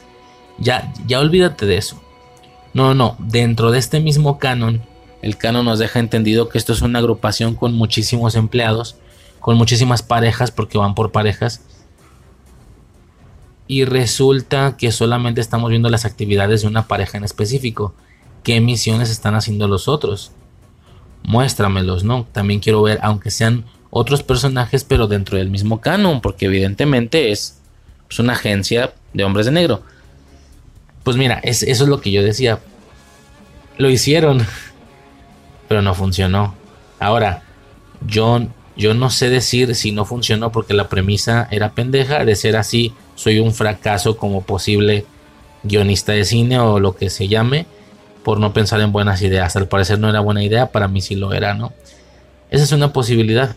Ya, 0.59 0.93
ya 1.07 1.21
olvídate 1.21 1.67
de 1.67 1.77
eso. 1.77 2.03
No, 2.73 2.95
no, 2.95 3.17
dentro 3.21 3.71
de 3.71 3.79
este 3.79 4.01
mismo 4.01 4.39
canon, 4.41 4.83
el 5.23 5.39
canon 5.39 5.65
nos 5.65 5.79
deja 5.79 6.01
entendido 6.01 6.49
que 6.49 6.59
esto 6.59 6.73
es 6.73 6.83
una 6.83 6.99
agrupación 6.99 7.55
con 7.55 7.73
muchísimos 7.73 8.35
empleados, 8.35 8.97
con 9.39 9.57
muchísimas 9.57 10.03
parejas, 10.03 10.51
porque 10.51 10.77
van 10.77 10.97
por 10.97 11.13
parejas. 11.13 11.63
Y 13.69 13.85
resulta 13.85 14.77
que 14.77 14.93
solamente 14.93 15.41
estamos 15.41 15.71
viendo 15.71 15.89
las 15.89 16.05
actividades 16.05 16.63
de 16.63 16.69
una 16.69 16.89
pareja 16.89 17.17
en 17.17 17.25
específico. 17.25 17.95
¿Qué 18.43 18.61
misiones 18.61 19.09
están 19.09 19.35
haciendo 19.35 19.69
los 19.69 19.89
otros? 19.89 20.33
Muéstramelos, 21.23 22.05
¿no? 22.05 22.27
También 22.33 22.61
quiero 22.61 22.83
ver, 22.83 22.99
aunque 23.01 23.31
sean 23.31 23.65
otros 23.89 24.23
personajes, 24.25 24.85
pero 24.85 25.07
dentro 25.07 25.39
del 25.39 25.49
mismo 25.49 25.81
canon, 25.81 26.21
porque 26.21 26.47
evidentemente 26.47 27.31
es, 27.31 27.63
es 28.15 28.21
una 28.21 28.35
agencia 28.35 28.93
de 29.13 29.25
hombres 29.25 29.47
de 29.47 29.53
negro. 29.53 29.83
Pues 31.03 31.17
mira, 31.17 31.41
eso 31.43 31.67
es 31.67 31.81
lo 31.81 32.01
que 32.01 32.13
yo 32.13 32.23
decía. 32.23 32.61
Lo 33.77 33.91
hicieron, 33.91 34.47
pero 35.69 35.83
no 35.83 35.95
funcionó. 35.95 36.55
Ahora, 37.01 37.43
yo, 38.07 38.47
yo 38.77 38.95
no 38.95 39.11
sé 39.11 39.31
decir 39.31 39.75
si 39.75 39.91
no 39.91 40.05
funcionó 40.05 40.53
porque 40.53 40.75
la 40.75 40.89
premisa 40.89 41.49
era 41.51 41.73
pendeja. 41.73 42.25
De 42.25 42.37
ser 42.37 42.57
así, 42.57 42.95
soy 43.17 43.41
un 43.41 43.53
fracaso 43.53 44.17
como 44.17 44.43
posible 44.43 45.05
guionista 45.65 46.13
de 46.13 46.25
cine 46.25 46.61
o 46.61 46.79
lo 46.79 46.95
que 46.95 47.11
se 47.11 47.27
llame 47.27 47.67
por 48.23 48.39
no 48.39 48.53
pensar 48.53 48.81
en 48.81 48.93
buenas 48.93 49.23
ideas. 49.23 49.57
Al 49.57 49.67
parecer 49.67 49.99
no 49.99 50.09
era 50.09 50.21
buena 50.21 50.45
idea, 50.45 50.71
para 50.71 50.87
mí 50.87 51.01
sí 51.01 51.17
lo 51.17 51.33
era, 51.33 51.55
¿no? 51.55 51.73
Esa 52.49 52.63
es 52.63 52.71
una 52.71 52.93
posibilidad. 52.93 53.57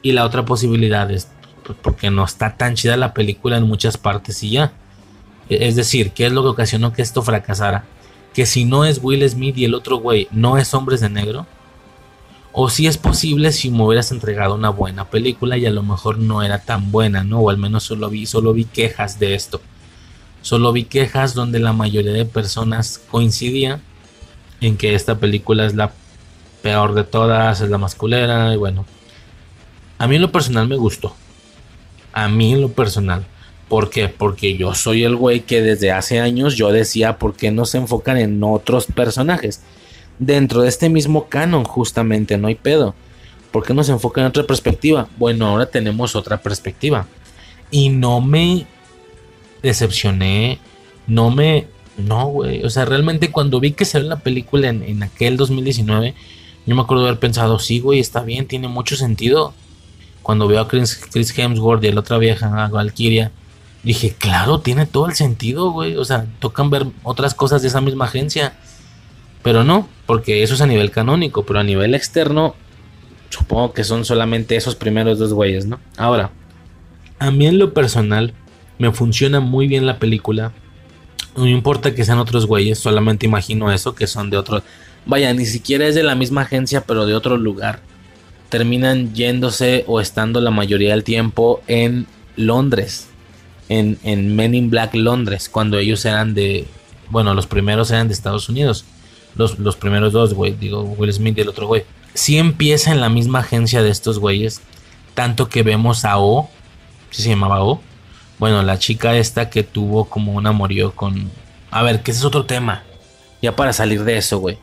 Y 0.00 0.12
la 0.12 0.24
otra 0.24 0.44
posibilidad 0.44 1.10
es 1.10 1.28
pues, 1.64 1.78
porque 1.80 2.10
no 2.10 2.24
está 2.24 2.56
tan 2.56 2.74
chida 2.74 2.96
la 2.96 3.14
película 3.14 3.56
en 3.56 3.64
muchas 3.64 3.96
partes 3.96 4.42
y 4.42 4.52
ya. 4.52 4.72
Es 5.48 5.76
decir, 5.76 6.12
¿qué 6.12 6.26
es 6.26 6.32
lo 6.32 6.42
que 6.42 6.48
ocasionó 6.48 6.92
que 6.92 7.02
esto 7.02 7.22
fracasara? 7.22 7.84
Que 8.32 8.46
si 8.46 8.64
no 8.64 8.84
es 8.84 9.00
Will 9.02 9.28
Smith 9.28 9.58
y 9.58 9.64
el 9.64 9.74
otro 9.74 9.96
güey 9.96 10.28
no 10.30 10.56
es 10.58 10.72
Hombres 10.74 11.00
de 11.00 11.10
Negro. 11.10 11.46
O 12.52 12.68
si 12.68 12.86
es 12.86 12.98
posible 12.98 13.50
si 13.52 13.70
me 13.70 13.82
hubieras 13.82 14.12
entregado 14.12 14.54
una 14.54 14.68
buena 14.70 15.08
película 15.08 15.56
y 15.56 15.66
a 15.66 15.70
lo 15.70 15.82
mejor 15.82 16.18
no 16.18 16.42
era 16.42 16.58
tan 16.58 16.92
buena, 16.92 17.24
¿no? 17.24 17.40
O 17.40 17.50
al 17.50 17.56
menos 17.56 17.84
solo 17.84 18.10
vi, 18.10 18.26
solo 18.26 18.52
vi 18.52 18.64
quejas 18.64 19.18
de 19.18 19.34
esto. 19.34 19.60
Solo 20.42 20.72
vi 20.72 20.84
quejas 20.84 21.34
donde 21.34 21.60
la 21.60 21.72
mayoría 21.72 22.12
de 22.12 22.24
personas 22.24 23.00
coincidía 23.10 23.80
en 24.60 24.76
que 24.76 24.94
esta 24.94 25.18
película 25.18 25.64
es 25.64 25.74
la 25.74 25.92
peor 26.62 26.94
de 26.94 27.04
todas, 27.04 27.60
es 27.60 27.70
la 27.70 27.78
masculera 27.78 28.52
y 28.52 28.56
bueno. 28.56 28.84
A 29.98 30.06
mí 30.06 30.16
en 30.16 30.22
lo 30.22 30.32
personal 30.32 30.68
me 30.68 30.76
gustó. 30.76 31.14
A 32.12 32.28
mí 32.28 32.52
en 32.52 32.60
lo 32.60 32.72
personal. 32.72 33.26
¿Por 33.68 33.88
qué? 33.88 34.08
Porque 34.08 34.56
yo 34.56 34.74
soy 34.74 35.02
el 35.04 35.16
güey 35.16 35.40
que 35.40 35.62
desde 35.62 35.92
hace 35.92 36.20
años 36.20 36.56
yo 36.56 36.72
decía 36.72 37.18
por 37.18 37.34
qué 37.34 37.50
no 37.50 37.64
se 37.64 37.78
enfocan 37.78 38.18
en 38.18 38.42
otros 38.44 38.86
personajes. 38.86 39.62
Dentro 40.18 40.60
de 40.60 40.68
este 40.68 40.90
mismo 40.90 41.28
canon 41.28 41.64
justamente, 41.64 42.36
no 42.36 42.48
hay 42.48 42.54
pedo. 42.54 42.94
¿Por 43.50 43.64
qué 43.64 43.72
no 43.72 43.82
se 43.82 43.92
enfocan 43.92 44.24
en 44.24 44.28
otra 44.28 44.44
perspectiva? 44.44 45.08
Bueno, 45.16 45.46
ahora 45.46 45.66
tenemos 45.66 46.14
otra 46.16 46.42
perspectiva. 46.42 47.06
Y 47.70 47.88
no 47.88 48.20
me 48.20 48.66
decepcioné. 49.62 50.58
No 51.06 51.30
me... 51.30 51.66
No, 51.96 52.26
güey. 52.26 52.64
O 52.64 52.70
sea, 52.70 52.84
realmente 52.84 53.30
cuando 53.30 53.58
vi 53.60 53.72
que 53.72 53.84
salió 53.84 54.08
la 54.08 54.20
película 54.20 54.68
en, 54.68 54.82
en 54.82 55.02
aquel 55.02 55.36
2019, 55.36 56.14
yo 56.66 56.74
me 56.74 56.82
acuerdo 56.82 57.04
de 57.04 57.10
haber 57.10 57.20
pensado, 57.20 57.58
sí, 57.58 57.80
güey, 57.80 58.00
está 58.00 58.22
bien, 58.22 58.46
tiene 58.46 58.68
mucho 58.68 58.96
sentido. 58.96 59.52
Cuando 60.22 60.46
veo 60.46 60.60
a 60.60 60.68
Chris, 60.68 60.98
Hemsworth 61.36 61.82
y 61.84 61.88
a 61.88 61.92
la 61.92 62.00
otra 62.00 62.18
vieja, 62.18 62.64
a 62.64 62.68
Valkyria, 62.68 63.32
dije, 63.82 64.14
claro, 64.16 64.60
tiene 64.60 64.86
todo 64.86 65.06
el 65.06 65.14
sentido, 65.14 65.70
güey. 65.72 65.96
O 65.96 66.04
sea, 66.04 66.26
tocan 66.38 66.70
ver 66.70 66.86
otras 67.02 67.34
cosas 67.34 67.62
de 67.62 67.68
esa 67.68 67.80
misma 67.80 68.04
agencia. 68.06 68.54
Pero 69.42 69.64
no, 69.64 69.88
porque 70.06 70.42
eso 70.42 70.54
es 70.54 70.60
a 70.60 70.66
nivel 70.66 70.90
canónico, 70.90 71.44
pero 71.44 71.58
a 71.58 71.64
nivel 71.64 71.94
externo, 71.94 72.54
supongo 73.30 73.72
que 73.72 73.82
son 73.82 74.04
solamente 74.04 74.54
esos 74.54 74.76
primeros 74.76 75.18
dos 75.18 75.32
güeyes, 75.32 75.66
¿no? 75.66 75.80
Ahora, 75.96 76.30
a 77.18 77.30
mí 77.30 77.46
en 77.46 77.58
lo 77.58 77.74
personal, 77.74 78.34
me 78.78 78.92
funciona 78.92 79.40
muy 79.40 79.66
bien 79.66 79.86
la 79.86 79.98
película. 79.98 80.52
No 81.36 81.46
importa 81.46 81.94
que 81.94 82.04
sean 82.04 82.18
otros 82.18 82.46
güeyes, 82.46 82.78
solamente 82.78 83.26
imagino 83.26 83.72
eso, 83.72 83.94
que 83.94 84.06
son 84.06 84.30
de 84.30 84.36
otro. 84.36 84.62
Vaya, 85.06 85.32
ni 85.32 85.46
siquiera 85.46 85.86
es 85.86 85.94
de 85.94 86.02
la 86.02 86.14
misma 86.14 86.42
agencia, 86.42 86.82
pero 86.82 87.06
de 87.06 87.14
otro 87.14 87.36
lugar. 87.36 87.80
Terminan 88.52 89.14
yéndose 89.14 89.86
o 89.88 89.98
estando 89.98 90.38
la 90.42 90.50
mayoría 90.50 90.90
del 90.90 91.04
tiempo 91.04 91.62
en 91.68 92.06
Londres. 92.36 93.08
En, 93.70 93.98
en 94.02 94.36
Men 94.36 94.54
in 94.54 94.68
Black 94.68 94.94
Londres, 94.94 95.48
cuando 95.48 95.78
ellos 95.78 96.04
eran 96.04 96.34
de. 96.34 96.66
Bueno, 97.08 97.32
los 97.32 97.46
primeros 97.46 97.90
eran 97.90 98.08
de 98.08 98.12
Estados 98.12 98.50
Unidos. 98.50 98.84
Los, 99.36 99.58
los 99.58 99.76
primeros 99.76 100.12
dos, 100.12 100.34
güey. 100.34 100.52
Digo, 100.52 100.82
Will 100.82 101.10
Smith 101.14 101.38
y 101.38 101.40
el 101.40 101.48
otro 101.48 101.66
güey. 101.66 101.84
Si 102.12 102.36
empieza 102.36 102.92
en 102.92 103.00
la 103.00 103.08
misma 103.08 103.38
agencia 103.38 103.82
de 103.82 103.88
estos 103.88 104.18
güeyes. 104.18 104.60
Tanto 105.14 105.48
que 105.48 105.62
vemos 105.62 106.04
a 106.04 106.18
O. 106.18 106.50
¿Sí 107.10 107.22
se 107.22 107.30
llamaba 107.30 107.64
O? 107.64 107.80
Bueno, 108.38 108.62
la 108.62 108.78
chica 108.78 109.16
esta 109.16 109.48
que 109.48 109.62
tuvo 109.62 110.04
como 110.04 110.32
un 110.32 110.46
amorío 110.46 110.92
con... 110.92 111.30
A 111.70 111.82
ver, 111.82 112.02
que 112.02 112.10
ese 112.10 112.20
es 112.20 112.26
otro 112.26 112.44
tema. 112.44 112.82
Ya 113.40 113.56
para 113.56 113.72
salir 113.72 114.04
de 114.04 114.18
eso, 114.18 114.40
güey. 114.40 114.58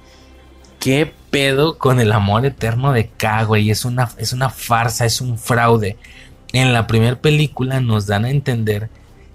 ¿Qué 0.79 1.11
pedo 1.29 1.77
con 1.77 1.99
el 1.99 2.11
amor 2.11 2.45
eterno 2.45 2.91
de 2.91 3.07
K, 3.07 3.43
güey? 3.43 3.69
Es 3.69 3.85
una, 3.85 4.09
es 4.17 4.33
una 4.33 4.49
farsa, 4.49 5.05
es 5.05 5.21
un 5.21 5.37
fraude. 5.37 5.97
En 6.53 6.73
la 6.73 6.87
primera 6.87 7.15
película 7.15 7.79
nos 7.79 8.07
dan 8.07 8.25
a 8.25 8.29
entender 8.29 8.89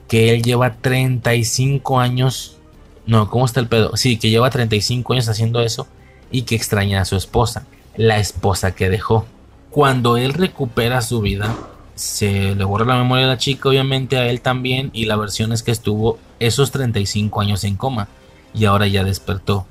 que 0.09 0.35
él 0.35 0.43
lleva 0.43 0.75
35 0.75 2.01
años. 2.01 2.59
No, 3.07 3.31
¿cómo 3.31 3.45
está 3.45 3.61
el 3.61 3.69
pedo? 3.69 3.97
Sí, 3.97 4.19
que 4.19 4.31
lleva 4.31 4.51
35 4.51 5.13
años 5.13 5.29
haciendo 5.29 5.61
eso 5.61 5.87
y 6.31 6.43
que 6.43 6.55
extraña 6.55 7.01
a 7.01 7.05
su 7.05 7.17
esposa, 7.17 7.67
la 7.97 8.19
esposa 8.19 8.75
que 8.75 8.89
dejó. 8.89 9.27
Cuando 9.71 10.17
él 10.17 10.35
recupera 10.35 11.03
su 11.03 11.21
vida, 11.21 11.55
se 11.95 12.55
le 12.55 12.65
borra 12.65 12.85
la 12.85 12.97
memoria 12.97 13.27
a 13.27 13.29
la 13.29 13.39
chica, 13.39 13.69
obviamente 13.69 14.19
a 14.19 14.27
él 14.27 14.41
también, 14.41 14.91
y 14.93 15.07
la 15.07 15.17
versión 15.17 15.53
es 15.53 15.63
que 15.63 15.71
estuvo 15.71 16.19
esos 16.41 16.71
35 16.71 17.41
años 17.41 17.65
en 17.65 17.77
coma 17.77 18.09
y 18.53 18.65
ahora 18.65 18.87
ya 18.87 19.05
despertó 19.05 19.67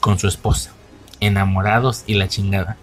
con 0.00 0.18
su 0.18 0.28
esposa, 0.28 0.72
enamorados 1.24 2.04
y 2.06 2.14
la 2.14 2.28
chingada. 2.28 2.76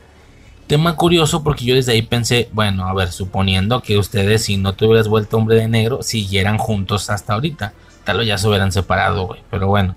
Tema 0.68 0.95
curioso 0.95 1.44
porque 1.44 1.66
yo 1.66 1.76
desde 1.76 1.92
ahí 1.94 2.02
pensé, 2.02 2.50
bueno, 2.53 2.88
a 2.88 2.94
ver, 2.94 3.11
suponiendo 3.11 3.82
que 3.82 3.98
ustedes 3.98 4.44
si 4.44 4.58
no 4.58 4.74
te 4.74 4.86
hubieras 4.86 5.08
vuelto 5.08 5.38
hombre 5.38 5.58
de 5.58 5.68
negro, 5.68 6.02
siguieran 6.02 6.58
juntos 6.58 7.10
hasta 7.10 7.34
ahorita, 7.34 7.74
tal 8.03 8.20
vez 8.20 8.28
ya 8.28 8.38
se 8.38 8.48
hubieran 8.48 8.72
separado, 8.72 9.28
güey, 9.28 9.42
pero 9.50 9.68
bueno, 9.68 9.95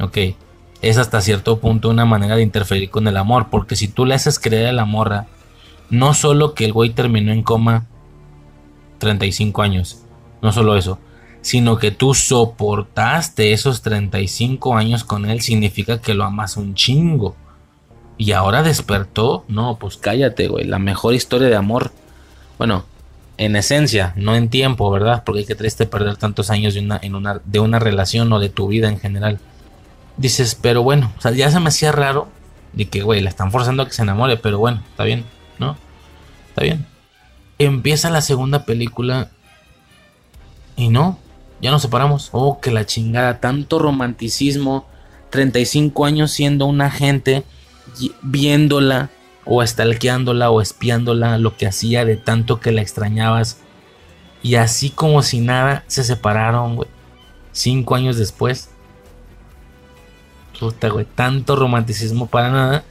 ok. 0.00 0.18
Es 0.80 0.98
hasta 0.98 1.20
cierto 1.20 1.60
punto 1.60 1.90
una 1.90 2.04
manera 2.04 2.36
de 2.36 2.42
interferir 2.42 2.90
con 2.90 3.06
el 3.06 3.16
amor, 3.16 3.48
porque 3.50 3.76
si 3.76 3.86
tú 3.86 4.04
le 4.04 4.14
haces 4.14 4.38
creer 4.38 4.68
a 4.68 4.72
la 4.72 4.84
morra, 4.84 5.26
no 5.90 6.14
solo 6.14 6.54
que 6.54 6.64
el 6.64 6.72
güey 6.72 6.90
terminó 6.90 7.30
en 7.32 7.42
coma 7.42 7.86
35 8.98 9.62
años. 9.62 9.98
No 10.40 10.52
solo 10.52 10.76
eso, 10.76 10.98
sino 11.42 11.76
que 11.76 11.90
tú 11.90 12.14
soportaste 12.14 13.52
esos 13.52 13.82
35 13.82 14.76
años 14.76 15.04
con 15.04 15.28
él, 15.28 15.40
significa 15.40 16.00
que 16.00 16.14
lo 16.14 16.24
amas 16.24 16.56
un 16.56 16.74
chingo. 16.74 17.36
Y 18.18 18.32
ahora 18.32 18.62
despertó, 18.62 19.44
no, 19.48 19.78
pues 19.78 19.96
cállate, 19.96 20.48
güey, 20.48 20.66
la 20.66 20.78
mejor 20.78 21.14
historia 21.14 21.48
de 21.48 21.56
amor. 21.56 21.90
Bueno, 22.58 22.84
en 23.38 23.56
esencia, 23.56 24.12
no 24.16 24.36
en 24.36 24.48
tiempo, 24.48 24.90
¿verdad? 24.90 25.22
Porque 25.24 25.40
hay 25.40 25.46
que 25.46 25.54
triste 25.54 25.86
perder 25.86 26.16
tantos 26.16 26.50
años 26.50 26.74
de 26.74 26.80
una, 26.80 27.00
de 27.44 27.60
una 27.60 27.78
relación 27.78 28.32
o 28.32 28.38
de 28.38 28.48
tu 28.48 28.68
vida 28.68 28.88
en 28.88 29.00
general. 29.00 29.40
Dices, 30.16 30.56
pero 30.60 30.82
bueno, 30.82 31.12
ya 31.34 31.50
se 31.50 31.58
me 31.58 31.68
hacía 31.68 31.90
raro 31.90 32.28
de 32.72 32.86
que, 32.88 33.02
güey, 33.02 33.20
la 33.20 33.30
están 33.30 33.50
forzando 33.50 33.82
a 33.82 33.86
que 33.86 33.92
se 33.92 34.02
enamore, 34.02 34.36
pero 34.36 34.58
bueno, 34.58 34.82
está 34.90 35.04
bien, 35.04 35.24
¿no? 35.58 35.76
Está 36.50 36.62
bien. 36.62 36.86
Empieza 37.58 38.10
la 38.10 38.20
segunda 38.20 38.64
película 38.64 39.30
y 40.76 40.88
no, 40.88 41.18
ya 41.60 41.70
nos 41.70 41.82
separamos. 41.82 42.28
Oh, 42.32 42.60
que 42.60 42.70
la 42.70 42.86
chingada, 42.86 43.40
tanto 43.40 43.78
romanticismo, 43.78 44.86
35 45.30 46.04
años 46.04 46.30
siendo 46.30 46.66
una 46.66 46.90
gente, 46.90 47.44
viéndola 48.22 49.10
o 49.44 49.62
estalqueándola 49.62 50.50
o 50.50 50.60
espiándola, 50.60 51.38
lo 51.38 51.56
que 51.56 51.66
hacía 51.66 52.04
de 52.04 52.16
tanto 52.16 52.60
que 52.60 52.72
la 52.72 52.82
extrañabas. 52.82 53.58
Y 54.42 54.56
así 54.56 54.90
como 54.90 55.22
si 55.22 55.40
nada, 55.40 55.84
se 55.86 56.04
separaron, 56.04 56.76
güey. 56.76 56.88
Cinco 57.52 57.94
años 57.94 58.16
después. 58.16 58.70
Puta, 60.58 60.88
güey, 60.88 61.06
tanto 61.14 61.56
romanticismo 61.56 62.26
para 62.26 62.50
nada. 62.50 62.84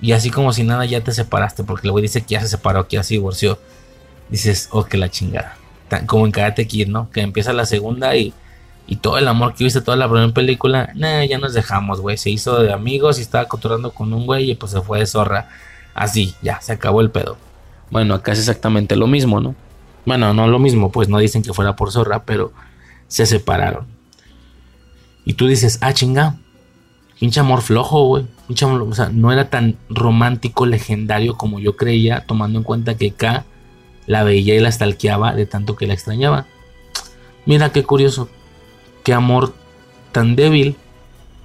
Y 0.00 0.12
así 0.12 0.30
como 0.30 0.52
si 0.52 0.62
nada, 0.62 0.84
ya 0.84 1.02
te 1.02 1.12
separaste. 1.12 1.64
Porque 1.64 1.86
el 1.86 1.92
güey 1.92 2.02
dice 2.02 2.22
que 2.22 2.34
ya 2.34 2.40
se 2.40 2.48
separó, 2.48 2.86
que 2.86 2.96
ya 2.96 3.02
se 3.02 3.14
divorció 3.14 3.58
dices, 4.28 4.68
oh, 4.72 4.84
que 4.84 4.96
la 4.96 5.10
chingada. 5.10 5.56
Como 6.06 6.26
en 6.26 6.32
Karate 6.32 6.68
¿no? 6.86 7.10
Que 7.10 7.20
empieza 7.20 7.52
la 7.52 7.66
segunda 7.66 8.14
y, 8.16 8.34
y 8.90 8.96
todo 8.96 9.18
el 9.18 9.28
amor 9.28 9.54
que 9.54 9.64
viste 9.64 9.82
toda 9.82 9.98
la 9.98 10.08
primera 10.08 10.32
película, 10.32 10.90
nah, 10.94 11.22
ya 11.22 11.36
nos 11.36 11.52
dejamos, 11.52 12.00
güey. 12.00 12.16
Se 12.16 12.30
hizo 12.30 12.62
de 12.62 12.72
amigos 12.72 13.18
y 13.18 13.22
estaba 13.22 13.44
cotorando 13.44 13.90
con 13.90 14.14
un 14.14 14.24
güey 14.24 14.50
y 14.50 14.54
pues 14.54 14.72
se 14.72 14.80
fue 14.80 15.00
de 15.00 15.06
zorra. 15.06 15.50
Así, 15.94 16.34
ya, 16.40 16.58
se 16.62 16.72
acabó 16.72 17.02
el 17.02 17.10
pedo. 17.10 17.36
Bueno, 17.90 18.14
acá 18.14 18.32
es 18.32 18.38
exactamente 18.38 18.96
lo 18.96 19.06
mismo, 19.06 19.40
¿no? 19.40 19.54
Bueno, 20.06 20.32
no 20.32 20.48
lo 20.48 20.58
mismo, 20.58 20.90
pues 20.90 21.10
no 21.10 21.18
dicen 21.18 21.42
que 21.42 21.52
fuera 21.52 21.76
por 21.76 21.92
zorra, 21.92 22.24
pero 22.24 22.50
se 23.08 23.26
separaron. 23.26 23.86
Y 25.26 25.34
tú 25.34 25.46
dices, 25.46 25.76
ah, 25.82 25.92
chinga, 25.92 26.36
pinche 27.20 27.40
amor 27.40 27.60
flojo, 27.60 28.06
güey. 28.06 28.26
O 28.48 28.94
sea, 28.94 29.10
no 29.12 29.30
era 29.30 29.50
tan 29.50 29.76
romántico, 29.90 30.64
legendario 30.64 31.36
como 31.36 31.60
yo 31.60 31.76
creía, 31.76 32.24
tomando 32.26 32.58
en 32.58 32.64
cuenta 32.64 32.96
que 32.96 33.10
K 33.10 33.44
la 34.06 34.24
veía 34.24 34.54
y 34.54 34.60
la 34.60 34.72
stalkeaba 34.72 35.34
de 35.34 35.44
tanto 35.44 35.76
que 35.76 35.86
la 35.86 35.92
extrañaba. 35.92 36.46
Mira 37.44 37.70
qué 37.70 37.82
curioso, 37.82 38.30
qué 39.08 39.14
amor 39.14 39.54
tan 40.12 40.36
débil. 40.36 40.76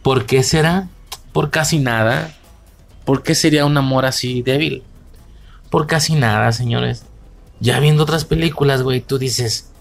¿Por 0.02 0.26
qué 0.26 0.44
será? 0.44 0.90
Por 1.32 1.50
casi 1.50 1.80
nada. 1.80 2.36
¿Por 3.06 3.24
qué 3.24 3.36
sería 3.36 3.64
un 3.66 3.78
amor 3.78 4.06
así 4.06 4.42
débil? 4.42 4.84
Por 5.70 5.88
casi 5.88 6.16
nada, 6.16 6.52
señores. 6.52 7.06
Ya 7.62 7.80
viendo 7.80 8.04
otras 8.04 8.26
películas, 8.26 8.82
güey, 8.82 9.00
tú 9.00 9.18
dices... 9.18 9.72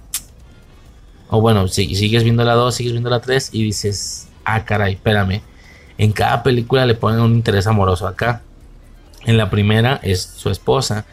O 1.28 1.40
bueno, 1.40 1.66
si, 1.66 1.96
sigues 1.96 2.22
viendo 2.22 2.44
la 2.44 2.54
2, 2.54 2.72
sigues 2.72 2.92
viendo 2.92 3.10
la 3.10 3.18
3 3.18 3.50
y 3.50 3.64
dices... 3.64 4.28
Ah, 4.44 4.64
caray, 4.64 4.92
espérame. 4.92 5.42
En 5.98 6.12
cada 6.12 6.44
película 6.44 6.86
le 6.86 6.94
ponen 6.94 7.18
un 7.18 7.34
interés 7.34 7.66
amoroso 7.66 8.06
acá. 8.06 8.42
En 9.24 9.36
la 9.36 9.50
primera 9.50 9.98
es 10.04 10.22
su 10.22 10.50
esposa. 10.50 11.04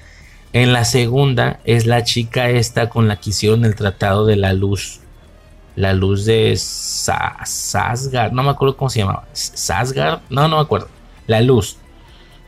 En 0.54 0.72
la 0.72 0.86
segunda 0.86 1.62
es 1.64 1.88
la 1.88 2.04
chica 2.04 2.52
esta 2.52 2.90
con 2.90 3.08
la 3.08 3.16
que 3.16 3.32
hicieron 3.32 3.66
el 3.66 3.74
tratado 3.74 4.28
de 4.28 4.36
la 4.36 4.54
luz. 4.54 5.00
La 5.76 5.94
luz 5.94 6.26
de 6.26 6.56
Sasgard. 6.58 8.32
No 8.32 8.44
me 8.44 8.50
acuerdo 8.50 8.76
cómo 8.76 8.90
se 8.90 9.00
llamaba. 9.00 9.28
Sasgard. 9.34 10.22
No, 10.30 10.48
no 10.48 10.58
me 10.58 10.62
acuerdo. 10.62 10.90
La 11.28 11.42
luz. 11.42 11.78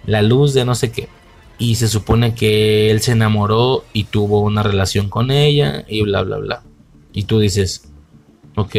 La 0.05 0.21
luz 0.21 0.53
de 0.53 0.65
no 0.65 0.75
sé 0.75 0.91
qué. 0.91 1.09
Y 1.57 1.75
se 1.75 1.87
supone 1.87 2.33
que 2.33 2.89
él 2.89 3.01
se 3.01 3.11
enamoró 3.11 3.85
y 3.93 4.05
tuvo 4.05 4.41
una 4.41 4.63
relación 4.63 5.09
con 5.09 5.29
ella 5.29 5.85
y 5.87 6.01
bla, 6.01 6.23
bla, 6.23 6.37
bla. 6.37 6.63
Y 7.13 7.23
tú 7.23 7.39
dices, 7.39 7.89
ok. 8.55 8.75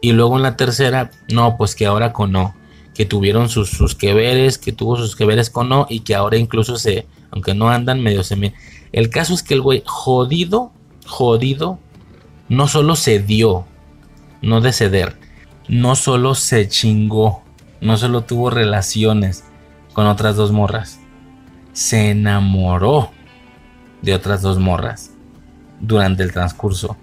Y 0.00 0.12
luego 0.12 0.36
en 0.36 0.42
la 0.42 0.56
tercera, 0.56 1.10
no, 1.30 1.56
pues 1.56 1.74
que 1.74 1.86
ahora 1.86 2.12
con 2.12 2.32
no. 2.32 2.54
Que 2.94 3.06
tuvieron 3.06 3.48
sus, 3.48 3.70
sus 3.70 3.94
que 3.94 4.14
veres, 4.14 4.58
que 4.58 4.72
tuvo 4.72 4.96
sus 4.96 5.14
que 5.14 5.24
veres 5.24 5.50
con 5.50 5.68
no 5.68 5.86
y 5.88 6.00
que 6.00 6.14
ahora 6.14 6.36
incluso 6.36 6.76
se, 6.76 7.06
aunque 7.30 7.54
no 7.54 7.70
andan 7.70 8.00
medio 8.00 8.24
semi. 8.24 8.52
El 8.92 9.10
caso 9.10 9.34
es 9.34 9.42
que 9.42 9.54
el 9.54 9.62
güey 9.62 9.82
jodido, 9.86 10.72
jodido, 11.06 11.78
no 12.48 12.68
solo 12.68 12.96
se 12.96 13.18
dio, 13.18 13.66
no 14.40 14.60
de 14.60 14.72
ceder, 14.72 15.16
no 15.68 15.96
solo 15.96 16.34
se 16.34 16.68
chingó, 16.68 17.42
no 17.80 17.96
solo 17.96 18.22
tuvo 18.22 18.50
relaciones 18.50 19.44
con 19.92 20.06
otras 20.06 20.36
dos 20.36 20.52
morras, 20.52 21.00
se 21.72 22.10
enamoró 22.10 23.10
de 24.02 24.14
otras 24.14 24.42
dos 24.42 24.58
morras 24.58 25.12
durante 25.80 26.22
el 26.22 26.32
transcurso. 26.32 26.96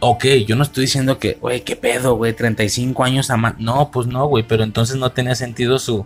Ok, 0.00 0.26
yo 0.46 0.56
no 0.56 0.62
estoy 0.62 0.82
diciendo 0.82 1.18
que, 1.18 1.34
güey, 1.40 1.62
qué 1.62 1.74
pedo, 1.74 2.16
güey, 2.16 2.34
35 2.34 3.02
años 3.02 3.30
a 3.30 3.36
No, 3.58 3.90
pues 3.90 4.06
no, 4.06 4.26
güey, 4.26 4.44
pero 4.46 4.62
entonces 4.62 4.96
no 4.96 5.10
tenía 5.10 5.34
sentido 5.34 5.78
su, 5.78 6.04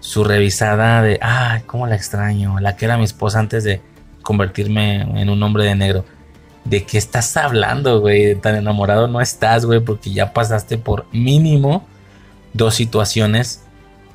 su 0.00 0.24
revisada 0.24 1.00
de, 1.02 1.18
ay, 1.22 1.62
cómo 1.66 1.86
la 1.86 1.94
extraño, 1.94 2.58
la 2.58 2.76
que 2.76 2.84
era 2.84 2.96
mi 2.96 3.04
esposa 3.04 3.38
antes 3.38 3.62
de 3.62 3.80
convertirme 4.22 5.02
en 5.20 5.30
un 5.30 5.42
hombre 5.42 5.64
de 5.64 5.76
negro. 5.76 6.04
¿De 6.64 6.84
qué 6.84 6.96
estás 6.98 7.36
hablando, 7.36 8.00
güey? 8.00 8.34
Tan 8.36 8.56
enamorado 8.56 9.06
no 9.06 9.20
estás, 9.20 9.66
güey, 9.66 9.80
porque 9.80 10.10
ya 10.12 10.32
pasaste 10.32 10.78
por 10.78 11.06
mínimo 11.12 11.86
dos 12.54 12.74
situaciones, 12.74 13.64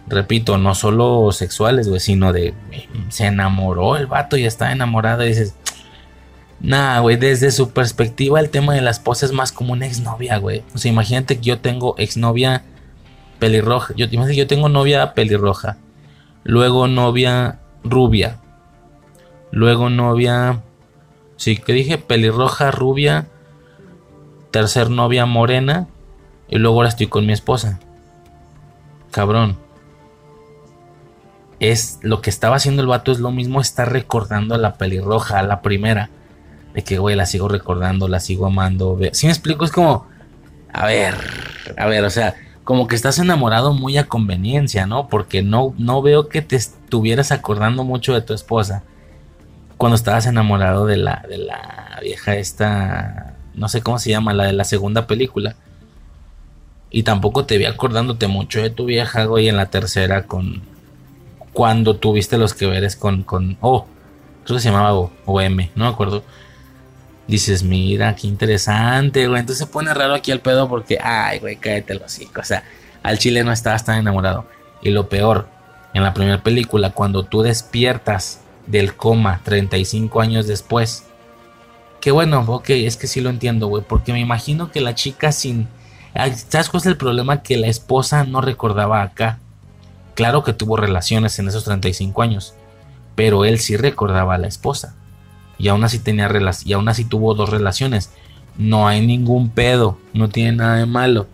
repito, 0.08 0.58
no 0.58 0.74
solo 0.74 1.32
sexuales, 1.32 1.88
güey, 1.88 2.00
sino 2.00 2.34
de 2.34 2.56
se 3.10 3.28
enamoró 3.28 3.98
el 3.98 4.08
vato 4.08 4.38
y 4.38 4.46
está 4.46 4.72
enamorado 4.72 5.24
dices, 5.24 5.54
nah, 6.60 7.00
güey, 7.02 7.18
desde 7.18 7.52
su 7.52 7.72
perspectiva 7.72 8.40
el 8.40 8.50
tema 8.50 8.74
de 8.74 8.82
la 8.82 8.90
esposa 8.90 9.26
es 9.26 9.32
más 9.32 9.52
como 9.52 9.74
una 9.74 9.86
exnovia, 9.86 10.38
güey. 10.38 10.64
O 10.74 10.78
sea, 10.78 10.92
imagínate 10.92 11.38
que 11.38 11.44
yo 11.44 11.60
tengo 11.60 11.96
exnovia 11.98 12.64
pelirroja, 13.38 13.94
yo, 13.96 14.06
imagínate 14.06 14.32
que 14.32 14.40
yo 14.40 14.48
tengo 14.48 14.70
novia 14.70 15.14
pelirroja, 15.14 15.78
luego 16.44 16.88
novia 16.88 17.60
rubia, 17.84 18.40
luego 19.52 19.90
novia 19.90 20.62
Sí, 21.40 21.56
que 21.56 21.72
dije 21.72 21.98
pelirroja, 21.98 22.70
rubia, 22.70 23.28
tercer 24.52 24.90
novia 24.90 25.26
morena 25.26 25.88
y 26.50 26.58
luego 26.58 26.76
ahora 26.76 26.90
estoy 26.90 27.08
con 27.08 27.26
mi 27.26 27.32
esposa. 27.32 27.80
Cabrón. 29.10 29.58
Es 31.62 32.00
lo 32.02 32.20
que 32.20 32.30
estaba 32.30 32.58
haciendo 32.58 32.82
el 32.82 32.90
vato 32.90 33.14
es 33.14 33.20
lo 33.20 33.32
mismo 33.32 33.62
está 33.62 33.86
recordando 33.86 34.54
a 34.54 34.58
la 34.58 34.74
pelirroja, 34.74 35.40
a 35.40 35.44
la 35.44 35.62
primera. 35.62 36.10
De 36.74 36.84
que, 36.84 36.98
güey, 36.98 37.16
la 37.16 37.26
sigo 37.26 37.48
recordando, 37.48 38.10
la 38.10 38.20
sigo 38.20 38.46
amando. 38.46 39.00
Si 39.14 39.26
me 39.26 39.32
explico, 39.32 39.64
es 39.64 39.72
como, 39.72 40.08
a 40.74 40.88
ver, 40.88 41.16
a 41.78 41.86
ver, 41.86 42.04
o 42.04 42.10
sea, 42.10 42.36
como 42.66 42.88
que 42.88 42.96
estás 42.96 43.18
enamorado 43.18 43.74
muy 43.74 43.98
a 43.98 44.08
conveniencia, 44.08 44.88
¿no? 44.88 45.08
Porque 45.08 45.42
no, 45.42 45.74
no 45.78 46.02
veo 46.02 46.28
que 46.28 46.42
te 46.42 46.58
estuvieras 46.58 47.32
acordando 47.32 47.86
mucho 47.86 48.14
de 48.14 48.22
tu 48.22 48.34
esposa 48.34 48.84
cuando 49.80 49.96
estabas 49.96 50.26
enamorado 50.26 50.86
de 50.86 50.98
la, 50.98 51.24
de 51.30 51.38
la 51.38 52.00
vieja 52.04 52.36
esta, 52.36 53.38
no 53.56 53.70
sé 53.70 53.82
cómo 53.82 53.98
se 53.98 54.10
llama, 54.10 54.34
la 54.34 54.44
de 54.44 54.52
la 54.52 54.66
segunda 54.66 55.08
película. 55.08 55.56
Y 56.90 57.04
tampoco 57.04 57.46
te 57.46 57.58
vi 57.58 57.64
acordándote 57.64 58.28
mucho 58.28 58.62
de 58.62 58.72
tu 58.72 58.84
vieja, 58.84 59.24
güey, 59.24 59.48
en 59.48 59.56
la 59.56 59.68
tercera 59.68 60.24
con... 60.24 60.64
Cuando 61.54 61.96
tuviste 61.96 62.38
los 62.38 62.54
que 62.54 62.66
veres 62.66 62.98
con... 62.98 63.24
con 63.24 63.58
oh, 63.62 63.88
creo 64.44 64.60
se 64.60 64.70
llamaba 64.70 65.10
o, 65.26 65.42
M, 65.42 65.72
no 65.76 65.86
me 65.86 65.92
acuerdo. 65.92 66.26
Dices, 67.30 67.64
mira, 67.64 68.14
qué 68.18 68.28
interesante, 68.28 69.30
güey. 69.30 69.40
Entonces 69.40 69.66
se 69.66 69.72
pone 69.72 69.94
raro 69.94 70.14
aquí 70.14 70.32
el 70.32 70.42
pedo 70.42 70.68
porque, 70.68 71.00
ay, 71.02 71.40
güey, 71.40 71.56
cállate 71.56 71.96
hocico. 71.96 72.42
O 72.42 72.44
sea, 72.44 72.66
al 73.02 73.18
chile 73.18 73.46
no 73.46 73.54
estabas 73.54 73.86
tan 73.86 73.98
enamorado. 73.98 74.46
Y 74.82 74.90
lo 74.90 75.08
peor, 75.08 75.48
en 75.94 76.04
la 76.04 76.14
primera 76.14 76.44
película, 76.44 76.90
cuando 76.90 77.24
tú 77.24 77.44
despiertas 77.44 78.42
del 78.70 78.96
coma 78.96 79.42
35 79.44 80.22
años 80.22 80.48
después. 80.48 81.06
Que 82.00 82.12
bueno, 82.12 82.46
ok, 82.48 82.70
es 82.70 82.96
que 82.96 83.08
sí 83.08 83.20
lo 83.20 83.30
entiendo, 83.30 83.68
güey, 83.68 83.84
porque 83.86 84.14
me 84.14 84.20
imagino 84.20 84.72
que 84.72 84.80
la 84.80 84.96
chica 84.96 85.32
sin... 85.32 85.68
¿Sabes 86.14 86.70
cuál 86.70 86.82
es 86.82 86.88
el 86.88 86.98
problema? 86.98 87.44
Que 87.44 87.58
la 87.58 87.68
esposa 87.68 88.24
no 88.24 88.42
recordaba 88.42 89.02
acá. 89.02 89.40
Claro 90.16 90.44
que 90.44 90.54
tuvo 90.54 90.78
relaciones 90.78 91.38
en 91.40 91.48
esos 91.48 91.66
35 91.66 92.22
años, 92.22 92.54
pero 93.16 93.46
él 93.46 93.60
sí 93.60 93.76
recordaba 93.76 94.36
a 94.36 94.38
la 94.38 94.48
esposa. 94.48 94.96
Y 95.58 95.68
aún 95.68 95.84
así 95.84 96.00
tenía 96.00 96.30
y 96.66 96.74
aún 96.74 96.90
así 96.90 97.06
tuvo 97.06 97.34
dos 97.36 97.50
relaciones. 97.50 98.12
No 98.58 98.88
hay 98.88 99.06
ningún 99.06 99.50
pedo, 99.50 99.98
no 100.14 100.30
tiene 100.30 100.54
nada 100.54 100.76
de 100.78 100.86
malo. 100.86 101.28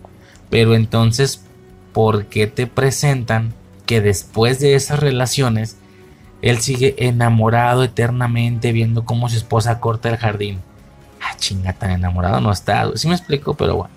Pero 0.50 0.76
entonces, 0.76 1.44
¿por 1.94 2.26
qué 2.26 2.48
te 2.48 2.68
presentan 2.68 3.54
que 3.86 4.02
después 4.02 4.60
de 4.60 4.76
esas 4.76 5.00
relaciones 5.00 5.78
él 6.46 6.60
sigue 6.60 6.94
enamorado 7.00 7.84
eternamente 7.84 8.72
viendo 8.72 9.04
cómo 9.04 9.30
su 9.30 9.36
esposa 9.36 9.80
corta 9.80 10.10
el 10.10 10.18
jardín. 10.18 10.62
Ah, 11.20 11.36
chinga, 11.40 11.74
tan 11.74 11.90
enamorado 11.90 12.40
no 12.40 12.52
está. 12.52 12.88
Sí 12.94 13.08
me 13.08 13.16
explico, 13.16 13.56
pero 13.56 13.76
bueno. 13.76 13.94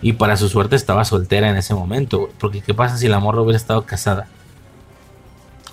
Y 0.00 0.12
para 0.12 0.36
su 0.36 0.48
suerte 0.48 0.76
estaba 0.76 1.04
soltera 1.04 1.50
en 1.50 1.56
ese 1.56 1.74
momento. 1.74 2.30
Porque 2.38 2.60
¿qué 2.60 2.72
pasa 2.72 2.98
si 2.98 3.08
la 3.08 3.18
morra 3.18 3.42
hubiera 3.42 3.56
estado 3.56 3.82
casada? 3.84 4.28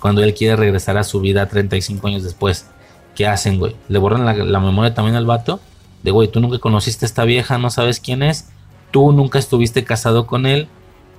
Cuando 0.00 0.24
él 0.24 0.34
quiere 0.34 0.56
regresar 0.56 0.98
a 0.98 1.04
su 1.04 1.20
vida 1.20 1.46
35 1.46 2.04
años 2.08 2.24
después. 2.24 2.66
¿Qué 3.14 3.28
hacen, 3.28 3.60
güey? 3.60 3.76
¿Le 3.88 4.00
borran 4.00 4.24
la, 4.24 4.34
la 4.34 4.58
memoria 4.58 4.92
también 4.92 5.14
al 5.14 5.26
vato? 5.26 5.60
De, 6.02 6.10
güey, 6.10 6.26
tú 6.26 6.40
nunca 6.40 6.58
conociste 6.58 7.04
a 7.04 7.06
esta 7.06 7.22
vieja, 7.22 7.56
no 7.58 7.70
sabes 7.70 8.00
quién 8.00 8.24
es. 8.24 8.48
Tú 8.90 9.12
nunca 9.12 9.38
estuviste 9.38 9.84
casado 9.84 10.26
con 10.26 10.46
él 10.46 10.66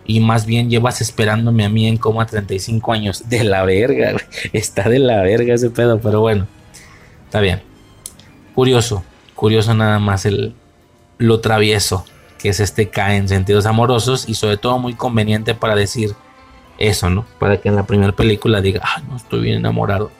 y 0.05 0.19
más 0.19 0.45
bien 0.45 0.69
llevas 0.69 1.01
esperándome 1.01 1.65
a 1.65 1.69
mí 1.69 1.87
en 1.87 1.97
coma 1.97 2.25
35 2.25 2.93
años. 2.93 3.29
De 3.29 3.43
la 3.43 3.63
verga, 3.63 4.15
Está 4.53 4.89
de 4.89 4.99
la 4.99 5.21
verga 5.21 5.53
ese 5.53 5.69
pedo, 5.69 5.99
pero 5.99 6.21
bueno. 6.21 6.47
Está 7.25 7.39
bien. 7.39 7.61
Curioso, 8.55 9.03
curioso 9.35 9.73
nada 9.73 9.99
más 9.99 10.25
el 10.25 10.53
lo 11.17 11.39
travieso 11.39 12.03
que 12.41 12.49
es 12.49 12.59
este 12.59 12.89
K 12.89 13.15
en 13.15 13.27
sentidos 13.27 13.67
amorosos 13.67 14.27
y 14.27 14.33
sobre 14.33 14.57
todo 14.57 14.79
muy 14.79 14.95
conveniente 14.95 15.53
para 15.53 15.75
decir 15.75 16.15
eso, 16.79 17.09
¿no? 17.09 17.25
Para 17.39 17.57
que 17.61 17.69
en 17.69 17.75
la 17.75 17.85
primera 17.85 18.13
película 18.13 18.61
diga, 18.61 18.81
ay, 18.83 19.03
no 19.07 19.15
estoy 19.15 19.41
bien 19.41 19.57
enamorado. 19.57 20.11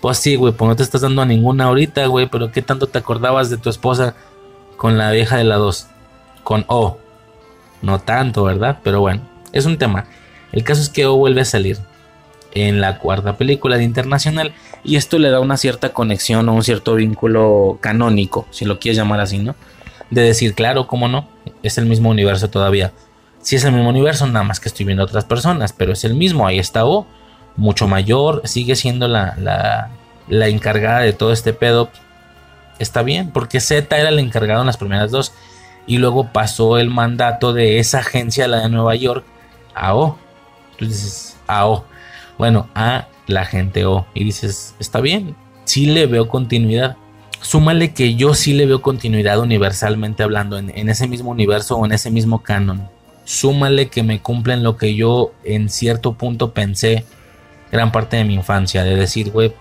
Pues 0.00 0.18
sí, 0.18 0.36
güey, 0.36 0.52
pues 0.52 0.68
no 0.68 0.76
te 0.76 0.84
estás 0.84 1.00
dando 1.00 1.22
a 1.22 1.26
ninguna 1.26 1.64
ahorita, 1.64 2.06
güey, 2.06 2.28
pero 2.30 2.52
¿qué 2.52 2.62
tanto 2.62 2.86
te 2.86 2.98
acordabas 2.98 3.50
de 3.50 3.56
tu 3.56 3.68
esposa 3.68 4.14
con 4.76 4.96
la 4.96 5.10
vieja 5.10 5.36
de 5.38 5.44
la 5.44 5.56
2? 5.56 5.88
Con 6.44 6.64
O. 6.68 6.98
No 7.86 8.00
tanto, 8.00 8.42
¿verdad? 8.42 8.78
Pero 8.82 9.00
bueno, 9.00 9.20
es 9.52 9.64
un 9.64 9.78
tema. 9.78 10.06
El 10.50 10.64
caso 10.64 10.82
es 10.82 10.88
que 10.88 11.06
O 11.06 11.16
vuelve 11.16 11.42
a 11.42 11.44
salir 11.44 11.78
en 12.52 12.80
la 12.80 12.98
cuarta 12.98 13.36
película 13.36 13.76
de 13.76 13.84
Internacional 13.84 14.52
y 14.82 14.96
esto 14.96 15.20
le 15.20 15.30
da 15.30 15.38
una 15.38 15.56
cierta 15.56 15.90
conexión 15.90 16.48
o 16.48 16.54
un 16.54 16.64
cierto 16.64 16.96
vínculo 16.96 17.78
canónico, 17.80 18.48
si 18.50 18.64
lo 18.64 18.80
quieres 18.80 18.96
llamar 18.96 19.20
así, 19.20 19.38
¿no? 19.38 19.54
De 20.10 20.22
decir, 20.22 20.54
claro, 20.54 20.88
cómo 20.88 21.06
no, 21.06 21.28
es 21.62 21.78
el 21.78 21.86
mismo 21.86 22.10
universo 22.10 22.50
todavía. 22.50 22.92
Si 23.40 23.54
es 23.54 23.62
el 23.62 23.70
mismo 23.70 23.90
universo, 23.90 24.26
nada 24.26 24.44
más 24.44 24.58
que 24.58 24.68
estoy 24.68 24.84
viendo 24.84 25.04
otras 25.04 25.24
personas, 25.24 25.72
pero 25.72 25.92
es 25.92 26.02
el 26.02 26.14
mismo, 26.14 26.44
ahí 26.44 26.58
está 26.58 26.86
O, 26.86 27.06
mucho 27.56 27.86
mayor, 27.86 28.42
sigue 28.46 28.74
siendo 28.74 29.06
la, 29.06 29.36
la, 29.38 29.90
la 30.26 30.48
encargada 30.48 31.00
de 31.00 31.12
todo 31.12 31.32
este 31.32 31.52
pedo. 31.52 31.88
Está 32.80 33.02
bien, 33.02 33.30
porque 33.30 33.60
Z 33.60 33.96
era 33.96 34.08
el 34.08 34.18
encargado 34.18 34.62
en 34.62 34.66
las 34.66 34.76
primeras 34.76 35.12
dos 35.12 35.32
y 35.86 35.98
luego 35.98 36.32
pasó 36.32 36.78
el 36.78 36.90
mandato 36.90 37.52
de 37.52 37.78
esa 37.78 38.00
agencia, 38.00 38.48
la 38.48 38.60
de 38.60 38.68
Nueva 38.68 38.94
York, 38.94 39.24
a 39.74 39.94
O. 39.94 40.18
Dices, 40.80 41.36
a 41.46 41.66
O. 41.68 41.84
Bueno, 42.38 42.68
a 42.74 43.06
la 43.26 43.44
gente 43.44 43.86
O. 43.86 44.06
Y 44.14 44.24
dices, 44.24 44.74
está 44.78 45.00
bien, 45.00 45.36
sí 45.64 45.86
le 45.86 46.06
veo 46.06 46.28
continuidad. 46.28 46.96
Súmale 47.40 47.92
que 47.92 48.14
yo 48.14 48.34
sí 48.34 48.54
le 48.54 48.66
veo 48.66 48.82
continuidad 48.82 49.38
universalmente 49.38 50.22
hablando 50.22 50.58
en, 50.58 50.76
en 50.76 50.88
ese 50.88 51.06
mismo 51.06 51.30
universo 51.30 51.76
o 51.76 51.86
en 51.86 51.92
ese 51.92 52.10
mismo 52.10 52.42
canon. 52.42 52.88
Súmale 53.24 53.88
que 53.88 54.02
me 54.02 54.20
cumplen 54.20 54.62
lo 54.62 54.76
que 54.76 54.94
yo 54.94 55.32
en 55.44 55.68
cierto 55.68 56.14
punto 56.14 56.52
pensé 56.52 57.04
gran 57.70 57.92
parte 57.92 58.16
de 58.16 58.24
mi 58.24 58.34
infancia. 58.34 58.84
De 58.84 58.96
decir, 58.96 59.30
güey, 59.30 59.52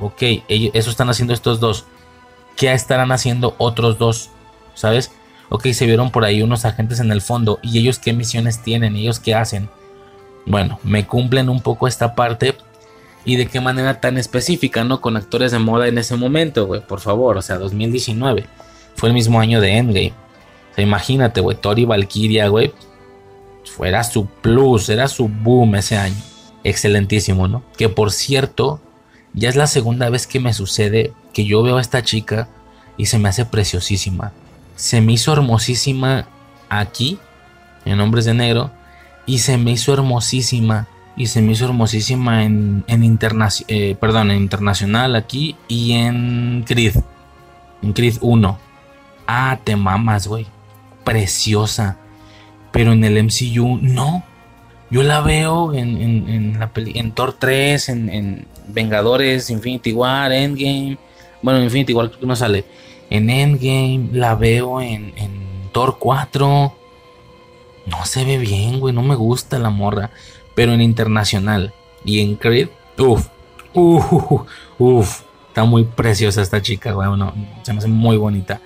ok, 0.00 0.22
eso 0.48 0.90
están 0.90 1.10
haciendo 1.10 1.34
estos 1.34 1.60
dos. 1.60 1.84
¿Qué 2.56 2.72
estarán 2.72 3.12
haciendo 3.12 3.54
otros 3.58 3.98
dos? 3.98 4.30
¿Sabes? 4.74 5.12
Ok, 5.48 5.68
se 5.68 5.86
vieron 5.86 6.10
por 6.10 6.24
ahí 6.24 6.42
unos 6.42 6.64
agentes 6.64 7.00
en 7.00 7.12
el 7.12 7.20
fondo 7.20 7.58
y 7.62 7.78
ellos 7.78 7.98
qué 7.98 8.12
misiones 8.12 8.62
tienen, 8.62 8.96
ellos 8.96 9.20
qué 9.20 9.34
hacen. 9.34 9.68
Bueno, 10.46 10.78
me 10.82 11.06
cumplen 11.06 11.48
un 11.48 11.60
poco 11.60 11.86
esta 11.88 12.14
parte 12.14 12.54
y 13.24 13.36
de 13.36 13.46
qué 13.46 13.60
manera 13.60 14.00
tan 14.00 14.18
específica, 14.18 14.84
¿no? 14.84 15.00
Con 15.00 15.16
actores 15.16 15.52
de 15.52 15.58
moda 15.58 15.88
en 15.88 15.98
ese 15.98 16.16
momento, 16.16 16.66
güey, 16.66 16.86
por 16.86 17.00
favor, 17.00 17.36
o 17.36 17.42
sea, 17.42 17.56
2019. 17.56 18.46
Fue 18.96 19.08
el 19.08 19.14
mismo 19.14 19.40
año 19.40 19.60
de 19.60 19.76
Endgame. 19.76 20.12
O 20.72 20.74
sea, 20.74 20.84
imagínate, 20.84 21.40
güey, 21.40 21.56
Thor 21.56 21.78
y 21.78 21.84
Valkyria, 21.84 22.48
güey. 22.48 22.72
Fuera 23.64 24.04
su 24.04 24.26
plus, 24.26 24.88
era 24.88 25.08
su 25.08 25.28
boom 25.28 25.76
ese 25.76 25.96
año. 25.96 26.20
Excelentísimo, 26.64 27.48
¿no? 27.48 27.62
Que 27.76 27.88
por 27.88 28.12
cierto, 28.12 28.80
ya 29.32 29.48
es 29.48 29.56
la 29.56 29.66
segunda 29.66 30.10
vez 30.10 30.26
que 30.26 30.40
me 30.40 30.52
sucede 30.52 31.12
que 31.32 31.44
yo 31.44 31.62
veo 31.62 31.78
a 31.78 31.80
esta 31.80 32.02
chica 32.02 32.48
y 32.96 33.06
se 33.06 33.18
me 33.18 33.28
hace 33.28 33.44
preciosísima 33.46 34.32
se 34.76 35.00
me 35.00 35.12
hizo 35.12 35.32
hermosísima 35.32 36.26
aquí, 36.68 37.18
en 37.84 38.00
Hombres 38.00 38.24
de 38.24 38.34
Negro, 38.34 38.70
y 39.26 39.38
se 39.38 39.56
me 39.56 39.72
hizo 39.72 39.92
hermosísima, 39.92 40.88
y 41.16 41.26
se 41.26 41.40
me 41.40 41.52
hizo 41.52 41.66
hermosísima 41.66 42.44
en, 42.44 42.84
en, 42.88 43.18
eh, 43.68 43.96
perdón, 44.00 44.30
en 44.30 44.38
Internacional 44.38 45.14
aquí 45.14 45.56
y 45.68 45.92
en 45.92 46.64
Creed, 46.66 46.96
en 47.82 47.92
Creed 47.92 48.16
1. 48.20 48.58
ah, 49.26 49.58
te 49.62 49.76
mamas, 49.76 50.26
güey. 50.26 50.46
Preciosa. 51.04 51.98
Pero 52.72 52.92
en 52.92 53.04
el 53.04 53.22
MCU, 53.22 53.78
no. 53.80 54.24
Yo 54.90 55.02
la 55.02 55.20
veo 55.20 55.72
en, 55.74 56.00
en, 56.28 56.58
la 56.58 56.70
en 56.74 57.12
Thor 57.12 57.36
3, 57.38 57.88
en, 57.88 58.46
Vengadores, 58.68 59.50
Infinity 59.50 59.92
War, 59.92 60.32
Endgame. 60.32 60.98
Bueno, 61.42 61.62
Infinity 61.62 61.92
War 61.92 62.10
no 62.22 62.34
sale. 62.34 62.64
En 63.10 63.30
Endgame, 63.30 64.08
la 64.12 64.34
veo 64.34 64.80
en, 64.80 65.12
en 65.16 65.70
Thor 65.72 65.98
4. 65.98 66.74
No 67.86 68.04
se 68.06 68.24
ve 68.24 68.38
bien, 68.38 68.80
güey. 68.80 68.94
No 68.94 69.02
me 69.02 69.14
gusta 69.14 69.58
la 69.58 69.70
morra. 69.70 70.10
Pero 70.54 70.72
en 70.72 70.80
internacional 70.80 71.72
y 72.04 72.20
en 72.20 72.36
Creed, 72.36 72.68
uff, 72.98 73.28
uff, 73.72 74.42
uff. 74.78 75.22
Está 75.48 75.64
muy 75.64 75.84
preciosa 75.84 76.42
esta 76.42 76.60
chica, 76.60 76.92
güey. 76.92 77.08
se 77.62 77.72
me 77.72 77.78
hace 77.78 77.88
muy 77.88 78.16
bonita. 78.16 78.60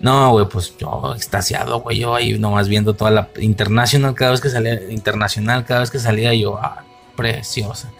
No, 0.00 0.32
güey, 0.32 0.48
pues 0.48 0.76
yo 0.78 1.12
extasiado, 1.16 1.80
güey. 1.80 1.98
Yo 1.98 2.14
ahí 2.14 2.38
nomás 2.38 2.68
viendo 2.68 2.94
toda 2.94 3.10
la 3.10 3.28
internacional 3.40 4.14
cada 4.14 4.32
vez 4.32 4.40
que 4.40 4.50
salía, 4.50 4.90
internacional 4.90 5.64
cada 5.64 5.80
vez 5.80 5.90
que 5.90 5.98
salía 5.98 6.34
yo, 6.34 6.58
ah, 6.58 6.84
preciosa. 7.16 7.90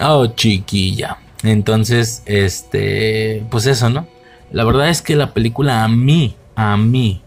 Oh, 0.00 0.26
chiquilla. 0.28 1.18
Entonces, 1.42 2.22
este, 2.26 3.44
pues 3.50 3.66
eso, 3.66 3.90
¿no? 3.90 4.06
La 4.52 4.64
verdad 4.64 4.90
es 4.90 5.00
que 5.00 5.16
la 5.16 5.32
película 5.32 5.82
a 5.82 5.88
mí, 5.88 6.36
a 6.56 6.76
mí, 6.76 7.22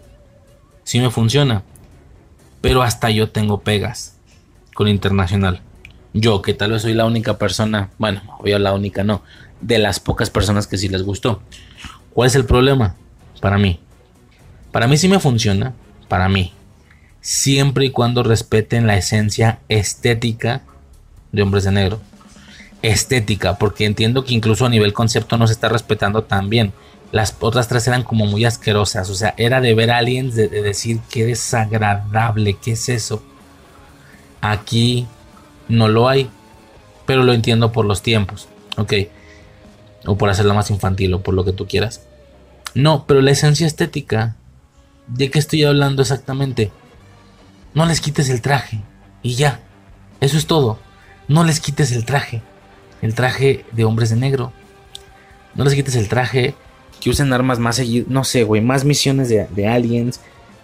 sí 0.84 1.00
me 1.00 1.10
funciona. 1.10 1.64
Pero 2.62 2.84
hasta 2.84 3.10
yo 3.10 3.30
tengo 3.30 3.62
pegas 3.62 4.18
con 4.76 4.88
internacional. 4.88 5.62
Yo, 6.14 6.44
que 6.44 6.54
tal 6.54 6.72
vez 6.72 6.84
soy 6.84 6.94
la 6.94 7.06
única 7.06 7.40
persona, 7.40 7.90
bueno, 7.98 8.22
obvio 8.38 8.60
la 8.60 8.74
única 8.74 9.04
no, 9.04 9.24
de 9.60 9.80
las 9.80 10.00
pocas 10.00 10.30
personas 10.30 10.68
que 10.68 10.78
sí 10.78 10.88
les 10.88 11.02
gustó. 11.02 11.42
¿Cuál 12.14 12.28
es 12.28 12.36
el 12.36 12.46
problema? 12.46 12.96
Para 13.42 13.58
mí. 13.58 13.80
Para 14.72 14.88
mí 14.88 14.96
sí 14.96 15.08
me 15.08 15.20
funciona, 15.20 15.74
para 16.08 16.30
mí. 16.30 16.54
Siempre 17.22 17.86
y 17.86 17.90
cuando 17.90 18.22
respeten 18.22 18.86
la 18.86 18.98
esencia 18.98 19.60
estética 19.68 20.62
de 21.32 21.42
Hombres 21.42 21.64
de 21.64 21.72
Negro. 21.72 22.02
Estética, 22.84 23.58
porque 23.58 23.86
entiendo 23.86 24.24
que 24.24 24.36
incluso 24.36 24.68
a 24.68 24.70
nivel 24.70 24.94
concepto 24.94 25.38
no 25.38 25.48
se 25.48 25.54
está 25.54 25.70
respetando 25.70 26.24
tan 26.24 26.50
bien. 26.50 26.72
Las 27.12 27.36
otras 27.40 27.68
tres 27.68 27.88
eran 27.88 28.04
como 28.04 28.26
muy 28.26 28.46
asquerosas. 28.46 29.10
O 29.10 29.16
sea, 29.16 29.34
era 29.38 29.62
de 29.62 29.74
ver 29.74 29.92
a 29.92 29.98
aliens, 29.98 30.36
de, 30.36 30.48
de 30.48 30.62
decir 30.62 31.00
qué 31.10 31.26
desagradable, 31.26 32.58
qué 32.62 32.72
es 32.74 32.90
eso. 32.90 33.24
Aquí 34.42 35.08
no 35.68 35.88
lo 35.88 36.08
hay, 36.10 36.30
pero 37.06 37.24
lo 37.24 37.34
entiendo 37.34 37.72
por 37.72 37.86
los 37.86 38.02
tiempos. 38.02 38.48
Ok. 38.78 38.94
O 40.06 40.18
por 40.18 40.30
hacerla 40.30 40.54
más 40.54 40.70
infantil 40.70 41.14
o 41.14 41.22
por 41.22 41.34
lo 41.34 41.46
que 41.46 41.54
tú 41.54 41.68
quieras. 41.68 42.02
No, 42.74 43.06
pero 43.08 43.22
la 43.22 43.32
esencia 43.32 43.66
estética. 43.66 44.36
¿De 45.08 45.30
qué 45.30 45.40
estoy 45.40 45.64
hablando 45.64 46.02
exactamente? 46.02 46.72
No 47.74 47.86
les 47.86 48.02
quites 48.02 48.30
el 48.30 48.42
traje. 48.42 48.82
Y 49.24 49.36
ya. 49.36 49.62
Eso 50.20 50.38
es 50.38 50.46
todo. 50.48 50.80
No 51.28 51.44
les 51.44 51.60
quites 51.60 51.92
el 51.92 52.06
traje. 52.06 52.42
El 53.02 53.16
traje 53.16 53.66
de 53.72 53.86
hombres 53.86 54.10
de 54.10 54.16
negro. 54.16 54.52
No 55.56 55.64
les 55.64 55.74
quites 55.74 55.96
el 55.96 56.10
traje. 56.10 56.56
Que 57.06 57.12
usen 57.12 57.32
armas 57.32 57.60
más 57.60 57.76
seguido. 57.76 58.08
No 58.10 58.24
sé, 58.24 58.44
güey. 58.44 58.62
Más 58.62 58.84
misiones 58.84 59.30
de, 59.30 59.46
de 59.56 59.68
aliens. 59.68 60.22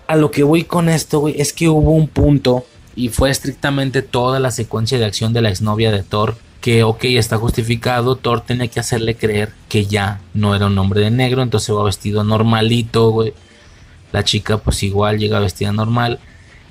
A 0.07 0.15
lo 0.15 0.31
que 0.31 0.41
voy 0.41 0.63
con 0.63 0.89
esto, 0.89 1.19
güey. 1.19 1.39
Es 1.39 1.53
que 1.53 1.69
hubo 1.69 1.91
un 1.91 2.07
punto. 2.07 2.65
Y 2.95 3.09
fue 3.09 3.29
estrictamente 3.29 4.01
toda 4.01 4.39
la 4.39 4.49
secuencia 4.49 4.97
de 4.97 5.05
acción 5.05 5.33
de 5.33 5.41
la 5.41 5.49
exnovia 5.49 5.91
de 5.91 6.01
Thor 6.01 6.35
que, 6.61 6.83
ok, 6.83 7.05
está 7.05 7.37
justificado, 7.37 8.15
Thor 8.15 8.41
tenía 8.41 8.67
que 8.67 8.79
hacerle 8.79 9.15
creer 9.15 9.51
que 9.67 9.85
ya 9.85 10.21
no 10.33 10.55
era 10.55 10.67
un 10.67 10.77
hombre 10.77 11.01
de 11.01 11.09
negro, 11.09 11.41
entonces 11.41 11.75
va 11.75 11.83
vestido 11.83 12.23
normalito, 12.23 13.09
güey. 13.09 13.33
La 14.11 14.23
chica 14.23 14.57
pues 14.57 14.83
igual 14.83 15.17
llega 15.17 15.39
vestida 15.39 15.71
normal. 15.71 16.19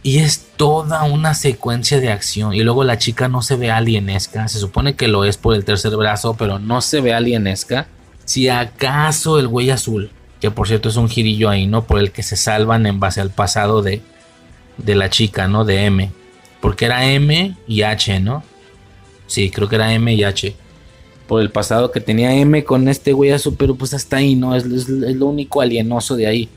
Y 0.03 0.19
es 0.19 0.47
toda 0.57 1.03
una 1.03 1.35
secuencia 1.35 2.01
de 2.01 2.11
acción. 2.11 2.55
Y 2.55 2.63
luego 2.63 2.85
la 2.85 2.99
chica 2.99 3.29
no 3.29 3.43
se 3.43 3.57
ve 3.57 3.71
alienesca. 3.71 4.49
Se 4.49 4.59
supone 4.59 4.95
que 4.95 5.09
lo 5.09 5.25
es 5.25 5.37
por 5.37 5.55
el 5.55 5.65
tercer 5.65 5.95
brazo, 5.97 6.35
pero 6.35 6.59
no 6.59 6.81
se 6.81 7.01
ve 7.01 7.13
alienesca. 7.13 7.87
Si 8.31 8.49
acaso 8.49 9.41
el 9.41 9.49
güey 9.49 9.71
azul, 9.71 10.13
que 10.41 10.53
por 10.53 10.69
cierto 10.69 10.89
es 10.89 10.95
un 10.95 11.09
girillo 11.09 11.49
ahí, 11.49 11.67
¿no? 11.67 11.83
Por 11.83 11.99
el 11.99 12.13
que 12.13 12.23
se 12.23 12.37
salvan 12.37 12.87
en 12.87 13.01
base 13.01 13.21
al 13.21 13.31
pasado 13.31 13.83
de, 13.83 14.03
de 14.77 14.95
la 14.95 15.11
chica, 15.11 15.49
¿no? 15.49 15.65
De 15.65 15.87
M. 15.87 16.13
Porque 16.61 16.85
era 16.85 17.07
M 17.07 17.57
y 17.67 17.83
H, 17.83 18.21
¿no? 18.21 18.45
Sí, 19.27 19.51
creo 19.51 19.69
que 19.69 19.75
era 19.75 19.93
M 19.93 20.15
y 20.15 20.23
H. 20.23 20.55
Por 21.27 21.41
el 21.41 21.51
pasado 21.51 21.91
que 21.91 22.01
tenía 22.01 22.33
M 22.37 22.63
con 22.63 22.87
este 22.87 23.13
güey 23.13 23.33
azul, 23.33 23.57
pero 23.59 23.75
pues 23.75 23.95
hasta 23.95 24.19
ahí, 24.19 24.37
¿no? 24.37 24.55
Es, 24.55 24.65
lo 24.65 25.27
único 25.27 25.61
alienoso 25.61 26.15
de 26.15 26.29
ahí. 26.29 26.49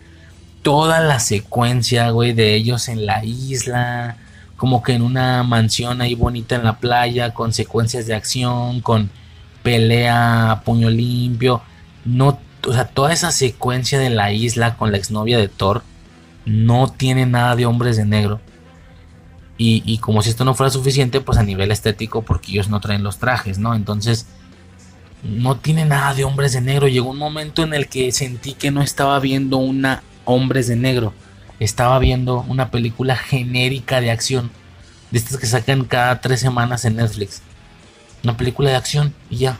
Toda 0.61 0.99
la 0.99 1.19
secuencia, 1.19 2.11
güey, 2.11 2.33
de 2.33 2.53
ellos 2.53 2.87
en 2.87 3.07
la 3.07 3.25
isla. 3.25 4.17
Como 4.57 4.83
que 4.83 4.93
en 4.93 5.01
una 5.01 5.41
mansión 5.41 6.01
ahí 6.01 6.13
bonita 6.13 6.55
en 6.55 6.65
la 6.65 6.77
playa, 6.77 7.33
con 7.33 7.51
secuencias 7.51 8.05
de 8.05 8.13
acción, 8.13 8.81
con 8.81 9.09
pelea 9.63 10.61
puño 10.65 10.89
limpio. 10.89 11.61
No, 12.05 12.39
o 12.67 12.73
sea, 12.73 12.85
toda 12.85 13.13
esa 13.13 13.31
secuencia 13.31 13.97
de 13.99 14.09
la 14.09 14.31
isla 14.31 14.77
con 14.77 14.91
la 14.91 14.97
exnovia 14.97 15.37
de 15.37 15.47
Thor 15.47 15.83
no 16.45 16.91
tiene 16.91 17.25
nada 17.25 17.55
de 17.55 17.65
hombres 17.65 17.97
de 17.97 18.05
negro. 18.05 18.39
Y, 19.57 19.97
como 19.99 20.21
si 20.21 20.29
esto 20.29 20.43
no 20.43 20.55
fuera 20.55 20.69
suficiente, 20.69 21.21
pues 21.21 21.37
a 21.37 21.43
nivel 21.43 21.71
estético, 21.71 22.23
porque 22.23 22.51
ellos 22.51 22.67
no 22.67 22.81
traen 22.81 23.01
los 23.01 23.17
trajes, 23.17 23.59
¿no? 23.59 23.75
Entonces, 23.75 24.25
no 25.23 25.55
tiene 25.55 25.85
nada 25.85 26.13
de 26.13 26.25
hombres 26.25 26.51
de 26.51 26.59
negro. 26.59 26.89
Llegó 26.89 27.11
un 27.11 27.17
momento 27.17 27.63
en 27.63 27.73
el 27.73 27.87
que 27.87 28.11
sentí 28.11 28.55
que 28.55 28.71
no 28.71 28.81
estaba 28.81 29.17
viendo 29.19 29.57
una 29.57 30.03
hombres 30.25 30.67
de 30.67 30.75
negro. 30.75 31.13
Estaba 31.61 31.97
viendo 31.99 32.41
una 32.49 32.71
película 32.71 33.15
genérica 33.15 34.01
de 34.01 34.11
acción. 34.11 34.51
De 35.11 35.19
estas 35.19 35.37
que 35.37 35.45
sacan 35.45 35.85
cada 35.85 36.19
tres 36.19 36.41
semanas 36.41 36.83
en 36.83 36.97
Netflix. 36.97 37.41
Una 38.23 38.37
película 38.37 38.69
de 38.69 38.75
acción 38.75 39.13
y 39.29 39.37
ya. 39.37 39.59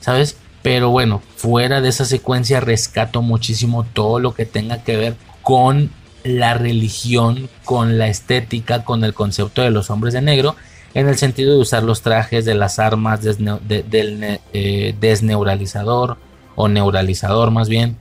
¿Sabes? 0.00 0.36
Pero 0.62 0.90
bueno, 0.90 1.22
fuera 1.36 1.80
de 1.80 1.88
esa 1.88 2.04
secuencia 2.04 2.60
rescato 2.60 3.22
muchísimo 3.22 3.84
todo 3.84 4.18
lo 4.18 4.34
que 4.34 4.46
tenga 4.46 4.82
que 4.82 4.96
ver 4.96 5.16
con 5.42 5.90
la 6.24 6.54
religión 6.54 7.48
con 7.64 7.98
la 7.98 8.08
estética, 8.08 8.84
con 8.84 9.04
el 9.04 9.14
concepto 9.14 9.62
de 9.62 9.70
los 9.70 9.90
hombres 9.90 10.14
de 10.14 10.22
negro, 10.22 10.56
en 10.94 11.08
el 11.08 11.16
sentido 11.16 11.54
de 11.54 11.60
usar 11.60 11.82
los 11.82 12.02
trajes 12.02 12.44
de 12.44 12.54
las 12.54 12.78
armas 12.78 13.22
del 13.22 14.40
eh, 14.52 14.94
desneuralizador 15.00 16.18
o 16.56 16.68
neuralizador 16.68 17.50
más 17.50 17.68
bien, 17.68 17.96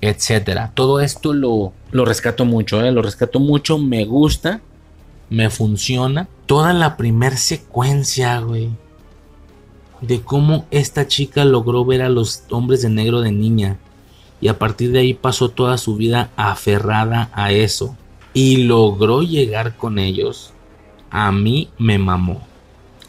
etcétera. 0.00 0.72
Todo 0.74 1.00
esto 1.00 1.32
lo, 1.32 1.72
lo 1.92 2.04
rescato 2.04 2.44
mucho, 2.44 2.84
eh, 2.84 2.92
lo 2.92 3.02
rescato 3.02 3.40
mucho, 3.40 3.78
me 3.78 4.04
gusta, 4.04 4.60
me 5.30 5.50
funciona. 5.50 6.28
Toda 6.46 6.72
la 6.72 6.96
primer 6.96 7.36
secuencia, 7.36 8.38
güey, 8.40 8.70
de 10.00 10.22
cómo 10.22 10.66
esta 10.70 11.06
chica 11.06 11.44
logró 11.44 11.84
ver 11.84 12.02
a 12.02 12.08
los 12.08 12.44
hombres 12.50 12.82
de 12.82 12.88
negro 12.88 13.20
de 13.20 13.32
niña 13.32 13.76
y 14.40 14.48
a 14.48 14.58
partir 14.58 14.92
de 14.92 15.00
ahí 15.00 15.14
pasó 15.14 15.50
toda 15.50 15.76
su 15.78 15.96
vida 15.96 16.30
aferrada 16.36 17.30
a 17.34 17.52
eso 17.52 17.96
y 18.32 18.64
logró 18.64 19.22
llegar 19.22 19.76
con 19.76 19.98
ellos, 19.98 20.52
a 21.10 21.32
mí 21.32 21.68
me 21.78 21.98
mamó. 21.98 22.40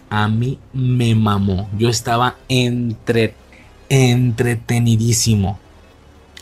A 0.09 0.27
mí 0.27 0.59
me 0.73 1.15
mamó. 1.15 1.69
Yo 1.77 1.87
estaba 1.87 2.35
entre, 2.49 3.35
entretenidísimo. 3.87 5.57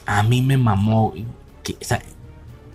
A 0.06 0.24
mí 0.24 0.42
me 0.42 0.58
mamó. 0.58 1.14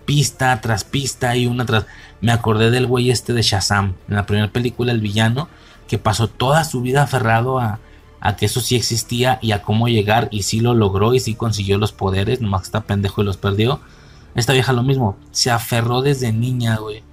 pista 0.05 0.61
tras 0.61 0.83
pista 0.83 1.35
y 1.35 1.47
una 1.47 1.65
tras... 1.65 1.85
Me 2.21 2.31
acordé 2.31 2.71
del 2.71 2.87
güey 2.87 3.11
este 3.11 3.33
de 3.33 3.41
Shazam, 3.41 3.95
en 4.07 4.15
la 4.15 4.25
primera 4.25 4.49
película, 4.51 4.93
el 4.93 5.01
villano, 5.01 5.49
que 5.87 5.97
pasó 5.97 6.27
toda 6.27 6.63
su 6.63 6.81
vida 6.81 7.03
aferrado 7.03 7.59
a, 7.59 7.79
a 8.25 8.35
que 8.35 8.47
eso 8.47 8.59
sí 8.59 8.75
existía 8.75 9.37
y 9.39 9.51
a 9.51 9.61
cómo 9.61 9.87
llegar 9.87 10.29
y 10.31 10.43
sí 10.43 10.59
lo 10.59 10.73
logró 10.73 11.13
y 11.13 11.19
sí 11.19 11.35
consiguió 11.35 11.77
los 11.77 11.91
poderes, 11.91 12.41
nomás 12.41 12.61
que 12.61 12.65
está 12.65 12.81
pendejo 12.81 13.21
y 13.21 13.25
los 13.25 13.37
perdió. 13.37 13.81
Esta 14.33 14.51
vieja 14.53 14.73
lo 14.73 14.81
mismo, 14.81 15.15
se 15.31 15.51
aferró 15.51 16.01
desde 16.01 16.33
niña, 16.33 16.77
güey. 16.77 17.03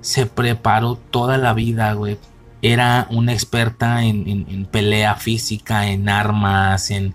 Se 0.00 0.24
preparó 0.24 0.96
toda 0.96 1.36
la 1.36 1.52
vida, 1.52 1.92
güey. 1.92 2.16
Era 2.62 3.06
una 3.10 3.34
experta 3.34 4.02
en, 4.04 4.66
pelea 4.70 5.16
física, 5.16 5.88
en 5.88 6.08
armas, 6.08 6.90
en 6.90 7.14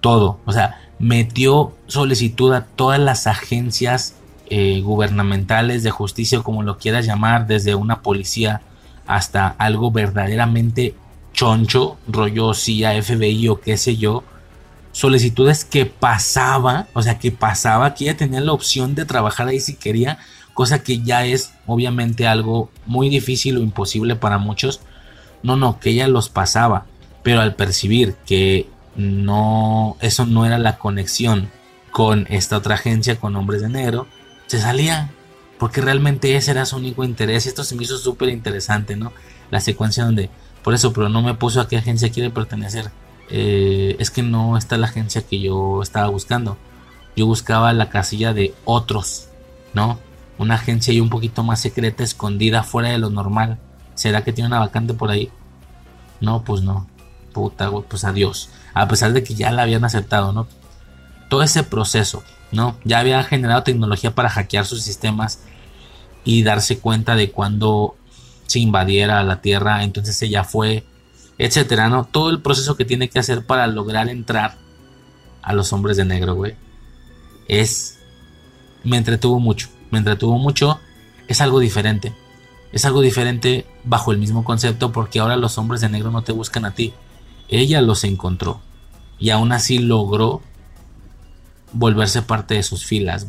todo. 0.00 0.38
O 0.44 0.52
sea, 0.52 0.78
metió 0.98 1.74
solicitud 1.86 2.52
a 2.52 2.66
todas 2.66 3.00
las 3.00 3.26
agencias 3.26 4.14
eh, 4.50 4.82
gubernamentales 4.82 5.82
de 5.82 5.90
justicia, 5.90 6.42
como 6.42 6.62
lo 6.62 6.76
quieras 6.76 7.06
llamar, 7.06 7.46
desde 7.46 7.74
una 7.74 8.02
policía 8.02 8.60
hasta 9.06 9.48
algo 9.48 9.90
verdaderamente 9.90 10.94
choncho, 11.32 11.98
rollo 12.06 12.54
CIA, 12.54 13.02
FBI 13.02 13.48
o 13.48 13.60
qué 13.60 13.76
sé 13.76 13.96
yo, 13.96 14.24
solicitudes 14.92 15.64
que 15.64 15.86
pasaba, 15.86 16.86
o 16.94 17.02
sea, 17.02 17.18
que 17.18 17.32
pasaba, 17.32 17.94
que 17.94 18.04
ella 18.04 18.16
tenía 18.16 18.40
la 18.40 18.52
opción 18.52 18.94
de 18.94 19.04
trabajar 19.04 19.48
ahí 19.48 19.60
si 19.60 19.74
quería, 19.74 20.18
cosa 20.54 20.82
que 20.82 21.02
ya 21.02 21.26
es 21.26 21.52
obviamente 21.66 22.26
algo 22.26 22.70
muy 22.86 23.08
difícil 23.08 23.58
o 23.58 23.60
imposible 23.60 24.14
para 24.16 24.38
muchos. 24.38 24.80
No, 25.42 25.56
no, 25.56 25.78
que 25.80 25.90
ella 25.90 26.08
los 26.08 26.28
pasaba, 26.28 26.86
pero 27.22 27.40
al 27.40 27.54
percibir 27.56 28.14
que 28.24 28.68
no, 28.96 29.96
eso 30.00 30.24
no 30.24 30.46
era 30.46 30.58
la 30.58 30.78
conexión 30.78 31.50
con 31.90 32.26
esta 32.30 32.56
otra 32.56 32.76
agencia, 32.76 33.16
con 33.16 33.36
hombres 33.36 33.60
de 33.60 33.68
negro, 33.68 34.06
se 34.46 34.60
salía. 34.60 35.10
Porque 35.58 35.80
realmente 35.80 36.36
ese 36.36 36.50
era 36.50 36.66
su 36.66 36.76
único 36.76 37.04
interés. 37.04 37.46
Esto 37.46 37.64
se 37.64 37.74
me 37.74 37.84
hizo 37.84 37.96
súper 37.96 38.28
interesante, 38.28 38.96
¿no? 38.96 39.12
La 39.50 39.60
secuencia 39.60 40.04
donde, 40.04 40.30
por 40.62 40.74
eso, 40.74 40.92
pero 40.92 41.08
no 41.08 41.22
me 41.22 41.34
puso 41.34 41.60
a 41.60 41.68
qué 41.68 41.76
agencia 41.76 42.10
quiere 42.10 42.30
pertenecer. 42.30 42.90
Eh, 43.30 43.96
es 43.98 44.10
que 44.10 44.22
no 44.22 44.56
está 44.56 44.76
la 44.76 44.86
agencia 44.86 45.22
que 45.22 45.40
yo 45.40 45.82
estaba 45.82 46.08
buscando. 46.08 46.56
Yo 47.16 47.26
buscaba 47.26 47.72
la 47.72 47.88
casilla 47.88 48.34
de 48.34 48.54
otros, 48.64 49.28
¿no? 49.72 49.98
Una 50.38 50.56
agencia 50.56 50.92
y 50.92 51.00
un 51.00 51.10
poquito 51.10 51.44
más 51.44 51.60
secreta, 51.60 52.02
escondida, 52.02 52.64
fuera 52.64 52.88
de 52.90 52.98
lo 52.98 53.10
normal. 53.10 53.58
¿Será 53.94 54.24
que 54.24 54.32
tiene 54.32 54.48
una 54.48 54.58
vacante 54.58 54.94
por 54.94 55.10
ahí? 55.10 55.30
No, 56.20 56.42
pues 56.42 56.62
no. 56.62 56.88
Puta, 57.32 57.70
pues 57.70 58.04
adiós. 58.04 58.50
A 58.74 58.88
pesar 58.88 59.12
de 59.12 59.22
que 59.22 59.34
ya 59.34 59.52
la 59.52 59.62
habían 59.62 59.84
aceptado, 59.84 60.32
¿no? 60.32 60.48
Todo 61.28 61.42
ese 61.42 61.62
proceso, 61.62 62.22
¿no? 62.54 62.78
Ya 62.84 63.00
había 63.00 63.22
generado 63.24 63.62
tecnología 63.62 64.14
para 64.14 64.30
hackear 64.30 64.66
sus 64.66 64.82
sistemas 64.82 65.40
y 66.24 66.42
darse 66.42 66.78
cuenta 66.78 67.16
de 67.16 67.30
cuando 67.30 67.96
se 68.46 68.58
invadiera 68.58 69.22
la 69.22 69.40
Tierra, 69.40 69.84
entonces 69.84 70.20
ella 70.22 70.44
fue, 70.44 70.84
etcétera, 71.38 71.88
¿no? 71.88 72.04
Todo 72.04 72.30
el 72.30 72.40
proceso 72.40 72.76
que 72.76 72.84
tiene 72.84 73.08
que 73.08 73.18
hacer 73.18 73.44
para 73.44 73.66
lograr 73.66 74.08
entrar 74.08 74.56
a 75.42 75.52
los 75.52 75.72
hombres 75.72 75.96
de 75.96 76.04
negro, 76.04 76.34
güey. 76.34 76.54
Es. 77.48 77.98
Me 78.82 78.96
entretuvo 78.96 79.38
mucho. 79.38 79.68
Me 79.90 79.98
entretuvo 79.98 80.38
mucho. 80.38 80.80
Es 81.28 81.40
algo 81.40 81.60
diferente. 81.60 82.14
Es 82.72 82.84
algo 82.84 83.00
diferente 83.00 83.66
bajo 83.84 84.12
el 84.12 84.18
mismo 84.18 84.44
concepto 84.44 84.92
porque 84.92 85.20
ahora 85.20 85.36
los 85.36 85.58
hombres 85.58 85.80
de 85.80 85.88
negro 85.88 86.10
no 86.10 86.22
te 86.22 86.32
buscan 86.32 86.64
a 86.64 86.74
ti. 86.74 86.92
Ella 87.48 87.82
los 87.82 88.04
encontró. 88.04 88.60
Y 89.18 89.30
aún 89.30 89.52
así 89.52 89.78
logró 89.78 90.42
volverse 91.74 92.22
parte 92.22 92.54
de 92.54 92.62
sus 92.62 92.86
filas. 92.86 93.26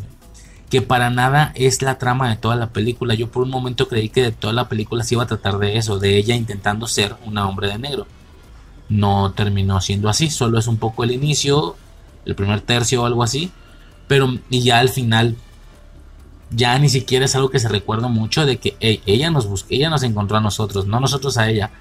Que 0.69 0.81
para 0.81 1.09
nada 1.09 1.51
es 1.55 1.81
la 1.81 1.97
trama 1.97 2.29
de 2.29 2.37
toda 2.37 2.55
la 2.55 2.69
película. 2.69 3.13
Yo 3.13 3.29
por 3.29 3.43
un 3.43 3.49
momento 3.49 3.87
creí 3.87 4.09
que 4.09 4.23
de 4.23 4.31
toda 4.31 4.53
la 4.53 4.69
película 4.69 5.03
se 5.03 5.15
iba 5.15 5.23
a 5.23 5.27
tratar 5.27 5.57
de 5.57 5.77
eso, 5.77 5.99
de 5.99 6.17
ella 6.17 6.35
intentando 6.35 6.87
ser 6.87 7.15
una 7.25 7.47
hombre 7.47 7.67
de 7.67 7.77
negro. 7.77 8.07
No 8.87 9.31
terminó 9.31 9.81
siendo 9.81 10.09
así, 10.09 10.29
solo 10.29 10.57
es 10.57 10.67
un 10.67 10.77
poco 10.77 11.03
el 11.03 11.11
inicio, 11.11 11.75
el 12.25 12.35
primer 12.35 12.61
tercio 12.61 13.03
o 13.03 13.05
algo 13.05 13.23
así. 13.23 13.51
Pero 14.07 14.37
y 14.49 14.61
ya 14.61 14.79
al 14.79 14.89
final 14.89 15.35
ya 16.51 16.77
ni 16.79 16.89
siquiera 16.89 17.25
es 17.25 17.35
algo 17.35 17.49
que 17.49 17.59
se 17.59 17.69
recuerda 17.69 18.07
mucho 18.07 18.45
de 18.45 18.57
que 18.57 18.77
ella 18.79 19.29
nos 19.31 19.47
buscó, 19.47 19.69
ella 19.71 19.89
nos 19.89 20.03
encontró 20.03 20.37
a 20.37 20.41
nosotros, 20.41 20.85
no 20.85 20.99
nosotros 20.99 21.37
a 21.37 21.49
ella. 21.49 21.71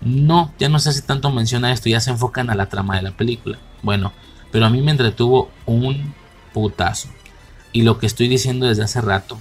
No, 0.00 0.54
ya 0.58 0.70
no 0.70 0.78
se 0.78 0.90
hace 0.90 1.02
tanto 1.02 1.30
mención 1.30 1.64
a 1.64 1.72
esto, 1.72 1.90
ya 1.90 2.00
se 2.00 2.10
enfocan 2.10 2.48
a 2.48 2.54
la 2.54 2.66
trama 2.70 2.96
de 2.96 3.02
la 3.02 3.10
película. 3.10 3.58
Bueno, 3.82 4.12
pero 4.50 4.66
a 4.66 4.70
mí 4.70 4.82
me 4.82 4.90
entretuvo 4.90 5.50
un 5.66 6.14
putazo. 6.52 7.08
Y 7.72 7.82
lo 7.82 7.98
que 7.98 8.06
estoy 8.06 8.28
diciendo 8.28 8.66
desde 8.66 8.82
hace 8.82 9.00
rato, 9.00 9.40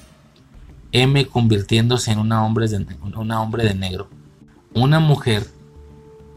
M 0.92 1.26
convirtiéndose 1.28 2.12
en 2.12 2.20
una 2.20 2.46
hombre 2.46 2.68
de, 2.68 2.86
una 3.16 3.42
hombre 3.42 3.64
de 3.64 3.76
negro. 3.76 4.10
Una 4.74 5.00
mujer 5.00 5.48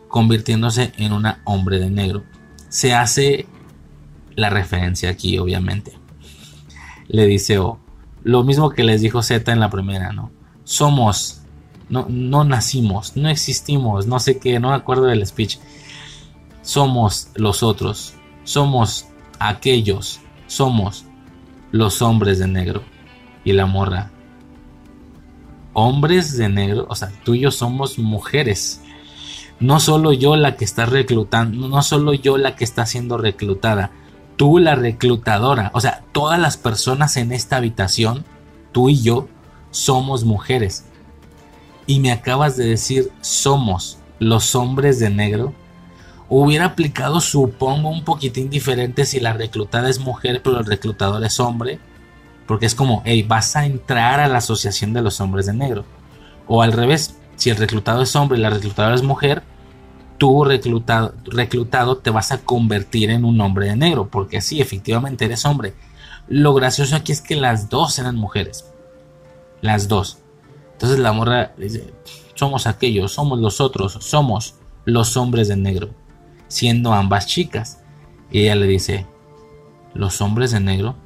convirtiéndose 0.09 0.93
en 0.97 1.13
una 1.13 1.41
hombre 1.45 1.79
de 1.79 1.91
negro. 1.91 2.25
Se 2.69 2.95
hace 2.95 3.47
la 4.35 4.51
referencia 4.51 5.11
aquí, 5.11 5.39
obviamente. 5.39 5.93
Le 7.09 7.27
dice 7.27 7.59
O. 7.59 7.79
Lo 8.23 8.45
mismo 8.45 8.71
que 8.71 8.85
les 8.85 9.01
dijo 9.01 9.23
Z 9.23 9.51
en 9.53 9.61
la 9.61 9.71
primera, 9.71 10.13
¿no? 10.13 10.31
Somos, 10.65 11.43
no, 11.89 12.07
no 12.09 12.45
nacimos, 12.45 13.17
no 13.17 13.29
existimos, 13.29 14.07
no 14.07 14.21
sé 14.21 14.39
qué, 14.39 14.61
no 14.61 14.71
me 14.71 14.77
acuerdo 14.77 15.05
del 15.05 15.27
speech. 15.27 15.59
Somos 16.63 17.29
los 17.35 17.65
otros, 17.65 18.15
somos 18.45 19.07
aquellos, 19.39 20.21
somos 20.47 21.05
los 21.71 22.03
hombres 22.03 22.39
de 22.39 22.49
negro. 22.49 22.83
Y 23.45 23.53
la 23.53 23.67
morra, 23.67 24.13
hombres 25.73 26.37
de 26.37 26.49
negro, 26.49 26.87
o 26.89 26.95
sea, 26.95 27.11
tú 27.25 27.35
y 27.35 27.41
yo 27.41 27.51
somos 27.51 27.99
mujeres. 27.99 28.81
No 29.59 29.81
solo 29.81 30.13
yo 30.13 30.37
la 30.37 30.57
que 30.57 30.65
está 30.65 30.87
reclutando, 30.87 31.69
no 31.69 31.83
solo 31.83 32.15
yo 32.15 32.37
la 32.37 32.57
que 32.57 32.65
está 32.65 32.87
siendo 32.87 33.19
reclutada, 33.19 33.91
tú 34.37 34.59
la 34.59 34.75
reclutadora, 34.75 35.71
o 35.75 35.81
sea, 35.81 36.03
todas 36.13 36.39
las 36.39 36.57
personas 36.57 37.17
en 37.17 37.33
esta 37.33 37.57
habitación, 37.57 38.25
tú 38.73 38.89
y 38.89 39.03
yo, 39.03 39.29
somos 39.71 40.25
mujeres. 40.25 40.85
Y 41.87 42.01
me 42.01 42.13
acabas 42.13 42.57
de 42.57 42.67
decir, 42.67 43.11
somos 43.21 43.99
los 44.19 44.55
hombres 44.55 44.99
de 44.99 45.11
negro. 45.11 45.53
Hubiera 46.35 46.65
aplicado, 46.65 47.21
supongo, 47.21 47.91
un 47.91 48.05
poquitín 48.05 48.49
diferente 48.49 49.05
si 49.05 49.21
la 49.21 49.35
reclutada 49.35 49.91
es 49.91 49.99
mujer, 49.99 50.41
pero 50.43 50.61
el 50.61 50.65
reclutador 50.65 51.23
es 51.23 51.39
hombre. 51.39 51.79
Porque 52.47 52.65
es 52.65 52.75
como, 52.75 53.03
hey, 53.05 53.23
vas 53.23 53.55
a 53.55 53.67
entrar 53.67 54.19
a 54.19 54.29
la 54.29 54.39
asociación 54.39 54.95
de 54.95 55.03
los 55.03 55.21
hombres 55.21 55.45
de 55.45 55.53
negro. 55.53 55.85
O 56.47 56.63
al 56.63 56.73
revés, 56.73 57.19
si 57.37 57.51
el 57.51 57.59
reclutado 57.59 58.01
es 58.01 58.17
hombre 58.17 58.39
y 58.39 58.41
la 58.41 58.49
reclutadora 58.49 58.95
es 58.95 59.03
mujer, 59.03 59.43
tú 60.17 60.43
reclutado, 60.43 61.13
reclutado 61.27 61.99
te 61.99 62.09
vas 62.09 62.33
a 62.33 62.39
convertir 62.39 63.11
en 63.11 63.27
un 63.27 63.39
hombre 63.43 63.67
de 63.67 63.77
negro, 63.77 64.09
porque 64.09 64.41
sí, 64.41 64.63
efectivamente 64.63 65.27
eres 65.27 65.45
hombre. 65.45 65.75
Lo 66.29 66.55
gracioso 66.55 66.97
aquí 66.97 67.13
es 67.13 67.21
que 67.21 67.37
las 67.37 67.69
dos 67.69 67.99
eran 67.99 68.17
mujeres. 68.17 68.73
Las 69.61 69.87
dos. 69.87 70.17
Entonces 70.73 70.99
la 70.99 71.13
morra 71.13 71.53
dice, 71.59 71.93
somos 72.37 72.67
aquellos, 72.67 73.13
somos 73.13 73.39
los 73.39 73.61
otros, 73.61 73.99
somos 74.01 74.55
los 74.87 75.17
hombres 75.19 75.49
de 75.49 75.57
negro, 75.57 75.91
siendo 76.53 76.93
ambas 76.93 77.27
chicas. 77.27 77.81
Y 78.31 78.41
ella 78.41 78.55
le 78.55 78.67
dice, 78.67 79.07
los 79.95 80.21
hombres 80.21 80.53
de 80.53 80.61
negro. 80.61 80.97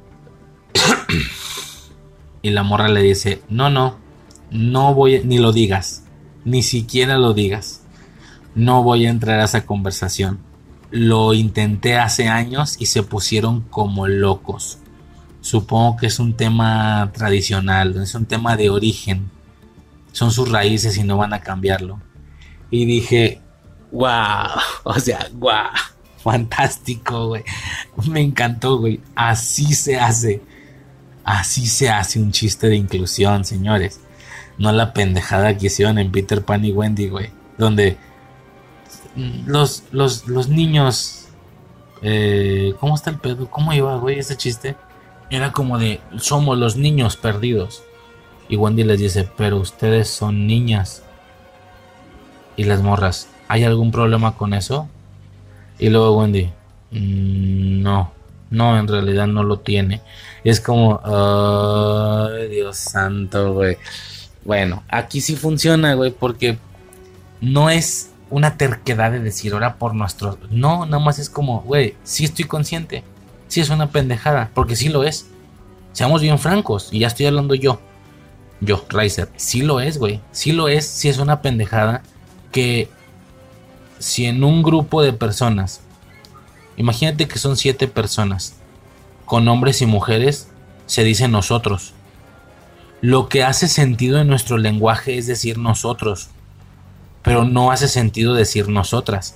y 2.41 2.49
la 2.51 2.63
morra 2.63 2.87
le 2.87 3.01
dice, 3.01 3.41
no, 3.49 3.69
no, 3.69 3.97
no 4.51 4.93
voy, 4.93 5.21
ni 5.23 5.37
lo 5.37 5.51
digas, 5.51 6.03
ni 6.45 6.63
siquiera 6.63 7.17
lo 7.17 7.33
digas 7.33 7.81
no 8.57 8.81
voy 8.81 9.05
a 9.05 9.11
entrar 9.11 9.39
a 9.39 9.45
esa 9.45 9.67
conversación. 9.67 10.39
Lo 10.89 11.35
intenté 11.35 11.97
hace 11.97 12.27
años 12.27 12.75
y 12.79 12.87
se 12.87 13.03
pusieron 13.03 13.61
como 13.61 14.07
locos. 14.07 14.79
Supongo 15.41 15.97
que 15.97 16.07
es 16.07 16.17
un 16.17 16.33
tema 16.33 17.11
tradicional, 17.13 18.01
es 18.01 18.15
un 18.15 18.25
tema 18.25 18.57
de 18.57 18.71
origen. 18.71 19.29
Son 20.11 20.31
sus 20.31 20.49
raíces 20.49 20.97
y 20.97 21.03
no 21.03 21.17
van 21.17 21.33
a 21.33 21.41
cambiarlo. 21.41 22.01
Y 22.71 22.85
dije, 22.85 23.41
wow, 23.91 24.49
o 24.83 24.99
sea, 24.99 25.29
wow, 25.33 25.69
fantástico, 26.17 27.27
güey. 27.27 27.43
Me 28.09 28.21
encantó, 28.21 28.77
güey. 28.77 28.99
Así 29.15 29.73
se 29.73 29.97
hace. 29.97 30.41
Así 31.23 31.67
se 31.67 31.89
hace 31.89 32.19
un 32.19 32.31
chiste 32.31 32.67
de 32.67 32.75
inclusión, 32.75 33.43
señores. 33.43 33.99
No 34.57 34.71
la 34.71 34.93
pendejada 34.93 35.57
que 35.57 35.67
hicieron 35.67 35.99
en 35.99 36.11
Peter 36.11 36.43
Pan 36.43 36.63
y 36.65 36.71
Wendy, 36.71 37.09
güey. 37.09 37.31
Donde 37.57 37.97
los, 39.45 39.83
los, 39.91 40.47
niños. 40.49 41.27
Eh, 42.01 42.73
¿Cómo 42.79 42.95
está 42.95 43.09
el 43.09 43.17
pedo? 43.17 43.49
¿Cómo 43.49 43.73
iba, 43.73 43.97
güey, 43.97 44.19
ese 44.19 44.37
chiste? 44.37 44.75
Era 45.29 45.51
como 45.51 45.77
de, 45.77 45.99
somos 46.17 46.57
los 46.57 46.77
niños 46.77 47.17
perdidos. 47.17 47.83
Y 48.49 48.55
Wendy 48.55 48.83
les 48.83 48.99
dice, 48.99 49.29
pero 49.35 49.57
ustedes 49.57 50.09
son 50.09 50.47
niñas. 50.47 51.03
Y 52.55 52.63
las 52.63 52.81
morras, 52.81 53.27
¿hay 53.47 53.63
algún 53.63 53.91
problema 53.91 54.35
con 54.35 54.53
eso? 54.53 54.87
Y 55.79 55.89
luego 55.89 56.17
Wendy, 56.17 56.49
mm, 56.91 57.81
no, 57.81 58.11
no, 58.49 58.79
en 58.79 58.87
realidad 58.87 59.27
no 59.27 59.43
lo 59.43 59.59
tiene. 59.59 60.01
es 60.43 60.61
como, 60.61 60.99
Dios 62.49 62.77
santo, 62.77 63.53
güey. 63.53 63.77
Bueno, 64.45 64.83
aquí 64.87 65.21
sí 65.21 65.35
funciona, 65.35 65.93
güey, 65.95 66.11
porque 66.11 66.57
no 67.41 67.69
es 67.69 68.11
una 68.29 68.57
terquedad 68.57 69.11
de 69.11 69.19
decir 69.19 69.53
ahora 69.53 69.75
por 69.75 69.93
nuestro... 69.93 70.37
No, 70.49 70.85
nada 70.85 71.03
más 71.03 71.19
es 71.19 71.29
como, 71.29 71.61
güey, 71.61 71.95
sí 72.03 72.25
estoy 72.25 72.45
consciente. 72.45 73.03
Sí 73.47 73.61
es 73.61 73.69
una 73.69 73.89
pendejada, 73.89 74.51
porque 74.53 74.75
sí 74.75 74.89
lo 74.89 75.03
es. 75.03 75.27
Seamos 75.93 76.21
bien 76.21 76.39
francos, 76.39 76.89
y 76.91 76.99
ya 76.99 77.07
estoy 77.07 77.25
hablando 77.25 77.55
yo. 77.55 77.79
Yo, 78.61 78.85
Riser, 78.89 79.29
sí 79.35 79.61
lo 79.61 79.79
es, 79.79 79.97
güey. 79.97 80.21
Sí 80.31 80.51
lo 80.51 80.67
es, 80.67 80.85
sí 80.85 81.09
es 81.09 81.17
una 81.17 81.41
pendejada 81.41 82.01
que 82.51 82.89
si 83.99 84.25
en 84.25 84.43
un 84.43 84.63
grupo 84.63 85.01
de 85.01 85.13
personas, 85.13 85.81
imagínate 86.75 87.27
que 87.27 87.39
son 87.39 87.57
siete 87.57 87.87
personas, 87.87 88.55
con 89.25 89.47
hombres 89.47 89.81
y 89.81 89.85
mujeres, 89.85 90.49
se 90.85 91.03
dice 91.03 91.27
nosotros. 91.27 91.93
Lo 93.01 93.29
que 93.29 93.43
hace 93.43 93.67
sentido 93.67 94.19
en 94.19 94.27
nuestro 94.27 94.57
lenguaje 94.57 95.17
es 95.17 95.27
decir 95.27 95.57
nosotros 95.57 96.29
pero 97.27 97.43
no 97.43 97.71
hace 97.71 97.89
sentido 97.89 98.33
decir 98.33 98.69
nosotras. 98.69 99.35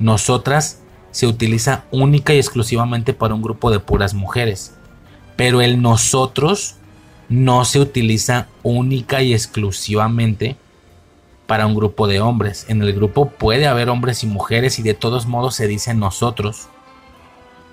Nosotras 0.00 0.80
se 1.12 1.28
utiliza 1.28 1.84
única 1.92 2.34
y 2.34 2.38
exclusivamente 2.38 3.14
para 3.14 3.32
un 3.32 3.42
grupo 3.42 3.70
de 3.70 3.78
puras 3.78 4.12
mujeres, 4.12 4.74
pero 5.36 5.60
el 5.60 5.80
nosotros 5.80 6.74
no 7.28 7.64
se 7.64 7.78
utiliza 7.78 8.48
única 8.64 9.22
y 9.22 9.34
exclusivamente 9.34 10.56
para 10.56 10.69
un 11.58 11.74
grupo 11.74 12.06
de 12.06 12.20
hombres. 12.20 12.66
En 12.68 12.80
el 12.82 12.92
grupo 12.92 13.28
puede 13.28 13.66
haber 13.66 13.88
hombres 13.88 14.22
y 14.22 14.26
mujeres 14.26 14.78
y 14.78 14.82
de 14.82 14.94
todos 14.94 15.26
modos 15.26 15.56
se 15.56 15.66
dice 15.66 15.94
nosotros. 15.94 16.68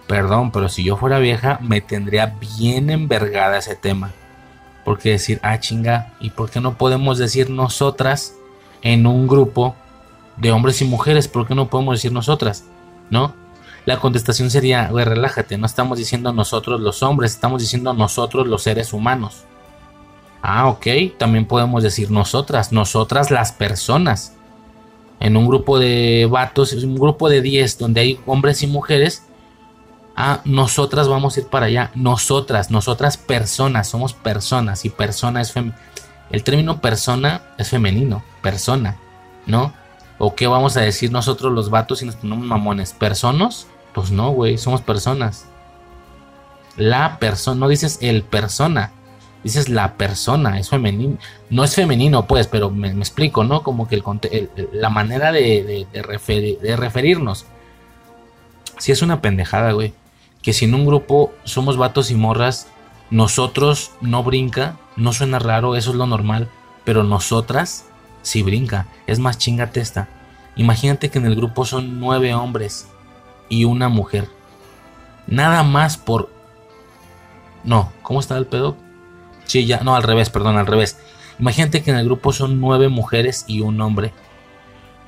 Perdón, 0.07 0.51
pero 0.51 0.67
si 0.69 0.83
yo 0.83 0.97
fuera 0.97 1.19
vieja, 1.19 1.59
me 1.61 1.81
tendría 1.81 2.38
bien 2.57 2.89
envergada 2.89 3.57
ese 3.57 3.75
tema. 3.75 4.11
Porque 4.83 5.11
decir, 5.11 5.39
ah, 5.43 5.59
chinga, 5.59 6.14
¿y 6.19 6.31
por 6.31 6.49
qué 6.49 6.59
no 6.59 6.77
podemos 6.77 7.17
decir 7.17 7.49
nosotras 7.49 8.33
en 8.81 9.06
un 9.06 9.27
grupo 9.27 9.75
de 10.38 10.51
hombres 10.51 10.81
y 10.81 10.85
mujeres? 10.85 11.27
¿Por 11.27 11.45
qué 11.47 11.53
no 11.53 11.69
podemos 11.69 11.95
decir 11.95 12.11
nosotras? 12.11 12.64
¿No? 13.09 13.33
La 13.85 13.99
contestación 13.99 14.49
sería, 14.49 14.88
relájate, 14.88 15.57
no 15.57 15.65
estamos 15.65 15.97
diciendo 15.97 16.33
nosotros 16.33 16.81
los 16.81 17.03
hombres, 17.03 17.31
estamos 17.31 17.61
diciendo 17.61 17.93
nosotros 17.93 18.47
los 18.47 18.64
seres 18.64 18.91
humanos. 18.91 19.45
Ah, 20.50 20.69
ok, 20.69 20.88
también 21.17 21.45
podemos 21.45 21.84
decir 21.84 22.09
nosotras, 22.09 22.72
nosotras 22.72 23.32
las 23.32 23.51
personas. 23.51 24.34
En 25.19 25.35
un 25.35 25.45
grupo 25.45 25.77
de 25.77 26.26
vatos, 26.32 26.72
un 26.72 26.95
grupo 26.95 27.27
de 27.27 27.42
10 27.42 27.77
donde 27.77 28.00
hay 28.00 28.19
hombres 28.26 28.64
y 28.64 28.67
mujeres, 28.67 29.24
ah, 30.16 30.40
nosotras 30.45 31.09
vamos 31.09 31.35
a 31.35 31.42
ir 31.42 31.48
para 31.48 31.66
allá. 31.66 31.92
Nosotras, 31.95 32.72
nosotras 32.72 33.17
personas, 33.17 33.90
somos 33.90 34.14
personas 34.14 34.85
y 34.85 34.90
persona 34.90 35.42
es 35.42 35.51
femenino. 35.51 35.77
El 36.30 36.45
término 36.45 36.80
persona 36.80 37.42
es 37.58 37.67
femenino, 37.67 38.24
persona, 38.42 38.95
¿no? 39.48 39.74
¿O 40.17 40.34
qué 40.34 40.48
vamos 40.48 40.77
a 40.77 40.82
decir 40.82 41.11
nosotros 41.11 41.51
los 41.51 41.69
vatos 41.69 42.00
si 42.00 42.06
nos 42.06 42.16
ponemos 42.16 42.45
mamones? 42.45 42.93
¿Personas? 42.93 43.67
Pues 43.93 44.11
no, 44.11 44.32
güey, 44.32 44.58
somos 44.58 44.80
personas. 44.80 45.45
La 46.77 47.19
persona, 47.19 47.59
no 47.59 47.67
dices 47.67 48.00
el 48.01 48.24
persona, 48.24 48.93
dices 49.43 49.69
la 49.69 49.95
persona, 49.95 50.59
es 50.59 50.69
femenino. 50.69 51.17
No 51.49 51.64
es 51.64 51.75
femenino, 51.75 52.27
pues, 52.27 52.48
pero 52.48 52.69
me, 52.69 52.90
explico, 52.90 53.43
¿no? 53.43 53.64
Como 53.64 53.88
que 53.88 54.01
la 54.74 54.90
manera 54.90 55.32
de, 55.32 55.88
de 55.93 56.75
referirnos. 56.75 57.45
Si 58.77 58.91
es 58.91 59.01
una 59.01 59.22
pendejada, 59.22 59.72
güey 59.72 59.93
que 60.48 60.53
si 60.53 60.64
en 60.64 60.75
un 60.75 60.85
grupo 60.85 61.33
somos 61.43 61.75
vatos 61.75 62.09
y 62.09 62.16
morras, 62.16 62.67
nosotros 63.09 63.91
no 63.99 64.24
brinca, 64.24 64.77
no 64.95 65.11
suena 65.11 65.40
raro, 65.40 65.75
eso 65.75 65.91
es 65.91 65.98
lo 65.98 66.07
normal, 66.07 66.48
pero 66.85 67.03
nosotras 67.03 67.83
sí 68.22 68.43
brinca, 68.43 68.88
es 69.07 69.19
más 69.19 69.38
chinga 69.38 69.72
testa. 69.72 70.07
Imagínate 70.56 71.09
que 71.09 71.19
en 71.19 71.25
el 71.25 71.35
grupo 71.35 71.66
son 71.66 71.99
nueve 71.99 72.33
hombres 72.33 72.88
y 73.49 73.66
una 73.66 73.90
mujer. 73.90 74.30
Nada 75.27 75.64
más 75.64 75.98
por... 75.98 76.30
No, 77.66 77.91
¿cómo 78.01 78.22
está 78.22 78.38
el 78.38 78.45
pedo? 78.45 78.77
Sí, 79.48 79.66
ya, 79.66 79.80
no, 79.80 79.95
al 79.95 80.03
revés, 80.03 80.30
perdón, 80.30 80.58
al 80.58 80.67
revés. 80.67 80.98
Imagínate 81.40 81.82
que 81.82 81.92
en 81.92 81.98
el 81.98 82.06
grupo 82.06 82.34
son 82.34 82.59
nueve 82.59 82.90
mujeres 82.90 83.45
y 83.48 83.61
un 83.61 83.82
hombre. 83.82 84.14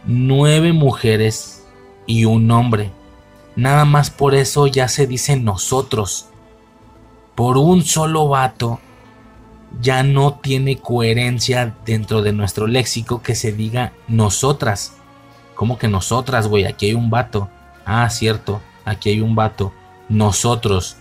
Nueve 0.05 0.73
mujeres 0.73 1.65
y 2.07 2.25
un 2.25 2.49
hombre. 2.49 2.91
Nada 3.55 3.85
más 3.85 4.09
por 4.09 4.35
eso 4.35 4.67
ya 4.67 4.87
se 4.87 5.05
dice 5.05 5.35
nosotros. 5.35 6.27
Por 7.35 7.57
un 7.57 7.83
solo 7.83 8.27
vato 8.27 8.79
ya 9.81 10.03
no 10.03 10.33
tiene 10.35 10.77
coherencia 10.77 11.75
dentro 11.85 12.21
de 12.21 12.33
nuestro 12.33 12.67
léxico 12.67 13.21
que 13.21 13.35
se 13.35 13.51
diga 13.51 13.93
nosotras. 14.07 14.97
¿Cómo 15.55 15.77
que 15.77 15.87
nosotras, 15.87 16.47
güey? 16.47 16.65
Aquí 16.65 16.87
hay 16.87 16.93
un 16.93 17.09
vato. 17.09 17.49
Ah, 17.85 18.09
cierto, 18.09 18.61
aquí 18.85 19.09
hay 19.09 19.21
un 19.21 19.35
vato. 19.35 19.73
Nosotros. 20.07 20.97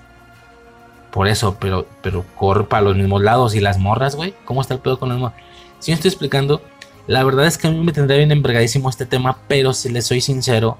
Por 1.10 1.28
eso, 1.28 1.56
pero, 1.58 1.86
pero 2.02 2.24
corre 2.36 2.64
para 2.64 2.82
los 2.82 2.96
mismos 2.96 3.22
lados. 3.22 3.54
¿Y 3.54 3.60
las 3.60 3.78
morras, 3.78 4.16
güey? 4.16 4.34
¿Cómo 4.44 4.60
está 4.60 4.74
el 4.74 4.80
pedo 4.80 4.98
con 4.98 5.08
las 5.08 5.18
morras? 5.18 5.38
Si 5.78 5.90
me 5.90 5.94
estoy 5.94 6.08
explicando, 6.08 6.62
la 7.06 7.24
verdad 7.24 7.46
es 7.46 7.56
que 7.56 7.68
a 7.68 7.70
mí 7.70 7.78
me 7.78 7.92
tendría 7.92 8.18
bien 8.18 8.32
envergadísimo 8.32 8.90
este 8.90 9.06
tema, 9.06 9.38
pero 9.48 9.72
si 9.72 9.88
les 9.88 10.06
soy 10.06 10.20
sincero, 10.20 10.76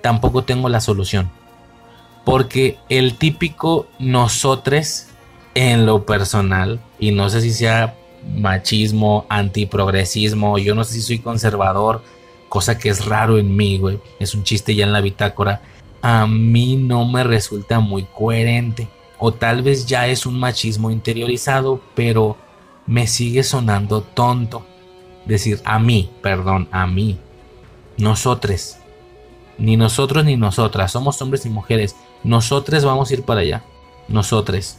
tampoco 0.00 0.44
tengo 0.44 0.68
la 0.68 0.80
solución. 0.80 1.30
Porque 2.24 2.78
el 2.88 3.16
típico 3.16 3.86
nosotres 3.98 5.08
en 5.54 5.86
lo 5.86 6.04
personal, 6.04 6.80
y 6.98 7.12
no 7.12 7.30
sé 7.30 7.40
si 7.40 7.50
sea 7.50 7.94
machismo, 8.36 9.26
antiprogresismo, 9.28 10.58
yo 10.58 10.74
no 10.74 10.84
sé 10.84 10.94
si 10.94 11.02
soy 11.02 11.18
conservador, 11.18 12.02
cosa 12.48 12.78
que 12.78 12.88
es 12.88 13.06
raro 13.06 13.38
en 13.38 13.56
mí, 13.56 13.78
güey, 13.78 13.98
es 14.18 14.34
un 14.34 14.44
chiste 14.44 14.74
ya 14.74 14.84
en 14.84 14.92
la 14.92 15.00
bitácora, 15.00 15.62
a 16.02 16.26
mí 16.26 16.76
no 16.76 17.04
me 17.06 17.24
resulta 17.24 17.80
muy 17.80 18.04
coherente. 18.04 18.88
O 19.18 19.32
tal 19.32 19.62
vez 19.62 19.86
ya 19.86 20.06
es 20.08 20.26
un 20.26 20.38
machismo 20.38 20.90
interiorizado, 20.90 21.80
pero 21.94 22.36
me 22.86 23.06
sigue 23.06 23.42
sonando 23.42 24.02
tonto. 24.02 24.66
Decir 25.24 25.60
a 25.64 25.78
mí, 25.78 26.10
perdón, 26.22 26.68
a 26.70 26.86
mí. 26.86 27.18
Nosotros. 27.98 28.76
Ni 29.58 29.76
nosotros 29.76 30.24
ni 30.24 30.36
nosotras, 30.36 30.92
somos 30.92 31.20
hombres 31.22 31.46
y 31.46 31.50
mujeres. 31.50 31.96
Nosotros 32.22 32.84
vamos 32.84 33.10
a 33.10 33.14
ir 33.14 33.22
para 33.22 33.40
allá. 33.40 33.64
Nosotros. 34.08 34.78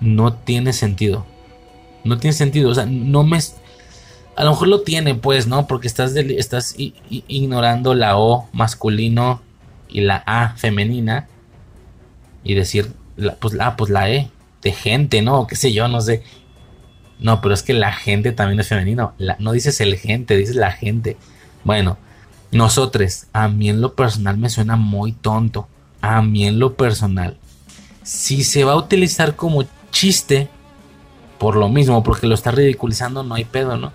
No 0.00 0.34
tiene 0.34 0.72
sentido. 0.72 1.24
No 2.04 2.18
tiene 2.18 2.34
sentido. 2.34 2.70
O 2.70 2.74
sea, 2.74 2.86
no 2.86 3.22
me... 3.24 3.38
A 4.36 4.44
lo 4.44 4.50
mejor 4.50 4.68
lo 4.68 4.82
tiene, 4.82 5.14
pues, 5.14 5.46
¿no? 5.46 5.66
Porque 5.66 5.86
estás, 5.86 6.14
estás 6.14 6.74
ignorando 6.76 7.94
la 7.94 8.18
O 8.18 8.48
masculino 8.52 9.40
y 9.88 10.02
la 10.02 10.22
A 10.26 10.54
femenina. 10.56 11.28
Y 12.44 12.54
decir, 12.54 12.92
pues, 13.40 13.54
la, 13.54 13.76
pues 13.76 13.90
la 13.90 14.10
E 14.10 14.30
de 14.62 14.72
gente, 14.72 15.22
¿no? 15.22 15.46
qué 15.46 15.56
sé 15.56 15.72
yo, 15.72 15.88
no 15.88 16.00
sé. 16.00 16.22
No, 17.18 17.40
pero 17.40 17.54
es 17.54 17.62
que 17.62 17.72
la 17.72 17.92
gente 17.92 18.32
también 18.32 18.60
es 18.60 18.68
femenino. 18.68 19.14
no 19.38 19.52
dices 19.52 19.80
el 19.80 19.96
gente, 19.96 20.36
dices 20.36 20.56
la 20.56 20.72
gente. 20.72 21.16
Bueno, 21.64 21.96
nosotros, 22.52 23.26
a 23.32 23.48
mí 23.48 23.70
en 23.70 23.80
lo 23.80 23.94
personal 23.94 24.36
me 24.36 24.50
suena 24.50 24.76
muy 24.76 25.12
tonto. 25.12 25.66
A 26.00 26.20
mí 26.22 26.46
en 26.46 26.58
lo 26.58 26.74
personal. 26.74 27.38
Si 28.02 28.44
se 28.44 28.64
va 28.64 28.72
a 28.72 28.76
utilizar 28.76 29.34
como 29.34 29.64
chiste, 29.90 30.48
por 31.38 31.56
lo 31.56 31.68
mismo, 31.68 32.02
porque 32.02 32.26
lo 32.26 32.34
está 32.34 32.50
ridiculizando, 32.50 33.22
no 33.22 33.34
hay 33.34 33.44
pedo, 33.44 33.76
¿no? 33.76 33.92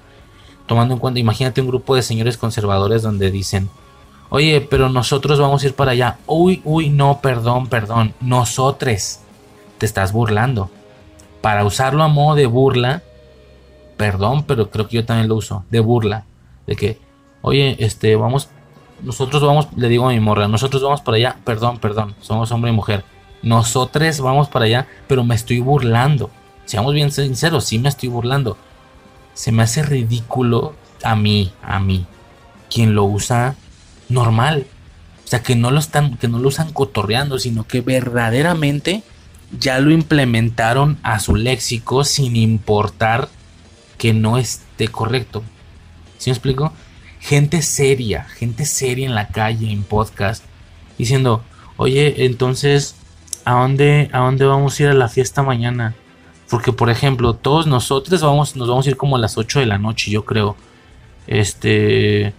Tomando 0.67 0.93
en 0.93 0.99
cuenta, 0.99 1.19
imagínate 1.19 1.61
un 1.61 1.67
grupo 1.67 1.95
de 1.95 2.01
señores 2.01 2.37
conservadores 2.37 3.01
donde 3.01 3.31
dicen, 3.31 3.69
oye, 4.31 4.61
pero 4.61 4.89
nosotros 4.89 5.39
vamos 5.39 5.61
a 5.61 5.67
ir 5.67 5.75
para 5.75 5.91
allá. 5.91 6.17
Uy, 6.25 6.61
uy, 6.65 6.89
no, 6.89 7.19
perdón, 7.21 7.67
perdón. 7.67 8.15
Nosotros. 8.19 9.19
Te 9.77 9.85
estás 9.85 10.11
burlando. 10.11 10.71
Para 11.41 11.65
usarlo 11.65 12.01
a 12.03 12.07
modo 12.07 12.35
de 12.35 12.45
burla, 12.45 13.03
perdón, 13.97 14.45
pero 14.47 14.71
creo 14.71 14.87
que 14.87 14.95
yo 14.95 15.05
también 15.05 15.27
lo 15.27 15.35
uso, 15.35 15.63
de 15.69 15.79
burla. 15.79 16.25
De 16.65 16.75
que, 16.75 16.99
oye, 17.41 17.75
este, 17.79 18.15
vamos, 18.15 18.49
nosotros 19.03 19.43
vamos, 19.43 19.67
le 19.75 19.89
digo 19.89 20.07
a 20.07 20.11
mi 20.11 20.19
morra, 20.19 20.47
nosotros 20.47 20.81
vamos 20.81 21.01
para 21.01 21.17
allá, 21.17 21.37
perdón, 21.43 21.77
perdón, 21.77 22.15
somos 22.19 22.51
hombre 22.51 22.71
y 22.71 22.73
mujer, 22.73 23.03
nosotros 23.43 24.19
vamos 24.21 24.49
para 24.49 24.65
allá, 24.65 24.87
pero 25.07 25.23
me 25.23 25.35
estoy 25.35 25.59
burlando, 25.59 26.29
seamos 26.65 26.93
bien 26.93 27.11
sinceros, 27.11 27.65
sí 27.65 27.77
me 27.77 27.89
estoy 27.89 28.09
burlando, 28.09 28.57
se 29.33 29.51
me 29.51 29.63
hace 29.63 29.83
ridículo 29.83 30.73
a 31.03 31.15
mí, 31.15 31.51
a 31.61 31.79
mí, 31.79 32.05
quien 32.69 32.95
lo 32.95 33.03
usa 33.03 33.55
normal, 34.11 34.65
o 35.23 35.27
sea, 35.27 35.43
que 35.43 35.55
no 35.55 35.71
lo 35.71 35.79
están, 35.79 36.17
que 36.17 36.27
no 36.27 36.39
lo 36.39 36.49
usan 36.49 36.73
cotorreando, 36.73 37.39
sino 37.39 37.65
que 37.65 37.81
verdaderamente 37.81 39.03
ya 39.57 39.79
lo 39.79 39.91
implementaron 39.91 40.97
a 41.03 41.19
su 41.19 41.35
léxico 41.35 42.03
sin 42.03 42.35
importar 42.35 43.29
que 43.97 44.13
no 44.13 44.37
esté 44.37 44.87
correcto. 44.87 45.43
¿Sí 46.17 46.29
me 46.29 46.33
explico? 46.33 46.73
gente 47.21 47.61
seria, 47.61 48.23
gente 48.23 48.65
seria 48.65 49.05
en 49.05 49.15
la 49.15 49.27
calle, 49.27 49.71
en 49.71 49.83
podcast, 49.83 50.43
diciendo, 50.97 51.43
oye, 51.77 52.25
entonces, 52.25 52.95
¿a 53.45 53.53
dónde, 53.53 54.09
a 54.11 54.19
dónde 54.19 54.45
vamos 54.45 54.77
a 54.79 54.83
ir 54.83 54.89
a 54.89 54.93
la 54.93 55.07
fiesta 55.07 55.43
mañana? 55.43 55.95
Porque, 56.49 56.73
por 56.73 56.89
ejemplo, 56.89 57.33
todos 57.35 57.67
nosotros 57.67 58.21
vamos, 58.21 58.55
nos 58.55 58.67
vamos 58.67 58.85
a 58.85 58.89
ir 58.89 58.97
como 58.97 59.15
a 59.15 59.19
las 59.19 59.37
8 59.37 59.59
de 59.59 59.67
la 59.67 59.77
noche, 59.77 60.11
yo 60.11 60.25
creo. 60.25 60.57
Este, 61.27 62.33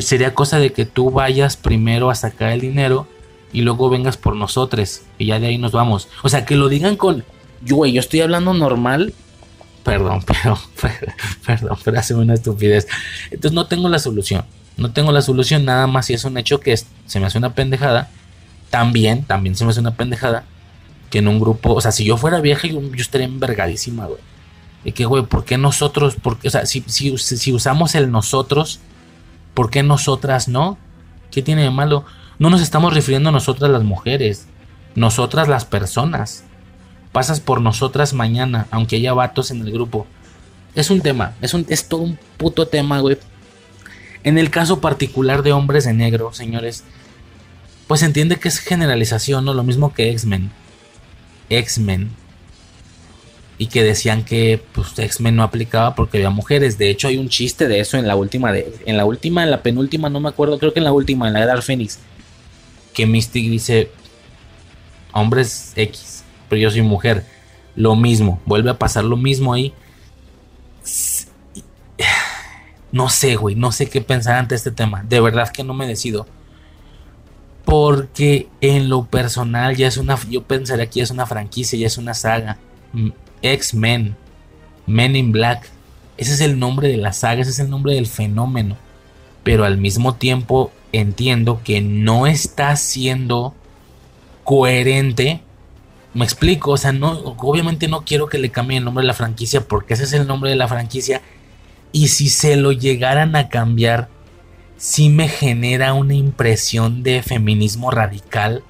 sería 0.00 0.34
cosa 0.34 0.58
de 0.58 0.72
que 0.72 0.86
tú 0.86 1.10
vayas 1.10 1.56
primero 1.56 2.10
a 2.10 2.14
sacar 2.14 2.52
el 2.52 2.60
dinero 2.60 3.06
y 3.52 3.62
luego 3.62 3.88
vengas 3.90 4.16
por 4.16 4.36
nosotros 4.36 5.02
y 5.18 5.26
ya 5.26 5.40
de 5.40 5.48
ahí 5.48 5.58
nos 5.58 5.72
vamos. 5.72 6.08
O 6.22 6.28
sea, 6.28 6.44
que 6.44 6.56
lo 6.56 6.68
digan 6.68 6.96
con, 6.96 7.24
yo, 7.62 7.76
güey, 7.76 7.92
yo 7.92 8.00
estoy 8.00 8.20
hablando 8.20 8.54
normal 8.54 9.14
Perdón, 9.88 10.22
pero, 10.26 10.58
perdón, 11.46 11.78
pero 11.82 11.98
hace 11.98 12.14
una 12.14 12.34
estupidez. 12.34 12.86
Entonces 13.30 13.52
no 13.52 13.66
tengo 13.66 13.88
la 13.88 13.98
solución. 13.98 14.44
No 14.76 14.92
tengo 14.92 15.12
la 15.12 15.22
solución, 15.22 15.64
nada 15.64 15.86
más 15.86 16.06
si 16.06 16.12
es 16.12 16.24
un 16.24 16.36
hecho 16.36 16.60
que 16.60 16.76
se 16.76 17.20
me 17.20 17.26
hace 17.26 17.38
una 17.38 17.54
pendejada. 17.54 18.10
También, 18.68 19.24
también 19.24 19.56
se 19.56 19.64
me 19.64 19.70
hace 19.70 19.80
una 19.80 19.94
pendejada. 19.94 20.44
Que 21.08 21.20
en 21.20 21.28
un 21.28 21.40
grupo, 21.40 21.72
o 21.72 21.80
sea, 21.80 21.90
si 21.90 22.04
yo 22.04 22.18
fuera 22.18 22.40
vieja, 22.40 22.68
yo, 22.68 22.80
estaría 22.96 23.26
envergadísima, 23.26 24.04
güey. 24.04 24.20
Y 24.84 24.92
que, 24.92 25.06
güey, 25.06 25.24
¿por 25.24 25.46
qué 25.46 25.56
nosotros? 25.56 26.16
Porque, 26.22 26.48
o 26.48 26.50
sea, 26.50 26.66
si, 26.66 26.84
si 26.86 27.52
usamos 27.54 27.94
el 27.94 28.10
nosotros, 28.10 28.80
¿por 29.58 29.70
qué 29.70 29.82
nosotras 29.82 30.46
no? 30.46 30.78
¿Qué 31.32 31.42
tiene 31.42 31.62
de 31.62 31.70
malo? 31.72 32.04
No 32.38 32.48
nos 32.48 32.62
estamos 32.62 32.94
refiriendo 32.94 33.30
a 33.30 33.32
nosotras 33.32 33.68
las 33.68 33.82
mujeres, 33.82 34.46
nosotras 34.94 35.48
las 35.48 35.64
personas 35.64 36.44
pasas 37.10 37.40
por 37.40 37.60
nosotras 37.60 38.14
mañana, 38.14 38.68
aunque 38.70 38.94
haya 38.94 39.14
vatos 39.14 39.50
en 39.50 39.62
el 39.62 39.72
grupo. 39.72 40.06
Es 40.76 40.92
un 40.92 41.00
tema, 41.00 41.34
es, 41.42 41.54
un, 41.54 41.66
es 41.70 41.88
todo 41.88 42.02
un 42.02 42.16
puto 42.36 42.68
tema, 42.68 43.00
güey. 43.00 43.18
En 44.22 44.38
el 44.38 44.48
caso 44.48 44.80
particular 44.80 45.42
de 45.42 45.50
hombres 45.50 45.86
de 45.86 45.92
negro, 45.92 46.32
señores, 46.32 46.84
pues 47.88 48.04
entiende 48.04 48.36
que 48.36 48.46
es 48.46 48.60
generalización, 48.60 49.44
¿no? 49.44 49.54
Lo 49.54 49.64
mismo 49.64 49.92
que 49.92 50.08
X-Men. 50.10 50.52
X-Men. 51.50 52.10
Y 53.58 53.66
que 53.66 53.82
decían 53.82 54.24
que 54.24 54.62
pues, 54.72 54.96
X-Men 54.96 55.34
no 55.34 55.42
aplicaba 55.42 55.94
porque 55.94 56.18
había 56.18 56.30
mujeres. 56.30 56.78
De 56.78 56.90
hecho, 56.90 57.08
hay 57.08 57.18
un 57.18 57.28
chiste 57.28 57.66
de 57.66 57.80
eso 57.80 57.98
en 57.98 58.06
la 58.06 58.14
última, 58.14 58.52
de, 58.52 58.72
en 58.86 58.96
la 58.96 59.04
última, 59.04 59.42
en 59.42 59.50
la 59.50 59.62
penúltima, 59.62 60.08
no 60.08 60.20
me 60.20 60.28
acuerdo, 60.28 60.58
creo 60.58 60.72
que 60.72 60.78
en 60.78 60.84
la 60.84 60.92
última, 60.92 61.26
en 61.26 61.34
la 61.34 61.44
Dark 61.44 61.62
Phoenix. 61.62 61.98
Que 62.94 63.06
Mystic 63.06 63.50
dice, 63.50 63.90
hombres 65.12 65.72
X, 65.76 66.24
pero 66.48 66.60
yo 66.62 66.70
soy 66.70 66.82
mujer. 66.82 67.24
Lo 67.74 67.94
mismo, 67.94 68.40
vuelve 68.44 68.70
a 68.70 68.78
pasar 68.78 69.04
lo 69.04 69.16
mismo 69.16 69.52
ahí. 69.52 69.72
No 72.90 73.10
sé, 73.10 73.36
güey, 73.36 73.54
no 73.54 73.70
sé 73.70 73.90
qué 73.90 74.00
pensar 74.00 74.36
ante 74.36 74.54
este 74.54 74.70
tema. 74.70 75.02
De 75.06 75.20
verdad 75.20 75.50
que 75.50 75.62
no 75.62 75.74
me 75.74 75.86
decido. 75.86 76.26
Porque 77.66 78.48
en 78.62 78.88
lo 78.88 79.04
personal 79.04 79.76
ya 79.76 79.88
es 79.88 79.98
una, 79.98 80.18
yo 80.30 80.42
pensaría 80.42 80.86
que 80.86 81.00
ya 81.00 81.02
es 81.02 81.10
una 81.10 81.26
franquicia, 81.26 81.78
ya 81.78 81.86
es 81.86 81.98
una 81.98 82.14
saga. 82.14 82.56
X-Men, 83.42 84.16
Men 84.86 85.16
in 85.16 85.32
Black. 85.32 85.68
Ese 86.16 86.34
es 86.34 86.40
el 86.40 86.58
nombre 86.58 86.88
de 86.88 86.96
la 86.96 87.12
saga, 87.12 87.42
ese 87.42 87.50
es 87.50 87.58
el 87.58 87.70
nombre 87.70 87.94
del 87.94 88.06
fenómeno. 88.06 88.76
Pero 89.44 89.64
al 89.64 89.78
mismo 89.78 90.14
tiempo 90.14 90.72
entiendo 90.92 91.60
que 91.62 91.80
no 91.80 92.26
está 92.26 92.74
siendo 92.76 93.54
coherente. 94.44 95.42
Me 96.14 96.24
explico, 96.24 96.72
o 96.72 96.76
sea, 96.76 96.92
no, 96.92 97.10
obviamente 97.10 97.86
no 97.86 98.04
quiero 98.04 98.28
que 98.28 98.38
le 98.38 98.50
cambien 98.50 98.78
el 98.78 98.84
nombre 98.84 99.02
de 99.02 99.08
la 99.08 99.14
franquicia 99.14 99.60
porque 99.60 99.94
ese 99.94 100.04
es 100.04 100.12
el 100.14 100.26
nombre 100.26 100.50
de 100.50 100.56
la 100.56 100.68
franquicia. 100.68 101.22
Y 101.92 102.08
si 102.08 102.28
se 102.28 102.56
lo 102.56 102.72
llegaran 102.72 103.36
a 103.36 103.48
cambiar, 103.48 104.08
sí 104.76 105.10
me 105.10 105.28
genera 105.28 105.92
una 105.92 106.14
impresión 106.14 107.02
de 107.02 107.22
feminismo 107.22 107.90
radical. 107.90 108.62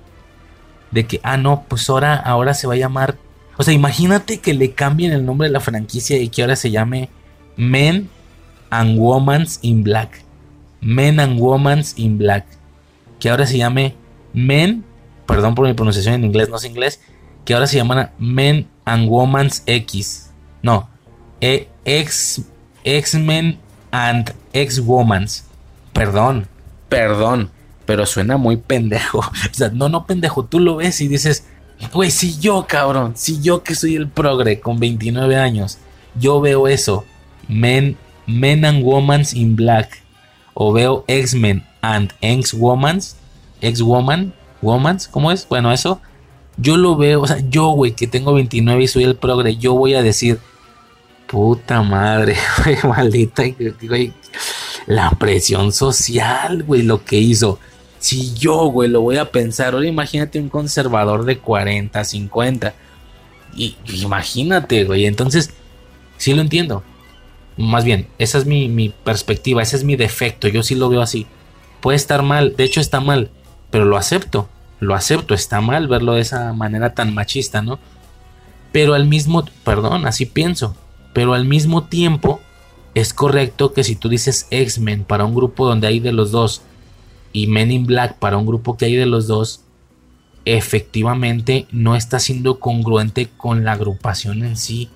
De 0.91 1.07
que, 1.07 1.21
ah, 1.23 1.37
no, 1.37 1.65
pues 1.69 1.89
ahora, 1.91 2.17
ahora 2.17 2.55
se 2.55 2.67
va 2.67 2.75
a 2.75 2.79
llamar. 2.79 3.17
O 3.59 3.65
sea, 3.65 3.75
imagínate 3.75 4.39
que 4.39 4.55
le 4.55 4.73
cambien 4.73 5.13
el 5.13 5.27
nombre 5.27 5.49
de 5.49 5.53
la 5.53 5.61
franquicia 5.61 6.17
y 6.17 6.29
que 6.29 6.43
ahora 6.43 6.57
se 6.57 6.71
llame 6.71 7.11
Men 7.57 8.09
and 8.71 8.99
Womans 8.99 9.59
in 9.63 9.83
Black. 9.83 10.23
Men 10.81 11.19
and 11.19 11.41
Womans 11.41 11.99
in 11.99 12.19
Black. 12.19 12.47
Que 13.19 13.29
ahora 13.29 13.47
se 13.47 13.59
llame 13.59 13.97
Men, 14.33 14.85
perdón 15.27 15.57
por 15.57 15.67
mi 15.67 15.75
pronunciación 15.75 16.15
en 16.15 16.25
inglés, 16.25 16.49
no 16.49 16.57
es 16.57 16.65
inglés. 16.65 17.01
Que 17.45 17.53
ahora 17.53 17.67
se 17.67 17.77
llaman 17.77 18.11
Men 18.19 18.69
and 18.85 19.09
Womans 19.09 19.65
X. 19.67 20.31
No, 20.63 20.89
e, 21.41 21.69
X-Men 22.85 23.59
and 23.91 24.35
X-Womans. 24.53 25.47
Perdón, 25.93 26.47
perdón, 26.89 27.51
pero 27.87 28.07
suena 28.07 28.37
muy 28.37 28.57
pendejo. 28.57 29.19
O 29.51 29.55
sea, 29.55 29.71
no, 29.71 29.89
no 29.89 30.07
pendejo, 30.07 30.45
tú 30.45 30.61
lo 30.61 30.77
ves 30.77 31.01
y 31.01 31.09
dices, 31.09 31.45
güey, 31.93 32.11
si 32.11 32.39
yo, 32.39 32.67
cabrón, 32.69 33.13
si 33.17 33.41
yo 33.41 33.63
que 33.63 33.75
soy 33.75 33.97
el 33.97 34.09
progre 34.09 34.61
con 34.61 34.79
29 34.79 35.37
años, 35.37 35.79
yo 36.15 36.41
veo 36.41 36.69
eso, 36.69 37.05
Men, 37.49 37.97
men 38.27 38.65
and 38.65 38.85
Womans 38.85 39.35
in 39.35 39.57
Black, 39.57 40.03
o 40.55 40.73
veo 40.73 41.05
X-Men 41.07 41.65
and 41.81 42.13
X-Womans, 42.21 43.17
X-Woman, 43.61 44.35
Womans, 44.61 45.09
¿cómo 45.09 45.31
es? 45.31 45.47
Bueno, 45.49 45.73
eso, 45.73 46.01
yo 46.57 46.77
lo 46.77 46.97
veo, 46.97 47.23
o 47.23 47.27
sea, 47.27 47.39
yo, 47.49 47.69
güey, 47.71 47.93
que 47.93 48.07
tengo 48.07 48.35
29 48.35 48.83
y 48.83 48.89
soy 48.89 49.05
el 49.05 49.17
progre, 49.17 49.57
yo 49.57 49.75
voy 49.75 49.95
a 49.95 50.03
decir, 50.03 50.41
puta 51.27 51.83
madre, 51.83 52.37
güey, 52.65 52.77
maldita, 52.83 53.45
güey, 53.83 54.13
la 54.87 55.11
presión 55.11 55.73
social, 55.73 56.65
güey, 56.65 56.83
lo 56.83 57.05
que 57.05 57.19
hizo. 57.19 57.59
Si 57.99 58.35
yo, 58.35 58.67
güey, 58.67 58.89
lo 58.89 59.01
voy 59.01 59.17
a 59.17 59.31
pensar, 59.31 59.75
ahora 59.75 59.87
imagínate 59.87 60.41
un 60.41 60.49
conservador 60.49 61.25
de 61.25 61.39
40, 61.39 62.05
50. 62.05 62.75
Y 63.57 63.77
imagínate, 63.93 64.85
güey, 64.85 65.07
entonces, 65.07 65.51
sí 66.17 66.35
lo 66.35 66.41
entiendo. 66.41 66.83
Más 67.57 67.85
bien, 67.85 68.07
esa 68.19 68.39
es 68.39 68.47
mi, 68.47 68.69
mi 68.69 68.91
perspectiva, 68.91 69.63
ese 69.63 69.77
es 69.77 69.85
mi 69.85 69.97
defecto, 69.97 70.47
yo 70.47 70.63
sí 70.63 70.77
lo 70.77 70.89
veo 70.89 71.03
así. 71.03 71.27
Puede 71.81 71.97
estar 71.97 72.23
mal, 72.23 72.55
de 72.57 72.65
hecho 72.65 72.81
está 72.81 73.01
mal, 73.01 73.31
pero 73.71 73.85
lo 73.85 73.97
acepto, 73.97 74.49
lo 74.79 74.95
acepto, 74.95 75.35
está 75.35 75.61
mal 75.61 75.89
verlo 75.89 76.15
de 76.15 76.21
esa 76.21 76.53
manera 76.53 76.95
tan 76.95 77.13
machista, 77.13 77.63
¿no? 77.63 77.81
Pero 78.71 78.95
al 78.95 79.07
mismo, 79.07 79.45
perdón, 79.65 80.07
así 80.07 80.25
pienso, 80.25 80.77
pero 81.13 81.35
al 81.35 81.47
mismo 81.47 81.85
tiempo 81.85 82.41
es 82.95 83.13
correcto 83.13 83.73
que 83.73 83.85
si 83.85 83.97
tú 83.97 84.09
dices 84.09 84.47
X-Men 84.51 85.05
para 85.05 85.25
un 85.25 85.35
grupo 85.35 85.67
donde 85.67 85.87
hay 85.87 86.01
de 86.01 86.13
los 86.13 86.31
dos 86.31 86.63
y 87.33 87.47
Men 87.47 87.71
in 87.71 87.87
Black 87.87 88.19
para 88.19 88.37
un 88.37 88.47
grupo 88.47 88.77
que 88.77 88.87
hay 88.87 88.97
de 88.97 89.07
los 89.07 89.27
dos, 89.27 89.63
efectivamente 90.45 91.67
no 91.71 91.97
está 91.97 92.19
siendo 92.19 92.59
congruente 92.59 93.29
con 93.37 93.65
la 93.65 93.73
agrupación 93.73 94.45
en 94.45 94.57
sí. 94.57 94.89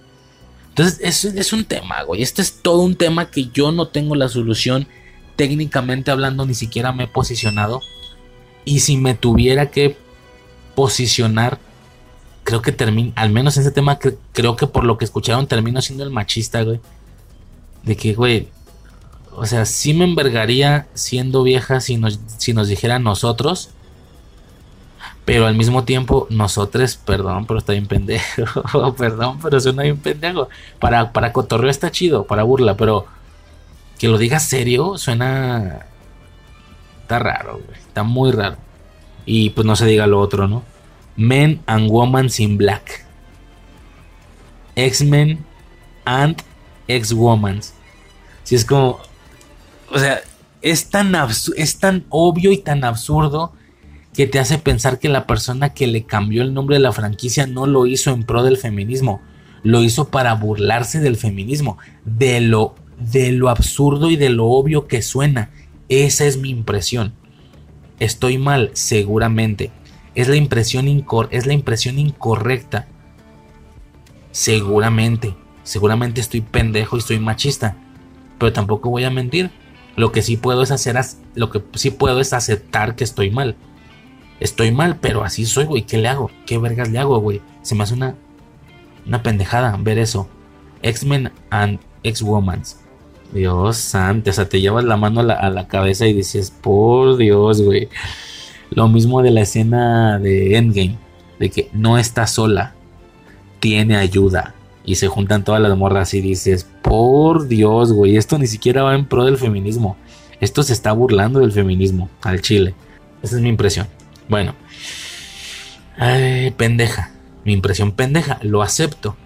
Entonces, 0.70 1.00
es, 1.02 1.24
es 1.24 1.52
un 1.52 1.64
tema, 1.64 2.02
güey. 2.02 2.22
Este 2.22 2.40
es 2.40 2.62
todo 2.62 2.80
un 2.80 2.96
tema 2.96 3.30
que 3.30 3.48
yo 3.52 3.72
no 3.72 3.88
tengo 3.88 4.14
la 4.14 4.28
solución. 4.28 4.86
Técnicamente 5.36 6.10
hablando, 6.10 6.46
ni 6.46 6.54
siquiera 6.54 6.92
me 6.92 7.04
he 7.04 7.08
posicionado. 7.08 7.82
Y 8.64 8.80
si 8.80 8.96
me 8.96 9.14
tuviera 9.14 9.70
que 9.70 9.96
posicionar, 10.74 11.58
creo 12.44 12.62
que 12.62 12.72
termino, 12.72 13.12
al 13.16 13.30
menos 13.30 13.56
en 13.56 13.62
ese 13.62 13.70
tema, 13.70 13.98
creo 14.32 14.56
que 14.56 14.66
por 14.66 14.84
lo 14.84 14.96
que 14.96 15.04
escucharon, 15.04 15.46
termino 15.46 15.82
siendo 15.82 16.04
el 16.04 16.10
machista, 16.10 16.62
güey 16.62 16.80
de 17.82 17.96
que, 17.96 18.14
güey, 18.14 18.48
o 19.34 19.46
sea, 19.46 19.64
sí 19.64 19.94
me 19.94 20.04
envergaría 20.04 20.86
siendo 20.94 21.42
vieja 21.42 21.80
si 21.80 21.96
nos, 21.96 22.20
si 22.38 22.52
nos 22.52 22.68
dijera 22.68 22.98
nosotros. 22.98 23.70
Pero 25.24 25.46
al 25.46 25.54
mismo 25.54 25.84
tiempo, 25.84 26.26
nosotros, 26.30 26.96
perdón, 26.96 27.46
pero 27.46 27.58
está 27.58 27.72
bien 27.72 27.86
pendejo. 27.86 28.94
perdón, 28.98 29.38
pero 29.40 29.60
suena 29.60 29.84
bien 29.84 29.98
pendejo. 29.98 30.48
Para, 30.80 31.12
para 31.12 31.32
cotorreo 31.32 31.70
está 31.70 31.90
chido, 31.90 32.26
para 32.26 32.42
burla, 32.42 32.76
pero 32.76 33.06
que 33.98 34.08
lo 34.08 34.18
diga 34.18 34.40
serio 34.40 34.98
suena. 34.98 35.86
Está 37.02 37.20
raro, 37.20 37.60
güey. 37.64 37.78
Está 37.78 38.02
muy 38.02 38.32
raro. 38.32 38.56
Y 39.24 39.50
pues 39.50 39.64
no 39.64 39.76
se 39.76 39.86
diga 39.86 40.06
lo 40.06 40.18
otro, 40.20 40.48
¿no? 40.48 40.64
Men 41.16 41.62
and 41.66 41.88
Women 41.90 42.28
in 42.38 42.58
Black. 42.58 43.06
X-Men 44.74 45.44
and 46.04 46.42
ex-womans. 46.88 47.74
Si 48.42 48.56
es 48.56 48.64
como, 48.64 49.00
o 49.92 49.98
sea, 49.98 50.20
es 50.62 50.86
tan, 50.90 51.14
es 51.56 51.78
tan 51.78 52.04
obvio 52.08 52.52
y 52.52 52.58
tan 52.58 52.84
absurdo 52.84 53.52
que 54.14 54.26
te 54.26 54.38
hace 54.38 54.58
pensar 54.58 54.98
que 54.98 55.08
la 55.08 55.26
persona 55.26 55.72
que 55.72 55.86
le 55.86 56.04
cambió 56.04 56.42
el 56.42 56.54
nombre 56.54 56.76
de 56.76 56.82
la 56.82 56.92
franquicia 56.92 57.46
no 57.46 57.66
lo 57.66 57.86
hizo 57.86 58.10
en 58.10 58.24
pro 58.24 58.42
del 58.42 58.56
feminismo, 58.56 59.20
lo 59.62 59.82
hizo 59.82 60.08
para 60.08 60.34
burlarse 60.34 61.00
del 61.00 61.16
feminismo, 61.16 61.78
de 62.04 62.40
lo, 62.40 62.74
de 62.98 63.32
lo 63.32 63.48
absurdo 63.48 64.10
y 64.10 64.16
de 64.16 64.28
lo 64.28 64.46
obvio 64.46 64.86
que 64.86 65.02
suena. 65.02 65.50
Esa 65.88 66.24
es 66.24 66.36
mi 66.36 66.50
impresión. 66.50 67.14
Estoy 68.00 68.38
mal, 68.38 68.70
seguramente. 68.74 69.70
Es 70.14 70.28
la 70.28 70.36
impresión, 70.36 70.88
es 71.30 71.46
la 71.46 71.52
impresión 71.52 71.98
incorrecta. 71.98 72.86
Seguramente. 74.30 75.34
Seguramente 75.62 76.20
estoy 76.20 76.40
pendejo 76.40 76.96
y 76.96 76.98
estoy 76.98 77.20
machista, 77.20 77.76
pero 78.38 78.52
tampoco 78.52 78.90
voy 78.90 79.04
a 79.04 79.10
mentir. 79.10 79.50
Lo 79.96 80.12
que 80.12 80.22
sí 80.22 80.36
puedo 80.36 80.62
es 80.62 80.70
hacer, 80.70 80.98
lo 81.34 81.50
que 81.50 81.62
sí 81.74 81.90
puedo 81.90 82.20
es 82.20 82.32
aceptar 82.32 82.96
que 82.96 83.04
estoy 83.04 83.30
mal. 83.30 83.56
Estoy 84.40 84.72
mal, 84.72 84.98
pero 85.00 85.22
así 85.22 85.46
soy, 85.46 85.66
güey. 85.66 85.82
¿Qué 85.82 85.98
le 85.98 86.08
hago? 86.08 86.30
¿Qué 86.46 86.58
vergas 86.58 86.90
le 86.90 86.98
hago, 86.98 87.18
güey? 87.20 87.40
Se 87.62 87.74
me 87.74 87.84
hace 87.84 87.94
una, 87.94 88.16
una 89.06 89.22
pendejada 89.22 89.76
ver 89.78 89.98
eso. 89.98 90.28
X-Men 90.82 91.30
and 91.50 91.78
X-Womans. 92.02 92.78
Dios 93.32 93.78
santo, 93.78 94.30
o 94.30 94.32
sea, 94.32 94.48
te 94.48 94.60
llevas 94.60 94.84
la 94.84 94.96
mano 94.96 95.20
a 95.20 95.22
la, 95.22 95.34
a 95.34 95.48
la 95.48 95.66
cabeza 95.68 96.06
y 96.06 96.12
dices, 96.12 96.50
por 96.50 97.16
Dios, 97.16 97.62
güey. 97.62 97.88
Lo 98.70 98.88
mismo 98.88 99.22
de 99.22 99.30
la 99.30 99.42
escena 99.42 100.18
de 100.18 100.56
Endgame, 100.56 100.98
de 101.38 101.50
que 101.50 101.70
no 101.72 101.98
está 101.98 102.26
sola, 102.26 102.74
tiene 103.60 103.96
ayuda 103.96 104.54
y 104.84 104.96
se 104.96 105.08
juntan 105.08 105.44
todas 105.44 105.60
las 105.60 105.76
morras 105.76 106.14
y 106.14 106.20
dices, 106.20 106.66
por 106.92 107.48
Dios, 107.48 107.90
güey, 107.90 108.18
esto 108.18 108.36
ni 108.36 108.46
siquiera 108.46 108.82
va 108.82 108.94
en 108.94 109.06
pro 109.06 109.24
del 109.24 109.38
feminismo. 109.38 109.96
Esto 110.40 110.62
se 110.62 110.74
está 110.74 110.92
burlando 110.92 111.40
del 111.40 111.50
feminismo 111.50 112.10
al 112.20 112.42
chile. 112.42 112.74
Esa 113.22 113.36
es 113.36 113.40
mi 113.40 113.48
impresión. 113.48 113.86
Bueno, 114.28 114.54
ay, 115.96 116.50
pendeja. 116.50 117.10
Mi 117.46 117.54
impresión 117.54 117.92
pendeja, 117.92 118.38
lo 118.42 118.60
acepto. 118.60 119.16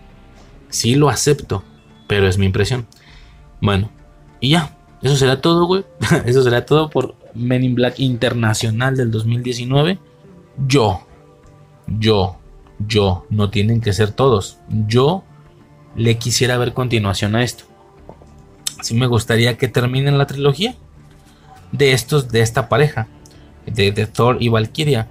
Sí 0.68 0.94
lo 0.94 1.08
acepto, 1.08 1.64
pero 2.06 2.28
es 2.28 2.38
mi 2.38 2.46
impresión. 2.46 2.86
Bueno, 3.60 3.90
y 4.38 4.50
ya, 4.50 4.78
eso 5.02 5.16
será 5.16 5.40
todo, 5.40 5.66
güey. 5.66 5.84
eso 6.24 6.44
será 6.44 6.66
todo 6.66 6.88
por 6.88 7.16
Men 7.34 7.64
in 7.64 7.74
Black 7.74 7.98
Internacional 7.98 8.96
del 8.96 9.10
2019. 9.10 9.98
Yo, 10.68 11.04
yo, 11.88 12.36
yo, 12.78 13.26
no 13.28 13.50
tienen 13.50 13.80
que 13.80 13.92
ser 13.92 14.12
todos. 14.12 14.58
Yo 14.86 15.24
le 15.96 16.18
quisiera 16.18 16.58
ver 16.58 16.72
continuación 16.74 17.34
a 17.34 17.42
esto. 17.42 17.64
Así 18.78 18.94
me 18.94 19.06
gustaría 19.06 19.56
que 19.56 19.68
terminen 19.68 20.18
la 20.18 20.26
trilogía 20.26 20.74
de 21.72 21.92
estos, 21.92 22.28
de 22.28 22.42
esta 22.42 22.68
pareja. 22.68 23.08
de, 23.66 23.92
de 23.92 24.06
Thor 24.06 24.38
y 24.40 24.48
Valkyria. 24.48 25.08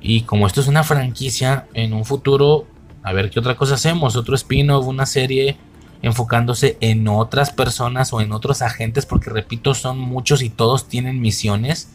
Y 0.00 0.22
como 0.22 0.46
esto 0.46 0.60
es 0.60 0.68
una 0.68 0.84
franquicia, 0.84 1.66
en 1.74 1.92
un 1.92 2.04
futuro, 2.04 2.66
a 3.02 3.12
ver 3.12 3.30
qué 3.30 3.40
otra 3.40 3.56
cosa 3.56 3.74
hacemos, 3.74 4.16
otro 4.16 4.34
spin-off, 4.34 4.86
una 4.86 5.06
serie 5.06 5.56
enfocándose 6.02 6.76
en 6.80 7.08
otras 7.08 7.50
personas 7.50 8.12
o 8.12 8.20
en 8.20 8.32
otros 8.32 8.62
agentes, 8.62 9.06
porque 9.06 9.30
repito, 9.30 9.74
son 9.74 9.98
muchos 9.98 10.42
y 10.42 10.50
todos 10.50 10.88
tienen 10.88 11.20
misiones. 11.20 11.90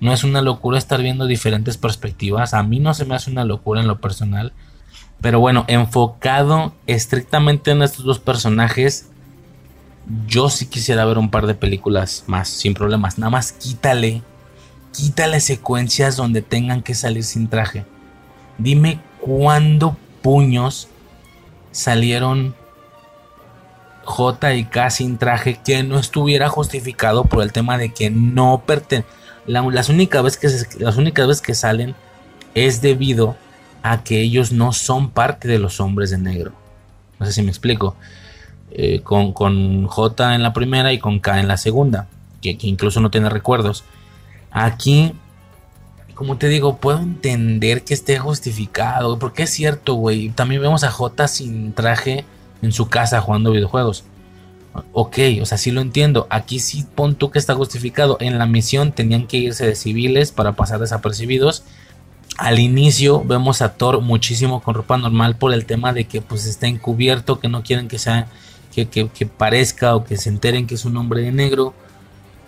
No 0.00 0.12
es 0.12 0.22
una 0.22 0.42
locura 0.42 0.78
estar 0.78 1.02
viendo 1.02 1.26
diferentes 1.26 1.76
perspectivas. 1.76 2.54
A 2.54 2.62
mí 2.62 2.78
no 2.78 2.94
se 2.94 3.04
me 3.04 3.14
hace 3.14 3.30
una 3.30 3.44
locura 3.44 3.80
en 3.80 3.88
lo 3.88 4.00
personal. 4.00 4.52
Pero 5.20 5.40
bueno, 5.40 5.64
enfocado 5.68 6.72
estrictamente 6.86 7.72
en 7.72 7.82
estos 7.82 8.04
dos 8.04 8.20
personajes, 8.20 9.08
yo 10.26 10.48
sí 10.48 10.66
quisiera 10.66 11.04
ver 11.04 11.18
un 11.18 11.30
par 11.30 11.46
de 11.46 11.54
películas 11.54 12.24
más, 12.26 12.48
sin 12.48 12.74
problemas. 12.74 13.18
Nada 13.18 13.30
más 13.30 13.52
quítale, 13.52 14.22
quítale 14.92 15.40
secuencias 15.40 16.16
donde 16.16 16.42
tengan 16.42 16.82
que 16.82 16.94
salir 16.94 17.24
sin 17.24 17.48
traje. 17.48 17.84
Dime 18.58 19.00
cuándo 19.20 19.96
puños 20.22 20.88
salieron 21.72 22.54
J 24.04 24.54
y 24.54 24.64
K 24.64 24.90
sin 24.90 25.18
traje 25.18 25.60
que 25.62 25.82
no 25.82 25.98
estuviera 25.98 26.48
justificado 26.48 27.24
por 27.24 27.42
el 27.42 27.52
tema 27.52 27.76
de 27.76 27.92
que 27.92 28.10
no 28.10 28.62
pertenece. 28.64 29.06
las, 29.46 29.88
únicas 29.88 30.22
veces 30.22 30.66
que 30.66 31.42
que 31.42 31.54
salen 31.54 31.94
es 32.54 32.80
debido 32.80 33.30
a 33.30 33.47
que 34.04 34.20
ellos 34.20 34.52
no 34.52 34.72
son 34.72 35.10
parte 35.10 35.48
de 35.48 35.58
los 35.58 35.80
hombres 35.80 36.10
de 36.10 36.18
negro. 36.18 36.52
No 37.18 37.26
sé 37.26 37.32
si 37.32 37.42
me 37.42 37.48
explico. 37.48 37.96
Eh, 38.70 39.00
con, 39.02 39.86
J 39.86 40.34
en 40.34 40.42
la 40.42 40.52
primera 40.52 40.92
y 40.92 40.98
con 40.98 41.20
K 41.20 41.40
en 41.40 41.48
la 41.48 41.56
segunda, 41.56 42.06
que, 42.42 42.56
incluso 42.60 43.00
no 43.00 43.10
tiene 43.10 43.30
recuerdos. 43.30 43.84
Aquí, 44.50 45.14
como 46.14 46.36
te 46.36 46.48
digo, 46.48 46.76
puedo 46.76 46.98
entender 46.98 47.82
que 47.84 47.94
esté 47.94 48.18
justificado, 48.18 49.18
porque 49.18 49.44
es 49.44 49.50
cierto, 49.50 49.94
güey. 49.94 50.30
También 50.30 50.60
vemos 50.60 50.84
a 50.84 50.90
J 50.90 51.28
sin 51.28 51.72
traje 51.72 52.24
en 52.62 52.72
su 52.72 52.88
casa 52.88 53.20
jugando 53.20 53.52
videojuegos. 53.52 54.04
Ok, 54.92 55.18
o 55.40 55.46
sea, 55.46 55.58
sí 55.58 55.70
lo 55.70 55.80
entiendo. 55.80 56.26
Aquí 56.30 56.58
sí 56.60 56.86
pon 56.94 57.14
tú 57.14 57.30
que 57.30 57.38
está 57.38 57.54
justificado. 57.54 58.16
En 58.20 58.38
la 58.38 58.46
misión 58.46 58.92
tenían 58.92 59.26
que 59.26 59.38
irse 59.38 59.66
de 59.66 59.74
civiles 59.74 60.30
para 60.30 60.52
pasar 60.52 60.78
desapercibidos. 60.78 61.64
Al 62.38 62.58
inicio 62.58 63.22
vemos 63.24 63.60
a 63.60 63.74
Thor 63.74 64.00
muchísimo 64.00 64.62
con 64.62 64.74
ropa 64.74 64.96
normal 64.96 65.36
por 65.36 65.52
el 65.52 65.66
tema 65.66 65.92
de 65.92 66.04
que 66.04 66.22
pues 66.22 66.46
está 66.46 66.66
encubierto, 66.66 67.40
que 67.40 67.48
no 67.48 67.62
quieren 67.62 67.88
que 67.88 67.98
sea 67.98 68.28
que, 68.86 69.26
parezca 69.26 69.96
o 69.96 70.04
que 70.04 70.16
se 70.16 70.28
enteren 70.28 70.66
que 70.66 70.74
es 70.74 70.84
un 70.84 70.96
hombre 70.96 71.22
de 71.22 71.32
negro, 71.32 71.74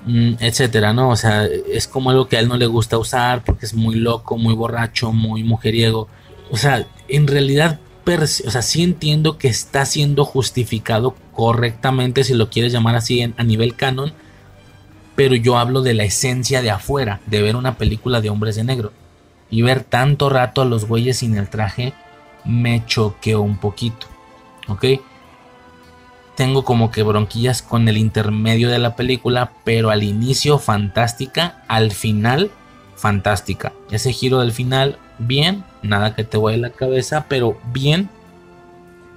mm, 0.06 0.34
etcétera, 0.40 0.92
¿no? 0.92 1.10
O 1.10 1.16
sea, 1.16 1.44
es 1.44 1.88
como 1.88 2.10
algo 2.10 2.28
que 2.28 2.36
a 2.36 2.40
él 2.40 2.48
no 2.48 2.56
le 2.56 2.66
gusta 2.66 2.98
usar 2.98 3.44
porque 3.44 3.66
es 3.66 3.74
muy 3.74 3.96
loco, 3.96 4.38
muy 4.38 4.54
borracho, 4.54 5.12
muy 5.12 5.42
mujeriego. 5.42 6.08
O 6.50 6.56
sea, 6.56 6.86
en 7.08 7.26
realidad, 7.26 7.80
o 8.06 8.50
sea, 8.50 8.62
sí 8.62 8.82
entiendo 8.82 9.38
que 9.38 9.48
está 9.48 9.84
siendo 9.86 10.24
justificado 10.24 11.14
correctamente, 11.32 12.24
si 12.24 12.34
lo 12.34 12.50
quieres 12.50 12.72
llamar 12.72 12.96
así, 12.96 13.22
a 13.22 13.44
nivel 13.44 13.76
canon, 13.76 14.12
pero 15.16 15.34
yo 15.34 15.58
hablo 15.58 15.82
de 15.82 15.94
la 15.94 16.04
esencia 16.04 16.62
de 16.62 16.70
afuera, 16.70 17.20
de 17.26 17.42
ver 17.42 17.56
una 17.56 17.76
película 17.76 18.20
de 18.20 18.30
hombres 18.30 18.56
de 18.56 18.64
negro. 18.64 18.92
Y 19.50 19.62
ver 19.62 19.82
tanto 19.82 20.28
rato 20.28 20.62
a 20.62 20.64
los 20.64 20.86
güeyes 20.86 21.18
sin 21.18 21.36
el 21.36 21.48
traje 21.48 21.92
me 22.44 22.84
choqueó 22.86 23.40
un 23.42 23.58
poquito. 23.58 24.06
¿Ok? 24.68 24.84
tengo 26.40 26.64
como 26.64 26.90
que 26.90 27.02
bronquillas 27.02 27.60
con 27.60 27.86
el 27.86 27.98
intermedio 27.98 28.70
de 28.70 28.78
la 28.78 28.96
película, 28.96 29.52
pero 29.62 29.90
al 29.90 30.02
inicio 30.02 30.58
fantástica, 30.58 31.62
al 31.68 31.90
final 31.90 32.50
fantástica. 32.96 33.74
Ese 33.90 34.14
giro 34.14 34.40
del 34.40 34.50
final, 34.50 34.98
bien, 35.18 35.64
nada 35.82 36.14
que 36.14 36.24
te 36.24 36.38
vuele 36.38 36.56
la 36.56 36.70
cabeza, 36.70 37.26
pero 37.28 37.60
bien, 37.74 38.08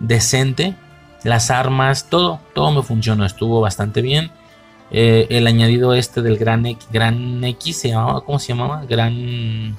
decente. 0.02 0.76
Las 1.24 1.50
armas, 1.50 2.10
todo, 2.10 2.42
todo 2.54 2.72
me 2.72 2.84
funcionó, 2.84 3.26
estuvo 3.26 3.62
bastante 3.62 4.02
bien. 4.02 4.30
Eh, 4.92 5.28
el 5.30 5.48
añadido 5.48 5.94
este 5.94 6.22
del 6.22 6.38
gran 6.38 6.66
gran 6.92 7.42
X 7.42 7.78
se 7.78 7.88
llamaba, 7.88 8.26
¿cómo 8.26 8.38
se 8.38 8.50
llamaba? 8.50 8.84
Gran, 8.84 9.78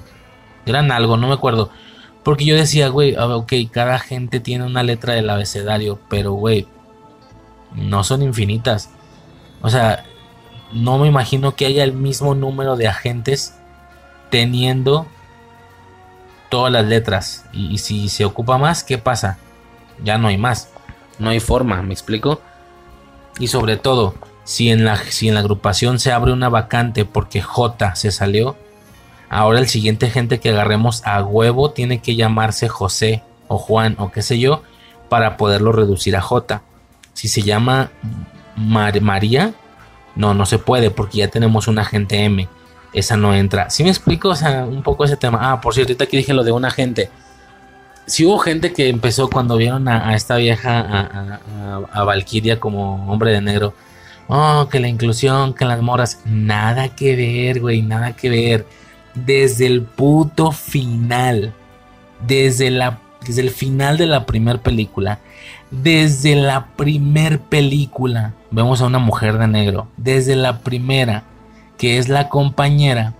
gran 0.65 0.91
algo, 0.91 1.17
no 1.17 1.27
me 1.27 1.33
acuerdo. 1.33 1.69
Porque 2.23 2.45
yo 2.45 2.55
decía, 2.55 2.89
güey, 2.89 3.15
ah, 3.15 3.27
ok, 3.35 3.53
cada 3.71 3.99
gente 3.99 4.39
tiene 4.39 4.65
una 4.65 4.83
letra 4.83 5.13
del 5.13 5.29
abecedario, 5.29 5.99
pero, 6.09 6.33
güey, 6.33 6.67
no 7.75 8.03
son 8.03 8.23
infinitas. 8.23 8.89
O 9.61 9.69
sea, 9.69 10.05
no 10.71 10.97
me 10.97 11.07
imagino 11.07 11.55
que 11.55 11.65
haya 11.65 11.83
el 11.83 11.93
mismo 11.93 12.35
número 12.35 12.75
de 12.75 12.87
agentes 12.87 13.55
teniendo 14.29 15.07
todas 16.49 16.71
las 16.71 16.85
letras. 16.85 17.45
Y, 17.53 17.77
si 17.77 18.09
se 18.09 18.25
ocupa 18.25 18.57
más, 18.57 18.83
¿qué 18.83 18.97
pasa? 18.97 19.37
Ya 20.03 20.17
no 20.17 20.27
hay 20.27 20.37
más. 20.37 20.69
No 21.19 21.29
hay 21.29 21.39
forma, 21.39 21.81
¿me 21.81 21.93
explico? 21.93 22.41
Y 23.39 23.47
sobre 23.47 23.77
todo, 23.77 24.15
si 24.43 24.69
en 24.69 24.85
la, 24.85 24.97
si 24.97 25.27
en 25.27 25.35
la 25.35 25.41
agrupación 25.41 25.99
se 25.99 26.11
abre 26.11 26.33
una 26.33 26.49
vacante 26.49 27.05
porque 27.05 27.41
J 27.41 27.95
se 27.95 28.11
salió, 28.11 28.57
ahora 29.29 29.59
el 29.59 29.67
siguiente 29.67 30.09
gente 30.09 30.39
que 30.39 30.49
agarremos 30.49 31.05
a 31.05 31.23
huevo 31.23 31.71
tiene 31.71 31.99
que 31.99 32.15
llamarse 32.15 32.67
José 32.67 33.23
o 33.47 33.57
Juan 33.57 33.95
o 33.99 34.11
qué 34.11 34.21
sé 34.21 34.39
yo 34.39 34.63
para 35.09 35.37
poderlo 35.37 35.71
reducir 35.71 36.15
a 36.15 36.21
J. 36.21 36.61
Si 37.13 37.27
se 37.27 37.41
llama 37.41 37.91
María, 38.55 39.53
no, 40.15 40.33
no 40.33 40.45
se 40.45 40.59
puede 40.59 40.91
porque 40.91 41.19
ya 41.19 41.27
tenemos 41.27 41.67
un 41.67 41.79
agente 41.79 42.23
M. 42.23 42.47
Esa 42.93 43.17
no 43.17 43.33
entra. 43.33 43.69
Si 43.69 43.83
me 43.83 43.89
explico, 43.89 44.29
o 44.29 44.35
sea, 44.35 44.65
un 44.65 44.81
poco 44.81 45.03
ese 45.03 45.17
tema. 45.17 45.51
Ah, 45.51 45.59
por 45.59 45.73
cierto, 45.73 45.91
ahorita 45.91 46.05
aquí 46.05 46.17
dije 46.17 46.33
lo 46.33 46.43
de 46.43 46.51
un 46.51 46.63
agente. 46.63 47.09
Si 48.05 48.25
hubo 48.25 48.37
gente 48.39 48.71
que 48.71 48.87
empezó 48.87 49.29
cuando 49.29 49.57
vieron 49.57 49.87
a, 49.87 50.15
esta 50.15 50.37
vieja, 50.37 50.79
a, 50.79 51.39
a, 51.91 52.03
Valkyria 52.03 52.59
como 52.59 53.11
hombre 53.11 53.31
de 53.31 53.41
negro. 53.41 53.73
Oh, 54.27 54.67
que 54.71 54.79
la 54.79 54.87
inclusión, 54.87 55.53
que 55.53 55.65
las 55.65 55.81
moras. 55.81 56.21
Nada 56.25 56.89
que 56.89 57.15
ver, 57.15 57.59
güey, 57.59 57.81
nada 57.81 58.13
que 58.13 58.29
ver. 58.29 58.65
Desde 59.15 59.65
el 59.65 59.81
puto 59.81 60.51
final. 60.51 61.53
Desde, 62.27 62.69
la, 62.71 62.99
desde 63.25 63.41
el 63.41 63.49
final 63.49 63.97
de 63.97 64.05
la 64.05 64.25
primera 64.25 64.61
película 64.61 65.19
desde 65.71 66.35
la 66.35 66.67
primer 66.75 67.39
película 67.39 68.33
vemos 68.51 68.81
a 68.81 68.85
una 68.85 68.99
mujer 68.99 69.37
de 69.37 69.47
negro. 69.47 69.87
Desde 69.97 70.35
la 70.35 70.59
primera, 70.59 71.23
que 71.77 71.97
es 71.97 72.07
la 72.07 72.29
compañera. 72.29 73.13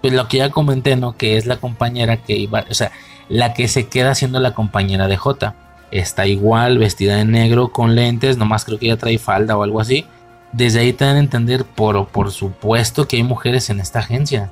Pues 0.00 0.12
lo 0.12 0.28
que 0.28 0.38
ya 0.38 0.50
comenté, 0.50 0.96
¿no? 0.96 1.16
Que 1.16 1.36
es 1.36 1.46
la 1.46 1.56
compañera 1.56 2.18
que 2.18 2.36
iba. 2.36 2.64
O 2.70 2.74
sea, 2.74 2.92
la 3.28 3.54
que 3.54 3.68
se 3.68 3.88
queda 3.88 4.14
siendo 4.14 4.40
la 4.40 4.54
compañera 4.54 5.08
de 5.08 5.16
J. 5.16 5.54
Está 5.90 6.26
igual, 6.26 6.78
vestida 6.78 7.16
de 7.16 7.24
negro, 7.24 7.68
con 7.68 7.94
lentes. 7.94 8.36
Nomás 8.36 8.64
creo 8.64 8.78
que 8.78 8.86
ella 8.86 8.96
trae 8.96 9.18
falda 9.18 9.56
o 9.56 9.62
algo 9.62 9.80
así. 9.80 10.04
Desde 10.52 10.80
ahí 10.80 10.92
te 10.92 11.04
dan 11.04 11.16
a 11.16 11.20
entender, 11.20 11.64
por, 11.64 12.08
por 12.08 12.30
supuesto, 12.30 13.08
que 13.08 13.16
hay 13.16 13.22
mujeres 13.22 13.70
en 13.70 13.80
esta 13.80 14.00
agencia. 14.00 14.50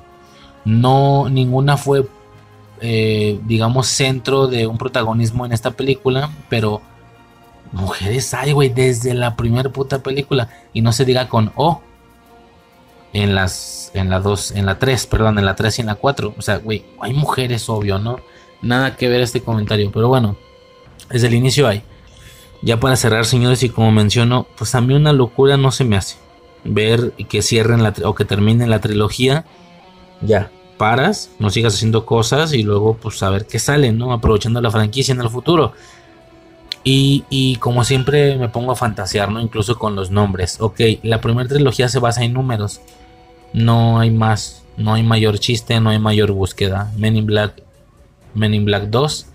No, 0.65 1.29
ninguna 1.29 1.77
fue, 1.77 2.07
eh, 2.81 3.39
digamos, 3.45 3.87
centro 3.87 4.47
de 4.47 4.67
un 4.67 4.77
protagonismo 4.77 5.45
en 5.45 5.51
esta 5.51 5.71
película, 5.71 6.29
pero 6.49 6.81
Mujeres 7.73 8.31
hay, 8.35 8.51
güey, 8.51 8.69
desde 8.69 9.15
la 9.15 9.35
primera 9.35 9.67
puta 9.69 10.03
película. 10.03 10.47
Y 10.73 10.81
no 10.81 10.93
se 10.93 11.05
diga 11.05 11.27
con 11.27 11.51
O. 11.55 11.81
En 13.13 13.33
las. 13.33 13.91
En 13.95 14.11
la 14.11 14.19
2. 14.19 14.51
En 14.51 14.67
la 14.67 14.77
3, 14.77 15.07
perdón, 15.07 15.39
en 15.39 15.45
la 15.45 15.55
3 15.55 15.79
y 15.79 15.81
en 15.81 15.87
la 15.87 15.95
4. 15.95 16.35
O 16.37 16.41
sea, 16.41 16.57
güey, 16.57 16.85
hay 17.01 17.13
mujeres, 17.13 17.67
obvio, 17.69 17.97
¿no? 17.97 18.17
Nada 18.61 18.95
que 18.95 19.09
ver 19.09 19.21
este 19.21 19.41
comentario. 19.41 19.91
Pero 19.91 20.07
bueno. 20.07 20.37
Desde 21.09 21.27
el 21.27 21.33
inicio 21.33 21.67
hay. 21.67 21.81
Ya 22.61 22.79
para 22.79 22.95
cerrar, 22.95 23.25
señores, 23.25 23.63
y 23.63 23.69
como 23.69 23.91
menciono, 23.91 24.47
pues 24.55 24.73
a 24.75 24.81
mí 24.81 24.93
una 24.93 25.11
locura 25.11 25.57
no 25.57 25.71
se 25.71 25.83
me 25.83 25.97
hace. 25.97 26.17
Ver 26.63 27.11
que 27.27 27.41
cierren 27.41 27.81
la 27.81 27.93
o 28.05 28.13
que 28.13 28.23
terminen 28.23 28.69
la 28.69 28.79
trilogía. 28.79 29.45
Ya, 30.25 30.51
paras, 30.77 31.31
no 31.39 31.49
sigas 31.49 31.75
haciendo 31.75 32.05
cosas 32.05 32.53
y 32.53 32.63
luego 32.63 32.97
pues 32.97 33.21
a 33.23 33.29
ver 33.29 33.45
qué 33.45 33.59
sale, 33.59 33.91
¿no? 33.91 34.13
Aprovechando 34.13 34.61
la 34.61 34.71
franquicia 34.71 35.13
en 35.13 35.21
el 35.21 35.29
futuro. 35.29 35.73
Y, 36.85 37.55
como 37.61 37.85
siempre 37.85 38.35
me 38.35 38.49
pongo 38.49 38.73
a 38.73 38.75
fantasear, 38.75 39.31
¿no? 39.31 39.39
Incluso 39.39 39.79
con 39.79 39.95
los 39.95 40.11
nombres. 40.11 40.57
Ok, 40.59 40.81
la 41.01 41.21
primera 41.21 41.47
trilogía 41.47 41.87
se 41.87 41.99
basa 41.99 42.23
en 42.23 42.33
números. 42.33 42.81
No 43.53 43.99
hay 43.99 44.11
más, 44.11 44.65
no 44.75 44.93
hay 44.93 45.03
mayor 45.03 45.39
chiste, 45.39 45.79
no 45.79 45.91
hay 45.91 45.99
mayor 45.99 46.33
búsqueda. 46.33 46.91
Men 46.97 47.15
in 47.15 47.25
Black, 47.25 47.63
Men 48.33 48.53
in 48.53 48.65
Black 48.65 48.89
2 48.89 49.27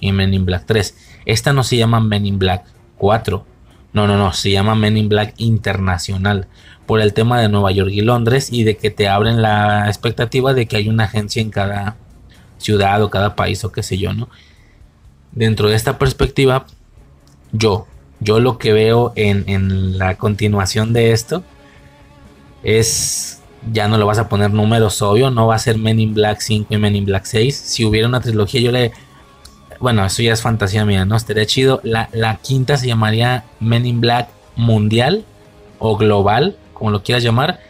y 0.00 0.12
Men 0.12 0.32
in 0.32 0.46
Black 0.46 0.64
3. 0.64 0.96
Esta 1.26 1.52
no 1.52 1.62
se 1.62 1.76
llama 1.76 2.00
Men 2.00 2.24
in 2.24 2.38
Black 2.38 2.64
4. 2.96 3.44
No, 3.92 4.06
no, 4.06 4.16
no, 4.16 4.32
se 4.32 4.50
llama 4.50 4.74
Men 4.74 4.96
in 4.96 5.08
Black 5.10 5.34
Internacional. 5.36 6.48
Por 6.86 7.00
el 7.00 7.14
tema 7.14 7.40
de 7.40 7.48
Nueva 7.48 7.72
York 7.72 7.90
y 7.92 8.02
Londres 8.02 8.48
y 8.52 8.64
de 8.64 8.76
que 8.76 8.90
te 8.90 9.08
abren 9.08 9.40
la 9.40 9.86
expectativa 9.88 10.52
de 10.52 10.66
que 10.66 10.76
hay 10.76 10.88
una 10.88 11.04
agencia 11.04 11.40
en 11.40 11.50
cada 11.50 11.96
ciudad 12.58 13.02
o 13.02 13.10
cada 13.10 13.36
país 13.36 13.64
o 13.64 13.72
qué 13.72 13.82
sé 13.82 13.98
yo, 13.98 14.12
¿no? 14.12 14.28
Dentro 15.32 15.68
de 15.68 15.76
esta 15.76 15.98
perspectiva, 15.98 16.66
yo, 17.52 17.86
yo 18.20 18.40
lo 18.40 18.58
que 18.58 18.72
veo 18.72 19.12
en, 19.16 19.98
la 19.98 20.16
continuación 20.16 20.92
de 20.92 21.12
esto 21.12 21.42
es 22.62 23.42
ya 23.72 23.88
no 23.88 23.96
le 23.98 24.04
vas 24.04 24.18
a 24.18 24.28
poner 24.28 24.52
números, 24.52 25.00
obvio, 25.02 25.30
no 25.30 25.46
va 25.46 25.54
a 25.54 25.58
ser 25.58 25.78
Men 25.78 25.98
in 25.98 26.14
Black 26.14 26.40
5 26.40 26.72
y 26.74 26.76
Men 26.76 26.96
in 26.96 27.06
Black 27.06 27.24
6. 27.24 27.56
Si 27.56 27.84
hubiera 27.84 28.06
una 28.06 28.20
trilogía, 28.20 28.60
yo 28.60 28.70
le. 28.70 28.92
Bueno, 29.80 30.04
eso 30.04 30.22
ya 30.22 30.32
es 30.32 30.42
fantasía 30.42 30.84
mía, 30.84 31.04
¿no? 31.04 31.16
Estaría 31.16 31.46
chido. 31.46 31.80
La, 31.82 32.08
la 32.12 32.36
quinta 32.36 32.76
se 32.76 32.86
llamaría 32.86 33.44
Men 33.60 33.86
in 33.86 34.00
Black 34.00 34.28
Mundial 34.56 35.24
o 35.78 35.96
Global, 35.96 36.56
como 36.84 36.92
lo 36.92 37.02
quieras 37.02 37.24
llamar. 37.24 37.60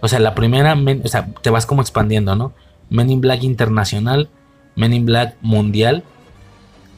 O 0.00 0.08
sea, 0.08 0.18
la 0.18 0.34
primera, 0.34 0.74
o 0.74 1.08
sea, 1.08 1.28
te 1.42 1.50
vas 1.50 1.66
como 1.66 1.82
expandiendo, 1.82 2.36
¿no? 2.36 2.54
Men 2.88 3.10
in 3.10 3.20
Black 3.20 3.42
Internacional, 3.42 4.30
Men 4.76 4.94
in 4.94 5.04
Black 5.04 5.36
Mundial. 5.42 6.04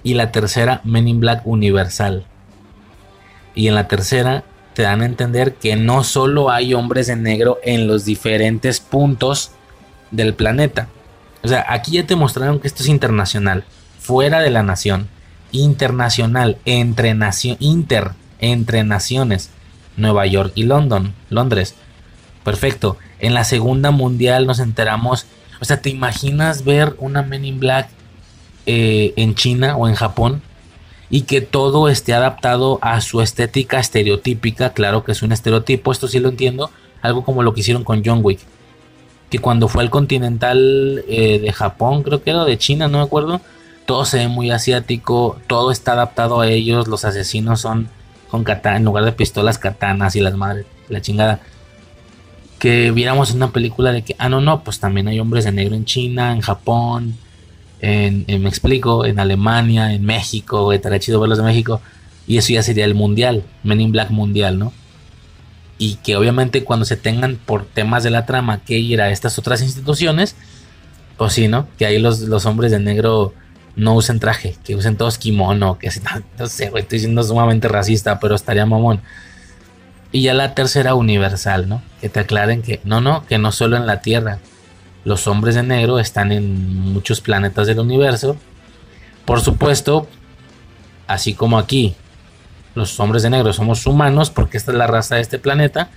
Y 0.05 0.15
la 0.15 0.31
tercera, 0.31 0.83
Men 0.85 1.09
in 1.09 1.19
Black 1.19 1.44
Universal. 1.44 2.27
Y 3.57 3.67
en 3.67 3.75
la 3.75 3.89
tercera, 3.89 4.44
te 4.75 4.83
dan 4.83 5.03
a 5.03 5.07
entender 5.07 5.55
que 5.55 5.75
no 5.75 6.05
solo 6.05 6.49
hay 6.49 6.75
hombres 6.75 7.09
en 7.09 7.25
negro 7.25 7.59
en 7.65 7.89
los 7.89 8.05
diferentes 8.05 8.78
puntos 8.78 9.51
del 10.12 10.35
planeta. 10.35 10.86
O 11.43 11.49
sea, 11.49 11.67
aquí 11.69 11.91
ya 11.91 12.07
te 12.07 12.15
mostraron 12.15 12.61
que 12.61 12.69
esto 12.69 12.85
es 12.85 12.89
internacional, 12.89 13.65
fuera 13.99 14.39
de 14.39 14.51
la 14.51 14.62
nación, 14.62 15.09
internacional, 15.51 16.57
entre 16.67 17.15
nación, 17.15 17.57
inter, 17.59 18.12
entre 18.39 18.85
naciones, 18.85 19.51
Nueva 19.97 20.26
York 20.26 20.52
y 20.55 20.64
London, 20.64 21.14
Londres. 21.31 21.74
Perfecto. 22.44 22.97
En 23.18 23.34
la 23.34 23.44
Segunda 23.44 23.90
Mundial 23.90 24.47
nos 24.47 24.58
enteramos, 24.58 25.26
o 25.60 25.64
sea, 25.64 25.81
¿te 25.81 25.90
imaginas 25.90 26.64
ver 26.64 26.94
una 26.98 27.23
Men 27.23 27.44
in 27.44 27.60
Black 27.60 27.89
eh, 28.66 29.14
en 29.16 29.34
China 29.34 29.76
o 29.76 29.89
en 29.89 29.94
Japón? 29.94 30.42
y 31.10 31.23
que 31.23 31.40
todo 31.40 31.89
esté 31.89 32.12
adaptado 32.12 32.78
a 32.82 33.00
su 33.00 33.20
estética 33.20 33.78
estereotípica. 33.78 34.73
Claro 34.73 35.05
que 35.05 35.12
es 35.12 35.23
un 35.23 35.31
estereotipo, 35.31 35.92
esto 35.92 36.08
sí 36.08 36.18
lo 36.18 36.28
entiendo. 36.28 36.70
Algo 37.02 37.24
como 37.24 37.44
lo 37.44 37.55
que 37.55 37.60
hicieron 37.60 37.84
con 37.84 38.02
John 38.05 38.20
Wick. 38.23 38.40
Que 39.31 39.39
cuando 39.39 39.68
fue 39.68 39.82
al 39.82 39.90
continental 39.90 41.05
eh, 41.06 41.39
de 41.39 41.52
Japón, 41.52 42.02
creo 42.02 42.23
que 42.23 42.31
era 42.31 42.44
de 42.44 42.58
China, 42.58 42.89
no 42.89 42.98
me 42.98 43.05
acuerdo. 43.05 43.40
Todo 43.86 44.05
se 44.06 44.18
ve 44.18 44.28
muy 44.28 44.50
asiático, 44.50 45.39
todo 45.47 45.70
está 45.70 45.92
adaptado 45.92 46.40
a 46.40 46.48
ellos. 46.48 46.89
Los 46.89 47.05
asesinos 47.05 47.60
son 47.60 47.89
en 48.36 48.84
lugar 48.84 49.04
de 49.04 49.12
pistolas, 49.12 49.58
katanas 49.58 50.16
y 50.16 50.20
las 50.20 50.34
madres, 50.34 50.66
la 50.88 51.00
chingada. 51.00 51.40
Que 52.58 52.90
viéramos 52.90 53.32
una 53.32 53.50
película 53.50 53.92
de 53.92 54.02
que, 54.02 54.16
ah, 54.18 54.28
no, 54.28 54.40
no, 54.40 54.64
pues 54.64 54.80
también 54.80 55.08
hay 55.08 55.20
hombres 55.20 55.44
de 55.44 55.52
negro 55.52 55.74
en 55.74 55.84
China, 55.84 56.32
en 56.32 56.40
Japón, 56.40 57.16
en, 57.80 58.24
me 58.26 58.48
explico, 58.48 59.04
en 59.04 59.18
Alemania, 59.18 59.92
en 59.92 60.04
México, 60.04 60.72
estaría 60.72 60.98
chido 60.98 61.20
verlos 61.20 61.38
de 61.38 61.44
México. 61.44 61.80
Y 62.26 62.38
eso 62.38 62.52
ya 62.52 62.62
sería 62.62 62.86
el 62.86 62.94
mundial, 62.94 63.44
Men 63.62 63.80
in 63.80 63.92
Black 63.92 64.10
mundial, 64.10 64.58
¿no? 64.58 64.72
Y 65.76 65.96
que 65.96 66.16
obviamente 66.16 66.64
cuando 66.64 66.86
se 66.86 66.96
tengan 66.96 67.36
por 67.36 67.66
temas 67.66 68.02
de 68.02 68.10
la 68.10 68.24
trama 68.24 68.60
que 68.64 68.78
ir 68.78 69.02
a 69.02 69.10
estas 69.10 69.38
otras 69.38 69.60
instituciones, 69.60 70.36
pues 71.18 71.34
sí, 71.34 71.48
¿no? 71.48 71.68
Que 71.76 71.84
ahí 71.84 71.98
los, 71.98 72.20
los 72.20 72.46
hombres 72.46 72.72
de 72.72 72.78
negro 72.78 73.34
no 73.77 73.94
usen 73.94 74.20
traje, 74.20 74.57
que 74.65 74.77
usen 74.77 74.97
todos 74.97 75.19
kimono, 75.19 75.78
que 75.78 75.91
no 76.39 76.47
sé, 76.47 76.70
estoy 76.75 76.99
siendo 76.99 77.23
sumamente 77.23 77.69
racista, 77.69 78.20
pero 78.20 78.35
estaría 78.35 78.67
mamón. 78.67 79.01
Y 80.12 80.23
ya 80.23 80.35
la 80.35 80.55
tercera 80.55 80.94
universal, 80.94 81.69
¿no? 81.69 81.83
Que 82.01 82.09
te 82.09 82.20
aclaren 82.20 82.62
que 82.62 82.81
no, 82.85 83.01
no, 83.01 83.27
que 83.27 83.39
no 83.39 83.51
solo 83.51 83.77
en 83.77 83.86
la 83.86 84.01
Tierra, 84.01 84.39
los 85.05 85.27
hombres 85.27 85.57
de 85.57 85.65
negro 85.65 85.99
están 85.99 86.31
en 86.31 86.93
muchos 86.93 87.20
planetas 87.20 87.67
del 87.67 87.81
universo. 87.81 88.36
Por 89.25 89.41
supuesto, 89.41 90.07
así 91.09 91.35
como 91.35 91.59
aquí, 91.59 91.97
los 92.75 92.99
hombres 93.01 93.23
de 93.23 93.31
negro 93.31 93.53
somos 93.53 93.86
humanos 93.86 94.31
porque 94.31 94.57
esta 94.57 94.73
es 94.73 94.78
la 94.78 94.86
raza 94.86 95.17
de 95.17 95.20
este 95.20 95.39
planeta. 95.39 95.91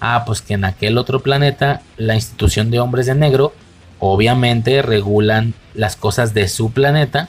Ah, 0.00 0.24
pues 0.24 0.40
que 0.40 0.54
en 0.54 0.64
aquel 0.64 0.96
otro 0.96 1.20
planeta 1.20 1.82
la 1.96 2.14
institución 2.14 2.70
de 2.70 2.78
hombres 2.78 3.06
de 3.06 3.16
negro 3.16 3.52
obviamente 3.98 4.82
regulan 4.82 5.54
las 5.74 5.96
cosas 5.96 6.34
de 6.34 6.48
su 6.48 6.70
planeta 6.72 7.28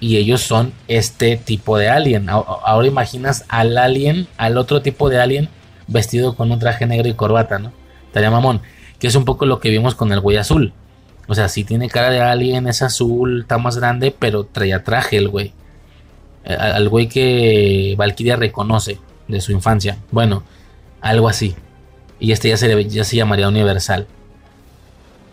y 0.00 0.16
ellos 0.16 0.40
son 0.40 0.72
este 0.88 1.36
tipo 1.36 1.78
de 1.78 1.88
alien. 1.88 2.28
Ahora 2.28 2.86
imaginas 2.86 3.44
al 3.48 3.78
alien, 3.78 4.26
al 4.36 4.58
otro 4.58 4.82
tipo 4.82 5.08
de 5.08 5.20
alien 5.20 5.48
vestido 5.86 6.34
con 6.34 6.50
un 6.50 6.58
traje 6.58 6.86
negro 6.86 7.08
y 7.08 7.14
corbata, 7.14 7.58
¿no? 7.58 7.72
Estaría 8.06 8.30
mamón 8.30 8.62
que 9.02 9.08
es 9.08 9.16
un 9.16 9.24
poco 9.24 9.46
lo 9.46 9.58
que 9.58 9.68
vimos 9.68 9.96
con 9.96 10.12
el 10.12 10.20
güey 10.20 10.36
azul. 10.36 10.72
O 11.26 11.34
sea, 11.34 11.48
si 11.48 11.64
tiene 11.64 11.88
cara 11.88 12.10
de 12.10 12.20
alien, 12.20 12.68
es 12.68 12.82
azul, 12.82 13.40
está 13.40 13.58
más 13.58 13.76
grande, 13.76 14.14
pero 14.16 14.44
traía 14.44 14.84
traje 14.84 15.16
el 15.16 15.28
güey. 15.28 15.52
Al 16.44 16.88
güey 16.88 17.08
que 17.08 17.96
Valkyria 17.98 18.36
reconoce 18.36 19.00
de 19.26 19.40
su 19.40 19.50
infancia. 19.50 19.98
Bueno, 20.12 20.44
algo 21.00 21.28
así. 21.28 21.56
Y 22.20 22.30
este 22.30 22.48
ya 22.48 22.56
se, 22.56 22.88
ya 22.88 23.02
se 23.02 23.16
llamaría 23.16 23.48
Universal. 23.48 24.06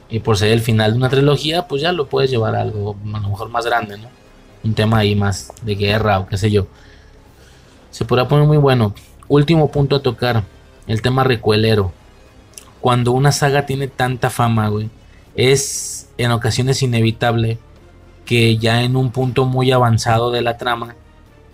Y 0.09 0.19
por 0.19 0.37
ser 0.37 0.51
el 0.51 0.61
final 0.61 0.91
de 0.91 0.97
una 0.97 1.09
trilogía, 1.09 1.67
pues 1.67 1.81
ya 1.81 1.91
lo 1.91 2.07
puedes 2.07 2.31
llevar 2.31 2.55
a 2.55 2.61
algo 2.61 2.95
a 3.13 3.19
lo 3.19 3.29
mejor 3.29 3.49
más 3.49 3.65
grande, 3.65 3.97
¿no? 3.97 4.07
Un 4.63 4.73
tema 4.73 4.99
ahí 4.99 5.15
más 5.15 5.53
de 5.61 5.75
guerra 5.75 6.19
o 6.19 6.27
qué 6.27 6.37
sé 6.37 6.49
yo. 6.49 6.67
Se 7.91 8.05
podrá 8.05 8.27
poner 8.27 8.47
muy 8.47 8.57
bueno. 8.57 8.93
Último 9.27 9.71
punto 9.71 9.95
a 9.95 10.01
tocar. 10.01 10.43
El 10.87 11.01
tema 11.01 11.23
recuelero 11.23 11.93
cuando 12.81 13.11
una 13.11 13.31
saga 13.31 13.65
tiene 13.65 13.87
tanta 13.87 14.29
fama, 14.29 14.69
güey, 14.69 14.89
es 15.35 16.09
en 16.17 16.31
ocasiones 16.31 16.81
inevitable 16.81 17.57
que 18.25 18.57
ya 18.57 18.83
en 18.83 18.95
un 18.95 19.11
punto 19.11 19.45
muy 19.45 19.71
avanzado 19.71 20.31
de 20.31 20.41
la 20.41 20.57
trama, 20.57 20.95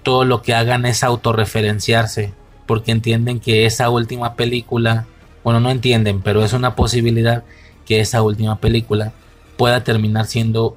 todo 0.03 0.25
lo 0.25 0.42
que 0.42 0.53
hagan 0.53 0.85
es 0.85 1.03
autorreferenciarse, 1.03 2.34
porque 2.66 2.92
entienden 2.92 3.40
que 3.40 3.66
esa 3.66 3.90
última 3.90 4.35
película, 4.35 5.06
bueno, 5.43 5.59
no 5.59 5.72
entienden, 5.72 6.22
pero 6.22 6.43
es 6.43 6.53
una 6.53 6.75
posibilidad 6.75 7.43
que 7.85 7.99
esa 7.99 8.22
última 8.22 8.57
película 8.59 9.14
pueda 9.57 9.83
terminar 9.83 10.25
siendo 10.25 10.75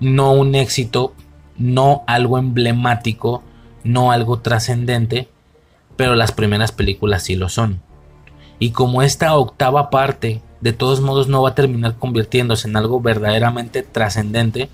no 0.00 0.32
un 0.32 0.54
éxito, 0.54 1.14
no 1.56 2.02
algo 2.06 2.38
emblemático, 2.38 3.42
no 3.84 4.10
algo 4.10 4.40
trascendente, 4.40 5.28
pero 5.96 6.14
las 6.16 6.32
primeras 6.32 6.72
películas 6.72 7.22
sí 7.22 7.36
lo 7.36 7.48
son. 7.48 7.80
Y 8.58 8.70
como 8.70 9.02
esta 9.02 9.34
octava 9.34 9.90
parte 9.90 10.42
de 10.60 10.72
todos 10.72 11.00
modos 11.00 11.28
no 11.28 11.42
va 11.42 11.50
a 11.50 11.54
terminar 11.54 11.96
convirtiéndose 11.96 12.68
en 12.68 12.76
algo 12.76 13.00
verdaderamente 13.00 13.82
trascendente, 13.82 14.68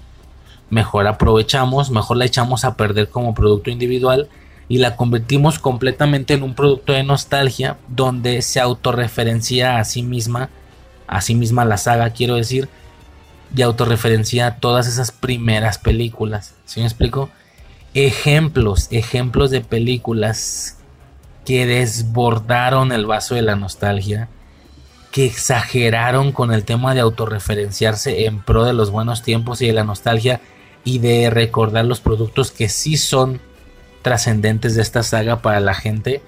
mejor 0.71 1.07
aprovechamos, 1.07 1.91
mejor 1.91 2.19
la 2.19 2.27
echamos 2.27 2.65
a 2.65 2.77
perder 2.77 3.09
como 3.09 3.35
producto 3.35 3.71
individual 3.71 4.29
y 4.69 4.79
la 4.79 4.97
convertimos 4.97 5.59
completamente 5.59 6.35
en 6.35 6.43
un 6.43 6.55
producto 6.55 6.93
de 6.93 7.03
nostalgia 7.03 7.79
donde 7.89 8.43
se 8.43 8.61
autorreferencia 8.61 9.79
a 9.79 9.85
sí 9.85 10.03
misma, 10.03 10.51
a 11.09 11.21
sí 11.23 11.35
misma 11.35 11.65
la 11.65 11.79
saga, 11.79 12.11
quiero 12.11 12.37
decir, 12.37 12.69
y 13.55 13.63
autorreferencia 13.63 14.47
a 14.47 14.57
todas 14.57 14.87
esas 14.87 15.11
primeras 15.11 15.79
películas. 15.79 16.55
¿Sí 16.67 16.81
me 16.81 16.87
explico? 16.87 17.31
Ejemplos, 17.95 18.89
ejemplos 18.91 19.51
de 19.51 19.63
películas 19.63 20.77
que 21.45 21.67
desbordaron 21.67 22.93
el 22.93 23.07
vaso 23.07 23.35
de 23.35 23.43
la 23.43 23.57
nostalgia, 23.57 24.29
que 25.11 25.25
exageraron 25.25 26.33
con 26.33 26.53
el 26.53 26.65
tema 26.65 26.95
de 26.95 27.01
autorreferenciarse 27.01 28.27
en 28.27 28.43
pro 28.43 28.65
de 28.65 28.75
los 28.75 28.91
buenos 28.91 29.23
tiempos 29.23 29.63
y 29.63 29.67
de 29.67 29.73
la 29.73 29.85
nostalgia 29.85 30.43
y 30.85 30.99
de 30.99 31.31
recordar 31.31 31.87
los 31.87 32.01
productos 32.01 32.51
que 32.51 32.69
sí 32.69 32.99
son 32.99 33.41
trascendentes 34.03 34.75
de 34.75 34.83
esta 34.83 35.03
saga 35.03 35.41
para 35.41 35.61
la 35.61 35.75
gente. 35.75 36.21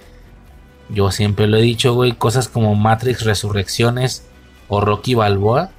Yo 0.88 1.10
siempre 1.10 1.46
lo 1.46 1.58
he 1.58 1.62
dicho, 1.62 1.92
güey, 1.94 2.12
cosas 2.12 2.48
como 2.48 2.74
Matrix 2.74 3.24
Resurrecciones 3.24 4.24
o 4.70 4.80
Rocky 4.80 5.14
Balboa, 5.14 5.72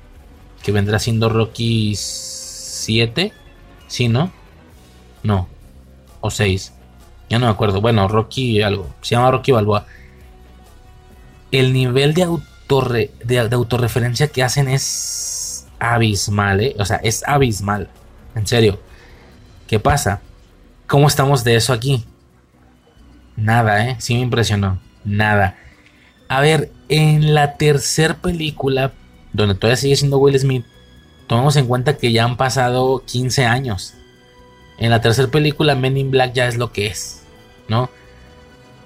que 0.61 0.72
vendrá 0.72 1.00
siendo 1.00 1.30
Rocky 1.30 1.95
7, 1.95 3.34
¿sí, 3.88 4.08
no? 4.08 4.32
No, 5.24 5.48
o 6.20 6.30
6 6.30 6.74
ya 7.32 7.40
no 7.40 7.45
me 7.45 7.52
acuerdo, 7.53 7.80
bueno, 7.80 8.10
Rocky 8.10 8.61
algo, 8.61 8.94
se 9.02 9.16
llama 9.16 9.32
Rocky 9.32 9.53
Balboa. 9.53 9.86
El 11.50 11.72
nivel 11.72 12.14
de, 12.14 12.28
de, 13.24 13.56
autorreferencia 13.56 14.28
que 14.28 14.44
hacen 14.44 14.68
es 14.68 15.66
abismal, 15.80 16.60
¿eh? 16.60 16.76
O 16.78 16.84
sea, 16.84 16.98
es 16.98 17.26
abismal, 17.26 17.88
en 18.36 18.45
serio. 18.45 18.82
¿Qué 19.66 19.80
pasa? 19.80 20.20
¿Cómo 20.88 21.08
estamos 21.08 21.45
de 21.45 21.56
eso 21.56 21.72
aquí? 21.72 22.03
Nada, 23.38 23.88
¿eh? 23.88 23.95
Sí 24.00 24.16
me 24.16 24.20
impresionó, 24.20 24.80
nada. 25.06 25.56
A 26.32 26.40
ver, 26.40 26.72
en 26.88 27.34
la 27.34 27.58
tercera 27.58 28.14
película, 28.14 28.93
donde 29.34 29.53
todavía 29.53 29.76
sigue 29.76 29.98
siendo 29.98 30.18
Will 30.18 30.40
Smith, 30.40 30.64
tomamos 31.27 31.58
en 31.58 31.68
cuenta 31.68 31.98
que 31.98 32.14
ya 32.14 32.24
han 32.24 32.38
pasado 32.38 33.03
15 33.06 33.43
años. 33.43 33.95
En 34.77 34.92
la 34.92 35.01
tercera 35.01 35.27
película, 35.27 35.76
Men 35.76 35.98
in 35.98 36.10
Black 36.10 36.32
ya 36.32 36.48
es 36.48 36.56
lo 36.56 36.72
que 36.72 36.88
es. 36.88 37.24
¿no? 37.68 37.90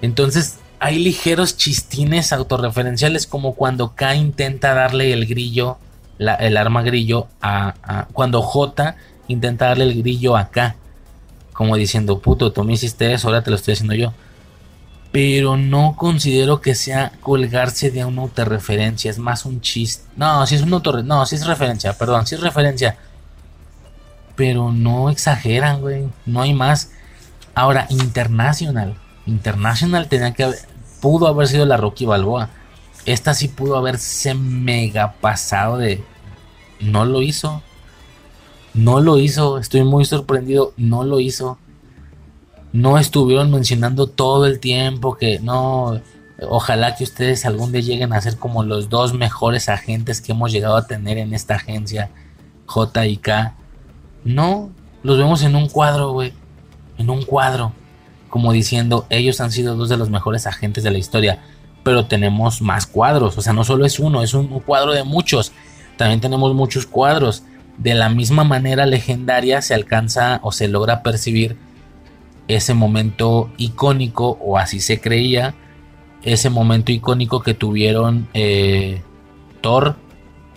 Entonces 0.02 0.58
hay 0.80 0.98
ligeros 0.98 1.56
chistines 1.56 2.32
autorreferenciales 2.32 3.28
como 3.28 3.54
cuando 3.54 3.94
K 3.94 4.16
intenta 4.16 4.74
darle 4.74 5.12
el 5.12 5.26
grillo, 5.26 5.78
el 6.18 6.56
arma 6.56 6.82
grillo 6.82 7.28
a, 7.40 8.08
cuando 8.12 8.42
J 8.42 8.96
intenta 9.28 9.66
darle 9.66 9.84
el 9.84 10.02
grillo 10.02 10.36
a 10.36 10.50
K, 10.50 10.74
como 11.52 11.76
diciendo, 11.76 12.18
puto, 12.18 12.50
tú 12.50 12.64
me 12.64 12.72
hiciste 12.72 13.12
eso, 13.12 13.28
ahora 13.28 13.42
te 13.44 13.50
lo 13.50 13.56
estoy 13.56 13.74
haciendo 13.74 13.94
yo. 13.94 14.12
Pero 15.16 15.56
no 15.56 15.94
considero 15.96 16.60
que 16.60 16.74
sea 16.74 17.10
colgarse 17.22 17.90
de 17.90 18.04
una 18.04 18.20
autorreferencia, 18.20 19.10
es 19.10 19.18
más 19.18 19.46
un 19.46 19.62
chiste. 19.62 20.04
No, 20.14 20.46
si 20.46 20.56
es 20.56 20.60
un 20.60 20.74
autorreferencia, 20.74 21.16
no, 21.16 21.24
si 21.24 21.36
es 21.36 21.46
referencia, 21.46 21.94
perdón, 21.94 22.26
si 22.26 22.34
es 22.34 22.42
referencia. 22.42 22.98
Pero 24.34 24.72
no 24.72 25.08
exageran, 25.08 25.80
güey, 25.80 26.06
no 26.26 26.42
hay 26.42 26.52
más. 26.52 26.90
Ahora, 27.54 27.86
International, 27.88 28.98
International 29.24 30.06
tenía 30.06 30.34
que 30.34 30.44
haber, 30.44 30.58
pudo 31.00 31.28
haber 31.28 31.48
sido 31.48 31.64
la 31.64 31.78
Rocky 31.78 32.04
Balboa. 32.04 32.50
Esta 33.06 33.32
sí 33.32 33.48
pudo 33.48 33.78
haberse 33.78 34.34
mega 34.34 35.14
pasado 35.14 35.78
de 35.78 36.04
no 36.78 37.06
lo 37.06 37.22
hizo. 37.22 37.62
No 38.74 39.00
lo 39.00 39.16
hizo, 39.16 39.56
estoy 39.56 39.82
muy 39.82 40.04
sorprendido, 40.04 40.74
no 40.76 41.04
lo 41.04 41.20
hizo 41.20 41.56
no 42.72 42.98
estuvieron 42.98 43.50
mencionando 43.50 44.06
todo 44.06 44.46
el 44.46 44.60
tiempo 44.60 45.16
que 45.16 45.38
no, 45.38 46.00
ojalá 46.42 46.94
que 46.94 47.04
ustedes 47.04 47.46
algún 47.46 47.72
día 47.72 47.80
lleguen 47.80 48.12
a 48.12 48.20
ser 48.20 48.36
como 48.36 48.62
los 48.62 48.88
dos 48.88 49.14
mejores 49.14 49.68
agentes 49.68 50.20
que 50.20 50.32
hemos 50.32 50.52
llegado 50.52 50.76
a 50.76 50.86
tener 50.86 51.18
en 51.18 51.34
esta 51.34 51.54
agencia 51.54 52.10
J 52.66 53.06
y 53.06 53.16
K. 53.16 53.54
No, 54.24 54.70
los 55.02 55.18
vemos 55.18 55.42
en 55.42 55.56
un 55.56 55.68
cuadro, 55.68 56.12
güey, 56.12 56.32
en 56.98 57.10
un 57.10 57.22
cuadro, 57.22 57.72
como 58.28 58.52
diciendo, 58.52 59.06
ellos 59.08 59.40
han 59.40 59.52
sido 59.52 59.76
dos 59.76 59.88
de 59.88 59.96
los 59.96 60.10
mejores 60.10 60.46
agentes 60.46 60.84
de 60.84 60.90
la 60.90 60.98
historia, 60.98 61.42
pero 61.82 62.06
tenemos 62.06 62.60
más 62.60 62.86
cuadros, 62.86 63.38
o 63.38 63.40
sea, 63.40 63.52
no 63.52 63.64
solo 63.64 63.86
es 63.86 64.00
uno, 64.00 64.22
es 64.22 64.34
un, 64.34 64.48
cuadro 64.60 64.92
de 64.92 65.04
muchos, 65.04 65.52
también 65.96 66.20
tenemos 66.20 66.54
muchos 66.54 66.86
cuadros. 66.86 67.44
De 67.78 67.94
la 67.94 68.08
misma 68.08 68.42
manera 68.42 68.86
legendaria 68.86 69.60
se 69.60 69.74
alcanza 69.74 70.40
o 70.42 70.50
se 70.50 70.66
logra 70.66 71.02
percibir 71.02 71.56
ese 72.48 72.74
momento 72.74 73.50
icónico, 73.56 74.38
o 74.40 74.58
así 74.58 74.80
se 74.80 75.00
creía, 75.00 75.54
ese 76.22 76.50
momento 76.50 76.92
icónico 76.92 77.40
que 77.40 77.54
tuvieron 77.54 78.28
eh, 78.34 79.02
Thor 79.60 79.96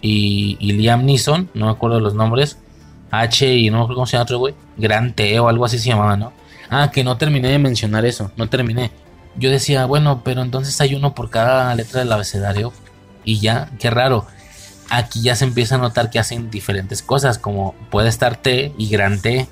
y, 0.01 0.56
Liam 0.59 1.06
Neeson, 1.06 1.50
no 1.53 1.66
me 1.68 1.72
acuerdo 1.72 2.00
los 2.00 2.14
nombres, 2.14 2.58
H 3.11 3.56
y 3.56 3.69
no 3.69 3.77
me 3.77 3.84
acuerdo 3.84 3.95
cómo 3.95 4.06
se 4.06 4.14
llama 4.14 4.24
otro 4.24 4.40
güey, 4.40 4.56
Gran 4.77 5.14
T 5.14 5.40
o 5.40 5.50
algo 5.50 5.66
así 5.66 5.80
se 5.80 5.90
llamaba, 5.90 6.16
¿no? 6.16 6.32
Ah, 6.69 6.92
que 6.92 7.03
no 7.03 7.18
terminé 7.18 7.50
de 7.50 7.59
mencionar 7.59 8.06
eso, 8.06 8.32
no 8.38 8.50
terminé. 8.50 8.92
Yo 9.35 9.50
decía, 9.50 9.85
bueno, 9.85 10.22
pero 10.24 10.42
entonces 10.42 10.80
hay 10.82 10.95
uno 10.95 11.16
por 11.16 11.30
cada 11.30 11.74
letra 11.76 12.00
del 12.00 12.11
abecedario 12.11 12.72
y 13.24 13.40
ya, 13.40 13.69
qué 13.80 13.90
raro. 13.90 14.26
Aquí 14.90 15.22
ya 15.22 15.35
se 15.35 15.45
empieza 15.45 15.76
a 15.76 15.77
notar 15.77 16.09
que 16.09 16.19
hacen 16.19 16.50
diferentes 16.50 17.01
cosas, 17.03 17.38
como 17.38 17.74
puede 17.90 18.09
estar 18.09 18.38
T 18.38 18.74
y 18.77 18.90
Gran 18.90 19.22
T, 19.22 19.48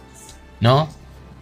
¿no? 0.59 0.89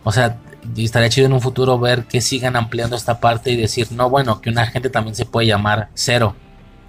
O 0.04 0.12
sea, 0.12 0.38
y 0.76 0.86
estaría 0.86 1.10
chido 1.10 1.28
en 1.28 1.34
un 1.34 1.42
futuro 1.42 1.78
ver 1.80 2.06
que 2.06 2.22
sigan 2.22 2.56
ampliando 2.56 2.96
esta 2.96 3.20
parte 3.20 3.52
y 3.52 3.56
decir, 3.56 3.92
no, 3.92 4.10
bueno, 4.10 4.42
que 4.42 4.50
un 4.50 4.58
agente 4.58 4.90
también 4.90 5.16
se 5.16 5.26
puede 5.26 5.48
llamar 5.48 5.90
cero 5.94 6.36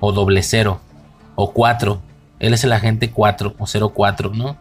o 0.01 0.13
doble 0.13 0.43
cero 0.43 0.81
o 1.35 1.53
4. 1.53 2.01
Él 2.39 2.55
es 2.55 2.65
el 2.65 2.73
agente 2.73 3.11
4 3.11 3.55
o 3.59 3.91
04, 3.91 4.31
¿no? 4.35 4.57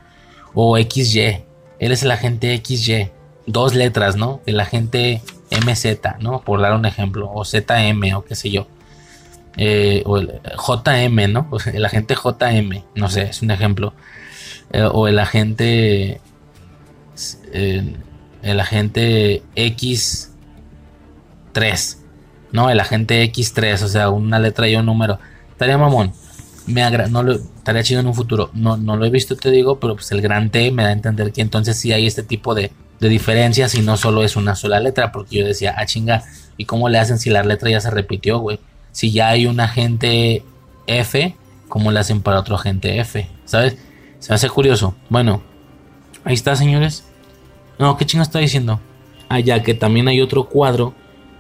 O 0.54 0.78
XY. 0.78 1.44
Él 1.80 1.92
es 1.92 2.04
el 2.04 2.12
agente 2.12 2.62
XY. 2.64 3.10
Dos 3.48 3.74
letras, 3.76 4.16
¿no? 4.16 4.42
El 4.46 4.60
agente 4.60 5.22
MZ, 5.52 6.20
¿no? 6.20 6.42
Por 6.42 6.62
dar 6.62 6.74
un 6.74 6.86
ejemplo. 6.86 7.32
O 7.34 7.44
ZM 7.44 8.16
o 8.16 8.24
qué 8.24 8.36
sé 8.36 8.50
yo. 8.50 8.68
Eh, 9.58 10.04
o 10.06 10.18
el 10.18 10.42
JM, 10.58 11.32
¿no? 11.32 11.50
El 11.74 11.86
agente 11.86 12.16
JM, 12.16 12.84
no 12.94 13.10
sé, 13.10 13.24
es 13.24 13.42
un 13.42 13.52
ejemplo. 13.52 13.94
Eh, 14.72 14.88
o 14.92 15.08
el 15.08 15.18
agente... 15.20 16.20
Eh, 17.54 17.96
el 18.46 18.60
agente 18.60 19.42
X3, 19.56 21.98
¿no? 22.52 22.70
El 22.70 22.80
agente 22.80 23.24
X3, 23.24 23.82
o 23.82 23.88
sea, 23.88 24.12
una 24.12 24.38
letra 24.40 24.70
y 24.70 24.76
un 24.76 24.86
número. 24.86 25.18
Estaría 25.52 25.80
mamón. 25.80 26.14
Me 26.68 26.90
no 27.10 27.24
lo, 27.24 27.34
estaría 27.34 27.84
chido 27.84 28.02
en 28.02 28.08
un 28.08 28.14
futuro. 28.14 28.52
No, 28.54 28.78
no 28.78 28.98
lo 28.98 29.06
he 29.06 29.10
visto, 29.10 29.36
te 29.36 29.50
digo, 29.50 29.80
pero 29.80 29.96
pues 29.96 30.12
el 30.12 30.22
gran 30.22 30.52
T 30.52 30.72
me 30.72 30.84
da 30.84 30.90
a 30.90 30.94
entender 30.94 31.32
que 31.32 31.42
entonces 31.42 31.78
sí 31.78 31.92
hay 31.92 32.06
este 32.06 32.22
tipo 32.22 32.54
de, 32.54 32.72
de 33.00 33.10
diferencias 33.10 33.74
y 33.74 33.82
no 33.82 33.98
solo 33.98 34.24
es 34.24 34.36
una 34.36 34.56
sola 34.56 34.80
letra, 34.80 35.12
porque 35.12 35.38
yo 35.38 35.46
decía, 35.46 35.74
ah, 35.78 35.88
chinga, 35.88 36.24
¿y 36.56 36.66
cómo 36.66 36.88
le 36.88 37.00
hacen 37.00 37.18
si 37.18 37.32
la 37.32 37.44
letra 37.44 37.72
ya 37.72 37.82
se 37.82 37.90
repitió, 37.90 38.38
güey? 38.38 38.60
Si 38.92 39.12
ya 39.12 39.30
hay 39.30 39.48
un 39.48 39.60
agente 39.60 40.44
F, 40.86 41.36
¿cómo 41.68 41.92
le 41.92 42.00
hacen 42.00 42.22
para 42.22 42.40
otro 42.40 42.56
agente 42.56 43.00
F? 43.00 43.28
¿Sabes? 43.46 43.76
Se 44.20 44.30
me 44.30 44.36
hace 44.36 44.50
curioso. 44.50 44.96
Bueno, 45.10 45.42
ahí 46.24 46.36
está, 46.36 46.56
señores. 46.56 47.06
No, 47.78 47.98
¿qué 47.98 48.06
chingo 48.06 48.24
está 48.24 48.40
diciendo? 48.40 48.80
Allá 49.28 49.56
ah, 49.56 49.64
que 49.64 49.74
también 49.74 50.08
hay 50.08 50.22
otro 50.22 50.46
cuadro 50.46 50.94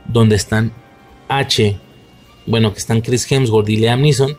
donde 0.07 0.35
están 0.35 0.71
H, 1.27 1.77
bueno, 2.45 2.73
que 2.73 2.79
están 2.79 3.01
Chris 3.01 3.31
Hemsworth 3.31 3.69
y 3.69 3.77
Liam 3.77 4.01
Neeson 4.01 4.37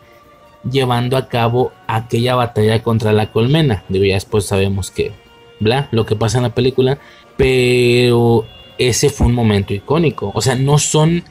llevando 0.69 1.17
a 1.17 1.27
cabo 1.27 1.71
aquella 1.87 2.35
batalla 2.35 2.83
contra 2.83 3.13
la 3.13 3.31
colmena. 3.31 3.83
Digo, 3.89 4.05
ya 4.05 4.15
después 4.15 4.45
sabemos 4.45 4.91
que, 4.91 5.11
bla, 5.59 5.87
lo 5.91 6.05
que 6.05 6.15
pasa 6.15 6.37
en 6.37 6.43
la 6.43 6.53
película, 6.53 6.99
pero 7.35 8.45
ese 8.77 9.09
fue 9.09 9.27
un 9.27 9.33
momento 9.33 9.73
icónico. 9.73 10.31
O 10.33 10.41
sea, 10.41 10.55
no 10.55 10.77
son 10.77 11.23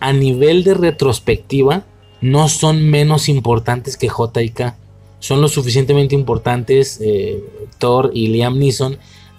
a 0.00 0.12
nivel 0.12 0.64
de 0.64 0.74
retrospectiva, 0.74 1.84
no 2.20 2.48
son 2.48 2.88
menos 2.88 3.28
importantes 3.28 3.96
que 3.96 4.08
J 4.08 4.42
y 4.42 4.50
K. 4.50 4.76
Son 5.18 5.40
lo 5.40 5.48
suficientemente 5.48 6.14
importantes 6.14 7.00
eh, 7.02 7.42
Thor 7.78 8.10
y 8.14 8.28
Liam 8.28 8.58
Neeson 8.58 8.98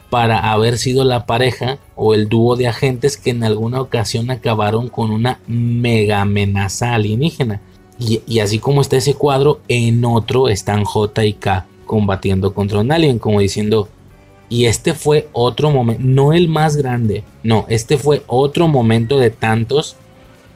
para 0.09 0.51
haber 0.51 0.77
sido 0.77 1.03
la 1.03 1.25
pareja 1.25 1.79
o 1.95 2.13
el 2.13 2.29
dúo 2.29 2.55
de 2.55 2.67
agentes 2.67 3.17
que 3.17 3.31
en 3.31 3.43
alguna 3.43 3.81
ocasión 3.81 4.31
acabaron 4.31 4.87
con 4.87 5.11
una 5.11 5.39
mega 5.47 6.21
amenaza 6.21 6.93
alienígena. 6.93 7.61
Y, 7.99 8.39
así 8.39 8.59
como 8.59 8.81
está 8.81 8.97
ese 8.97 9.15
cuadro, 9.15 9.59
en 9.67 10.05
otro 10.05 10.49
están 10.49 10.83
J 10.83 11.25
y 11.25 11.33
K 11.33 11.65
combatiendo 11.85 12.53
contra 12.53 12.79
un 12.79 12.91
alien, 12.91 13.17
como 13.17 13.39
diciendo, 13.39 13.89
y 14.49 14.65
este 14.65 14.93
fue 14.93 15.27
otro 15.33 15.71
momento, 15.71 16.03
no 16.05 16.33
el 16.33 16.47
más 16.47 16.77
grande, 16.77 17.23
no, 17.43 17.65
este 17.69 17.97
fue 17.97 18.23
otro 18.27 18.67
momento 18.67 19.17
de 19.17 19.31
tantos 19.31 19.95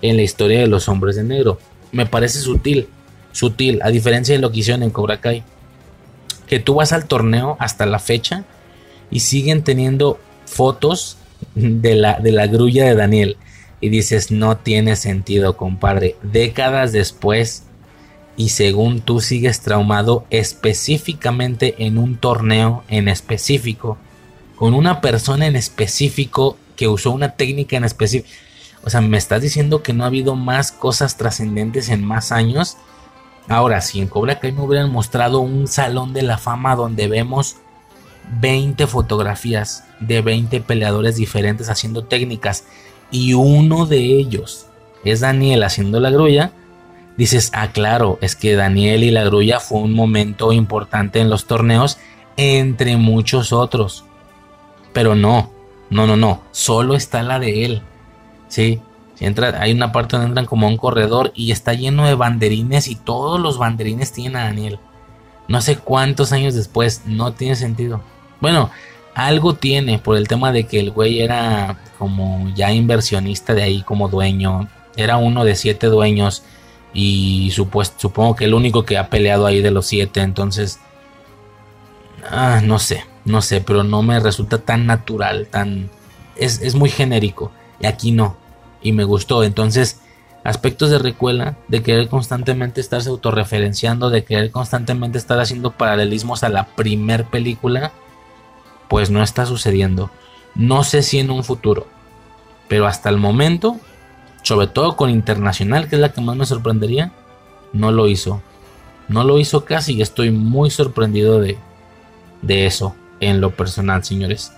en 0.01 0.17
la 0.17 0.23
historia 0.23 0.59
de 0.59 0.67
los 0.67 0.87
hombres 0.87 1.15
de 1.15 1.23
negro. 1.23 1.57
Me 1.91 2.05
parece 2.05 2.39
sutil, 2.39 2.87
sutil, 3.31 3.81
a 3.81 3.89
diferencia 3.89 4.35
de 4.35 4.41
lo 4.41 4.51
que 4.51 4.59
hicieron 4.59 4.83
en 4.83 4.91
Cobra 4.91 5.19
Kai. 5.19 5.43
Que 6.47 6.59
tú 6.59 6.75
vas 6.75 6.93
al 6.93 7.05
torneo 7.05 7.55
hasta 7.59 7.85
la 7.85 7.99
fecha 7.99 8.45
y 9.11 9.19
siguen 9.19 9.63
teniendo 9.63 10.19
fotos 10.45 11.17
de 11.53 11.95
la, 11.95 12.19
de 12.19 12.31
la 12.31 12.47
grulla 12.47 12.85
de 12.85 12.95
Daniel. 12.95 13.37
Y 13.81 13.89
dices, 13.89 14.31
no 14.31 14.57
tiene 14.57 14.95
sentido, 14.95 15.57
compadre. 15.57 16.15
Décadas 16.23 16.91
después, 16.91 17.63
y 18.37 18.49
según 18.49 19.01
tú 19.01 19.19
sigues 19.19 19.61
traumado 19.61 20.25
específicamente 20.29 21.75
en 21.79 21.97
un 21.97 22.17
torneo 22.17 22.83
en 22.87 23.07
específico, 23.07 23.97
con 24.55 24.73
una 24.73 25.01
persona 25.01 25.47
en 25.47 25.55
específico 25.55 26.57
que 26.75 26.87
usó 26.87 27.11
una 27.11 27.35
técnica 27.35 27.77
en 27.77 27.83
específico. 27.83 28.29
O 28.83 28.89
sea, 28.89 29.01
me 29.01 29.17
estás 29.17 29.41
diciendo 29.41 29.83
que 29.83 29.93
no 29.93 30.03
ha 30.03 30.07
habido 30.07 30.35
más 30.35 30.71
cosas 30.71 31.17
trascendentes 31.17 31.89
en 31.89 32.03
más 32.03 32.31
años. 32.31 32.77
Ahora, 33.47 33.81
si 33.81 33.99
en 33.99 34.07
Cobra 34.07 34.39
Kai 34.39 34.51
me 34.51 34.61
hubieran 34.61 34.91
mostrado 34.91 35.39
un 35.39 35.67
salón 35.67 36.13
de 36.13 36.23
la 36.23 36.37
fama 36.37 36.75
donde 36.75 37.07
vemos 37.07 37.57
20 38.39 38.87
fotografías 38.87 39.83
de 39.99 40.21
20 40.21 40.61
peleadores 40.61 41.15
diferentes 41.15 41.69
haciendo 41.69 42.05
técnicas 42.05 42.65
y 43.11 43.33
uno 43.33 43.85
de 43.85 43.97
ellos 43.97 44.67
es 45.03 45.19
Daniel 45.19 45.63
haciendo 45.63 45.99
la 45.99 46.09
grulla, 46.09 46.51
dices, 47.17 47.51
ah, 47.53 47.71
claro, 47.71 48.17
es 48.21 48.35
que 48.35 48.55
Daniel 48.55 49.03
y 49.03 49.11
la 49.11 49.23
grulla 49.23 49.59
fue 49.59 49.79
un 49.79 49.93
momento 49.93 50.53
importante 50.53 51.19
en 51.19 51.29
los 51.29 51.45
torneos 51.45 51.97
entre 52.37 52.97
muchos 52.97 53.51
otros. 53.51 54.05
Pero 54.93 55.15
no, 55.15 55.51
no, 55.89 56.07
no, 56.07 56.15
no, 56.15 56.41
solo 56.51 56.95
está 56.95 57.23
la 57.23 57.39
de 57.39 57.65
él. 57.65 57.81
Sí, 58.47 58.81
entra, 59.19 59.61
hay 59.61 59.71
una 59.71 59.91
parte 59.91 60.15
donde 60.15 60.29
entran 60.29 60.45
como 60.45 60.67
un 60.67 60.77
corredor 60.77 61.31
y 61.35 61.51
está 61.51 61.73
lleno 61.73 62.05
de 62.05 62.15
banderines 62.15 62.87
y 62.87 62.95
todos 62.95 63.39
los 63.39 63.57
banderines 63.57 64.11
tienen 64.11 64.37
a 64.37 64.45
Daniel. 64.45 64.79
No 65.47 65.61
sé 65.61 65.77
cuántos 65.77 66.31
años 66.31 66.53
después, 66.53 67.03
no 67.05 67.33
tiene 67.33 67.55
sentido. 67.55 68.01
Bueno, 68.41 68.71
algo 69.13 69.55
tiene 69.55 69.99
por 69.99 70.17
el 70.17 70.27
tema 70.27 70.51
de 70.51 70.65
que 70.65 70.79
el 70.79 70.91
güey 70.91 71.21
era 71.21 71.77
como 71.97 72.49
ya 72.55 72.71
inversionista 72.71 73.53
de 73.53 73.63
ahí 73.63 73.83
como 73.83 74.09
dueño. 74.09 74.67
Era 74.95 75.17
uno 75.17 75.45
de 75.45 75.55
siete 75.55 75.87
dueños 75.87 76.43
y 76.93 77.51
supongo 77.51 78.35
que 78.35 78.45
el 78.45 78.53
único 78.53 78.83
que 78.83 78.97
ha 78.97 79.09
peleado 79.09 79.45
ahí 79.45 79.61
de 79.61 79.71
los 79.71 79.85
siete. 79.85 80.21
Entonces, 80.21 80.79
ah, 82.29 82.61
no 82.63 82.79
sé, 82.79 83.05
no 83.25 83.41
sé, 83.41 83.61
pero 83.61 83.83
no 83.83 84.01
me 84.01 84.19
resulta 84.19 84.57
tan 84.57 84.85
natural, 84.85 85.47
tan... 85.47 85.89
Es, 86.35 86.61
es 86.61 86.75
muy 86.75 86.89
genérico. 86.89 87.51
Y 87.79 87.85
aquí 87.85 88.11
no. 88.11 88.37
Y 88.81 88.93
me 88.93 89.03
gustó. 89.03 89.43
Entonces, 89.43 89.99
aspectos 90.43 90.89
de 90.89 90.99
recuela, 90.99 91.57
de 91.67 91.83
querer 91.83 92.07
constantemente 92.07 92.81
estarse 92.81 93.09
autorreferenciando, 93.09 94.09
de 94.09 94.23
querer 94.23 94.51
constantemente 94.51 95.17
estar 95.17 95.39
haciendo 95.39 95.71
paralelismos 95.71 96.43
a 96.43 96.49
la 96.49 96.67
primer 96.75 97.25
película 97.25 97.91
pues 98.91 99.09
no 99.09 99.23
está 99.23 99.45
sucediendo. 99.45 100.11
No 100.53 100.83
sé 100.83 101.01
si 101.01 101.19
en 101.19 101.31
un 101.31 101.45
futuro, 101.45 101.87
pero 102.67 102.87
hasta 102.87 103.07
el 103.07 103.15
momento 103.15 103.79
sobre 104.43 104.67
todo 104.67 104.97
con 104.97 105.09
Internacional, 105.09 105.87
que 105.87 105.95
es 105.95 106.01
la 106.01 106.11
que 106.11 106.19
más 106.19 106.35
me 106.35 106.45
sorprendería, 106.45 107.13
no 107.71 107.93
lo 107.93 108.09
hizo. 108.09 108.41
No 109.07 109.23
lo 109.23 109.39
hizo 109.39 109.63
casi 109.63 109.93
y 109.93 110.01
estoy 110.01 110.31
muy 110.31 110.69
sorprendido 110.69 111.39
de, 111.39 111.57
de 112.41 112.65
eso 112.65 112.93
en 113.21 113.39
lo 113.39 113.51
personal, 113.51 114.03
señores. 114.03 114.51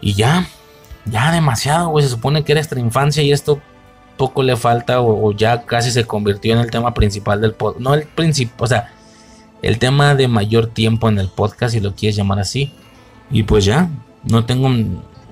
Y 0.00 0.14
ya, 0.14 0.46
ya 1.06 1.32
demasiado, 1.32 1.88
güey. 1.88 2.04
Se 2.04 2.10
supone 2.10 2.44
que 2.44 2.52
era 2.52 2.60
nuestra 2.60 2.78
infancia 2.78 3.24
y 3.24 3.32
esto 3.32 3.60
poco 4.16 4.44
le 4.44 4.56
falta 4.56 5.00
o, 5.00 5.32
ya 5.32 5.64
casi 5.64 5.90
se 5.90 6.04
convirtió 6.04 6.52
en 6.52 6.60
el 6.60 6.70
tema 6.70 6.92
principal 6.92 7.40
del 7.40 7.54
podcast. 7.54 7.82
No 7.82 7.94
el 7.94 8.04
principio, 8.04 8.54
o 8.58 8.66
sea, 8.66 8.92
el 9.62 9.78
tema 9.78 10.14
de 10.14 10.28
mayor 10.28 10.66
tiempo 10.66 11.08
en 11.08 11.18
el 11.18 11.28
podcast, 11.28 11.72
si 11.72 11.80
lo 11.80 11.94
quieres 11.94 12.16
llamar 12.16 12.40
así. 12.40 12.72
Y 13.30 13.44
pues 13.44 13.64
ya, 13.64 13.88
no 14.24 14.44
tengo 14.44 14.68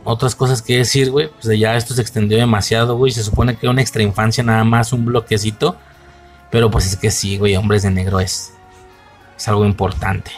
otras 0.04 0.34
cosas 0.34 0.62
que 0.62 0.78
decir, 0.78 1.10
güey. 1.10 1.28
Pues 1.28 1.58
ya 1.58 1.76
esto 1.76 1.94
se 1.94 2.00
extendió 2.00 2.38
demasiado, 2.38 2.96
güey. 2.96 3.12
Se 3.12 3.22
supone 3.22 3.56
que 3.56 3.68
una 3.68 3.82
extra 3.82 4.02
infancia 4.02 4.42
nada 4.42 4.64
más, 4.64 4.92
un 4.92 5.04
bloquecito. 5.04 5.76
Pero 6.50 6.70
pues 6.70 6.86
es 6.86 6.96
que 6.96 7.10
sí, 7.10 7.36
güey, 7.36 7.56
Hombres 7.56 7.82
de 7.82 7.90
Negro 7.90 8.20
es, 8.20 8.54
es 9.36 9.48
algo 9.48 9.64
importante. 9.64 10.30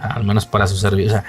Al 0.00 0.24
menos 0.24 0.46
para 0.46 0.66
su 0.66 0.76
servicio. 0.76 1.10
O 1.10 1.14
sea, 1.14 1.24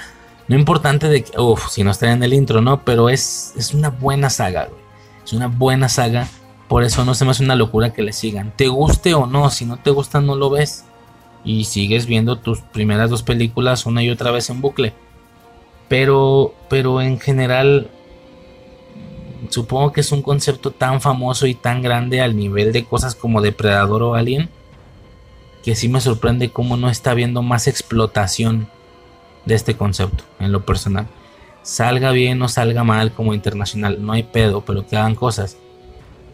no 0.48 0.56
importante 0.56 1.09
de 1.09 1.24
que, 1.24 1.40
uff, 1.40 1.69
si 1.69 1.83
no 1.83 1.91
está 1.91 2.11
en 2.11 2.22
el 2.22 2.33
intro, 2.33 2.61
¿no? 2.61 2.83
Pero 2.83 3.09
es, 3.09 3.53
es 3.57 3.74
una 3.74 3.90
buena 3.90 4.30
saga, 4.30 4.66
güey. 4.66 4.82
Es 5.25 5.33
una 5.33 5.48
buena 5.48 5.90
saga. 5.90 6.27
Por 6.67 6.83
eso 6.83 7.03
no 7.06 7.16
se 7.16 7.25
me 7.25 7.32
hace 7.32 7.43
una 7.43 7.56
locura 7.56 7.93
que 7.93 8.03
le 8.03 8.14
sigan. 8.14 8.53
Te 8.56 8.67
guste 8.67 9.14
o 9.14 9.25
no, 9.25 9.49
si 9.49 9.66
no 9.66 9.77
te 9.77 9.90
gusta 9.90 10.22
no 10.22 10.35
lo 10.35 10.49
ves. 10.49 10.83
Y 11.43 11.64
sigues 11.64 12.06
viendo 12.06 12.38
tus 12.38 12.59
primeras 12.59 13.09
dos 13.09 13.24
películas 13.24 13.85
una 13.85 14.03
y 14.03 14.09
otra 14.09 14.32
vez 14.32 14.49
en 14.49 14.61
bucle. 14.61 14.93
Pero, 15.88 16.53
pero 16.69 17.01
en 17.01 17.19
general, 17.19 17.90
supongo 19.49 19.93
que 19.93 20.01
es 20.01 20.11
un 20.11 20.22
concepto 20.22 20.72
tan 20.72 21.01
famoso 21.01 21.48
y 21.48 21.56
tan 21.56 21.82
grande 21.82 22.22
al 22.22 22.35
nivel 22.35 22.74
de 22.74 22.85
cosas 22.85 23.16
como 23.16 23.41
Depredador 23.41 24.03
o 24.03 24.16
Alien. 24.16 24.49
Que 25.64 25.75
sí 25.75 25.90
me 25.90 26.01
sorprende 26.01 26.49
cómo 26.49 26.77
no 26.77 26.90
está 26.90 27.11
habiendo 27.11 27.41
más 27.41 27.67
explotación 27.67 28.67
de 29.45 29.56
este 29.56 29.75
concepto 29.75 30.24
en 30.40 30.51
lo 30.51 30.66
personal. 30.66 31.07
Salga 31.64 32.11
bien 32.11 32.41
o 32.41 32.48
salga 32.48 32.83
mal 32.83 33.11
como 33.11 33.33
internacional, 33.33 33.98
no 34.06 34.14
hay 34.14 34.24
pedo, 34.24 34.61
pero 34.61 34.85
que 34.88 34.95
hagan 34.95 35.16
cosas. 35.16 35.57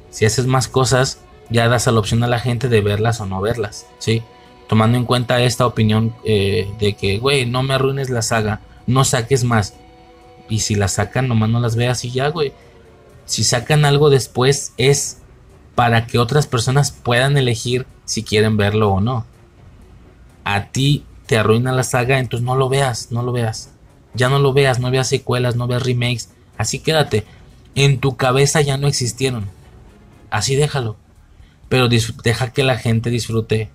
Si 0.10 0.26
haces 0.26 0.46
más 0.46 0.68
cosas, 0.68 1.24
ya 1.50 1.68
das 1.68 1.88
a 1.88 1.92
la 1.92 2.00
opción 2.00 2.24
a 2.24 2.28
la 2.28 2.40
gente 2.40 2.70
de 2.70 2.82
verlas 2.82 3.20
o 3.20 3.26
no 3.26 3.42
verlas, 3.42 3.88
¿sí? 3.98 4.22
Tomando 4.68 4.98
en 4.98 5.06
cuenta 5.06 5.42
esta 5.42 5.66
opinión 5.66 6.14
eh, 6.24 6.72
de 6.80 6.94
que, 6.94 7.18
güey, 7.18 7.46
no 7.46 7.64
me 7.64 7.74
arruines 7.74 8.10
la 8.10 8.22
saga, 8.22 8.62
no 8.88 9.04
saques 9.04 9.44
más. 9.44 9.76
Y 10.50 10.60
si 10.60 10.76
la 10.76 10.88
sacan, 10.88 11.28
nomás 11.28 11.50
no 11.50 11.60
las 11.60 11.76
veas 11.76 12.04
y 12.06 12.12
ya, 12.12 12.28
güey. 12.30 12.54
Si 13.26 13.44
sacan 13.44 13.86
algo 13.86 14.10
después 14.10 14.74
es 14.78 15.20
para 15.76 16.06
que 16.06 16.20
otras 16.20 16.48
personas 16.48 16.92
puedan 16.92 17.38
elegir 17.38 17.88
si 18.06 18.24
quieren 18.24 18.58
verlo 18.58 18.92
o 18.92 19.02
no. 19.02 19.26
A 20.44 20.68
ti 20.68 21.06
te 21.26 21.38
arruina 21.38 21.72
la 21.72 21.84
saga, 21.84 22.20
entonces 22.20 22.46
no 22.46 22.56
lo 22.56 22.70
veas, 22.70 23.12
no 23.12 23.24
lo 23.24 23.32
veas. 23.32 23.70
Ya 24.14 24.30
no 24.30 24.40
lo 24.40 24.54
veas, 24.54 24.80
no 24.80 24.92
veas 24.92 25.08
secuelas, 25.08 25.56
no 25.56 25.68
veas 25.68 25.84
remakes. 25.84 26.30
Así 26.58 26.80
quédate. 26.80 27.26
En 27.76 28.00
tu 28.00 28.18
cabeza 28.18 28.62
ya 28.62 28.78
no 28.78 28.88
existieron. 28.88 29.46
Así 30.30 30.56
déjalo. 30.56 30.98
Pero 31.70 31.88
deja 31.88 32.52
que 32.52 32.64
la 32.64 32.78
gente 32.78 33.10
disfrute. 33.10 33.70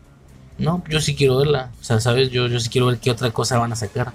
No, 0.59 0.85
yo 0.89 1.01
sí 1.01 1.17
quiero 1.17 1.39
verla. 1.39 1.73
O 1.81 1.85
sea, 1.85 1.99
¿sabes? 2.01 2.31
Yo, 2.31 2.47
yo 2.47 2.61
sí 2.61 2.69
quiero 2.69 2.87
ver 2.87 2.99
qué 2.99 3.11
otra 3.11 3.31
cosa 3.31 3.59
van 3.59 3.73
a 3.73 3.77
sacar. 3.77 4.13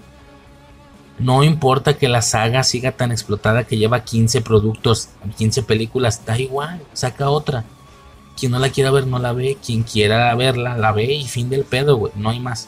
No 1.20 1.44
importa 1.44 1.94
que 1.94 2.10
la 2.10 2.22
saga 2.22 2.64
siga 2.64 2.94
tan 2.94 3.12
explotada 3.12 3.66
que 3.66 3.78
lleva 3.78 4.04
15 4.04 4.42
productos, 4.42 5.10
15 5.38 5.64
películas, 5.64 6.26
da 6.26 6.38
igual, 6.40 6.82
saca 6.94 7.30
otra. 7.30 7.66
Quien 8.38 8.52
no 8.52 8.60
la 8.60 8.70
quiera 8.70 8.92
ver, 8.92 9.06
no 9.08 9.20
la 9.20 9.34
ve. 9.34 9.58
Quien 9.64 9.84
quiera 9.84 10.34
verla, 10.36 10.78
la 10.78 10.92
ve 10.92 11.14
y 11.14 11.26
fin 11.26 11.50
del 11.50 11.64
pedo, 11.66 11.98
güey. 11.98 12.14
No 12.16 12.30
hay 12.30 12.40
más. 12.40 12.68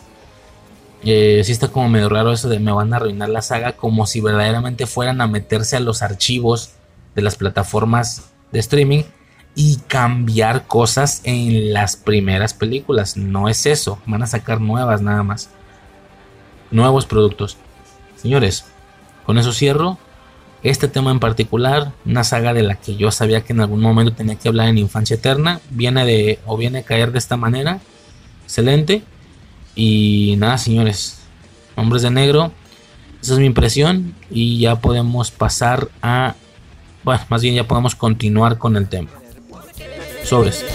Eh, 1.04 1.42
sí 1.44 1.52
está 1.52 1.68
como 1.68 1.90
medio 1.90 2.10
raro 2.10 2.32
eso 2.32 2.50
de 2.50 2.60
me 2.60 2.72
van 2.72 2.92
a 2.94 2.96
arruinar 2.96 3.30
la 3.30 3.44
saga 3.44 3.74
como 3.74 4.08
si 4.08 4.22
verdaderamente 4.22 4.88
fueran 4.88 5.22
a 5.22 5.28
meterse 5.28 5.76
a 5.76 5.80
los 5.80 6.02
archivos 6.02 6.72
de 7.14 7.22
las 7.22 7.36
plataformas 7.36 8.32
de 8.52 8.60
streaming 8.60 9.04
y 9.54 9.78
cambiar 9.88 10.66
cosas 10.66 11.22
en 11.24 11.74
las 11.74 11.96
primeras 11.96 12.54
películas. 12.54 13.18
No 13.18 13.50
es 13.50 13.66
eso, 13.66 14.00
van 14.06 14.24
a 14.24 14.28
sacar 14.28 14.62
nuevas 14.62 15.02
nada 15.02 15.24
más. 15.24 15.50
Nuevos 16.72 17.06
productos. 17.06 17.58
Señores, 18.26 18.66
con 19.24 19.38
eso 19.38 19.54
cierro. 19.54 20.00
Este 20.64 20.88
tema 20.88 21.12
en 21.12 21.20
particular, 21.20 21.92
una 22.08 22.24
saga 22.24 22.56
de 22.56 22.64
la 22.64 22.74
que 22.74 22.96
yo 22.96 23.12
sabía 23.12 23.42
que 23.42 23.54
en 23.54 23.60
algún 23.60 23.82
momento 23.82 24.14
tenía 24.14 24.34
que 24.34 24.48
hablar 24.48 24.68
en 24.68 24.80
Infancia 24.80 25.16
Eterna, 25.16 25.62
viene 25.70 26.04
de 26.06 26.40
o 26.48 26.58
viene 26.58 26.80
a 26.80 26.82
caer 26.82 27.12
de 27.12 27.20
esta 27.20 27.38
manera. 27.38 27.82
Excelente. 28.44 29.04
Y 29.76 30.34
nada, 30.40 30.58
señores, 30.58 31.20
hombres 31.76 32.02
de 32.02 32.10
negro, 32.10 32.52
esa 33.22 33.34
es 33.34 33.40
mi 33.40 33.46
impresión 33.46 34.16
y 34.32 34.58
ya 34.58 34.78
podemos 34.78 35.30
pasar 35.30 35.90
a, 36.02 36.34
bueno, 37.04 37.22
más 37.30 37.44
bien 37.44 37.54
ya 37.54 37.68
podemos 37.68 37.94
continuar 37.94 38.58
con 38.58 38.76
el 38.76 38.90
tema. 38.90 39.12
Sobres. 40.24 40.66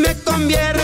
Me 0.00 0.12
convierto 0.24 0.75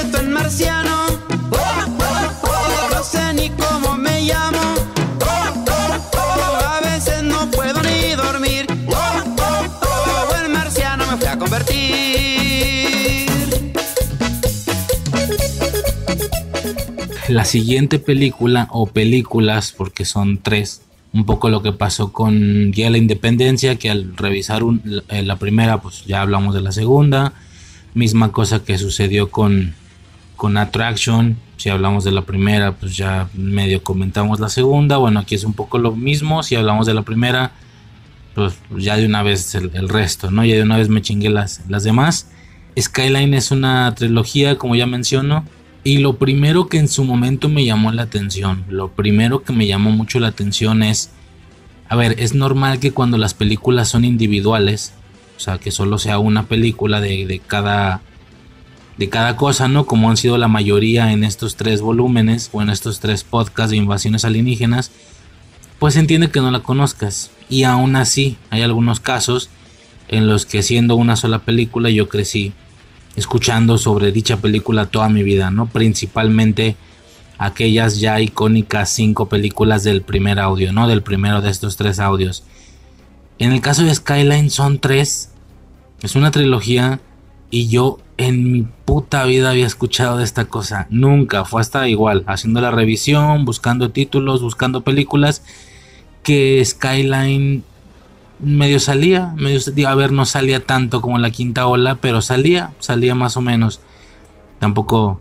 la 17.33 17.44
siguiente 17.44 17.99
película 17.99 18.69
o 18.70 18.86
películas, 18.86 19.75
porque 19.77 20.05
son 20.05 20.39
tres, 20.39 20.83
un 21.12 21.25
poco 21.25 21.49
lo 21.51 21.62
que 21.62 21.73
pasó 21.73 22.12
con 22.12 22.70
de 22.70 22.91
la 22.91 22.99
Independencia, 22.99 23.77
que 23.77 23.91
al 23.91 24.17
revisar 24.17 24.62
la 25.09 25.36
primera, 25.36 25.81
pues 25.81 26.05
ya 26.07 26.23
hablamos 26.23 26.55
de 26.55 26.61
la 26.61 26.73
segunda. 26.73 27.33
Misma 27.94 28.33
cosa 28.33 28.65
que 28.65 28.78
sucedió 28.78 29.31
con, 29.31 29.75
con 30.36 30.57
Attraction, 30.57 31.36
si 31.57 31.69
hablamos 31.69 32.05
de 32.05 32.12
la 32.12 32.23
primera, 32.23 32.73
pues 32.73 32.97
ya 32.97 33.28
medio 33.35 33.83
comentamos 33.83 34.41
la 34.41 34.49
segunda. 34.49 34.97
Bueno, 34.97 35.20
aquí 35.20 35.35
es 35.35 35.44
un 35.44 35.52
poco 35.52 35.78
lo 35.78 35.93
mismo, 35.93 36.43
si 36.43 36.57
hablamos 36.57 36.86
de 36.86 36.94
la 36.94 37.02
primera, 37.02 37.52
pues 38.35 38.55
ya 38.78 38.97
de 38.97 39.07
una 39.07 39.23
vez 39.23 39.55
el, 39.55 39.70
el 39.75 39.89
resto, 39.89 40.31
¿no? 40.31 40.44
Ya 40.44 40.57
de 40.57 40.62
una 40.62 40.78
vez 40.78 40.89
me 40.89 41.02
chingué 41.02 41.28
las, 41.28 41.61
las 41.69 41.85
demás. 41.85 42.31
Skyline 42.81 43.35
es 43.35 43.51
una 43.51 43.94
trilogía, 43.94 44.57
como 44.57 44.75
ya 44.75 44.86
menciono, 44.86 45.44
y 45.85 45.99
lo 45.99 46.17
primero 46.17 46.69
que 46.69 46.78
en 46.78 46.89
su 46.89 47.05
momento 47.05 47.49
me 47.49 47.65
llamó 47.65 47.91
la 47.91 48.02
atención, 48.02 48.65
lo 48.69 48.89
primero 48.93 49.43
que 49.43 49.52
me 49.52 49.67
llamó 49.67 49.91
mucho 49.91 50.20
la 50.20 50.28
atención 50.28 50.83
es, 50.83 51.11
a 51.89 51.97
ver, 51.97 52.15
es 52.20 52.35
normal 52.35 52.78
que 52.78 52.93
cuando 52.93 53.19
las 53.19 53.35
películas 53.35 53.89
son 53.89 54.05
individuales, 54.05 54.94
o 55.36 55.41
sea, 55.41 55.59
que 55.59 55.73
solo 55.73 55.99
sea 55.99 56.19
una 56.20 56.44
película 56.44 57.01
de, 57.01 57.41
cada 57.47 58.01
de 58.97 59.09
cada 59.09 59.36
cosa, 59.36 59.67
¿no? 59.67 59.86
Como 59.86 60.09
han 60.09 60.17
sido 60.17 60.39
la 60.39 60.47
mayoría 60.47 61.12
en 61.12 61.25
estos 61.25 61.57
tres 61.57 61.81
volúmenes 61.81 62.51
o 62.52 62.62
en 62.62 62.70
estos 62.70 63.01
tres 63.01 63.25
podcasts 63.25 63.70
de 63.70 63.78
invasiones 63.78 64.25
alienígenas, 64.25 64.93
pues 65.81 65.97
entiende 65.97 66.31
que 66.31 66.41
no 66.41 66.52
la 66.52 66.61
conozcas. 66.61 67.33
Y 67.49 67.65
aún 67.65 67.97
así, 67.97 68.36
hay 68.51 68.62
algunos 68.62 69.01
casos 69.01 69.51
en 70.07 70.28
los 70.28 70.47
que 70.47 70.62
siendo 70.62 70.94
una 70.94 71.17
sola 71.17 71.41
película 71.41 71.91
yo 71.91 72.09
crecí 72.09 72.52
escuchando 73.16 73.78
sobre 73.78 74.12
dicha 74.12 74.39
película 74.39 74.86
toda 74.86 75.08
mi 75.08 75.23
vida, 75.23 75.50
¿no? 75.50 75.66
Principalmente 75.66 76.76
aquellas 77.39 78.00
ya 78.00 78.20
icónicas 78.20 78.91
cinco 78.91 79.28
películas 79.28 79.84
del 79.84 80.02
primer 80.02 80.39
audio, 80.39 80.73
¿no? 80.73 80.89
Del 80.89 81.02
primero 81.02 81.41
de 81.41 81.50
estos 81.50 81.76
tres 81.76 81.99
audios. 81.99 82.44
En 83.39 83.52
el 83.52 83.60
caso 83.60 83.82
de 83.82 83.94
Skyline 83.94 84.50
son 84.50 84.78
tres. 84.78 85.31
Es 86.02 86.15
una 86.15 86.31
trilogía 86.31 87.00
y 87.50 87.68
yo 87.68 87.99
en 88.16 88.52
mi 88.52 88.62
puta 88.84 89.24
vida 89.24 89.50
había 89.50 89.66
escuchado 89.66 90.18
de 90.18 90.24
esta 90.24 90.44
cosa. 90.44 90.86
Nunca. 90.91 91.44
Fue 91.44 91.60
hasta 91.60 91.89
igual, 91.89 92.24
haciendo 92.26 92.60
la 92.60 92.70
revisión, 92.70 93.44
buscando 93.44 93.91
títulos, 93.91 94.42
buscando 94.42 94.82
películas, 94.82 95.42
que 96.23 96.65
Skyline 96.65 97.65
medio 98.43 98.81
salía, 98.81 99.33
medio, 99.37 99.61
a 99.89 99.95
ver, 99.95 100.12
no 100.12 100.27
salía 100.27 100.65
tanto 100.65 101.01
como 101.01 101.19
la 101.19 101.31
quinta 101.31 101.67
ola, 101.67 101.97
pero 101.97 102.21
salía, 102.21 102.73
salía 102.81 103.15
más 103.15 103.37
o 103.37 103.41
menos. 103.41 103.81
Tampoco, 104.59 105.21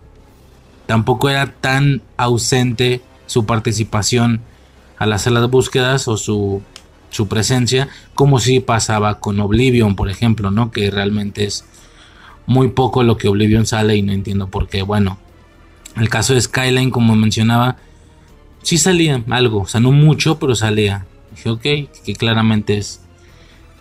tampoco 0.88 1.30
era 1.30 1.54
tan 1.54 2.02
ausente 2.18 3.02
su 3.28 3.46
participación 3.46 4.42
al 4.98 5.14
hacer 5.14 5.34
las 5.34 5.50
búsquedas 5.50 6.08
o 6.08 6.18
su, 6.18 6.62
su 7.10 7.28
presencia 7.28 7.90
como 8.16 8.40
si 8.40 8.60
pasaba 8.60 9.20
con 9.20 9.40
Oblivion, 9.40 9.96
por 9.96 10.10
ejemplo, 10.10 10.52
¿no? 10.52 10.72
Que 10.72 10.90
realmente 10.90 11.46
es 11.46 11.66
muy 12.48 12.70
poco 12.70 13.04
lo 13.04 13.18
que 13.18 13.28
Oblivion 13.28 13.66
sale 13.66 13.96
y 13.96 14.02
no 14.02 14.12
entiendo 14.14 14.48
por 14.48 14.68
qué. 14.68 14.82
Bueno, 14.82 15.20
el 15.96 16.10
caso 16.10 16.34
de 16.34 16.42
Skyline, 16.42 16.90
como 16.90 17.16
mencionaba, 17.16 17.78
sí 18.64 18.78
salía 18.78 19.24
algo, 19.30 19.62
o 19.62 19.68
sea, 19.68 19.80
no 19.80 19.92
mucho, 19.92 20.40
pero 20.40 20.56
salía. 20.56 21.06
Dije, 21.36 21.50
ok, 21.50 21.62
que 21.62 22.16
claramente 22.18 22.78
es 22.78 23.02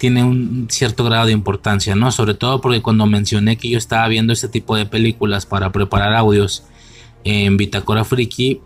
tiene 0.00 0.24
un 0.24 0.66
cierto 0.70 1.04
grado 1.04 1.26
de 1.26 1.32
importancia, 1.32 1.94
¿no? 1.94 2.10
Sobre 2.10 2.32
todo 2.32 2.62
porque 2.62 2.80
cuando 2.80 3.04
mencioné 3.04 3.58
que 3.58 3.68
yo 3.68 3.76
estaba 3.76 4.08
viendo 4.08 4.32
este 4.32 4.48
tipo 4.48 4.74
de 4.74 4.86
películas 4.86 5.44
para 5.44 5.72
preparar 5.72 6.14
audios 6.14 6.64
en 7.22 7.58
Bitácora 7.58 8.02
Friki, 8.02 8.62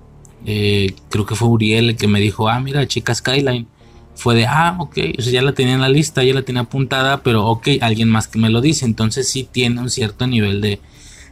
eh, 0.46 0.94
creo 1.10 1.26
que 1.26 1.34
fue 1.34 1.48
Uriel 1.48 1.88
el 1.88 1.96
que 1.96 2.06
me 2.06 2.20
dijo, 2.20 2.48
ah, 2.48 2.60
mira, 2.60 2.86
chica 2.86 3.12
Skyline. 3.12 3.66
Fue 4.14 4.36
de, 4.36 4.46
ah, 4.46 4.76
ok, 4.78 4.96
o 5.18 5.22
ya 5.22 5.42
la 5.42 5.54
tenía 5.54 5.74
en 5.74 5.80
la 5.80 5.88
lista, 5.88 6.22
ya 6.22 6.34
la 6.34 6.42
tenía 6.42 6.62
apuntada, 6.62 7.24
pero 7.24 7.46
ok, 7.46 7.66
alguien 7.80 8.10
más 8.10 8.28
que 8.28 8.38
me 8.38 8.48
lo 8.48 8.60
dice, 8.60 8.84
entonces 8.84 9.28
sí 9.28 9.42
tiene 9.50 9.80
un 9.80 9.90
cierto 9.90 10.28
nivel 10.28 10.60
de, 10.60 10.78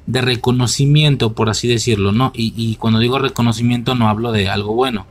de 0.06 0.20
reconocimiento, 0.20 1.32
por 1.32 1.48
así 1.48 1.68
decirlo, 1.68 2.10
¿no? 2.10 2.32
Y 2.34 2.74
cuando 2.74 2.98
digo 2.98 3.20
reconocimiento 3.20 3.94
no 3.94 4.08
hablo 4.08 4.32
de 4.32 4.48
algo 4.48 4.74
bueno, 4.74 5.06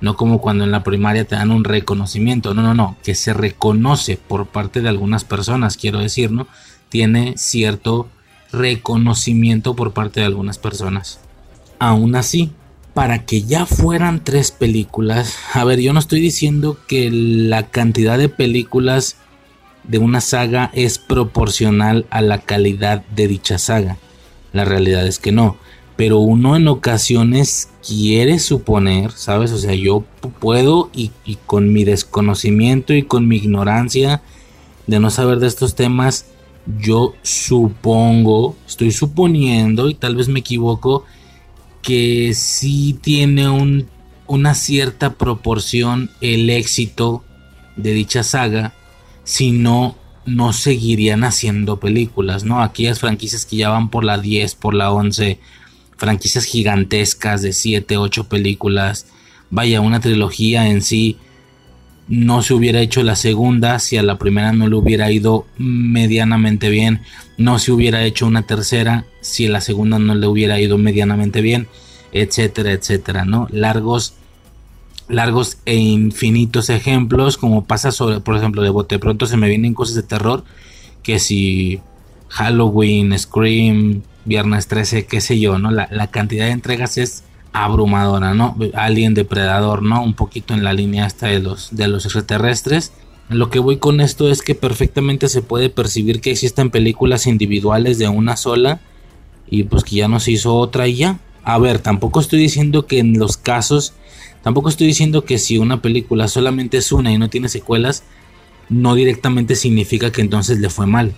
no 0.00 0.16
como 0.16 0.40
cuando 0.40 0.64
en 0.64 0.70
la 0.70 0.84
primaria 0.84 1.24
te 1.24 1.36
dan 1.36 1.50
un 1.50 1.64
reconocimiento, 1.64 2.54
no, 2.54 2.62
no, 2.62 2.74
no, 2.74 2.96
que 3.02 3.14
se 3.14 3.32
reconoce 3.32 4.16
por 4.16 4.46
parte 4.46 4.80
de 4.80 4.88
algunas 4.88 5.24
personas, 5.24 5.76
quiero 5.76 5.98
decir, 5.98 6.30
¿no? 6.30 6.46
Tiene 6.88 7.34
cierto 7.36 8.08
reconocimiento 8.52 9.74
por 9.74 9.92
parte 9.92 10.20
de 10.20 10.26
algunas 10.26 10.58
personas. 10.58 11.20
Aún 11.78 12.16
así, 12.16 12.50
para 12.94 13.24
que 13.24 13.42
ya 13.42 13.66
fueran 13.66 14.24
tres 14.24 14.50
películas, 14.50 15.36
a 15.52 15.64
ver, 15.64 15.80
yo 15.80 15.92
no 15.92 16.00
estoy 16.00 16.20
diciendo 16.20 16.78
que 16.86 17.10
la 17.10 17.68
cantidad 17.68 18.18
de 18.18 18.28
películas 18.28 19.16
de 19.84 19.98
una 19.98 20.20
saga 20.20 20.70
es 20.74 20.98
proporcional 20.98 22.06
a 22.10 22.20
la 22.20 22.38
calidad 22.38 23.04
de 23.14 23.28
dicha 23.28 23.58
saga. 23.58 23.98
La 24.52 24.64
realidad 24.64 25.06
es 25.06 25.18
que 25.18 25.32
no 25.32 25.56
pero 25.98 26.20
uno 26.20 26.54
en 26.54 26.68
ocasiones 26.68 27.70
quiere 27.84 28.38
suponer, 28.38 29.10
¿sabes? 29.10 29.50
O 29.50 29.58
sea, 29.58 29.74
yo 29.74 30.04
puedo 30.38 30.90
y, 30.94 31.10
con 31.44 31.72
mi 31.72 31.82
desconocimiento 31.82 32.94
y 32.94 33.02
con 33.02 33.26
mi 33.26 33.38
ignorancia 33.38 34.22
de 34.86 35.00
no 35.00 35.10
saber 35.10 35.40
de 35.40 35.48
estos 35.48 35.74
temas, 35.74 36.26
yo 36.78 37.14
supongo, 37.22 38.54
estoy 38.64 38.92
suponiendo 38.92 39.90
y 39.90 39.94
tal 39.94 40.14
vez 40.14 40.28
me 40.28 40.38
equivoco, 40.38 41.04
que 41.82 42.32
sí 42.32 42.96
tiene 43.02 43.48
un, 43.48 43.88
una 44.28 44.54
cierta 44.54 45.14
proporción 45.14 46.12
el 46.20 46.48
éxito 46.48 47.24
de 47.74 47.92
dicha 47.92 48.22
saga, 48.22 48.72
si 49.24 49.50
no, 49.50 49.96
no 50.26 50.52
seguirían 50.52 51.24
haciendo 51.24 51.80
películas, 51.80 52.44
¿no? 52.44 52.62
Aquellas 52.62 53.00
franquicias 53.00 53.44
que 53.44 53.56
ya 53.56 53.70
van 53.70 53.90
por 53.90 54.04
la 54.04 54.18
10, 54.18 54.54
por 54.54 54.74
la 54.74 54.92
11 54.92 55.40
franquicias 55.98 56.44
gigantescas 56.44 57.42
de 57.42 57.52
7, 57.52 57.98
8 57.98 58.28
películas. 58.28 59.06
Vaya, 59.50 59.80
una 59.80 60.00
trilogía 60.00 60.68
en 60.68 60.80
sí 60.80 61.18
no 62.08 62.40
se 62.40 62.54
hubiera 62.54 62.80
hecho 62.80 63.02
la 63.02 63.16
segunda 63.16 63.78
si 63.78 63.98
a 63.98 64.02
la 64.02 64.16
primera 64.16 64.52
no 64.52 64.66
le 64.66 64.76
hubiera 64.76 65.10
ido 65.12 65.46
medianamente 65.58 66.70
bien. 66.70 67.02
No 67.36 67.58
se 67.58 67.72
hubiera 67.72 68.04
hecho 68.04 68.26
una 68.26 68.46
tercera 68.46 69.04
si 69.20 69.46
a 69.46 69.50
la 69.50 69.60
segunda 69.60 69.98
no 69.98 70.14
le 70.14 70.26
hubiera 70.26 70.58
ido 70.58 70.78
medianamente 70.78 71.42
bien, 71.42 71.68
etcétera, 72.12 72.72
etcétera, 72.72 73.24
¿no? 73.24 73.46
Largos 73.50 74.14
largos 75.08 75.56
e 75.64 75.74
infinitos 75.76 76.68
ejemplos 76.68 77.38
como 77.38 77.64
pasa 77.64 77.92
sobre 77.92 78.20
por 78.20 78.36
ejemplo 78.36 78.60
de 78.60 78.68
bote 78.68 78.98
pronto 78.98 79.24
se 79.24 79.38
me 79.38 79.48
vienen 79.48 79.72
cosas 79.72 79.94
de 79.94 80.02
terror 80.02 80.44
que 81.02 81.18
si 81.18 81.80
Halloween, 82.28 83.18
Scream, 83.18 84.02
Viernes 84.28 84.68
13, 84.68 85.06
qué 85.06 85.22
sé 85.22 85.40
yo, 85.40 85.58
¿no? 85.58 85.70
La, 85.70 86.06
cantidad 86.08 86.44
de 86.44 86.52
entregas 86.52 86.98
es 86.98 87.24
abrumadora, 87.54 88.34
¿no? 88.34 88.56
Alien 88.74 89.14
Depredador, 89.14 89.82
¿no? 89.82 90.02
Un 90.02 90.12
poquito 90.12 90.52
en 90.52 90.62
la 90.62 90.74
línea 90.74 91.06
esta 91.06 91.28
de 91.28 91.40
los, 91.40 91.74
de 91.74 91.88
los 91.88 92.04
extraterrestres. 92.04 92.92
Lo 93.30 93.48
que 93.48 93.58
voy 93.58 93.78
con 93.78 94.02
esto 94.02 94.30
es 94.30 94.42
que 94.42 94.54
perfectamente 94.54 95.28
se 95.28 95.40
puede 95.40 95.70
percibir 95.70 96.20
que 96.20 96.30
existen 96.30 96.70
películas 96.70 97.26
individuales 97.26 97.98
de 97.98 98.08
una 98.08 98.36
sola 98.36 98.80
y 99.48 99.62
pues 99.62 99.82
que 99.82 99.96
ya 99.96 100.08
no 100.08 100.20
se 100.20 100.32
hizo 100.32 100.54
otra 100.56 100.86
y 100.88 100.96
ya. 100.96 101.20
A 101.42 101.58
ver, 101.58 101.78
tampoco 101.78 102.20
estoy 102.20 102.38
diciendo 102.38 102.86
que 102.86 102.98
en 102.98 103.18
los 103.18 103.38
casos, 103.38 103.94
tampoco 104.42 104.68
estoy 104.68 104.86
diciendo 104.86 105.24
que 105.24 105.38
si 105.38 105.56
una 105.56 105.80
película 105.80 106.28
solamente 106.28 106.76
es 106.76 106.92
una 106.92 107.10
y 107.10 107.16
no 107.16 107.30
tiene 107.30 107.48
secuelas, 107.48 108.02
no 108.68 108.94
directamente 108.94 109.56
significa 109.56 110.12
que 110.12 110.20
entonces 110.20 110.58
le 110.58 110.68
fue 110.68 110.86
mal. 110.86 111.14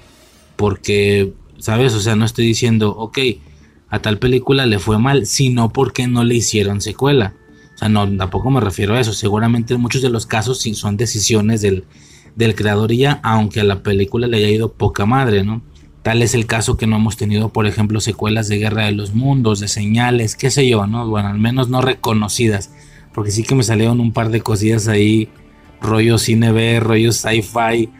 Porque 0.55 1.33
¿sabes? 1.61 1.95
O 1.95 2.01
sea, 2.01 2.17
no 2.17 2.25
estoy 2.25 2.47
diciendo, 2.47 2.91
ok, 2.97 3.19
a 3.89 4.01
tal 4.01 4.19
película 4.19 4.67
le 4.67 4.79
fue 4.79 4.99
mal, 4.99 5.27
sino 5.27 5.73
porque 5.73 6.07
no 6.07 6.25
le 6.25 6.37
hicieron 6.37 6.81
secuela. 6.81 7.35
O 7.75 7.79
sea, 7.79 7.89
no, 7.89 8.09
tampoco 8.17 8.51
me 8.51 8.61
refiero 8.61 8.95
a 8.95 9.01
eso. 9.01 9.13
Seguramente 9.13 9.75
en 9.75 9.81
muchos 9.81 10.03
de 10.03 10.11
los 10.11 10.27
casos 10.27 10.61
son 10.75 10.97
decisiones 10.97 11.61
del, 11.63 11.85
del 12.37 12.55
creador 12.55 12.93
y 12.93 12.99
ya, 12.99 13.21
aunque 13.23 13.61
a 13.61 13.65
la 13.65 13.83
película 13.83 14.27
le 14.27 14.39
haya 14.39 14.49
ido 14.49 14.73
poca 14.73 15.07
madre, 15.07 15.45
¿no? 15.45 15.63
Tal 16.03 16.23
es 16.23 16.35
el 16.35 16.47
caso 16.47 16.79
que 16.79 16.87
no 16.87 16.97
hemos 16.97 17.19
tenido, 17.19 17.51
por 17.51 17.67
ejemplo, 17.67 18.01
secuelas 18.01 18.49
de 18.49 18.59
Guerra 18.59 18.87
de 18.87 18.93
los 18.93 19.15
Mundos, 19.15 19.61
de 19.61 19.69
señales, 19.69 20.35
qué 20.35 20.51
sé 20.51 20.67
yo, 20.67 20.87
¿no? 20.87 21.07
Bueno, 21.07 21.29
al 21.29 21.39
menos 21.39 21.69
no 21.69 21.83
reconocidas. 21.83 22.71
Porque 23.13 23.31
sí 23.31 23.43
que 23.43 23.55
me 23.55 23.63
salieron 23.63 24.01
un 24.01 24.13
par 24.13 24.31
de 24.31 24.41
cosillas 24.41 24.89
ahí, 24.89 25.29
rollo 25.83 26.17
cine 26.17 26.53
B, 26.53 26.81
rollo 26.81 27.13
sci-fi, 27.13 27.91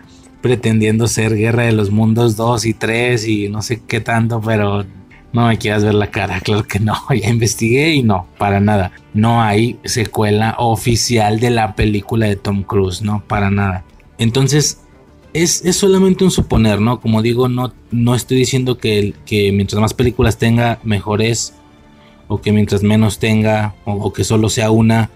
pretendiendo 0.41 1.07
ser 1.07 1.36
Guerra 1.36 1.65
de 1.65 1.73
los 1.73 1.91
Mundos 1.91 2.36
2 2.36 2.67
y 2.67 2.75
3 2.75 3.28
y 3.28 3.49
no 3.49 3.62
sé 3.62 3.83
qué 3.86 4.01
tanto, 4.01 4.41
pero 4.41 4.85
no 5.33 5.47
me 5.47 5.59
quieras 5.59 5.85
ver 5.85 5.94
la 5.94 6.10
cara, 6.10 6.41
claro 6.44 6.65
que 6.65 6.81
no, 6.81 6.94
ya 7.10 7.28
investigué 7.28 7.94
y 7.94 8.02
no, 8.02 8.27
para 8.39 8.60
nada. 8.60 8.93
No 9.15 9.43
hay 9.43 9.78
secuela 9.85 10.57
oficial 10.59 11.41
de 11.41 11.51
la 11.51 11.75
película 11.75 12.27
de 12.27 12.36
Tom 12.36 12.62
Cruise, 12.62 13.02
no, 13.02 13.23
para 13.27 13.51
nada. 13.51 13.85
Entonces, 14.19 14.81
es, 15.33 15.62
solamente 15.77 16.25
un 16.25 16.31
suponer, 16.31 16.81
¿no? 16.81 17.01
Como 17.01 17.23
digo, 17.23 17.49
no, 17.49 17.73
no 17.91 18.15
estoy 18.15 18.39
diciendo 18.39 18.78
que, 18.78 19.15
que 19.27 19.52
mientras 19.52 19.81
más 19.81 19.94
películas 19.94 20.39
tenga, 20.39 20.78
mejores, 20.83 21.55
o 22.28 22.41
que 22.41 22.52
mientras 22.52 22.83
menos 22.83 23.19
tenga, 23.19 23.75
o 23.85 24.12
que 24.12 24.25
solo 24.25 24.49
sea 24.49 24.70
una, 24.70 25.10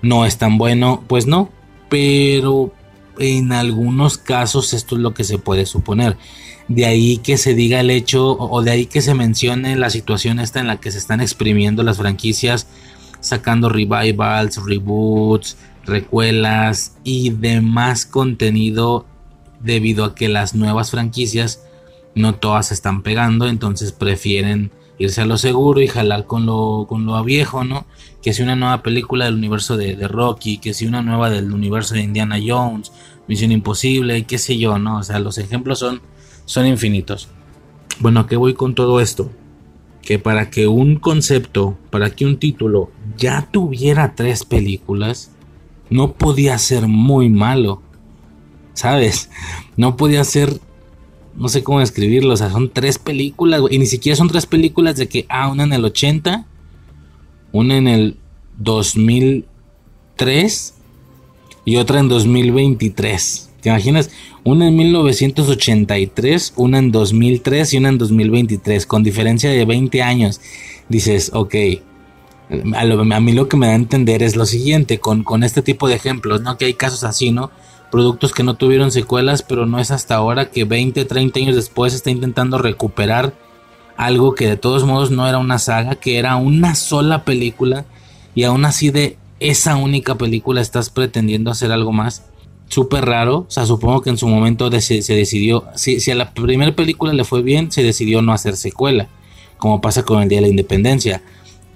no 0.00 0.26
es 0.26 0.36
tan 0.36 0.58
bueno, 0.58 1.02
pues 1.06 1.26
no, 1.26 1.50
pero 1.88 2.72
en 3.18 3.52
algunos 3.52 4.18
casos 4.18 4.72
esto 4.72 4.96
es 4.96 5.02
lo 5.02 5.14
que 5.14 5.24
se 5.24 5.38
puede 5.38 5.66
suponer. 5.66 6.16
De 6.68 6.86
ahí 6.86 7.18
que 7.18 7.36
se 7.36 7.54
diga 7.54 7.80
el 7.80 7.90
hecho 7.90 8.36
o 8.38 8.62
de 8.62 8.70
ahí 8.70 8.86
que 8.86 9.02
se 9.02 9.14
mencione 9.14 9.76
la 9.76 9.90
situación 9.90 10.38
esta 10.38 10.60
en 10.60 10.66
la 10.66 10.80
que 10.80 10.90
se 10.90 10.98
están 10.98 11.20
exprimiendo 11.20 11.82
las 11.82 11.98
franquicias, 11.98 12.66
sacando 13.20 13.68
revivals, 13.68 14.64
reboots, 14.64 15.56
recuelas 15.84 16.96
y 17.04 17.30
demás 17.30 18.06
contenido 18.06 19.06
debido 19.60 20.04
a 20.04 20.14
que 20.14 20.28
las 20.28 20.54
nuevas 20.54 20.90
franquicias 20.90 21.62
no 22.14 22.34
todas 22.34 22.72
están 22.72 23.02
pegando, 23.02 23.48
entonces 23.48 23.92
prefieren 23.92 24.70
irse 24.98 25.22
a 25.22 25.26
lo 25.26 25.38
seguro 25.38 25.80
y 25.80 25.88
jalar 25.88 26.26
con 26.26 26.46
lo, 26.46 26.86
con 26.88 27.06
lo 27.06 27.22
viejo, 27.24 27.64
¿no? 27.64 27.86
Que 28.22 28.32
si 28.32 28.42
una 28.42 28.56
nueva 28.56 28.82
película 28.82 29.24
del 29.24 29.34
universo 29.34 29.76
de, 29.76 29.96
Rocky, 30.08 30.58
que 30.58 30.74
si 30.74 30.86
una 30.86 31.02
nueva 31.02 31.28
del 31.28 31.52
universo 31.52 31.94
de 31.94 32.02
Indiana 32.02 32.38
Jones, 32.44 32.92
Misión 33.26 33.52
Imposible, 33.52 34.24
qué 34.24 34.38
sé 34.38 34.58
yo, 34.58 34.78
¿no? 34.78 34.98
O 34.98 35.02
sea, 35.02 35.18
los 35.18 35.38
ejemplos 35.38 35.80
son, 35.80 36.00
son 36.44 36.66
infinitos. 36.66 37.28
Bueno, 37.98 38.20
¿a 38.20 38.26
qué 38.26 38.36
voy 38.36 38.54
con 38.54 38.74
todo 38.74 39.00
esto? 39.00 39.30
Que 40.02 40.18
para 40.18 40.50
que 40.50 40.68
un 40.68 40.96
concepto, 40.96 41.76
para 41.90 42.10
que 42.10 42.24
un 42.24 42.38
título 42.38 42.90
ya 43.16 43.48
tuviera 43.50 44.14
tres 44.14 44.44
películas, 44.44 45.32
no 45.90 46.12
podía 46.12 46.56
ser 46.58 46.86
muy 46.86 47.28
malo. 47.28 47.82
¿Sabes? 48.74 49.28
No 49.76 49.96
podía 49.96 50.24
ser 50.24 50.58
no 51.34 51.48
sé 51.48 51.62
cómo 51.62 51.80
describirlo, 51.80 52.34
o 52.34 52.36
sea, 52.36 52.50
son 52.50 52.70
tres 52.70 52.98
películas, 52.98 53.62
y 53.70 53.78
ni 53.78 53.86
siquiera 53.86 54.16
son 54.16 54.28
tres 54.28 54.46
películas 54.46 54.96
de 54.96 55.08
que, 55.08 55.26
ah, 55.28 55.48
una 55.48 55.64
en 55.64 55.72
el 55.72 55.84
80, 55.84 56.46
una 57.52 57.76
en 57.76 57.86
el 57.86 58.16
2003 58.58 60.74
y 61.64 61.76
otra 61.76 62.00
en 62.00 62.08
2023. 62.08 63.50
¿Te 63.60 63.68
imaginas? 63.68 64.10
Una 64.44 64.66
en 64.66 64.74
1983, 64.76 66.54
una 66.56 66.78
en 66.78 66.90
2003 66.90 67.74
y 67.74 67.76
una 67.76 67.90
en 67.90 67.98
2023, 67.98 68.86
con 68.86 69.04
diferencia 69.04 69.50
de 69.50 69.64
20 69.64 70.02
años. 70.02 70.40
Dices, 70.88 71.30
ok, 71.32 71.54
a, 72.74 73.20
mí 73.20 73.32
lo 73.32 73.48
que 73.48 73.56
me 73.56 73.66
da 73.66 73.72
a 73.72 73.76
entender 73.76 74.24
es 74.24 74.34
lo 74.34 74.46
siguiente, 74.46 74.98
con, 74.98 75.22
con 75.22 75.44
este 75.44 75.62
tipo 75.62 75.86
de 75.88 75.94
ejemplos, 75.94 76.40
¿no? 76.40 76.58
Que 76.58 76.64
hay 76.64 76.74
casos 76.74 77.04
así, 77.04 77.30
¿no? 77.30 77.52
productos 77.92 78.32
que 78.32 78.42
no 78.42 78.54
tuvieron 78.54 78.90
secuelas, 78.90 79.42
pero 79.42 79.66
no 79.66 79.78
es 79.78 79.90
hasta 79.90 80.14
ahora 80.14 80.50
que 80.50 80.64
20, 80.64 81.04
30 81.04 81.38
años 81.38 81.54
después 81.54 81.92
está 81.92 82.10
intentando 82.10 82.56
recuperar 82.56 83.34
algo 84.04 84.34
que 84.34 84.48
de 84.48 84.56
todos 84.56 84.84
modos 84.84 85.10
no 85.10 85.28
era 85.28 85.38
una 85.38 85.58
saga, 85.58 85.94
que 85.94 86.18
era 86.18 86.36
una 86.36 86.74
sola 86.74 87.24
película 87.24 87.84
y 88.34 88.44
aún 88.44 88.64
así 88.64 88.90
de 88.90 89.16
esa 89.40 89.76
única 89.76 90.16
película 90.16 90.60
estás 90.60 90.90
pretendiendo 90.90 91.50
hacer 91.50 91.72
algo 91.72 91.92
más. 91.92 92.24
Súper 92.68 93.04
raro, 93.04 93.38
o 93.40 93.50
sea, 93.50 93.66
supongo 93.66 94.00
que 94.00 94.10
en 94.10 94.16
su 94.16 94.26
momento 94.26 94.70
se, 94.80 95.02
decidió, 95.14 95.64
si, 95.74 96.00
si 96.00 96.10
a 96.10 96.14
la 96.14 96.32
primera 96.32 96.74
película 96.74 97.12
le 97.12 97.24
fue 97.24 97.42
bien, 97.42 97.70
se 97.70 97.82
decidió 97.82 98.22
no 98.22 98.32
hacer 98.32 98.56
secuela, 98.56 99.08
como 99.58 99.80
pasa 99.80 100.04
con 100.04 100.22
el 100.22 100.28
Día 100.28 100.38
de 100.38 100.42
la 100.42 100.48
Independencia. 100.48 101.22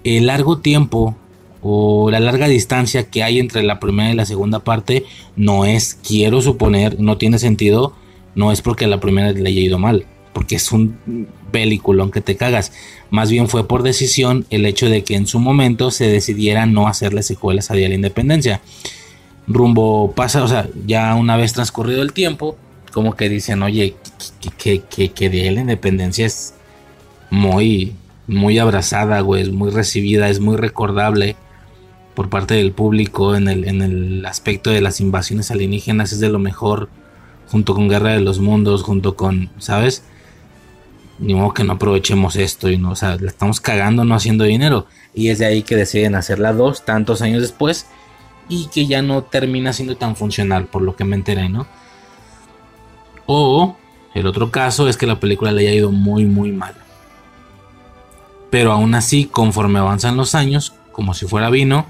El 0.04 0.26
largo 0.26 0.58
tiempo 0.58 1.14
o 1.60 2.10
la 2.10 2.20
larga 2.20 2.48
distancia 2.48 3.10
que 3.10 3.22
hay 3.22 3.38
entre 3.38 3.62
la 3.62 3.78
primera 3.78 4.10
y 4.10 4.14
la 4.14 4.24
segunda 4.24 4.60
parte 4.60 5.04
no 5.36 5.64
es, 5.64 5.98
quiero 6.02 6.40
suponer, 6.40 6.98
no 6.98 7.18
tiene 7.18 7.38
sentido, 7.38 7.92
no 8.34 8.52
es 8.52 8.62
porque 8.62 8.86
la 8.86 9.00
primera 9.00 9.32
le 9.32 9.48
haya 9.48 9.60
ido 9.60 9.78
mal, 9.78 10.06
porque 10.36 10.56
es 10.56 10.70
un 10.70 10.98
peliculón 11.50 12.10
que 12.10 12.20
te 12.20 12.36
cagas. 12.36 12.70
Más 13.08 13.30
bien 13.30 13.48
fue 13.48 13.66
por 13.66 13.82
decisión 13.82 14.44
el 14.50 14.66
hecho 14.66 14.90
de 14.90 15.02
que 15.02 15.14
en 15.14 15.26
su 15.26 15.40
momento 15.40 15.90
se 15.90 16.08
decidiera 16.08 16.66
no 16.66 16.88
hacerle 16.88 17.22
secuelas 17.22 17.70
a 17.70 17.74
Día 17.74 17.84
de 17.84 17.88
la 17.88 17.94
Independencia. 17.94 18.60
Rumbo 19.46 20.12
pasa, 20.14 20.44
o 20.44 20.48
sea, 20.48 20.68
ya 20.84 21.14
una 21.14 21.38
vez 21.38 21.54
transcurrido 21.54 22.02
el 22.02 22.12
tiempo, 22.12 22.58
como 22.92 23.16
que 23.16 23.30
dicen, 23.30 23.62
oye, 23.62 23.96
que, 24.58 24.82
que, 24.82 25.08
que 25.08 25.30
Día 25.30 25.44
de 25.44 25.52
la 25.52 25.60
Independencia 25.62 26.26
es 26.26 26.52
muy, 27.30 27.94
muy 28.26 28.58
abrazada, 28.58 29.20
güey, 29.20 29.40
es 29.40 29.52
muy 29.52 29.70
recibida, 29.70 30.28
es 30.28 30.40
muy 30.40 30.58
recordable 30.58 31.34
por 32.14 32.28
parte 32.28 32.52
del 32.52 32.72
público 32.72 33.36
en 33.36 33.48
el, 33.48 33.66
en 33.66 33.80
el 33.80 34.26
aspecto 34.26 34.68
de 34.68 34.82
las 34.82 35.00
invasiones 35.00 35.50
alienígenas, 35.50 36.12
es 36.12 36.20
de 36.20 36.28
lo 36.28 36.38
mejor, 36.38 36.90
junto 37.50 37.74
con 37.74 37.88
Guerra 37.88 38.10
de 38.10 38.20
los 38.20 38.38
Mundos, 38.38 38.82
junto 38.82 39.16
con, 39.16 39.48
¿sabes? 39.56 40.04
Ni 41.18 41.34
modo 41.34 41.54
que 41.54 41.64
no 41.64 41.74
aprovechemos 41.74 42.36
esto 42.36 42.68
y 42.68 42.76
no, 42.76 42.90
o 42.90 42.96
sea, 42.96 43.16
le 43.16 43.26
estamos 43.26 43.60
cagando 43.60 44.04
no 44.04 44.14
haciendo 44.14 44.44
dinero. 44.44 44.86
Y 45.14 45.28
es 45.28 45.38
de 45.38 45.46
ahí 45.46 45.62
que 45.62 45.76
deciden 45.76 46.14
hacerla 46.14 46.52
dos, 46.52 46.84
tantos 46.84 47.22
años 47.22 47.40
después, 47.40 47.86
y 48.48 48.66
que 48.66 48.86
ya 48.86 49.02
no 49.02 49.22
termina 49.22 49.72
siendo 49.72 49.96
tan 49.96 50.16
funcional, 50.16 50.66
por 50.66 50.82
lo 50.82 50.94
que 50.94 51.04
me 51.04 51.16
enteré, 51.16 51.48
¿no? 51.48 51.66
O 53.26 53.76
el 54.14 54.26
otro 54.26 54.50
caso 54.50 54.88
es 54.88 54.96
que 54.96 55.06
la 55.06 55.20
película 55.20 55.52
le 55.52 55.62
haya 55.62 55.74
ido 55.74 55.90
muy, 55.90 56.24
muy 56.24 56.52
mal. 56.52 56.74
Pero 58.50 58.72
aún 58.72 58.94
así, 58.94 59.26
conforme 59.26 59.78
avanzan 59.78 60.16
los 60.16 60.34
años, 60.34 60.74
como 60.92 61.12
si 61.12 61.26
fuera 61.26 61.50
vino, 61.50 61.86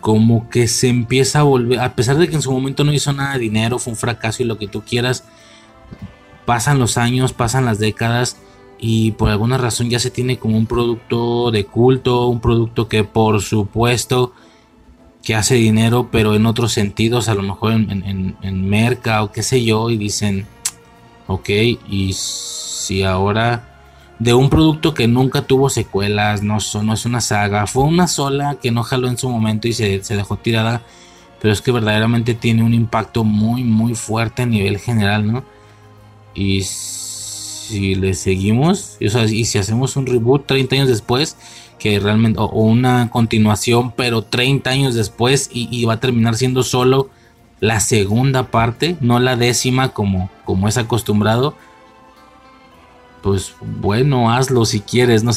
como 0.00 0.50
que 0.50 0.66
se 0.66 0.88
empieza 0.88 1.40
a 1.40 1.42
volver, 1.44 1.78
a 1.78 1.94
pesar 1.94 2.16
de 2.16 2.28
que 2.28 2.34
en 2.34 2.42
su 2.42 2.50
momento 2.50 2.82
no 2.82 2.92
hizo 2.92 3.12
nada 3.12 3.34
de 3.34 3.38
dinero, 3.38 3.78
fue 3.78 3.92
un 3.92 3.96
fracaso 3.96 4.42
y 4.42 4.46
lo 4.46 4.58
que 4.58 4.66
tú 4.66 4.82
quieras, 4.82 5.24
pasan 6.44 6.78
los 6.78 6.98
años, 6.98 7.32
pasan 7.32 7.64
las 7.64 7.78
décadas 7.78 8.36
y 8.78 9.12
por 9.12 9.30
alguna 9.30 9.58
razón 9.58 9.90
ya 9.90 9.98
se 9.98 10.10
tiene 10.10 10.38
como 10.38 10.56
un 10.58 10.66
producto 10.66 11.50
de 11.50 11.64
culto, 11.66 12.26
un 12.26 12.40
producto 12.40 12.88
que 12.88 13.04
por 13.04 13.40
supuesto 13.40 14.32
que 15.22 15.36
hace 15.36 15.54
dinero, 15.54 16.08
pero 16.10 16.34
en 16.34 16.46
otros 16.46 16.72
sentidos, 16.72 17.28
a 17.28 17.34
lo 17.34 17.42
mejor 17.42 17.72
en, 17.72 18.36
en, 18.42 18.68
merca 18.68 19.22
o 19.22 19.30
qué 19.30 19.42
sé 19.44 19.64
yo, 19.64 19.88
y 19.88 19.96
dicen, 19.96 20.46
ok, 21.28 21.48
y 21.88 22.12
si 22.12 23.04
ahora 23.04 23.68
de 24.18 24.34
un 24.34 24.50
producto 24.50 24.94
que 24.94 25.06
nunca 25.06 25.42
tuvo 25.42 25.70
secuelas, 25.70 26.42
no, 26.42 26.58
no 26.82 26.94
es 26.94 27.06
una 27.06 27.20
saga, 27.20 27.66
fue 27.66 27.84
una 27.84 28.08
sola 28.08 28.56
que 28.60 28.72
no 28.72 28.82
jaló 28.82 29.08
en 29.08 29.18
su 29.18 29.28
momento 29.28 29.68
y 29.68 29.72
se, 29.72 30.02
se 30.02 30.16
dejó 30.16 30.36
tirada, 30.36 30.82
pero 31.40 31.52
es 31.52 31.60
que 31.60 31.70
verdaderamente 31.70 32.34
tiene 32.34 32.64
un 32.64 32.74
impacto 32.74 33.22
muy, 33.22 33.62
muy 33.62 33.94
fuerte 33.94 34.42
a 34.42 34.46
nivel 34.46 34.78
general, 34.78 35.30
¿no? 35.30 35.44
Y 36.34 36.62
si 36.62 37.94
le 37.94 38.14
seguimos, 38.14 38.96
y 39.00 39.44
si 39.44 39.58
hacemos 39.58 39.96
un 39.96 40.06
reboot 40.06 40.46
30 40.46 40.74
años 40.76 40.88
después, 40.88 41.36
que 41.78 41.98
realmente, 41.98 42.38
o, 42.40 42.46
una 42.46 43.10
continuación, 43.10 43.92
pero 43.92 44.22
30 44.22 44.70
años 44.70 44.94
después, 44.94 45.50
y, 45.52 45.84
va 45.84 45.94
a 45.94 46.00
terminar 46.00 46.36
siendo 46.36 46.62
solo 46.62 47.10
la 47.60 47.80
segunda 47.80 48.50
parte, 48.50 48.96
no 49.00 49.18
la 49.20 49.36
décima 49.36 49.88
como, 49.88 50.30
como 50.44 50.68
es 50.68 50.78
acostumbrado. 50.78 51.54
Pues 53.22 53.54
bueno, 53.60 54.32
hazlo 54.32 54.64
si 54.64 54.80
quieres. 54.80 55.22
No 55.22 55.30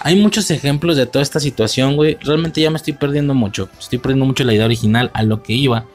hay 0.00 0.14
muchos 0.14 0.48
ejemplos 0.52 0.96
de 0.96 1.06
toda 1.06 1.24
esta 1.24 1.40
situación, 1.40 1.96
güey. 1.96 2.16
Realmente 2.20 2.60
ya 2.60 2.70
me 2.70 2.76
estoy 2.76 2.92
perdiendo 2.92 3.34
mucho. 3.34 3.68
Estoy 3.80 3.98
perdiendo 3.98 4.26
mucho 4.26 4.44
la 4.44 4.54
idea 4.54 4.64
original 4.64 5.10
a 5.12 5.24
lo 5.24 5.42
que 5.42 5.54
iba. 5.54 5.86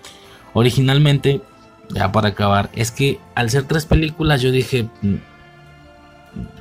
Originalmente 0.54 1.42
ya 1.94 2.12
para 2.12 2.30
acabar, 2.30 2.70
es 2.74 2.92
que 2.92 3.20
al 3.36 3.50
ser 3.50 3.64
tres 3.64 3.86
películas 3.86 4.42
yo 4.42 4.52
dije, 4.52 4.88
mm, 5.02 5.16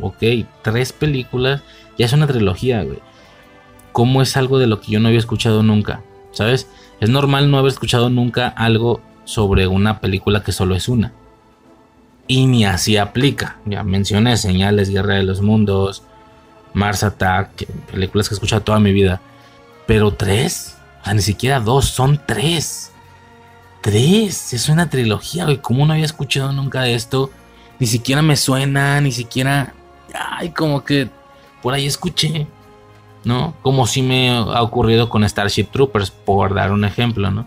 ok, 0.01 0.23
tres 0.63 0.93
películas, 0.93 1.63
ya 1.99 2.07
es 2.07 2.13
una 2.13 2.27
trilogía, 2.27 2.83
güey. 2.83 2.99
¿Cómo 3.93 4.23
es 4.23 4.37
algo 4.37 4.59
de 4.59 4.67
lo 4.67 4.81
que 4.81 4.93
yo 4.93 5.01
no 5.01 5.09
había 5.09 5.19
escuchado 5.19 5.63
nunca? 5.63 6.03
¿Sabes? 6.33 6.69
Es 7.01 7.09
normal 7.09 7.51
no 7.51 7.59
haber 7.59 7.73
escuchado 7.73 8.09
nunca 8.09 8.49
algo 8.49 9.01
sobre 9.25 9.67
una 9.67 10.01
película 10.01 10.43
que 10.43 10.53
solo 10.53 10.75
es 10.75 10.89
una. 10.89 11.13
Y 12.29 12.47
ni 12.47 12.65
así 12.65 12.97
aplica. 12.97 13.59
Ya 13.65 13.83
mencioné 13.83 14.37
Señales, 14.37 14.91
Guerra 14.91 15.15
de 15.15 15.25
los 15.25 15.41
Mundos, 15.41 16.05
Mars 16.73 17.03
Attack, 17.03 17.67
películas 17.91 18.29
que 18.29 18.35
he 18.35 18.37
escuchado 18.37 18.63
toda 18.63 18.79
mi 18.79 18.93
vida. 18.93 19.21
Pero 19.87 20.13
tres, 20.13 20.77
ni 21.13 21.21
siquiera 21.21 21.59
dos, 21.59 21.87
son 21.87 22.21
tres 22.25 22.90
tres. 23.81 24.53
Es 24.53 24.69
una 24.69 24.91
trilogía, 24.91 25.45
güey. 25.45 25.59
Como 25.59 25.87
no 25.87 25.93
había 25.93 26.05
escuchado 26.05 26.53
nunca 26.53 26.83
de 26.83 26.95
esto. 26.95 27.31
Ni 27.79 27.87
siquiera 27.87 28.23
me 28.23 28.37
suena, 28.37 29.01
ni 29.01 29.13
siquiera. 29.13 29.75
Ay, 30.15 30.51
como 30.51 30.85
que 30.85 31.09
por 31.63 31.75
ahí 31.75 31.87
escuché. 31.87 32.47
¿No? 33.25 33.55
Como 33.63 33.87
si 33.87 34.01
me 34.01 34.31
ha 34.31 34.63
ocurrido 34.63 35.11
con 35.11 35.29
Starship 35.29 35.65
Troopers, 35.65 36.11
por 36.11 36.55
dar 36.55 36.73
un 36.73 36.85
ejemplo, 36.85 37.31
¿no? 37.31 37.47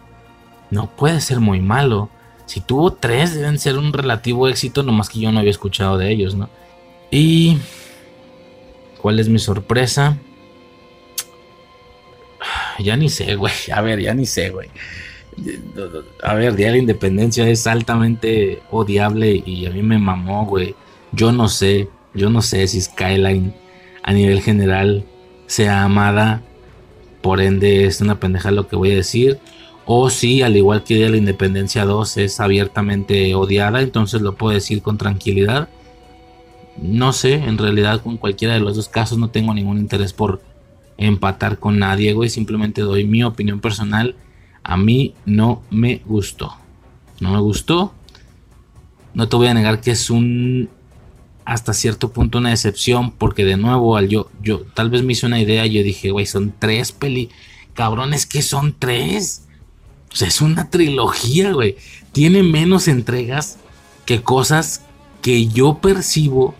No 0.69 0.87
puede 0.87 1.19
ser 1.19 1.39
muy 1.39 1.61
malo. 1.61 2.09
Si 2.45 2.61
tuvo 2.61 2.93
tres, 2.93 3.33
deben 3.33 3.57
ser 3.57 3.79
un 3.79 3.91
relativo 3.91 4.47
éxito, 4.47 4.83
nomás 4.83 5.09
que 5.09 5.19
yo 5.19 5.31
no 5.31 5.39
había 5.39 5.49
escuchado 5.49 5.97
de 5.97 6.11
ellos, 6.11 6.35
¿no? 6.35 6.49
Y. 7.09 7.57
¿Cuál 9.01 9.19
es 9.19 9.29
mi 9.29 9.39
sorpresa? 9.39 10.17
Ya 12.79 12.95
ni 12.95 13.09
sé, 13.09 13.35
güey. 13.35 13.53
A 13.73 13.81
ver, 13.81 13.99
ya 13.99 14.13
ni 14.13 14.25
sé, 14.25 14.49
güey 14.49 14.69
a 16.23 16.33
ver, 16.35 16.55
Día 16.55 16.67
de 16.67 16.73
la 16.73 16.77
Independencia 16.79 17.47
es 17.47 17.67
altamente 17.67 18.61
odiable 18.71 19.43
y 19.45 19.65
a 19.65 19.71
mí 19.71 19.81
me 19.81 19.97
mamó, 19.97 20.45
güey. 20.45 20.75
Yo 21.11 21.31
no 21.31 21.47
sé, 21.47 21.89
yo 22.13 22.29
no 22.29 22.41
sé 22.41 22.67
si 22.67 22.81
Skyline 22.81 23.53
a 24.03 24.13
nivel 24.13 24.41
general 24.41 25.05
sea 25.47 25.83
amada, 25.83 26.41
por 27.21 27.41
ende 27.41 27.85
es 27.85 28.01
una 28.01 28.19
pendeja 28.19 28.51
lo 28.51 28.67
que 28.67 28.75
voy 28.75 28.91
a 28.91 28.95
decir. 28.95 29.39
O 29.85 30.09
si, 30.09 30.41
al 30.41 30.55
igual 30.55 30.83
que 30.83 30.95
Día 30.95 31.05
de 31.05 31.11
la 31.11 31.17
Independencia 31.17 31.85
2 31.85 32.17
es 32.17 32.39
abiertamente 32.39 33.35
odiada, 33.35 33.81
entonces 33.81 34.21
lo 34.21 34.35
puedo 34.35 34.53
decir 34.53 34.81
con 34.81 34.97
tranquilidad. 34.97 35.69
No 36.77 37.13
sé, 37.13 37.35
en 37.35 37.57
realidad 37.57 38.01
con 38.01 38.17
cualquiera 38.17 38.53
de 38.53 38.59
los 38.59 38.75
dos 38.75 38.89
casos 38.89 39.17
no 39.17 39.29
tengo 39.29 39.53
ningún 39.53 39.77
interés 39.77 40.13
por 40.13 40.41
empatar 40.97 41.59
con 41.59 41.79
nadie, 41.79 42.13
güey. 42.13 42.29
Simplemente 42.29 42.81
doy 42.81 43.05
mi 43.05 43.23
opinión 43.23 43.59
personal 43.59 44.15
a 44.63 44.77
mí 44.77 45.13
no 45.25 45.61
me 45.69 46.01
gustó. 46.05 46.55
No 47.19 47.31
me 47.31 47.39
gustó. 47.39 47.93
No 49.13 49.27
te 49.27 49.35
voy 49.35 49.47
a 49.47 49.53
negar 49.53 49.81
que 49.81 49.91
es 49.91 50.09
un 50.09 50.69
hasta 51.45 51.73
cierto 51.73 52.11
punto 52.11 52.37
una 52.37 52.51
decepción 52.51 53.11
porque 53.11 53.43
de 53.43 53.57
nuevo 53.57 53.97
al 53.97 54.07
yo 54.07 54.29
yo 54.41 54.61
tal 54.73 54.89
vez 54.89 55.03
me 55.03 55.11
hice 55.11 55.25
una 55.25 55.41
idea 55.41 55.65
yo 55.65 55.83
dije 55.83 56.11
güey 56.11 56.25
son 56.25 56.53
tres 56.57 56.93
peli 56.93 57.29
cabrones 57.73 58.25
que 58.25 58.41
son 58.41 58.75
tres 58.79 59.43
o 60.11 60.15
sea 60.15 60.29
es 60.29 60.39
una 60.39 60.69
trilogía 60.69 61.51
güey 61.51 61.75
tiene 62.13 62.43
menos 62.43 62.87
entregas 62.87 63.57
que 64.05 64.21
cosas 64.21 64.83
que 65.21 65.47
yo 65.47 65.79
percibo 65.79 66.55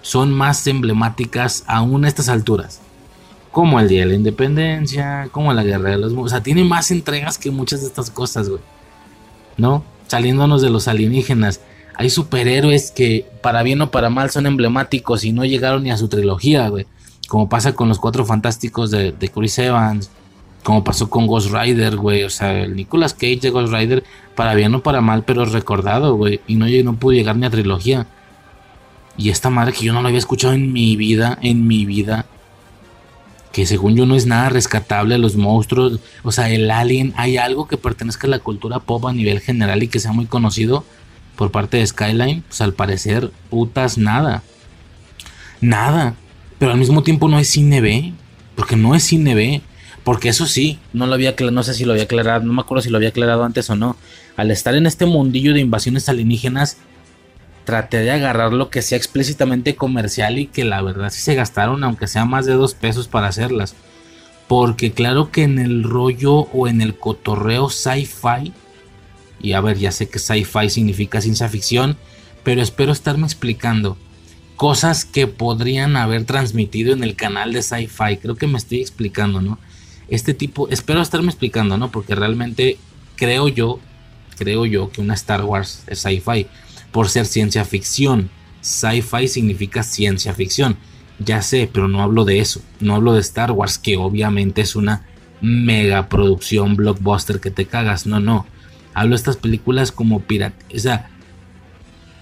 son 0.00 0.32
más 0.32 0.66
emblemáticas 0.66 1.64
aún 1.66 2.06
a 2.06 2.08
estas 2.08 2.30
alturas 2.30 2.80
como 3.54 3.78
el 3.78 3.86
Día 3.86 4.00
de 4.00 4.06
la 4.06 4.14
Independencia, 4.14 5.28
como 5.30 5.54
la 5.54 5.62
Guerra 5.62 5.90
de 5.90 5.98
los. 5.98 6.12
O 6.12 6.28
sea, 6.28 6.42
tiene 6.42 6.64
más 6.64 6.90
entregas 6.90 7.38
que 7.38 7.52
muchas 7.52 7.82
de 7.82 7.86
estas 7.86 8.10
cosas, 8.10 8.48
güey. 8.48 8.60
¿No? 9.56 9.84
Saliéndonos 10.08 10.60
de 10.60 10.70
los 10.70 10.88
alienígenas. 10.88 11.60
Hay 11.94 12.10
superhéroes 12.10 12.90
que, 12.90 13.30
para 13.42 13.62
bien 13.62 13.80
o 13.80 13.92
para 13.92 14.10
mal, 14.10 14.30
son 14.30 14.46
emblemáticos 14.46 15.24
y 15.24 15.30
no 15.30 15.44
llegaron 15.44 15.84
ni 15.84 15.92
a 15.92 15.96
su 15.96 16.08
trilogía, 16.08 16.68
güey. 16.68 16.86
Como 17.28 17.48
pasa 17.48 17.76
con 17.76 17.88
los 17.88 18.00
cuatro 18.00 18.26
fantásticos 18.26 18.90
de, 18.90 19.14
Chris 19.32 19.56
Evans. 19.60 20.10
Como 20.64 20.82
pasó 20.82 21.08
con 21.08 21.28
Ghost 21.28 21.52
Rider, 21.52 21.96
güey. 21.96 22.24
O 22.24 22.30
sea, 22.30 22.64
el 22.64 22.74
Nicolas 22.74 23.14
Cage 23.14 23.38
de 23.40 23.50
Ghost 23.50 23.72
Rider, 23.72 24.02
para 24.34 24.54
bien 24.56 24.74
o 24.74 24.82
para 24.82 25.00
mal, 25.00 25.22
pero 25.24 25.44
recordado, 25.44 26.16
güey. 26.16 26.40
Y 26.48 26.56
no, 26.56 26.66
no 26.66 26.96
pudo 26.96 27.12
llegar 27.12 27.36
ni 27.36 27.46
a 27.46 27.50
trilogía. 27.50 28.08
Y 29.16 29.28
esta 29.30 29.48
madre 29.48 29.72
que 29.72 29.84
yo 29.84 29.92
no 29.92 30.02
lo 30.02 30.08
había 30.08 30.18
escuchado 30.18 30.54
en 30.54 30.72
mi 30.72 30.96
vida, 30.96 31.38
en 31.40 31.68
mi 31.68 31.86
vida 31.86 32.26
que 33.54 33.66
según 33.66 33.94
yo 33.94 34.04
no 34.04 34.16
es 34.16 34.26
nada 34.26 34.48
rescatable, 34.48 35.16
los 35.16 35.36
monstruos, 35.36 36.00
o 36.24 36.32
sea, 36.32 36.50
el 36.50 36.68
alien, 36.72 37.14
hay 37.16 37.36
algo 37.36 37.68
que 37.68 37.76
pertenezca 37.76 38.26
a 38.26 38.30
la 38.30 38.40
cultura 38.40 38.80
pop 38.80 39.06
a 39.06 39.12
nivel 39.12 39.38
general 39.38 39.80
y 39.84 39.86
que 39.86 40.00
sea 40.00 40.10
muy 40.10 40.26
conocido 40.26 40.84
por 41.36 41.52
parte 41.52 41.76
de 41.76 41.86
Skyline, 41.86 42.42
pues 42.42 42.60
al 42.60 42.74
parecer, 42.74 43.30
putas, 43.50 43.96
nada. 43.96 44.42
Nada. 45.60 46.16
Pero 46.58 46.72
al 46.72 46.78
mismo 46.78 47.04
tiempo 47.04 47.28
no 47.28 47.38
es 47.38 47.48
cine 47.48 47.80
B, 47.80 48.12
porque 48.56 48.74
no 48.74 48.96
es 48.96 49.04
cine 49.04 49.36
B. 49.36 49.62
Porque 50.02 50.30
eso 50.30 50.46
sí, 50.46 50.80
no 50.92 51.06
lo 51.06 51.14
había 51.14 51.36
no 51.52 51.62
sé 51.62 51.74
si 51.74 51.84
lo 51.84 51.92
había 51.92 52.04
aclarado, 52.04 52.44
no 52.44 52.52
me 52.52 52.60
acuerdo 52.60 52.82
si 52.82 52.90
lo 52.90 52.96
había 52.96 53.10
aclarado 53.10 53.44
antes 53.44 53.70
o 53.70 53.76
no. 53.76 53.96
Al 54.36 54.50
estar 54.50 54.74
en 54.74 54.86
este 54.86 55.06
mundillo 55.06 55.54
de 55.54 55.60
invasiones 55.60 56.08
alienígenas, 56.08 56.78
traté 57.64 57.98
de 57.98 58.10
agarrar 58.10 58.52
lo 58.52 58.70
que 58.70 58.82
sea 58.82 58.98
explícitamente 58.98 59.74
comercial 59.74 60.38
y 60.38 60.46
que 60.46 60.64
la 60.64 60.82
verdad 60.82 61.10
sí 61.10 61.20
se 61.20 61.34
gastaron, 61.34 61.82
aunque 61.82 62.06
sea 62.06 62.24
más 62.24 62.46
de 62.46 62.52
dos 62.52 62.74
pesos 62.74 63.08
para 63.08 63.28
hacerlas. 63.28 63.74
Porque 64.46 64.92
claro 64.92 65.30
que 65.30 65.42
en 65.42 65.58
el 65.58 65.82
rollo 65.82 66.32
o 66.52 66.68
en 66.68 66.82
el 66.82 66.96
cotorreo 66.96 67.70
sci-fi, 67.70 68.52
y 69.40 69.52
a 69.52 69.60
ver, 69.60 69.78
ya 69.78 69.90
sé 69.90 70.08
que 70.08 70.18
sci-fi 70.18 70.68
significa 70.68 71.20
ciencia 71.20 71.48
ficción, 71.48 71.96
pero 72.42 72.62
espero 72.62 72.92
estarme 72.92 73.26
explicando 73.26 73.96
cosas 74.56 75.04
que 75.04 75.26
podrían 75.26 75.96
haber 75.96 76.24
transmitido 76.24 76.92
en 76.92 77.02
el 77.02 77.16
canal 77.16 77.52
de 77.52 77.62
sci-fi. 77.62 78.18
Creo 78.18 78.36
que 78.36 78.46
me 78.46 78.58
estoy 78.58 78.80
explicando, 78.80 79.40
¿no? 79.40 79.58
Este 80.08 80.34
tipo, 80.34 80.68
espero 80.68 81.00
estarme 81.00 81.28
explicando, 81.28 81.78
¿no? 81.78 81.90
Porque 81.90 82.14
realmente 82.14 82.76
creo 83.16 83.48
yo, 83.48 83.80
creo 84.36 84.66
yo 84.66 84.90
que 84.90 85.00
una 85.00 85.14
Star 85.14 85.44
Wars 85.44 85.84
es 85.86 86.00
sci-fi 86.00 86.46
por 86.94 87.08
ser 87.08 87.26
ciencia 87.26 87.64
ficción. 87.64 88.30
Sci-fi 88.60 89.26
significa 89.26 89.82
ciencia 89.82 90.32
ficción. 90.32 90.76
Ya 91.18 91.42
sé, 91.42 91.68
pero 91.70 91.88
no 91.88 92.00
hablo 92.00 92.24
de 92.24 92.38
eso. 92.38 92.62
No 92.78 92.94
hablo 92.94 93.14
de 93.14 93.20
Star 93.20 93.50
Wars, 93.50 93.78
que 93.78 93.96
obviamente 93.96 94.60
es 94.60 94.76
una 94.76 95.04
mega 95.40 96.08
producción 96.08 96.76
blockbuster 96.76 97.40
que 97.40 97.50
te 97.50 97.66
cagas. 97.66 98.06
No, 98.06 98.20
no. 98.20 98.46
Hablo 98.94 99.10
de 99.10 99.16
estas 99.16 99.36
películas 99.36 99.90
como 99.90 100.20
pirata. 100.20 100.64
O 100.72 100.78
sea, 100.78 101.10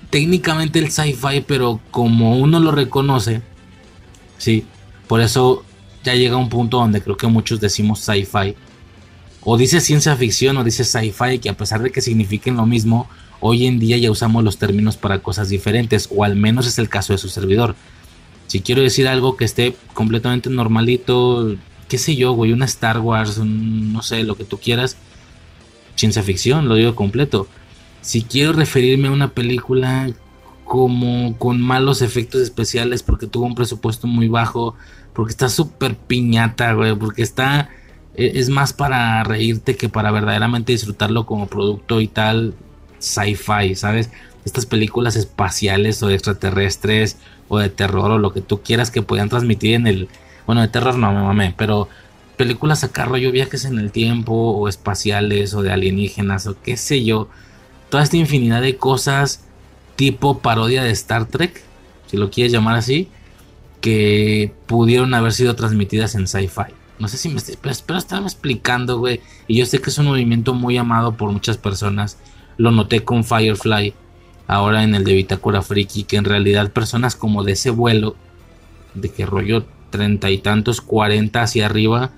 técnicamente 0.09 0.79
el 0.79 0.91
sci-fi, 0.91 1.43
pero 1.47 1.79
como 1.91 2.39
uno 2.39 2.59
lo 2.59 2.73
reconoce, 2.73 3.43
sí. 4.39 4.65
Por 5.07 5.21
eso 5.21 5.67
ya 6.03 6.15
llega 6.15 6.39
un 6.39 6.49
punto 6.49 6.79
donde 6.79 7.03
creo 7.03 7.19
que 7.19 7.27
muchos 7.27 7.61
decimos 7.61 8.01
sci-fi. 8.01 8.57
O 9.43 9.59
dice 9.59 9.83
ciencia 9.83 10.17
ficción 10.17 10.57
o 10.57 10.65
dice 10.65 10.83
sci-fi, 10.83 11.41
que 11.41 11.51
a 11.51 11.57
pesar 11.59 11.83
de 11.83 11.93
que 11.93 12.01
signifiquen 12.01 12.57
lo 12.57 12.65
mismo, 12.65 13.07
hoy 13.43 13.67
en 13.67 13.81
día 13.81 13.99
ya 13.99 14.11
usamos 14.11 14.45
los 14.45 14.57
términos 14.57 14.97
para 14.97 15.19
cosas 15.19 15.49
diferentes, 15.49 16.09
o 16.15 16.25
al 16.25 16.37
menos 16.37 16.67
es 16.67 16.79
el 16.79 16.89
caso 16.89 17.13
de 17.13 17.19
su 17.19 17.29
servidor. 17.29 17.75
Si 18.47 18.61
quiero 18.61 18.83
decir 18.83 19.09
algo 19.09 19.37
que 19.37 19.45
esté 19.45 19.75
completamente 19.95 20.49
normalito, 20.49 21.57
qué 21.89 21.99
sé 21.99 22.15
yo, 22.15 22.33
güey, 22.33 22.53
una 22.53 22.67
Star 22.67 23.01
Wars, 23.01 23.39
no 23.39 24.01
sé, 24.03 24.23
lo 24.23 24.37
que 24.37 24.45
tú 24.45 24.59
quieras, 24.59 24.97
ciencia 25.97 26.23
ficción, 26.23 26.69
lo 26.69 26.77
digo 26.77 26.95
completo. 26.95 27.49
Si 28.01 28.23
quiero 28.23 28.53
referirme 28.53 29.09
a 29.09 29.13
una 29.13 29.33
película 29.33 30.09
como 30.65 31.37
con 31.37 31.61
malos 31.61 32.01
efectos 32.01 32.41
especiales 32.43 33.03
porque 33.03 33.27
tuvo 33.27 33.47
un 33.47 33.57
presupuesto 33.57 34.07
muy 34.07 34.29
bajo, 34.29 34.77
porque 35.15 35.33
está 35.33 35.49
súper 35.49 35.97
piñata, 35.97 36.73
güey, 36.75 36.95
porque 36.95 37.23
está 37.23 37.71
e, 38.15 38.39
es 38.39 38.51
más 38.51 38.73
para 38.73 39.25
reírte 39.25 39.77
que 39.77 39.89
para 39.89 40.13
verdaderamente 40.13 40.73
disfrutarlo 40.73 41.27
como 41.27 41.49
producto 41.49 42.01
y 42.01 42.07
tal 42.07 42.55
sci-fi, 43.03 43.75
¿sabes? 43.75 44.11
Estas 44.45 44.67
películas 44.67 45.17
espaciales 45.17 46.03
o 46.03 46.11
extraterrestres 46.11 47.17
o 47.49 47.59
de 47.59 47.69
terror 47.69 48.11
o 48.13 48.19
lo 48.19 48.33
que 48.33 48.41
tú 48.41 48.63
quieras 48.63 48.91
que 48.91 49.03
puedan 49.03 49.29
transmitir 49.29 49.75
en 49.75 49.87
el... 49.87 50.09
Bueno, 50.47 50.63
de 50.63 50.69
terror 50.69 50.97
no 50.97 51.35
me 51.35 51.55
pero 51.57 51.89
películas 52.37 52.83
acá 52.83 53.05
rollo 53.05 53.31
viajes 53.31 53.65
en 53.65 53.79
el 53.79 53.93
tiempo 53.93 54.33
o 54.33 54.69
espaciales 54.69 55.55
o 55.55 55.63
de 55.63 55.73
alienígenas 55.73 56.47
o 56.47 56.57
qué 56.61 56.77
sé 56.77 57.05
yo. 57.05 57.29
Toda 57.91 58.03
esta 58.03 58.17
infinidad 58.17 58.63
de 58.63 58.77
cosas 58.77 59.45
tipo 59.97 60.39
parodia 60.39 60.83
de 60.83 60.91
Star 60.91 61.27
Trek, 61.27 61.63
si 62.07 62.17
lo 62.17 62.31
quieres 62.31 62.53
llamar 62.53 62.77
así, 62.77 63.09
que 63.81 64.53
pudieron 64.67 65.13
haber 65.15 65.33
sido 65.33 65.55
transmitidas 65.55 66.15
en 66.15 66.27
sci-fi. 66.27 66.73
No 66.99 67.09
sé 67.09 67.19
si 67.19 67.29
me 67.29 67.37
estoy, 67.37 67.59
pero, 67.61 67.75
pero 67.87 67.99
estaba 67.99 68.27
explicando, 68.27 68.99
güey. 68.99 69.21
Y 69.47 69.59
yo 69.59 69.67
sé 69.67 69.81
que 69.81 69.91
es 69.91 69.99
un 69.99 70.07
movimiento 70.07 70.55
muy 70.55 70.77
amado 70.79 71.17
por 71.17 71.31
muchas 71.33 71.59
personas. 71.59 72.17
Lo 72.63 72.71
noté 72.71 73.03
con 73.03 73.25
Firefly, 73.25 73.93
ahora 74.47 74.85
en 74.85 74.95
el 74.95 75.03
de 75.03 75.15
Bitácora 75.15 75.63
Friki, 75.63 76.05
que 76.05 76.17
en 76.17 76.25
realidad 76.25 76.71
personas 76.71 77.17
como 77.17 77.43
de 77.43 77.55
ese 77.55 77.71
vuelo, 77.71 78.15
de 78.95 79.09
que 79.09 79.27
rollo 79.27 79.65
treinta 79.91 80.31
y 80.31 80.39
tantos, 80.39 80.81
cuarenta 80.81 81.43
hacia 81.43 81.67
arriba, 81.67 82.13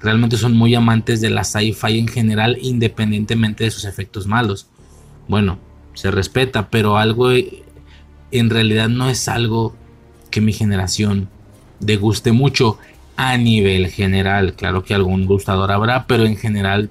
realmente 0.00 0.38
son 0.38 0.56
muy 0.56 0.74
amantes 0.74 1.20
de 1.20 1.28
la 1.28 1.44
sci-fi 1.44 1.98
en 1.98 2.08
general, 2.08 2.56
independientemente 2.62 3.64
de 3.64 3.70
sus 3.70 3.84
efectos 3.84 4.26
malos. 4.26 4.68
Bueno, 5.28 5.58
se 5.92 6.10
respeta, 6.10 6.70
pero 6.70 6.96
algo 6.96 7.30
en 7.32 8.48
realidad 8.48 8.88
no 8.88 9.10
es 9.10 9.28
algo 9.28 9.76
que 10.30 10.40
mi 10.40 10.54
generación 10.54 11.28
deguste 11.78 12.32
mucho 12.32 12.78
a 13.16 13.36
nivel 13.36 13.88
general. 13.88 14.54
Claro 14.54 14.82
que 14.82 14.94
algún 14.94 15.26
gustador 15.26 15.70
habrá, 15.70 16.06
pero 16.06 16.24
en 16.24 16.38
general 16.38 16.88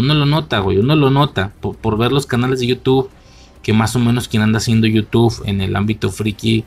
uno 0.00 0.14
lo 0.14 0.26
nota, 0.26 0.58
güey, 0.58 0.78
uno 0.78 0.96
lo 0.96 1.10
nota 1.10 1.52
por, 1.60 1.96
ver 1.96 2.12
los 2.12 2.26
canales 2.26 2.60
de 2.60 2.66
YouTube, 2.66 3.10
que 3.62 3.72
más 3.72 3.94
o 3.96 3.98
menos 3.98 4.28
quien 4.28 4.42
anda 4.42 4.58
haciendo 4.58 4.86
YouTube 4.86 5.42
en 5.44 5.60
el 5.60 5.76
ámbito 5.76 6.10
friki, 6.10 6.64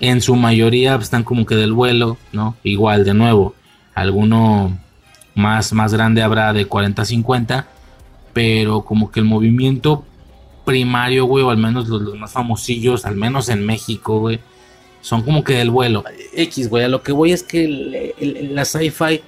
en 0.00 0.20
su 0.20 0.36
mayoría 0.36 0.96
están 0.96 1.24
como 1.24 1.46
que 1.46 1.54
del 1.54 1.72
vuelo, 1.72 2.16
¿no? 2.32 2.56
Igual, 2.62 3.04
de 3.04 3.14
nuevo, 3.14 3.54
alguno 3.94 4.76
más, 5.34 5.72
más 5.72 5.94
grande 5.94 6.22
habrá 6.22 6.52
de 6.52 6.66
40 6.66 7.04
50, 7.04 7.68
pero 8.32 8.82
como 8.82 9.10
que 9.10 9.20
el 9.20 9.26
movimiento 9.26 10.04
primario, 10.64 11.26
güey, 11.26 11.44
o 11.44 11.50
al 11.50 11.58
menos 11.58 11.88
los, 11.88 12.02
los 12.02 12.18
más 12.18 12.32
famosillos, 12.32 13.04
al 13.04 13.16
menos 13.16 13.48
en 13.48 13.64
México, 13.64 14.18
güey, 14.18 14.40
son 15.04 15.22
como 15.22 15.44
que 15.44 15.54
del 15.54 15.70
vuelo. 15.70 16.02
X, 16.34 16.68
güey, 16.68 16.84
a 16.84 16.88
lo 16.88 17.02
que 17.02 17.12
voy 17.12 17.32
es 17.32 17.42
que 17.42 18.14
la 18.50 18.64
sci-fi, 18.64 19.20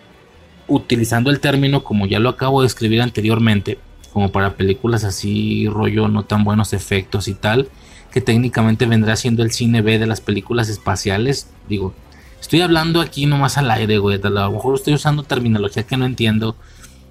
utilizando 0.69 1.31
el 1.31 1.41
término 1.41 1.85
como 1.85 2.07
ya 2.07 2.19
lo 2.19 2.28
acabo 2.28 2.61
de 2.61 2.67
escribir 2.67 3.03
anteriormente, 3.03 3.78
como 4.12 4.31
para 4.31 4.55
películas 4.55 5.05
así, 5.05 5.69
rollo, 5.69 6.09
no 6.09 6.25
tan 6.25 6.45
buenos 6.45 6.73
efectos 6.73 7.28
y 7.28 7.35
tal, 7.35 7.69
que 8.11 8.20
técnicamente 8.20 8.86
vendrá 8.86 9.17
siendo 9.17 9.43
el 9.43 9.53
cine 9.53 9.83
B 9.83 9.99
de 9.99 10.07
las 10.07 10.20
películas 10.20 10.69
espaciales. 10.69 11.51
Digo, 11.69 11.95
estoy 12.41 12.62
hablando 12.62 13.01
aquí 13.01 13.27
nomás 13.27 13.59
al 13.59 13.70
aire, 13.70 13.99
güey, 13.99 14.20
a 14.23 14.28
lo 14.28 14.53
mejor 14.53 14.77
estoy 14.77 14.95
usando 14.95 15.23
terminología 15.23 15.83
que 15.83 15.97
no 15.97 16.07
entiendo, 16.07 16.57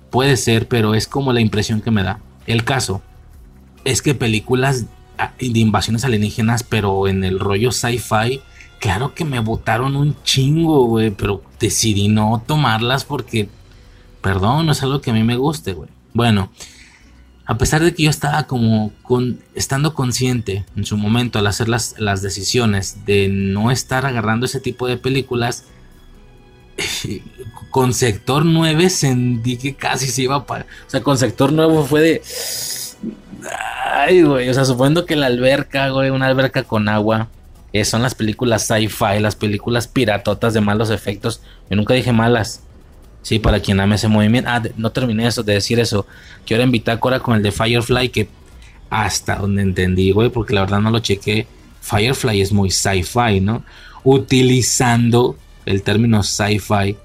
puede 0.10 0.38
ser, 0.38 0.68
pero 0.68 0.96
es 0.96 1.08
como 1.08 1.34
la 1.34 1.42
impresión 1.42 1.82
que 1.82 1.92
me 1.92 2.04
da. 2.04 2.20
El 2.48 2.64
caso 2.64 3.02
es 3.84 4.02
que 4.02 4.16
películas 4.16 4.86
ah, 5.18 5.32
de 5.40 5.60
invasiones 5.60 6.06
alienígenas, 6.06 6.64
pero 6.64 7.08
en 7.08 7.24
el 7.24 7.40
rollo 7.40 7.72
sci-fi, 7.72 8.42
claro 8.86 9.16
que 9.16 9.26
me 9.26 9.40
botaron 9.40 9.96
un 9.96 10.16
chingo, 10.22 10.86
güey, 10.86 11.10
pero 11.10 11.42
decidí 11.60 12.08
no 12.08 12.44
tomarlas 12.46 13.04
porque, 13.04 13.50
perdón, 14.22 14.68
no 14.68 14.74
es 14.74 14.84
algo 14.84 15.02
que 15.02 15.10
a 15.10 15.14
mí 15.16 15.24
me 15.24 15.38
guste, 15.38 15.74
güey. 15.74 15.90
Bueno, 16.14 16.52
a 17.48 17.58
pesar 17.58 17.84
de 17.84 17.96
que 17.96 18.04
yo 18.04 18.12
estaba 18.12 18.44
como 18.44 18.92
con, 19.02 19.40
estando 19.56 19.96
consciente 19.96 20.66
en 20.76 20.86
su 20.86 20.98
momento 20.98 21.40
al 21.40 21.48
hacer 21.48 21.68
las, 21.68 21.96
las 21.98 22.22
decisiones 22.22 23.08
de 23.08 23.28
no 23.28 23.72
estar 23.72 24.06
agarrando 24.06 24.46
ese 24.46 24.60
tipo 24.60 24.86
de 24.86 24.98
películas, 24.98 25.66
con 27.72 27.92
sector 27.92 28.46
9 28.46 28.92
sentí 28.92 29.58
que 29.58 29.74
casi 29.74 30.10
se 30.10 30.22
iba 30.22 30.46
para... 30.46 30.66
O 30.86 30.90
sea, 30.92 31.02
con 31.02 31.18
sector 31.18 31.52
9 31.52 31.86
fue 31.90 32.02
de... 32.02 32.22
Ay, 33.96 34.22
güey, 34.22 34.48
o 34.48 34.54
sea, 34.54 34.64
suponiendo 34.64 35.08
que 35.08 35.16
la 35.16 35.26
alberca, 35.26 35.90
güey, 35.90 36.12
una 36.12 36.28
alberca 36.28 36.62
con 36.62 36.88
agua, 36.88 37.30
eh, 37.76 37.84
son 37.84 38.02
las 38.02 38.16
películas 38.16 38.66
sci-fi, 38.68 39.20
las 39.20 39.36
películas 39.36 39.90
piratotas 39.90 40.54
de 40.54 40.62
malos 40.62 40.90
efectos. 40.92 41.42
Yo 41.70 41.76
nunca 41.76 41.94
dije 41.94 42.14
malas. 42.14 42.62
Sí, 43.22 43.38
para 43.38 43.60
quien 43.60 43.82
ame 43.82 43.96
ese 43.96 44.08
movimiento. 44.08 44.50
Ah, 44.50 44.64
no 44.78 44.94
terminé 44.94 45.28
eso, 45.28 45.44
de 45.44 45.56
decir 45.56 45.78
eso. 45.82 46.08
Que 46.46 46.54
ahora 46.54 46.64
en 46.64 46.72
Bitácora 46.72 47.20
con 47.20 47.36
el 47.36 47.44
de 47.44 47.52
Firefly, 47.52 48.08
que 48.08 48.30
hasta 48.90 49.36
donde 49.36 49.62
entendí, 49.62 50.12
güey, 50.12 50.30
porque 50.30 50.54
la 50.54 50.62
verdad 50.62 50.80
no 50.80 50.90
lo 50.90 51.00
chequé. 51.00 51.48
Firefly 51.82 52.40
es 52.40 52.54
muy 52.54 52.72
sci-fi, 52.72 53.42
¿no? 53.42 53.66
Utilizando 54.06 55.36
el 55.66 55.82
término 55.82 56.24
sci-fi 56.24 56.96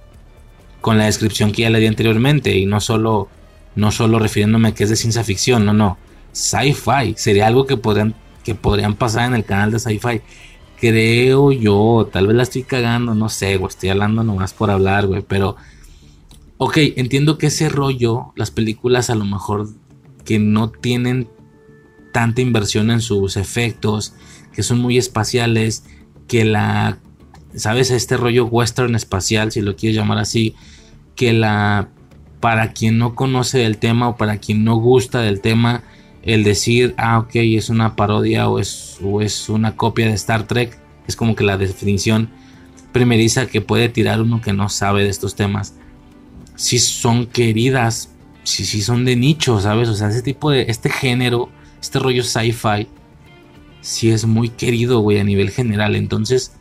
con 0.81 0.99
la 0.99 1.07
descripción 1.07 1.51
que 1.51 1.63
ya 1.63 1.71
le 1.71 1.81
di 1.81 1.89
anteriormente 1.89 2.57
y 2.57 2.65
no 2.65 2.79
solo, 2.79 3.29
no 3.75 3.91
solo 3.91 4.21
refiriéndome 4.21 4.69
a 4.69 4.73
que 4.73 4.85
es 4.85 4.91
de 4.91 4.95
ciencia 4.95 5.25
ficción, 5.25 5.65
no, 5.65 5.73
no. 5.73 5.99
Sci-fi 6.31 7.15
sería 7.17 7.49
algo 7.49 7.67
que 7.67 7.77
podrían, 7.77 8.15
que 8.45 8.55
podrían 8.55 8.95
pasar 8.95 9.27
en 9.27 9.35
el 9.35 9.45
canal 9.45 9.73
de 9.73 9.81
sci-fi 9.81 10.21
creo 10.81 11.53
yo, 11.53 12.09
tal 12.11 12.27
vez 12.27 12.37
la 12.37 12.43
estoy 12.43 12.63
cagando, 12.63 13.15
no 13.15 13.29
sé, 13.29 13.57
güey, 13.59 13.69
estoy 13.69 13.91
hablando 13.91 14.25
nomás 14.25 14.55
por 14.55 14.71
hablar, 14.71 15.07
güey, 15.07 15.23
pero, 15.23 15.57
ok, 16.57 16.79
entiendo 16.97 17.37
que 17.37 17.49
ese 17.49 17.69
rollo, 17.69 18.33
las 18.35 18.51
películas 18.51 19.11
a 19.11 19.15
lo 19.15 19.27
mejor 19.27 19.69
que 20.25 20.39
no 20.39 20.71
tienen 20.71 21.29
tanta 22.13 22.41
inversión 22.41 22.91
en 22.91 23.03
sus 23.03 23.37
efectos, 23.37 24.15
que 24.53 24.63
son 24.63 24.81
muy 24.81 24.97
espaciales, 24.97 25.85
que 26.27 26.45
la, 26.45 26.99
¿sabes? 27.55 27.91
Este 27.91 28.17
rollo 28.17 28.47
western 28.47 28.95
espacial, 28.95 29.53
si 29.53 29.61
lo 29.61 29.77
quieres 29.77 29.97
llamar 29.97 30.19
así, 30.19 30.55
que 31.15 31.33
la, 31.33 31.91
para 32.41 32.73
quien 32.73 32.97
no 32.97 33.15
conoce 33.15 33.67
el 33.67 33.77
tema 33.77 34.09
o 34.09 34.17
para 34.17 34.39
quien 34.39 34.65
no 34.65 34.77
gusta 34.77 35.21
del 35.21 35.41
tema, 35.43 35.83
el 36.23 36.45
decir, 36.45 36.95
ah, 36.99 37.19
ok, 37.19 37.31
es 37.35 37.71
una 37.71 37.97
parodia 37.97 38.49
o 38.49 38.59
es, 38.59 38.99
una 39.49 39.77
copia 39.77 40.07
de 40.07 40.15
Star 40.15 40.47
Trek, 40.47 40.79
es 41.07 41.17
como 41.17 41.35
que 41.35 41.45
la 41.45 41.57
definición 41.57 42.31
primeriza 42.93 43.47
que 43.47 43.61
puede 43.61 43.89
tirar 43.89 44.21
uno 44.21 44.41
que 44.41 44.53
no 44.53 44.69
sabe 44.69 45.05
de 45.05 45.11
estos 45.11 45.35
temas. 45.35 45.75
Si 46.57 46.79
son 46.79 47.27
queridas, 47.27 48.11
si, 48.43 48.65
si 48.65 48.83
son 48.83 49.05
de 49.05 49.17
nicho, 49.17 49.61
¿sabes? 49.61 49.89
O 49.89 49.95
sea, 49.95 50.09
ese 50.09 50.23
tipo 50.23 50.51
de, 50.51 50.67
este 50.69 50.91
género, 50.91 51.49
este 51.81 51.99
rollo 51.99 52.23
sci-fi, 52.23 52.87
si 53.81 54.11
es 54.11 54.27
muy 54.27 54.51
querido, 54.51 55.01
güey, 55.01 55.19
a 55.19 55.25
nivel 55.25 55.51
general. 55.51 55.97
Entonces, 55.97 56.53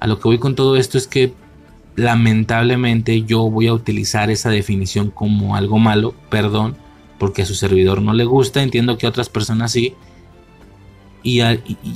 a 0.00 0.06
lo 0.06 0.18
que 0.18 0.28
voy 0.28 0.38
con 0.38 0.54
todo 0.54 0.76
esto 0.76 0.96
es 0.96 1.06
que 1.06 1.34
lamentablemente 1.96 3.22
yo 3.22 3.50
voy 3.50 3.66
a 3.66 3.74
utilizar 3.74 4.30
esa 4.30 4.50
definición 4.50 5.10
como 5.10 5.56
algo 5.56 5.78
malo, 5.78 6.14
perdón, 6.30 6.76
porque 7.18 7.42
a 7.42 7.46
su 7.46 7.54
servidor 7.54 8.02
no 8.02 8.12
le 8.12 8.24
gusta, 8.24 8.62
entiendo 8.62 8.98
que 8.98 9.06
a 9.06 9.08
otras 9.08 9.28
personas 9.28 9.72
sí. 9.72 9.94
Y 11.22 11.38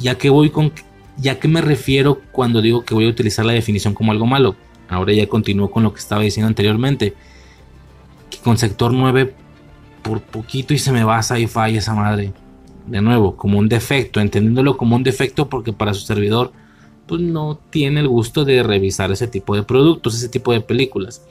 ya 0.01 0.19
que 0.19 0.31
voy 0.31 0.51
con 0.51 0.73
ya 1.17 1.39
que 1.39 1.49
me 1.49 1.61
refiero 1.61 2.21
cuando 2.33 2.63
digo 2.63 2.85
que 2.85 2.95
voy 2.95 3.07
a 3.07 3.11
utilizar 3.11 3.45
la 3.45 3.53
definición 3.53 3.95
como 3.95 4.13
algo 4.13 4.27
malo. 4.27 4.57
Ahora 4.89 5.13
ya 5.13 5.29
continúo 5.29 5.71
con 5.71 5.83
lo 5.83 5.93
que 5.93 6.01
estaba 6.01 6.23
diciendo 6.23 6.49
anteriormente. 6.49 7.15
Que 8.31 8.39
con 8.39 8.59
sector 8.59 8.93
9 8.93 9.35
por 10.03 10.21
poquito 10.23 10.73
y 10.73 10.79
se 10.79 10.93
me 10.93 11.05
va 11.05 11.19
a 11.19 11.23
sci-fi 11.23 11.77
esa 11.77 11.95
madre. 11.95 12.33
De 12.87 13.01
nuevo, 13.03 13.37
como 13.37 13.59
un 13.59 13.69
defecto, 13.69 14.21
entendiéndolo 14.21 14.77
como 14.77 14.97
un 14.97 15.03
defecto 15.03 15.49
porque 15.49 15.73
para 15.73 15.95
su 15.95 16.01
servidor 16.01 16.53
pues 17.11 17.23
no 17.23 17.59
tiene 17.71 17.99
el 17.99 18.07
gusto 18.07 18.45
de 18.45 18.63
revisar 18.63 19.11
ese 19.11 19.27
tipo 19.27 19.57
de 19.57 19.65
productos, 19.65 20.15
ese 20.15 20.29
tipo 20.29 20.53
de 20.53 20.61
películas. 20.61 21.27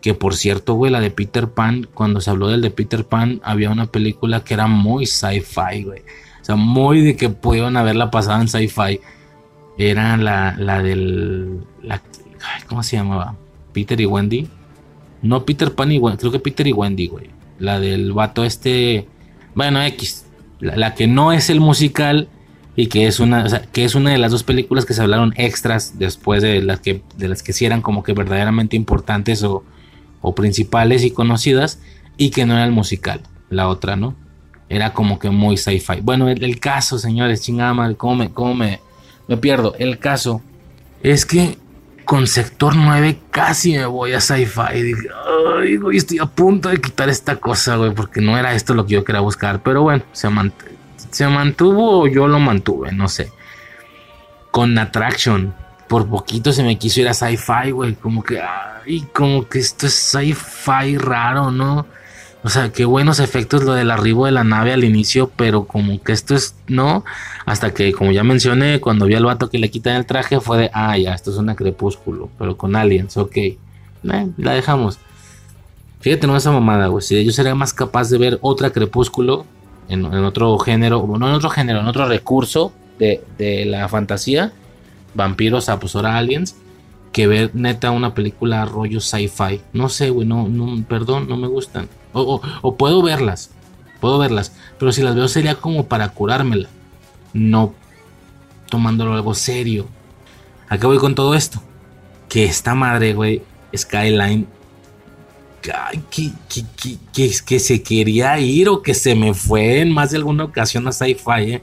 Que 0.00 0.14
por 0.14 0.36
cierto, 0.36 0.74
güey, 0.74 0.92
la 0.92 1.00
de 1.00 1.10
Peter 1.10 1.48
Pan, 1.48 1.88
cuando 1.92 2.20
se 2.20 2.30
habló 2.30 2.46
del 2.46 2.60
de 2.60 2.70
Peter 2.70 3.04
Pan, 3.04 3.40
había 3.42 3.70
una 3.70 3.86
película 3.86 4.44
que 4.44 4.54
era 4.54 4.68
muy 4.68 5.06
sci-fi, 5.06 5.82
güey. 5.82 6.02
O 6.40 6.44
sea, 6.44 6.54
muy 6.54 7.00
de 7.00 7.16
que 7.16 7.30
pudieron 7.30 7.76
haberla 7.76 8.12
pasado 8.12 8.42
en 8.42 8.46
sci-fi. 8.46 9.00
Era 9.76 10.16
la, 10.16 10.54
la 10.56 10.80
del... 10.80 11.62
¿Cómo 12.68 12.84
se 12.84 12.94
llamaba? 12.94 13.34
Peter 13.72 14.00
y 14.00 14.06
Wendy. 14.06 14.46
No 15.20 15.44
Peter 15.44 15.74
Pan 15.74 15.90
y 15.90 15.98
Wendy, 15.98 16.18
creo 16.18 16.30
que 16.30 16.38
Peter 16.38 16.68
y 16.68 16.72
Wendy, 16.72 17.08
güey. 17.08 17.28
La 17.58 17.80
del 17.80 18.12
vato 18.12 18.44
este... 18.44 19.08
Bueno, 19.56 19.82
X. 19.82 20.26
la 20.60 20.94
que 20.94 21.08
no 21.08 21.32
es 21.32 21.50
el 21.50 21.58
musical 21.58 22.28
y 22.76 22.88
que 22.88 23.06
es 23.06 23.20
una, 23.20 23.62
que 23.72 23.84
es 23.84 23.94
una 23.94 24.10
de 24.10 24.18
las 24.18 24.32
dos 24.32 24.42
películas 24.42 24.84
que 24.84 24.94
se 24.94 25.02
hablaron 25.02 25.32
extras 25.36 25.98
después 25.98 26.42
de 26.42 26.60
las 26.62 26.80
que, 26.80 27.02
de 27.16 27.28
las 27.28 27.42
que 27.42 27.52
sí 27.52 27.64
eran 27.64 27.82
como 27.82 28.02
que 28.02 28.12
verdaderamente 28.12 28.76
importantes 28.76 29.42
o, 29.42 29.64
o 30.20 30.34
principales 30.34 31.04
y 31.04 31.10
conocidas 31.10 31.80
y 32.16 32.30
que 32.30 32.46
no 32.46 32.54
era 32.54 32.64
el 32.64 32.72
musical, 32.72 33.20
la 33.50 33.68
otra, 33.68 33.96
¿no? 33.96 34.14
Era 34.68 34.92
como 34.92 35.18
que 35.18 35.30
muy 35.30 35.56
sci-fi. 35.56 36.00
Bueno, 36.02 36.28
el, 36.28 36.58
caso, 36.58 36.98
señores, 36.98 37.42
chingada 37.42 37.74
madre, 37.74 37.96
¿cómo, 37.96 38.16
me, 38.16 38.30
cómo 38.30 38.54
me, 38.54 38.80
me 39.28 39.36
pierdo? 39.36 39.74
El 39.78 39.98
caso 39.98 40.42
es 41.02 41.26
que 41.26 41.58
con 42.04 42.26
sector 42.26 42.74
9 42.76 43.18
casi 43.30 43.72
me 43.72 43.86
voy 43.86 44.12
a 44.12 44.20
sci-fi. 44.20 44.82
Dije, 44.82 45.08
estoy 45.92 46.18
a 46.18 46.26
punto 46.26 46.70
de 46.70 46.80
quitar 46.80 47.08
esta 47.08 47.36
cosa, 47.36 47.76
güey, 47.76 47.92
porque 47.92 48.20
no 48.20 48.36
era 48.38 48.54
esto 48.54 48.74
lo 48.74 48.86
que 48.86 48.94
yo 48.94 49.04
quería 49.04 49.20
buscar. 49.20 49.62
Pero 49.62 49.82
bueno, 49.82 50.02
se, 50.12 50.28
se 51.14 51.28
mantuvo 51.28 52.00
o 52.00 52.06
yo 52.08 52.26
lo 52.26 52.40
mantuve, 52.40 52.90
no 52.90 53.08
sé. 53.08 53.30
Con 54.50 54.76
Attraction, 54.76 55.54
por 55.88 56.08
poquito 56.08 56.52
se 56.52 56.64
me 56.64 56.76
quiso 56.76 57.00
ir 57.00 57.08
a 57.08 57.14
sci-fi, 57.14 57.70
güey. 57.70 57.94
Como 57.94 58.24
que, 58.24 58.40
ay, 58.40 59.06
como 59.12 59.48
que 59.48 59.60
esto 59.60 59.86
es 59.86 59.94
sci-fi 59.94 60.98
raro, 60.98 61.52
¿no? 61.52 61.86
O 62.42 62.48
sea, 62.48 62.72
qué 62.72 62.84
buenos 62.84 63.20
efectos 63.20 63.62
lo 63.62 63.74
del 63.74 63.92
arribo 63.92 64.26
de 64.26 64.32
la 64.32 64.42
nave 64.42 64.72
al 64.72 64.82
inicio, 64.82 65.30
pero 65.36 65.64
como 65.66 66.02
que 66.02 66.12
esto 66.12 66.34
es, 66.34 66.56
¿no? 66.66 67.04
Hasta 67.46 67.72
que, 67.72 67.92
como 67.92 68.10
ya 68.10 68.24
mencioné, 68.24 68.80
cuando 68.80 69.06
vi 69.06 69.14
al 69.14 69.24
vato 69.24 69.48
que 69.48 69.58
le 69.58 69.70
quitan 69.70 69.94
el 69.94 70.04
traje, 70.04 70.40
fue 70.40 70.58
de, 70.58 70.70
ah, 70.74 70.98
ya, 70.98 71.14
esto 71.14 71.30
es 71.30 71.36
una 71.36 71.54
crepúsculo, 71.54 72.28
pero 72.38 72.56
con 72.56 72.74
aliens, 72.74 73.16
ok. 73.16 73.36
Eh, 73.36 73.58
la 74.36 74.52
dejamos. 74.52 74.98
Fíjate, 76.00 76.26
no 76.26 76.36
esa 76.36 76.50
mamada, 76.50 76.88
güey. 76.88 77.02
Si 77.02 77.24
yo 77.24 77.30
sería 77.30 77.54
más 77.54 77.72
capaz 77.72 78.10
de 78.10 78.18
ver 78.18 78.38
otra 78.42 78.70
crepúsculo 78.70 79.46
en, 79.88 80.04
otro 80.04 80.58
género, 80.58 81.06
no 81.18 81.28
en 81.28 81.34
otro 81.34 81.50
género, 81.50 81.80
en 81.80 81.86
otro 81.86 82.06
recurso 82.06 82.72
de, 82.98 83.64
la 83.66 83.88
fantasía, 83.88 84.52
vampiros, 85.14 85.70
pues 85.80 85.96
aliens, 85.96 86.56
que 87.12 87.26
ver 87.26 87.50
neta 87.54 87.90
una 87.90 88.14
película 88.14 88.64
rollo 88.64 89.00
sci-fi. 89.00 89.60
No 89.72 89.88
sé, 89.88 90.10
güey, 90.10 90.26
no, 90.26 90.48
perdón, 90.88 91.28
no 91.28 91.36
me 91.36 91.46
gustan. 91.46 91.88
O, 92.12 92.40
o, 92.62 92.76
puedo 92.76 93.02
verlas, 93.02 93.50
puedo 94.00 94.18
verlas, 94.18 94.52
pero 94.78 94.92
si 94.92 95.02
las 95.02 95.14
veo 95.14 95.28
sería 95.28 95.56
como 95.56 95.86
para 95.86 96.08
curármela, 96.10 96.68
no 97.32 97.74
tomándolo 98.68 99.14
algo 99.14 99.34
serio. 99.34 99.86
¿A 100.68 100.78
qué 100.78 100.86
voy 100.86 100.98
con 100.98 101.14
todo 101.14 101.34
esto? 101.34 101.62
Que 102.28 102.44
esta 102.44 102.74
madre, 102.74 103.14
güey, 103.14 103.42
Skyline 103.76 104.46
que, 107.12 107.58
se 107.58 107.82
quería 107.82 108.38
ir 108.38 108.68
o 108.68 108.82
que 108.82 108.94
se 108.94 109.14
me 109.14 109.32
fue 109.32 109.80
en 109.80 109.90
más 109.92 110.10
de 110.10 110.18
alguna 110.18 110.44
ocasión 110.44 110.86
a 110.86 110.92
sci-fi. 110.92 111.52
¿eh? 111.52 111.62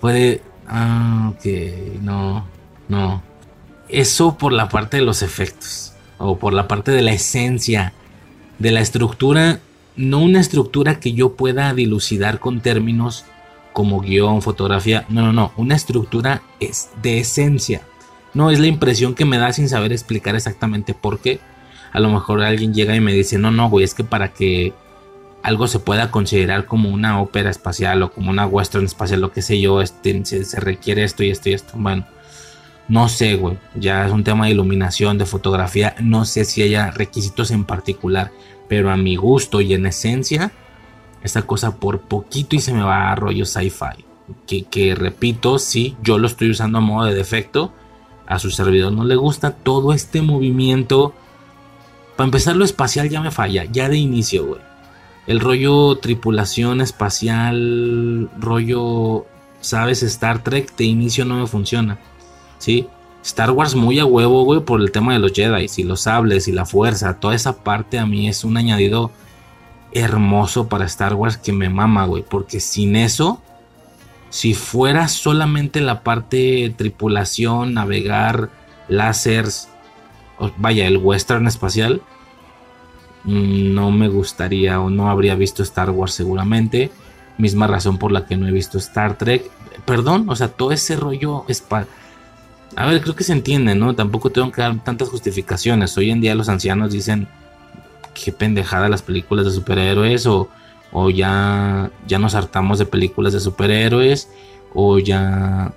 Fue 0.00 0.12
de, 0.12 0.42
ah, 0.66 1.32
ok, 1.34 1.44
no, 2.02 2.44
no. 2.88 3.22
Eso 3.88 4.36
por 4.36 4.52
la 4.52 4.68
parte 4.68 4.98
de 4.98 5.04
los 5.04 5.22
efectos 5.22 5.92
o 6.18 6.36
por 6.36 6.52
la 6.52 6.68
parte 6.68 6.90
de 6.90 7.02
la 7.02 7.12
esencia 7.12 7.92
de 8.58 8.72
la 8.72 8.80
estructura, 8.80 9.60
no 9.96 10.18
una 10.18 10.40
estructura 10.40 10.98
que 10.98 11.12
yo 11.12 11.34
pueda 11.34 11.72
dilucidar 11.74 12.40
con 12.40 12.60
términos 12.60 13.24
como 13.72 14.00
guion, 14.00 14.42
fotografía, 14.42 15.06
no, 15.08 15.22
no, 15.22 15.32
no, 15.32 15.52
una 15.56 15.76
estructura 15.76 16.42
es 16.58 16.90
de 17.00 17.20
esencia. 17.20 17.82
No 18.34 18.50
es 18.50 18.58
la 18.58 18.66
impresión 18.66 19.14
que 19.14 19.24
me 19.24 19.38
da 19.38 19.52
sin 19.52 19.68
saber 19.68 19.92
explicar 19.92 20.34
exactamente 20.34 20.92
por 20.92 21.20
qué 21.20 21.40
a 21.92 22.00
lo 22.00 22.10
mejor 22.10 22.42
alguien 22.42 22.74
llega 22.74 22.94
y 22.94 23.00
me 23.00 23.12
dice, 23.12 23.38
no, 23.38 23.50
no, 23.50 23.68
güey, 23.68 23.84
es 23.84 23.94
que 23.94 24.04
para 24.04 24.32
que 24.32 24.72
algo 25.42 25.66
se 25.66 25.78
pueda 25.78 26.10
considerar 26.10 26.66
como 26.66 26.90
una 26.90 27.20
ópera 27.20 27.50
espacial 27.50 28.02
o 28.02 28.12
como 28.12 28.30
una 28.30 28.46
western 28.46 28.84
espacial, 28.84 29.20
lo 29.20 29.32
que 29.32 29.42
sé 29.42 29.60
yo, 29.60 29.80
este, 29.80 30.24
se, 30.24 30.60
requiere 30.60 31.04
esto 31.04 31.22
y 31.22 31.30
esto 31.30 31.48
y 31.48 31.54
esto. 31.54 31.72
Bueno, 31.76 32.06
no 32.88 33.08
sé, 33.08 33.36
güey, 33.36 33.58
ya 33.74 34.06
es 34.06 34.12
un 34.12 34.24
tema 34.24 34.46
de 34.46 34.52
iluminación, 34.52 35.18
de 35.18 35.26
fotografía, 35.26 35.94
no 36.00 36.24
sé 36.24 36.44
si 36.44 36.62
haya 36.62 36.90
requisitos 36.90 37.50
en 37.50 37.64
particular, 37.64 38.30
pero 38.68 38.90
a 38.90 38.96
mi 38.96 39.16
gusto 39.16 39.60
y 39.60 39.74
en 39.74 39.86
esencia, 39.86 40.52
esta 41.22 41.42
cosa 41.42 41.76
por 41.76 42.00
poquito 42.00 42.56
y 42.56 42.60
se 42.60 42.72
me 42.72 42.82
va 42.82 43.10
a 43.10 43.14
rollo 43.14 43.44
sci-fi. 43.44 44.04
Que, 44.46 44.64
que 44.64 44.94
repito, 44.94 45.58
sí, 45.58 45.96
yo 46.02 46.18
lo 46.18 46.26
estoy 46.26 46.50
usando 46.50 46.78
a 46.78 46.82
modo 46.82 47.06
de 47.06 47.14
defecto. 47.14 47.72
A 48.26 48.38
su 48.38 48.50
servidor 48.50 48.92
no 48.92 49.04
le 49.04 49.16
gusta 49.16 49.52
todo 49.52 49.94
este 49.94 50.20
movimiento 50.20 51.14
para 52.18 52.26
empezar, 52.26 52.56
lo 52.56 52.64
espacial 52.64 53.08
ya 53.08 53.20
me 53.20 53.30
falla, 53.30 53.64
ya 53.70 53.88
de 53.88 53.96
inicio, 53.96 54.44
güey. 54.44 54.60
El 55.28 55.38
rollo 55.38 55.94
tripulación 55.98 56.80
espacial, 56.80 58.28
rollo, 58.40 59.24
¿sabes? 59.60 60.02
Star 60.02 60.42
Trek 60.42 60.74
de 60.74 60.82
inicio 60.82 61.24
no 61.24 61.36
me 61.36 61.46
funciona. 61.46 61.96
¿Sí? 62.58 62.88
Star 63.22 63.52
Wars 63.52 63.76
muy 63.76 64.00
a 64.00 64.04
huevo, 64.04 64.42
güey, 64.42 64.58
por 64.58 64.80
el 64.80 64.90
tema 64.90 65.12
de 65.12 65.20
los 65.20 65.32
Jedi 65.32 65.66
y 65.76 65.82
los 65.84 66.00
sables 66.00 66.48
y 66.48 66.52
la 66.52 66.66
fuerza. 66.66 67.20
Toda 67.20 67.36
esa 67.36 67.62
parte 67.62 68.00
a 68.00 68.06
mí 68.06 68.28
es 68.28 68.42
un 68.42 68.56
añadido 68.56 69.12
hermoso 69.92 70.68
para 70.68 70.86
Star 70.86 71.14
Wars 71.14 71.36
que 71.36 71.52
me 71.52 71.68
mama, 71.68 72.04
güey. 72.04 72.24
Porque 72.28 72.58
sin 72.58 72.96
eso, 72.96 73.40
si 74.28 74.54
fuera 74.54 75.06
solamente 75.06 75.80
la 75.80 76.02
parte 76.02 76.74
tripulación, 76.76 77.74
navegar, 77.74 78.50
láseres, 78.88 79.68
vaya, 80.56 80.86
el 80.86 80.98
western 80.98 81.46
espacial, 81.46 82.02
mm, 83.24 83.74
no 83.74 83.90
me 83.90 84.08
gustaría 84.08 84.80
o 84.80 84.90
no 84.90 85.10
habría 85.10 85.34
visto 85.34 85.62
Star 85.62 85.90
Wars 85.90 86.12
seguramente. 86.12 86.90
Misma 87.38 87.66
razón 87.66 87.98
por 87.98 88.12
la 88.12 88.26
que 88.26 88.36
no 88.36 88.48
he 88.48 88.52
visto 88.52 88.78
Star 88.78 89.16
Trek. 89.16 89.48
Perdón, 89.84 90.28
o 90.28 90.36
sea, 90.36 90.48
todo 90.48 90.72
ese 90.72 90.96
rollo 90.96 91.44
es. 91.48 91.64
A 92.76 92.86
ver, 92.86 93.00
creo 93.00 93.14
que 93.14 93.24
se 93.24 93.32
entiende, 93.32 93.74
¿no? 93.74 93.94
Tampoco 93.94 94.30
tengo 94.30 94.50
que 94.52 94.60
dar 94.60 94.82
tantas 94.84 95.08
justificaciones. 95.08 95.96
Hoy 95.96 96.10
en 96.10 96.20
día 96.20 96.34
los 96.34 96.48
ancianos 96.48 96.92
dicen 96.92 97.28
qué 98.14 98.32
pendejada 98.32 98.88
las 98.88 99.02
películas 99.02 99.46
de 99.46 99.52
superhéroes 99.52 100.26
o, 100.26 100.48
o 100.92 101.10
ya, 101.10 101.90
ya 102.06 102.18
nos 102.18 102.34
hartamos 102.34 102.78
de 102.78 102.86
películas 102.86 103.32
de 103.32 103.40
superhéroes 103.40 104.28
o 104.74 104.98
ya, 104.98 105.72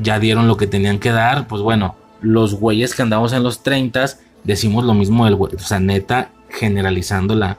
ya 0.00 0.18
dieron 0.18 0.46
lo 0.46 0.56
que 0.56 0.66
tenían 0.66 0.98
que 0.98 1.10
dar. 1.10 1.46
Pues 1.48 1.62
bueno, 1.62 1.96
los 2.20 2.54
güeyes 2.54 2.94
que 2.94 3.02
andamos 3.02 3.32
en 3.32 3.42
los 3.42 3.62
30 3.62 4.06
decimos 4.44 4.84
lo 4.84 4.94
mismo 4.94 5.24
del 5.24 5.36
güey. 5.36 5.54
O 5.54 5.58
sea, 5.58 5.80
neta, 5.80 6.30
generalizando 6.48 7.34
la. 7.34 7.58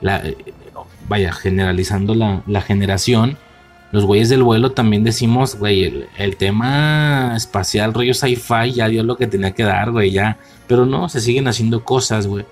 la 0.00 0.22
vaya, 1.08 1.32
generalizando 1.32 2.14
la, 2.14 2.42
la 2.46 2.60
generación. 2.60 3.36
Los 3.92 4.04
güeyes 4.04 4.28
del 4.28 4.44
vuelo 4.44 4.70
también 4.70 5.02
decimos, 5.02 5.56
güey, 5.56 6.06
el, 6.16 6.36
tema 6.36 7.32
espacial, 7.34 7.92
rollo 7.92 8.14
sci-fi, 8.14 8.70
ya 8.72 8.86
dio 8.86 9.02
lo 9.02 9.16
que 9.16 9.26
tenía 9.26 9.50
que 9.50 9.64
dar, 9.64 9.90
güey, 9.90 10.12
ya. 10.12 10.38
Pero 10.68 10.86
no, 10.86 11.08
se 11.08 11.20
siguen 11.20 11.48
haciendo 11.48 11.84
cosas, 11.84 12.28
güey. 12.28 12.44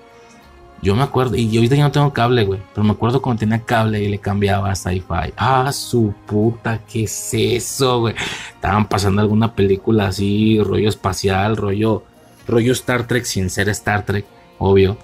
Yo 0.81 0.95
me 0.95 1.03
acuerdo, 1.03 1.35
y 1.35 1.55
ahorita 1.55 1.75
ya 1.75 1.83
no 1.83 1.91
tengo 1.91 2.13
cable, 2.13 2.45
güey. 2.45 2.61
Pero 2.73 2.85
me 2.85 2.93
acuerdo 2.93 3.21
cuando 3.21 3.41
tenía 3.41 3.63
cable 3.63 4.01
y 4.01 4.07
le 4.07 4.19
cambiaba 4.19 4.71
a 4.71 4.75
sci-fi. 4.75 5.33
Ah, 5.35 5.71
su 5.73 6.13
puta, 6.25 6.79
¿qué 6.89 7.03
es 7.03 7.33
eso, 7.33 7.99
güey? 8.01 8.15
Estaban 8.53 8.87
pasando 8.87 9.21
alguna 9.21 9.53
película 9.53 10.07
así, 10.07 10.59
rollo 10.61 10.87
espacial, 10.87 11.57
rollo, 11.57 12.03
rollo 12.47 12.71
Star 12.71 13.07
Trek 13.07 13.25
sin 13.25 13.49
ser 13.49 13.67
Star 13.69 14.05
Trek, 14.05 14.25
obvio. 14.57 14.97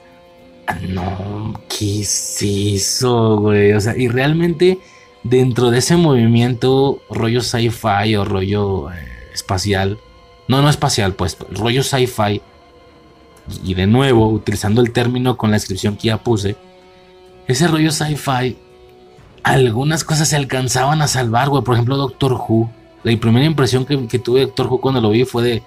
Ah, 0.67 0.77
no, 0.87 1.53
¿qué 1.67 2.01
es 2.01 2.41
eso, 2.41 3.37
güey? 3.37 3.73
O 3.73 3.81
sea, 3.81 3.97
y 3.97 4.07
realmente 4.07 4.79
dentro 5.23 5.71
de 5.71 5.79
ese 5.79 5.97
movimiento, 5.97 7.01
rollo 7.09 7.41
sci-fi 7.41 8.15
o 8.15 8.23
rollo 8.23 8.91
eh, 8.91 8.95
espacial. 9.33 9.99
No, 10.47 10.61
no 10.61 10.69
espacial, 10.69 11.15
pues, 11.15 11.37
rollo 11.51 11.83
sci-fi 11.83 12.41
y 13.63 13.73
de 13.73 13.87
nuevo, 13.87 14.27
utilizando 14.29 14.81
el 14.81 14.91
término 14.91 15.37
con 15.37 15.51
la 15.51 15.55
descripción 15.55 15.95
que 15.95 16.07
ya 16.07 16.17
puse, 16.17 16.55
ese 17.47 17.67
rollo 17.67 17.91
sci-fi, 17.91 18.57
algunas 19.43 20.03
cosas 20.03 20.27
se 20.29 20.35
alcanzaban 20.35 21.01
a 21.03 21.07
salvar, 21.07 21.49
güey. 21.49 21.63
Por 21.63 21.75
ejemplo, 21.75 21.97
Doctor 21.97 22.33
Who. 22.33 22.69
La 23.03 23.15
primera 23.19 23.45
impresión 23.45 23.85
que, 23.85 24.17
tuve 24.17 24.39
de 24.39 24.45
Doctor 24.47 24.67
Who 24.67 24.81
cuando 24.81 25.01
lo 25.01 25.11
vi 25.11 25.25
fue 25.25 25.43
de. 25.43 25.63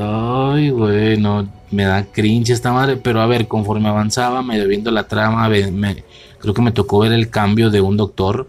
Ay, 0.00 0.70
güey, 0.70 1.16
no, 1.16 1.48
me 1.72 1.82
da 1.82 2.04
cringe 2.04 2.50
esta 2.50 2.72
madre. 2.72 2.96
Pero 2.96 3.20
a 3.20 3.26
ver, 3.26 3.48
conforme 3.48 3.88
avanzaba, 3.88 4.42
medio 4.42 4.68
viendo 4.68 4.92
la 4.92 5.08
trama, 5.08 5.48
creo 5.48 6.54
que 6.54 6.62
me 6.62 6.70
tocó 6.70 7.00
ver 7.00 7.12
el 7.12 7.30
cambio 7.30 7.70
de 7.70 7.80
un 7.80 7.96
doctor. 7.96 8.48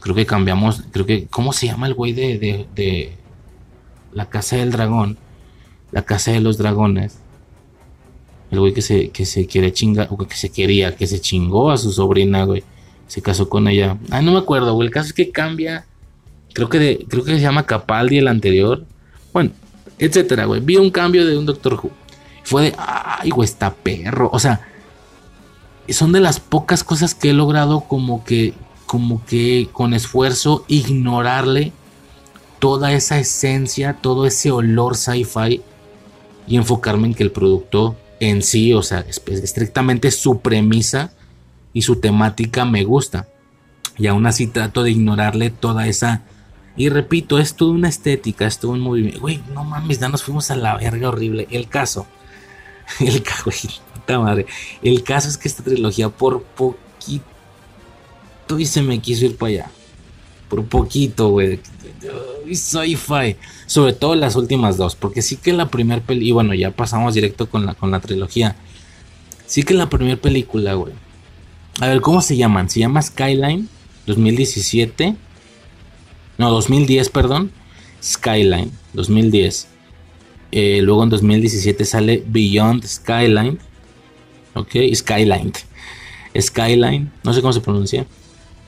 Creo 0.00 0.14
que 0.14 0.24
cambiamos, 0.24 0.84
creo 0.90 1.04
que, 1.04 1.26
¿cómo 1.26 1.52
se 1.52 1.66
llama 1.66 1.86
el 1.86 1.92
güey 1.92 2.14
de, 2.14 2.66
de 2.74 3.12
la 4.14 4.24
casa 4.30 4.56
del 4.56 4.72
dragón? 4.72 5.18
La 5.92 6.00
casa 6.02 6.32
de 6.32 6.40
los 6.40 6.56
dragones. 6.56 7.18
El 8.50 8.60
güey 8.60 8.74
que 8.74 8.82
se, 8.82 9.10
que 9.10 9.26
se 9.26 9.46
quiere 9.46 9.72
chingar, 9.72 10.08
o 10.10 10.18
que 10.18 10.34
se 10.34 10.50
quería, 10.50 10.96
que 10.96 11.06
se 11.06 11.20
chingó 11.20 11.70
a 11.70 11.78
su 11.78 11.92
sobrina, 11.92 12.44
güey. 12.44 12.64
Se 13.06 13.22
casó 13.22 13.48
con 13.48 13.68
ella. 13.68 13.96
Ay, 14.10 14.24
no 14.24 14.32
me 14.32 14.38
acuerdo, 14.38 14.74
güey. 14.74 14.86
El 14.86 14.92
caso 14.92 15.08
es 15.08 15.12
que 15.12 15.30
cambia. 15.30 15.86
Creo 16.52 16.68
que, 16.68 17.04
creo 17.08 17.24
que 17.24 17.34
se 17.34 17.40
llama 17.40 17.66
Capaldi 17.66 18.18
el 18.18 18.28
anterior. 18.28 18.84
Bueno, 19.32 19.50
etcétera, 19.98 20.46
güey. 20.46 20.60
Vi 20.60 20.76
un 20.76 20.90
cambio 20.90 21.26
de 21.26 21.38
un 21.38 21.46
Doctor 21.46 21.74
Who. 21.74 21.90
Fue 22.42 22.62
de, 22.62 22.74
ay, 22.76 23.30
güey, 23.30 23.44
está 23.44 23.72
perro. 23.74 24.30
O 24.32 24.38
sea, 24.38 24.66
son 25.88 26.12
de 26.12 26.20
las 26.20 26.40
pocas 26.40 26.84
cosas 26.84 27.14
que 27.14 27.30
he 27.30 27.32
logrado 27.32 27.82
como 27.82 28.24
que, 28.24 28.54
como 28.86 29.24
que 29.24 29.68
con 29.72 29.94
esfuerzo 29.94 30.64
ignorarle 30.68 31.72
toda 32.58 32.92
esa 32.92 33.18
esencia, 33.18 33.94
todo 34.00 34.26
ese 34.26 34.50
olor 34.50 34.96
sci-fi 34.96 35.62
y 36.46 36.56
enfocarme 36.56 37.08
en 37.08 37.14
que 37.14 37.22
el 37.22 37.32
producto 37.32 37.96
en 38.20 38.42
sí, 38.42 38.72
o 38.74 38.82
sea, 38.82 39.00
estrictamente 39.08 40.10
su 40.10 40.40
premisa 40.40 41.12
y 41.72 41.82
su 41.82 41.96
temática 41.96 42.64
me 42.64 42.84
gusta. 42.84 43.28
Y 43.98 44.06
aún 44.06 44.26
así 44.26 44.46
trato 44.46 44.82
de 44.82 44.92
ignorarle 44.92 45.50
toda 45.50 45.86
esa... 45.86 46.22
Y 46.76 46.88
repito, 46.88 47.38
es 47.38 47.54
toda 47.54 47.72
una 47.72 47.88
estética, 47.88 48.46
es 48.46 48.58
todo 48.58 48.72
un 48.72 48.80
movimiento. 48.80 49.20
Güey, 49.20 49.42
no 49.52 49.64
mames, 49.64 49.98
ya 49.98 50.08
nos 50.08 50.22
fuimos 50.22 50.50
a 50.50 50.56
la 50.56 50.76
verga 50.76 51.08
horrible. 51.08 51.48
El 51.50 51.68
caso, 51.68 52.06
el 53.00 53.22
caso, 53.22 53.50
madre. 54.18 54.46
El 54.82 55.02
caso 55.02 55.28
es 55.28 55.36
que 55.36 55.48
esta 55.48 55.62
trilogía 55.62 56.08
por 56.08 56.42
poquito 56.42 57.24
y 58.58 58.66
se 58.66 58.82
me 58.82 59.00
quiso 59.00 59.26
ir 59.26 59.36
para 59.36 59.48
allá. 59.50 59.70
Por 60.50 60.64
poquito, 60.66 61.30
güey. 61.30 61.60
Sci-fi. 62.52 63.36
Sobre 63.66 63.92
todo 63.92 64.16
las 64.16 64.36
últimas 64.36 64.76
dos. 64.76 64.96
Porque 64.96 65.22
sí 65.22 65.36
que 65.36 65.52
la 65.52 65.70
primera 65.70 66.02
película. 66.02 66.28
Y 66.28 66.32
bueno, 66.32 66.54
ya 66.54 66.72
pasamos 66.72 67.14
directo 67.14 67.48
con 67.48 67.64
la, 67.64 67.74
con 67.74 67.90
la 67.90 68.00
trilogía. 68.00 68.56
Sí 69.46 69.62
que 69.62 69.74
la 69.74 69.88
primera 69.88 70.16
película, 70.16 70.74
güey. 70.74 70.92
A 71.80 71.86
ver, 71.86 72.00
¿cómo 72.00 72.20
se 72.20 72.36
llaman? 72.36 72.68
Se 72.68 72.80
llama 72.80 73.00
Skyline 73.00 73.68
2017. 74.06 75.14
No, 76.36 76.50
2010, 76.50 77.08
perdón. 77.10 77.52
Skyline 78.02 78.72
2010. 78.92 79.68
Eh, 80.52 80.80
luego 80.82 81.04
en 81.04 81.10
2017 81.10 81.84
sale 81.84 82.24
Beyond 82.26 82.84
Skyline. 82.84 83.58
Ok, 84.54 84.74
Skyline. 84.94 85.52
Skyline, 86.38 87.12
no 87.22 87.32
sé 87.32 87.40
cómo 87.40 87.52
se 87.52 87.60
pronuncia. 87.60 88.06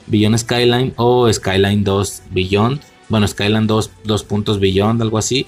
Beyond 0.07 0.37
Skyline 0.37 0.93
o 0.97 1.31
Skyline 1.31 1.83
2 1.83 2.23
Beyond 2.31 2.81
bueno, 3.13 3.27
Skyline 3.27 3.67
2, 3.67 3.91
dos 4.05 4.23
puntos 4.23 4.59
Beyond, 4.59 4.99
algo 5.01 5.19
así. 5.19 5.45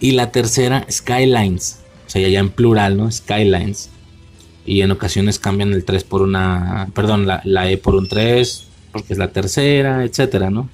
Y 0.00 0.12
la 0.12 0.32
tercera, 0.32 0.84
Skylines. 0.90 1.80
O 2.04 2.10
sea, 2.10 2.28
ya 2.28 2.40
en 2.40 2.50
plural, 2.50 2.96
¿no? 2.96 3.10
Skylines. 3.10 3.90
Y 4.64 4.80
en 4.80 4.90
ocasiones 4.90 5.38
cambian 5.38 5.72
el 5.72 5.84
3 5.84 6.02
por 6.02 6.22
una. 6.22 6.88
Perdón, 6.94 7.26
la, 7.26 7.70
E 7.70 7.78
por 7.78 7.94
un 7.94 8.08
3, 8.08 8.66
porque 8.90 9.12
es 9.12 9.18
la 9.18 9.30
tercera, 9.30 10.04
etcétera, 10.04 10.50
¿no? 10.50 10.68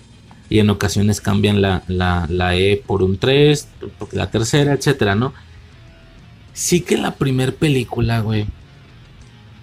Y 0.48 0.58
en 0.58 0.70
ocasiones 0.70 1.20
cambian 1.20 1.60
la, 1.60 1.82
la 1.86 2.56
E 2.56 2.82
por 2.86 3.02
un 3.02 3.18
3, 3.18 3.68
porque 3.98 4.16
la 4.16 4.30
tercera, 4.30 4.72
etcétera, 4.72 5.14
¿no? 5.14 5.34
Sí 6.54 6.80
que 6.80 6.96
la 6.96 7.14
primera 7.16 7.52
película, 7.52 8.20
güey, 8.20 8.46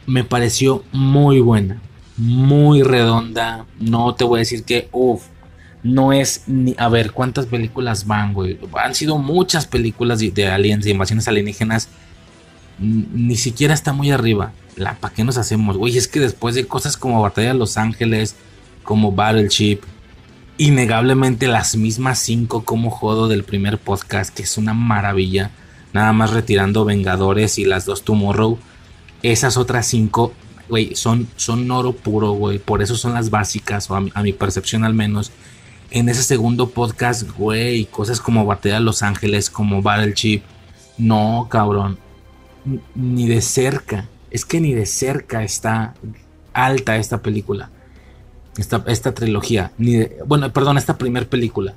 me 0.05 0.23
pareció 0.23 0.83
muy 0.91 1.39
buena, 1.39 1.81
muy 2.19 2.83
redonda. 2.83 3.65
No 3.79 4.13
te 4.13 4.23
voy 4.23 4.37
a 4.37 4.41
decir 4.41 4.63
que, 4.63 4.89
uff, 4.91 5.23
no 5.81 6.11
es 6.13 6.43
ni. 6.47 6.75
A 6.77 6.89
ver, 6.89 7.11
¿cuántas 7.11 7.45
películas 7.45 8.05
van, 8.05 8.33
güey? 8.33 8.59
Han 8.83 8.93
sido 8.93 9.17
muchas 9.17 9.65
películas 9.65 10.19
de, 10.19 10.47
aliens, 10.47 10.85
de 10.85 10.91
invasiones 10.91 11.27
alienígenas. 11.27 11.89
Ni 12.77 13.35
siquiera 13.35 13.73
está 13.73 13.93
muy 13.93 14.11
arriba. 14.11 14.51
La, 14.75 14.95
¿Para 14.95 15.13
qué 15.13 15.23
nos 15.23 15.37
hacemos, 15.37 15.77
güey? 15.77 15.97
Es 15.97 16.07
que 16.07 16.19
después 16.19 16.55
de 16.55 16.67
cosas 16.67 16.97
como 16.97 17.21
Batalla 17.21 17.49
de 17.49 17.59
Los 17.59 17.77
Ángeles, 17.77 18.35
como 18.83 19.11
Battleship, 19.11 19.79
innegablemente 20.57 21.47
las 21.47 21.75
mismas 21.75 22.19
cinco 22.19 22.63
como 22.63 22.89
jodo 22.89 23.27
del 23.27 23.43
primer 23.43 23.77
podcast, 23.77 24.33
que 24.33 24.43
es 24.43 24.57
una 24.57 24.73
maravilla. 24.73 25.51
Nada 25.93 26.13
más 26.13 26.31
retirando 26.31 26.85
Vengadores 26.85 27.57
y 27.57 27.65
las 27.65 27.85
dos 27.85 28.03
Tomorrow. 28.03 28.59
Esas 29.23 29.57
otras 29.57 29.87
cinco, 29.87 30.33
güey, 30.69 30.95
son, 30.95 31.27
son 31.35 31.69
oro 31.71 31.93
puro, 31.93 32.31
güey. 32.31 32.59
Por 32.59 32.81
eso 32.81 32.95
son 32.95 33.13
las 33.13 33.29
básicas, 33.29 33.89
o 33.89 33.95
a 33.95 34.23
mi 34.23 34.33
percepción 34.33 34.83
al 34.83 34.93
menos 34.93 35.31
en 35.91 36.09
ese 36.09 36.23
segundo 36.23 36.69
podcast, 36.69 37.23
güey, 37.37 37.85
cosas 37.85 38.19
como 38.19 38.45
Batalla 38.45 38.75
de 38.75 38.81
Los 38.81 39.01
Ángeles, 39.01 39.49
como 39.49 39.81
Battleship. 39.81 40.41
No, 40.97 41.47
cabrón. 41.49 41.97
Ni 42.95 43.27
de 43.27 43.41
cerca. 43.41 44.07
Es 44.29 44.45
que 44.45 44.61
ni 44.61 44.73
de 44.73 44.85
cerca 44.85 45.43
está 45.43 45.95
alta 46.53 46.97
esta 46.97 47.21
película. 47.21 47.69
Esta, 48.57 48.83
esta 48.87 49.13
trilogía. 49.13 49.71
Ni 49.77 50.05
bueno, 50.25 50.51
perdón, 50.53 50.77
esta 50.77 50.97
primer 50.97 51.27
película. 51.27 51.73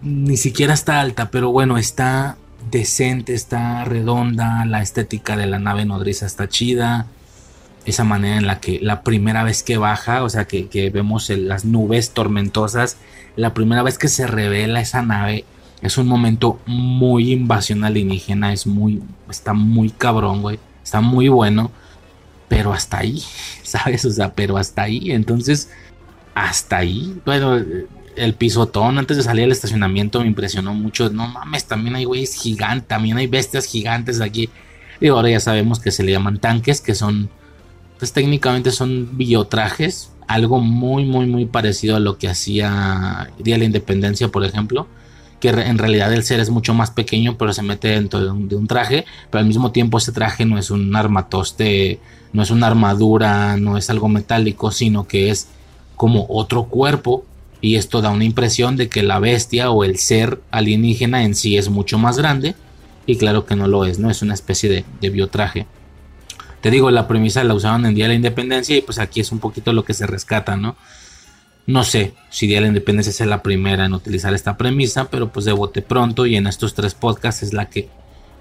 Ni 0.00 0.36
siquiera 0.36 0.74
está 0.74 1.00
alta, 1.00 1.30
pero 1.30 1.50
bueno, 1.50 1.76
está 1.76 2.36
decente, 2.70 3.34
está 3.34 3.84
redonda. 3.84 4.64
La 4.64 4.80
estética 4.80 5.36
de 5.36 5.46
la 5.46 5.58
nave 5.58 5.84
nodriza 5.84 6.24
está 6.26 6.48
chida 6.48 7.06
esa 7.84 8.04
manera 8.04 8.36
en 8.36 8.46
la 8.46 8.60
que 8.60 8.78
la 8.80 9.02
primera 9.02 9.44
vez 9.44 9.62
que 9.62 9.76
baja, 9.76 10.22
o 10.22 10.28
sea, 10.28 10.44
que, 10.44 10.90
vemos 10.92 11.28
las 11.30 11.64
nubes 11.64 12.10
tormentosas, 12.10 12.96
la 13.36 13.54
primera 13.54 13.82
vez 13.82 13.98
que 13.98 14.08
se 14.08 14.26
revela 14.26 14.80
esa 14.80 15.02
nave, 15.02 15.44
es 15.80 15.98
un 15.98 16.06
momento 16.06 16.60
muy 16.66 17.32
invasión 17.32 17.84
alienígena, 17.84 18.52
es 18.52 18.66
muy, 18.66 19.02
está 19.28 19.52
muy 19.52 19.90
cabrón, 19.90 20.42
güey, 20.42 20.58
está 20.82 21.00
muy 21.00 21.28
bueno, 21.28 21.72
pero 22.48 22.72
hasta 22.72 22.98
ahí, 22.98 23.22
¿sabes? 23.62 24.04
O 24.04 24.10
sea, 24.10 24.32
pero 24.34 24.56
hasta 24.56 24.82
ahí, 24.82 25.10
entonces, 25.10 25.70
hasta 26.34 26.78
ahí, 26.78 27.20
bueno, 27.24 27.60
el 28.14 28.34
pisotón 28.34 28.98
antes 28.98 29.16
de 29.16 29.22
salir 29.22 29.44
al 29.44 29.52
estacionamiento 29.52 30.20
me 30.20 30.26
impresionó 30.26 30.74
mucho, 30.74 31.10
no 31.10 31.26
mames, 31.26 31.64
también 31.64 31.96
hay 31.96 32.04
güeyes 32.04 32.34
gigantes, 32.34 32.86
también 32.86 33.16
hay 33.16 33.26
bestias 33.26 33.66
gigantes 33.66 34.20
aquí, 34.20 34.50
y 35.00 35.08
ahora 35.08 35.30
ya 35.30 35.40
sabemos 35.40 35.80
que 35.80 35.90
se 35.90 36.04
le 36.04 36.12
llaman 36.12 36.38
tanques, 36.38 36.80
que 36.80 36.94
son 36.94 37.28
pues 38.02 38.12
técnicamente 38.12 38.72
son 38.72 39.16
biotrajes, 39.16 40.10
algo 40.26 40.58
muy, 40.58 41.04
muy, 41.04 41.26
muy 41.26 41.46
parecido 41.46 41.94
a 41.94 42.00
lo 42.00 42.18
que 42.18 42.26
hacía 42.28 43.30
Día 43.38 43.54
de 43.54 43.60
la 43.60 43.64
Independencia, 43.64 44.26
por 44.26 44.44
ejemplo, 44.44 44.88
que 45.38 45.50
en 45.50 45.78
realidad 45.78 46.12
el 46.12 46.24
ser 46.24 46.40
es 46.40 46.50
mucho 46.50 46.74
más 46.74 46.90
pequeño, 46.90 47.38
pero 47.38 47.52
se 47.52 47.62
mete 47.62 47.86
dentro 47.90 48.18
de 48.18 48.56
un, 48.56 48.66
traje, 48.66 49.04
pero 49.30 49.38
al 49.38 49.46
mismo 49.46 49.70
tiempo 49.70 49.98
ese 49.98 50.10
traje 50.10 50.44
no 50.44 50.58
es 50.58 50.72
un 50.72 50.96
armatoste, 50.96 52.00
no 52.32 52.42
es 52.42 52.50
una 52.50 52.66
armadura, 52.66 53.56
no 53.56 53.78
es 53.78 53.88
algo 53.88 54.08
metálico, 54.08 54.72
sino 54.72 55.06
que 55.06 55.30
es 55.30 55.46
como 55.94 56.26
otro 56.28 56.64
cuerpo 56.64 57.24
y 57.60 57.76
esto 57.76 58.02
da 58.02 58.10
una 58.10 58.24
impresión 58.24 58.76
de 58.76 58.88
que 58.88 59.04
la 59.04 59.20
bestia 59.20 59.70
o 59.70 59.84
el 59.84 59.96
ser 59.96 60.40
alienígena 60.50 61.22
en 61.22 61.36
sí 61.36 61.56
es 61.56 61.68
mucho 61.68 61.98
más 61.98 62.18
grande 62.18 62.56
y 63.06 63.14
claro 63.14 63.46
que 63.46 63.54
no 63.54 63.68
lo 63.68 63.84
es, 63.84 64.00
no 64.00 64.10
es 64.10 64.22
una 64.22 64.34
especie 64.34 64.68
de, 64.68 64.84
de 65.00 65.10
biotraje. 65.10 65.68
Te 66.62 66.70
digo, 66.70 66.92
la 66.92 67.08
premisa 67.08 67.42
la 67.42 67.54
usaban 67.54 67.84
en 67.86 67.94
Día 67.96 68.04
de 68.04 68.10
la 68.10 68.14
Independencia 68.14 68.76
y 68.76 68.82
pues 68.82 69.00
aquí 69.00 69.20
es 69.20 69.32
un 69.32 69.40
poquito 69.40 69.72
lo 69.72 69.84
que 69.84 69.94
se 69.94 70.06
rescata, 70.06 70.56
¿no? 70.56 70.76
No 71.66 71.82
sé 71.82 72.14
si 72.30 72.46
Día 72.46 72.58
de 72.58 72.62
la 72.62 72.68
Independencia 72.68 73.10
es 73.10 73.28
la 73.28 73.42
primera 73.42 73.84
en 73.84 73.94
utilizar 73.94 74.32
esta 74.32 74.56
premisa, 74.56 75.10
pero 75.10 75.32
pues 75.32 75.44
de 75.44 75.52
bote 75.52 75.82
pronto 75.82 76.24
y 76.24 76.36
en 76.36 76.46
estos 76.46 76.74
tres 76.74 76.94
podcasts 76.94 77.42
es 77.42 77.52
la 77.52 77.68
que 77.68 77.88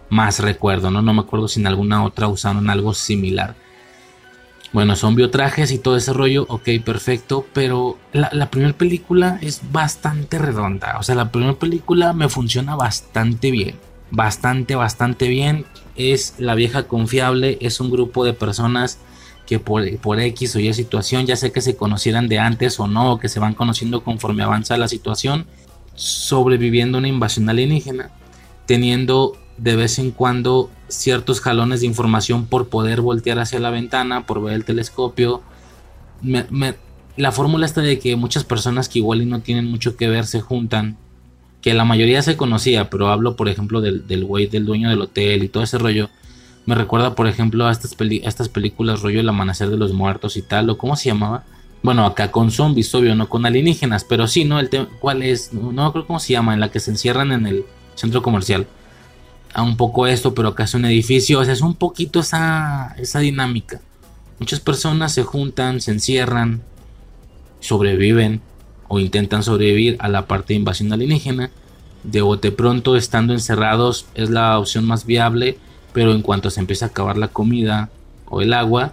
más 0.10 0.38
recuerdo, 0.40 0.92
¿no? 0.92 1.02
No 1.02 1.16
me 1.16 1.22
acuerdo 1.22 1.48
si 1.48 1.60
en 1.62 1.66
alguna 1.66 2.04
otra 2.04 2.28
usaron 2.28 2.70
algo 2.70 2.94
similar. 2.94 3.56
Bueno, 4.72 4.96
son 4.96 5.16
biotrajes 5.16 5.72
y 5.72 5.80
todo 5.80 5.98
ese 5.98 6.14
rollo, 6.14 6.46
ok, 6.48 6.70
perfecto, 6.86 7.48
pero 7.54 7.98
la, 8.14 8.30
la 8.34 8.52
primera 8.52 8.74
película 8.74 9.40
es 9.42 9.62
bastante 9.72 10.38
redonda, 10.38 10.98
o 11.00 11.04
sea, 11.04 11.16
la 11.16 11.32
primera 11.32 11.56
película 11.56 12.14
me 12.14 12.30
funciona 12.30 12.76
bastante 12.76 13.52
bien, 13.52 13.76
bastante, 14.12 14.76
bastante 14.76 15.28
bien 15.28 15.66
es 15.96 16.36
la 16.38 16.56
vieja 16.56 16.84
confiable, 16.84 17.58
es 17.62 17.80
un 17.80 17.92
grupo 17.92 18.26
de 18.26 18.34
personas 18.34 19.00
que 19.46 19.60
por, 19.60 19.84
X 20.20 20.56
o 20.56 20.60
Y 20.60 20.74
situación, 20.74 21.26
ya 21.26 21.36
sé 21.36 21.52
que 21.52 21.62
se 21.62 21.76
conocieran 21.76 22.28
de 22.30 22.40
antes 22.40 22.80
o 22.80 22.88
no, 22.88 23.20
que 23.20 23.30
se 23.30 23.40
van 23.40 23.54
conociendo 23.54 24.04
conforme 24.04 24.44
avanza 24.44 24.78
la 24.78 24.88
situación, 24.88 25.46
sobreviviendo 25.96 26.98
una 26.98 27.10
invasión 27.10 27.50
alienígena, 27.50 28.12
teniendo 28.66 29.38
de 29.58 29.76
vez 29.76 30.00
en 30.00 30.12
cuando 30.12 30.70
ciertos 30.88 31.42
jalones 31.42 31.82
de 31.82 31.88
información 31.88 32.46
por 32.46 32.70
poder 32.70 33.02
voltear 33.02 33.40
hacia 33.40 33.60
la 33.60 33.72
ventana, 33.72 34.26
por 34.26 34.42
ver 34.42 34.54
el 34.54 34.66
telescopio. 34.66 35.42
la 37.18 37.32
fórmula 37.32 37.66
está 37.66 37.82
de 37.82 38.00
que 38.00 38.16
muchas 38.16 38.44
personas 38.44 38.88
que 38.88 39.00
igual 39.00 39.22
y 39.22 39.26
no 39.26 39.42
tienen 39.42 39.66
mucho 39.66 39.98
que 39.98 40.08
ver 40.08 40.26
se 40.26 40.42
juntan, 40.42 40.98
que 41.62 41.74
la 41.74 41.86
mayoría 41.86 42.22
se 42.22 42.38
conocía, 42.38 42.90
pero 42.90 43.10
hablo 43.10 43.36
por 43.36 43.48
ejemplo 43.48 43.82
del, 43.82 44.26
güey 44.26 44.48
del 44.48 44.66
dueño 44.66 44.90
del 44.90 45.02
hotel 45.02 45.44
y 45.44 45.48
todo 45.50 45.64
ese 45.64 45.78
rollo. 45.78 46.10
Me 46.66 46.76
recuerda 46.76 47.16
por 47.16 47.28
ejemplo 47.28 47.68
a 47.68 47.72
estas, 47.72 47.96
estas 48.24 48.50
películas 48.50 49.02
rollo 49.02 49.20
El 49.20 49.30
amanecer 49.30 49.70
de 49.70 49.78
los 49.78 49.94
muertos 49.94 50.38
y 50.38 50.42
tal, 50.42 50.70
o 50.70 50.78
cómo 50.78 50.96
se 50.96 51.10
llamaba. 51.10 51.44
Bueno, 51.84 52.06
acá 52.06 52.32
con 52.32 52.52
zombies, 52.52 52.94
obvio, 52.94 53.16
no 53.16 53.30
con 53.30 53.46
alienígenas, 53.46 54.04
pero 54.04 54.28
sí, 54.28 54.46
¿no? 54.46 54.60
El 54.60 54.70
¿cuál 55.00 55.24
es? 55.24 55.54
No, 55.54 55.72
no 55.72 55.92
creo 55.92 56.06
cómo 56.06 56.20
se 56.20 56.34
llama, 56.34 56.54
en 56.54 56.60
la 56.60 56.70
que 56.70 56.80
se 56.80 56.92
encierran 56.92 57.32
en 57.32 57.48
el 57.48 57.66
centro 57.96 58.22
comercial 58.22 58.68
a 59.54 59.64
un 59.64 59.78
poco 59.78 60.08
esto, 60.08 60.34
pero 60.34 60.50
acá 60.50 60.64
es 60.64 60.74
un 60.74 60.86
edificio, 60.86 61.40
o 61.40 61.44
sea, 61.46 61.54
es 61.54 61.62
un 61.62 61.76
poquito 61.76 62.20
esa, 62.20 62.96
esa 62.98 63.20
dinámica. 63.20 63.82
Muchas 64.40 64.60
personas 64.60 65.14
se 65.14 65.24
juntan, 65.24 65.82
se 65.82 65.92
encierran, 65.92 66.62
sobreviven 67.60 68.42
o 68.94 69.00
intentan 69.00 69.42
sobrevivir 69.42 69.96
a 70.00 70.10
la 70.10 70.28
parte 70.28 70.54
de 70.54 70.60
invasión 70.60 70.92
alienígena. 70.92 71.50
De 72.04 72.22
bote 72.22 72.52
pronto, 72.52 72.98
estando 72.98 73.32
encerrados, 73.32 74.06
es 74.16 74.30
la 74.30 74.60
opción 74.60 74.86
más 74.86 75.06
viable, 75.06 75.58
pero 75.94 76.12
en 76.12 76.22
cuanto 76.22 76.50
se 76.50 76.60
empieza 76.60 76.88
a 76.88 76.90
acabar 76.90 77.16
la 77.16 77.30
comida 77.30 77.90
o 78.26 78.42
el 78.42 78.52
agua, 78.52 78.92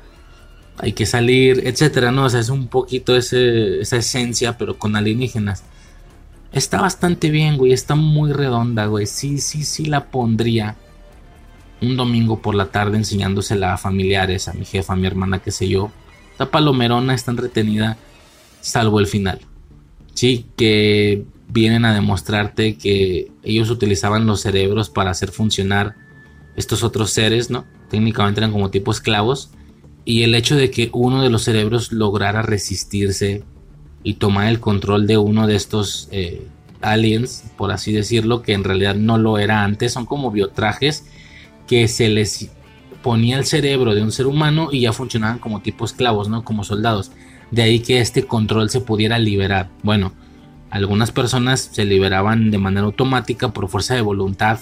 hay 0.78 0.92
que 0.92 1.04
salir, 1.04 1.62
etcétera, 1.66 2.12
¿no? 2.12 2.28
Es 2.28 2.48
un 2.48 2.68
poquito 2.68 3.16
esa 3.16 3.96
esencia, 3.96 4.56
pero 4.56 4.78
con 4.78 4.94
alienígenas. 4.94 5.64
Está 6.52 6.80
bastante 6.80 7.30
bien, 7.30 7.56
güey. 7.56 7.72
Está 7.72 7.96
muy 7.96 8.32
redonda, 8.32 8.86
güey. 8.86 9.06
Sí, 9.06 9.38
sí, 9.38 9.64
sí 9.64 9.86
la 9.86 10.04
pondría 10.04 10.76
un 11.82 11.96
domingo 11.96 12.40
por 12.40 12.54
la 12.54 12.66
tarde 12.66 12.98
enseñándosela 12.98 13.74
a 13.74 13.78
familiares, 13.78 14.46
a 14.46 14.52
mi 14.52 14.64
jefa, 14.64 14.92
a 14.92 14.96
mi 14.96 15.08
hermana, 15.08 15.40
qué 15.40 15.50
sé 15.50 15.68
yo. 15.68 15.90
Está 16.30 16.52
palomerona, 16.52 17.14
está 17.14 17.32
entretenida, 17.32 17.96
salvo 18.60 19.00
el 19.00 19.08
final. 19.08 19.40
Sí, 20.14 20.46
que 20.56 21.24
vienen 21.48 21.84
a 21.84 21.94
demostrarte 21.94 22.76
que 22.76 23.30
ellos 23.42 23.70
utilizaban 23.70 24.26
los 24.26 24.40
cerebros 24.40 24.90
para 24.90 25.10
hacer 25.10 25.30
funcionar 25.30 25.96
estos 26.56 26.82
otros 26.82 27.10
seres, 27.10 27.50
¿no? 27.50 27.64
Técnicamente 27.88 28.40
eran 28.40 28.52
como 28.52 28.70
tipo 28.70 28.90
esclavos. 28.90 29.50
Y 30.04 30.22
el 30.22 30.34
hecho 30.34 30.56
de 30.56 30.70
que 30.70 30.90
uno 30.92 31.22
de 31.22 31.30
los 31.30 31.44
cerebros 31.44 31.92
lograra 31.92 32.42
resistirse 32.42 33.44
y 34.02 34.14
tomar 34.14 34.48
el 34.48 34.60
control 34.60 35.06
de 35.06 35.18
uno 35.18 35.46
de 35.46 35.56
estos 35.56 36.08
eh, 36.10 36.46
aliens, 36.80 37.44
por 37.56 37.70
así 37.72 37.92
decirlo, 37.92 38.42
que 38.42 38.52
en 38.52 38.64
realidad 38.64 38.94
no 38.94 39.18
lo 39.18 39.38
era 39.38 39.64
antes, 39.64 39.92
son 39.92 40.06
como 40.06 40.30
biotrajes 40.30 41.04
que 41.66 41.88
se 41.88 42.08
les 42.08 42.50
ponía 43.02 43.38
el 43.38 43.44
cerebro 43.44 43.94
de 43.94 44.02
un 44.02 44.12
ser 44.12 44.26
humano 44.26 44.68
y 44.72 44.80
ya 44.80 44.92
funcionaban 44.92 45.38
como 45.38 45.60
tipo 45.60 45.84
esclavos, 45.84 46.28
¿no? 46.28 46.44
Como 46.44 46.64
soldados. 46.64 47.12
De 47.50 47.62
ahí 47.62 47.80
que 47.80 48.00
este 48.00 48.24
control 48.24 48.70
se 48.70 48.80
pudiera 48.80 49.18
liberar. 49.18 49.70
Bueno, 49.82 50.12
algunas 50.70 51.12
personas 51.12 51.70
se 51.72 51.84
liberaban 51.84 52.50
de 52.50 52.58
manera 52.58 52.86
automática 52.86 53.48
por 53.48 53.68
fuerza 53.68 53.94
de 53.94 54.02
voluntad 54.02 54.58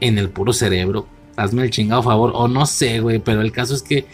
en 0.00 0.18
el 0.18 0.28
puro 0.28 0.52
cerebro. 0.52 1.08
Hazme 1.36 1.62
el 1.62 1.70
chingado 1.70 2.02
favor, 2.02 2.32
o 2.34 2.48
no 2.48 2.66
sé, 2.66 3.00
güey, 3.00 3.18
pero 3.18 3.40
el 3.40 3.52
caso 3.52 3.74
es 3.74 3.82
que 3.82 4.06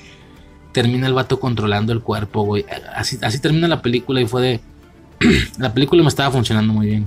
termina 0.72 1.06
el 1.06 1.14
vato 1.14 1.38
controlando 1.38 1.92
el 1.92 2.00
cuerpo, 2.00 2.42
güey. 2.42 2.64
Así, 2.94 3.18
termina 3.38 3.68
la 3.68 3.82
película 3.82 4.20
y 4.20 4.26
fue 4.26 4.42
de... 4.42 4.60
la 5.58 5.72
película 5.72 6.02
me 6.02 6.08
estaba 6.08 6.30
funcionando 6.30 6.72
muy 6.72 6.86
bien. 6.86 7.06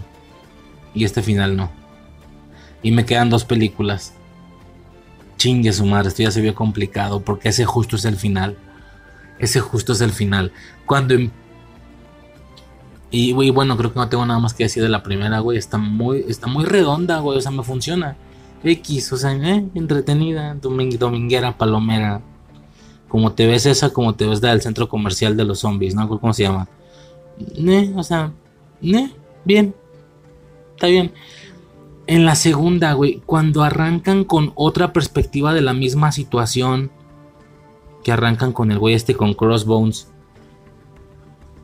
Y 0.94 1.04
este 1.04 1.22
final 1.22 1.58
no. 1.58 1.72
Y 2.82 2.92
me 2.92 3.06
quedan 3.06 3.30
dos 3.30 3.44
películas. 3.44 4.14
Chingue 5.38 5.74
su 5.74 5.86
madre, 5.86 6.10
esto 6.10 6.24
ya 6.24 6.32
se 6.32 6.42
vio 6.42 6.56
complicado 6.56 7.22
porque 7.22 7.50
ese 7.50 7.66
justo 7.66 7.98
es 7.98 8.06
el 8.06 8.16
final. 8.16 8.58
Ese 9.40 9.60
justo 9.60 9.94
es 9.94 10.02
el 10.02 10.12
final. 10.12 10.54
Cuando... 10.86 11.14
Em- 11.14 11.32
y, 13.12 13.32
güey, 13.32 13.50
bueno, 13.50 13.78
creo 13.78 13.94
que 13.94 14.00
no 14.00 14.10
tengo 14.10 14.26
nada 14.26 14.40
más 14.40 14.54
que 14.54 14.64
decir 14.64 14.84
de 14.84 14.90
la 14.90 15.04
primera, 15.04 15.40
güey. 15.40 15.58
Está 15.58 15.78
muy, 15.78 16.26
está 16.28 16.48
muy 16.48 16.66
redonda, 16.66 17.20
güey. 17.20 17.38
O 17.38 17.42
sea, 17.42 17.52
me 17.52 17.64
funciona. 17.64 18.18
X, 18.64 19.14
o 19.14 19.18
sea, 19.18 19.34
eh, 19.34 19.66
entretenida, 19.76 20.56
dominguera, 20.56 21.58
palomera. 21.58 22.22
Como 23.08 23.32
te 23.32 23.48
ves 23.48 23.66
esa, 23.68 23.92
como 23.92 24.16
te 24.16 24.26
ves 24.26 24.42
del 24.42 24.62
centro 24.62 24.90
comercial 24.90 25.38
de 25.38 25.46
los 25.46 25.60
zombies, 25.60 25.96
¿no? 25.96 26.10
¿Cómo 26.10 26.34
se 26.34 26.44
llama? 26.44 26.68
o 27.96 28.04
sea, 28.04 28.32
bien. 28.82 29.76
Está 30.76 30.88
bien. 30.88 31.14
En 32.08 32.26
la 32.26 32.36
segunda, 32.36 32.94
güey, 32.94 33.22
cuando 33.26 33.64
arrancan 33.64 34.26
con 34.26 34.52
otra 34.56 34.94
perspectiva 34.94 35.54
de 35.54 35.62
la 35.62 35.74
misma 35.74 36.12
situación 36.12 36.92
que 38.04 38.12
arrancan 38.12 38.52
con 38.52 38.72
el 38.72 38.78
güey 38.78 38.94
este 38.94 39.16
con 39.16 39.34
Crossbones, 39.34 40.12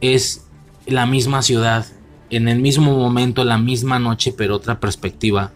es 0.02 0.48
la 0.86 1.06
misma 1.06 1.42
ciudad, 1.42 1.86
en 2.30 2.48
el 2.48 2.60
mismo 2.60 2.98
momento, 2.98 3.44
la 3.44 3.58
misma 3.58 4.00
noche, 4.00 4.34
pero 4.36 4.56
otra 4.56 4.80
perspectiva. 4.80 5.52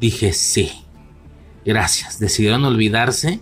Dije, 0.00 0.32
sí, 0.32 0.72
gracias. 1.64 2.18
Decidieron 2.18 2.64
olvidarse 2.64 3.40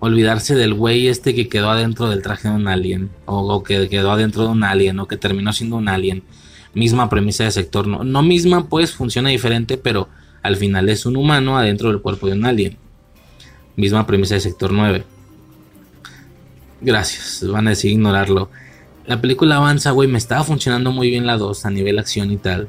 olvidarse 0.00 0.54
del 0.54 0.74
güey 0.74 1.08
este 1.08 1.34
que 1.34 1.48
quedó 1.48 1.70
adentro 1.70 2.08
del 2.08 2.22
traje 2.22 2.48
de 2.48 2.54
un 2.54 2.66
alien, 2.66 3.10
o, 3.26 3.62
que 3.62 3.88
quedó 3.88 4.10
adentro 4.10 4.44
de 4.44 4.48
un 4.48 4.64
alien, 4.64 4.98
o 4.98 5.06
que 5.06 5.16
terminó 5.16 5.52
siendo 5.52 5.76
un 5.76 5.88
alien. 5.88 6.24
Misma 6.74 7.08
premisa 7.08 7.44
de 7.44 7.50
sector, 7.50 7.86
no, 7.86 8.02
no 8.02 8.22
misma, 8.22 8.68
pues 8.68 8.92
funciona 8.92 9.28
diferente, 9.28 9.76
pero 9.76 10.08
al 10.42 10.56
final 10.56 10.88
es 10.88 11.04
un 11.04 11.16
humano 11.16 11.58
adentro 11.58 11.90
del 11.90 12.00
cuerpo 12.00 12.26
de 12.26 12.32
un 12.32 12.46
alien. 12.46 12.78
Misma 13.76 14.06
premisa 14.06 14.34
de 14.34 14.40
sector 14.40 14.72
9. 14.72 15.04
Gracias, 16.80 17.46
van 17.46 17.66
a 17.66 17.70
decir 17.70 17.92
ignorarlo. 17.92 18.50
La 19.06 19.20
película 19.20 19.56
avanza, 19.56 19.90
güey, 19.90 20.08
me 20.08 20.18
estaba 20.18 20.44
funcionando 20.44 20.92
muy 20.92 21.10
bien 21.10 21.26
la 21.26 21.36
2 21.36 21.66
a 21.66 21.70
nivel 21.70 21.98
acción 21.98 22.30
y 22.30 22.36
tal. 22.36 22.68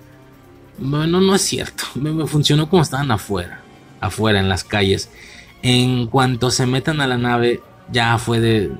Bueno, 0.77 1.21
no 1.21 1.35
es 1.35 1.41
cierto, 1.41 1.83
me, 1.95 2.25
funcionó 2.27 2.69
como 2.69 2.81
estaban 2.81 3.11
afuera, 3.11 3.61
afuera 3.99 4.39
en 4.39 4.49
las 4.49 4.63
calles 4.63 5.09
en 5.63 6.07
cuanto 6.07 6.51
se 6.51 6.65
metan 6.65 7.01
a 7.01 7.07
la 7.07 7.17
nave, 7.17 7.61
ya 7.91 8.17
fue 8.17 8.39
de. 8.39 8.71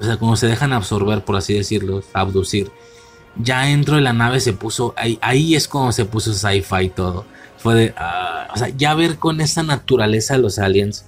O 0.00 0.04
sea, 0.04 0.16
como 0.16 0.36
se 0.36 0.46
dejan 0.46 0.72
absorber, 0.72 1.24
por 1.24 1.36
así 1.36 1.54
decirlo, 1.54 2.02
abducir. 2.12 2.70
Ya 3.36 3.62
dentro 3.62 3.96
de 3.96 4.02
la 4.02 4.12
nave 4.12 4.40
se 4.40 4.52
puso. 4.52 4.94
Ahí, 4.96 5.18
ahí 5.20 5.54
es 5.54 5.68
como 5.68 5.92
se 5.92 6.04
puso 6.04 6.32
sci-fi 6.32 6.90
todo. 6.90 7.24
Fue 7.58 7.74
de. 7.74 7.94
Ah, 7.96 8.48
o 8.54 8.58
sea, 8.58 8.68
ya 8.68 8.94
ver 8.94 9.18
con 9.18 9.40
esa 9.40 9.62
naturaleza 9.62 10.34
de 10.34 10.40
los 10.40 10.58
aliens. 10.58 11.04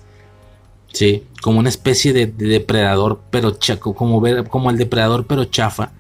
Sí, 0.95 1.25
como 1.43 1.59
una 1.59 1.69
especie 1.69 2.15
de, 2.15 2.27
depredador, 2.27 3.21
pero 3.31 3.51
chaco, 3.51 3.95
como 3.95 4.23
ver, 4.23 4.49
como 4.49 4.71
el 4.71 4.79
depredador, 4.79 5.27
pero 5.27 5.45
chafa. 5.45 5.93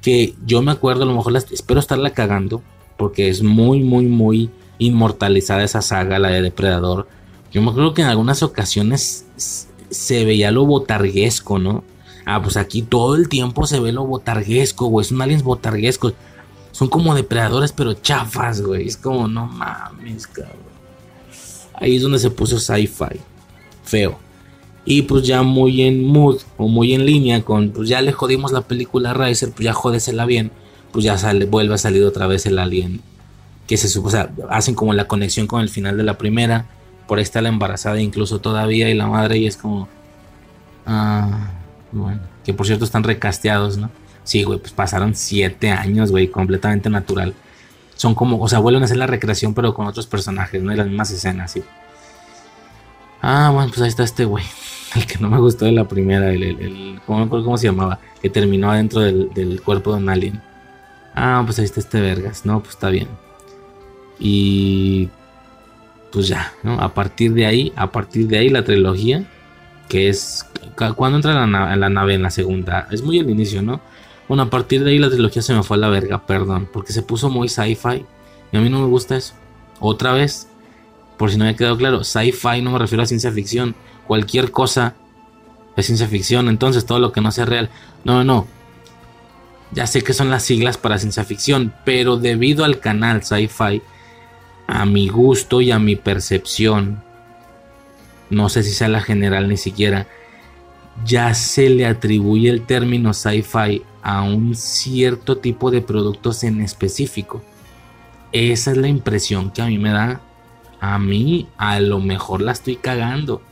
Que 0.00 0.34
yo 0.46 0.62
me 0.62 0.72
acuerdo, 0.72 1.02
a 1.02 1.06
lo 1.06 1.14
mejor 1.14 1.36
espero 1.36 1.80
estarla 1.80 2.10
cagando, 2.10 2.62
porque 2.96 3.28
es 3.28 3.42
muy, 3.42 3.82
muy, 3.82 4.06
muy 4.06 4.50
inmortalizada 4.78 5.64
esa 5.64 5.82
saga, 5.82 6.18
la 6.18 6.30
de 6.30 6.40
depredador 6.40 7.06
yo 7.56 7.62
me 7.62 7.70
acuerdo 7.70 7.94
que 7.94 8.02
en 8.02 8.08
algunas 8.08 8.42
ocasiones 8.42 9.24
se 9.88 10.24
veía 10.26 10.50
lo 10.50 10.66
botarguesco, 10.66 11.58
¿no? 11.58 11.84
Ah, 12.26 12.42
pues 12.42 12.58
aquí 12.58 12.82
todo 12.82 13.14
el 13.14 13.30
tiempo 13.30 13.66
se 13.66 13.80
ve 13.80 13.92
lo 13.92 14.04
botarguesco, 14.04 14.88
güey. 14.88 15.06
Son 15.06 15.22
aliens 15.22 15.42
botarguescos. 15.42 16.12
Son 16.72 16.88
como 16.88 17.14
depredadores, 17.14 17.72
pero 17.72 17.94
chafas, 17.94 18.60
güey. 18.60 18.86
Es 18.86 18.98
como, 18.98 19.26
no 19.26 19.46
mames, 19.46 20.26
cabrón. 20.26 20.54
Ahí 21.72 21.96
es 21.96 22.02
donde 22.02 22.18
se 22.18 22.28
puso 22.28 22.58
sci-fi. 22.58 23.20
Feo. 23.84 24.18
Y 24.86 25.02
pues 25.02 25.26
ya 25.26 25.42
muy 25.42 25.82
en 25.82 26.06
mood 26.06 26.38
o 26.56 26.68
muy 26.68 26.94
en 26.94 27.04
línea 27.04 27.42
con, 27.42 27.70
pues 27.70 27.88
ya 27.88 28.00
le 28.00 28.12
jodimos 28.12 28.52
la 28.52 28.62
película 28.62 29.12
Riser, 29.12 29.50
pues 29.50 29.64
ya 29.64 29.74
jódesela 29.74 30.24
bien. 30.24 30.52
Pues 30.92 31.04
ya 31.04 31.18
sale, 31.18 31.44
vuelve 31.44 31.74
a 31.74 31.78
salir 31.78 32.04
otra 32.04 32.26
vez 32.26 32.46
el 32.46 32.58
alien. 32.58 33.02
Que 33.66 33.76
se 33.76 33.98
o 33.98 34.10
sea, 34.10 34.30
hacen 34.48 34.74
como 34.74 34.94
la 34.94 35.08
conexión 35.08 35.46
con 35.46 35.60
el 35.60 35.68
final 35.68 35.96
de 35.96 36.04
la 36.04 36.16
primera 36.16 36.66
por 37.06 37.18
ahí 37.18 37.22
está 37.22 37.40
la 37.40 37.48
embarazada 37.48 38.00
incluso 38.00 38.40
todavía 38.40 38.90
y 38.90 38.94
la 38.94 39.06
madre 39.06 39.38
y 39.38 39.46
es 39.46 39.56
como... 39.56 39.88
Ah, 40.86 41.50
bueno, 41.92 42.20
que 42.44 42.52
por 42.52 42.66
cierto 42.66 42.84
están 42.84 43.04
recasteados, 43.04 43.76
¿no? 43.76 43.90
Sí, 44.24 44.42
güey, 44.42 44.58
pues 44.58 44.72
pasaron 44.72 45.14
siete 45.14 45.70
años, 45.70 46.10
güey, 46.10 46.28
completamente 46.28 46.90
natural. 46.90 47.34
Son 47.94 48.14
como, 48.14 48.40
o 48.40 48.48
sea, 48.48 48.58
vuelven 48.58 48.82
a 48.82 48.86
hacer 48.86 48.96
la 48.96 49.06
recreación 49.06 49.54
pero 49.54 49.72
con 49.72 49.86
otros 49.86 50.06
personajes, 50.06 50.62
¿no? 50.62 50.72
Y 50.72 50.76
las 50.76 50.86
mismas 50.86 51.10
escenas, 51.10 51.52
sí. 51.52 51.62
Ah, 53.22 53.50
bueno, 53.52 53.68
pues 53.68 53.80
ahí 53.82 53.88
está 53.88 54.04
este 54.04 54.24
güey. 54.24 54.44
El 54.94 55.06
que 55.06 55.18
no 55.18 55.28
me 55.28 55.38
gustó 55.38 55.64
de 55.64 55.72
la 55.72 55.88
primera, 55.88 56.32
el, 56.32 56.42
el, 56.42 57.00
¿cómo 57.06 57.28
cómo 57.28 57.58
se 57.58 57.66
llamaba? 57.66 58.00
Que 58.22 58.30
terminó 58.30 58.70
adentro 58.70 59.00
del, 59.00 59.32
del 59.34 59.60
cuerpo 59.62 59.92
de 59.92 59.98
un 59.98 60.08
alien. 60.08 60.42
Ah, 61.14 61.42
pues 61.44 61.58
ahí 61.58 61.64
está 61.64 61.80
este 61.80 62.00
vergas, 62.00 62.44
¿no? 62.46 62.60
Pues 62.60 62.74
está 62.74 62.90
bien. 62.90 63.08
Y 64.18 65.10
pues 66.12 66.28
ya, 66.28 66.54
¿no? 66.62 66.80
A 66.80 66.94
partir 66.94 67.32
de 67.34 67.46
ahí, 67.46 67.72
a 67.76 67.92
partir 67.92 68.28
de 68.28 68.38
ahí 68.38 68.48
la 68.48 68.64
trilogía, 68.64 69.24
que 69.88 70.08
es 70.08 70.46
cuando 70.96 71.16
entra 71.18 71.46
la, 71.46 71.76
la 71.76 71.88
nave 71.88 72.14
en 72.14 72.22
la 72.22 72.30
segunda, 72.30 72.88
es 72.90 73.02
muy 73.02 73.18
el 73.18 73.30
inicio, 73.30 73.62
¿no? 73.62 73.80
Bueno, 74.28 74.44
a 74.44 74.50
partir 74.50 74.84
de 74.84 74.90
ahí 74.92 74.98
la 74.98 75.10
trilogía 75.10 75.42
se 75.42 75.54
me 75.54 75.62
fue 75.62 75.76
a 75.76 75.80
la 75.80 75.88
verga, 75.88 76.26
perdón, 76.26 76.68
porque 76.72 76.92
se 76.92 77.02
puso 77.02 77.30
muy 77.30 77.48
sci-fi 77.48 78.06
y 78.52 78.56
a 78.56 78.60
mí 78.60 78.70
no 78.70 78.80
me 78.80 78.86
gusta 78.88 79.16
eso. 79.16 79.34
Otra 79.80 80.12
vez, 80.12 80.48
Por 81.16 81.30
si 81.30 81.38
no 81.38 81.44
había 81.44 81.56
quedado 81.56 81.76
claro, 81.78 82.04
sci-fi 82.04 82.60
no 82.62 82.70
me 82.72 82.78
refiero 82.78 83.02
a 83.02 83.06
ciencia 83.06 83.32
ficción. 83.32 83.74
Cualquier 84.06 84.50
cosa 84.50 84.94
es 85.76 85.86
ciencia 85.86 86.08
ficción, 86.08 86.48
entonces 86.48 86.86
todo 86.86 86.98
lo 86.98 87.12
que 87.12 87.20
no 87.20 87.30
sea 87.30 87.44
real. 87.44 87.70
No, 88.04 88.24
no. 88.24 88.46
Ya 89.72 89.86
sé 89.86 90.02
que 90.02 90.12
son 90.12 90.30
las 90.30 90.44
siglas 90.44 90.78
para 90.78 90.98
ciencia 90.98 91.24
ficción, 91.24 91.74
pero 91.84 92.16
debido 92.16 92.64
al 92.64 92.78
canal 92.78 93.24
sci-fi, 93.24 93.82
a 94.66 94.86
mi 94.86 95.08
gusto 95.08 95.60
y 95.60 95.70
a 95.70 95.78
mi 95.78 95.96
percepción, 95.96 97.02
no 98.30 98.48
sé 98.48 98.62
si 98.62 98.72
sea 98.72 98.88
la 98.88 99.00
general 99.00 99.48
ni 99.48 99.56
siquiera, 99.56 100.06
ya 101.04 101.34
se 101.34 101.68
le 101.68 101.86
atribuye 101.86 102.48
el 102.48 102.64
término 102.64 103.12
sci-fi 103.12 103.82
a 104.02 104.22
un 104.22 104.54
cierto 104.54 105.38
tipo 105.38 105.70
de 105.70 105.82
productos 105.82 106.44
en 106.44 106.60
específico. 106.60 107.42
Esa 108.32 108.70
es 108.70 108.76
la 108.76 108.88
impresión 108.88 109.50
que 109.50 109.62
a 109.62 109.66
mí 109.66 109.78
me 109.78 109.90
da. 109.90 110.20
A 110.80 110.98
mí 110.98 111.48
a 111.56 111.80
lo 111.80 112.00
mejor 112.00 112.40
la 112.40 112.52
estoy 112.52 112.76
cagando. 112.76 113.42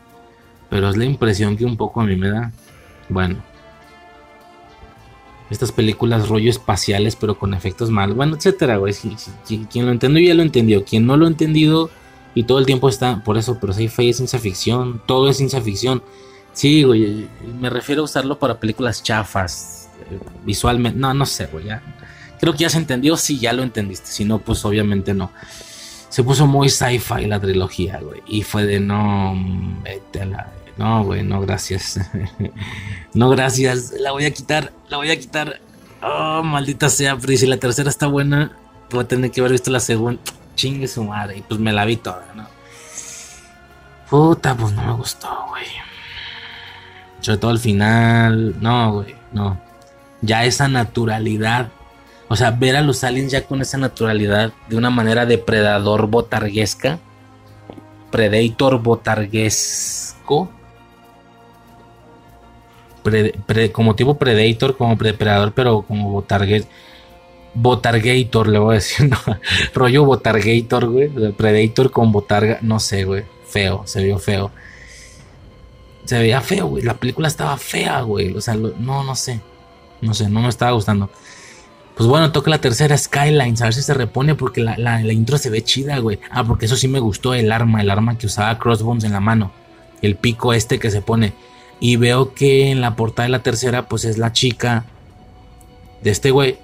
Pero 0.74 0.88
es 0.88 0.96
la 0.96 1.04
impresión 1.04 1.56
que 1.56 1.64
un 1.64 1.76
poco 1.76 2.00
a 2.00 2.04
mí 2.04 2.16
me 2.16 2.30
da. 2.30 2.50
Bueno. 3.08 3.36
Estas 5.48 5.70
películas 5.70 6.28
rollo 6.28 6.50
espaciales 6.50 7.14
pero 7.14 7.38
con 7.38 7.54
efectos 7.54 7.90
malos. 7.90 8.16
Bueno, 8.16 8.34
etcétera, 8.34 8.78
güey. 8.78 8.92
Quien 9.70 9.86
lo 9.86 9.92
entendió 9.92 10.20
ya 10.26 10.34
lo 10.34 10.42
entendió. 10.42 10.84
Quien 10.84 11.06
no 11.06 11.16
lo 11.16 11.26
ha 11.26 11.28
entendido 11.28 11.90
y 12.34 12.42
todo 12.42 12.58
el 12.58 12.66
tiempo 12.66 12.88
está... 12.88 13.22
Por 13.22 13.38
eso, 13.38 13.56
pero 13.60 13.72
sci-fi 13.72 14.08
es 14.08 14.16
ciencia 14.16 14.40
ficción. 14.40 15.00
Todo 15.06 15.28
es 15.28 15.36
ciencia 15.36 15.60
ficción. 15.60 16.02
Sí, 16.52 16.82
güey. 16.82 17.28
Me 17.60 17.70
refiero 17.70 18.02
a 18.02 18.06
usarlo 18.06 18.40
para 18.40 18.58
películas 18.58 19.00
chafas. 19.00 19.90
Eh, 20.10 20.18
visualmente. 20.44 20.98
No, 20.98 21.14
no 21.14 21.24
sé, 21.24 21.46
güey. 21.46 21.66
Creo 22.40 22.52
que 22.52 22.58
ya 22.58 22.68
se 22.68 22.78
entendió. 22.78 23.16
Sí, 23.16 23.38
ya 23.38 23.52
lo 23.52 23.62
entendiste. 23.62 24.08
Si 24.08 24.24
no, 24.24 24.40
pues 24.40 24.64
obviamente 24.64 25.14
no 25.14 25.30
se 26.14 26.22
puso 26.22 26.46
muy 26.46 26.68
sci-fi 26.68 27.26
la 27.26 27.40
trilogía, 27.40 27.98
güey. 28.00 28.22
Y 28.28 28.42
fue 28.42 28.64
de 28.64 28.78
no, 28.78 29.34
vete 29.82 30.24
la... 30.24 30.48
No, 30.76 31.04
güey, 31.04 31.22
no, 31.22 31.40
gracias. 31.40 32.00
no, 33.14 33.30
gracias. 33.30 33.92
La 33.98 34.12
voy 34.12 34.24
a 34.24 34.32
quitar, 34.32 34.72
la 34.88 34.96
voy 34.96 35.10
a 35.10 35.18
quitar. 35.18 35.60
Oh, 36.02 36.42
maldita 36.42 36.88
sea, 36.90 37.16
pero 37.16 37.36
si 37.36 37.46
la 37.46 37.56
tercera 37.56 37.88
está 37.88 38.06
buena, 38.06 38.52
voy 38.90 39.04
a 39.04 39.08
tener 39.08 39.30
que 39.30 39.40
haber 39.40 39.52
visto 39.52 39.70
la 39.70 39.80
segunda. 39.80 40.20
Chingue 40.54 40.88
su 40.88 41.04
madre. 41.04 41.38
Y 41.38 41.42
pues 41.42 41.58
me 41.60 41.72
la 41.72 41.84
vi 41.84 41.96
toda, 41.96 42.26
¿no? 42.34 42.46
Puta, 44.10 44.54
pues 44.56 44.72
no 44.72 44.82
me 44.82 44.92
gustó, 44.92 45.28
güey. 45.48 45.66
Sobre 47.20 47.38
todo 47.38 47.50
al 47.50 47.58
final. 47.58 48.60
No, 48.60 48.92
güey, 48.92 49.14
no. 49.32 49.60
Ya 50.20 50.44
esa 50.44 50.68
naturalidad 50.68 51.70
o 52.28 52.36
sea, 52.36 52.50
ver 52.50 52.76
a 52.76 52.80
los 52.80 53.04
aliens 53.04 53.32
ya 53.32 53.46
con 53.46 53.60
esa 53.60 53.78
naturalidad 53.78 54.52
de 54.68 54.76
una 54.76 54.90
manera 54.90 55.26
depredador 55.26 56.06
botarguesca. 56.08 56.98
Predator 58.10 58.82
botarguesco. 58.82 60.48
Como 63.72 63.94
tipo 63.94 64.16
Predator, 64.18 64.76
como 64.76 64.96
depredador, 64.96 65.52
pero 65.52 65.82
como. 65.82 66.24
Botargator, 67.56 68.48
le 68.48 68.58
voy 68.58 68.72
a 68.72 68.74
decir. 68.74 69.10
Rollo 69.74 70.04
Botargator, 70.04 70.88
güey. 70.88 71.08
Predator 71.32 71.90
con 71.90 72.10
botarga. 72.10 72.58
No 72.62 72.80
sé, 72.80 73.04
güey. 73.04 73.24
Feo, 73.46 73.82
se 73.86 74.02
vio 74.02 74.18
feo. 74.18 74.50
Se 76.04 76.18
veía 76.18 76.40
feo, 76.40 76.66
güey. 76.66 76.82
La 76.82 76.94
película 76.94 77.28
estaba 77.28 77.56
fea, 77.56 78.00
güey. 78.00 78.34
O 78.34 78.40
sea, 78.40 78.54
no, 78.54 79.04
no 79.04 79.14
sé. 79.14 79.40
No 80.00 80.14
sé, 80.14 80.28
no 80.28 80.40
me 80.40 80.48
estaba 80.48 80.72
gustando. 80.72 81.10
Pues 81.96 82.08
bueno, 82.08 82.32
toca 82.32 82.50
la 82.50 82.60
tercera 82.60 82.98
Skylines, 82.98 83.62
a 83.62 83.66
ver 83.66 83.74
si 83.74 83.82
se 83.82 83.94
repone 83.94 84.34
porque 84.34 84.60
la, 84.60 85.00
intro 85.12 85.38
se 85.38 85.48
ve 85.48 85.62
chida, 85.62 85.98
güey. 85.98 86.18
Ah, 86.30 86.42
porque 86.44 86.66
eso 86.66 86.76
sí 86.76 86.88
me 86.88 86.98
gustó, 86.98 87.34
el 87.34 87.52
arma, 87.52 87.80
el 87.80 87.90
arma 87.90 88.18
que 88.18 88.26
usaba 88.26 88.58
Crossbones 88.58 89.04
en 89.04 89.12
la 89.12 89.20
mano. 89.20 89.52
El 90.02 90.16
pico 90.16 90.52
este 90.52 90.78
que 90.78 90.90
se 90.90 91.02
pone. 91.02 91.32
Y 91.80 91.96
veo 91.96 92.34
que 92.34 92.70
en 92.70 92.80
la 92.80 92.96
portada 92.96 93.24
de 93.24 93.32
la 93.32 93.42
tercera, 93.42 93.88
pues 93.88 94.04
es 94.04 94.18
la 94.18 94.32
chica 94.32 94.86
de 96.02 96.10
este 96.10 96.30
güey. 96.30 96.56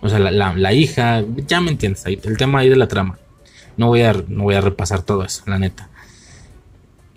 O 0.00 0.08
sea, 0.08 0.18
la, 0.18 0.72
hija, 0.72 1.24
ya 1.46 1.60
me 1.60 1.70
entiendes, 1.70 2.04
el 2.04 2.36
tema 2.36 2.58
ahí 2.58 2.68
de 2.68 2.76
la 2.76 2.88
trama. 2.88 3.18
No 3.76 3.88
voy, 3.88 4.02
a, 4.02 4.12
no 4.28 4.44
voy 4.44 4.54
a 4.54 4.60
repasar 4.60 5.02
todo 5.02 5.24
eso, 5.24 5.42
la 5.46 5.58
neta. 5.58 5.88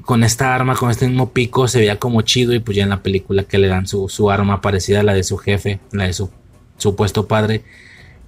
Con 0.04 0.24
esta 0.24 0.56
arma, 0.56 0.76
con 0.76 0.90
este 0.90 1.08
mismo 1.08 1.32
pico, 1.32 1.68
se 1.68 1.80
veía 1.80 2.00
como 2.00 2.22
chido. 2.22 2.54
Y 2.54 2.60
pues 2.60 2.78
ya 2.78 2.84
en 2.84 2.90
la 2.90 3.04
película 3.04 3.44
que 3.44 3.58
le 3.58 3.68
dan 3.68 3.88
su, 3.88 4.10
su 4.10 4.32
arma 4.32 4.62
parecida 4.62 5.02
a 5.02 5.04
la 5.04 5.14
de 5.14 5.24
su 5.24 5.38
jefe, 5.38 5.80
la 5.92 6.06
de 6.06 6.14
su 6.14 6.30
supuesto 6.78 7.28
padre, 7.28 7.64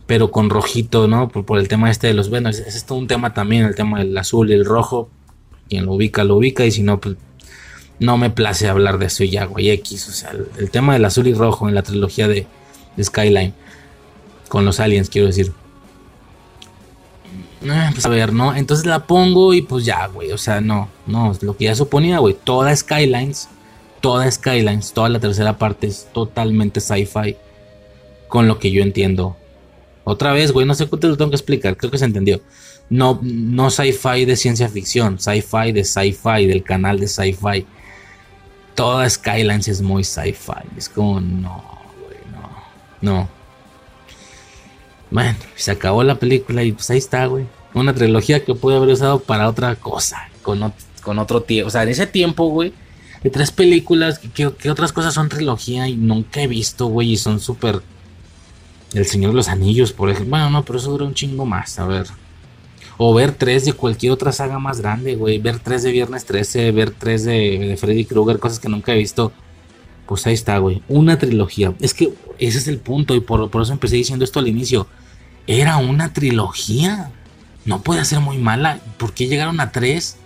pero 0.05 0.31
con 0.31 0.49
rojito, 0.49 1.07
¿no? 1.07 1.29
Por, 1.29 1.57
el 1.57 1.67
tema 1.67 1.89
este 1.89 2.07
de 2.07 2.13
los 2.13 2.29
bueno, 2.29 2.49
es, 2.49 2.59
es, 2.59 2.85
todo 2.85 2.97
un 2.97 3.07
tema 3.07 3.33
también, 3.33 3.65
el 3.65 3.75
tema 3.75 3.99
del 3.99 4.17
azul 4.17 4.49
y 4.49 4.53
el 4.53 4.65
rojo. 4.65 5.09
Quien 5.69 5.85
lo 5.85 5.93
ubica, 5.93 6.23
lo 6.23 6.35
ubica, 6.35 6.65
y 6.65 6.71
si 6.71 6.81
no, 6.83 6.99
pues 6.99 7.15
no 7.99 8.17
me 8.17 8.29
place 8.29 8.67
hablar 8.67 8.97
de 8.97 9.07
eso 9.07 9.23
ya, 9.23 9.45
güey, 9.45 9.69
X. 9.71 10.07
O 10.07 10.11
sea, 10.11 10.31
el, 10.57 10.71
tema 10.71 10.93
del 10.93 11.05
azul 11.05 11.27
y 11.27 11.33
rojo 11.33 11.67
en 11.67 11.75
la 11.75 11.83
trilogía 11.83 12.27
de, 12.27 12.47
Skyline, 13.01 13.53
con 14.47 14.65
los 14.65 14.79
aliens, 14.79 15.09
quiero 15.09 15.27
decir. 15.27 15.51
Eh, 17.61 17.89
pues 17.91 18.05
a 18.05 18.09
ver, 18.09 18.33
¿no? 18.33 18.55
Entonces 18.55 18.85
la 18.85 19.05
pongo 19.05 19.53
y 19.53 19.61
pues 19.61 19.85
ya, 19.85 20.07
güey. 20.07 20.31
O 20.31 20.37
sea, 20.37 20.61
no, 20.61 20.89
no, 21.05 21.33
lo 21.41 21.55
que 21.55 21.65
ya 21.65 21.75
suponía, 21.75 22.19
güey. 22.19 22.35
Toda 22.43 22.75
Skylines, 22.75 23.49
toda 24.01 24.29
Skylines, 24.29 24.93
toda 24.93 25.09
la 25.09 25.19
tercera 25.19 25.57
parte 25.57 25.87
es 25.87 26.07
totalmente 26.13 26.79
sci-fi 26.79 27.35
con 28.27 28.47
lo 28.47 28.59
que 28.59 28.71
yo 28.71 28.81
entiendo. 28.81 29.35
Otra 30.05 30.31
vez, 30.31 30.51
güey, 30.51 30.65
no 30.65 30.73
sé 30.73 30.87
cuánto 30.87 31.07
te 31.07 31.11
lo 31.11 31.17
tengo 31.17 31.31
que 31.31 31.35
explicar, 31.35 31.75
creo 31.77 31.91
que 31.91 31.97
se 31.97 32.05
entendió. 32.05 32.41
No, 32.89 33.19
no 33.21 33.69
sci-fi 33.69 34.25
de 34.25 34.35
ciencia 34.35 34.69
ficción, 34.69 35.19
sci-fi 35.19 35.71
de 35.71 35.83
sci-fi, 35.83 36.47
del 36.47 36.63
canal 36.63 36.99
de 36.99 37.07
sci-fi. 37.07 37.65
Toda 38.79 39.09
Skylines 39.09 39.67
es 39.67 39.81
muy 39.81 40.05
sci-fi. 40.05 40.63
Es 40.77 40.87
como, 40.87 41.19
no, 41.19 41.61
güey, 42.01 42.17
no, 42.31 42.49
no. 43.01 43.29
Bueno, 45.11 45.35
se 45.57 45.71
acabó 45.71 46.01
la 46.01 46.15
película 46.15 46.63
y 46.63 46.71
pues 46.71 46.89
ahí 46.89 46.97
está, 46.97 47.25
güey. 47.25 47.45
Una 47.73 47.93
trilogía 47.93 48.45
que 48.45 48.55
pude 48.55 48.77
haber 48.77 48.87
usado 48.87 49.19
para 49.19 49.49
otra 49.49 49.75
cosa, 49.75 50.29
con, 50.43 50.73
con 51.03 51.19
otro 51.19 51.41
tiempo. 51.41 51.67
O 51.67 51.71
sea, 51.71 51.83
en 51.83 51.89
ese 51.89 52.07
tiempo, 52.07 52.45
güey, 52.45 52.71
de 53.21 53.29
tres 53.29 53.51
películas, 53.51 54.19
que, 54.19 54.53
que 54.53 54.71
otras 54.71 54.93
cosas 54.93 55.13
son 55.13 55.27
trilogía 55.27 55.89
y 55.89 55.97
nunca 55.97 56.39
he 56.39 56.47
visto, 56.47 56.85
güey, 56.85 57.11
y 57.11 57.17
son 57.17 57.41
súper 57.41 57.81
el 58.93 59.05
Señor 59.05 59.31
de 59.31 59.35
los 59.35 59.49
Anillos, 59.49 59.91
por 59.91 60.09
ejemplo. 60.09 60.29
Bueno, 60.37 60.49
no, 60.51 60.63
pero 60.63 60.79
eso 60.79 60.89
dura 60.89 61.03
un 61.03 61.13
chingo 61.13 61.45
más, 61.45 61.77
a 61.79 61.85
ver. 61.85 62.07
O 62.99 63.15
ver 63.15 63.31
tres 63.31 63.65
de 63.65 63.73
cualquier 63.73 64.11
otra 64.11 64.31
saga 64.31 64.59
más 64.59 64.81
grande, 64.81 65.15
güey. 65.15 65.39
Ver 65.39 65.57
tres 65.57 65.81
de 65.81 65.91
Viernes 65.91 66.25
13, 66.25 66.71
ver 66.71 66.91
tres 66.91 67.23
de, 67.23 67.75
Freddy 67.79 68.05
Krueger, 68.05 68.37
cosas 68.37 68.59
que 68.59 68.69
nunca 68.69 68.93
he 68.93 68.97
visto. 68.97 69.31
Pues 70.05 70.27
ahí 70.27 70.35
está, 70.35 70.57
güey. 70.59 70.83
Una 70.87 71.17
trilogía. 71.17 71.73
Es 71.79 71.93
que 71.93 72.13
ese 72.37 72.57
es 72.57 72.67
el 72.67 72.77
punto 72.77 73.15
y 73.15 73.21
por, 73.21 73.49
por 73.49 73.61
eso 73.61 73.73
empecé 73.73 73.95
diciendo 73.95 74.23
esto 74.23 74.39
al 74.39 74.47
inicio. 74.47 74.87
Era 75.47 75.77
una 75.77 76.13
trilogía. 76.13 77.11
No 77.65 77.81
puede 77.81 78.05
ser 78.05 78.19
muy 78.19 78.37
mala. 78.37 78.79
¿Por 78.97 79.13
qué 79.13 79.27
llegaron 79.27 79.59
a 79.59 79.71
tres? 79.71 80.17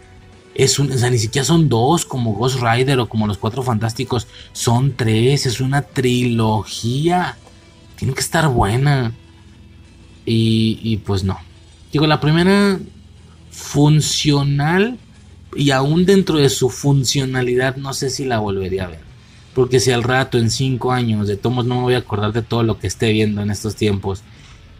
Es 0.55 0.79
un, 0.79 0.91
o 0.91 0.97
sea, 0.97 1.09
ni 1.09 1.17
siquiera 1.17 1.45
son 1.45 1.69
dos 1.69 2.05
como 2.05 2.33
Ghost 2.33 2.59
Rider 2.61 2.99
o 2.99 3.07
como 3.09 3.27
los 3.27 3.37
Cuatro 3.37 3.63
Fantásticos. 3.63 4.27
Son 4.51 4.93
tres. 4.95 5.45
Es 5.45 5.61
una 5.61 5.81
trilogía 5.81 7.37
tiene 8.03 8.15
que 8.15 8.19
estar 8.19 8.49
buena. 8.49 9.13
Y, 10.25 10.97
pues 11.05 11.23
no. 11.23 11.37
Digo, 11.93 12.07
la 12.07 12.19
primera 12.19 12.77
funcional 13.51 14.97
y 15.55 15.71
aún 15.71 16.05
dentro 16.05 16.39
de 16.39 16.49
su 16.49 16.69
funcionalidad 16.69 17.77
no 17.77 17.93
sé 17.93 18.09
si 18.09 18.25
la 18.25 18.39
volvería 18.39 18.85
a 18.85 18.87
ver. 18.89 18.99
Porque 19.55 19.79
si 19.79 19.91
al 19.91 20.03
rato, 20.03 20.37
en 20.37 20.49
cinco 20.49 20.91
años, 20.91 21.27
de 21.27 21.37
tomos 21.37 21.65
no 21.65 21.75
me 21.75 21.81
voy 21.83 21.93
a 21.93 21.99
acordar 21.99 22.33
de 22.33 22.41
todo 22.41 22.63
lo 22.63 22.79
que 22.79 22.87
esté 22.87 23.13
viendo 23.13 23.41
en 23.41 23.51
estos 23.51 23.75
tiempos. 23.75 24.23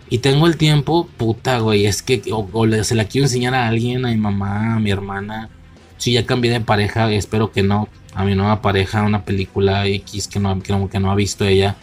Y 0.10 0.18
tengo 0.18 0.48
el 0.48 0.58
tiempo, 0.58 1.08
puta, 1.16 1.60
güey, 1.60 1.86
es 1.86 2.02
que 2.02 2.22
o, 2.32 2.68
se 2.84 2.96
la 2.96 3.06
quiero 3.06 3.26
enseñar 3.26 3.54
a 3.54 3.68
alguien, 3.68 4.06
a 4.06 4.10
mi 4.10 4.18
mamá, 4.18 4.76
a 4.76 4.80
mi 4.80 4.92
hermana. 4.92 5.50
Si 5.98 6.12
ya 6.12 6.26
cambié 6.26 6.52
de 6.52 6.60
pareja, 6.60 7.10
espero 7.12 7.52
que 7.52 7.64
no. 7.64 7.88
A 8.14 8.26
mi 8.26 8.36
nueva 8.36 8.62
pareja, 8.62 9.04
una 9.04 9.24
película 9.24 9.88
X 9.88 10.28
que 10.28 10.40
no, 10.40 10.60
que 10.62 11.00
no 11.00 11.12
ha 11.12 11.16
visto 11.16 11.46
ella 11.46 11.78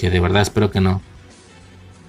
que 0.00 0.08
de 0.08 0.18
verdad 0.18 0.40
espero 0.40 0.70
que 0.70 0.80
no. 0.80 1.02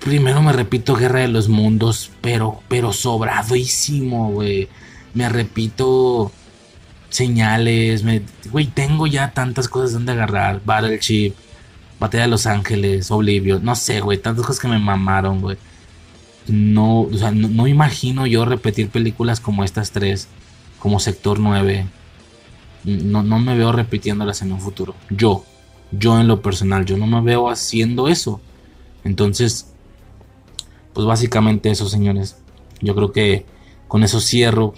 Primero 0.03 0.41
me 0.41 0.51
repito 0.51 0.95
Guerra 0.95 1.19
de 1.19 1.27
los 1.27 1.47
Mundos, 1.47 2.11
pero, 2.21 2.61
pero 2.67 2.91
sobradísimo, 2.91 4.31
güey. 4.31 4.67
Me 5.13 5.29
repito 5.29 6.31
señales, 7.09 8.03
me, 8.03 8.23
güey, 8.49 8.65
tengo 8.67 9.05
ya 9.05 9.31
tantas 9.31 9.67
cosas 9.67 9.93
donde 9.93 10.13
agarrar. 10.13 10.61
Battleship, 10.65 11.33
Batalla 11.99 12.23
de 12.23 12.29
Los 12.29 12.47
Ángeles, 12.47 13.11
Oblivion, 13.11 13.63
no 13.63 13.75
sé, 13.75 14.01
güey, 14.01 14.17
tantas 14.17 14.45
cosas 14.45 14.59
que 14.59 14.67
me 14.67 14.79
mamaron, 14.79 15.39
güey. 15.39 15.57
No, 16.47 17.01
o 17.01 17.13
sea, 17.13 17.29
no, 17.31 17.67
imagino 17.67 18.25
yo 18.25 18.45
repetir 18.45 18.89
películas 18.89 19.39
como 19.39 19.63
estas 19.63 19.91
tres, 19.91 20.27
como 20.79 20.99
Sector 20.99 21.39
9. 21.39 21.85
No, 22.85 23.21
no 23.21 23.37
me 23.37 23.55
veo 23.55 23.71
repitiéndolas 23.71 24.41
en 24.41 24.51
un 24.51 24.59
futuro. 24.59 24.95
Yo, 25.11 25.45
yo 25.91 26.19
en 26.19 26.27
lo 26.27 26.41
personal, 26.41 26.85
yo 26.85 26.97
no 26.97 27.05
me 27.05 27.21
veo 27.21 27.51
haciendo 27.51 28.07
eso. 28.07 28.41
Entonces, 29.03 29.67
pues 30.93 31.05
básicamente 31.05 31.69
eso, 31.69 31.87
señores. 31.87 32.37
Yo 32.81 32.95
creo 32.95 33.11
que 33.11 33.45
con 33.87 34.03
eso 34.03 34.19
cierro 34.19 34.73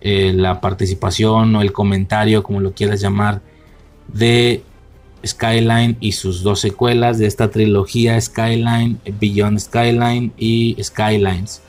eh, 0.00 0.32
la 0.34 0.60
participación 0.60 1.54
o 1.56 1.62
el 1.62 1.72
comentario, 1.72 2.42
como 2.42 2.60
lo 2.60 2.72
quieras 2.72 3.00
llamar, 3.00 3.42
de 4.08 4.62
Skyline 5.26 5.96
y 6.00 6.12
sus 6.12 6.42
dos 6.42 6.60
secuelas 6.60 7.18
de 7.18 7.26
esta 7.26 7.50
trilogía 7.50 8.20
Skyline, 8.20 8.98
Beyond 9.20 9.58
Skyline 9.58 10.32
y 10.38 10.76
Skylines. 10.82 11.62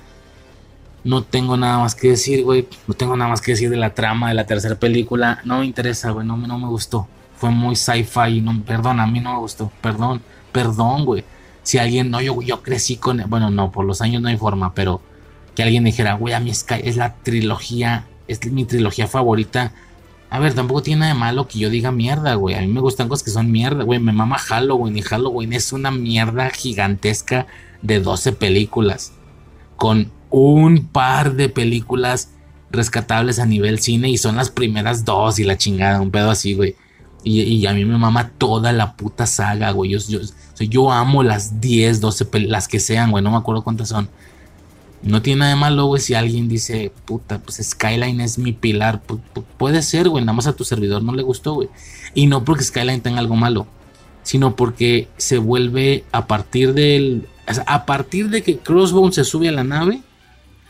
No 1.04 1.24
tengo 1.24 1.58
nada 1.58 1.80
más 1.80 1.96
que 1.96 2.10
decir, 2.10 2.44
güey. 2.44 2.68
No 2.88 2.94
tengo 2.94 3.18
nada 3.18 3.30
más 3.30 3.42
que 3.42 3.52
decir 3.52 3.70
de 3.70 3.78
la 3.78 3.94
trama 3.94 4.30
de 4.30 4.36
la 4.36 4.46
tercera 4.46 4.76
película. 4.76 5.42
No 5.44 5.60
me 5.60 5.66
interesa, 5.66 6.12
güey. 6.12 6.26
No, 6.26 6.38
no 6.38 6.60
me 6.60 6.68
gustó. 6.68 7.08
Fue 7.36 7.50
muy 7.50 7.76
sci-fi. 7.76 8.40
No, 8.42 8.62
perdón, 8.64 9.00
a 9.00 9.08
mí 9.08 9.20
no 9.20 9.34
me 9.34 9.40
gustó. 9.40 9.72
Perdón, 9.82 10.22
perdón, 10.52 11.06
güey. 11.06 11.24
Si 11.64 11.78
alguien, 11.78 12.10
no, 12.10 12.22
yo, 12.22 12.42
yo 12.42 12.62
crecí 12.64 12.98
con. 12.98 13.24
Bueno, 13.28 13.50
no, 13.50 13.72
por 13.72 13.86
los 13.86 14.02
años 14.02 14.22
no 14.22 14.30
hay 14.30 14.38
forma, 14.38 14.74
pero 14.74 15.02
que 15.56 15.64
alguien 15.64 15.84
dijera, 15.84 16.14
güey, 16.14 16.34
a 16.34 16.40
mí 16.40 16.54
Sky 16.54 16.82
es 16.84 16.98
la 16.98 17.16
trilogía, 17.16 18.08
es 18.28 18.46
mi 18.52 18.66
trilogía 18.66 19.08
favorita. 19.08 19.74
A 20.30 20.40
ver, 20.40 20.54
tampoco 20.54 20.82
tiene 20.82 21.02
nada 21.02 21.14
de 21.14 21.20
malo 21.20 21.48
que 21.48 21.60
yo 21.60 21.70
diga 21.70 21.92
mierda, 21.92 22.36
güey. 22.36 22.56
A 22.56 22.62
mí 22.62 22.68
me 22.68 22.80
gustan 22.80 23.10
cosas 23.10 23.24
que 23.24 23.32
son 23.32 23.52
mierda, 23.52 23.84
güey. 23.84 24.00
Me 24.00 24.14
mama 24.14 24.38
Halloween 24.38 24.98
y 24.98 25.02
Halloween 25.02 25.54
es 25.54 25.74
una 25.74 25.92
mierda 25.92 26.50
gigantesca 26.50 27.48
de 27.82 28.00
12 28.00 28.32
películas. 28.34 29.12
Con 29.76 30.12
un 30.30 30.88
par 30.88 31.34
de 31.34 31.50
películas 31.50 32.30
rescatables 32.72 33.40
a 33.40 33.46
nivel 33.46 33.80
cine 33.80 34.10
y 34.10 34.18
son 34.18 34.38
las 34.38 34.50
primeras 34.50 35.04
dos 35.04 35.40
y 35.40 35.44
la 35.44 35.58
chingada, 35.58 36.00
un 36.00 36.12
pedo 36.12 36.32
así, 36.32 36.54
güey. 36.54 36.76
Y, 37.24 37.68
a 37.68 37.74
mí 37.74 37.86
me 37.86 38.00
mama 38.00 38.32
toda 38.38 38.72
la 38.72 38.96
puta 38.96 39.28
saga, 39.28 39.70
güey. 39.72 39.92
Yo, 39.92 40.00
yo, 40.08 40.20
yo 40.60 40.92
amo 40.92 41.24
las 41.24 41.60
10, 41.62 42.02
12, 42.02 42.40
las 42.42 42.68
que 42.68 42.80
sean, 42.80 43.12
güey. 43.12 43.24
No 43.24 43.32
me 43.32 43.38
acuerdo 43.38 43.64
cuántas 43.64 43.90
son. 43.90 44.10
No 45.04 45.22
tiene 45.22 45.40
nada 45.40 45.52
de 45.52 45.56
malo, 45.60 45.86
güey, 45.86 46.02
si 46.02 46.14
alguien 46.14 46.48
dice, 46.48 46.92
puta, 47.06 47.40
pues 47.40 47.60
Skyline 47.64 48.22
es 48.22 48.38
mi 48.38 48.52
pilar. 48.54 49.02
puede 49.58 49.82
ser, 49.82 50.10
güey, 50.10 50.24
nada 50.24 50.36
más 50.36 50.46
a 50.46 50.54
tu 50.54 50.64
servidor 50.64 51.02
no 51.02 51.14
le 51.14 51.24
gustó, 51.24 51.56
güey. 51.56 51.70
Y 52.14 52.28
no 52.28 52.46
porque 52.46 52.64
Skyline 52.64 53.02
tenga 53.02 53.20
algo 53.20 53.36
malo, 53.36 53.66
sino 54.22 54.56
porque 54.56 55.08
se 55.18 55.40
vuelve 55.40 56.04
a 56.12 56.28
partir 56.28 56.74
del. 56.74 57.28
a 57.66 57.86
partir 57.86 58.30
de 58.30 58.44
que 58.44 58.60
Crossbone 58.60 59.12
se 59.12 59.24
sube 59.24 59.50
a 59.50 59.52
la 59.52 59.64
nave, 59.64 60.02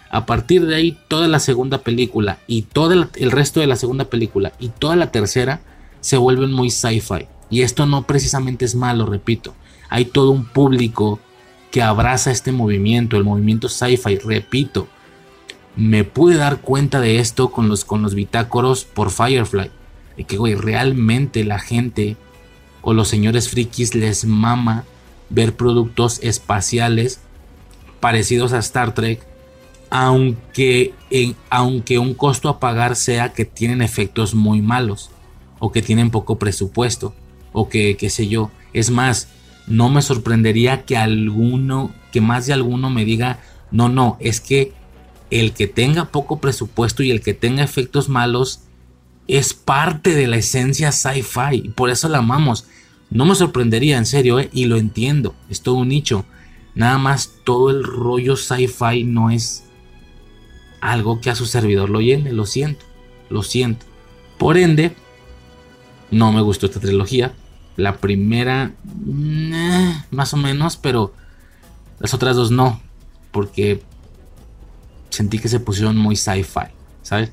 a 0.10 0.26
partir 0.26 0.66
de 0.66 0.76
ahí, 0.76 0.98
toda 1.10 1.28
la 1.28 1.40
segunda 1.40 1.80
película 1.80 2.40
y 2.48 2.62
todo 2.62 2.94
el 2.94 3.32
resto 3.32 3.60
de 3.60 3.68
la 3.68 3.76
segunda 3.76 4.06
película 4.06 4.54
y 4.60 4.70
toda 4.70 4.96
la 4.96 5.12
tercera 5.12 5.62
se 6.00 6.18
vuelven 6.18 6.54
muy 6.54 6.70
sci-fi. 6.70 7.28
Y 7.50 7.64
esto 7.64 7.86
no 7.86 8.08
precisamente 8.08 8.64
es 8.66 8.76
malo, 8.76 9.06
repito. 9.06 9.54
Hay 9.92 10.06
todo 10.06 10.32
un 10.32 10.46
público 10.46 11.20
que 11.70 11.82
abraza 11.82 12.32
este 12.32 12.54
movimiento, 12.54 13.18
el 13.18 13.26
movimiento 13.26 13.68
sci-fi, 13.68 14.20
repito. 14.20 14.88
Me 15.76 16.06
pude 16.06 16.38
dar 16.38 16.62
cuenta 16.62 17.02
de 17.02 17.20
esto 17.20 17.52
con 17.52 17.68
los, 17.68 17.84
con 17.84 18.02
los 18.02 18.16
bitácoros 18.16 18.86
por 18.86 19.12
Firefly. 19.12 19.70
De 20.16 20.24
que, 20.24 20.38
güey, 20.38 20.56
realmente 20.56 21.44
la 21.44 21.60
gente 21.60 22.16
o 22.82 22.94
los 22.94 23.10
señores 23.10 23.50
frikis 23.50 23.94
les 23.94 24.24
mama 24.24 24.86
ver 25.30 25.58
productos 25.58 26.20
espaciales 26.24 27.20
parecidos 28.00 28.54
a 28.54 28.60
Star 28.60 28.94
Trek, 28.94 29.22
aunque, 29.90 30.94
aunque 31.50 32.00
un 32.00 32.14
costo 32.14 32.48
a 32.48 32.62
pagar 32.62 32.96
sea 32.96 33.34
que 33.34 33.44
tienen 33.44 33.82
efectos 33.82 34.36
muy 34.36 34.62
malos, 34.62 35.10
o 35.60 35.74
que 35.74 35.82
tienen 35.82 36.12
poco 36.12 36.40
presupuesto, 36.40 37.14
o 37.52 37.68
que, 37.68 37.98
qué 37.98 38.10
sé 38.10 38.30
yo. 38.30 38.52
Es 38.72 38.90
más, 38.90 39.28
no 39.72 39.90
me 39.90 40.02
sorprendería 40.02 40.84
que 40.84 40.98
alguno, 40.98 41.92
que 42.12 42.20
más 42.20 42.46
de 42.46 42.54
alguno 42.54 42.90
me 42.90 43.06
diga, 43.06 43.40
no, 43.72 43.88
no, 43.88 44.18
es 44.20 44.42
que 44.42 44.74
el 45.30 45.54
que 45.54 45.66
tenga 45.66 46.12
poco 46.12 46.42
presupuesto 46.42 47.04
y 47.04 47.12
el 47.12 47.22
que 47.22 47.34
tenga 47.34 47.64
efectos 47.64 48.10
malos 48.10 48.64
es 49.28 49.54
parte 49.54 50.14
de 50.14 50.28
la 50.28 50.36
esencia 50.36 50.92
sci-fi 50.92 51.56
y 51.64 51.70
por 51.70 51.90
eso 51.90 52.10
la 52.10 52.18
amamos. 52.18 52.66
No 53.10 53.26
me 53.26 53.36
sorprendería, 53.36 53.98
en 53.98 54.06
serio, 54.06 54.40
¿eh? 54.40 54.50
y 54.52 54.66
lo 54.66 54.78
entiendo, 54.78 55.36
es 55.50 55.62
todo 55.62 55.76
un 55.76 55.88
nicho. 55.88 56.26
Nada 56.76 56.98
más 56.98 57.32
todo 57.46 57.70
el 57.70 57.84
rollo 57.84 58.36
sci-fi 58.36 59.06
no 59.06 59.30
es 59.30 59.64
algo 60.82 61.22
que 61.22 61.30
a 61.30 61.36
su 61.36 61.46
servidor 61.46 61.90
lo 61.90 62.02
llene, 62.02 62.34
lo 62.34 62.46
siento, 62.46 62.86
lo 63.30 63.42
siento. 63.42 63.86
Por 64.38 64.58
ende, 64.58 64.96
no 66.10 66.34
me 66.34 66.42
gustó 66.42 66.66
esta 66.66 66.82
trilogía, 66.82 67.34
la 67.82 67.98
primera, 67.98 68.72
más 70.12 70.34
o 70.34 70.38
menos, 70.38 70.78
pero 70.78 71.14
las 72.00 72.14
otras 72.14 72.36
dos 72.36 72.52
no, 72.52 72.82
porque 73.32 73.82
sentí 75.10 75.40
que 75.40 75.50
se 75.50 75.60
pusieron 75.60 75.98
muy 75.98 76.16
sci-fi, 76.16 76.68
¿sabes? 77.02 77.32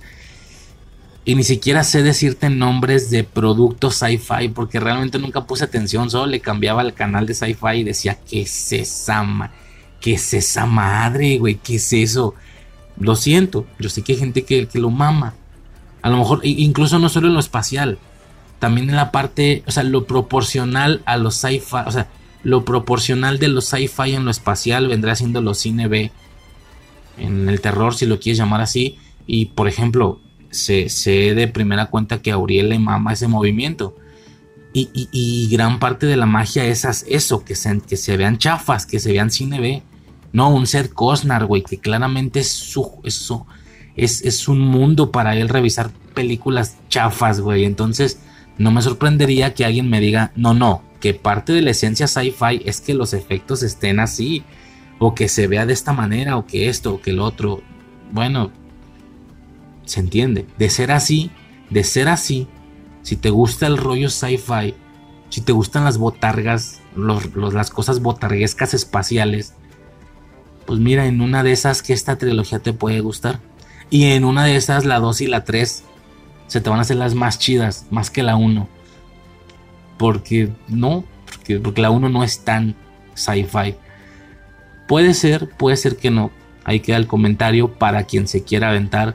Y 1.24 1.34
ni 1.34 1.44
siquiera 1.44 1.84
sé 1.84 2.02
decirte 2.02 2.48
nombres 2.48 3.10
de 3.10 3.22
productos 3.22 3.96
sci-fi, 3.96 4.48
porque 4.48 4.80
realmente 4.80 5.18
nunca 5.18 5.46
puse 5.46 5.64
atención, 5.64 6.10
solo 6.10 6.26
le 6.26 6.40
cambiaba 6.40 6.80
al 6.80 6.94
canal 6.94 7.26
de 7.26 7.34
sci-fi 7.34 7.76
y 7.76 7.84
decía, 7.84 8.18
¿qué 8.28 8.42
es 8.42 8.72
esa, 8.72 9.52
¿qué 10.00 10.14
es 10.14 10.32
esa 10.34 10.64
madre, 10.64 11.38
güey? 11.38 11.56
¿Qué 11.56 11.76
es 11.76 11.92
eso? 11.92 12.34
Lo 12.98 13.14
siento, 13.14 13.66
yo 13.78 13.90
sé 13.90 14.02
que 14.02 14.12
hay 14.12 14.18
gente 14.18 14.44
que, 14.44 14.66
que 14.66 14.78
lo 14.78 14.90
mama. 14.90 15.34
A 16.00 16.08
lo 16.08 16.16
mejor, 16.16 16.40
incluso 16.44 16.98
no 16.98 17.08
solo 17.08 17.28
en 17.28 17.34
lo 17.34 17.40
espacial, 17.40 17.98
también 18.58 18.90
en 18.90 18.96
la 18.96 19.10
parte, 19.10 19.62
o 19.66 19.70
sea, 19.70 19.82
lo 19.82 20.06
proporcional 20.06 21.02
a 21.04 21.16
los 21.16 21.36
sci-fi, 21.36 21.76
o 21.86 21.90
sea, 21.90 22.08
lo 22.42 22.64
proporcional 22.64 23.38
de 23.38 23.48
los 23.48 23.66
sci-fi 23.66 24.14
en 24.14 24.24
lo 24.24 24.30
espacial 24.30 24.88
vendrá 24.88 25.14
siendo 25.14 25.40
los 25.40 25.58
cine 25.58 25.88
B 25.88 26.10
en 27.18 27.48
el 27.48 27.60
terror, 27.60 27.94
si 27.94 28.06
lo 28.06 28.18
quieres 28.18 28.38
llamar 28.38 28.60
así. 28.60 28.98
Y 29.26 29.46
por 29.46 29.68
ejemplo, 29.68 30.20
sé, 30.50 30.88
de 31.34 31.48
primera 31.48 31.86
cuenta 31.86 32.22
que 32.22 32.32
Auriel 32.32 32.70
le 32.70 32.78
mama 32.78 33.12
ese 33.12 33.28
movimiento. 33.28 33.96
Y, 34.72 35.48
gran 35.50 35.80
parte 35.80 36.06
de 36.06 36.16
la 36.16 36.26
magia 36.26 36.64
es 36.64 36.84
eso, 37.08 37.44
que 37.44 37.56
se, 37.56 37.80
que 37.80 37.96
se 37.96 38.16
vean 38.16 38.38
chafas, 38.38 38.86
que 38.86 39.00
se 39.00 39.12
vean 39.12 39.32
cine 39.32 39.58
B. 39.58 39.82
No, 40.32 40.50
un 40.50 40.68
ser 40.68 40.90
Cosnar, 40.92 41.46
güey, 41.46 41.62
que 41.62 41.78
claramente 41.78 42.40
es 42.40 42.52
su, 42.52 42.92
es, 43.02 44.22
es 44.22 44.46
un 44.46 44.60
mundo 44.60 45.10
para 45.10 45.34
él 45.36 45.48
revisar 45.48 45.90
películas 46.14 46.76
chafas, 46.88 47.40
güey. 47.40 47.64
Entonces, 47.64 48.20
no 48.58 48.70
me 48.70 48.82
sorprendería 48.82 49.54
que 49.54 49.64
alguien 49.64 49.88
me 49.88 50.00
diga, 50.00 50.32
no, 50.36 50.52
no, 50.52 50.82
que 51.00 51.14
parte 51.14 51.52
de 51.52 51.62
la 51.62 51.70
esencia 51.70 52.06
sci-fi 52.08 52.62
es 52.64 52.80
que 52.80 52.94
los 52.94 53.14
efectos 53.14 53.62
estén 53.62 54.00
así, 54.00 54.44
o 54.98 55.14
que 55.14 55.28
se 55.28 55.46
vea 55.46 55.64
de 55.64 55.72
esta 55.72 55.92
manera, 55.92 56.36
o 56.36 56.46
que 56.46 56.68
esto, 56.68 56.94
o 56.94 57.00
que 57.00 57.10
el 57.10 57.20
otro. 57.20 57.62
Bueno, 58.10 58.50
se 59.84 60.00
entiende. 60.00 60.46
De 60.58 60.70
ser 60.70 60.90
así, 60.90 61.30
de 61.70 61.84
ser 61.84 62.08
así, 62.08 62.48
si 63.02 63.16
te 63.16 63.30
gusta 63.30 63.66
el 63.66 63.76
rollo 63.76 64.10
sci-fi, 64.10 64.74
si 65.30 65.40
te 65.40 65.52
gustan 65.52 65.84
las 65.84 65.98
botargas, 65.98 66.80
las 66.96 67.70
cosas 67.70 68.00
botarguescas 68.00 68.74
espaciales, 68.74 69.54
pues 70.66 70.80
mira, 70.80 71.06
en 71.06 71.20
una 71.20 71.42
de 71.42 71.52
esas 71.52 71.82
que 71.82 71.92
esta 71.92 72.18
trilogía 72.18 72.58
te 72.58 72.72
puede 72.72 73.00
gustar. 73.00 73.40
Y 73.88 74.04
en 74.10 74.24
una 74.24 74.44
de 74.44 74.56
esas, 74.56 74.84
la 74.84 74.98
2 74.98 75.22
y 75.22 75.26
la 75.26 75.44
3, 75.44 75.84
se 76.48 76.60
te 76.60 76.68
van 76.68 76.80
a 76.80 76.82
hacer 76.82 76.96
las 76.96 77.14
más 77.14 77.38
chidas, 77.38 77.86
más 77.90 78.10
que 78.10 78.22
la 78.22 78.36
1. 78.36 78.68
Porque 79.96 80.50
no, 80.66 81.04
porque, 81.62 81.80
la 81.80 81.90
1 81.90 82.08
no 82.08 82.24
es 82.24 82.44
tan 82.44 82.74
sci-fi. 83.14 83.74
Puede 84.88 85.14
ser, 85.14 85.48
puede 85.50 85.76
ser 85.76 85.96
que 85.96 86.10
no. 86.10 86.30
Ahí 86.64 86.80
queda 86.80 86.96
el 86.96 87.06
comentario 87.06 87.74
para 87.74 88.04
quien 88.04 88.26
se 88.26 88.42
quiera 88.42 88.70
aventar. 88.70 89.14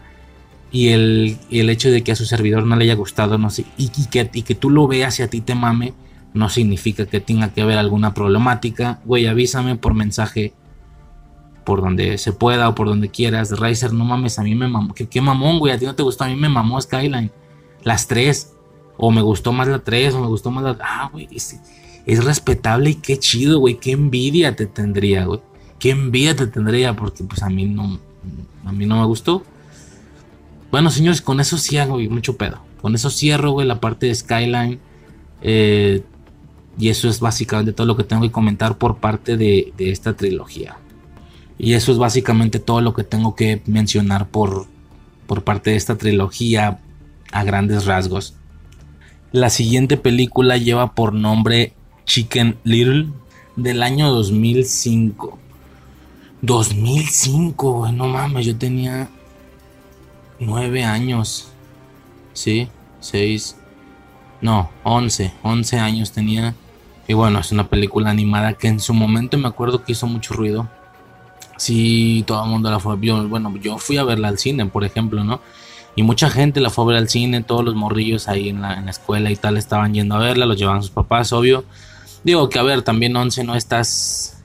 Y 0.72 0.90
el, 0.90 1.38
el 1.52 1.70
hecho 1.70 1.92
de 1.92 2.04
que 2.04 2.12
a 2.12 2.16
su 2.16 2.26
servidor 2.26 2.66
no 2.66 2.76
le 2.76 2.86
haya 2.86 2.96
gustado, 2.96 3.38
no 3.38 3.50
sé, 3.52 3.66
y, 3.78 3.90
que, 4.08 4.30
y 4.34 4.42
que 4.42 4.56
tú 4.56 4.72
lo 4.72 4.88
veas 4.88 5.20
y 5.20 5.24
a 5.24 5.30
ti 5.30 5.40
te 5.40 5.54
mame, 5.54 5.94
no 6.34 6.50
significa 6.50 7.06
que 7.06 7.20
tenga 7.20 7.54
que 7.54 7.62
haber 7.62 7.78
alguna 7.78 8.14
problemática. 8.16 9.00
Güey, 9.06 9.28
avísame 9.28 9.76
por 9.76 9.94
mensaje 9.94 10.54
por 11.64 11.82
donde 11.82 12.18
se 12.18 12.34
pueda 12.34 12.70
o 12.70 12.76
por 12.76 12.88
donde 12.88 13.10
quieras. 13.10 13.52
Riser, 13.60 13.94
no 13.94 14.06
mames, 14.06 14.40
a 14.40 14.44
mí 14.44 14.56
me 14.56 14.68
mamó. 14.68 14.94
¿Qué, 14.94 15.22
mamón, 15.22 15.60
güey? 15.60 15.74
A 15.74 15.78
ti 15.78 15.86
no 15.86 15.96
te 15.96 16.04
gustó, 16.04 16.24
a 16.24 16.28
mí 16.28 16.36
me 16.36 16.50
mamó 16.50 16.80
Skyline. 16.80 17.32
Las 17.84 18.08
tres. 18.08 18.54
O 18.98 19.12
me 19.12 19.22
gustó 19.22 19.52
más 19.52 19.68
la 19.68 19.80
tres, 19.80 20.14
o 20.14 20.22
me 20.22 20.28
gustó 20.28 20.52
más 20.52 20.64
la. 20.64 20.78
Ah, 20.82 21.10
güey, 21.12 21.28
es, 21.32 21.60
es 22.06 22.24
respetable 22.24 22.92
y 22.92 22.96
qué 22.96 23.18
chido, 23.18 23.60
güey. 23.60 23.80
Qué 23.80 23.92
envidia 23.92 24.56
te 24.56 24.66
tendría, 24.66 25.26
güey. 25.26 25.42
Qué 25.80 25.92
envidia 25.92 26.36
te 26.36 26.48
tendría, 26.48 26.96
porque 26.96 27.24
pues 27.24 27.42
a 27.42 27.50
mí 27.50 27.66
no. 27.66 28.00
A 28.66 28.72
mí 28.72 28.86
no 28.86 29.00
me 29.00 29.06
gustó. 29.06 29.44
Bueno, 30.72 30.90
señores, 30.90 31.22
con 31.22 31.40
eso 31.40 31.58
cierro, 31.58 31.94
güey, 31.94 32.08
mucho 32.08 32.38
pedo. 32.38 32.60
Con 32.82 32.96
eso 32.96 33.10
cierro, 33.10 33.52
güey, 33.52 33.68
la 33.68 33.80
parte 33.80 34.08
de 34.08 34.16
Skyline. 34.16 34.80
Eh, 35.42 36.04
y 36.78 36.90
eso 36.90 37.10
es 37.10 37.20
básicamente 37.20 37.74
todo 37.74 37.86
lo 37.88 37.98
que 37.98 38.04
tengo 38.04 38.22
que 38.22 38.32
comentar 38.32 38.78
por 38.78 38.98
parte 38.98 39.38
de 39.38 39.74
esta 39.78 40.14
trilogía. 40.16 40.78
Y 41.58 41.74
eso 41.74 41.92
es 41.92 41.98
básicamente 41.98 42.60
todo 42.60 42.82
lo 42.82 42.94
que 42.94 43.04
tengo 43.04 43.36
que 43.36 43.62
mencionar 43.66 44.28
por, 44.28 44.68
por 45.28 45.44
parte 45.44 45.72
de 45.72 45.76
esta 45.76 45.98
trilogía 45.98 46.80
a 47.32 47.44
grandes 47.44 47.86
rasgos. 47.86 48.36
La 49.32 49.50
siguiente 49.50 49.98
película 49.98 50.58
lleva 50.58 50.94
por 50.94 51.14
nombre 51.14 51.74
Chicken 52.06 52.58
Little 52.64 53.08
del 53.56 53.84
año 53.84 54.10
2005. 54.12 55.40
2005, 56.42 57.92
no 57.94 58.08
mames, 58.08 58.46
yo 58.46 58.58
tenía 58.58 59.10
nueve 60.40 60.84
años. 60.84 61.48
Sí, 62.34 62.68
seis. 63.00 63.56
No, 64.42 64.70
once. 64.84 65.34
Once 65.42 65.80
años 65.80 66.12
tenía. 66.12 66.54
Y 67.08 67.14
bueno, 67.14 67.40
es 67.40 67.52
una 67.52 67.70
película 67.70 68.10
animada 68.10 68.54
que 68.54 68.68
en 68.68 68.80
su 68.80 68.94
momento 68.94 69.38
me 69.38 69.48
acuerdo 69.48 69.84
que 69.84 69.94
hizo 69.94 70.06
mucho 70.08 70.34
ruido. 70.34 70.70
Sí, 71.64 72.26
todo 72.28 72.44
el 72.44 72.50
mundo 72.50 72.70
la 72.70 72.78
fue. 72.78 72.98
Yo, 73.00 73.26
bueno, 73.30 73.56
yo 73.56 73.78
fui 73.78 73.96
a 73.96 74.04
verla 74.04 74.28
al 74.28 74.38
cine, 74.38 74.66
por 74.66 74.84
ejemplo, 74.84 75.24
¿no? 75.24 75.40
Y 75.96 76.04
mucha 76.04 76.30
gente 76.30 76.60
la 76.60 76.70
fue 76.70 76.84
a 76.84 76.88
ver 76.88 76.98
al 76.98 77.08
cine, 77.08 77.42
todos 77.42 77.64
los 77.64 77.74
morrillos 77.74 78.28
ahí 78.28 78.50
en 78.50 78.62
la, 78.62 78.74
en 78.74 78.84
la 78.84 78.92
escuela 78.92 79.32
y 79.32 79.38
tal 79.38 79.56
estaban 79.56 79.94
yendo 79.94 80.16
a 80.16 80.20
verla, 80.20 80.46
los 80.46 80.58
llevaban 80.58 80.82
sus 80.82 80.92
papás, 80.92 81.32
obvio. 81.32 81.64
Digo 82.26 82.50
que 82.50 82.60
a 82.60 82.64
ver, 82.64 82.82
también 82.82 83.16
11 83.16 83.46
no 83.46 83.56
estás 83.56 84.44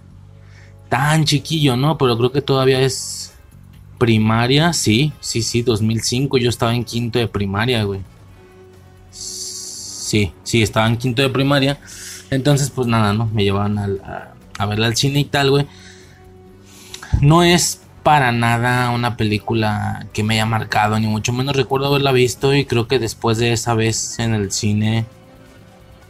tan 0.89 1.25
chiquillo, 1.25 1.77
¿no? 1.77 1.99
Pero 1.99 2.17
creo 2.17 2.31
que 2.31 2.41
todavía 2.41 2.79
es 2.83 3.33
primaria, 3.99 4.73
sí, 4.73 5.13
sí, 5.19 5.43
sí, 5.43 5.63
2005, 5.63 6.39
yo 6.39 6.49
estaba 6.49 6.73
en 6.73 6.85
quinto 6.85 7.19
de 7.19 7.27
primaria, 7.27 7.83
güey. 7.83 7.99
Sí, 9.11 10.31
sí, 10.45 10.63
estaba 10.63 10.87
en 10.87 10.97
quinto 10.97 11.23
de 11.23 11.31
primaria. 11.31 11.81
Entonces, 12.31 12.71
pues 12.71 12.87
nada, 12.87 13.13
¿no? 13.13 13.27
Me 13.27 13.43
llevaban 13.43 13.77
a, 13.77 14.35
a 14.57 14.67
verla 14.67 14.87
al 14.87 14.97
cine 14.97 15.19
y 15.19 15.25
tal, 15.25 15.51
güey. 15.51 15.67
No 17.21 17.43
es 17.43 17.81
para 18.03 18.33
nada 18.33 18.91
una 18.91 19.17
película 19.17 20.07
que 20.13 20.23
me 20.23 20.35
haya 20.35 20.47
marcado, 20.47 20.99
ni 20.99 21.07
mucho 21.07 21.33
menos 21.33 21.57
recuerdo 21.57 21.89
haberla 21.89 22.13
visto 22.13 22.55
y 22.55 22.65
creo 22.65 22.89
que 22.89 22.99
después 22.99 23.39
de 23.39 23.53
esa 23.53 23.75
vez 23.75 24.19
en 24.19 24.35
el 24.35 24.51
cine 24.51 25.05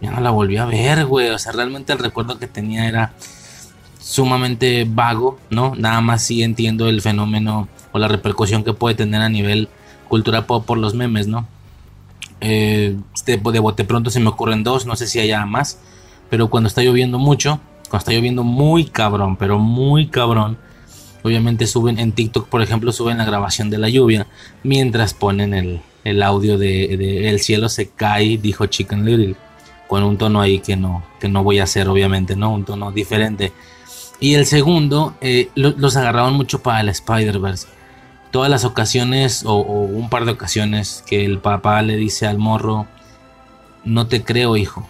ya 0.00 0.10
no 0.10 0.20
la 0.20 0.30
volví 0.30 0.56
a 0.58 0.66
ver, 0.66 1.06
güey. 1.06 1.30
O 1.30 1.38
sea, 1.38 1.52
realmente 1.52 1.92
el 1.92 1.98
recuerdo 1.98 2.38
que 2.38 2.46
tenía 2.46 2.86
era 2.88 3.12
sumamente 4.00 4.86
vago, 4.88 5.38
¿no? 5.50 5.74
Nada 5.74 6.00
más 6.00 6.22
sí 6.22 6.42
entiendo 6.42 6.88
el 6.88 7.02
fenómeno 7.02 7.68
o 7.92 7.98
la 7.98 8.08
repercusión 8.08 8.64
que 8.64 8.72
puede 8.72 8.94
tener 8.94 9.20
a 9.20 9.28
nivel 9.28 9.68
cultura 10.08 10.46
pop 10.46 10.64
por 10.64 10.78
los 10.78 10.94
memes, 10.94 11.26
¿no? 11.26 11.46
Eh, 12.40 12.96
de, 13.26 13.36
de 13.36 13.58
bote 13.58 13.84
pronto 13.84 14.10
se 14.10 14.20
me 14.20 14.28
ocurren 14.28 14.62
dos, 14.62 14.86
no 14.86 14.94
sé 14.94 15.06
si 15.08 15.18
haya 15.18 15.44
más, 15.44 15.80
pero 16.30 16.48
cuando 16.48 16.68
está 16.68 16.82
lloviendo 16.82 17.18
mucho, 17.18 17.60
cuando 17.90 17.98
está 17.98 18.12
lloviendo 18.12 18.44
muy 18.44 18.84
cabrón, 18.84 19.36
pero 19.36 19.58
muy 19.58 20.06
cabrón, 20.06 20.58
Obviamente 21.22 21.66
suben 21.66 21.98
en 21.98 22.12
TikTok, 22.12 22.48
por 22.48 22.62
ejemplo, 22.62 22.92
suben 22.92 23.18
la 23.18 23.24
grabación 23.24 23.70
de 23.70 23.78
la 23.78 23.88
lluvia 23.88 24.26
mientras 24.62 25.14
ponen 25.14 25.54
el, 26.04 26.22
audio 26.22 26.56
de, 26.56 27.28
El 27.28 27.40
cielo 27.40 27.68
se 27.68 27.88
cae, 27.90 28.38
dijo 28.38 28.66
Chicken 28.66 29.04
Little, 29.04 29.36
con 29.88 30.02
un 30.04 30.16
tono 30.16 30.40
ahí 30.40 30.60
que 30.60 30.76
no, 30.76 31.04
que 31.20 31.28
no 31.28 31.42
voy 31.42 31.58
a 31.58 31.64
hacer, 31.64 31.88
obviamente, 31.88 32.36
¿no? 32.36 32.52
Un 32.52 32.64
tono 32.64 32.92
diferente. 32.92 33.52
Y 34.20 34.34
el 34.34 34.46
segundo, 34.46 35.14
eh, 35.20 35.50
los 35.54 35.96
agarraban 35.96 36.34
mucho 36.34 36.62
para 36.62 36.80
el 36.80 36.88
Spider-Verse. 36.88 37.66
Todas 38.30 38.50
las 38.50 38.64
ocasiones, 38.64 39.44
o 39.44 39.56
un 39.60 40.10
par 40.10 40.24
de 40.24 40.32
ocasiones, 40.32 41.04
que 41.06 41.24
el 41.24 41.38
papá 41.38 41.82
le 41.82 41.96
dice 41.96 42.26
al 42.26 42.38
morro, 42.38 42.86
no 43.84 44.06
te 44.06 44.22
creo, 44.22 44.56
hijo, 44.56 44.86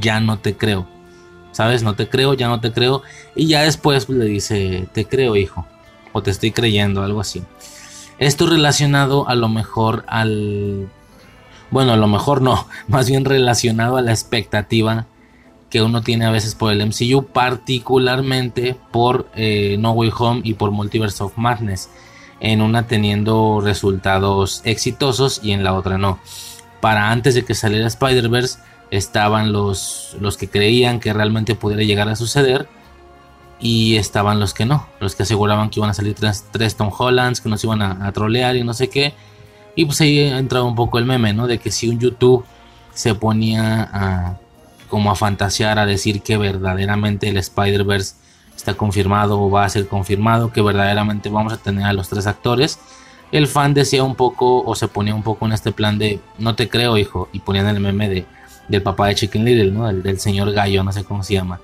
ya 0.00 0.20
no 0.20 0.38
te 0.38 0.56
creo 0.56 0.97
¿sabes? 1.58 1.82
No 1.82 1.96
te 1.96 2.08
creo, 2.08 2.34
ya 2.34 2.46
no 2.46 2.60
te 2.60 2.70
creo. 2.70 3.02
Y 3.34 3.48
ya 3.48 3.62
después 3.62 4.08
le 4.08 4.26
dice, 4.26 4.86
te 4.92 5.06
creo, 5.06 5.34
hijo. 5.34 5.66
O 6.12 6.22
te 6.22 6.30
estoy 6.30 6.52
creyendo, 6.52 7.02
algo 7.02 7.20
así. 7.20 7.42
Esto 8.20 8.46
relacionado 8.46 9.28
a 9.28 9.34
lo 9.34 9.48
mejor 9.48 10.04
al... 10.06 10.88
Bueno, 11.72 11.92
a 11.92 11.96
lo 11.96 12.06
mejor 12.06 12.42
no, 12.42 12.68
más 12.86 13.10
bien 13.10 13.24
relacionado 13.24 13.96
a 13.96 14.02
la 14.02 14.12
expectativa 14.12 15.06
que 15.68 15.82
uno 15.82 16.02
tiene 16.02 16.26
a 16.26 16.30
veces 16.30 16.54
por 16.54 16.70
el 16.70 16.86
MCU, 16.86 17.24
particularmente 17.24 18.76
por 18.92 19.28
eh, 19.34 19.78
No 19.80 19.90
Way 19.90 20.12
Home 20.16 20.40
y 20.44 20.54
por 20.54 20.70
Multiverse 20.70 21.24
of 21.24 21.36
Madness. 21.36 21.90
En 22.38 22.62
una 22.62 22.86
teniendo 22.86 23.60
resultados 23.60 24.62
exitosos 24.64 25.40
y 25.42 25.50
en 25.50 25.64
la 25.64 25.74
otra 25.74 25.98
no. 25.98 26.20
Para 26.80 27.10
antes 27.10 27.34
de 27.34 27.44
que 27.44 27.56
saliera 27.56 27.88
Spider-Verse, 27.88 28.60
estaban 28.90 29.52
los, 29.52 30.16
los 30.20 30.36
que 30.36 30.48
creían 30.48 31.00
que 31.00 31.12
realmente 31.12 31.54
pudiera 31.54 31.82
llegar 31.82 32.08
a 32.08 32.16
suceder 32.16 32.68
y 33.60 33.96
estaban 33.96 34.38
los 34.38 34.54
que 34.54 34.66
no, 34.66 34.86
los 35.00 35.14
que 35.14 35.24
aseguraban 35.24 35.70
que 35.70 35.80
iban 35.80 35.90
a 35.90 35.94
salir 35.94 36.14
tres, 36.14 36.76
Tom 36.76 36.90
Hollands, 36.96 37.40
que 37.40 37.48
nos 37.48 37.62
iban 37.64 37.82
a, 37.82 38.10
trolear 38.12 38.56
y 38.56 38.64
no 38.64 38.72
sé 38.72 38.88
qué. 38.88 39.14
Y 39.74 39.84
pues 39.84 40.00
ahí 40.00 40.20
entraba 40.20 40.64
un 40.64 40.74
poco 40.74 40.98
el 40.98 41.04
meme, 41.04 41.32
¿no? 41.32 41.46
De 41.46 41.58
que 41.58 41.70
si 41.70 41.88
un 41.88 41.98
YouTube 41.98 42.44
se 42.92 43.14
ponía 43.14 43.88
a, 43.92 44.38
como 44.88 45.10
a 45.10 45.16
fantasear, 45.16 45.78
a 45.78 45.86
decir 45.86 46.22
que 46.22 46.36
verdaderamente 46.36 47.28
el 47.28 47.36
Spider-Verse 47.36 48.16
está 48.56 48.74
confirmado 48.74 49.40
o 49.40 49.50
va 49.50 49.64
a 49.64 49.68
ser 49.68 49.88
confirmado, 49.88 50.52
que 50.52 50.62
verdaderamente 50.62 51.28
vamos 51.28 51.52
a 51.52 51.58
tener 51.58 51.84
a 51.84 51.92
los 51.92 52.08
tres 52.08 52.26
actores. 52.26 52.78
El 53.30 53.46
fan 53.46 53.74
decía 53.74 54.02
un 54.04 54.14
poco 54.14 54.62
o 54.62 54.74
se 54.74 54.88
ponía 54.88 55.14
un 55.14 55.22
poco 55.22 55.46
en 55.46 55.52
este 55.52 55.70
plan 55.70 55.98
de 55.98 56.20
no 56.38 56.54
te 56.54 56.68
creo 56.68 56.96
hijo 56.96 57.28
y 57.32 57.40
ponían 57.40 57.66
el 57.68 57.80
meme 57.80 58.08
de 58.08 58.26
del 58.68 58.82
papá 58.82 59.08
de 59.08 59.14
Chicken 59.14 59.44
Little, 59.44 59.70
¿no? 59.70 59.92
del 59.92 60.20
señor 60.20 60.52
Gallo, 60.52 60.84
no 60.84 60.92
sé 60.92 61.04
cómo 61.04 61.22
se 61.22 61.34
llama. 61.34 61.60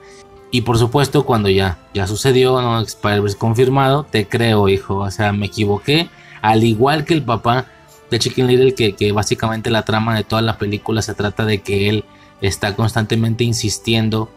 Y 0.54 0.60
por 0.60 0.78
supuesto, 0.78 1.24
cuando 1.26 1.48
ya, 1.48 1.78
ya 1.94 2.06
sucedió, 2.06 2.62
¿no? 2.62 2.80
Spider-Verse 2.80 3.36
confirmado, 3.36 4.04
te 4.04 4.28
creo, 4.28 4.68
hijo. 4.68 4.98
O 4.98 5.10
sea, 5.10 5.32
me 5.32 5.46
equivoqué. 5.46 6.08
Al 6.42 6.62
igual 6.62 7.04
que 7.04 7.14
el 7.14 7.24
papá 7.24 7.66
de 8.08 8.20
Chicken 8.20 8.46
Little, 8.46 8.72
que, 8.72 8.92
que 8.92 9.10
básicamente 9.10 9.68
la 9.68 9.82
trama 9.82 10.14
de 10.14 10.22
toda 10.22 10.42
la 10.42 10.56
película 10.56 11.02
se 11.02 11.14
trata 11.14 11.44
de 11.44 11.60
que 11.62 11.88
él 11.88 12.04
está 12.40 12.76
constantemente 12.76 13.42
insistiendo 13.42 14.30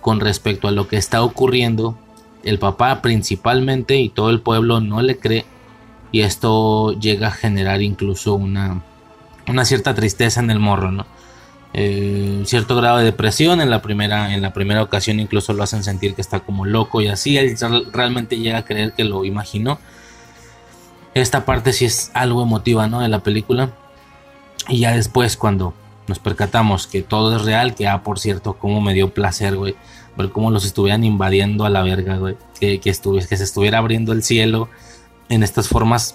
con 0.00 0.20
respecto 0.20 0.68
a 0.68 0.70
lo 0.70 0.86
que 0.86 0.96
está 0.96 1.24
ocurriendo. 1.24 1.98
El 2.44 2.60
papá 2.60 3.02
principalmente 3.02 3.96
y 3.96 4.10
todo 4.10 4.30
el 4.30 4.40
pueblo 4.40 4.80
no 4.80 5.02
le 5.02 5.18
cree. 5.18 5.44
Y 6.12 6.20
esto 6.20 6.92
llega 7.00 7.26
a 7.26 7.32
generar 7.32 7.82
incluso 7.82 8.34
una, 8.34 8.80
una 9.48 9.64
cierta 9.64 9.92
tristeza 9.92 10.38
en 10.38 10.52
el 10.52 10.60
morro, 10.60 10.92
¿no? 10.92 11.04
Eh, 11.76 12.44
cierto 12.46 12.76
grado 12.76 12.98
de 12.98 13.04
depresión. 13.04 13.60
En 13.60 13.68
la, 13.68 13.82
primera, 13.82 14.32
en 14.32 14.40
la 14.40 14.52
primera 14.52 14.82
ocasión 14.82 15.18
incluso 15.18 15.52
lo 15.52 15.64
hacen 15.64 15.82
sentir 15.82 16.14
que 16.14 16.20
está 16.20 16.40
como 16.40 16.64
loco 16.64 17.00
y 17.00 17.08
así. 17.08 17.36
Él 17.36 17.56
realmente 17.92 18.38
llega 18.38 18.58
a 18.58 18.64
creer 18.64 18.92
que 18.92 19.04
lo 19.04 19.24
imaginó. 19.24 19.78
Esta 21.14 21.44
parte 21.44 21.72
sí 21.72 21.84
es 21.84 22.10
algo 22.14 22.42
emotiva, 22.42 22.86
¿no? 22.86 23.00
De 23.00 23.08
la 23.08 23.20
película. 23.20 23.70
Y 24.68 24.78
ya 24.78 24.92
después 24.92 25.36
cuando 25.36 25.74
nos 26.06 26.18
percatamos 26.20 26.86
que 26.86 27.02
todo 27.02 27.36
es 27.36 27.42
real, 27.42 27.74
que 27.74 27.88
ah, 27.88 28.02
por 28.02 28.18
cierto, 28.18 28.54
como 28.54 28.80
me 28.80 28.94
dio 28.94 29.12
placer, 29.12 29.56
güey. 29.56 29.74
Ver 30.16 30.30
cómo 30.30 30.52
los 30.52 30.64
estuvieran 30.64 31.02
invadiendo 31.02 31.64
a 31.64 31.70
la 31.70 31.82
verga. 31.82 32.20
Que, 32.60 32.78
que, 32.78 32.92
que 32.92 33.36
se 33.36 33.44
estuviera 33.44 33.78
abriendo 33.78 34.12
el 34.12 34.22
cielo 34.22 34.68
en 35.28 35.42
estas 35.42 35.66
formas 35.66 36.14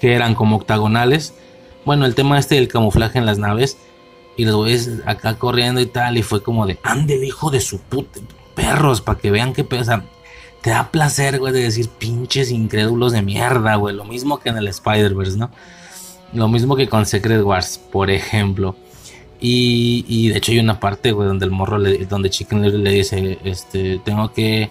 que 0.00 0.14
eran 0.14 0.36
como 0.36 0.56
octagonales. 0.56 1.34
Bueno, 1.84 2.06
el 2.06 2.14
tema 2.14 2.38
este 2.38 2.54
del 2.54 2.68
camuflaje 2.68 3.18
en 3.18 3.26
las 3.26 3.38
naves 3.38 3.76
y 4.40 4.44
los 4.46 4.56
güeyes 4.56 4.90
acá 5.04 5.34
corriendo 5.34 5.82
y 5.82 5.86
tal. 5.86 6.16
Y 6.16 6.22
fue 6.22 6.42
como 6.42 6.66
de, 6.66 6.78
ande 6.82 7.16
el 7.16 7.24
hijo 7.24 7.50
de 7.50 7.60
su 7.60 7.78
puta, 7.78 8.20
perros, 8.54 9.02
para 9.02 9.18
que 9.18 9.30
vean 9.30 9.52
que 9.52 9.64
pesa. 9.64 10.04
Te 10.62 10.70
da 10.70 10.90
placer, 10.90 11.38
güey, 11.38 11.52
de 11.52 11.60
decir 11.60 11.90
pinches 11.90 12.50
incrédulos 12.50 13.12
de 13.12 13.20
mierda, 13.20 13.74
güey. 13.74 13.94
Lo 13.94 14.04
mismo 14.04 14.40
que 14.40 14.48
en 14.48 14.56
el 14.56 14.68
Spider-Verse, 14.68 15.36
¿no? 15.36 15.50
Lo 16.32 16.48
mismo 16.48 16.74
que 16.74 16.88
con 16.88 17.04
Secret 17.04 17.42
Wars, 17.42 17.78
por 17.92 18.08
ejemplo. 18.08 18.76
Y, 19.40 20.06
y 20.08 20.28
de 20.30 20.38
hecho 20.38 20.52
hay 20.52 20.58
una 20.58 20.80
parte, 20.80 21.12
güey, 21.12 21.28
donde 21.28 21.44
el 21.44 21.50
morro, 21.50 21.76
le, 21.76 22.06
donde 22.06 22.30
Chicken 22.30 22.62
Little 22.62 22.78
le 22.82 22.92
dice, 22.92 23.38
este, 23.44 24.00
tengo 24.02 24.32
que 24.32 24.70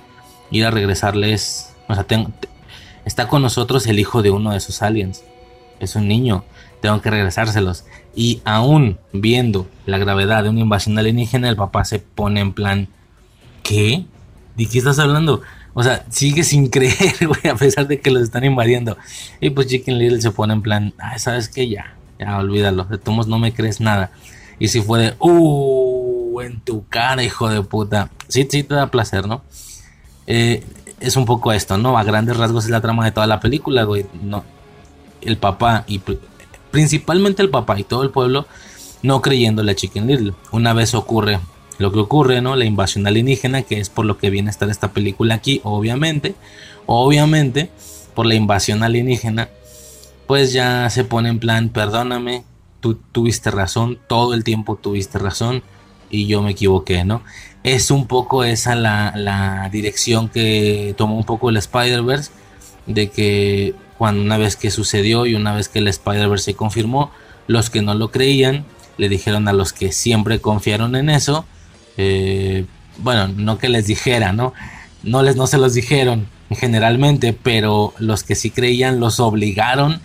ir 0.50 0.66
a 0.66 0.72
regresarles. 0.72 1.76
O 1.88 1.94
sea, 1.94 2.06
tengo, 2.06 2.32
está 3.06 3.28
con 3.28 3.44
nosotros 3.44 3.86
el 3.86 4.00
hijo 4.00 4.24
de 4.24 4.32
uno 4.32 4.50
de 4.50 4.58
esos 4.58 4.82
aliens. 4.82 5.24
Es 5.80 5.96
un 5.96 6.08
niño 6.08 6.44
tengo 6.82 7.02
que 7.02 7.10
regresárselos. 7.10 7.86
Y 8.16 8.42
aún 8.44 8.98
viendo 9.14 9.68
la 9.86 9.98
gravedad 9.98 10.44
de 10.44 10.50
una 10.50 10.60
invasión 10.62 10.98
alienígena, 10.98 11.50
el 11.50 11.56
papá 11.56 11.86
se 11.86 12.00
pone 12.00 12.40
en 12.40 12.54
plan, 12.54 12.88
¿qué? 13.64 14.06
¿De 14.56 14.66
qué 14.66 14.80
estás 14.80 15.00
hablando? 15.00 15.42
O 15.74 15.84
sea, 15.84 16.06
sigue 16.10 16.44
sin 16.44 16.68
creer, 16.70 17.16
güey, 17.28 17.48
a 17.52 17.56
pesar 17.56 17.88
de 17.88 18.00
que 18.00 18.12
los 18.12 18.24
están 18.24 18.44
invadiendo. 18.44 18.98
Y 19.40 19.52
pues 19.52 19.68
Chicken 19.68 19.98
Little 19.98 20.22
se 20.22 20.32
pone 20.32 20.54
en 20.54 20.62
plan, 20.62 20.94
ay, 20.98 21.20
¿sabes 21.20 21.50
qué? 21.50 21.70
Ya, 21.70 21.96
ya, 22.20 22.38
olvídalo. 22.38 22.84
De 22.86 22.98
todos 22.98 23.28
no 23.28 23.40
me 23.40 23.54
crees 23.54 23.80
nada. 23.80 24.12
Y 24.60 24.68
si 24.68 24.82
fue 24.82 25.00
de, 25.00 25.16
uh, 25.20 26.42
en 26.42 26.60
tu 26.60 26.86
cara, 26.88 27.24
hijo 27.24 27.50
de 27.50 27.62
puta. 27.62 28.10
Sí, 28.28 28.46
sí 28.50 28.64
te 28.64 28.76
da 28.76 28.92
placer, 28.92 29.28
¿no? 29.28 29.42
Eh, 30.28 30.64
es 31.00 31.16
un 31.16 31.26
poco 31.26 31.54
esto, 31.54 31.78
¿no? 31.78 31.98
A 31.98 32.04
grandes 32.04 32.38
rasgos 32.38 32.66
es 32.66 32.70
la 32.70 32.82
trama 32.82 33.06
de 33.06 33.12
toda 33.12 33.26
la 33.26 33.40
película, 33.40 33.84
güey. 33.84 34.06
No, 34.22 34.44
el 35.22 35.38
papá 35.38 35.86
y 35.88 36.02
principalmente 36.72 37.42
el 37.42 37.50
papá 37.50 37.80
y 37.80 37.84
todo 37.84 38.04
el 38.04 38.12
pueblo, 38.12 38.46
no 39.02 39.22
creyéndole 39.22 39.72
a 39.72 39.76
Chicken 39.76 40.08
Little. 40.08 40.34
Una 40.52 40.74
vez 40.74 40.94
ocurre 40.94 41.40
lo 41.80 41.92
que 41.94 42.00
ocurre, 42.00 42.42
¿no? 42.42 42.56
La 42.56 42.66
invasión 42.66 43.08
alienígena, 43.08 43.62
que 43.64 43.80
es 43.80 43.90
por 43.90 44.06
lo 44.06 44.18
que 44.18 44.30
viene 44.30 44.50
a 44.50 44.52
estar 44.52 44.70
esta 44.70 44.92
película 44.92 45.36
aquí, 45.36 45.62
obviamente. 45.64 46.36
Obviamente, 46.86 47.70
por 48.14 48.26
la 48.26 48.36
invasión 48.36 48.84
alienígena, 48.84 49.50
pues 50.28 50.52
ya 50.52 50.90
se 50.90 51.06
pone 51.06 51.30
en 51.30 51.40
plan, 51.40 51.70
perdóname, 51.70 52.44
tú 52.82 52.96
tuviste 53.12 53.50
razón, 53.50 53.98
todo 54.08 54.34
el 54.34 54.44
tiempo 54.44 54.76
tuviste 54.76 55.18
razón 55.18 55.64
y 56.10 56.28
yo 56.28 56.42
me 56.42 56.52
equivoqué, 56.52 57.06
¿no? 57.06 57.24
Es 57.64 57.92
un 57.92 58.08
poco 58.08 58.44
esa 58.44 58.76
la, 58.76 59.14
la 59.16 59.70
dirección 59.72 60.28
que 60.30 60.94
tomó 60.98 61.16
un 61.16 61.24
poco 61.24 61.50
el 61.50 61.58
Spider-Verse, 61.58 62.32
de 62.88 63.10
que 63.10 63.76
cuando 64.00 64.22
una 64.22 64.38
vez 64.38 64.56
que 64.56 64.72
sucedió 64.72 65.26
y 65.26 65.36
una 65.36 65.54
vez 65.54 65.68
que 65.68 65.80
el 65.80 65.90
Spider-Verse 65.90 66.46
se 66.46 66.54
confirmó, 66.56 67.12
los 67.48 67.70
que 67.70 67.82
no 67.82 67.94
lo 67.94 68.12
creían 68.12 68.66
le 68.98 69.10
dijeron 69.10 69.50
a 69.50 69.54
los 69.54 69.74
que 69.74 69.92
siempre 69.92 70.40
confiaron 70.40 70.96
en 70.96 71.10
eso, 71.10 71.46
eh, 71.98 72.66
bueno, 72.98 73.28
no 73.28 73.58
que 73.58 73.68
les 73.68 73.88
dijera, 73.88 74.32
¿no? 74.32 74.54
No 75.04 75.22
les 75.22 75.36
no 75.36 75.48
se 75.48 75.58
los 75.58 75.74
dijeron 75.74 76.28
generalmente, 76.50 77.34
pero 77.34 77.94
los 78.00 78.24
que 78.24 78.36
sí 78.36 78.52
creían 78.52 79.02
los 79.02 79.20
obligaron 79.20 80.00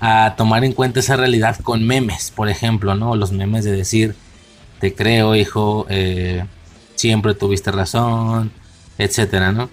a 0.00 0.34
tomar 0.38 0.64
en 0.64 0.72
cuenta 0.72 1.00
esa 1.00 1.16
realidad 1.16 1.58
con 1.62 1.86
memes, 1.86 2.32
por 2.34 2.48
ejemplo, 2.48 2.94
¿no? 2.94 3.14
Los 3.14 3.32
memes 3.32 3.64
de 3.66 3.72
decir, 3.72 4.14
te 4.80 4.94
creo, 4.94 5.36
hijo, 5.36 5.84
eh, 5.90 6.46
siempre 6.94 7.34
tuviste 7.34 7.70
razón, 7.72 8.52
etcétera, 8.96 9.52
¿no? 9.52 9.68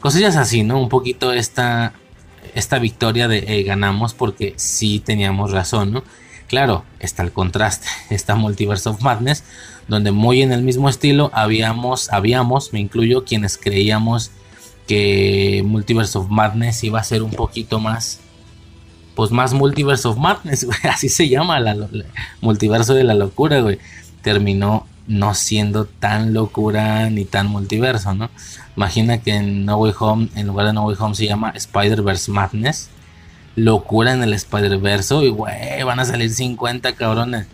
Cosillas 0.00 0.34
así, 0.34 0.64
¿no? 0.64 0.80
Un 0.80 0.88
poquito 0.88 1.32
esta, 1.32 1.92
esta 2.54 2.78
victoria 2.78 3.28
de 3.28 3.62
ganamos 3.62 4.14
porque 4.14 4.54
sí 4.56 5.00
teníamos 5.00 5.52
razón, 5.52 5.92
¿no? 5.92 6.04
Claro, 6.50 6.84
está 6.98 7.22
el 7.22 7.30
contraste, 7.30 7.86
está 8.10 8.34
Multiverse 8.34 8.88
of 8.88 9.00
Madness, 9.02 9.44
donde 9.86 10.10
muy 10.10 10.42
en 10.42 10.50
el 10.52 10.62
mismo 10.62 10.88
estilo 10.88 11.30
habíamos, 11.32 12.12
habíamos, 12.12 12.72
me 12.72 12.80
incluyo, 12.80 13.24
quienes 13.24 13.56
creíamos 13.56 14.32
que 14.88 15.62
Multiverse 15.64 16.18
of 16.18 16.28
Madness 16.28 16.82
iba 16.82 16.98
a 16.98 17.04
ser 17.04 17.22
un 17.22 17.30
poquito 17.30 17.78
más, 17.78 18.18
pues 19.14 19.30
más 19.30 19.54
Multiverse 19.54 20.08
of 20.08 20.16
Madness, 20.16 20.66
así 20.90 21.08
se 21.08 21.28
llama, 21.28 21.60
la, 21.60 21.76
multiverso 22.40 22.94
de 22.94 23.04
la 23.04 23.14
locura, 23.14 23.60
güey. 23.60 23.78
Terminó 24.22 24.88
no 25.06 25.34
siendo 25.34 25.84
tan 25.84 26.34
locura 26.34 27.10
ni 27.10 27.24
tan 27.24 27.46
multiverso, 27.46 28.12
¿no? 28.12 28.28
Imagina 28.76 29.18
que 29.18 29.34
en 29.34 29.64
No 29.64 29.76
Way 29.78 29.92
Home, 29.98 30.28
en 30.34 30.46
lugar 30.46 30.66
de 30.66 30.72
No 30.72 30.84
Way 30.84 30.96
Home, 30.98 31.14
se 31.14 31.26
llama 31.26 31.52
Spider-Verse 31.54 32.30
Madness. 32.30 32.90
Locura 33.56 34.12
en 34.12 34.22
el 34.22 34.32
Spider-Verse. 34.32 35.14
Y, 35.16 35.28
güey, 35.28 35.82
van 35.82 36.00
a 36.00 36.04
salir 36.04 36.30
50 36.30 36.92
cabrones. 36.94 37.46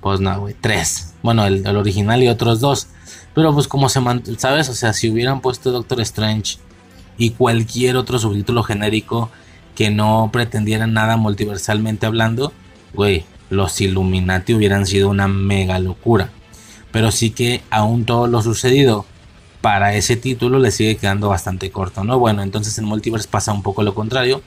Pues 0.00 0.20
no, 0.20 0.40
güey, 0.40 0.54
3. 0.60 1.14
Bueno, 1.22 1.46
el, 1.46 1.66
el, 1.66 1.76
original 1.76 2.22
y 2.22 2.28
otros 2.28 2.60
dos. 2.60 2.88
Pero 3.34 3.52
pues 3.52 3.68
como 3.68 3.88
se 3.88 4.00
¿sabes? 4.38 4.68
O 4.68 4.74
sea, 4.74 4.92
si 4.92 5.10
hubieran 5.10 5.40
puesto 5.40 5.70
Doctor 5.70 6.00
Strange 6.00 6.58
y 7.18 7.30
cualquier 7.30 7.96
otro 7.96 8.18
subtítulo 8.18 8.62
genérico 8.62 9.30
que 9.74 9.90
no 9.90 10.30
pretendiera 10.32 10.86
nada 10.86 11.16
multiversalmente 11.16 12.06
hablando, 12.06 12.52
güey, 12.92 13.24
los 13.50 13.80
Illuminati 13.80 14.54
hubieran 14.54 14.86
sido 14.86 15.08
una 15.08 15.28
mega 15.28 15.78
locura. 15.78 16.30
Pero 16.92 17.10
sí 17.10 17.30
que 17.30 17.62
aún 17.70 18.04
todo 18.04 18.26
lo 18.26 18.40
sucedido 18.42 19.04
para 19.64 19.94
ese 19.94 20.16
título 20.16 20.58
le 20.58 20.70
sigue 20.70 20.98
quedando 20.98 21.30
bastante 21.30 21.70
corto, 21.70 22.04
¿no? 22.04 22.18
Bueno, 22.18 22.42
entonces 22.42 22.76
en 22.76 22.84
Multiverse 22.84 23.26
pasa 23.26 23.50
un 23.54 23.62
poco 23.62 23.82
lo 23.82 23.94
contrario. 23.94 24.42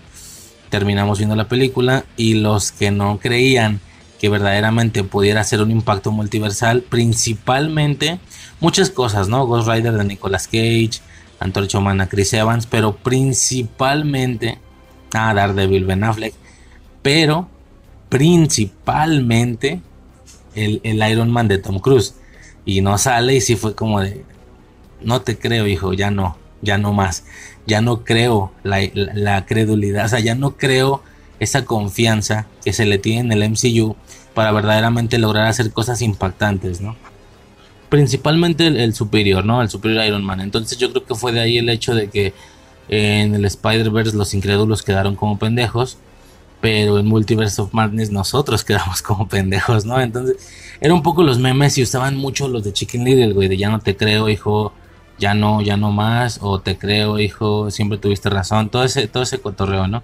Terminamos 0.70 1.18
viendo 1.18 1.36
la 1.36 1.48
película 1.48 2.06
y 2.18 2.36
los 2.36 2.72
que 2.72 2.92
no 2.92 3.18
creían 3.18 3.80
que 4.20 4.30
verdaderamente 4.30 5.04
pudiera 5.04 5.44
ser 5.44 5.64
un 5.64 5.72
impacto 5.72 6.12
multiversal, 6.12 6.84
principalmente 6.84 8.20
muchas 8.60 8.92
cosas, 8.92 9.28
¿no? 9.28 9.48
Ghost 9.48 9.68
Rider 9.68 9.94
de 9.94 10.04
Nicolas 10.04 10.46
Cage, 10.46 11.02
Antorcha 11.40 11.80
Humana 11.80 12.08
Chris 12.08 12.34
Evans, 12.34 12.68
pero 12.68 12.96
principalmente 12.98 14.60
a 15.16 15.34
Daredevil 15.34 15.86
Ben 15.86 16.04
Affleck, 16.04 16.36
pero 17.02 17.50
principalmente 18.10 19.82
el, 20.54 20.80
el, 20.84 21.10
Iron 21.10 21.32
Man 21.32 21.48
de 21.48 21.58
Tom 21.58 21.80
Cruise. 21.80 22.14
Y 22.66 22.82
no 22.82 23.00
sale 23.00 23.34
y 23.34 23.42
sí 23.42 23.56
fue 23.56 23.74
como 23.74 24.02
de, 24.02 24.24
no 25.01 25.22
te 25.22 25.38
creo 25.38 25.67
hijo, 25.67 25.93
ya 25.93 26.11
no, 26.11 26.38
ya 26.61 26.77
no 26.77 26.93
más, 26.93 27.26
ya 27.66 27.82
no 27.82 28.03
creo 28.03 28.51
la, 28.64 29.45
credulidad, 29.45 30.06
o 30.06 30.09
sea, 30.09 30.19
ya 30.19 30.35
no 30.35 30.58
creo 30.58 31.03
esa 31.40 31.66
confianza 31.66 32.48
que 32.64 32.74
se 32.74 32.85
le 32.85 32.98
tiene 32.98 33.34
en 33.34 33.43
el 33.43 33.50
MCU 33.51 33.95
para 34.34 34.51
verdaderamente 34.51 35.17
lograr 35.17 35.48
hacer 35.48 35.72
cosas 35.72 36.01
impactantes, 36.01 36.82
¿no? 36.82 36.95
Principalmente 37.90 38.67
el, 38.67 38.93
superior, 38.93 39.45
¿no? 39.45 39.61
El 39.61 39.69
superior 39.69 40.06
Iron 40.06 40.24
Man. 40.24 40.42
Entonces 40.42 40.77
yo 40.77 40.92
creo 40.92 41.06
que 41.06 41.16
fue 41.16 41.32
de 41.32 41.40
ahí 41.40 41.58
el 41.58 41.69
hecho 41.69 41.95
de 41.95 42.09
que 42.09 42.34
en 42.90 43.35
el 43.35 43.45
Spider-Verse 43.45 44.16
los 44.16 44.34
incrédulos 44.34 44.84
quedaron 44.84 45.16
como 45.16 45.40
pendejos, 45.40 45.98
pero 46.59 47.00
en 47.00 47.06
Multiverse 47.06 47.61
of 47.61 47.74
Madness 47.74 48.11
nosotros 48.11 48.64
quedamos 48.66 49.01
como 49.01 49.27
pendejos, 49.27 49.85
¿no? 49.85 50.00
Entonces 50.01 50.38
era 50.82 50.93
un 50.93 51.03
poco 51.03 51.24
los 51.24 51.40
memes 51.40 51.77
y 51.77 51.84
usaban 51.84 52.16
mucho 52.16 52.48
los 52.48 52.64
de 52.64 52.74
Chicken 52.74 53.03
Little, 53.03 53.34
güey, 53.34 53.48
de 53.48 53.58
ya 53.58 53.69
no 53.69 53.80
te 53.80 53.95
creo, 53.95 54.30
hijo, 54.30 54.74
ya 55.20 55.34
no, 55.34 55.62
ya 55.62 55.78
no 55.78 55.92
más, 55.92 56.40
o 56.42 56.60
te 56.60 56.78
creo, 56.78 57.20
hijo, 57.20 57.72
siempre 57.72 57.98
tuviste 57.98 58.30
razón, 58.30 58.70
todo 58.70 58.84
ese, 58.84 59.08
todo 59.08 59.24
ese 59.24 59.40
cotorreo, 59.40 59.88
¿no? 59.88 60.04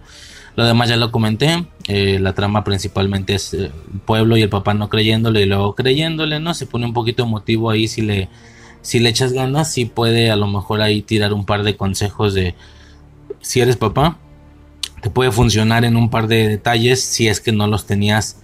Lo 0.55 0.65
demás 0.65 0.89
ya 0.89 0.97
lo 0.97 1.11
comenté. 1.11 1.65
Eh, 1.87 2.19
la 2.19 2.33
trama 2.33 2.63
principalmente 2.63 3.35
es 3.35 3.53
el 3.53 3.71
pueblo 4.05 4.37
y 4.37 4.43
el 4.43 4.49
papá 4.49 4.73
no 4.73 4.89
creyéndole 4.89 5.41
y 5.41 5.45
luego 5.45 5.75
creyéndole, 5.75 6.39
¿no? 6.39 6.53
Se 6.53 6.67
pone 6.67 6.85
un 6.85 6.93
poquito 6.93 7.23
emotivo 7.23 7.69
ahí 7.69 7.87
si 7.87 8.01
le, 8.01 8.29
si 8.81 8.99
le 8.99 9.09
echas 9.09 9.33
ganas, 9.33 9.71
si 9.71 9.85
puede 9.85 10.31
a 10.31 10.35
lo 10.35 10.47
mejor 10.47 10.81
ahí 10.81 11.01
tirar 11.01 11.33
un 11.33 11.45
par 11.45 11.63
de 11.63 11.75
consejos 11.75 12.33
de 12.33 12.55
si 13.41 13.61
eres 13.61 13.77
papá. 13.77 14.17
Te 15.01 15.09
puede 15.09 15.31
funcionar 15.31 15.83
en 15.85 15.97
un 15.97 16.09
par 16.09 16.27
de 16.27 16.47
detalles 16.47 17.03
si 17.03 17.27
es 17.27 17.41
que 17.41 17.51
no 17.51 17.67
los 17.67 17.85
tenías 17.85 18.41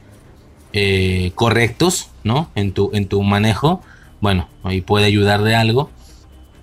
eh, 0.74 1.32
correctos, 1.36 2.10
¿no? 2.24 2.50
En 2.56 2.74
tu, 2.74 2.90
en 2.94 3.08
tu 3.08 3.22
manejo. 3.24 3.82
Bueno, 4.20 4.50
ahí 4.64 4.82
puede 4.82 5.06
ayudar 5.06 5.44
de 5.44 5.56
algo. 5.56 5.90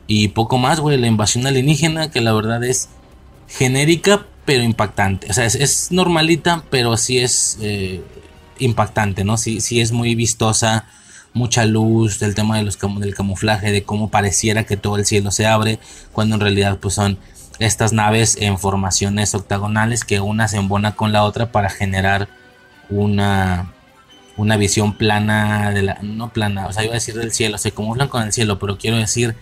Y 0.06 0.28
poco 0.28 0.58
más, 0.58 0.80
güey, 0.80 0.98
la 0.98 1.06
invasión 1.06 1.46
alienígena, 1.46 2.10
que 2.10 2.20
la 2.20 2.32
verdad 2.32 2.62
es 2.64 2.88
genérica, 3.48 4.26
pero 4.44 4.62
impactante. 4.62 5.28
O 5.30 5.32
sea, 5.32 5.46
es, 5.46 5.90
normalita, 5.90 6.64
pero 6.70 6.96
sí 6.96 7.18
es 7.18 7.58
eh, 7.60 8.02
impactante, 8.58 9.24
¿no? 9.24 9.36
Sí, 9.36 9.60
sí 9.60 9.80
es 9.80 9.92
muy 9.92 10.14
vistosa, 10.14 10.86
mucha 11.32 11.66
luz, 11.66 12.18
del 12.18 12.34
tema 12.34 12.56
de 12.56 12.62
los, 12.62 12.78
del 12.78 13.14
camuflaje, 13.14 13.72
de 13.72 13.82
cómo 13.82 14.10
pareciera 14.10 14.64
que 14.64 14.76
todo 14.76 14.96
el 14.96 15.04
cielo 15.04 15.30
se 15.30 15.46
abre, 15.46 15.78
cuando 16.12 16.36
en 16.36 16.40
realidad 16.40 16.78
pues 16.78 16.94
son 16.94 17.18
estas 17.58 17.92
naves 17.92 18.36
en 18.40 18.58
formaciones 18.58 19.34
octagonales 19.34 20.04
que 20.04 20.20
una 20.20 20.48
se 20.48 20.58
embona 20.58 20.94
con 20.94 21.12
la 21.12 21.24
otra 21.24 21.52
para 21.52 21.70
generar 21.70 22.28
una, 22.88 23.72
una 24.36 24.56
visión 24.56 24.96
plana, 24.96 25.70
de 25.72 25.82
la, 25.82 25.98
no 26.02 26.30
plana, 26.32 26.66
o 26.66 26.72
sea, 26.72 26.84
iba 26.84 26.92
a 26.92 26.94
decir 26.94 27.14
del 27.14 27.32
cielo, 27.32 27.58
se 27.58 27.72
camuflan 27.72 28.08
con 28.08 28.22
el 28.22 28.32
cielo, 28.32 28.58
pero 28.58 28.78
quiero 28.78 28.96
decir 28.96 29.36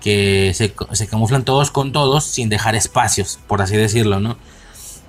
que 0.00 0.52
se, 0.54 0.74
se, 0.92 1.06
camuflan 1.06 1.44
todos 1.44 1.70
con 1.70 1.92
todos 1.92 2.24
sin 2.24 2.48
dejar 2.48 2.74
espacios, 2.74 3.38
por 3.46 3.62
así 3.62 3.76
decirlo, 3.76 4.20
¿no? 4.20 4.36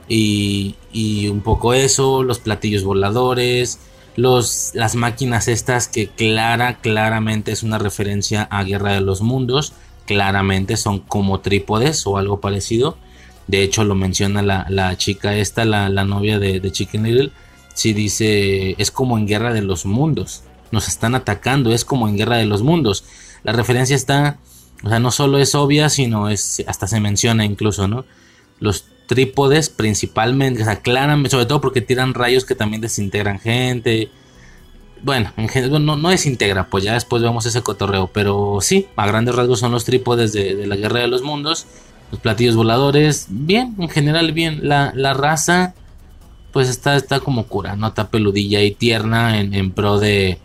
Y, 0.08 0.76
y, 0.92 1.28
un 1.30 1.42
poco 1.42 1.74
eso, 1.74 2.24
los 2.24 2.40
platillos 2.40 2.84
voladores, 2.84 3.80
los, 4.16 4.72
las 4.74 4.96
máquinas 4.96 5.48
estas 5.48 5.88
que 5.88 6.10
clara, 6.10 6.80
claramente 6.82 7.52
es 7.52 7.64
una 7.64 7.78
referencia 7.78 8.44
a 8.44 8.64
Guerra 8.64 8.94
de 8.94 9.02
los 9.02 9.22
Mundos, 9.22 9.74
claramente 10.06 10.76
son 10.76 11.00
como 11.00 11.40
trípodes 11.40 12.06
o 12.06 12.18
algo 12.18 12.42
parecido. 12.42 12.98
De 13.48 13.64
hecho 13.64 13.84
lo 13.84 13.96
menciona 13.96 14.42
la, 14.42 14.66
la 14.70 14.98
chica 14.98 15.36
esta, 15.36 15.66
la, 15.66 15.90
la 15.90 16.04
novia 16.04 16.40
de, 16.40 16.60
de, 16.60 16.72
Chicken 16.72 17.04
Little, 17.04 17.32
si 17.74 17.94
dice, 17.94 18.76
es 18.78 18.92
como 18.92 19.18
en 19.18 19.28
Guerra 19.28 19.54
de 19.54 19.62
los 19.62 19.86
Mundos, 19.86 20.44
nos 20.72 20.88
están 20.88 21.16
atacando, 21.16 21.74
es 21.74 21.86
como 21.86 22.08
en 22.08 22.18
Guerra 22.18 22.38
de 22.38 22.46
los 22.46 22.62
Mundos. 22.62 23.06
La 23.44 23.54
referencia 23.54 23.96
está 23.96 24.38
o 24.84 24.90
sea, 24.90 25.00
no 25.00 25.12
solo 25.12 25.38
es 25.38 25.54
obvia, 25.56 25.90
sino 25.90 26.30
es 26.30 26.64
hasta 26.68 26.88
se 26.88 27.00
menciona 27.00 27.46
incluso, 27.46 27.88
¿no? 27.88 28.06
Los 28.60 28.86
trípodes 29.08 29.70
principalmente, 29.70 30.62
o 30.62 30.66
sea, 30.66 30.78
claramente, 30.78 31.30
sobre 31.30 31.46
todo 31.46 31.62
porque 31.62 31.82
tiran 31.82 32.14
rayos 32.14 32.46
que 32.46 32.56
también 32.56 32.82
desintegran 32.82 33.40
gente. 33.40 34.10
Bueno, 35.04 35.32
en 35.38 35.50
general 35.50 35.86
no, 35.86 35.96
no 35.98 36.10
desintegra, 36.10 36.68
pues 36.70 36.84
ya 36.84 36.94
después 36.94 37.22
vemos 37.22 37.46
ese 37.46 37.62
cotorreo, 37.62 38.08
pero 38.08 38.60
sí, 38.62 38.88
a 38.96 39.08
grandes 39.08 39.36
rasgos 39.36 39.60
son 39.60 39.72
los 39.72 39.84
trípodes 39.84 40.32
de, 40.32 40.56
de 40.56 40.68
la 40.68 40.76
Guerra 40.76 41.00
de 41.00 41.08
los 41.08 41.24
Mundos, 41.24 41.66
los 42.12 42.20
platillos 42.20 42.56
voladores, 42.56 43.28
bien, 43.30 43.76
en 43.80 43.90
general 43.90 44.32
bien, 44.32 44.60
la, 44.64 44.94
la 44.96 45.14
raza 45.14 45.74
pues 46.52 46.70
está, 46.70 46.96
está 46.96 47.20
como 47.20 47.48
cura, 47.48 47.76
¿no? 47.76 47.88
Está 47.88 48.10
peludilla 48.10 48.62
y 48.62 48.72
tierna 48.72 49.40
en, 49.40 49.54
en 49.54 49.72
pro 49.72 50.00
de, 50.00 50.38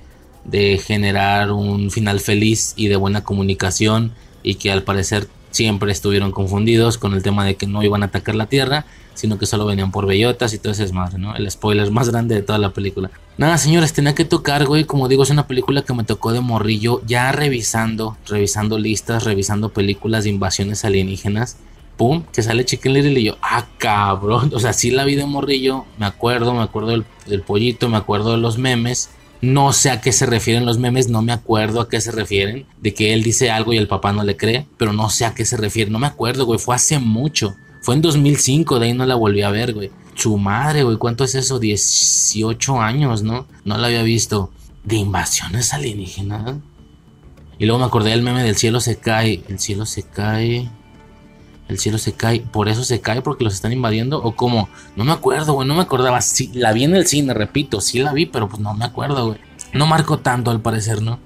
de 0.44 0.78
generar 0.78 1.52
un 1.52 1.90
final 1.90 2.20
feliz 2.20 2.72
y 2.76 2.88
de 2.88 2.96
buena 2.96 3.24
comunicación 3.24 4.12
y 4.46 4.54
que 4.54 4.70
al 4.70 4.84
parecer 4.84 5.28
siempre 5.50 5.90
estuvieron 5.90 6.30
confundidos 6.30 6.98
con 6.98 7.14
el 7.14 7.22
tema 7.22 7.44
de 7.44 7.56
que 7.56 7.66
no 7.66 7.82
iban 7.82 8.04
a 8.04 8.06
atacar 8.06 8.36
la 8.36 8.46
Tierra, 8.46 8.86
sino 9.14 9.38
que 9.38 9.46
solo 9.46 9.66
venían 9.66 9.90
por 9.90 10.06
bellotas 10.06 10.54
y 10.54 10.58
todo 10.58 10.72
ese 10.72 10.84
desmadre, 10.84 11.18
¿no? 11.18 11.34
El 11.34 11.50
spoiler 11.50 11.90
más 11.90 12.10
grande 12.10 12.36
de 12.36 12.42
toda 12.42 12.58
la 12.60 12.70
película. 12.70 13.10
Nada, 13.38 13.58
señores, 13.58 13.92
tenía 13.92 14.14
que 14.14 14.24
tocar, 14.24 14.64
güey, 14.66 14.84
como 14.84 15.08
digo, 15.08 15.24
es 15.24 15.30
una 15.30 15.48
película 15.48 15.82
que 15.82 15.94
me 15.94 16.04
tocó 16.04 16.32
de 16.32 16.40
morrillo, 16.40 17.02
ya 17.06 17.32
revisando, 17.32 18.16
revisando 18.28 18.78
listas, 18.78 19.24
revisando 19.24 19.70
películas 19.70 20.24
de 20.24 20.30
invasiones 20.30 20.84
alienígenas. 20.84 21.56
Pum, 21.96 22.22
que 22.32 22.42
sale 22.42 22.64
Chicken 22.64 22.92
Little 22.92 23.18
y 23.18 23.24
yo, 23.24 23.38
ah, 23.42 23.66
cabrón. 23.78 24.52
O 24.54 24.60
sea, 24.60 24.72
sí 24.72 24.92
la 24.92 25.04
vi 25.04 25.16
de 25.16 25.26
morrillo, 25.26 25.86
me 25.98 26.06
acuerdo, 26.06 26.54
me 26.54 26.62
acuerdo 26.62 26.90
del, 26.90 27.04
del 27.26 27.40
pollito, 27.40 27.88
me 27.88 27.96
acuerdo 27.96 28.32
de 28.32 28.38
los 28.38 28.58
memes. 28.58 29.10
No 29.40 29.72
sé 29.72 29.90
a 29.90 30.00
qué 30.00 30.12
se 30.12 30.26
refieren 30.26 30.66
los 30.66 30.78
memes, 30.78 31.08
no 31.08 31.22
me 31.22 31.32
acuerdo 31.32 31.80
a 31.80 31.88
qué 31.88 32.00
se 32.00 32.10
refieren. 32.10 32.66
De 32.80 32.94
que 32.94 33.12
él 33.12 33.22
dice 33.22 33.50
algo 33.50 33.72
y 33.72 33.76
el 33.76 33.88
papá 33.88 34.12
no 34.12 34.24
le 34.24 34.36
cree, 34.36 34.66
pero 34.78 34.92
no 34.92 35.10
sé 35.10 35.24
a 35.24 35.34
qué 35.34 35.44
se 35.44 35.56
refiere. 35.56 35.90
No 35.90 35.98
me 35.98 36.06
acuerdo, 36.06 36.46
güey, 36.46 36.58
fue 36.58 36.74
hace 36.74 36.98
mucho. 36.98 37.54
Fue 37.82 37.94
en 37.94 38.02
2005, 38.02 38.78
de 38.78 38.86
ahí 38.86 38.94
no 38.94 39.06
la 39.06 39.14
volví 39.14 39.42
a 39.42 39.50
ver, 39.50 39.74
güey. 39.74 39.90
Su 40.14 40.38
madre, 40.38 40.82
güey, 40.82 40.96
¿cuánto 40.96 41.24
es 41.24 41.34
eso? 41.34 41.58
18 41.58 42.80
años, 42.80 43.22
¿no? 43.22 43.46
No 43.64 43.76
la 43.76 43.86
había 43.88 44.02
visto. 44.02 44.50
De 44.82 44.96
invasiones 44.96 45.74
alienígenas. 45.74 46.56
Y 47.58 47.66
luego 47.66 47.80
me 47.80 47.86
acordé 47.86 48.10
del 48.10 48.22
meme 48.22 48.42
del 48.42 48.56
cielo 48.56 48.80
se 48.80 48.96
cae. 48.96 49.42
El 49.48 49.58
cielo 49.58 49.86
se 49.86 50.02
cae. 50.02 50.70
El 51.68 51.78
cielo 51.78 51.98
se 51.98 52.12
cae. 52.12 52.40
¿Por 52.40 52.68
eso 52.68 52.84
se 52.84 53.00
cae? 53.00 53.22
¿Porque 53.22 53.44
los 53.44 53.54
están 53.54 53.72
invadiendo? 53.72 54.22
¿O 54.22 54.36
cómo? 54.36 54.68
No 54.94 55.04
me 55.04 55.12
acuerdo, 55.12 55.54
güey. 55.54 55.66
No 55.66 55.74
me 55.74 55.82
acordaba. 55.82 56.20
Sí, 56.20 56.50
la 56.54 56.72
vi 56.72 56.84
en 56.84 56.94
el 56.94 57.06
cine, 57.06 57.34
repito. 57.34 57.80
Sí 57.80 57.98
la 57.98 58.12
vi, 58.12 58.26
pero 58.26 58.48
pues 58.48 58.60
no 58.60 58.72
me 58.74 58.84
acuerdo, 58.84 59.26
güey. 59.28 59.38
No 59.72 59.86
marcó 59.86 60.18
tanto 60.18 60.50
al 60.50 60.60
parecer, 60.60 61.02
¿no? 61.02 61.18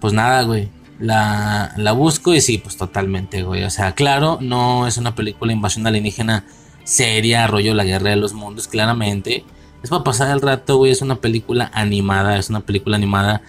Pues 0.00 0.12
nada, 0.12 0.42
güey. 0.42 0.68
La, 0.98 1.72
la 1.76 1.92
busco 1.92 2.34
y 2.34 2.40
sí, 2.40 2.58
pues 2.58 2.76
totalmente, 2.76 3.42
güey. 3.42 3.64
O 3.64 3.70
sea, 3.70 3.92
claro, 3.92 4.38
no 4.40 4.86
es 4.86 4.96
una 4.96 5.14
película 5.14 5.52
invasión 5.52 5.86
alienígena 5.86 6.44
seria, 6.84 7.46
rollo 7.46 7.74
La 7.74 7.84
Guerra 7.84 8.10
de 8.10 8.16
los 8.16 8.34
Mundos, 8.34 8.68
claramente. 8.68 9.44
Es 9.82 9.90
para 9.90 10.04
pasar 10.04 10.30
el 10.30 10.40
rato, 10.40 10.76
güey. 10.76 10.92
Es 10.92 11.02
una 11.02 11.16
película 11.16 11.70
animada, 11.72 12.36
es 12.38 12.50
una 12.50 12.60
película 12.60 12.96
animada 12.96 13.42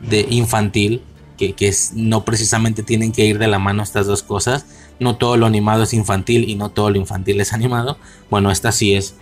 de 0.00 0.26
infantil. 0.30 1.02
Que, 1.38 1.52
que 1.52 1.70
no 1.94 2.24
precisamente 2.24 2.82
tienen 2.82 3.12
que 3.12 3.26
ir 3.26 3.38
de 3.38 3.46
la 3.46 3.58
mano 3.58 3.82
estas 3.82 4.06
dos 4.06 4.22
cosas. 4.22 4.64
No 4.98 5.16
todo 5.16 5.36
lo 5.36 5.46
animado 5.46 5.82
es 5.82 5.92
infantil 5.92 6.48
y 6.48 6.54
no 6.54 6.70
todo 6.70 6.90
lo 6.90 6.96
infantil 6.96 7.40
es 7.40 7.52
animado. 7.52 7.98
Bueno, 8.30 8.50
esta 8.50 8.72
sí 8.72 8.94
es 8.94 9.16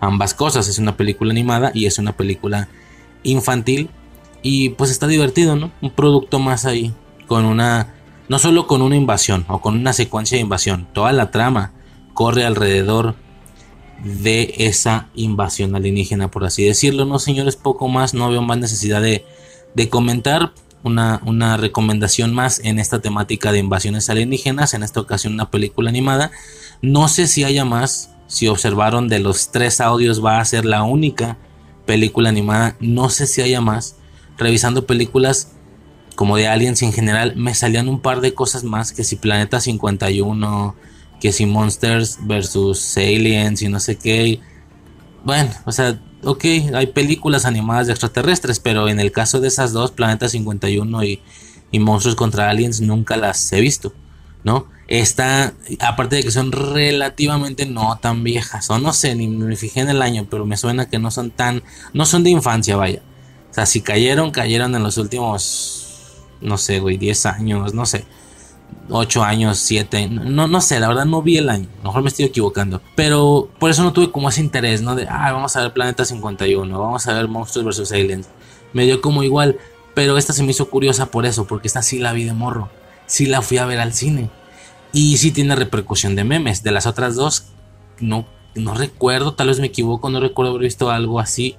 ambas 0.00 0.34
cosas. 0.34 0.68
Es 0.68 0.78
una 0.78 0.96
película 0.96 1.30
animada 1.30 1.70
y 1.74 1.86
es 1.86 1.98
una 1.98 2.16
película 2.16 2.68
infantil. 3.22 3.90
Y 4.42 4.70
pues 4.70 4.90
está 4.90 5.06
divertido, 5.06 5.56
¿no? 5.56 5.72
Un 5.80 5.90
producto 5.90 6.38
más 6.38 6.64
ahí. 6.64 6.92
Con 7.26 7.44
una. 7.44 7.94
No 8.28 8.38
solo 8.38 8.66
con 8.66 8.82
una 8.82 8.96
invasión 8.96 9.44
o 9.48 9.60
con 9.60 9.74
una 9.76 9.92
secuencia 9.92 10.36
de 10.36 10.42
invasión. 10.42 10.86
Toda 10.92 11.12
la 11.12 11.30
trama 11.30 11.72
corre 12.14 12.44
alrededor 12.44 13.14
de 14.04 14.54
esa 14.58 15.08
invasión 15.14 15.74
alienígena, 15.74 16.30
por 16.30 16.44
así 16.44 16.64
decirlo. 16.64 17.04
No, 17.04 17.18
señores, 17.18 17.56
poco 17.56 17.88
más. 17.88 18.14
No 18.14 18.30
veo 18.30 18.42
más 18.42 18.58
necesidad 18.58 19.02
de, 19.02 19.24
de 19.74 19.88
comentar. 19.88 20.52
Una, 20.82 21.20
una, 21.24 21.56
recomendación 21.56 22.32
más 22.34 22.60
en 22.62 22.78
esta 22.78 23.00
temática 23.00 23.52
de 23.52 23.58
invasiones 23.58 24.08
alienígenas. 24.10 24.74
En 24.74 24.82
esta 24.82 25.00
ocasión, 25.00 25.34
una 25.34 25.50
película 25.50 25.90
animada. 25.90 26.30
No 26.82 27.08
sé 27.08 27.26
si 27.26 27.44
haya 27.44 27.64
más. 27.64 28.10
Si 28.26 28.46
observaron 28.46 29.08
de 29.08 29.18
los 29.18 29.50
tres 29.50 29.80
audios, 29.80 30.24
va 30.24 30.40
a 30.40 30.44
ser 30.44 30.64
la 30.64 30.82
única 30.82 31.38
película 31.86 32.28
animada. 32.28 32.76
No 32.80 33.10
sé 33.10 33.26
si 33.26 33.42
haya 33.42 33.60
más. 33.60 33.96
Revisando 34.36 34.86
películas 34.86 35.52
como 36.14 36.36
de 36.36 36.48
Aliens 36.48 36.82
en 36.82 36.92
general, 36.92 37.34
me 37.36 37.54
salían 37.54 37.88
un 37.88 38.00
par 38.00 38.20
de 38.20 38.34
cosas 38.34 38.64
más. 38.64 38.92
Que 38.92 39.04
si 39.04 39.16
Planeta 39.16 39.60
51, 39.60 40.76
que 41.20 41.32
si 41.32 41.46
Monsters 41.46 42.18
versus 42.22 42.96
Aliens 42.96 43.62
y 43.62 43.68
no 43.68 43.80
sé 43.80 43.96
qué. 43.96 44.40
Bueno, 45.24 45.50
o 45.64 45.72
sea, 45.72 45.98
ok, 46.24 46.44
hay 46.74 46.88
películas 46.88 47.44
animadas 47.44 47.86
de 47.86 47.92
extraterrestres, 47.92 48.60
pero 48.60 48.88
en 48.88 49.00
el 49.00 49.12
caso 49.12 49.40
de 49.40 49.48
esas 49.48 49.72
dos, 49.72 49.90
Planeta 49.90 50.28
51 50.28 51.04
y, 51.04 51.20
y 51.70 51.78
Monstruos 51.78 52.16
contra 52.16 52.50
Aliens, 52.50 52.80
nunca 52.80 53.16
las 53.16 53.52
he 53.52 53.60
visto, 53.60 53.92
¿no? 54.44 54.66
Esta, 54.88 55.52
aparte 55.80 56.16
de 56.16 56.22
que 56.22 56.30
son 56.30 56.50
relativamente 56.50 57.66
no 57.66 57.98
tan 58.00 58.24
viejas, 58.24 58.70
o 58.70 58.78
no 58.78 58.92
sé, 58.92 59.14
ni 59.14 59.28
me 59.28 59.54
fijé 59.56 59.80
en 59.80 59.90
el 59.90 60.00
año, 60.00 60.26
pero 60.30 60.46
me 60.46 60.56
suena 60.56 60.88
que 60.88 60.98
no 60.98 61.10
son 61.10 61.30
tan, 61.30 61.62
no 61.92 62.06
son 62.06 62.24
de 62.24 62.30
infancia, 62.30 62.76
vaya. 62.76 63.02
O 63.50 63.54
sea, 63.54 63.66
si 63.66 63.82
cayeron, 63.82 64.30
cayeron 64.30 64.74
en 64.74 64.82
los 64.82 64.96
últimos, 64.96 66.14
no 66.40 66.56
sé, 66.56 66.80
güey, 66.80 66.96
10 66.96 67.26
años, 67.26 67.74
no 67.74 67.84
sé. 67.84 68.06
8 68.90 69.22
años, 69.22 69.58
7, 69.58 70.08
no, 70.08 70.48
no 70.48 70.60
sé, 70.60 70.80
la 70.80 70.88
verdad 70.88 71.04
no 71.04 71.22
vi 71.22 71.36
el 71.36 71.50
año, 71.50 71.68
mejor 71.84 72.02
me 72.02 72.08
estoy 72.08 72.24
equivocando, 72.24 72.80
pero 72.96 73.50
por 73.58 73.70
eso 73.70 73.82
no 73.82 73.92
tuve 73.92 74.10
como 74.10 74.28
ese 74.28 74.40
interés, 74.40 74.80
¿no? 74.80 74.94
De, 74.94 75.06
ah, 75.08 75.32
vamos 75.32 75.54
a 75.56 75.62
ver 75.62 75.72
Planeta 75.72 76.04
51, 76.04 76.80
vamos 76.80 77.06
a 77.06 77.12
ver 77.12 77.28
Monsters 77.28 77.66
vs. 77.66 77.92
Aliens, 77.92 78.28
me 78.72 78.84
dio 78.84 79.00
como 79.00 79.22
igual, 79.22 79.58
pero 79.94 80.16
esta 80.16 80.32
se 80.32 80.42
me 80.42 80.52
hizo 80.52 80.70
curiosa 80.70 81.10
por 81.10 81.26
eso, 81.26 81.46
porque 81.46 81.68
esta 81.68 81.82
sí 81.82 81.98
la 81.98 82.12
vi 82.12 82.24
de 82.24 82.32
morro, 82.32 82.70
sí 83.06 83.26
la 83.26 83.42
fui 83.42 83.58
a 83.58 83.66
ver 83.66 83.80
al 83.80 83.92
cine, 83.92 84.30
y 84.92 85.18
sí 85.18 85.32
tiene 85.32 85.54
repercusión 85.54 86.16
de 86.16 86.24
memes, 86.24 86.62
de 86.62 86.70
las 86.70 86.86
otras 86.86 87.14
dos, 87.14 87.46
no, 88.00 88.26
no 88.54 88.74
recuerdo, 88.74 89.34
tal 89.34 89.48
vez 89.48 89.60
me 89.60 89.66
equivoco, 89.66 90.08
no 90.08 90.20
recuerdo 90.20 90.52
haber 90.52 90.62
visto 90.62 90.90
algo 90.90 91.20
así, 91.20 91.56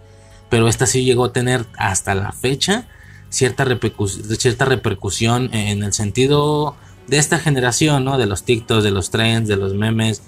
pero 0.49 0.67
esta 0.67 0.88
sí 0.88 1.03
llegó 1.03 1.25
a 1.25 1.33
tener 1.33 1.67
hasta 1.77 2.15
la 2.15 2.31
fecha 2.31 2.88
cierta, 3.29 3.63
repercusión, 3.63 4.35
cierta 4.38 4.65
repercusión 4.65 5.53
en 5.53 5.83
el 5.83 5.93
sentido 5.93 6.75
de 7.09 7.17
esta 7.17 7.39
generación, 7.39 8.05
¿no? 8.05 8.17
De 8.17 8.25
los 8.25 8.43
TikToks, 8.43 8.83
de 8.83 8.91
los 8.91 9.09
trends, 9.09 9.47
de 9.47 9.57
los 9.57 9.73
memes. 9.73 10.21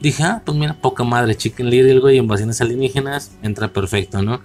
Dije, 0.00 0.22
ah, 0.22 0.42
pues 0.44 0.56
mira, 0.56 0.74
poca 0.80 1.04
madre, 1.04 1.36
Chicken 1.36 1.70
Little, 1.70 2.00
güey, 2.00 2.18
invasiones 2.18 2.60
alienígenas, 2.60 3.32
entra 3.42 3.68
perfecto, 3.68 4.22
¿no? 4.22 4.40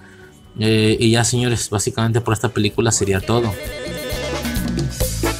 Eh, 0.59 0.97
y 0.99 1.11
ya, 1.11 1.23
señores, 1.23 1.69
básicamente 1.69 2.21
por 2.21 2.33
esta 2.33 2.49
película 2.49 2.91
sería 2.91 3.21
todo. 3.21 3.53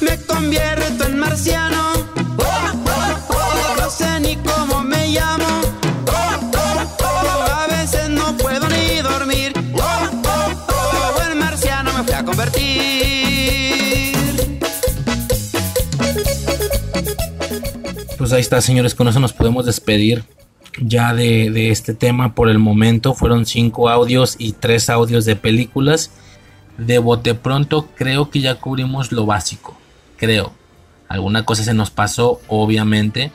Me 0.00 0.16
convierto 0.26 1.04
en 1.04 1.18
marciano. 1.18 1.67
Pues 18.28 18.34
ahí 18.34 18.40
está, 18.42 18.60
señores, 18.60 18.94
con 18.94 19.08
eso 19.08 19.20
nos 19.20 19.32
podemos 19.32 19.64
despedir 19.64 20.22
ya 20.82 21.14
de, 21.14 21.50
de, 21.50 21.70
este 21.70 21.94
tema 21.94 22.34
por 22.34 22.50
el 22.50 22.58
momento. 22.58 23.14
Fueron 23.14 23.46
cinco 23.46 23.88
audios 23.88 24.36
y 24.38 24.52
tres 24.52 24.90
audios 24.90 25.24
de 25.24 25.34
películas. 25.34 26.10
De 26.76 26.98
bote 26.98 27.34
pronto 27.34 27.88
creo 27.96 28.28
que 28.28 28.40
ya 28.40 28.56
cubrimos 28.56 29.12
lo 29.12 29.24
básico. 29.24 29.78
Creo. 30.18 30.52
Alguna 31.08 31.46
cosa 31.46 31.64
se 31.64 31.72
nos 31.72 31.90
pasó, 31.90 32.42
obviamente. 32.48 33.32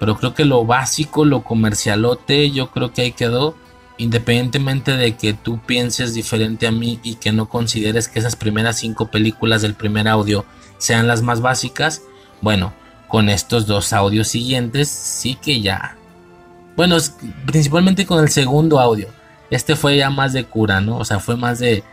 Pero 0.00 0.16
creo 0.16 0.32
que 0.32 0.46
lo 0.46 0.64
básico, 0.64 1.26
lo 1.26 1.44
comercialote, 1.44 2.50
yo 2.52 2.70
creo 2.70 2.90
que 2.94 3.02
ahí 3.02 3.12
quedó. 3.12 3.54
Independientemente 3.98 4.96
de 4.96 5.14
que 5.14 5.34
tú 5.34 5.60
pienses 5.66 6.14
diferente 6.14 6.66
a 6.66 6.72
mí 6.72 7.00
y 7.02 7.16
que 7.16 7.32
no 7.32 7.50
consideres 7.50 8.08
que 8.08 8.18
esas 8.18 8.36
primeras 8.36 8.78
cinco 8.78 9.10
películas 9.10 9.60
del 9.60 9.74
primer 9.74 10.08
audio 10.08 10.46
sean 10.78 11.06
las 11.06 11.20
más 11.20 11.42
básicas. 11.42 12.00
Bueno, 12.40 12.72
con 13.12 13.28
estos 13.28 13.66
dos 13.66 13.92
audios 13.92 14.28
siguientes 14.28 14.88
sí 14.88 15.34
que 15.34 15.60
ya. 15.60 15.98
Bueno, 16.78 16.96
principalmente 17.44 18.06
con 18.06 18.24
el 18.24 18.30
segundo 18.30 18.80
audio. 18.80 19.08
Este 19.50 19.76
fue 19.76 19.98
ya 19.98 20.08
más 20.08 20.32
de 20.32 20.44
cura, 20.44 20.80
¿no? 20.80 20.96
O 20.96 21.04
sea, 21.04 21.18
fue 21.18 21.36
más 21.36 21.58
de, 21.58 21.84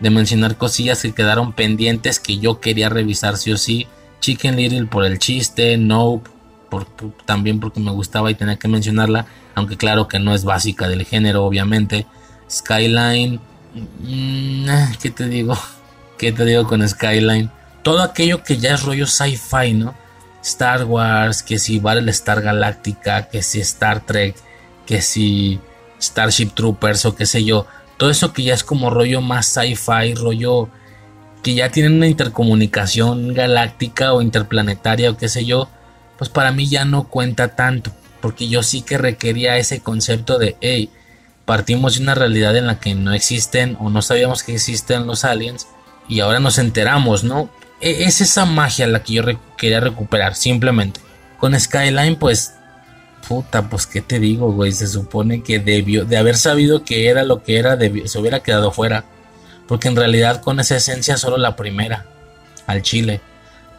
de 0.00 0.08
mencionar 0.08 0.56
cosillas 0.56 1.02
que 1.02 1.12
quedaron 1.12 1.52
pendientes 1.52 2.18
que 2.18 2.38
yo 2.38 2.58
quería 2.58 2.88
revisar 2.88 3.36
sí 3.36 3.52
o 3.52 3.58
sí. 3.58 3.86
Chicken 4.20 4.56
Little 4.56 4.86
por 4.86 5.04
el 5.04 5.18
chiste, 5.18 5.76
Nope 5.76 6.30
por, 6.70 6.86
también 7.26 7.60
porque 7.60 7.78
me 7.78 7.90
gustaba 7.90 8.30
y 8.30 8.34
tenía 8.34 8.56
que 8.56 8.66
mencionarla, 8.66 9.26
aunque 9.54 9.76
claro 9.76 10.08
que 10.08 10.20
no 10.20 10.34
es 10.34 10.42
básica 10.42 10.88
del 10.88 11.04
género, 11.04 11.44
obviamente. 11.44 12.06
Skyline, 12.50 13.40
mmm, 13.74 14.92
¿qué 15.02 15.10
te 15.10 15.28
digo? 15.28 15.54
¿Qué 16.16 16.32
te 16.32 16.46
digo 16.46 16.66
con 16.66 16.88
Skyline? 16.88 17.50
Todo 17.82 18.00
aquello 18.02 18.42
que 18.42 18.56
ya 18.56 18.72
es 18.72 18.84
rollo 18.84 19.06
sci-fi, 19.06 19.74
¿no? 19.74 20.00
Star 20.42 20.84
Wars, 20.84 21.42
que 21.42 21.58
si 21.58 21.80
Star 22.08 22.42
Galáctica, 22.42 23.28
que 23.28 23.42
si 23.42 23.60
Star 23.60 24.04
Trek, 24.04 24.36
que 24.86 25.00
si 25.00 25.60
Starship 26.00 26.50
Troopers 26.54 27.06
o 27.06 27.14
qué 27.14 27.26
sé 27.26 27.44
yo. 27.44 27.66
Todo 27.96 28.10
eso 28.10 28.32
que 28.32 28.42
ya 28.42 28.54
es 28.54 28.64
como 28.64 28.90
rollo 28.90 29.20
más 29.20 29.46
sci-fi, 29.46 30.14
rollo 30.14 30.68
que 31.42 31.54
ya 31.54 31.70
tienen 31.70 31.94
una 31.94 32.06
intercomunicación 32.06 33.34
galáctica 33.34 34.12
o 34.12 34.22
interplanetaria 34.22 35.10
o 35.10 35.16
qué 35.16 35.28
sé 35.28 35.44
yo, 35.44 35.68
pues 36.18 36.30
para 36.30 36.52
mí 36.52 36.68
ya 36.68 36.84
no 36.84 37.08
cuenta 37.08 37.56
tanto, 37.56 37.90
porque 38.20 38.48
yo 38.48 38.62
sí 38.62 38.82
que 38.82 38.98
requería 38.98 39.56
ese 39.56 39.80
concepto 39.80 40.38
de, 40.38 40.56
hey, 40.60 40.90
partimos 41.44 41.96
de 41.96 42.02
una 42.02 42.14
realidad 42.14 42.56
en 42.56 42.66
la 42.66 42.78
que 42.78 42.94
no 42.94 43.12
existen 43.12 43.76
o 43.80 43.90
no 43.90 44.02
sabíamos 44.02 44.42
que 44.42 44.54
existen 44.54 45.06
los 45.06 45.24
aliens 45.24 45.66
y 46.08 46.20
ahora 46.20 46.38
nos 46.38 46.58
enteramos, 46.58 47.24
¿no? 47.24 47.50
Es 47.82 48.20
esa 48.20 48.44
magia 48.44 48.86
la 48.86 49.02
que 49.02 49.14
yo 49.14 49.24
quería 49.58 49.80
recuperar, 49.80 50.36
simplemente. 50.36 51.00
Con 51.38 51.58
Skyline, 51.58 52.14
pues, 52.14 52.54
puta, 53.26 53.68
pues, 53.68 53.88
¿qué 53.88 54.00
te 54.00 54.20
digo, 54.20 54.52
güey? 54.52 54.70
Se 54.70 54.86
supone 54.86 55.42
que 55.42 55.58
debió, 55.58 56.04
de 56.04 56.16
haber 56.16 56.36
sabido 56.36 56.84
que 56.84 57.08
era 57.08 57.24
lo 57.24 57.42
que 57.42 57.58
era, 57.58 57.76
se 58.06 58.18
hubiera 58.20 58.40
quedado 58.40 58.70
fuera. 58.70 59.04
Porque 59.66 59.88
en 59.88 59.96
realidad 59.96 60.40
con 60.40 60.60
esa 60.60 60.76
esencia 60.76 61.16
solo 61.16 61.38
la 61.38 61.56
primera, 61.56 62.06
al 62.68 62.82
chile. 62.82 63.20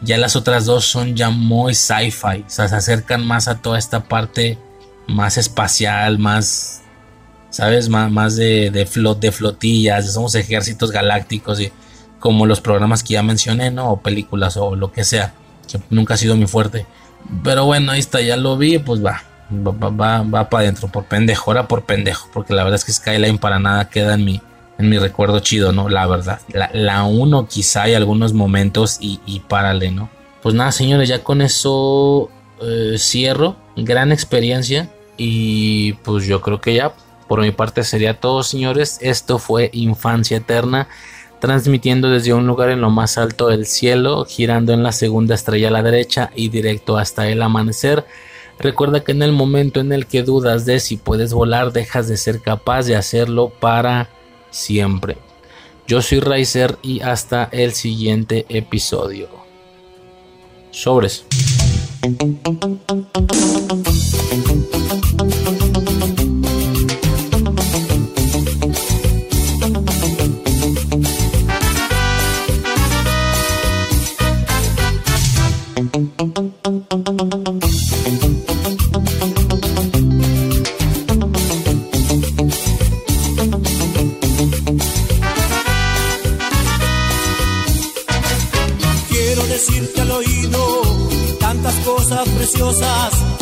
Ya 0.02 0.18
las 0.18 0.36
otras 0.36 0.66
dos 0.66 0.84
son 0.84 1.16
ya 1.16 1.30
muy 1.30 1.74
sci-fi, 1.74 2.44
o 2.46 2.50
sea, 2.50 2.68
se 2.68 2.76
acercan 2.76 3.26
más 3.26 3.48
a 3.48 3.62
toda 3.62 3.78
esta 3.78 4.04
parte 4.04 4.58
más 5.06 5.38
espacial, 5.38 6.18
más, 6.18 6.82
¿sabes? 7.48 7.88
Más, 7.88 8.10
más 8.10 8.36
de, 8.36 8.70
de, 8.70 8.84
flot, 8.84 9.18
de 9.18 9.32
flotillas, 9.32 10.12
somos 10.12 10.34
ejércitos 10.34 10.90
galácticos 10.90 11.58
y 11.60 11.72
como 12.24 12.46
los 12.46 12.62
programas 12.62 13.02
que 13.02 13.12
ya 13.12 13.22
mencioné, 13.22 13.70
¿no? 13.70 13.90
O 13.90 14.00
películas 14.00 14.56
o 14.56 14.76
lo 14.76 14.90
que 14.90 15.04
sea, 15.04 15.34
que 15.70 15.78
nunca 15.90 16.14
ha 16.14 16.16
sido 16.16 16.36
mi 16.36 16.46
fuerte. 16.46 16.86
Pero 17.42 17.66
bueno, 17.66 17.92
ahí 17.92 18.00
está, 18.00 18.22
ya 18.22 18.38
lo 18.38 18.56
vi, 18.56 18.78
pues 18.78 19.04
va. 19.04 19.22
Va, 19.52 19.90
va, 19.90 20.22
va 20.22 20.48
para 20.48 20.62
adentro, 20.62 20.88
por 20.88 21.04
pendejo, 21.04 21.50
ahora 21.50 21.68
por 21.68 21.84
pendejo, 21.84 22.30
porque 22.32 22.54
la 22.54 22.64
verdad 22.64 22.76
es 22.76 22.86
que 22.86 22.92
Skyline 22.92 23.36
para 23.36 23.58
nada 23.58 23.90
queda 23.90 24.14
en 24.14 24.24
mi, 24.24 24.40
en 24.78 24.88
mi 24.88 24.98
recuerdo 24.98 25.40
chido, 25.40 25.72
¿no? 25.72 25.90
La 25.90 26.06
verdad. 26.06 26.40
La 26.72 27.04
1 27.04 27.46
quizá 27.46 27.82
hay 27.82 27.92
algunos 27.92 28.32
momentos 28.32 28.96
y, 29.00 29.20
y 29.26 29.40
párale, 29.40 29.90
¿no? 29.90 30.08
Pues 30.42 30.54
nada, 30.54 30.72
señores, 30.72 31.10
ya 31.10 31.22
con 31.22 31.42
eso 31.42 32.30
eh, 32.62 32.94
cierro. 32.96 33.56
Gran 33.76 34.12
experiencia. 34.12 34.90
Y 35.18 35.92
pues 36.04 36.24
yo 36.24 36.40
creo 36.40 36.62
que 36.62 36.72
ya 36.72 36.94
por 37.28 37.42
mi 37.42 37.50
parte 37.50 37.84
sería 37.84 38.18
todo, 38.18 38.42
señores. 38.42 38.96
Esto 39.02 39.38
fue 39.38 39.68
Infancia 39.74 40.38
Eterna. 40.38 40.88
Transmitiendo 41.44 42.08
desde 42.08 42.32
un 42.32 42.46
lugar 42.46 42.70
en 42.70 42.80
lo 42.80 42.88
más 42.88 43.18
alto 43.18 43.48
del 43.48 43.66
cielo, 43.66 44.24
girando 44.24 44.72
en 44.72 44.82
la 44.82 44.92
segunda 44.92 45.34
estrella 45.34 45.68
a 45.68 45.72
la 45.72 45.82
derecha 45.82 46.30
y 46.34 46.48
directo 46.48 46.96
hasta 46.96 47.28
el 47.28 47.42
amanecer. 47.42 48.06
Recuerda 48.58 49.04
que 49.04 49.12
en 49.12 49.20
el 49.20 49.32
momento 49.32 49.80
en 49.80 49.92
el 49.92 50.06
que 50.06 50.22
dudas 50.22 50.64
de 50.64 50.80
si 50.80 50.96
puedes 50.96 51.34
volar, 51.34 51.70
dejas 51.70 52.08
de 52.08 52.16
ser 52.16 52.40
capaz 52.40 52.86
de 52.86 52.96
hacerlo 52.96 53.50
para 53.50 54.08
siempre. 54.50 55.18
Yo 55.86 56.00
soy 56.00 56.20
Riser 56.20 56.78
y 56.80 57.02
hasta 57.02 57.50
el 57.52 57.74
siguiente 57.74 58.46
episodio. 58.48 59.28
Sobres. 60.70 61.26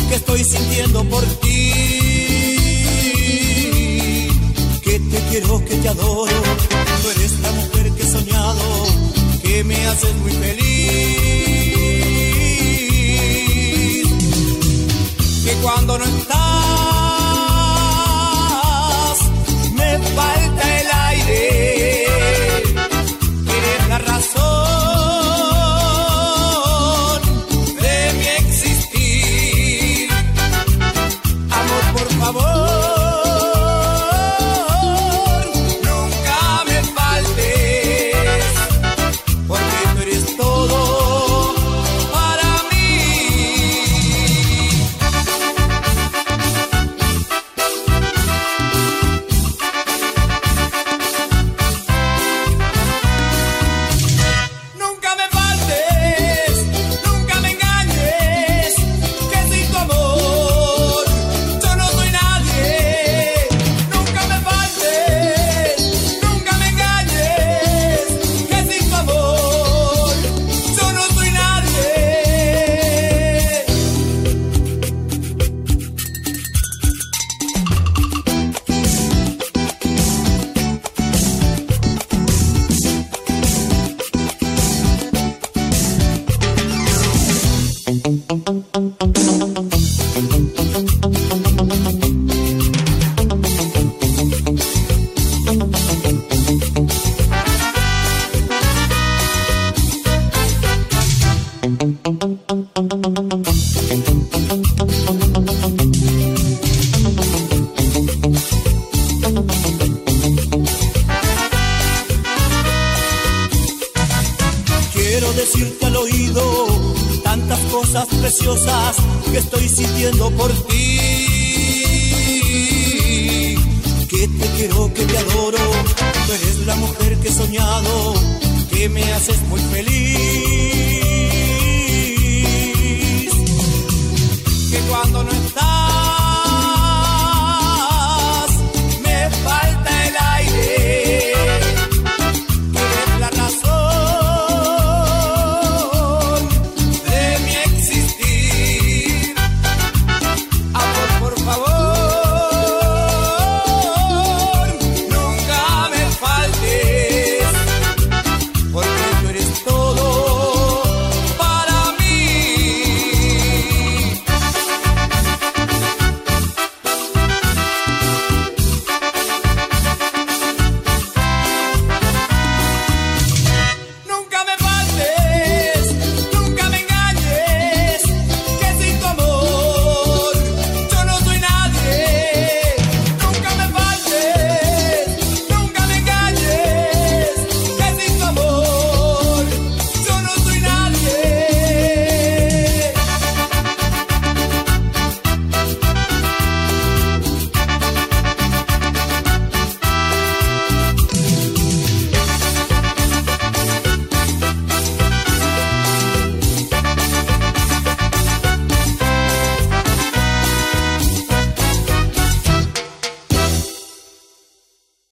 Que 0.09 0.15
estoy 0.17 0.45
sintiendo 0.45 1.05
por 1.05 1.25
ti. 1.41 1.73
Que 4.83 4.99
te 4.99 5.19
quiero, 5.31 5.65
que 5.65 5.77
te 5.77 5.89
adoro. 5.89 6.33
Tú 7.03 7.11
eres 7.11 7.41
la 7.41 7.53
mujer 7.53 7.93
que 7.93 8.03
he 8.03 8.11
soñado, 8.11 8.87
que 9.43 9.65
me 9.65 9.87
haces 9.87 10.15
muy 10.17 10.33
feliz. 10.33 10.72
Cuando 15.61 15.99
no 15.99 16.05
estás, 16.05 16.52